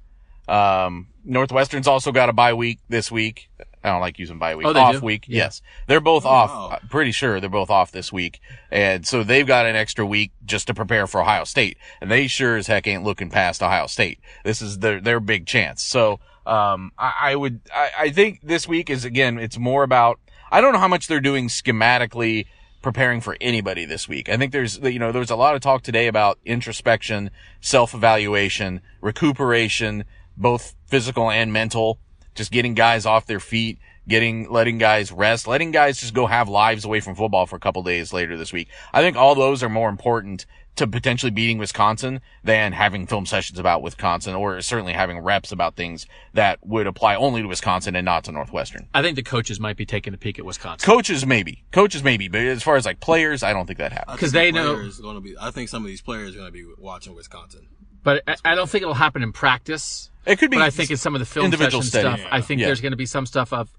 Um, 0.47 1.07
Northwestern's 1.23 1.87
also 1.87 2.11
got 2.11 2.29
a 2.29 2.33
bye 2.33 2.53
week 2.53 2.79
this 2.89 3.11
week. 3.11 3.49
I 3.83 3.89
don't 3.89 4.01
like 4.01 4.17
using 4.17 4.39
bye 4.39 4.55
week. 4.55 4.65
Oh, 4.65 4.73
they 4.73 4.79
off 4.79 4.95
do? 4.95 5.05
week. 5.05 5.25
Yeah. 5.27 5.43
Yes. 5.43 5.61
They're 5.87 5.99
both 5.99 6.25
off. 6.25 6.49
wow. 6.49 6.79
Pretty 6.89 7.11
sure 7.11 7.39
they're 7.39 7.49
both 7.49 7.69
off 7.69 7.91
this 7.91 8.13
week. 8.13 8.39
And 8.71 9.05
so 9.05 9.23
they've 9.23 9.45
got 9.45 9.65
an 9.65 9.75
extra 9.75 10.05
week 10.05 10.31
just 10.45 10.67
to 10.67 10.73
prepare 10.73 11.05
for 11.05 11.21
Ohio 11.21 11.43
State. 11.43 11.77
And 11.99 12.09
they 12.09 12.27
sure 12.27 12.55
as 12.55 12.67
heck 12.67 12.87
ain't 12.87 13.03
looking 13.03 13.29
past 13.29 13.61
Ohio 13.61 13.87
State. 13.87 14.19
This 14.45 14.61
is 14.61 14.79
their, 14.79 15.01
their 15.01 15.19
big 15.19 15.45
chance. 15.45 15.83
So, 15.83 16.19
um, 16.45 16.91
I, 16.97 17.13
I 17.21 17.35
would, 17.35 17.61
I, 17.73 17.89
I 17.99 18.09
think 18.09 18.39
this 18.41 18.67
week 18.67 18.89
is 18.89 19.05
again, 19.05 19.37
it's 19.37 19.57
more 19.57 19.83
about, 19.83 20.19
I 20.51 20.61
don't 20.61 20.71
know 20.73 20.79
how 20.79 20.87
much 20.87 21.07
they're 21.07 21.19
doing 21.19 21.47
schematically 21.47 22.45
preparing 22.81 23.21
for 23.21 23.35
anybody 23.41 23.85
this 23.85 24.07
week. 24.07 24.29
I 24.29 24.37
think 24.37 24.51
there's, 24.51 24.77
you 24.77 24.99
know, 24.99 25.11
there's 25.11 25.31
a 25.31 25.35
lot 25.35 25.55
of 25.55 25.61
talk 25.61 25.83
today 25.83 26.07
about 26.07 26.37
introspection, 26.45 27.31
self-evaluation, 27.61 28.81
recuperation, 29.01 30.03
both 30.35 30.75
physical 30.93 31.31
and 31.31 31.51
mental, 31.51 31.97
just 32.35 32.51
getting 32.51 32.75
guys 32.75 33.03
off 33.03 33.25
their 33.25 33.39
feet, 33.39 33.79
getting, 34.07 34.47
letting 34.51 34.77
guys 34.77 35.11
rest, 35.11 35.47
letting 35.47 35.71
guys 35.71 35.99
just 35.99 36.13
go 36.13 36.27
have 36.27 36.47
lives 36.47 36.85
away 36.85 36.99
from 36.99 37.15
football 37.15 37.47
for 37.47 37.55
a 37.55 37.59
couple 37.59 37.81
days 37.81 38.13
later 38.13 38.37
this 38.37 38.53
week. 38.53 38.67
I 38.93 39.01
think 39.01 39.17
all 39.17 39.33
those 39.33 39.63
are 39.63 39.69
more 39.69 39.89
important 39.89 40.45
to 40.75 40.85
potentially 40.85 41.31
beating 41.31 41.57
Wisconsin 41.57 42.21
than 42.43 42.73
having 42.73 43.07
film 43.07 43.25
sessions 43.25 43.57
about 43.57 43.81
Wisconsin 43.81 44.35
or 44.35 44.61
certainly 44.61 44.93
having 44.93 45.17
reps 45.17 45.51
about 45.51 45.75
things 45.75 46.05
that 46.33 46.59
would 46.63 46.85
apply 46.85 47.15
only 47.15 47.41
to 47.41 47.47
Wisconsin 47.47 47.95
and 47.95 48.05
not 48.05 48.23
to 48.25 48.31
Northwestern. 48.31 48.87
I 48.93 49.01
think 49.01 49.15
the 49.15 49.23
coaches 49.23 49.59
might 49.59 49.77
be 49.77 49.85
taking 49.87 50.13
a 50.13 50.17
peek 50.17 50.37
at 50.37 50.45
Wisconsin. 50.45 50.85
Coaches 50.85 51.25
maybe, 51.25 51.63
coaches 51.71 52.03
maybe, 52.03 52.27
but 52.27 52.41
as 52.41 52.61
far 52.61 52.75
as 52.75 52.85
like 52.85 52.99
players, 52.99 53.41
I 53.41 53.51
don't 53.51 53.65
think 53.65 53.79
that 53.79 53.93
I 53.93 53.95
happens. 53.95 54.11
think 54.13 54.19
'Cause 54.19 54.31
the 54.31 54.39
they 54.39 54.51
know- 54.51 54.89
Gonna 55.01 55.21
be, 55.21 55.35
I 55.41 55.49
think 55.49 55.69
some 55.69 55.81
of 55.83 55.87
these 55.87 56.01
players 56.01 56.35
are 56.35 56.37
going 56.39 56.49
to 56.49 56.51
be 56.51 56.65
watching 56.77 57.15
Wisconsin. 57.15 57.65
But 58.03 58.21
I, 58.27 58.35
I 58.45 58.55
don't 58.55 58.69
think 58.69 58.81
it'll 58.83 58.93
happen 58.95 59.23
in 59.23 59.31
practice. 59.31 60.09
It 60.25 60.39
could 60.39 60.49
be 60.51 60.57
But 60.57 60.63
I 60.63 60.69
think 60.69 60.89
in 60.89 60.97
some 60.97 61.15
of 61.15 61.19
the 61.19 61.25
film 61.25 61.51
session 61.51 61.81
stuff, 61.81 62.21
I 62.31 62.41
think 62.41 62.61
Yeah. 62.61 62.67
there's 62.67 62.81
going 62.81 62.91
to 62.93 62.97
be 62.97 63.05
some 63.05 63.25
stuff 63.25 63.51
of, 63.51 63.69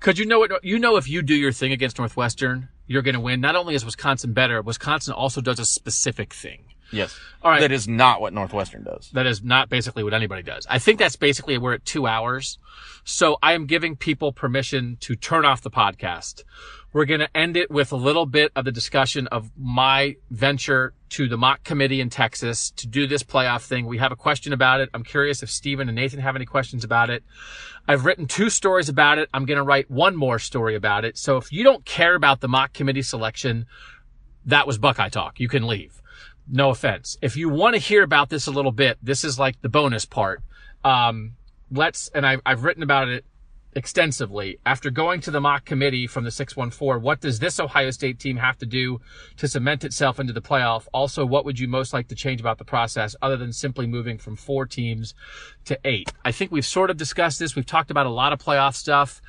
could 0.00 0.18
you 0.18 0.26
know 0.26 0.40
what, 0.40 0.64
you 0.64 0.78
know, 0.78 0.96
if 0.96 1.08
you 1.08 1.22
do 1.22 1.34
your 1.34 1.52
thing 1.52 1.72
against 1.72 1.98
Northwestern, 1.98 2.68
you're 2.86 3.02
going 3.02 3.14
to 3.14 3.20
win. 3.20 3.40
Not 3.40 3.54
only 3.56 3.74
is 3.74 3.84
Wisconsin 3.84 4.32
better, 4.32 4.60
Wisconsin 4.62 5.14
also 5.14 5.40
does 5.40 5.58
a 5.60 5.64
specific 5.64 6.32
thing. 6.34 6.64
Yes. 6.90 7.18
All 7.42 7.50
right. 7.50 7.60
That 7.60 7.72
is 7.72 7.88
not 7.88 8.20
what 8.20 8.34
Northwestern 8.34 8.82
does. 8.84 9.10
That 9.12 9.26
is 9.26 9.42
not 9.42 9.68
basically 9.70 10.04
what 10.04 10.12
anybody 10.12 10.42
does. 10.42 10.66
I 10.68 10.78
think 10.78 10.98
that's 10.98 11.16
basically 11.16 11.56
we're 11.56 11.74
at 11.74 11.84
two 11.86 12.06
hours. 12.06 12.58
So 13.04 13.38
I 13.42 13.54
am 13.54 13.66
giving 13.66 13.96
people 13.96 14.32
permission 14.32 14.98
to 15.00 15.16
turn 15.16 15.44
off 15.46 15.62
the 15.62 15.70
podcast. 15.70 16.42
We're 16.92 17.06
going 17.06 17.20
to 17.20 17.36
end 17.36 17.56
it 17.56 17.70
with 17.70 17.92
a 17.92 17.96
little 17.96 18.26
bit 18.26 18.52
of 18.54 18.66
the 18.66 18.72
discussion 18.72 19.26
of 19.28 19.50
my 19.56 20.16
venture 20.30 20.92
to 21.10 21.26
the 21.26 21.38
mock 21.38 21.64
committee 21.64 22.00
in 22.00 22.10
Texas 22.10 22.70
to 22.72 22.86
do 22.86 23.06
this 23.06 23.22
playoff 23.22 23.62
thing. 23.62 23.86
We 23.86 23.98
have 23.98 24.12
a 24.12 24.16
question 24.16 24.52
about 24.52 24.80
it. 24.80 24.90
I'm 24.92 25.02
curious 25.02 25.42
if 25.42 25.50
Steven 25.50 25.88
and 25.88 25.96
Nathan 25.96 26.20
have 26.20 26.36
any 26.36 26.44
questions 26.44 26.84
about 26.84 27.08
it. 27.08 27.24
I've 27.88 28.04
written 28.04 28.26
two 28.26 28.50
stories 28.50 28.90
about 28.90 29.18
it. 29.18 29.30
I'm 29.32 29.46
going 29.46 29.56
to 29.56 29.62
write 29.62 29.90
one 29.90 30.16
more 30.16 30.38
story 30.38 30.74
about 30.74 31.04
it. 31.06 31.16
So 31.16 31.38
if 31.38 31.50
you 31.50 31.64
don't 31.64 31.84
care 31.84 32.14
about 32.14 32.40
the 32.40 32.48
mock 32.48 32.74
committee 32.74 33.02
selection, 33.02 33.66
that 34.46 34.66
was 34.66 34.76
Buckeye 34.76 35.08
talk. 35.08 35.40
You 35.40 35.48
can 35.48 35.66
leave. 35.66 36.02
No 36.46 36.70
offense. 36.70 37.16
If 37.22 37.36
you 37.36 37.48
want 37.48 37.74
to 37.74 37.78
hear 37.78 38.02
about 38.02 38.28
this 38.28 38.46
a 38.46 38.50
little 38.50 38.72
bit, 38.72 38.98
this 39.02 39.24
is 39.24 39.38
like 39.38 39.60
the 39.62 39.68
bonus 39.68 40.04
part. 40.04 40.42
Um, 40.84 41.32
let's, 41.70 42.08
and 42.08 42.26
I've, 42.26 42.40
I've 42.44 42.64
written 42.64 42.82
about 42.82 43.08
it 43.08 43.24
extensively. 43.74 44.58
After 44.66 44.90
going 44.90 45.20
to 45.22 45.30
the 45.30 45.40
mock 45.40 45.64
committee 45.64 46.06
from 46.06 46.24
the 46.24 46.30
614, 46.30 47.02
what 47.02 47.20
does 47.20 47.38
this 47.38 47.58
Ohio 47.58 47.90
State 47.90 48.18
team 48.18 48.36
have 48.36 48.58
to 48.58 48.66
do 48.66 49.00
to 49.36 49.48
cement 49.48 49.84
itself 49.84 50.20
into 50.20 50.32
the 50.32 50.42
playoff? 50.42 50.86
Also, 50.92 51.24
what 51.24 51.44
would 51.44 51.58
you 51.58 51.68
most 51.68 51.92
like 51.92 52.08
to 52.08 52.14
change 52.14 52.40
about 52.40 52.58
the 52.58 52.64
process 52.64 53.16
other 53.22 53.36
than 53.36 53.52
simply 53.52 53.86
moving 53.86 54.18
from 54.18 54.36
four 54.36 54.66
teams 54.66 55.14
to 55.64 55.78
eight? 55.84 56.12
I 56.24 56.32
think 56.32 56.52
we've 56.52 56.66
sort 56.66 56.90
of 56.90 56.96
discussed 56.96 57.38
this. 57.38 57.56
We've 57.56 57.66
talked 57.66 57.90
about 57.90 58.06
a 58.06 58.10
lot 58.10 58.32
of 58.32 58.38
playoff 58.38 58.74
stuff. 58.74 59.20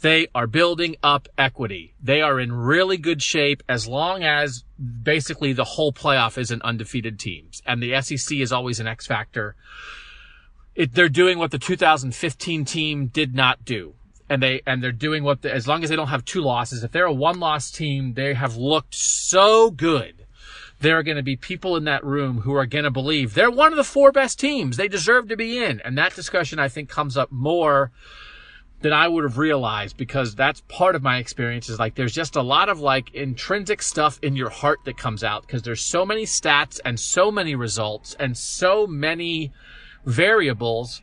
They 0.00 0.28
are 0.34 0.46
building 0.46 0.96
up 1.02 1.28
equity. 1.36 1.94
They 2.02 2.22
are 2.22 2.40
in 2.40 2.52
really 2.52 2.96
good 2.96 3.22
shape 3.22 3.62
as 3.68 3.86
long 3.86 4.24
as 4.24 4.64
basically 5.02 5.52
the 5.52 5.64
whole 5.64 5.92
playoff 5.92 6.38
isn't 6.38 6.62
undefeated 6.62 7.18
teams. 7.18 7.60
And 7.66 7.82
the 7.82 8.00
SEC 8.00 8.38
is 8.38 8.50
always 8.50 8.80
an 8.80 8.86
X 8.86 9.06
factor. 9.06 9.56
It, 10.74 10.94
they're 10.94 11.08
doing 11.08 11.38
what 11.38 11.50
the 11.50 11.58
2015 11.58 12.64
team 12.64 13.06
did 13.06 13.34
not 13.34 13.64
do. 13.64 13.94
And 14.28 14.42
they, 14.42 14.62
and 14.66 14.82
they're 14.82 14.92
doing 14.92 15.24
what 15.24 15.42
the, 15.42 15.52
as 15.52 15.66
long 15.66 15.82
as 15.82 15.90
they 15.90 15.96
don't 15.96 16.08
have 16.08 16.24
two 16.24 16.40
losses, 16.40 16.84
if 16.84 16.92
they're 16.92 17.04
a 17.04 17.12
one 17.12 17.40
loss 17.40 17.70
team, 17.70 18.14
they 18.14 18.34
have 18.34 18.56
looked 18.56 18.94
so 18.94 19.70
good. 19.70 20.26
There 20.78 20.96
are 20.98 21.02
going 21.02 21.16
to 21.16 21.22
be 21.22 21.36
people 21.36 21.76
in 21.76 21.84
that 21.84 22.04
room 22.04 22.38
who 22.42 22.54
are 22.54 22.64
going 22.64 22.84
to 22.84 22.90
believe 22.90 23.34
they're 23.34 23.50
one 23.50 23.72
of 23.72 23.76
the 23.76 23.84
four 23.84 24.12
best 24.12 24.38
teams. 24.38 24.76
They 24.76 24.88
deserve 24.88 25.28
to 25.28 25.36
be 25.36 25.62
in. 25.62 25.80
And 25.80 25.98
that 25.98 26.14
discussion, 26.14 26.58
I 26.58 26.68
think, 26.68 26.88
comes 26.88 27.16
up 27.16 27.30
more 27.30 27.90
than 28.80 28.92
I 28.92 29.08
would 29.08 29.24
have 29.24 29.36
realized 29.36 29.96
because 29.96 30.34
that's 30.34 30.62
part 30.62 30.94
of 30.94 31.02
my 31.02 31.18
experience 31.18 31.68
is 31.68 31.78
like 31.78 31.94
there's 31.96 32.14
just 32.14 32.36
a 32.36 32.42
lot 32.42 32.68
of 32.68 32.80
like 32.80 33.14
intrinsic 33.14 33.82
stuff 33.82 34.18
in 34.22 34.36
your 34.36 34.48
heart 34.48 34.78
that 34.84 34.96
comes 34.96 35.22
out 35.22 35.46
because 35.46 35.62
there's 35.62 35.82
so 35.82 36.06
many 36.06 36.24
stats 36.24 36.80
and 36.84 36.98
so 36.98 37.30
many 37.30 37.54
results 37.54 38.16
and 38.18 38.36
so 38.36 38.86
many 38.86 39.52
variables 40.04 41.02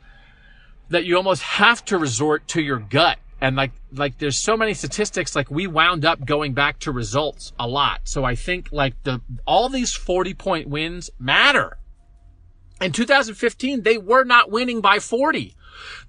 that 0.90 1.06
you 1.06 1.18
almost 1.18 1.42
have 1.42 1.84
to 1.86 1.98
resort 1.98 2.48
to 2.50 2.62
your 2.62 2.80
gut. 2.80 3.20
And 3.40 3.56
like, 3.56 3.72
like 3.92 4.18
there's 4.18 4.38
so 4.38 4.58
many 4.58 4.74
statistics, 4.74 5.36
like 5.36 5.52
we 5.52 5.68
wound 5.68 6.06
up 6.06 6.26
going 6.26 6.54
back 6.54 6.80
to 6.80 6.92
results 6.92 7.54
a 7.60 7.68
lot. 7.68 8.02
So 8.06 8.24
I 8.24 8.36
think 8.36 8.70
like 8.72 9.02
the, 9.04 9.22
all 9.46 9.70
these 9.70 9.94
40 9.94 10.34
point 10.34 10.68
wins 10.68 11.10
matter. 11.20 11.78
In 12.82 12.92
2015, 12.92 13.82
they 13.82 13.98
were 13.98 14.24
not 14.24 14.52
winning 14.52 14.82
by 14.82 15.00
40. 15.00 15.56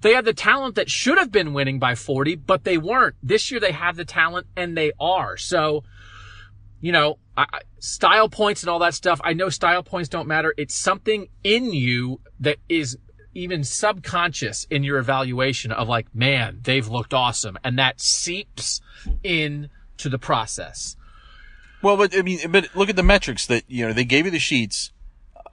They 0.01 0.13
had 0.13 0.25
the 0.25 0.33
talent 0.33 0.75
that 0.75 0.89
should 0.89 1.17
have 1.17 1.31
been 1.31 1.53
winning 1.53 1.79
by 1.79 1.95
40, 1.95 2.35
but 2.35 2.63
they 2.63 2.77
weren't. 2.77 3.15
This 3.21 3.51
year 3.51 3.59
they 3.59 3.71
have 3.71 3.95
the 3.95 4.05
talent 4.05 4.47
and 4.55 4.75
they 4.75 4.91
are. 4.99 5.37
So, 5.37 5.83
you 6.81 6.91
know, 6.91 7.19
I, 7.39 7.59
style 7.79 8.29
points 8.29 8.63
and 8.63 8.69
all 8.69 8.79
that 8.79 8.93
stuff. 8.93 9.21
I 9.23 9.33
know 9.33 9.49
style 9.49 9.83
points 9.83 10.09
don't 10.09 10.27
matter. 10.27 10.53
It's 10.57 10.75
something 10.75 11.27
in 11.43 11.71
you 11.73 12.19
that 12.39 12.57
is 12.67 12.97
even 13.33 13.63
subconscious 13.63 14.67
in 14.69 14.83
your 14.83 14.97
evaluation 14.97 15.71
of 15.71 15.87
like, 15.87 16.13
man, 16.13 16.59
they've 16.63 16.87
looked 16.87 17.13
awesome. 17.13 17.57
And 17.63 17.77
that 17.79 18.01
seeps 18.01 18.81
in 19.23 19.69
to 19.97 20.09
the 20.09 20.19
process. 20.19 20.95
Well, 21.81 21.95
but 21.95 22.17
I 22.17 22.21
mean, 22.21 22.51
but 22.51 22.75
look 22.75 22.89
at 22.89 22.95
the 22.95 23.03
metrics 23.03 23.45
that 23.45 23.63
you 23.67 23.87
know 23.87 23.93
they 23.93 24.03
gave 24.03 24.25
you 24.25 24.31
the 24.31 24.39
sheets. 24.39 24.91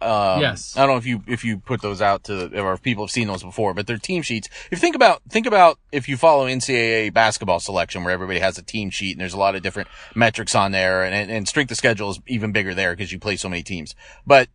Um, 0.07 0.41
Yes. 0.41 0.76
I 0.76 0.81
don't 0.81 0.91
know 0.91 0.97
if 0.97 1.07
you 1.07 1.23
if 1.26 1.44
you 1.44 1.59
put 1.59 1.83
those 1.83 2.01
out 2.01 2.25
to 2.25 2.59
or 2.60 2.75
if 2.75 2.83
people 2.83 3.05
have 3.05 3.10
seen 3.10 3.28
those 3.28 3.43
before, 3.43 3.75
but 3.75 3.86
they're 3.86 3.99
team 3.99 4.23
sheets. 4.23 4.49
If 4.67 4.73
you 4.73 4.78
think 4.78 4.97
about 4.97 5.23
think 5.28 5.47
about 5.47 5.78
if 5.93 6.09
you 6.09 6.17
follow 6.17 6.47
NCAA 6.47 7.12
basketball 7.12 7.60
selection 7.60 8.05
where 8.05 8.12
everybody 8.12 8.39
has 8.41 8.59
a 8.59 8.62
team 8.62 8.91
sheet 8.91 9.12
and 9.12 9.20
there's 9.20 9.35
a 9.35 9.39
lot 9.39 9.55
of 9.55 9.62
different 9.62 9.89
metrics 10.15 10.55
on 10.55 10.73
there, 10.73 11.02
and 11.02 11.15
and, 11.15 11.31
and 11.31 11.49
strength 11.49 11.70
of 11.70 11.76
schedule 11.76 12.10
is 12.10 12.20
even 12.26 12.52
bigger 12.52 12.75
there 12.75 12.93
because 12.94 13.12
you 13.12 13.18
play 13.18 13.36
so 13.36 13.49
many 13.49 13.62
teams. 13.62 13.94
But 14.26 14.49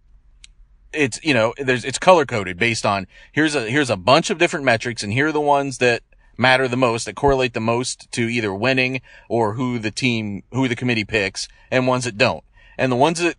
it's 0.93 1.19
you 1.23 1.33
know 1.33 1.53
there's 1.57 1.85
it's 1.85 1.97
color 1.97 2.25
coded 2.25 2.57
based 2.57 2.85
on 2.85 3.07
here's 3.31 3.55
a 3.55 3.69
here's 3.69 3.89
a 3.89 3.95
bunch 3.95 4.30
of 4.30 4.38
different 4.38 4.65
metrics 4.65 5.03
and 5.03 5.13
here 5.13 5.27
are 5.27 5.31
the 5.31 5.39
ones 5.39 5.77
that 5.77 6.03
matter 6.41 6.67
the 6.67 6.75
most, 6.75 7.05
that 7.05 7.15
correlate 7.15 7.53
the 7.53 7.61
most 7.61 8.11
to 8.11 8.23
either 8.23 8.53
winning 8.53 9.01
or 9.30 9.53
who 9.53 9.80
the 9.80 9.91
team, 9.91 10.43
who 10.51 10.67
the 10.67 10.75
committee 10.75 11.05
picks, 11.05 11.47
and 11.69 11.88
ones 11.88 12.03
that 12.03 12.17
don't. 12.17 12.43
And 12.77 12.91
the 12.91 12.97
ones 12.97 13.19
that 13.19 13.35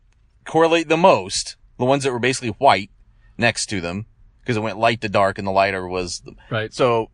correlate 0.47 0.89
the 0.89 0.97
most, 0.97 1.57
the 1.78 1.84
ones 1.84 2.05
that 2.05 2.12
were 2.12 2.18
basically 2.18 2.51
white 2.51 2.91
next 3.39 3.67
to 3.67 3.81
them, 3.81 4.07
because 4.41 4.57
it 4.57 4.60
went 4.60 4.78
light 4.78 5.01
to 5.01 5.09
dark 5.09 5.39
and 5.39 5.47
the 5.47 5.52
lighter 5.52 5.86
was, 5.89 6.20
the, 6.20 6.34
Right. 6.51 6.73
so 6.73 7.10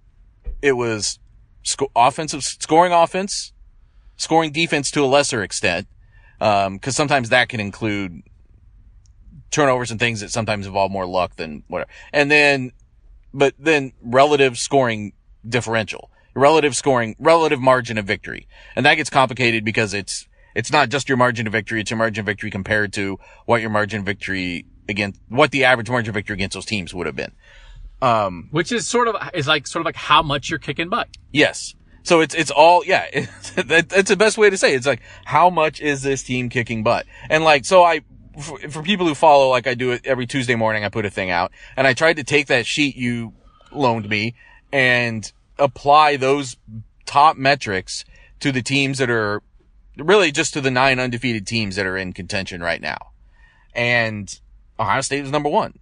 it 0.62 0.72
was 0.72 1.18
sco- 1.62 1.90
offensive, 1.94 2.42
scoring 2.42 2.92
offense, 2.92 3.52
scoring 4.16 4.50
defense 4.52 4.90
to 4.92 5.04
a 5.04 5.06
lesser 5.06 5.42
extent, 5.42 5.86
um, 6.40 6.78
cause 6.78 6.96
sometimes 6.96 7.28
that 7.30 7.48
can 7.48 7.60
include 7.60 8.22
turnovers 9.50 9.90
and 9.90 9.98
things 9.98 10.20
that 10.20 10.30
sometimes 10.30 10.66
involve 10.66 10.90
more 10.90 11.06
luck 11.06 11.36
than 11.36 11.62
whatever. 11.68 11.90
And 12.12 12.30
then, 12.30 12.72
but 13.32 13.54
then 13.58 13.92
relative 14.02 14.58
scoring 14.58 15.12
differential, 15.48 16.10
relative 16.34 16.76
scoring, 16.76 17.16
relative 17.18 17.60
margin 17.60 17.96
of 17.98 18.04
victory. 18.06 18.46
And 18.76 18.84
that 18.86 18.96
gets 18.96 19.10
complicated 19.10 19.64
because 19.64 19.94
it's, 19.94 20.26
it's 20.58 20.72
not 20.72 20.88
just 20.88 21.08
your 21.08 21.16
margin 21.16 21.46
of 21.46 21.52
victory, 21.52 21.80
it's 21.80 21.88
your 21.88 21.98
margin 21.98 22.22
of 22.22 22.26
victory 22.26 22.50
compared 22.50 22.92
to 22.94 23.16
what 23.46 23.60
your 23.60 23.70
margin 23.70 24.00
of 24.00 24.06
victory 24.06 24.66
against, 24.88 25.20
what 25.28 25.52
the 25.52 25.64
average 25.64 25.88
margin 25.88 26.10
of 26.10 26.14
victory 26.14 26.34
against 26.34 26.54
those 26.54 26.66
teams 26.66 26.92
would 26.92 27.06
have 27.06 27.14
been. 27.14 27.30
Um, 28.02 28.48
Which 28.50 28.72
is 28.72 28.84
sort 28.84 29.06
of 29.06 29.14
is 29.34 29.46
like 29.46 29.68
sort 29.68 29.82
of 29.82 29.86
like 29.86 29.94
how 29.94 30.20
much 30.20 30.50
you're 30.50 30.58
kicking 30.58 30.88
butt. 30.88 31.16
Yes. 31.30 31.76
So 32.02 32.20
it's, 32.22 32.34
it's 32.34 32.50
all, 32.50 32.84
yeah, 32.84 33.06
that, 33.54 33.88
that's 33.88 34.08
the 34.08 34.16
best 34.16 34.36
way 34.36 34.50
to 34.50 34.56
say 34.56 34.72
it. 34.72 34.78
It's 34.78 34.86
like, 34.86 35.00
how 35.24 35.48
much 35.48 35.80
is 35.80 36.02
this 36.02 36.24
team 36.24 36.48
kicking 36.48 36.82
butt? 36.82 37.06
And 37.30 37.44
like, 37.44 37.64
so 37.64 37.84
I, 37.84 38.00
for, 38.40 38.58
for 38.68 38.82
people 38.82 39.06
who 39.06 39.14
follow, 39.14 39.50
like 39.50 39.68
I 39.68 39.74
do 39.74 39.92
it 39.92 40.04
every 40.04 40.26
Tuesday 40.26 40.56
morning, 40.56 40.84
I 40.84 40.88
put 40.88 41.06
a 41.06 41.10
thing 41.10 41.30
out 41.30 41.52
and 41.76 41.86
I 41.86 41.94
tried 41.94 42.16
to 42.16 42.24
take 42.24 42.48
that 42.48 42.66
sheet 42.66 42.96
you 42.96 43.32
loaned 43.70 44.08
me 44.08 44.34
and 44.72 45.30
apply 45.56 46.16
those 46.16 46.56
top 47.06 47.36
metrics 47.36 48.04
to 48.40 48.50
the 48.50 48.62
teams 48.62 48.98
that 48.98 49.08
are 49.08 49.40
really 49.98 50.32
just 50.32 50.52
to 50.54 50.60
the 50.60 50.70
nine 50.70 50.98
undefeated 50.98 51.46
teams 51.46 51.76
that 51.76 51.86
are 51.86 51.96
in 51.96 52.12
contention 52.12 52.62
right 52.62 52.80
now. 52.80 53.12
And 53.74 54.38
Ohio 54.78 55.00
State 55.00 55.22
was 55.22 55.30
number 55.30 55.48
one 55.48 55.78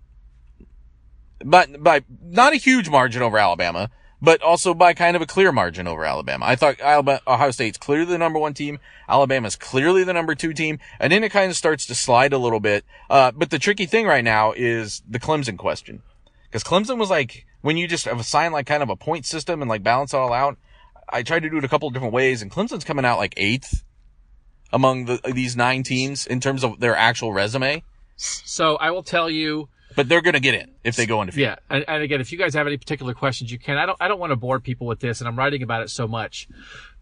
but 1.44 1.82
by 1.82 2.02
not 2.22 2.52
a 2.52 2.56
huge 2.56 2.88
margin 2.88 3.22
over 3.22 3.38
Alabama, 3.38 3.90
but 4.22 4.40
also 4.42 4.72
by 4.72 4.94
kind 4.94 5.14
of 5.14 5.22
a 5.22 5.26
clear 5.26 5.52
margin 5.52 5.86
over 5.86 6.04
Alabama. 6.04 6.46
I 6.46 6.56
thought 6.56 6.80
Alabama, 6.80 7.20
Ohio 7.26 7.50
State's 7.50 7.78
clearly 7.78 8.06
the 8.06 8.18
number 8.18 8.38
one 8.38 8.54
team. 8.54 8.78
Alabama's 9.08 9.56
clearly 9.56 10.04
the 10.04 10.14
number 10.14 10.34
two 10.34 10.52
team. 10.52 10.78
And 10.98 11.12
then 11.12 11.22
it 11.22 11.30
kind 11.30 11.50
of 11.50 11.56
starts 11.56 11.86
to 11.86 11.94
slide 11.94 12.32
a 12.32 12.38
little 12.38 12.60
bit. 12.60 12.84
Uh, 13.10 13.32
but 13.32 13.50
the 13.50 13.58
tricky 13.58 13.86
thing 13.86 14.06
right 14.06 14.24
now 14.24 14.52
is 14.56 15.02
the 15.08 15.20
Clemson 15.20 15.58
question. 15.58 16.02
Cause 16.50 16.64
Clemson 16.64 16.98
was 16.98 17.10
like, 17.10 17.44
when 17.60 17.76
you 17.76 17.86
just 17.86 18.06
have 18.06 18.18
assigned 18.18 18.54
like 18.54 18.66
kind 18.66 18.82
of 18.82 18.88
a 18.88 18.96
point 18.96 19.26
system 19.26 19.60
and 19.60 19.68
like 19.68 19.82
balance 19.82 20.14
it 20.14 20.16
all 20.16 20.32
out, 20.32 20.56
I 21.08 21.22
tried 21.22 21.42
to 21.42 21.50
do 21.50 21.58
it 21.58 21.64
a 21.64 21.68
couple 21.68 21.90
different 21.90 22.14
ways 22.14 22.40
and 22.40 22.50
Clemson's 22.50 22.84
coming 22.84 23.04
out 23.04 23.18
like 23.18 23.34
eighth 23.36 23.84
among 24.72 25.06
the, 25.06 25.20
these 25.32 25.56
nine 25.56 25.82
teams 25.82 26.26
in 26.26 26.40
terms 26.40 26.64
of 26.64 26.80
their 26.80 26.96
actual 26.96 27.32
resume. 27.32 27.82
So 28.16 28.76
I 28.76 28.90
will 28.90 29.02
tell 29.02 29.28
you, 29.30 29.68
But 29.94 30.08
they're 30.08 30.22
going 30.22 30.34
to 30.34 30.40
get 30.40 30.54
in 30.54 30.70
if 30.84 30.96
they 30.96 31.06
go 31.06 31.20
undefeated. 31.20 31.48
yeah. 31.48 31.56
And, 31.68 31.84
and 31.88 32.02
again, 32.02 32.20
if 32.20 32.32
you 32.32 32.38
guys 32.38 32.54
have 32.54 32.66
any 32.66 32.76
particular 32.76 33.14
questions, 33.14 33.52
you 33.52 33.58
can. 33.58 33.76
I 33.76 33.86
don't. 33.86 33.96
I 34.00 34.08
don't 34.08 34.18
want 34.20 34.30
to 34.32 34.36
bore 34.36 34.58
people 34.60 34.86
with 34.86 35.00
this, 35.00 35.20
and 35.20 35.28
I'm 35.28 35.36
writing 35.36 35.62
about 35.62 35.82
it 35.82 35.90
so 35.90 36.06
much. 36.08 36.48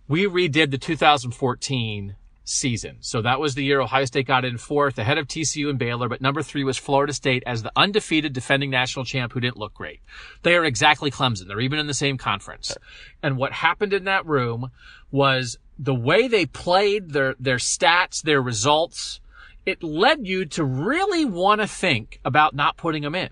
We 0.08 0.26
redid 0.26 0.70
the 0.70 0.78
2014 0.78 2.16
season. 2.46 2.98
So 3.00 3.22
that 3.22 3.40
was 3.40 3.54
the 3.54 3.64
year 3.64 3.80
Ohio 3.80 4.04
State 4.04 4.26
got 4.26 4.44
in 4.44 4.58
fourth, 4.58 4.98
ahead 4.98 5.16
of 5.16 5.26
TCU 5.26 5.70
and 5.70 5.78
Baylor, 5.78 6.10
but 6.10 6.20
number 6.20 6.42
three 6.42 6.62
was 6.62 6.76
Florida 6.76 7.14
State 7.14 7.42
as 7.46 7.62
the 7.62 7.72
undefeated 7.74 8.34
defending 8.34 8.68
national 8.68 9.06
champ 9.06 9.32
who 9.32 9.40
didn't 9.40 9.56
look 9.56 9.72
great. 9.72 10.00
They 10.42 10.54
are 10.54 10.64
exactly 10.64 11.10
Clemson. 11.10 11.48
They're 11.48 11.60
even 11.60 11.78
in 11.78 11.86
the 11.86 11.94
same 11.94 12.18
conference. 12.18 12.76
And 13.22 13.38
what 13.38 13.52
happened 13.52 13.94
in 13.94 14.04
that 14.04 14.26
room 14.26 14.70
was 15.10 15.56
the 15.78 15.94
way 15.94 16.28
they 16.28 16.46
played 16.46 17.10
their, 17.10 17.34
their 17.38 17.56
stats, 17.56 18.22
their 18.22 18.40
results, 18.40 19.20
it 19.66 19.82
led 19.82 20.26
you 20.26 20.44
to 20.46 20.64
really 20.64 21.24
want 21.24 21.60
to 21.60 21.66
think 21.66 22.20
about 22.24 22.54
not 22.54 22.76
putting 22.76 23.02
them 23.02 23.14
in. 23.14 23.30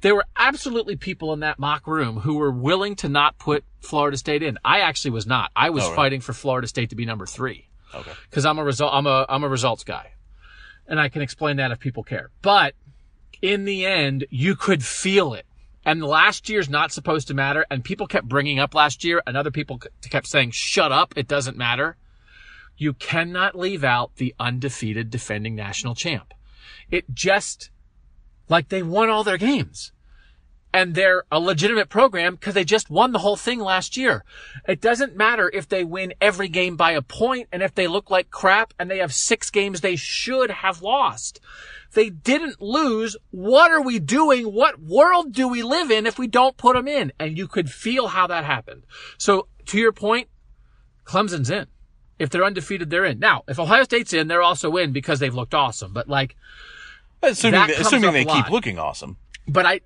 There 0.00 0.14
were 0.14 0.26
absolutely 0.36 0.96
people 0.96 1.32
in 1.32 1.40
that 1.40 1.58
mock 1.58 1.86
room 1.86 2.20
who 2.20 2.36
were 2.36 2.50
willing 2.50 2.96
to 2.96 3.08
not 3.08 3.38
put 3.38 3.64
Florida 3.80 4.16
State 4.16 4.42
in. 4.42 4.58
I 4.64 4.80
actually 4.80 5.12
was 5.12 5.26
not. 5.26 5.50
I 5.56 5.70
was 5.70 5.84
oh, 5.84 5.94
fighting 5.94 6.20
for 6.20 6.32
Florida 6.32 6.68
State 6.68 6.90
to 6.90 6.96
be 6.96 7.06
number 7.06 7.26
three. 7.26 7.68
Okay. 7.94 8.12
Cause 8.30 8.44
I'm 8.44 8.58
a 8.58 8.64
result, 8.64 8.92
I'm 8.92 9.06
a, 9.06 9.24
I'm 9.28 9.42
a 9.42 9.48
results 9.48 9.84
guy. 9.84 10.12
And 10.86 11.00
I 11.00 11.08
can 11.08 11.22
explain 11.22 11.56
that 11.56 11.70
if 11.70 11.80
people 11.80 12.02
care. 12.02 12.30
But 12.42 12.74
in 13.42 13.64
the 13.64 13.86
end, 13.86 14.26
you 14.30 14.54
could 14.54 14.84
feel 14.84 15.34
it. 15.34 15.46
And 15.86 16.02
last 16.02 16.48
year's 16.48 16.68
not 16.68 16.90
supposed 16.90 17.28
to 17.28 17.34
matter. 17.34 17.64
And 17.70 17.84
people 17.84 18.08
kept 18.08 18.28
bringing 18.28 18.58
up 18.58 18.74
last 18.74 19.04
year 19.04 19.22
and 19.24 19.36
other 19.36 19.52
people 19.52 19.80
kept 20.10 20.26
saying, 20.26 20.50
shut 20.50 20.90
up. 20.90 21.14
It 21.16 21.28
doesn't 21.28 21.56
matter. 21.56 21.96
You 22.76 22.92
cannot 22.92 23.56
leave 23.56 23.84
out 23.84 24.16
the 24.16 24.34
undefeated 24.40 25.10
defending 25.10 25.54
national 25.54 25.94
champ. 25.94 26.34
It 26.90 27.14
just, 27.14 27.70
like 28.48 28.68
they 28.68 28.82
won 28.82 29.08
all 29.08 29.22
their 29.22 29.38
games. 29.38 29.92
And 30.72 30.94
they're 30.94 31.24
a 31.32 31.40
legitimate 31.40 31.88
program 31.88 32.34
because 32.34 32.52
they 32.52 32.64
just 32.64 32.90
won 32.90 33.12
the 33.12 33.20
whole 33.20 33.36
thing 33.36 33.60
last 33.60 33.96
year. 33.96 34.24
It 34.68 34.80
doesn't 34.82 35.16
matter 35.16 35.50
if 35.54 35.68
they 35.68 35.84
win 35.84 36.12
every 36.20 36.48
game 36.48 36.76
by 36.76 36.92
a 36.92 37.00
point 37.00 37.48
and 37.50 37.62
if 37.62 37.74
they 37.74 37.86
look 37.88 38.10
like 38.10 38.30
crap 38.30 38.74
and 38.78 38.90
they 38.90 38.98
have 38.98 39.14
six 39.14 39.48
games 39.50 39.80
they 39.80 39.96
should 39.96 40.50
have 40.50 40.82
lost. 40.82 41.40
They 41.94 42.10
didn't 42.10 42.60
lose. 42.60 43.16
What 43.30 43.70
are 43.70 43.80
we 43.80 43.98
doing? 43.98 44.52
What 44.52 44.78
world 44.82 45.32
do 45.32 45.48
we 45.48 45.62
live 45.62 45.90
in 45.90 46.06
if 46.06 46.18
we 46.18 46.26
don't 46.26 46.58
put 46.58 46.76
them 46.76 46.88
in? 46.88 47.10
And 47.18 47.38
you 47.38 47.48
could 47.48 47.70
feel 47.70 48.08
how 48.08 48.26
that 48.26 48.44
happened. 48.44 48.82
So 49.16 49.48
to 49.66 49.78
your 49.78 49.92
point, 49.92 50.28
Clemson's 51.06 51.48
in. 51.48 51.68
If 52.18 52.28
they're 52.28 52.44
undefeated, 52.44 52.90
they're 52.90 53.04
in. 53.04 53.18
Now, 53.18 53.44
if 53.48 53.58
Ohio 53.58 53.84
State's 53.84 54.12
in, 54.12 54.28
they're 54.28 54.42
also 54.42 54.76
in 54.76 54.92
because 54.92 55.20
they've 55.20 55.34
looked 55.34 55.54
awesome. 55.54 55.92
But 55.94 56.08
like, 56.08 56.36
Assuming, 57.22 57.66
they, 57.66 57.74
assuming 57.74 58.12
they 58.12 58.24
keep 58.24 58.50
looking 58.50 58.78
awesome. 58.78 59.16
but 59.48 59.64
I, 59.66 59.80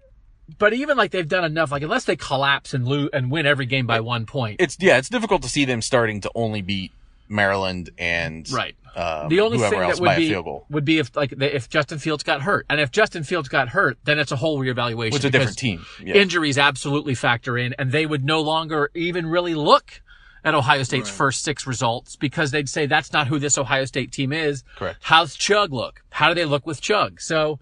but 0.59 0.73
even 0.73 0.97
like 0.97 1.11
they've 1.11 1.29
done 1.29 1.45
enough, 1.45 1.71
like 1.71 1.83
unless 1.83 2.05
they 2.05 2.17
collapse 2.17 2.75
and 2.75 2.87
lose 2.87 3.11
and 3.13 3.31
win 3.31 3.47
every 3.47 3.67
game 3.67 3.87
by 3.87 4.01
one 4.01 4.27
point. 4.27 4.57
It's 4.61 4.77
yeah, 4.81 4.99
it's 4.99 5.09
difficult 5.09 5.43
to 5.43 5.49
see 5.49 5.65
them 5.65 5.83
starting 5.83 6.21
to 6.23 6.31
only 6.35 6.63
beat 6.63 6.93
Maryland 7.29 7.91
and 7.99 8.51
Right. 8.51 8.75
um, 8.97 9.29
the 9.29 9.41
only 9.41 9.59
thing 9.59 9.71
that 9.71 10.01
would 10.01 10.17
be 10.17 10.37
would 10.69 10.85
be 10.85 10.99
if 10.99 11.15
like 11.17 11.33
if 11.41 11.69
Justin 11.69 11.99
Fields 11.99 12.23
got 12.25 12.43
hurt, 12.43 12.67
and 12.69 12.81
if 12.81 12.91
Justin 12.91 13.23
Fields 13.23 13.49
got 13.49 13.69
hurt, 13.69 13.99
then 14.05 14.19
it's 14.19 14.33
a 14.33 14.37
whole 14.37 14.59
reevaluation. 14.59 15.13
Which 15.13 15.21
is 15.21 15.27
a 15.27 15.31
different 15.31 15.57
team. 15.59 15.87
Yeah. 16.03 16.15
Injuries 16.15 16.59
absolutely 16.59 17.15
factor 17.15 17.57
in, 17.57 17.75
and 17.79 17.93
they 17.93 18.05
would 18.07 18.25
no 18.25 18.41
longer 18.41 18.91
even 18.95 19.27
really 19.27 19.55
look 19.55 20.03
at 20.43 20.55
Ohio 20.55 20.83
State's 20.83 21.11
first 21.11 21.43
six 21.45 21.67
results 21.67 22.17
because 22.17 22.51
they'd 22.51 22.69
say 22.69 22.87
that's 22.87 23.13
not 23.13 23.27
who 23.27 23.39
this 23.39 23.59
Ohio 23.59 23.85
State 23.85 24.11
team 24.11 24.33
is. 24.33 24.65
Correct. 24.77 24.99
How's 25.03 25.37
Chug 25.37 25.71
look? 25.73 26.03
How 26.11 26.29
do 26.31 26.35
they 26.35 26.47
look 26.47 26.67
with 26.67 26.81
Chug? 26.81 27.21
So 27.21 27.59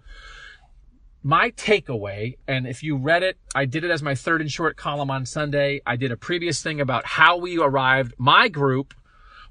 my 1.21 1.51
takeaway, 1.51 2.37
and 2.47 2.65
if 2.65 2.81
you 2.81 2.95
read 2.95 3.23
it, 3.23 3.37
I 3.53 3.65
did 3.65 3.83
it 3.83 3.91
as 3.91 4.01
my 4.01 4.15
third 4.15 4.41
and 4.41 4.49
short 4.49 4.77
column 4.77 5.11
on 5.11 5.25
Sunday. 5.25 5.81
I 5.85 5.95
did 5.95 6.11
a 6.11 6.17
previous 6.17 6.61
thing 6.61 6.79
about 6.79 7.05
how 7.05 7.37
we 7.37 7.59
arrived. 7.59 8.13
My 8.17 8.47
group 8.47 8.93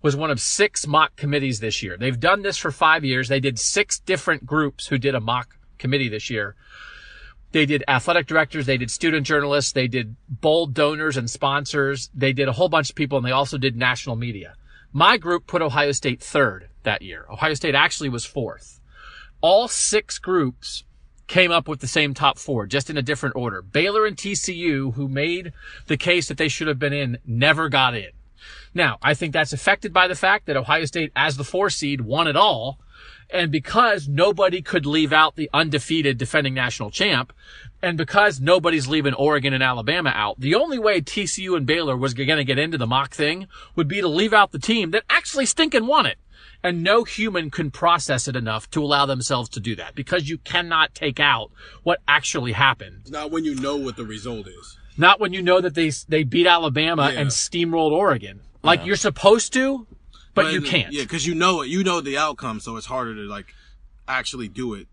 was 0.00 0.16
one 0.16 0.30
of 0.30 0.40
six 0.40 0.86
mock 0.86 1.16
committees 1.16 1.60
this 1.60 1.82
year. 1.82 1.96
They've 1.98 2.18
done 2.18 2.42
this 2.42 2.56
for 2.56 2.70
five 2.70 3.04
years. 3.04 3.28
They 3.28 3.40
did 3.40 3.58
six 3.58 3.98
different 3.98 4.46
groups 4.46 4.86
who 4.86 4.96
did 4.96 5.14
a 5.14 5.20
mock 5.20 5.58
committee 5.76 6.08
this 6.08 6.30
year. 6.30 6.56
They 7.52 7.66
did 7.66 7.82
athletic 7.88 8.26
directors, 8.26 8.66
they 8.66 8.76
did 8.76 8.90
student 8.90 9.26
journalists, 9.26 9.72
they 9.72 9.88
did 9.88 10.16
bold 10.28 10.74
donors 10.74 11.16
and 11.16 11.30
sponsors, 11.30 12.10
they 12.14 12.34
did 12.34 12.46
a 12.46 12.52
whole 12.52 12.68
bunch 12.68 12.90
of 12.90 12.96
people, 12.96 13.16
and 13.16 13.26
they 13.26 13.32
also 13.32 13.56
did 13.56 13.74
national 13.74 14.16
media. 14.16 14.54
My 14.92 15.16
group 15.16 15.46
put 15.46 15.62
Ohio 15.62 15.92
State 15.92 16.22
third 16.22 16.68
that 16.82 17.00
year. 17.00 17.26
Ohio 17.30 17.54
State 17.54 17.74
actually 17.74 18.10
was 18.10 18.26
fourth. 18.26 18.80
All 19.40 19.66
six 19.66 20.18
groups 20.18 20.84
came 21.28 21.52
up 21.52 21.68
with 21.68 21.80
the 21.80 21.86
same 21.86 22.14
top 22.14 22.38
four, 22.38 22.66
just 22.66 22.90
in 22.90 22.96
a 22.96 23.02
different 23.02 23.36
order. 23.36 23.62
Baylor 23.62 24.06
and 24.06 24.16
TCU, 24.16 24.94
who 24.94 25.08
made 25.08 25.52
the 25.86 25.96
case 25.96 26.28
that 26.28 26.38
they 26.38 26.48
should 26.48 26.66
have 26.66 26.78
been 26.78 26.92
in, 26.92 27.18
never 27.24 27.68
got 27.68 27.94
in. 27.94 28.10
Now, 28.74 28.98
I 29.02 29.14
think 29.14 29.32
that's 29.32 29.52
affected 29.52 29.92
by 29.92 30.08
the 30.08 30.14
fact 30.14 30.46
that 30.46 30.56
Ohio 30.56 30.84
State, 30.84 31.12
as 31.14 31.36
the 31.36 31.44
four 31.44 31.70
seed, 31.70 32.00
won 32.00 32.26
it 32.26 32.36
all. 32.36 32.78
And 33.30 33.52
because 33.52 34.08
nobody 34.08 34.62
could 34.62 34.86
leave 34.86 35.12
out 35.12 35.36
the 35.36 35.50
undefeated 35.52 36.16
defending 36.16 36.54
national 36.54 36.90
champ, 36.90 37.32
and 37.82 37.98
because 37.98 38.40
nobody's 38.40 38.88
leaving 38.88 39.12
Oregon 39.14 39.52
and 39.52 39.62
Alabama 39.62 40.12
out, 40.14 40.40
the 40.40 40.54
only 40.54 40.78
way 40.78 41.00
TCU 41.00 41.56
and 41.56 41.66
Baylor 41.66 41.96
was 41.96 42.14
going 42.14 42.38
to 42.38 42.44
get 42.44 42.58
into 42.58 42.78
the 42.78 42.86
mock 42.86 43.12
thing 43.12 43.46
would 43.76 43.86
be 43.86 44.00
to 44.00 44.08
leave 44.08 44.32
out 44.32 44.52
the 44.52 44.58
team 44.58 44.92
that 44.92 45.04
actually 45.10 45.46
stinking 45.46 45.86
won 45.86 46.06
it. 46.06 46.16
And 46.62 46.82
no 46.82 47.04
human 47.04 47.50
can 47.50 47.70
process 47.70 48.26
it 48.26 48.34
enough 48.34 48.68
to 48.70 48.82
allow 48.82 49.06
themselves 49.06 49.48
to 49.50 49.60
do 49.60 49.76
that 49.76 49.94
because 49.94 50.28
you 50.28 50.38
cannot 50.38 50.94
take 50.94 51.20
out 51.20 51.52
what 51.84 52.00
actually 52.08 52.52
happened. 52.52 53.08
Not 53.08 53.30
when 53.30 53.44
you 53.44 53.54
know 53.54 53.76
what 53.76 53.96
the 53.96 54.04
result 54.04 54.48
is. 54.48 54.76
Not 54.96 55.20
when 55.20 55.32
you 55.32 55.40
know 55.40 55.60
that 55.60 55.74
they 55.74 55.90
they 56.08 56.24
beat 56.24 56.46
Alabama 56.48 57.10
Yeah. 57.12 57.20
and 57.20 57.30
steamrolled 57.30 57.92
Oregon. 57.92 58.40
Like 58.64 58.84
you're 58.84 58.96
supposed 58.96 59.52
to, 59.52 59.86
but, 60.34 60.52
you 60.52 60.60
can't. 60.60 60.92
Yeah, 60.92 61.02
because 61.02 61.26
you 61.26 61.34
know 61.34 61.62
it. 61.62 61.68
You 61.68 61.84
know 61.84 62.00
the 62.00 62.18
outcome, 62.18 62.60
so 62.60 62.76
it's 62.76 62.86
harder 62.86 63.14
to 63.14 63.22
like 63.22 63.54
actually 64.08 64.48
do 64.48 64.74
it. 64.74 64.88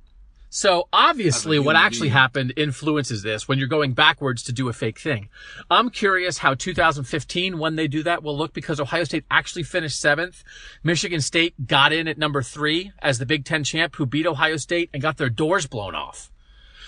So 0.55 0.87
obviously 0.93 1.59
what 1.59 1.75
actually 1.75 2.07
happened 2.07 2.53
influences 2.55 3.23
this 3.23 3.45
when 3.45 3.59
you're 3.59 3.67
going 3.67 3.91
backwards 3.91 4.41
to 4.43 4.53
do 4.53 4.69
a 4.69 4.73
fake 4.73 4.97
thing. 4.97 5.27
I'm 5.69 5.89
curious 5.89 6.37
how 6.37 6.53
2015, 6.53 7.59
when 7.59 7.75
they 7.75 7.89
do 7.89 8.03
that, 8.03 8.23
will 8.23 8.37
look 8.37 8.53
because 8.53 8.79
Ohio 8.79 9.03
State 9.03 9.25
actually 9.29 9.63
finished 9.63 9.99
seventh. 9.99 10.45
Michigan 10.81 11.19
State 11.19 11.67
got 11.67 11.91
in 11.91 12.07
at 12.07 12.17
number 12.17 12.41
three 12.41 12.93
as 12.99 13.19
the 13.19 13.25
Big 13.25 13.43
Ten 13.43 13.65
champ 13.65 13.97
who 13.97 14.05
beat 14.05 14.25
Ohio 14.25 14.55
State 14.55 14.89
and 14.93 15.01
got 15.01 15.17
their 15.17 15.29
doors 15.29 15.67
blown 15.67 15.93
off. 15.93 16.31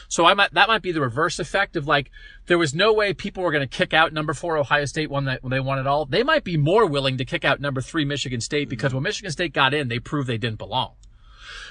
So 0.08 0.26
I 0.26 0.34
might, 0.34 0.54
that 0.54 0.70
might 0.70 0.82
be 0.82 0.94
the 0.94 1.02
reverse 1.02 1.38
effect 1.38 1.76
of 1.76 1.86
like, 1.86 2.10
there 2.46 2.58
was 2.58 2.74
no 2.74 2.94
way 2.94 3.14
people 3.14 3.44
were 3.44 3.52
going 3.52 3.68
to 3.68 3.78
kick 3.78 3.94
out 3.94 4.14
number 4.14 4.34
four 4.34 4.58
Ohio 4.58 4.86
State 4.86 5.10
when 5.10 5.26
they, 5.26 5.40
when 5.42 5.52
they 5.52 5.60
won 5.60 5.78
it 5.78 5.88
all. 5.88 6.06
They 6.06 6.24
might 6.24 6.46
be 6.46 6.56
more 6.56 6.86
willing 6.86 7.18
to 7.18 7.26
kick 7.26 7.44
out 7.44 7.60
number 7.60 7.82
three 7.82 8.06
Michigan 8.06 8.40
State 8.40 8.70
because 8.70 8.92
mm-hmm. 8.92 9.00
when 9.00 9.04
Michigan 9.04 9.32
State 9.34 9.52
got 9.52 9.74
in, 9.74 9.90
they 9.90 10.00
proved 10.00 10.30
they 10.30 10.38
didn't 10.38 10.58
belong. 10.58 10.94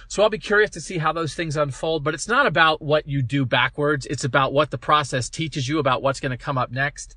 So 0.08 0.22
I'll 0.22 0.30
be 0.30 0.38
curious 0.38 0.70
to 0.70 0.80
see 0.80 0.98
how 0.98 1.12
those 1.12 1.34
things 1.34 1.56
unfold, 1.56 2.04
but 2.04 2.14
it's 2.14 2.28
not 2.28 2.46
about 2.46 2.80
what 2.80 3.08
you 3.08 3.22
do 3.22 3.44
backwards. 3.44 4.06
It's 4.06 4.24
about 4.24 4.52
what 4.52 4.70
the 4.70 4.78
process 4.78 5.28
teaches 5.28 5.68
you 5.68 5.78
about 5.78 6.02
what's 6.02 6.20
going 6.20 6.30
to 6.30 6.36
come 6.36 6.58
up 6.58 6.70
next. 6.70 7.16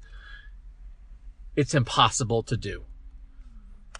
It's 1.55 1.75
impossible 1.75 2.43
to 2.43 2.57
do. 2.57 2.85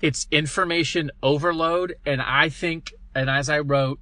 It's 0.01 0.27
information 0.31 1.11
overload. 1.21 1.95
And 2.05 2.21
I 2.21 2.49
think, 2.49 2.93
and 3.13 3.29
as 3.29 3.49
I 3.49 3.59
wrote, 3.59 3.99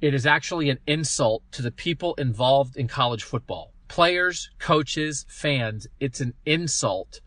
it 0.00 0.14
is 0.14 0.26
actually 0.26 0.70
an 0.70 0.78
insult 0.86 1.42
to 1.52 1.62
the 1.62 1.70
people 1.70 2.14
involved 2.14 2.76
in 2.76 2.88
college 2.88 3.22
football. 3.22 3.72
Players, 3.88 4.50
coaches, 4.58 5.26
fans. 5.28 5.86
It's 6.00 6.20
an 6.20 6.34
insult. 6.46 7.20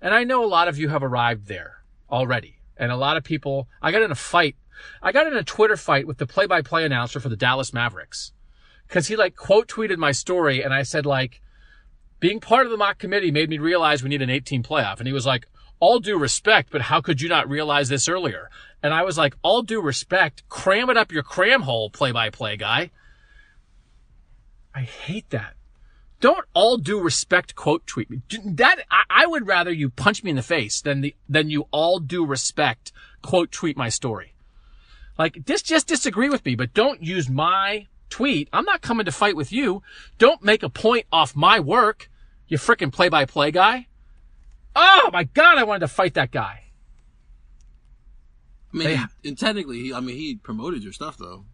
And 0.00 0.14
I 0.14 0.24
know 0.24 0.44
a 0.44 0.46
lot 0.46 0.68
of 0.68 0.78
you 0.78 0.88
have 0.88 1.02
arrived 1.02 1.46
there 1.46 1.82
already. 2.10 2.58
And 2.76 2.92
a 2.92 2.96
lot 2.96 3.16
of 3.16 3.24
people, 3.24 3.68
I 3.80 3.92
got 3.92 4.02
in 4.02 4.10
a 4.10 4.16
fight. 4.16 4.56
I 5.02 5.12
got 5.12 5.26
in 5.26 5.36
a 5.36 5.42
Twitter 5.42 5.76
fight 5.76 6.06
with 6.06 6.18
the 6.18 6.26
play 6.26 6.46
by 6.46 6.62
play 6.62 6.84
announcer 6.84 7.20
for 7.20 7.28
the 7.28 7.36
Dallas 7.36 7.72
Mavericks. 7.72 8.32
Cause 8.88 9.08
he 9.08 9.16
like 9.16 9.36
quote 9.36 9.68
tweeted 9.68 9.96
my 9.96 10.12
story 10.12 10.62
and 10.62 10.74
I 10.74 10.82
said 10.82 11.06
like, 11.06 11.40
being 12.20 12.40
part 12.40 12.66
of 12.66 12.70
the 12.70 12.76
mock 12.76 12.98
committee 12.98 13.30
made 13.30 13.50
me 13.50 13.58
realize 13.58 14.02
we 14.02 14.08
need 14.08 14.22
an 14.22 14.30
18 14.30 14.62
playoff. 14.62 14.98
And 14.98 15.06
he 15.06 15.12
was 15.12 15.26
like, 15.26 15.46
all 15.80 15.98
due 15.98 16.16
respect, 16.16 16.70
but 16.70 16.82
how 16.82 17.00
could 17.00 17.20
you 17.20 17.28
not 17.28 17.48
realize 17.48 17.88
this 17.88 18.08
earlier? 18.08 18.48
And 18.84 18.94
I 18.94 19.02
was 19.02 19.18
like, 19.18 19.34
all 19.42 19.62
due 19.62 19.82
respect, 19.82 20.48
cram 20.48 20.88
it 20.88 20.96
up 20.96 21.10
your 21.10 21.24
cram 21.24 21.62
hole, 21.62 21.90
play 21.90 22.12
by 22.12 22.30
play 22.30 22.56
guy. 22.56 22.92
I 24.72 24.82
hate 24.82 25.30
that. 25.30 25.54
Don't 26.20 26.46
all 26.54 26.76
due 26.76 27.00
respect 27.00 27.56
quote 27.56 27.84
tweet 27.84 28.08
me. 28.08 28.22
That, 28.44 28.76
I, 28.92 29.02
I 29.10 29.26
would 29.26 29.48
rather 29.48 29.72
you 29.72 29.90
punch 29.90 30.22
me 30.22 30.30
in 30.30 30.36
the 30.36 30.42
face 30.42 30.80
than 30.80 31.00
the, 31.00 31.16
than 31.28 31.50
you 31.50 31.66
all 31.72 31.98
due 31.98 32.24
respect 32.24 32.92
quote 33.20 33.50
tweet 33.50 33.76
my 33.76 33.88
story. 33.88 34.31
Like, 35.18 35.44
this 35.46 35.62
just 35.62 35.86
disagree 35.86 36.28
with 36.30 36.44
me, 36.44 36.54
but 36.54 36.72
don't 36.74 37.02
use 37.02 37.28
my 37.28 37.86
tweet. 38.10 38.48
I'm 38.52 38.64
not 38.64 38.80
coming 38.82 39.04
to 39.06 39.12
fight 39.12 39.36
with 39.36 39.52
you. 39.52 39.82
Don't 40.18 40.42
make 40.42 40.62
a 40.62 40.68
point 40.68 41.06
off 41.12 41.36
my 41.36 41.60
work, 41.60 42.10
you 42.48 42.58
frickin' 42.58 42.92
play 42.92 43.08
by 43.08 43.24
play 43.24 43.50
guy. 43.50 43.86
Oh 44.74 45.10
my 45.12 45.24
God, 45.24 45.58
I 45.58 45.64
wanted 45.64 45.80
to 45.80 45.88
fight 45.88 46.14
that 46.14 46.30
guy. 46.30 46.64
I 48.72 48.76
mean, 48.76 48.88
They- 48.88 48.96
he- 48.96 49.28
and 49.28 49.38
technically, 49.38 49.80
he, 49.80 49.94
I 49.94 50.00
mean, 50.00 50.16
he 50.16 50.36
promoted 50.36 50.82
your 50.82 50.92
stuff 50.92 51.18
though. 51.18 51.44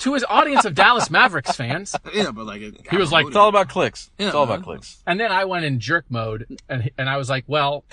To 0.00 0.14
his 0.14 0.24
audience 0.28 0.64
of 0.64 0.74
Dallas 0.74 1.10
Mavericks 1.10 1.54
fans. 1.56 1.94
Yeah, 2.14 2.30
but 2.30 2.46
like 2.46 2.62
it 2.62 2.86
He 2.90 2.96
was 2.96 3.10
like, 3.12 3.26
It's 3.26 3.36
all 3.36 3.48
about 3.48 3.68
clicks. 3.68 4.10
Yeah, 4.18 4.26
it's 4.28 4.34
all 4.34 4.46
man. 4.46 4.56
about 4.56 4.64
clicks. 4.64 5.02
And 5.06 5.18
then 5.20 5.30
I 5.32 5.44
went 5.44 5.64
in 5.64 5.80
jerk 5.80 6.04
mode 6.08 6.58
and, 6.68 6.90
and 6.96 7.08
I 7.10 7.16
was 7.16 7.28
like, 7.28 7.44
well, 7.46 7.84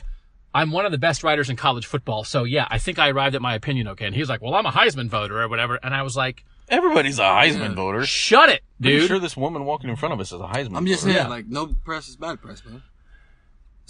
I'm 0.60 0.72
one 0.72 0.86
of 0.86 0.92
the 0.92 0.98
best 0.98 1.24
writers 1.24 1.50
in 1.50 1.56
college 1.56 1.86
football. 1.86 2.24
So 2.24 2.44
yeah, 2.44 2.68
I 2.70 2.78
think 2.80 3.00
I 3.00 3.10
arrived 3.10 3.36
at 3.36 3.42
my 3.42 3.56
opinion 3.56 3.88
okay. 3.90 4.06
And 4.06 4.14
he 4.16 4.22
was 4.22 4.30
like, 4.30 4.42
well, 4.42 4.56
I'm 4.56 4.66
a 4.66 4.72
Heisman 4.72 5.08
voter 5.10 5.42
or 5.42 5.48
whatever. 5.48 5.80
And 5.82 5.94
I 5.94 6.02
was 6.04 6.16
like, 6.18 6.44
Everybody's 6.68 7.18
a 7.18 7.24
Heisman 7.24 7.76
voter. 7.76 8.06
shut 8.06 8.50
it, 8.50 8.62
Pretty 8.82 9.00
dude. 9.00 9.08
sure 9.08 9.20
this 9.20 9.36
woman 9.38 9.66
walking 9.66 9.90
in 9.90 9.96
front 9.96 10.14
of 10.14 10.20
us 10.20 10.32
is 10.32 10.40
a 10.40 10.44
Heisman. 10.44 10.76
I'm 10.78 10.86
just 10.86 11.04
voter. 11.04 11.14
saying, 11.14 11.26
Yeah. 11.26 11.28
like, 11.28 11.48
no 11.48 11.68
press 11.86 12.08
is 12.10 12.16
bad 12.16 12.42
press, 12.42 12.64
man. 12.66 12.84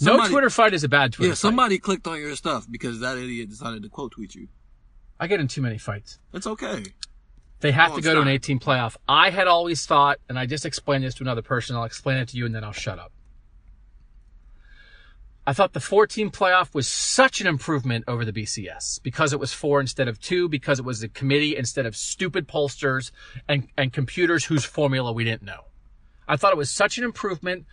no 0.00 0.12
Somebody- 0.12 0.30
Twitter 0.32 0.50
fight 0.50 0.72
is 0.74 0.84
a 0.84 0.88
bad 0.88 1.12
Twitter 1.12 1.28
Yeah, 1.28 1.32
fight. 1.34 1.38
somebody 1.38 1.78
clicked 1.78 2.06
on 2.06 2.18
your 2.18 2.34
stuff 2.36 2.66
because 2.70 3.00
that 3.00 3.18
idiot 3.18 3.50
decided 3.50 3.82
to 3.82 3.88
quote 3.90 4.12
tweet 4.12 4.34
you. 4.34 4.48
I 5.18 5.26
get 5.26 5.40
in 5.40 5.48
too 5.48 5.60
many 5.60 5.76
fights. 5.76 6.18
It's 6.32 6.46
okay. 6.46 6.84
They 7.60 7.72
have 7.72 7.90
No, 7.90 7.96
to 7.96 7.98
it's 7.98 8.06
go 8.06 8.14
to 8.14 8.20
an 8.20 8.26
not. 8.28 8.32
18 8.32 8.58
playoff. 8.60 8.96
I 9.06 9.28
had 9.28 9.46
always 9.46 9.84
thought, 9.84 10.18
and 10.30 10.38
I 10.38 10.46
just 10.46 10.64
explained 10.64 11.04
this 11.04 11.14
to 11.16 11.22
another 11.24 11.42
person. 11.42 11.76
I'll 11.76 11.84
explain 11.84 12.16
it 12.16 12.28
to 12.28 12.36
you 12.38 12.46
and 12.46 12.54
then 12.54 12.64
I'll 12.64 12.72
shut 12.72 12.98
up. 12.98 13.12
I 15.46 15.52
thought 15.52 15.72
the 15.72 15.80
14 15.80 16.30
playoff 16.30 16.74
was 16.74 16.86
such 16.86 17.40
an 17.40 17.46
improvement 17.46 18.04
over 18.06 18.24
the 18.24 18.32
BCS 18.32 19.02
because 19.02 19.32
it 19.32 19.40
was 19.40 19.52
four 19.52 19.80
instead 19.80 20.06
of 20.06 20.20
two, 20.20 20.48
because 20.48 20.78
it 20.78 20.84
was 20.84 21.02
a 21.02 21.08
committee 21.08 21.56
instead 21.56 21.86
of 21.86 21.96
stupid 21.96 22.46
pollsters 22.46 23.10
and, 23.48 23.68
and 23.76 23.92
computers 23.92 24.44
whose 24.44 24.64
formula 24.64 25.12
we 25.12 25.24
didn't 25.24 25.42
know. 25.42 25.64
I 26.28 26.36
thought 26.36 26.52
it 26.52 26.58
was 26.58 26.70
such 26.70 26.98
an 26.98 27.04
improvement. 27.04 27.66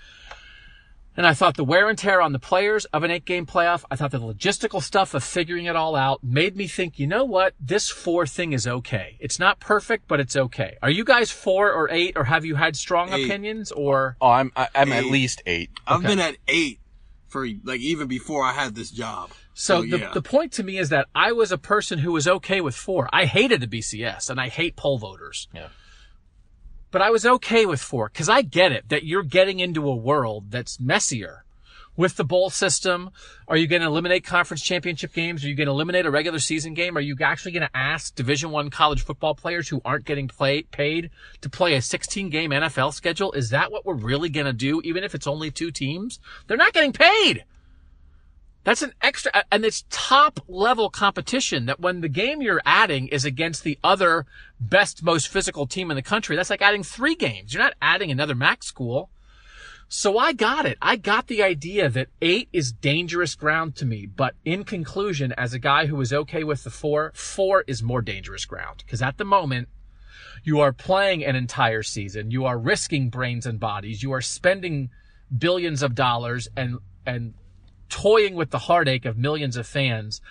And 1.18 1.26
I 1.26 1.34
thought 1.34 1.58
the 1.58 1.64
wear 1.64 1.90
and 1.90 1.98
tear 1.98 2.22
on 2.22 2.32
the 2.32 2.40
players 2.40 2.86
of 2.86 3.04
an 3.04 3.10
eight 3.10 3.26
game 3.26 3.48
playoff, 3.48 3.84
I 3.90 3.96
thought 3.96 4.12
the 4.12 4.20
logistical 4.20 4.84
stuff 4.84 5.16
of 5.16 5.24
figuring 5.24 5.66
it 5.66 5.76
all 5.76 5.96
out 5.96 6.24
made 6.24 6.56
me 6.56 6.68
think, 6.68 7.00
you 7.00 7.08
know 7.08 7.26
what? 7.26 7.56
This 7.60 7.90
four 7.90 8.28
thing 8.28 8.54
is 8.54 8.68
okay. 8.68 9.18
It's 9.20 9.40
not 9.40 9.60
perfect, 9.60 10.08
but 10.08 10.20
it's 10.20 10.36
okay. 10.36 10.78
Are 10.84 10.92
you 10.92 11.04
guys 11.04 11.32
four 11.32 11.72
or 11.72 11.90
eight 11.90 12.14
or 12.16 12.26
have 12.26 12.46
you 12.46 12.56
had 12.56 12.76
strong 12.76 13.12
Eight. 13.12 13.26
opinions 13.26 13.72
or? 13.72 14.16
Oh, 14.22 14.30
I'm 14.30 14.52
I, 14.56 14.70
I'm 14.76 14.94
at 14.94 15.06
least 15.06 15.42
eight. 15.48 15.72
I've 15.88 16.04
been 16.04 16.20
at 16.20 16.38
eight 16.48 16.80
for 17.28 17.48
like 17.64 17.82
even 17.82 18.08
before 18.08 18.44
I 18.44 18.54
had 18.54 18.76
this 18.76 18.92
job. 18.92 19.32
So 19.54 19.82
So, 19.82 19.82
the, 19.82 20.00
yeah. 20.00 20.12
the 20.14 20.22
point 20.22 20.52
to 20.54 20.64
me 20.64 20.78
is 20.78 20.90
that 20.90 21.08
I 21.16 21.32
was 21.32 21.52
a 21.52 21.58
person 21.58 22.00
who 22.00 22.12
was 22.12 22.28
okay 22.28 22.62
with 22.62 22.76
four. 22.76 23.10
I 23.12 23.26
hated 23.26 23.62
the 23.62 23.68
BCS 23.68 24.30
and 24.30 24.40
I 24.40 24.50
hate 24.50 24.76
poll 24.76 24.98
voters. 24.98 25.48
Yeah. 25.54 25.70
But 26.92 27.02
I 27.02 27.10
was 27.10 27.26
okay 27.26 27.66
with 27.66 27.82
four 27.82 28.10
because 28.10 28.30
I 28.30 28.42
get 28.44 28.72
it 28.72 28.90
that 28.90 29.04
you're 29.04 29.24
getting 29.24 29.60
into 29.60 29.90
a 29.90 29.96
world 29.96 30.52
that's 30.52 30.80
messier. 30.80 31.44
With 31.98 32.16
the 32.16 32.24
bowl 32.24 32.52
system, 32.52 33.10
are 33.48 33.58
you 33.58 33.66
going 33.66 33.82
to 33.82 33.88
eliminate 33.88 34.24
conference 34.24 34.62
championship 34.62 35.14
games? 35.14 35.44
Are 35.44 35.48
you 35.48 35.56
going 35.56 35.66
to 35.66 35.72
eliminate 35.72 36.06
a 36.06 36.12
regular 36.12 36.38
season 36.38 36.76
game? 36.76 36.96
Are 36.96 37.02
you 37.02 37.18
actually 37.20 37.54
going 37.54 37.68
to 37.68 37.76
ask 37.76 38.14
Division 38.14 38.52
One 38.52 38.70
college 38.70 39.04
football 39.04 39.34
players 39.34 39.68
who 39.68 39.82
aren't 39.84 40.06
getting 40.06 40.28
play, 40.28 40.62
paid 40.62 41.10
to 41.42 41.50
play 41.50 41.74
a 41.74 41.82
16 41.82 42.30
game 42.30 42.52
NFL 42.52 42.94
schedule? 42.94 43.32
Is 43.32 43.50
that 43.50 43.72
what 43.72 43.84
we're 43.84 43.96
really 43.96 44.30
going 44.30 44.46
to 44.46 44.54
do? 44.54 44.80
Even 44.84 45.04
if 45.04 45.16
it's 45.16 45.26
only 45.26 45.50
two 45.50 45.72
teams, 45.72 46.20
they're 46.46 46.56
not 46.56 46.74
getting 46.74 46.94
paid. 46.94 47.44
That's 48.64 48.84
an 48.84 48.94
extra, 49.02 49.32
and 49.52 49.66
it's 49.66 49.86
top 49.90 50.42
level 50.48 50.92
competition 50.92 51.66
that 51.66 51.80
when 51.80 52.02
the 52.02 52.10
game 52.10 52.44
you're 52.44 52.62
adding 52.64 53.08
is 53.08 53.26
against 53.26 53.64
the 53.64 53.80
other 53.84 54.28
best, 54.60 55.02
most 55.02 55.30
physical 55.30 55.66
team 55.66 55.90
in 55.90 55.96
the 55.96 56.04
country, 56.04 56.36
that's 56.36 56.52
like 56.52 56.62
adding 56.62 56.84
three 56.84 57.16
games. 57.16 57.54
You're 57.54 57.64
not 57.64 57.76
adding 57.82 58.12
another 58.12 58.36
MAC 58.36 58.62
school. 58.62 59.10
So 59.90 60.18
I 60.18 60.34
got 60.34 60.66
it. 60.66 60.78
I 60.82 60.98
got 60.98 61.28
the 61.28 61.42
idea 61.42 61.90
that 61.90 62.10
eight 62.22 62.50
is 62.52 62.74
dangerous 62.74 63.36
ground 63.36 63.76
to 63.78 63.86
me. 63.86 64.06
But 64.06 64.36
in 64.44 64.66
conclusion, 64.66 65.34
as 65.38 65.54
a 65.54 65.60
guy 65.60 65.86
who 65.86 65.96
was 65.96 66.12
okay 66.12 66.44
with 66.44 66.64
the 66.64 66.70
four, 66.70 67.12
four 67.16 67.64
is 67.68 67.82
more 67.82 68.02
dangerous 68.02 68.46
ground. 68.46 68.84
Cause 68.90 69.02
at 69.02 69.18
the 69.18 69.24
moment, 69.24 69.70
you 70.44 70.60
are 70.60 70.74
playing 70.74 71.24
an 71.24 71.36
entire 71.36 71.84
season. 71.84 72.32
You 72.32 72.46
are 72.46 72.58
risking 72.58 73.10
brains 73.10 73.46
and 73.46 73.60
bodies. 73.60 74.04
You 74.04 74.12
are 74.14 74.22
spending 74.22 74.90
billions 75.36 75.82
of 75.82 75.96
dollars 75.96 76.50
and, 76.56 76.80
and 77.06 77.34
toying 77.90 78.36
with 78.36 78.52
the 78.52 78.60
heartache 78.60 79.06
of 79.06 79.18
millions 79.18 79.56
of 79.56 79.66
fans 79.66 80.22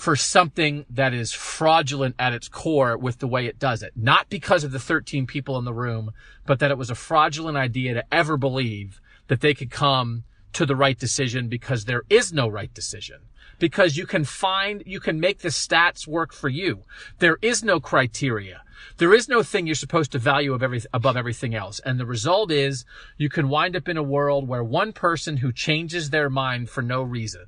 for 0.00 0.16
something 0.16 0.86
that 0.88 1.12
is 1.12 1.30
fraudulent 1.30 2.14
at 2.18 2.32
its 2.32 2.48
core 2.48 2.96
with 2.96 3.18
the 3.18 3.26
way 3.26 3.44
it 3.44 3.58
does 3.58 3.82
it. 3.82 3.92
Not 3.94 4.30
because 4.30 4.64
of 4.64 4.72
the 4.72 4.78
13 4.78 5.26
people 5.26 5.58
in 5.58 5.66
the 5.66 5.74
room, 5.74 6.12
but 6.46 6.58
that 6.58 6.70
it 6.70 6.78
was 6.78 6.88
a 6.88 6.94
fraudulent 6.94 7.58
idea 7.58 7.92
to 7.92 8.14
ever 8.14 8.38
believe 8.38 8.98
that 9.26 9.42
they 9.42 9.52
could 9.52 9.70
come 9.70 10.24
to 10.54 10.64
the 10.64 10.74
right 10.74 10.98
decision 10.98 11.48
because 11.48 11.84
there 11.84 12.04
is 12.08 12.32
no 12.32 12.48
right 12.48 12.72
decision. 12.72 13.18
Because 13.58 13.98
you 13.98 14.06
can 14.06 14.24
find, 14.24 14.82
you 14.86 15.00
can 15.00 15.20
make 15.20 15.40
the 15.40 15.50
stats 15.50 16.06
work 16.06 16.32
for 16.32 16.48
you. 16.48 16.84
There 17.18 17.36
is 17.42 17.62
no 17.62 17.78
criteria. 17.78 18.62
There 18.96 19.12
is 19.12 19.28
no 19.28 19.42
thing 19.42 19.66
you're 19.66 19.74
supposed 19.74 20.12
to 20.12 20.18
value 20.18 20.58
every, 20.58 20.80
above 20.94 21.18
everything 21.18 21.54
else. 21.54 21.78
And 21.80 22.00
the 22.00 22.06
result 22.06 22.50
is 22.50 22.86
you 23.18 23.28
can 23.28 23.50
wind 23.50 23.76
up 23.76 23.86
in 23.86 23.98
a 23.98 24.02
world 24.02 24.48
where 24.48 24.64
one 24.64 24.94
person 24.94 25.36
who 25.36 25.52
changes 25.52 26.08
their 26.08 26.30
mind 26.30 26.70
for 26.70 26.80
no 26.80 27.02
reason 27.02 27.44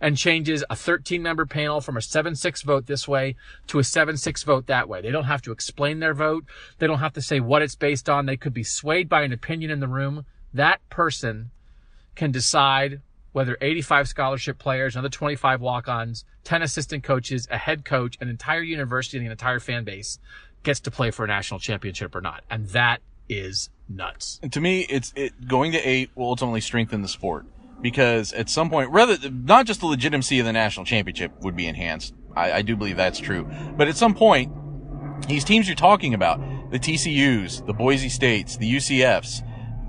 and 0.00 0.16
changes 0.16 0.64
a 0.70 0.76
13 0.76 1.22
member 1.22 1.46
panel 1.46 1.80
from 1.80 1.96
a 1.96 2.00
7-6 2.00 2.64
vote 2.64 2.86
this 2.86 3.06
way 3.06 3.36
to 3.66 3.78
a 3.78 3.82
7-6 3.82 4.44
vote 4.44 4.66
that 4.66 4.88
way. 4.88 5.00
They 5.00 5.10
don't 5.10 5.24
have 5.24 5.42
to 5.42 5.52
explain 5.52 6.00
their 6.00 6.14
vote. 6.14 6.44
They 6.78 6.86
don't 6.86 7.00
have 7.00 7.12
to 7.14 7.22
say 7.22 7.40
what 7.40 7.62
it's 7.62 7.74
based 7.74 8.08
on. 8.08 8.26
They 8.26 8.36
could 8.36 8.54
be 8.54 8.64
swayed 8.64 9.08
by 9.08 9.22
an 9.22 9.32
opinion 9.32 9.70
in 9.70 9.80
the 9.80 9.88
room. 9.88 10.24
That 10.54 10.80
person 10.88 11.50
can 12.14 12.30
decide 12.32 13.02
whether 13.32 13.56
85 13.60 14.08
scholarship 14.08 14.58
players, 14.58 14.96
another 14.96 15.08
25 15.08 15.60
walk-ons, 15.60 16.24
10 16.44 16.62
assistant 16.62 17.04
coaches, 17.04 17.46
a 17.50 17.58
head 17.58 17.84
coach, 17.84 18.16
an 18.20 18.28
entire 18.28 18.62
university, 18.62 19.18
and 19.18 19.26
an 19.26 19.32
entire 19.32 19.60
fan 19.60 19.84
base 19.84 20.18
gets 20.62 20.80
to 20.80 20.90
play 20.90 21.10
for 21.10 21.24
a 21.24 21.28
national 21.28 21.60
championship 21.60 22.14
or 22.14 22.20
not. 22.20 22.42
And 22.50 22.68
that 22.70 23.00
is 23.28 23.70
nuts. 23.88 24.40
And 24.42 24.52
to 24.52 24.60
me, 24.60 24.80
it's 24.88 25.12
it 25.14 25.46
going 25.46 25.72
to 25.72 25.78
eight 25.78 26.10
will 26.14 26.26
ultimately 26.26 26.60
strengthen 26.60 27.02
the 27.02 27.08
sport 27.08 27.46
because 27.82 28.32
at 28.32 28.48
some 28.48 28.70
point, 28.70 28.90
rather 28.90 29.16
not 29.30 29.66
just 29.66 29.80
the 29.80 29.86
legitimacy 29.86 30.38
of 30.38 30.46
the 30.46 30.52
national 30.52 30.86
championship 30.86 31.32
would 31.40 31.56
be 31.56 31.66
enhanced. 31.66 32.14
I, 32.36 32.52
I 32.52 32.62
do 32.62 32.76
believe 32.76 32.96
that's 32.96 33.18
true, 33.18 33.48
but 33.76 33.88
at 33.88 33.96
some 33.96 34.14
point, 34.14 34.52
these 35.26 35.44
teams 35.44 35.68
you're 35.68 35.76
talking 35.76 36.14
about, 36.14 36.40
the 36.70 36.78
TCUs, 36.78 37.66
the 37.66 37.72
Boise 37.72 38.08
States, 38.08 38.56
the 38.56 38.72
UCFs, 38.76 39.42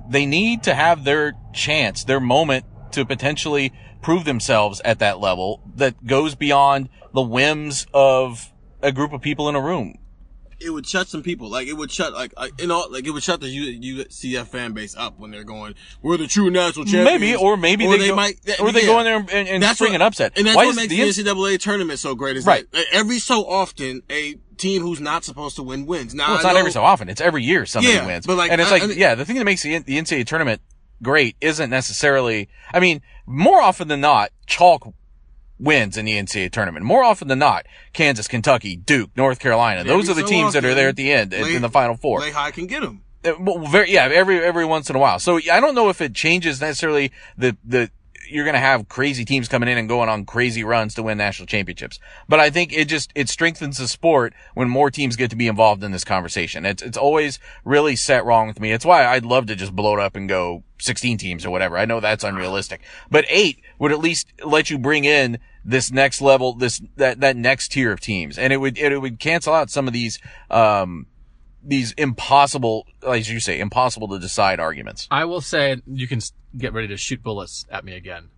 they 0.09 0.25
need 0.25 0.63
to 0.63 0.73
have 0.73 1.03
their 1.03 1.33
chance, 1.53 2.03
their 2.03 2.19
moment 2.19 2.65
to 2.91 3.05
potentially 3.05 3.71
prove 4.01 4.25
themselves 4.25 4.81
at 4.83 4.99
that 4.99 5.19
level 5.19 5.61
that 5.75 6.05
goes 6.05 6.35
beyond 6.35 6.89
the 7.13 7.21
whims 7.21 7.85
of 7.93 8.51
a 8.81 8.91
group 8.91 9.13
of 9.13 9.21
people 9.21 9.47
in 9.47 9.55
a 9.55 9.61
room. 9.61 9.97
It 10.64 10.69
would 10.69 10.88
shut 10.88 11.07
some 11.07 11.23
people. 11.23 11.49
Like 11.49 11.67
it 11.67 11.73
would 11.73 11.91
shut 11.91 12.14
like 12.14 12.33
uh, 12.38 12.48
you 12.59 12.67
know 12.67 12.85
like 12.90 13.06
it 13.06 13.11
would 13.11 13.23
shut 13.23 13.40
the 13.41 13.48
U- 13.49 14.03
UCF 14.06 14.48
fan 14.48 14.73
base 14.73 14.95
up 14.95 15.19
when 15.19 15.31
they're 15.31 15.43
going. 15.43 15.75
We're 16.01 16.17
the 16.17 16.27
true 16.27 16.49
national 16.49 16.85
champions. 16.85 17.22
Maybe, 17.22 17.35
or 17.35 17.57
maybe 17.57 17.85
they, 17.88 18.07
go, 18.07 18.15
or 18.59 18.72
they 18.72 18.81
yeah. 18.81 18.85
go 18.85 18.99
in 18.99 19.06
there 19.06 19.17
and, 19.17 19.48
and 19.48 19.64
That's 19.64 19.77
spring 19.80 19.91
what- 19.93 20.01
an 20.01 20.07
upset. 20.07 20.33
And 20.38 20.45
that's 20.48 20.56
Why 20.56 20.65
what 20.67 20.75
makes 20.75 20.90
the 20.90 20.99
NCAA 20.99 21.59
tournament 21.59 21.99
so 21.99 22.15
great. 22.15 22.38
Is 22.38 22.45
Right. 22.45 22.69
that 22.72 22.85
every 22.91 23.19
so 23.19 23.45
often 23.45 24.01
a 24.09 24.35
team 24.57 24.81
who's 24.81 25.01
not 25.01 25.23
supposed 25.23 25.56
to 25.56 25.64
win 25.64 25.85
wins. 25.85 26.14
Now 26.14 26.27
Well, 26.27 26.35
it's 26.38 26.45
I 26.45 26.49
not 26.53 26.57
every 26.59 26.72
so 26.72 26.83
often. 26.83 27.09
It's 27.09 27.22
every 27.22 27.43
year 27.43 27.65
somebody 27.65 27.95
Yeah, 27.95 28.06
wins. 28.06 28.27
but, 28.27 28.35
like, 28.38 28.51
and 28.51 28.61
it's 28.61 28.69
I- 28.69 28.73
like, 28.73 28.83
I- 28.83 28.93
yeah, 28.93 29.15
the 29.15 29.25
thing 29.25 29.38
that 29.38 29.45
makes 29.45 29.64
the, 29.64 29.80
the 29.80 29.98
NCAA 29.98 30.25
tournament 30.27 30.61
great 31.01 31.35
isn't 31.41 31.69
necessarily, 31.72 32.48
I 32.72 32.80
mean, 32.80 33.01
more 33.25 33.59
often 33.61 33.88
than 33.88 34.01
not, 34.01 34.30
chalk 34.45 34.93
wins 35.61 35.95
in 35.95 36.06
the 36.06 36.14
NCAA 36.17 36.51
tournament. 36.51 36.83
More 36.85 37.03
often 37.03 37.27
than 37.27 37.40
not, 37.40 37.65
Kansas, 37.93 38.27
Kentucky, 38.27 38.75
Duke, 38.75 39.11
North 39.15 39.40
Carolina. 39.40 39.83
Those 39.83 40.09
are 40.09 40.14
the 40.14 40.22
so 40.22 40.27
teams 40.27 40.53
that 40.53 40.65
are 40.65 40.73
there 40.73 40.90
at 40.90 40.95
the 40.95 41.11
end 41.11 41.33
in- 41.33 41.43
Lay- 41.43 41.56
in 41.56 41.61
the 41.61 41.69
final 41.69 41.95
four. 41.95 42.19
Lay 42.19 42.31
high 42.31 42.51
can 42.51 42.65
get 42.67 42.81
them. 42.81 43.03
Uh, 43.23 43.33
well, 43.40 43.59
very, 43.59 43.91
yeah, 43.93 44.06
every, 44.11 44.43
every 44.43 44.65
once 44.65 44.90
in 44.90 44.95
a 44.95 44.99
while. 44.99 45.19
So 45.19 45.40
I 45.51 45.59
don't 45.59 45.75
know 45.75 45.90
if 45.90 46.01
it 46.01 46.15
changes 46.15 46.59
necessarily 46.59 47.11
the, 47.38 47.56
the, 47.64 47.91
you're 48.31 48.45
going 48.45 48.55
to 48.55 48.59
have 48.59 48.87
crazy 48.89 49.25
teams 49.25 49.47
coming 49.47 49.69
in 49.69 49.77
and 49.77 49.87
going 49.87 50.09
on 50.09 50.25
crazy 50.25 50.63
runs 50.63 50.93
to 50.95 51.03
win 51.03 51.17
national 51.17 51.45
championships. 51.45 51.99
But 52.27 52.39
I 52.39 52.49
think 52.49 52.73
it 52.73 52.85
just, 52.85 53.11
it 53.15 53.29
strengthens 53.29 53.77
the 53.77 53.87
sport 53.87 54.33
when 54.53 54.69
more 54.69 54.89
teams 54.89 55.15
get 55.15 55.29
to 55.31 55.35
be 55.35 55.47
involved 55.47 55.83
in 55.83 55.91
this 55.91 56.03
conversation. 56.03 56.65
It's, 56.65 56.81
it's 56.81 56.97
always 56.97 57.39
really 57.65 57.95
set 57.95 58.25
wrong 58.25 58.47
with 58.47 58.59
me. 58.59 58.71
It's 58.71 58.85
why 58.85 59.05
I'd 59.05 59.25
love 59.25 59.47
to 59.47 59.55
just 59.55 59.75
blow 59.75 59.93
it 59.93 59.99
up 59.99 60.15
and 60.15 60.27
go 60.29 60.63
16 60.79 61.17
teams 61.17 61.45
or 61.45 61.51
whatever. 61.51 61.77
I 61.77 61.85
know 61.85 61.99
that's 61.99 62.23
unrealistic, 62.23 62.81
but 63.09 63.25
eight 63.29 63.61
would 63.77 63.91
at 63.91 63.99
least 63.99 64.33
let 64.43 64.69
you 64.69 64.77
bring 64.77 65.05
in 65.05 65.39
this 65.63 65.91
next 65.91 66.21
level, 66.21 66.53
this, 66.53 66.81
that, 66.95 67.19
that 67.19 67.35
next 67.35 67.73
tier 67.73 67.91
of 67.91 67.99
teams. 67.99 68.37
And 68.37 68.51
it 68.51 68.57
would, 68.57 68.77
it 68.77 68.97
would 68.97 69.19
cancel 69.19 69.53
out 69.53 69.69
some 69.69 69.87
of 69.87 69.93
these, 69.93 70.19
um, 70.49 71.05
these 71.63 71.91
impossible, 71.93 72.87
as 73.07 73.29
you 73.29 73.39
say, 73.39 73.59
impossible 73.59 74.07
to 74.09 74.19
decide 74.19 74.59
arguments. 74.59 75.07
I 75.11 75.25
will 75.25 75.41
say, 75.41 75.81
you 75.85 76.07
can 76.07 76.19
get 76.57 76.73
ready 76.73 76.88
to 76.89 76.97
shoot 76.97 77.21
bullets 77.23 77.65
at 77.69 77.83
me 77.85 77.95
again. 77.95 78.30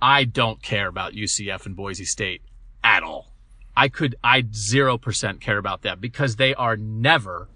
I 0.00 0.24
don't 0.24 0.62
care 0.62 0.88
about 0.88 1.12
UCF 1.12 1.66
and 1.66 1.74
Boise 1.76 2.04
State 2.04 2.42
at 2.82 3.02
all. 3.02 3.32
I 3.76 3.88
could, 3.88 4.16
I 4.22 4.44
zero 4.52 4.98
percent 4.98 5.40
care 5.40 5.58
about 5.58 5.82
them 5.82 5.98
because 6.00 6.36
they 6.36 6.54
are 6.54 6.76
never, 6.76 7.48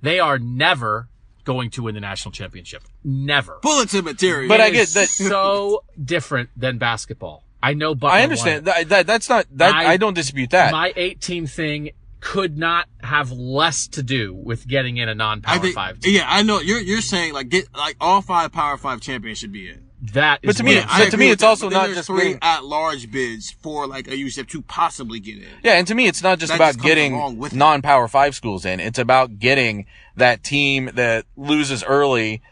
they 0.00 0.18
are 0.20 0.38
never 0.38 1.08
going 1.44 1.70
to 1.70 1.82
win 1.82 1.94
the 1.94 2.00
national 2.00 2.32
championship. 2.32 2.84
Never. 3.04 3.58
Bulletin 3.62 4.04
material. 4.04 4.48
But 4.48 4.60
It 4.60 4.64
I 4.64 4.70
get 4.70 4.82
is 4.82 4.94
that- 4.94 5.08
so 5.08 5.84
different 6.02 6.50
than 6.56 6.78
basketball. 6.78 7.44
I 7.60 7.74
know 7.74 7.94
Butler 7.94 8.18
I 8.18 8.22
understand 8.22 8.66
that, 8.66 8.88
that. 8.90 9.06
That's 9.08 9.28
not 9.28 9.46
that. 9.56 9.74
I, 9.74 9.92
I- 9.92 9.96
don't 9.96 10.14
dispute 10.14 10.50
that. 10.50 10.70
My 10.72 10.92
18 10.94 11.46
thing 11.48 11.90
could 12.20 12.58
not 12.58 12.86
have 13.02 13.30
less 13.30 13.86
to 13.88 14.02
do 14.02 14.34
with 14.34 14.66
getting 14.66 14.96
in 14.96 15.08
a 15.08 15.14
non-power 15.14 15.60
think, 15.60 15.74
five 15.74 16.00
team. 16.00 16.16
yeah, 16.16 16.26
I 16.28 16.42
know 16.42 16.60
you're 16.60 16.80
you're 16.80 17.00
saying 17.00 17.32
like 17.32 17.48
get 17.48 17.74
like 17.76 17.96
all 18.00 18.22
five 18.22 18.52
Power 18.52 18.76
Five 18.76 19.00
champions 19.00 19.38
should 19.38 19.52
be 19.52 19.68
in. 19.68 19.84
That 20.12 20.40
But 20.44 20.56
to 20.58 20.62
me, 20.62 20.80
so 20.80 21.10
to 21.10 21.16
me, 21.16 21.30
it's 21.30 21.40
that, 21.40 21.48
also 21.48 21.68
but 21.70 21.74
not 21.74 21.88
just 21.88 22.06
three 22.06 22.18
getting- 22.18 22.38
at 22.40 22.64
large 22.64 23.10
bids 23.10 23.50
for 23.50 23.86
like 23.88 24.06
a 24.06 24.12
UCF 24.12 24.48
to 24.50 24.62
possibly 24.62 25.18
get 25.18 25.38
in. 25.38 25.48
Yeah, 25.64 25.72
and 25.72 25.88
to 25.88 25.94
me, 25.94 26.06
it's 26.06 26.22
not 26.22 26.38
just 26.38 26.50
That 26.50 26.56
about 26.56 26.74
just 26.74 26.84
getting 26.84 27.36
with 27.36 27.52
non-power 27.52 28.06
five 28.06 28.36
schools 28.36 28.64
in. 28.64 28.78
It's 28.78 28.98
about 29.00 29.40
getting 29.40 29.86
that 30.16 30.44
team 30.44 30.90
that 30.94 31.26
loses 31.36 31.82
early 31.82 32.42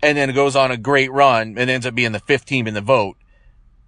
and 0.00 0.16
then 0.16 0.32
goes 0.32 0.54
on 0.54 0.70
a 0.70 0.76
great 0.76 1.10
run 1.10 1.56
and 1.58 1.68
ends 1.68 1.86
up 1.86 1.94
being 1.96 2.12
the 2.12 2.20
fifth 2.20 2.44
team 2.44 2.68
in 2.68 2.74
the 2.74 2.80
vote. 2.80 3.16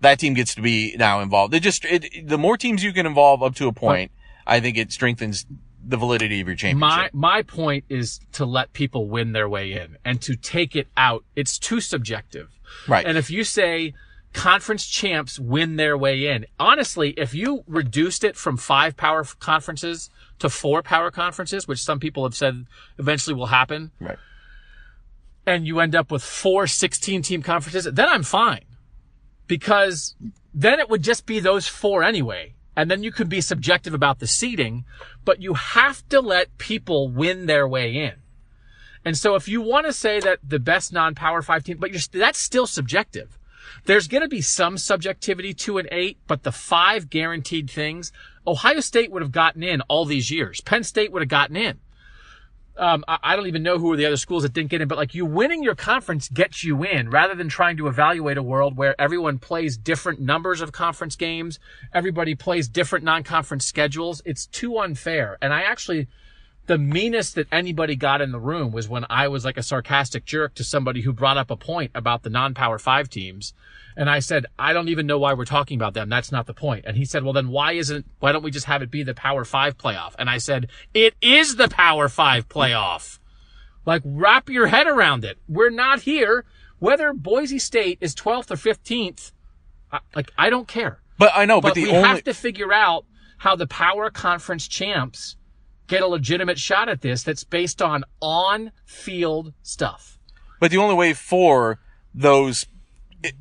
That 0.01 0.19
team 0.19 0.35
gets 0.35 0.57
to 0.57 0.61
be 0.63 0.97
now 0.99 1.21
involved. 1.21 1.55
It 1.55 1.61
just, 1.61 1.85
it, 1.85 2.27
the 2.27 2.39
more 2.39 2.57
teams 2.57 2.83
you 2.83 2.93
can 2.93 3.07
involve 3.07 3.45
up 3.45 3.55
to 3.57 3.69
a 3.69 3.73
point, 3.73 4.11
I 4.49 4.61
think 4.61 4.79
it 4.79 4.91
strengthens 4.91 5.47
the 5.87 5.97
validity 5.97 6.41
of 6.41 6.49
your 6.49 6.57
championship. 6.57 7.15
my 7.15 7.37
my 7.37 7.43
point 7.43 7.85
is 7.89 8.21
to 8.33 8.45
let 8.45 8.73
people 8.73 9.09
win 9.09 9.33
their 9.33 9.49
way 9.49 9.73
in 9.73 9.97
and 10.05 10.21
to 10.23 10.35
take 10.35 10.75
it 10.75 10.89
out. 10.97 11.25
It's 11.37 11.59
too 11.59 11.81
subjective. 11.81 12.59
Right. 12.89 13.07
And 13.07 13.17
if 13.17 13.31
you 13.31 13.45
say 13.45 13.95
conference 14.33 14.87
champs 14.87 15.39
win 15.39 15.77
their 15.77 15.97
way 15.97 16.27
in, 16.27 16.47
honestly, 16.59 17.11
if 17.11 17.35
you 17.35 17.65
reduced 17.67 18.25
it 18.25 18.37
from 18.37 18.57
five 18.57 18.97
power 18.97 19.25
conferences 19.39 20.11
to 20.39 20.49
four 20.49 20.83
power 20.83 21.11
conferences, 21.11 21.69
which 21.69 21.83
some 21.83 22.01
people 22.01 22.25
have 22.25 22.35
said 22.35 22.67
eventually 22.99 23.35
will 23.35 23.47
happen, 23.47 23.91
right. 24.01 24.19
and 25.47 25.67
you 25.67 25.81
end 25.81 25.95
up 25.95 26.11
with 26.11 26.23
four 26.23 26.67
16 26.67 27.23
team 27.23 27.43
conferences, 27.43 27.85
then 27.93 28.09
I'm 28.09 28.23
fine. 28.23 28.65
Because 29.47 30.15
then 30.53 30.79
it 30.79 30.91
would 30.91 31.03
just 31.03 31.25
be 31.25 31.41
those 31.41 31.67
four 31.67 32.03
anyway. 32.03 32.55
And 32.79 32.89
then 32.89 33.03
you 33.03 33.11
can 33.11 33.27
be 33.27 33.41
subjective 33.41 33.93
about 33.93 34.21
the 34.21 34.29
seeding, 34.29 34.85
but 35.25 35.43
you 35.43 35.55
have 35.55 36.09
to 36.11 36.21
let 36.21 36.59
people 36.59 37.09
win 37.09 37.47
their 37.47 37.67
way 37.67 37.93
in. 37.93 38.13
And 39.05 39.19
so 39.19 39.35
if 39.35 39.49
you 39.49 39.61
want 39.61 39.87
to 39.87 39.93
say 39.93 40.21
that 40.21 40.39
the 40.49 40.61
best 40.61 40.93
non-power 40.93 41.43
five 41.43 41.65
team, 41.65 41.79
but 41.79 41.91
that's 42.13 42.39
still 42.39 42.69
subjective. 42.69 43.37
There's 43.87 44.07
going 44.07 44.23
to 44.23 44.29
be 44.29 44.43
some 44.43 44.79
subjectivity 44.79 45.55
to 45.55 45.79
an 45.79 45.89
eight, 45.91 46.19
but 46.29 46.45
the 46.45 46.53
five 46.53 47.11
guaranteed 47.11 47.69
things, 47.69 48.13
Ohio 48.47 48.79
State 48.79 49.11
would 49.11 49.23
have 49.23 49.33
gotten 49.33 49.65
in 49.65 49.81
all 49.89 50.05
these 50.05 50.31
years. 50.31 50.61
Penn 50.61 50.85
State 50.85 51.11
would 51.11 51.23
have 51.23 51.29
gotten 51.29 51.57
in 51.57 51.81
um, 52.79 53.05
I, 53.09 53.19
I 53.23 53.37
don't 53.37 53.47
even 53.47 53.63
know 53.63 53.79
who 53.79 53.93
are 53.93 53.97
the 53.97 54.07
other 54.07 54.17
schools 54.17 54.45
that 54.45 54.53
didn't 54.53 54.71
get 54.71 54.81
in, 54.81 54.89
but 54.89 54.99
like 54.99 55.15
you 55.15 55.27
winning 55.27 55.63
your 55.63 55.75
conference 55.75 56.29
gets 56.29 56.65
you 56.65 56.85
in 56.85 57.11
rather 57.11 57.35
than 57.35 57.49
trying 57.49 57.77
to 57.79 57.89
evaluate 57.89 58.39
a 58.39 58.43
world 58.43 58.77
where 58.77 58.99
everyone 59.01 59.39
plays 59.39 59.77
different 59.77 60.21
numbers 60.21 60.61
of 60.61 60.73
conference 60.73 61.17
games. 61.17 61.59
Everybody 61.93 62.35
plays 62.35 62.69
different 62.69 63.05
non-conference 63.05 63.65
schedules. 63.65 64.23
It's 64.25 64.47
too 64.47 64.79
unfair. 64.79 65.39
And 65.43 65.53
I 65.53 65.63
actually, 65.63 66.09
the 66.69 66.79
meanest 66.79 67.35
that 67.35 67.49
anybody 67.51 67.97
got 67.97 68.21
in 68.21 68.31
the 68.31 68.39
room 68.39 68.71
was 68.71 68.89
when 68.89 69.07
I 69.09 69.27
was 69.29 69.45
like 69.45 69.57
a 69.57 69.63
sarcastic 69.63 70.27
jerk 70.27 70.55
to 70.55 70.63
somebody 70.65 71.01
who 71.01 71.13
brought 71.15 71.39
up 71.39 71.51
a 71.51 71.57
point 71.57 71.91
about 71.95 72.23
the 72.23 72.31
non-power 72.31 72.79
five 72.79 73.09
teams. 73.09 73.55
And 73.97 74.09
I 74.09 74.21
said, 74.21 74.47
I 74.59 74.75
don't 74.75 74.91
even 74.91 75.07
know 75.07 75.19
why 75.19 75.33
we're 75.33 75.47
talking 75.47 75.77
about 75.77 75.95
them. 75.95 76.11
That's 76.11 76.31
not 76.31 76.47
the 76.47 76.55
point. 76.55 76.85
And 76.87 76.97
he 76.97 77.07
said, 77.07 77.25
well, 77.25 77.33
then 77.33 77.49
why 77.49 77.73
isn't, 77.73 78.05
why 78.21 78.33
don't 78.33 78.45
we 78.45 78.51
just 78.51 78.67
have 78.67 78.83
it 78.83 78.91
be 78.91 79.03
the 79.03 79.15
power 79.15 79.45
five 79.47 79.79
playoff? 79.79 80.15
And 80.19 80.29
I 80.29 80.39
said, 80.39 80.69
it 80.93 81.15
is 81.23 81.57
the 81.57 81.69
power 81.69 82.09
five 82.09 82.49
playoff. 82.49 83.19
Like 83.87 84.03
wrap 84.05 84.51
your 84.51 84.67
head 84.67 84.87
around 84.87 85.25
it. 85.25 85.39
We're 85.49 85.71
not 85.71 86.03
here. 86.03 86.45
Whether 86.79 87.15
Boise 87.15 87.59
State 87.59 87.99
is 88.03 88.15
12th 88.15 88.51
or 88.51 88.57
15th, 88.57 89.33
I, 89.91 90.01
like 90.15 90.31
I 90.37 90.51
don't 90.51 90.69
care. 90.69 91.01
But 91.17 91.33
I 91.35 91.47
know, 91.47 91.63
but, 91.63 91.71
But 91.71 91.75
the 91.77 91.85
we 91.85 91.91
only, 91.91 92.07
have 92.07 92.25
to 92.25 92.35
figure 92.35 92.73
out 92.73 93.07
how 93.39 93.57
the 93.57 93.67
power 93.67 94.11
conference 94.11 94.69
champs 94.69 95.37
get 95.89 96.03
a 96.03 96.07
legitimate 96.07 96.59
shot 96.59 96.89
at 96.89 97.01
this 97.01 97.23
that's 97.25 97.43
based 97.43 97.83
on 97.83 98.05
on 98.21 98.71
field 98.85 99.53
stuff. 99.63 100.19
But 100.61 100.71
the 100.71 100.77
only 100.79 100.95
way 100.95 101.13
for 101.15 101.81
those, 102.15 102.67
it- 103.23 103.35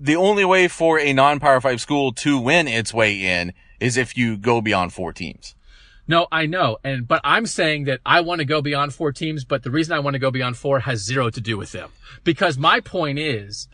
the 0.00 0.16
only 0.16 0.44
way 0.44 0.68
for 0.68 0.98
a 0.98 1.12
non-power 1.12 1.60
five 1.60 1.80
school 1.80 2.12
to 2.14 2.38
win 2.38 2.66
its 2.66 2.92
way 2.92 3.14
in 3.24 3.52
is 3.78 3.96
if 3.96 4.16
you 4.16 4.36
go 4.36 4.60
beyond 4.60 4.92
four 4.92 5.12
teams. 5.12 5.54
No, 6.08 6.28
I 6.30 6.46
know. 6.46 6.78
And, 6.84 7.06
but 7.06 7.20
I'm 7.24 7.46
saying 7.46 7.84
that 7.84 8.00
I 8.06 8.20
want 8.20 8.38
to 8.38 8.44
go 8.44 8.62
beyond 8.62 8.94
four 8.94 9.10
teams, 9.12 9.44
but 9.44 9.64
the 9.64 9.72
reason 9.72 9.92
I 9.92 9.98
want 9.98 10.14
to 10.14 10.20
go 10.20 10.30
beyond 10.30 10.56
four 10.56 10.80
has 10.80 11.00
zero 11.04 11.30
to 11.30 11.40
do 11.40 11.56
with 11.58 11.72
them. 11.72 11.90
Because 12.22 12.56
my 12.56 12.78
point 12.80 13.18
is, 13.18 13.68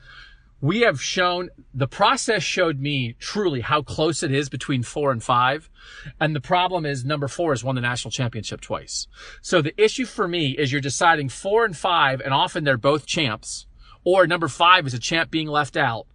we 0.62 0.80
have 0.80 1.02
shown, 1.02 1.50
the 1.74 1.88
process 1.88 2.42
showed 2.42 2.78
me 2.80 3.16
truly 3.18 3.60
how 3.60 3.82
close 3.82 4.22
it 4.22 4.32
is 4.32 4.48
between 4.48 4.84
four 4.84 5.10
and 5.10 5.22
five. 5.22 5.68
And 6.20 6.34
the 6.34 6.40
problem 6.40 6.86
is 6.86 7.04
number 7.04 7.26
four 7.26 7.50
has 7.50 7.64
won 7.64 7.74
the 7.74 7.80
national 7.80 8.12
championship 8.12 8.60
twice. 8.60 9.08
So 9.42 9.60
the 9.60 9.78
issue 9.82 10.06
for 10.06 10.28
me 10.28 10.52
is 10.52 10.70
you're 10.70 10.80
deciding 10.80 11.30
four 11.30 11.64
and 11.64 11.76
five, 11.76 12.20
and 12.20 12.32
often 12.32 12.62
they're 12.62 12.78
both 12.78 13.06
champs, 13.06 13.66
or 14.04 14.26
number 14.26 14.46
five 14.46 14.86
is 14.86 14.94
a 14.94 15.00
champ 15.00 15.32
being 15.32 15.48
left 15.48 15.76
out 15.76 16.06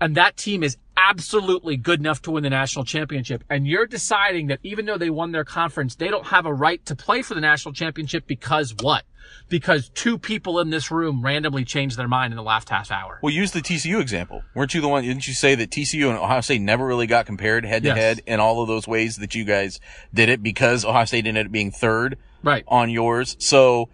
and 0.00 0.14
that 0.14 0.36
team 0.36 0.62
is 0.62 0.76
absolutely 0.98 1.76
good 1.76 2.00
enough 2.00 2.20
to 2.22 2.30
win 2.32 2.42
the 2.42 2.50
national 2.50 2.84
championship. 2.84 3.44
And 3.48 3.66
you're 3.66 3.86
deciding 3.86 4.48
that 4.48 4.58
even 4.62 4.84
though 4.86 4.98
they 4.98 5.10
won 5.10 5.32
their 5.32 5.44
conference, 5.44 5.94
they 5.94 6.08
don't 6.08 6.26
have 6.26 6.44
a 6.44 6.52
right 6.52 6.84
to 6.86 6.96
play 6.96 7.22
for 7.22 7.34
the 7.34 7.40
national 7.40 7.72
championship 7.72 8.26
because 8.26 8.74
what? 8.80 9.04
Because 9.48 9.90
two 9.90 10.18
people 10.18 10.58
in 10.58 10.70
this 10.70 10.90
room 10.90 11.22
randomly 11.24 11.64
changed 11.64 11.96
their 11.96 12.08
mind 12.08 12.32
in 12.32 12.36
the 12.36 12.42
last 12.42 12.68
half 12.70 12.90
hour. 12.90 13.18
Well, 13.22 13.32
use 13.32 13.52
the 13.52 13.60
TCU 13.60 14.00
example. 14.00 14.42
Weren't 14.54 14.74
you 14.74 14.80
the 14.80 14.88
one? 14.88 15.04
Didn't 15.04 15.28
you 15.28 15.34
say 15.34 15.54
that 15.54 15.70
TCU 15.70 16.08
and 16.08 16.18
Ohio 16.18 16.40
State 16.40 16.60
never 16.62 16.86
really 16.86 17.06
got 17.06 17.26
compared 17.26 17.64
head 17.64 17.82
to 17.84 17.94
head 17.94 18.20
in 18.26 18.40
all 18.40 18.62
of 18.62 18.68
those 18.68 18.88
ways 18.88 19.16
that 19.16 19.34
you 19.34 19.44
guys 19.44 19.80
did 20.12 20.28
it 20.28 20.42
because 20.42 20.84
Ohio 20.84 21.04
State 21.04 21.26
ended 21.26 21.46
up 21.46 21.52
being 21.52 21.70
third 21.70 22.18
Right. 22.42 22.64
on 22.68 22.88
yours? 22.90 23.36
So 23.38 23.88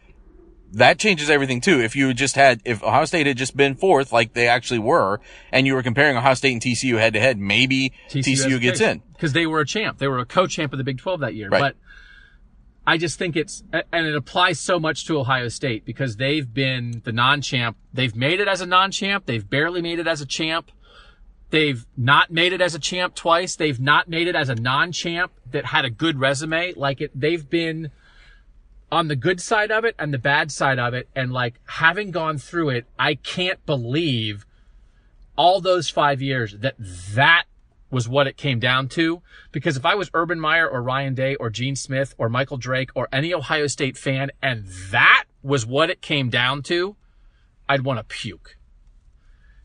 that 0.74 0.98
changes 0.98 1.30
everything 1.30 1.60
too. 1.60 1.80
If 1.80 1.96
you 1.96 2.12
just 2.14 2.36
had, 2.36 2.60
if 2.64 2.82
Ohio 2.82 3.04
State 3.04 3.26
had 3.26 3.36
just 3.36 3.56
been 3.56 3.74
fourth, 3.74 4.12
like 4.12 4.34
they 4.34 4.48
actually 4.48 4.80
were, 4.80 5.20
and 5.52 5.66
you 5.66 5.74
were 5.74 5.82
comparing 5.82 6.16
Ohio 6.16 6.34
State 6.34 6.52
and 6.52 6.62
TCU 6.62 6.98
head 6.98 7.12
to 7.14 7.20
head, 7.20 7.38
maybe 7.38 7.92
TCU, 8.08 8.60
gets 8.60 8.80
in. 8.80 9.02
because 9.12 9.32
they 9.32 9.46
were 9.46 9.60
a 9.60 9.66
champ. 9.66 9.98
They 9.98 10.08
were 10.08 10.18
a 10.18 10.26
co-champ 10.26 10.72
of 10.72 10.78
the 10.78 10.84
Big 10.84 10.98
12 10.98 11.20
that 11.20 11.34
year. 11.34 11.48
Right. 11.48 11.60
But 11.60 11.76
I 12.86 12.98
just 12.98 13.18
think 13.18 13.34
it's, 13.36 13.62
and 13.72 14.06
it 14.06 14.14
applies 14.14 14.60
so 14.60 14.78
much 14.78 15.06
to 15.06 15.18
Ohio 15.18 15.48
State 15.48 15.84
because 15.84 16.16
they've 16.16 16.52
been 16.52 17.00
the 17.04 17.12
non-champ. 17.12 17.76
They've 17.92 18.14
made 18.14 18.40
it 18.40 18.48
as 18.48 18.60
a 18.60 18.66
non-champ. 18.66 19.26
They've 19.26 19.48
barely 19.48 19.80
made 19.80 19.98
it 19.98 20.06
as 20.06 20.20
a 20.20 20.26
champ. 20.26 20.70
They've 21.50 21.86
not 21.96 22.30
made 22.30 22.52
it 22.52 22.60
as 22.60 22.74
a 22.74 22.78
champ 22.78 23.14
twice. 23.14 23.56
They've 23.56 23.80
not 23.80 24.08
made 24.08 24.26
it 24.28 24.34
as 24.34 24.48
a 24.48 24.54
non-champ 24.54 25.32
that 25.52 25.66
had 25.66 25.84
a 25.84 25.90
good 25.90 26.18
resume. 26.18 26.74
Like 26.74 27.00
it, 27.00 27.12
they've 27.18 27.48
been 27.48 27.90
on 28.94 29.08
the 29.08 29.16
good 29.16 29.40
side 29.40 29.72
of 29.72 29.84
it 29.84 29.96
and 29.98 30.14
the 30.14 30.18
bad 30.18 30.52
side 30.52 30.78
of 30.78 30.94
it. 30.94 31.08
And 31.16 31.32
like 31.32 31.60
having 31.66 32.12
gone 32.12 32.38
through 32.38 32.70
it, 32.70 32.86
I 32.96 33.16
can't 33.16 33.64
believe 33.66 34.46
all 35.36 35.60
those 35.60 35.90
five 35.90 36.22
years 36.22 36.56
that 36.58 36.76
that 36.78 37.44
was 37.90 38.08
what 38.08 38.28
it 38.28 38.36
came 38.36 38.60
down 38.60 38.88
to. 38.88 39.20
Because 39.50 39.76
if 39.76 39.84
I 39.84 39.96
was 39.96 40.10
Urban 40.14 40.38
Meyer 40.38 40.68
or 40.68 40.80
Ryan 40.80 41.14
Day 41.14 41.34
or 41.34 41.50
Gene 41.50 41.74
Smith 41.74 42.14
or 42.18 42.28
Michael 42.28 42.56
Drake 42.56 42.90
or 42.94 43.08
any 43.12 43.34
Ohio 43.34 43.66
State 43.66 43.98
fan 43.98 44.30
and 44.40 44.64
that 44.90 45.24
was 45.42 45.66
what 45.66 45.90
it 45.90 46.00
came 46.00 46.30
down 46.30 46.62
to, 46.62 46.94
I'd 47.68 47.84
want 47.84 47.98
to 47.98 48.04
puke. 48.04 48.56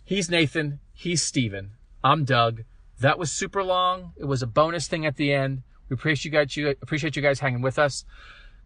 He's 0.04 0.30
Nathan. 0.30 0.80
He's 0.92 1.22
Steven. 1.22 1.74
I'm 2.04 2.26
Doug. 2.26 2.64
That 3.00 3.20
was 3.20 3.32
super 3.32 3.64
long. 3.64 4.14
It 4.18 4.26
was 4.26 4.42
a 4.42 4.48
bonus 4.48 4.88
thing 4.88 5.06
at 5.06 5.18
the 5.18 5.32
end. 5.32 5.62
We 5.88 5.94
appreciate 5.94 6.26
you 6.26 6.32
guys, 6.32 6.58
you, 6.58 6.70
appreciate 6.82 7.16
you 7.16 7.22
guys 7.22 7.40
hanging 7.40 7.62
with 7.62 7.78
us. 7.78 8.06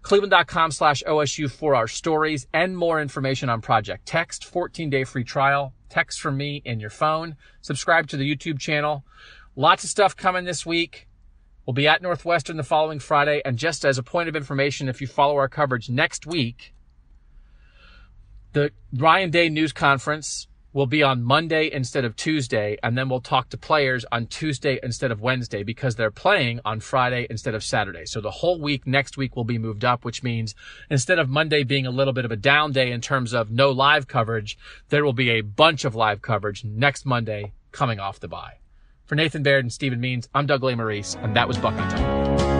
Cleveland.com 0.03 0.71
slash 0.71 1.01
OSU 1.07 1.49
for 1.49 1.75
our 1.75 1.87
stories 1.87 2.45
and 2.53 2.77
more 2.77 3.01
information 3.01 3.49
on 3.49 3.61
Project 3.61 4.05
Text, 4.05 4.43
14 4.45 4.89
day 4.89 5.05
free 5.05 5.23
trial. 5.23 5.73
Text 5.89 6.19
from 6.19 6.35
me 6.37 6.61
in 6.65 6.79
your 6.79 6.89
phone. 6.89 7.37
Subscribe 7.61 8.07
to 8.07 8.17
the 8.17 8.35
YouTube 8.35 8.59
channel. 8.59 9.05
Lots 9.55 9.83
of 9.83 9.89
stuff 9.89 10.15
coming 10.15 10.43
this 10.43 10.65
week. 10.65 11.07
We'll 11.65 11.73
be 11.73 11.87
at 11.87 12.01
Northwestern 12.01 12.57
the 12.57 12.63
following 12.63 12.99
Friday. 12.99 13.41
And 13.45 13.57
just 13.57 13.85
as 13.85 13.97
a 13.97 14.03
point 14.03 14.27
of 14.27 14.35
information, 14.35 14.89
if 14.89 14.99
you 14.99 15.07
follow 15.07 15.37
our 15.37 15.47
coverage 15.47 15.89
next 15.89 16.27
week, 16.27 16.73
the 18.51 18.71
Ryan 18.93 19.31
Day 19.31 19.47
news 19.47 19.71
conference 19.71 20.47
will 20.73 20.87
be 20.87 21.03
on 21.03 21.23
Monday 21.23 21.71
instead 21.71 22.03
of 22.03 22.15
Tuesday, 22.15 22.77
and 22.81 22.97
then 22.97 23.07
we'll 23.07 23.21
talk 23.21 23.49
to 23.49 23.57
players 23.57 24.03
on 24.11 24.25
Tuesday 24.25 24.79
instead 24.81 25.11
of 25.11 25.21
Wednesday 25.21 25.63
because 25.63 25.95
they're 25.95 26.11
playing 26.11 26.59
on 26.65 26.79
Friday 26.79 27.27
instead 27.29 27.53
of 27.53 27.63
Saturday. 27.63 28.05
So 28.05 28.19
the 28.19 28.31
whole 28.31 28.59
week 28.59 28.87
next 28.87 29.15
week 29.15 29.35
will 29.35 29.43
be 29.43 29.59
moved 29.59 29.85
up, 29.85 30.03
which 30.03 30.23
means 30.23 30.55
instead 30.89 31.19
of 31.19 31.29
Monday 31.29 31.63
being 31.63 31.85
a 31.85 31.91
little 31.91 32.13
bit 32.13 32.25
of 32.25 32.31
a 32.31 32.35
down 32.35 32.71
day 32.71 32.91
in 32.91 33.01
terms 33.01 33.33
of 33.33 33.51
no 33.51 33.69
live 33.69 34.07
coverage, 34.07 34.57
there 34.89 35.05
will 35.05 35.13
be 35.13 35.29
a 35.29 35.41
bunch 35.41 35.85
of 35.85 35.95
live 35.95 36.21
coverage 36.21 36.65
next 36.65 37.05
Monday 37.05 37.53
coming 37.71 37.99
off 37.99 38.19
the 38.19 38.27
bye. 38.27 38.55
For 39.05 39.15
Nathan 39.15 39.43
Baird 39.43 39.65
and 39.65 39.71
Stephen 39.71 39.99
Means, 39.99 40.27
I'm 40.33 40.45
Doug 40.45 40.61
Lesmerises, 40.61 41.21
and 41.23 41.35
that 41.35 41.47
was 41.47 41.57
Buckeye 41.57 41.89
Talk. 41.89 42.52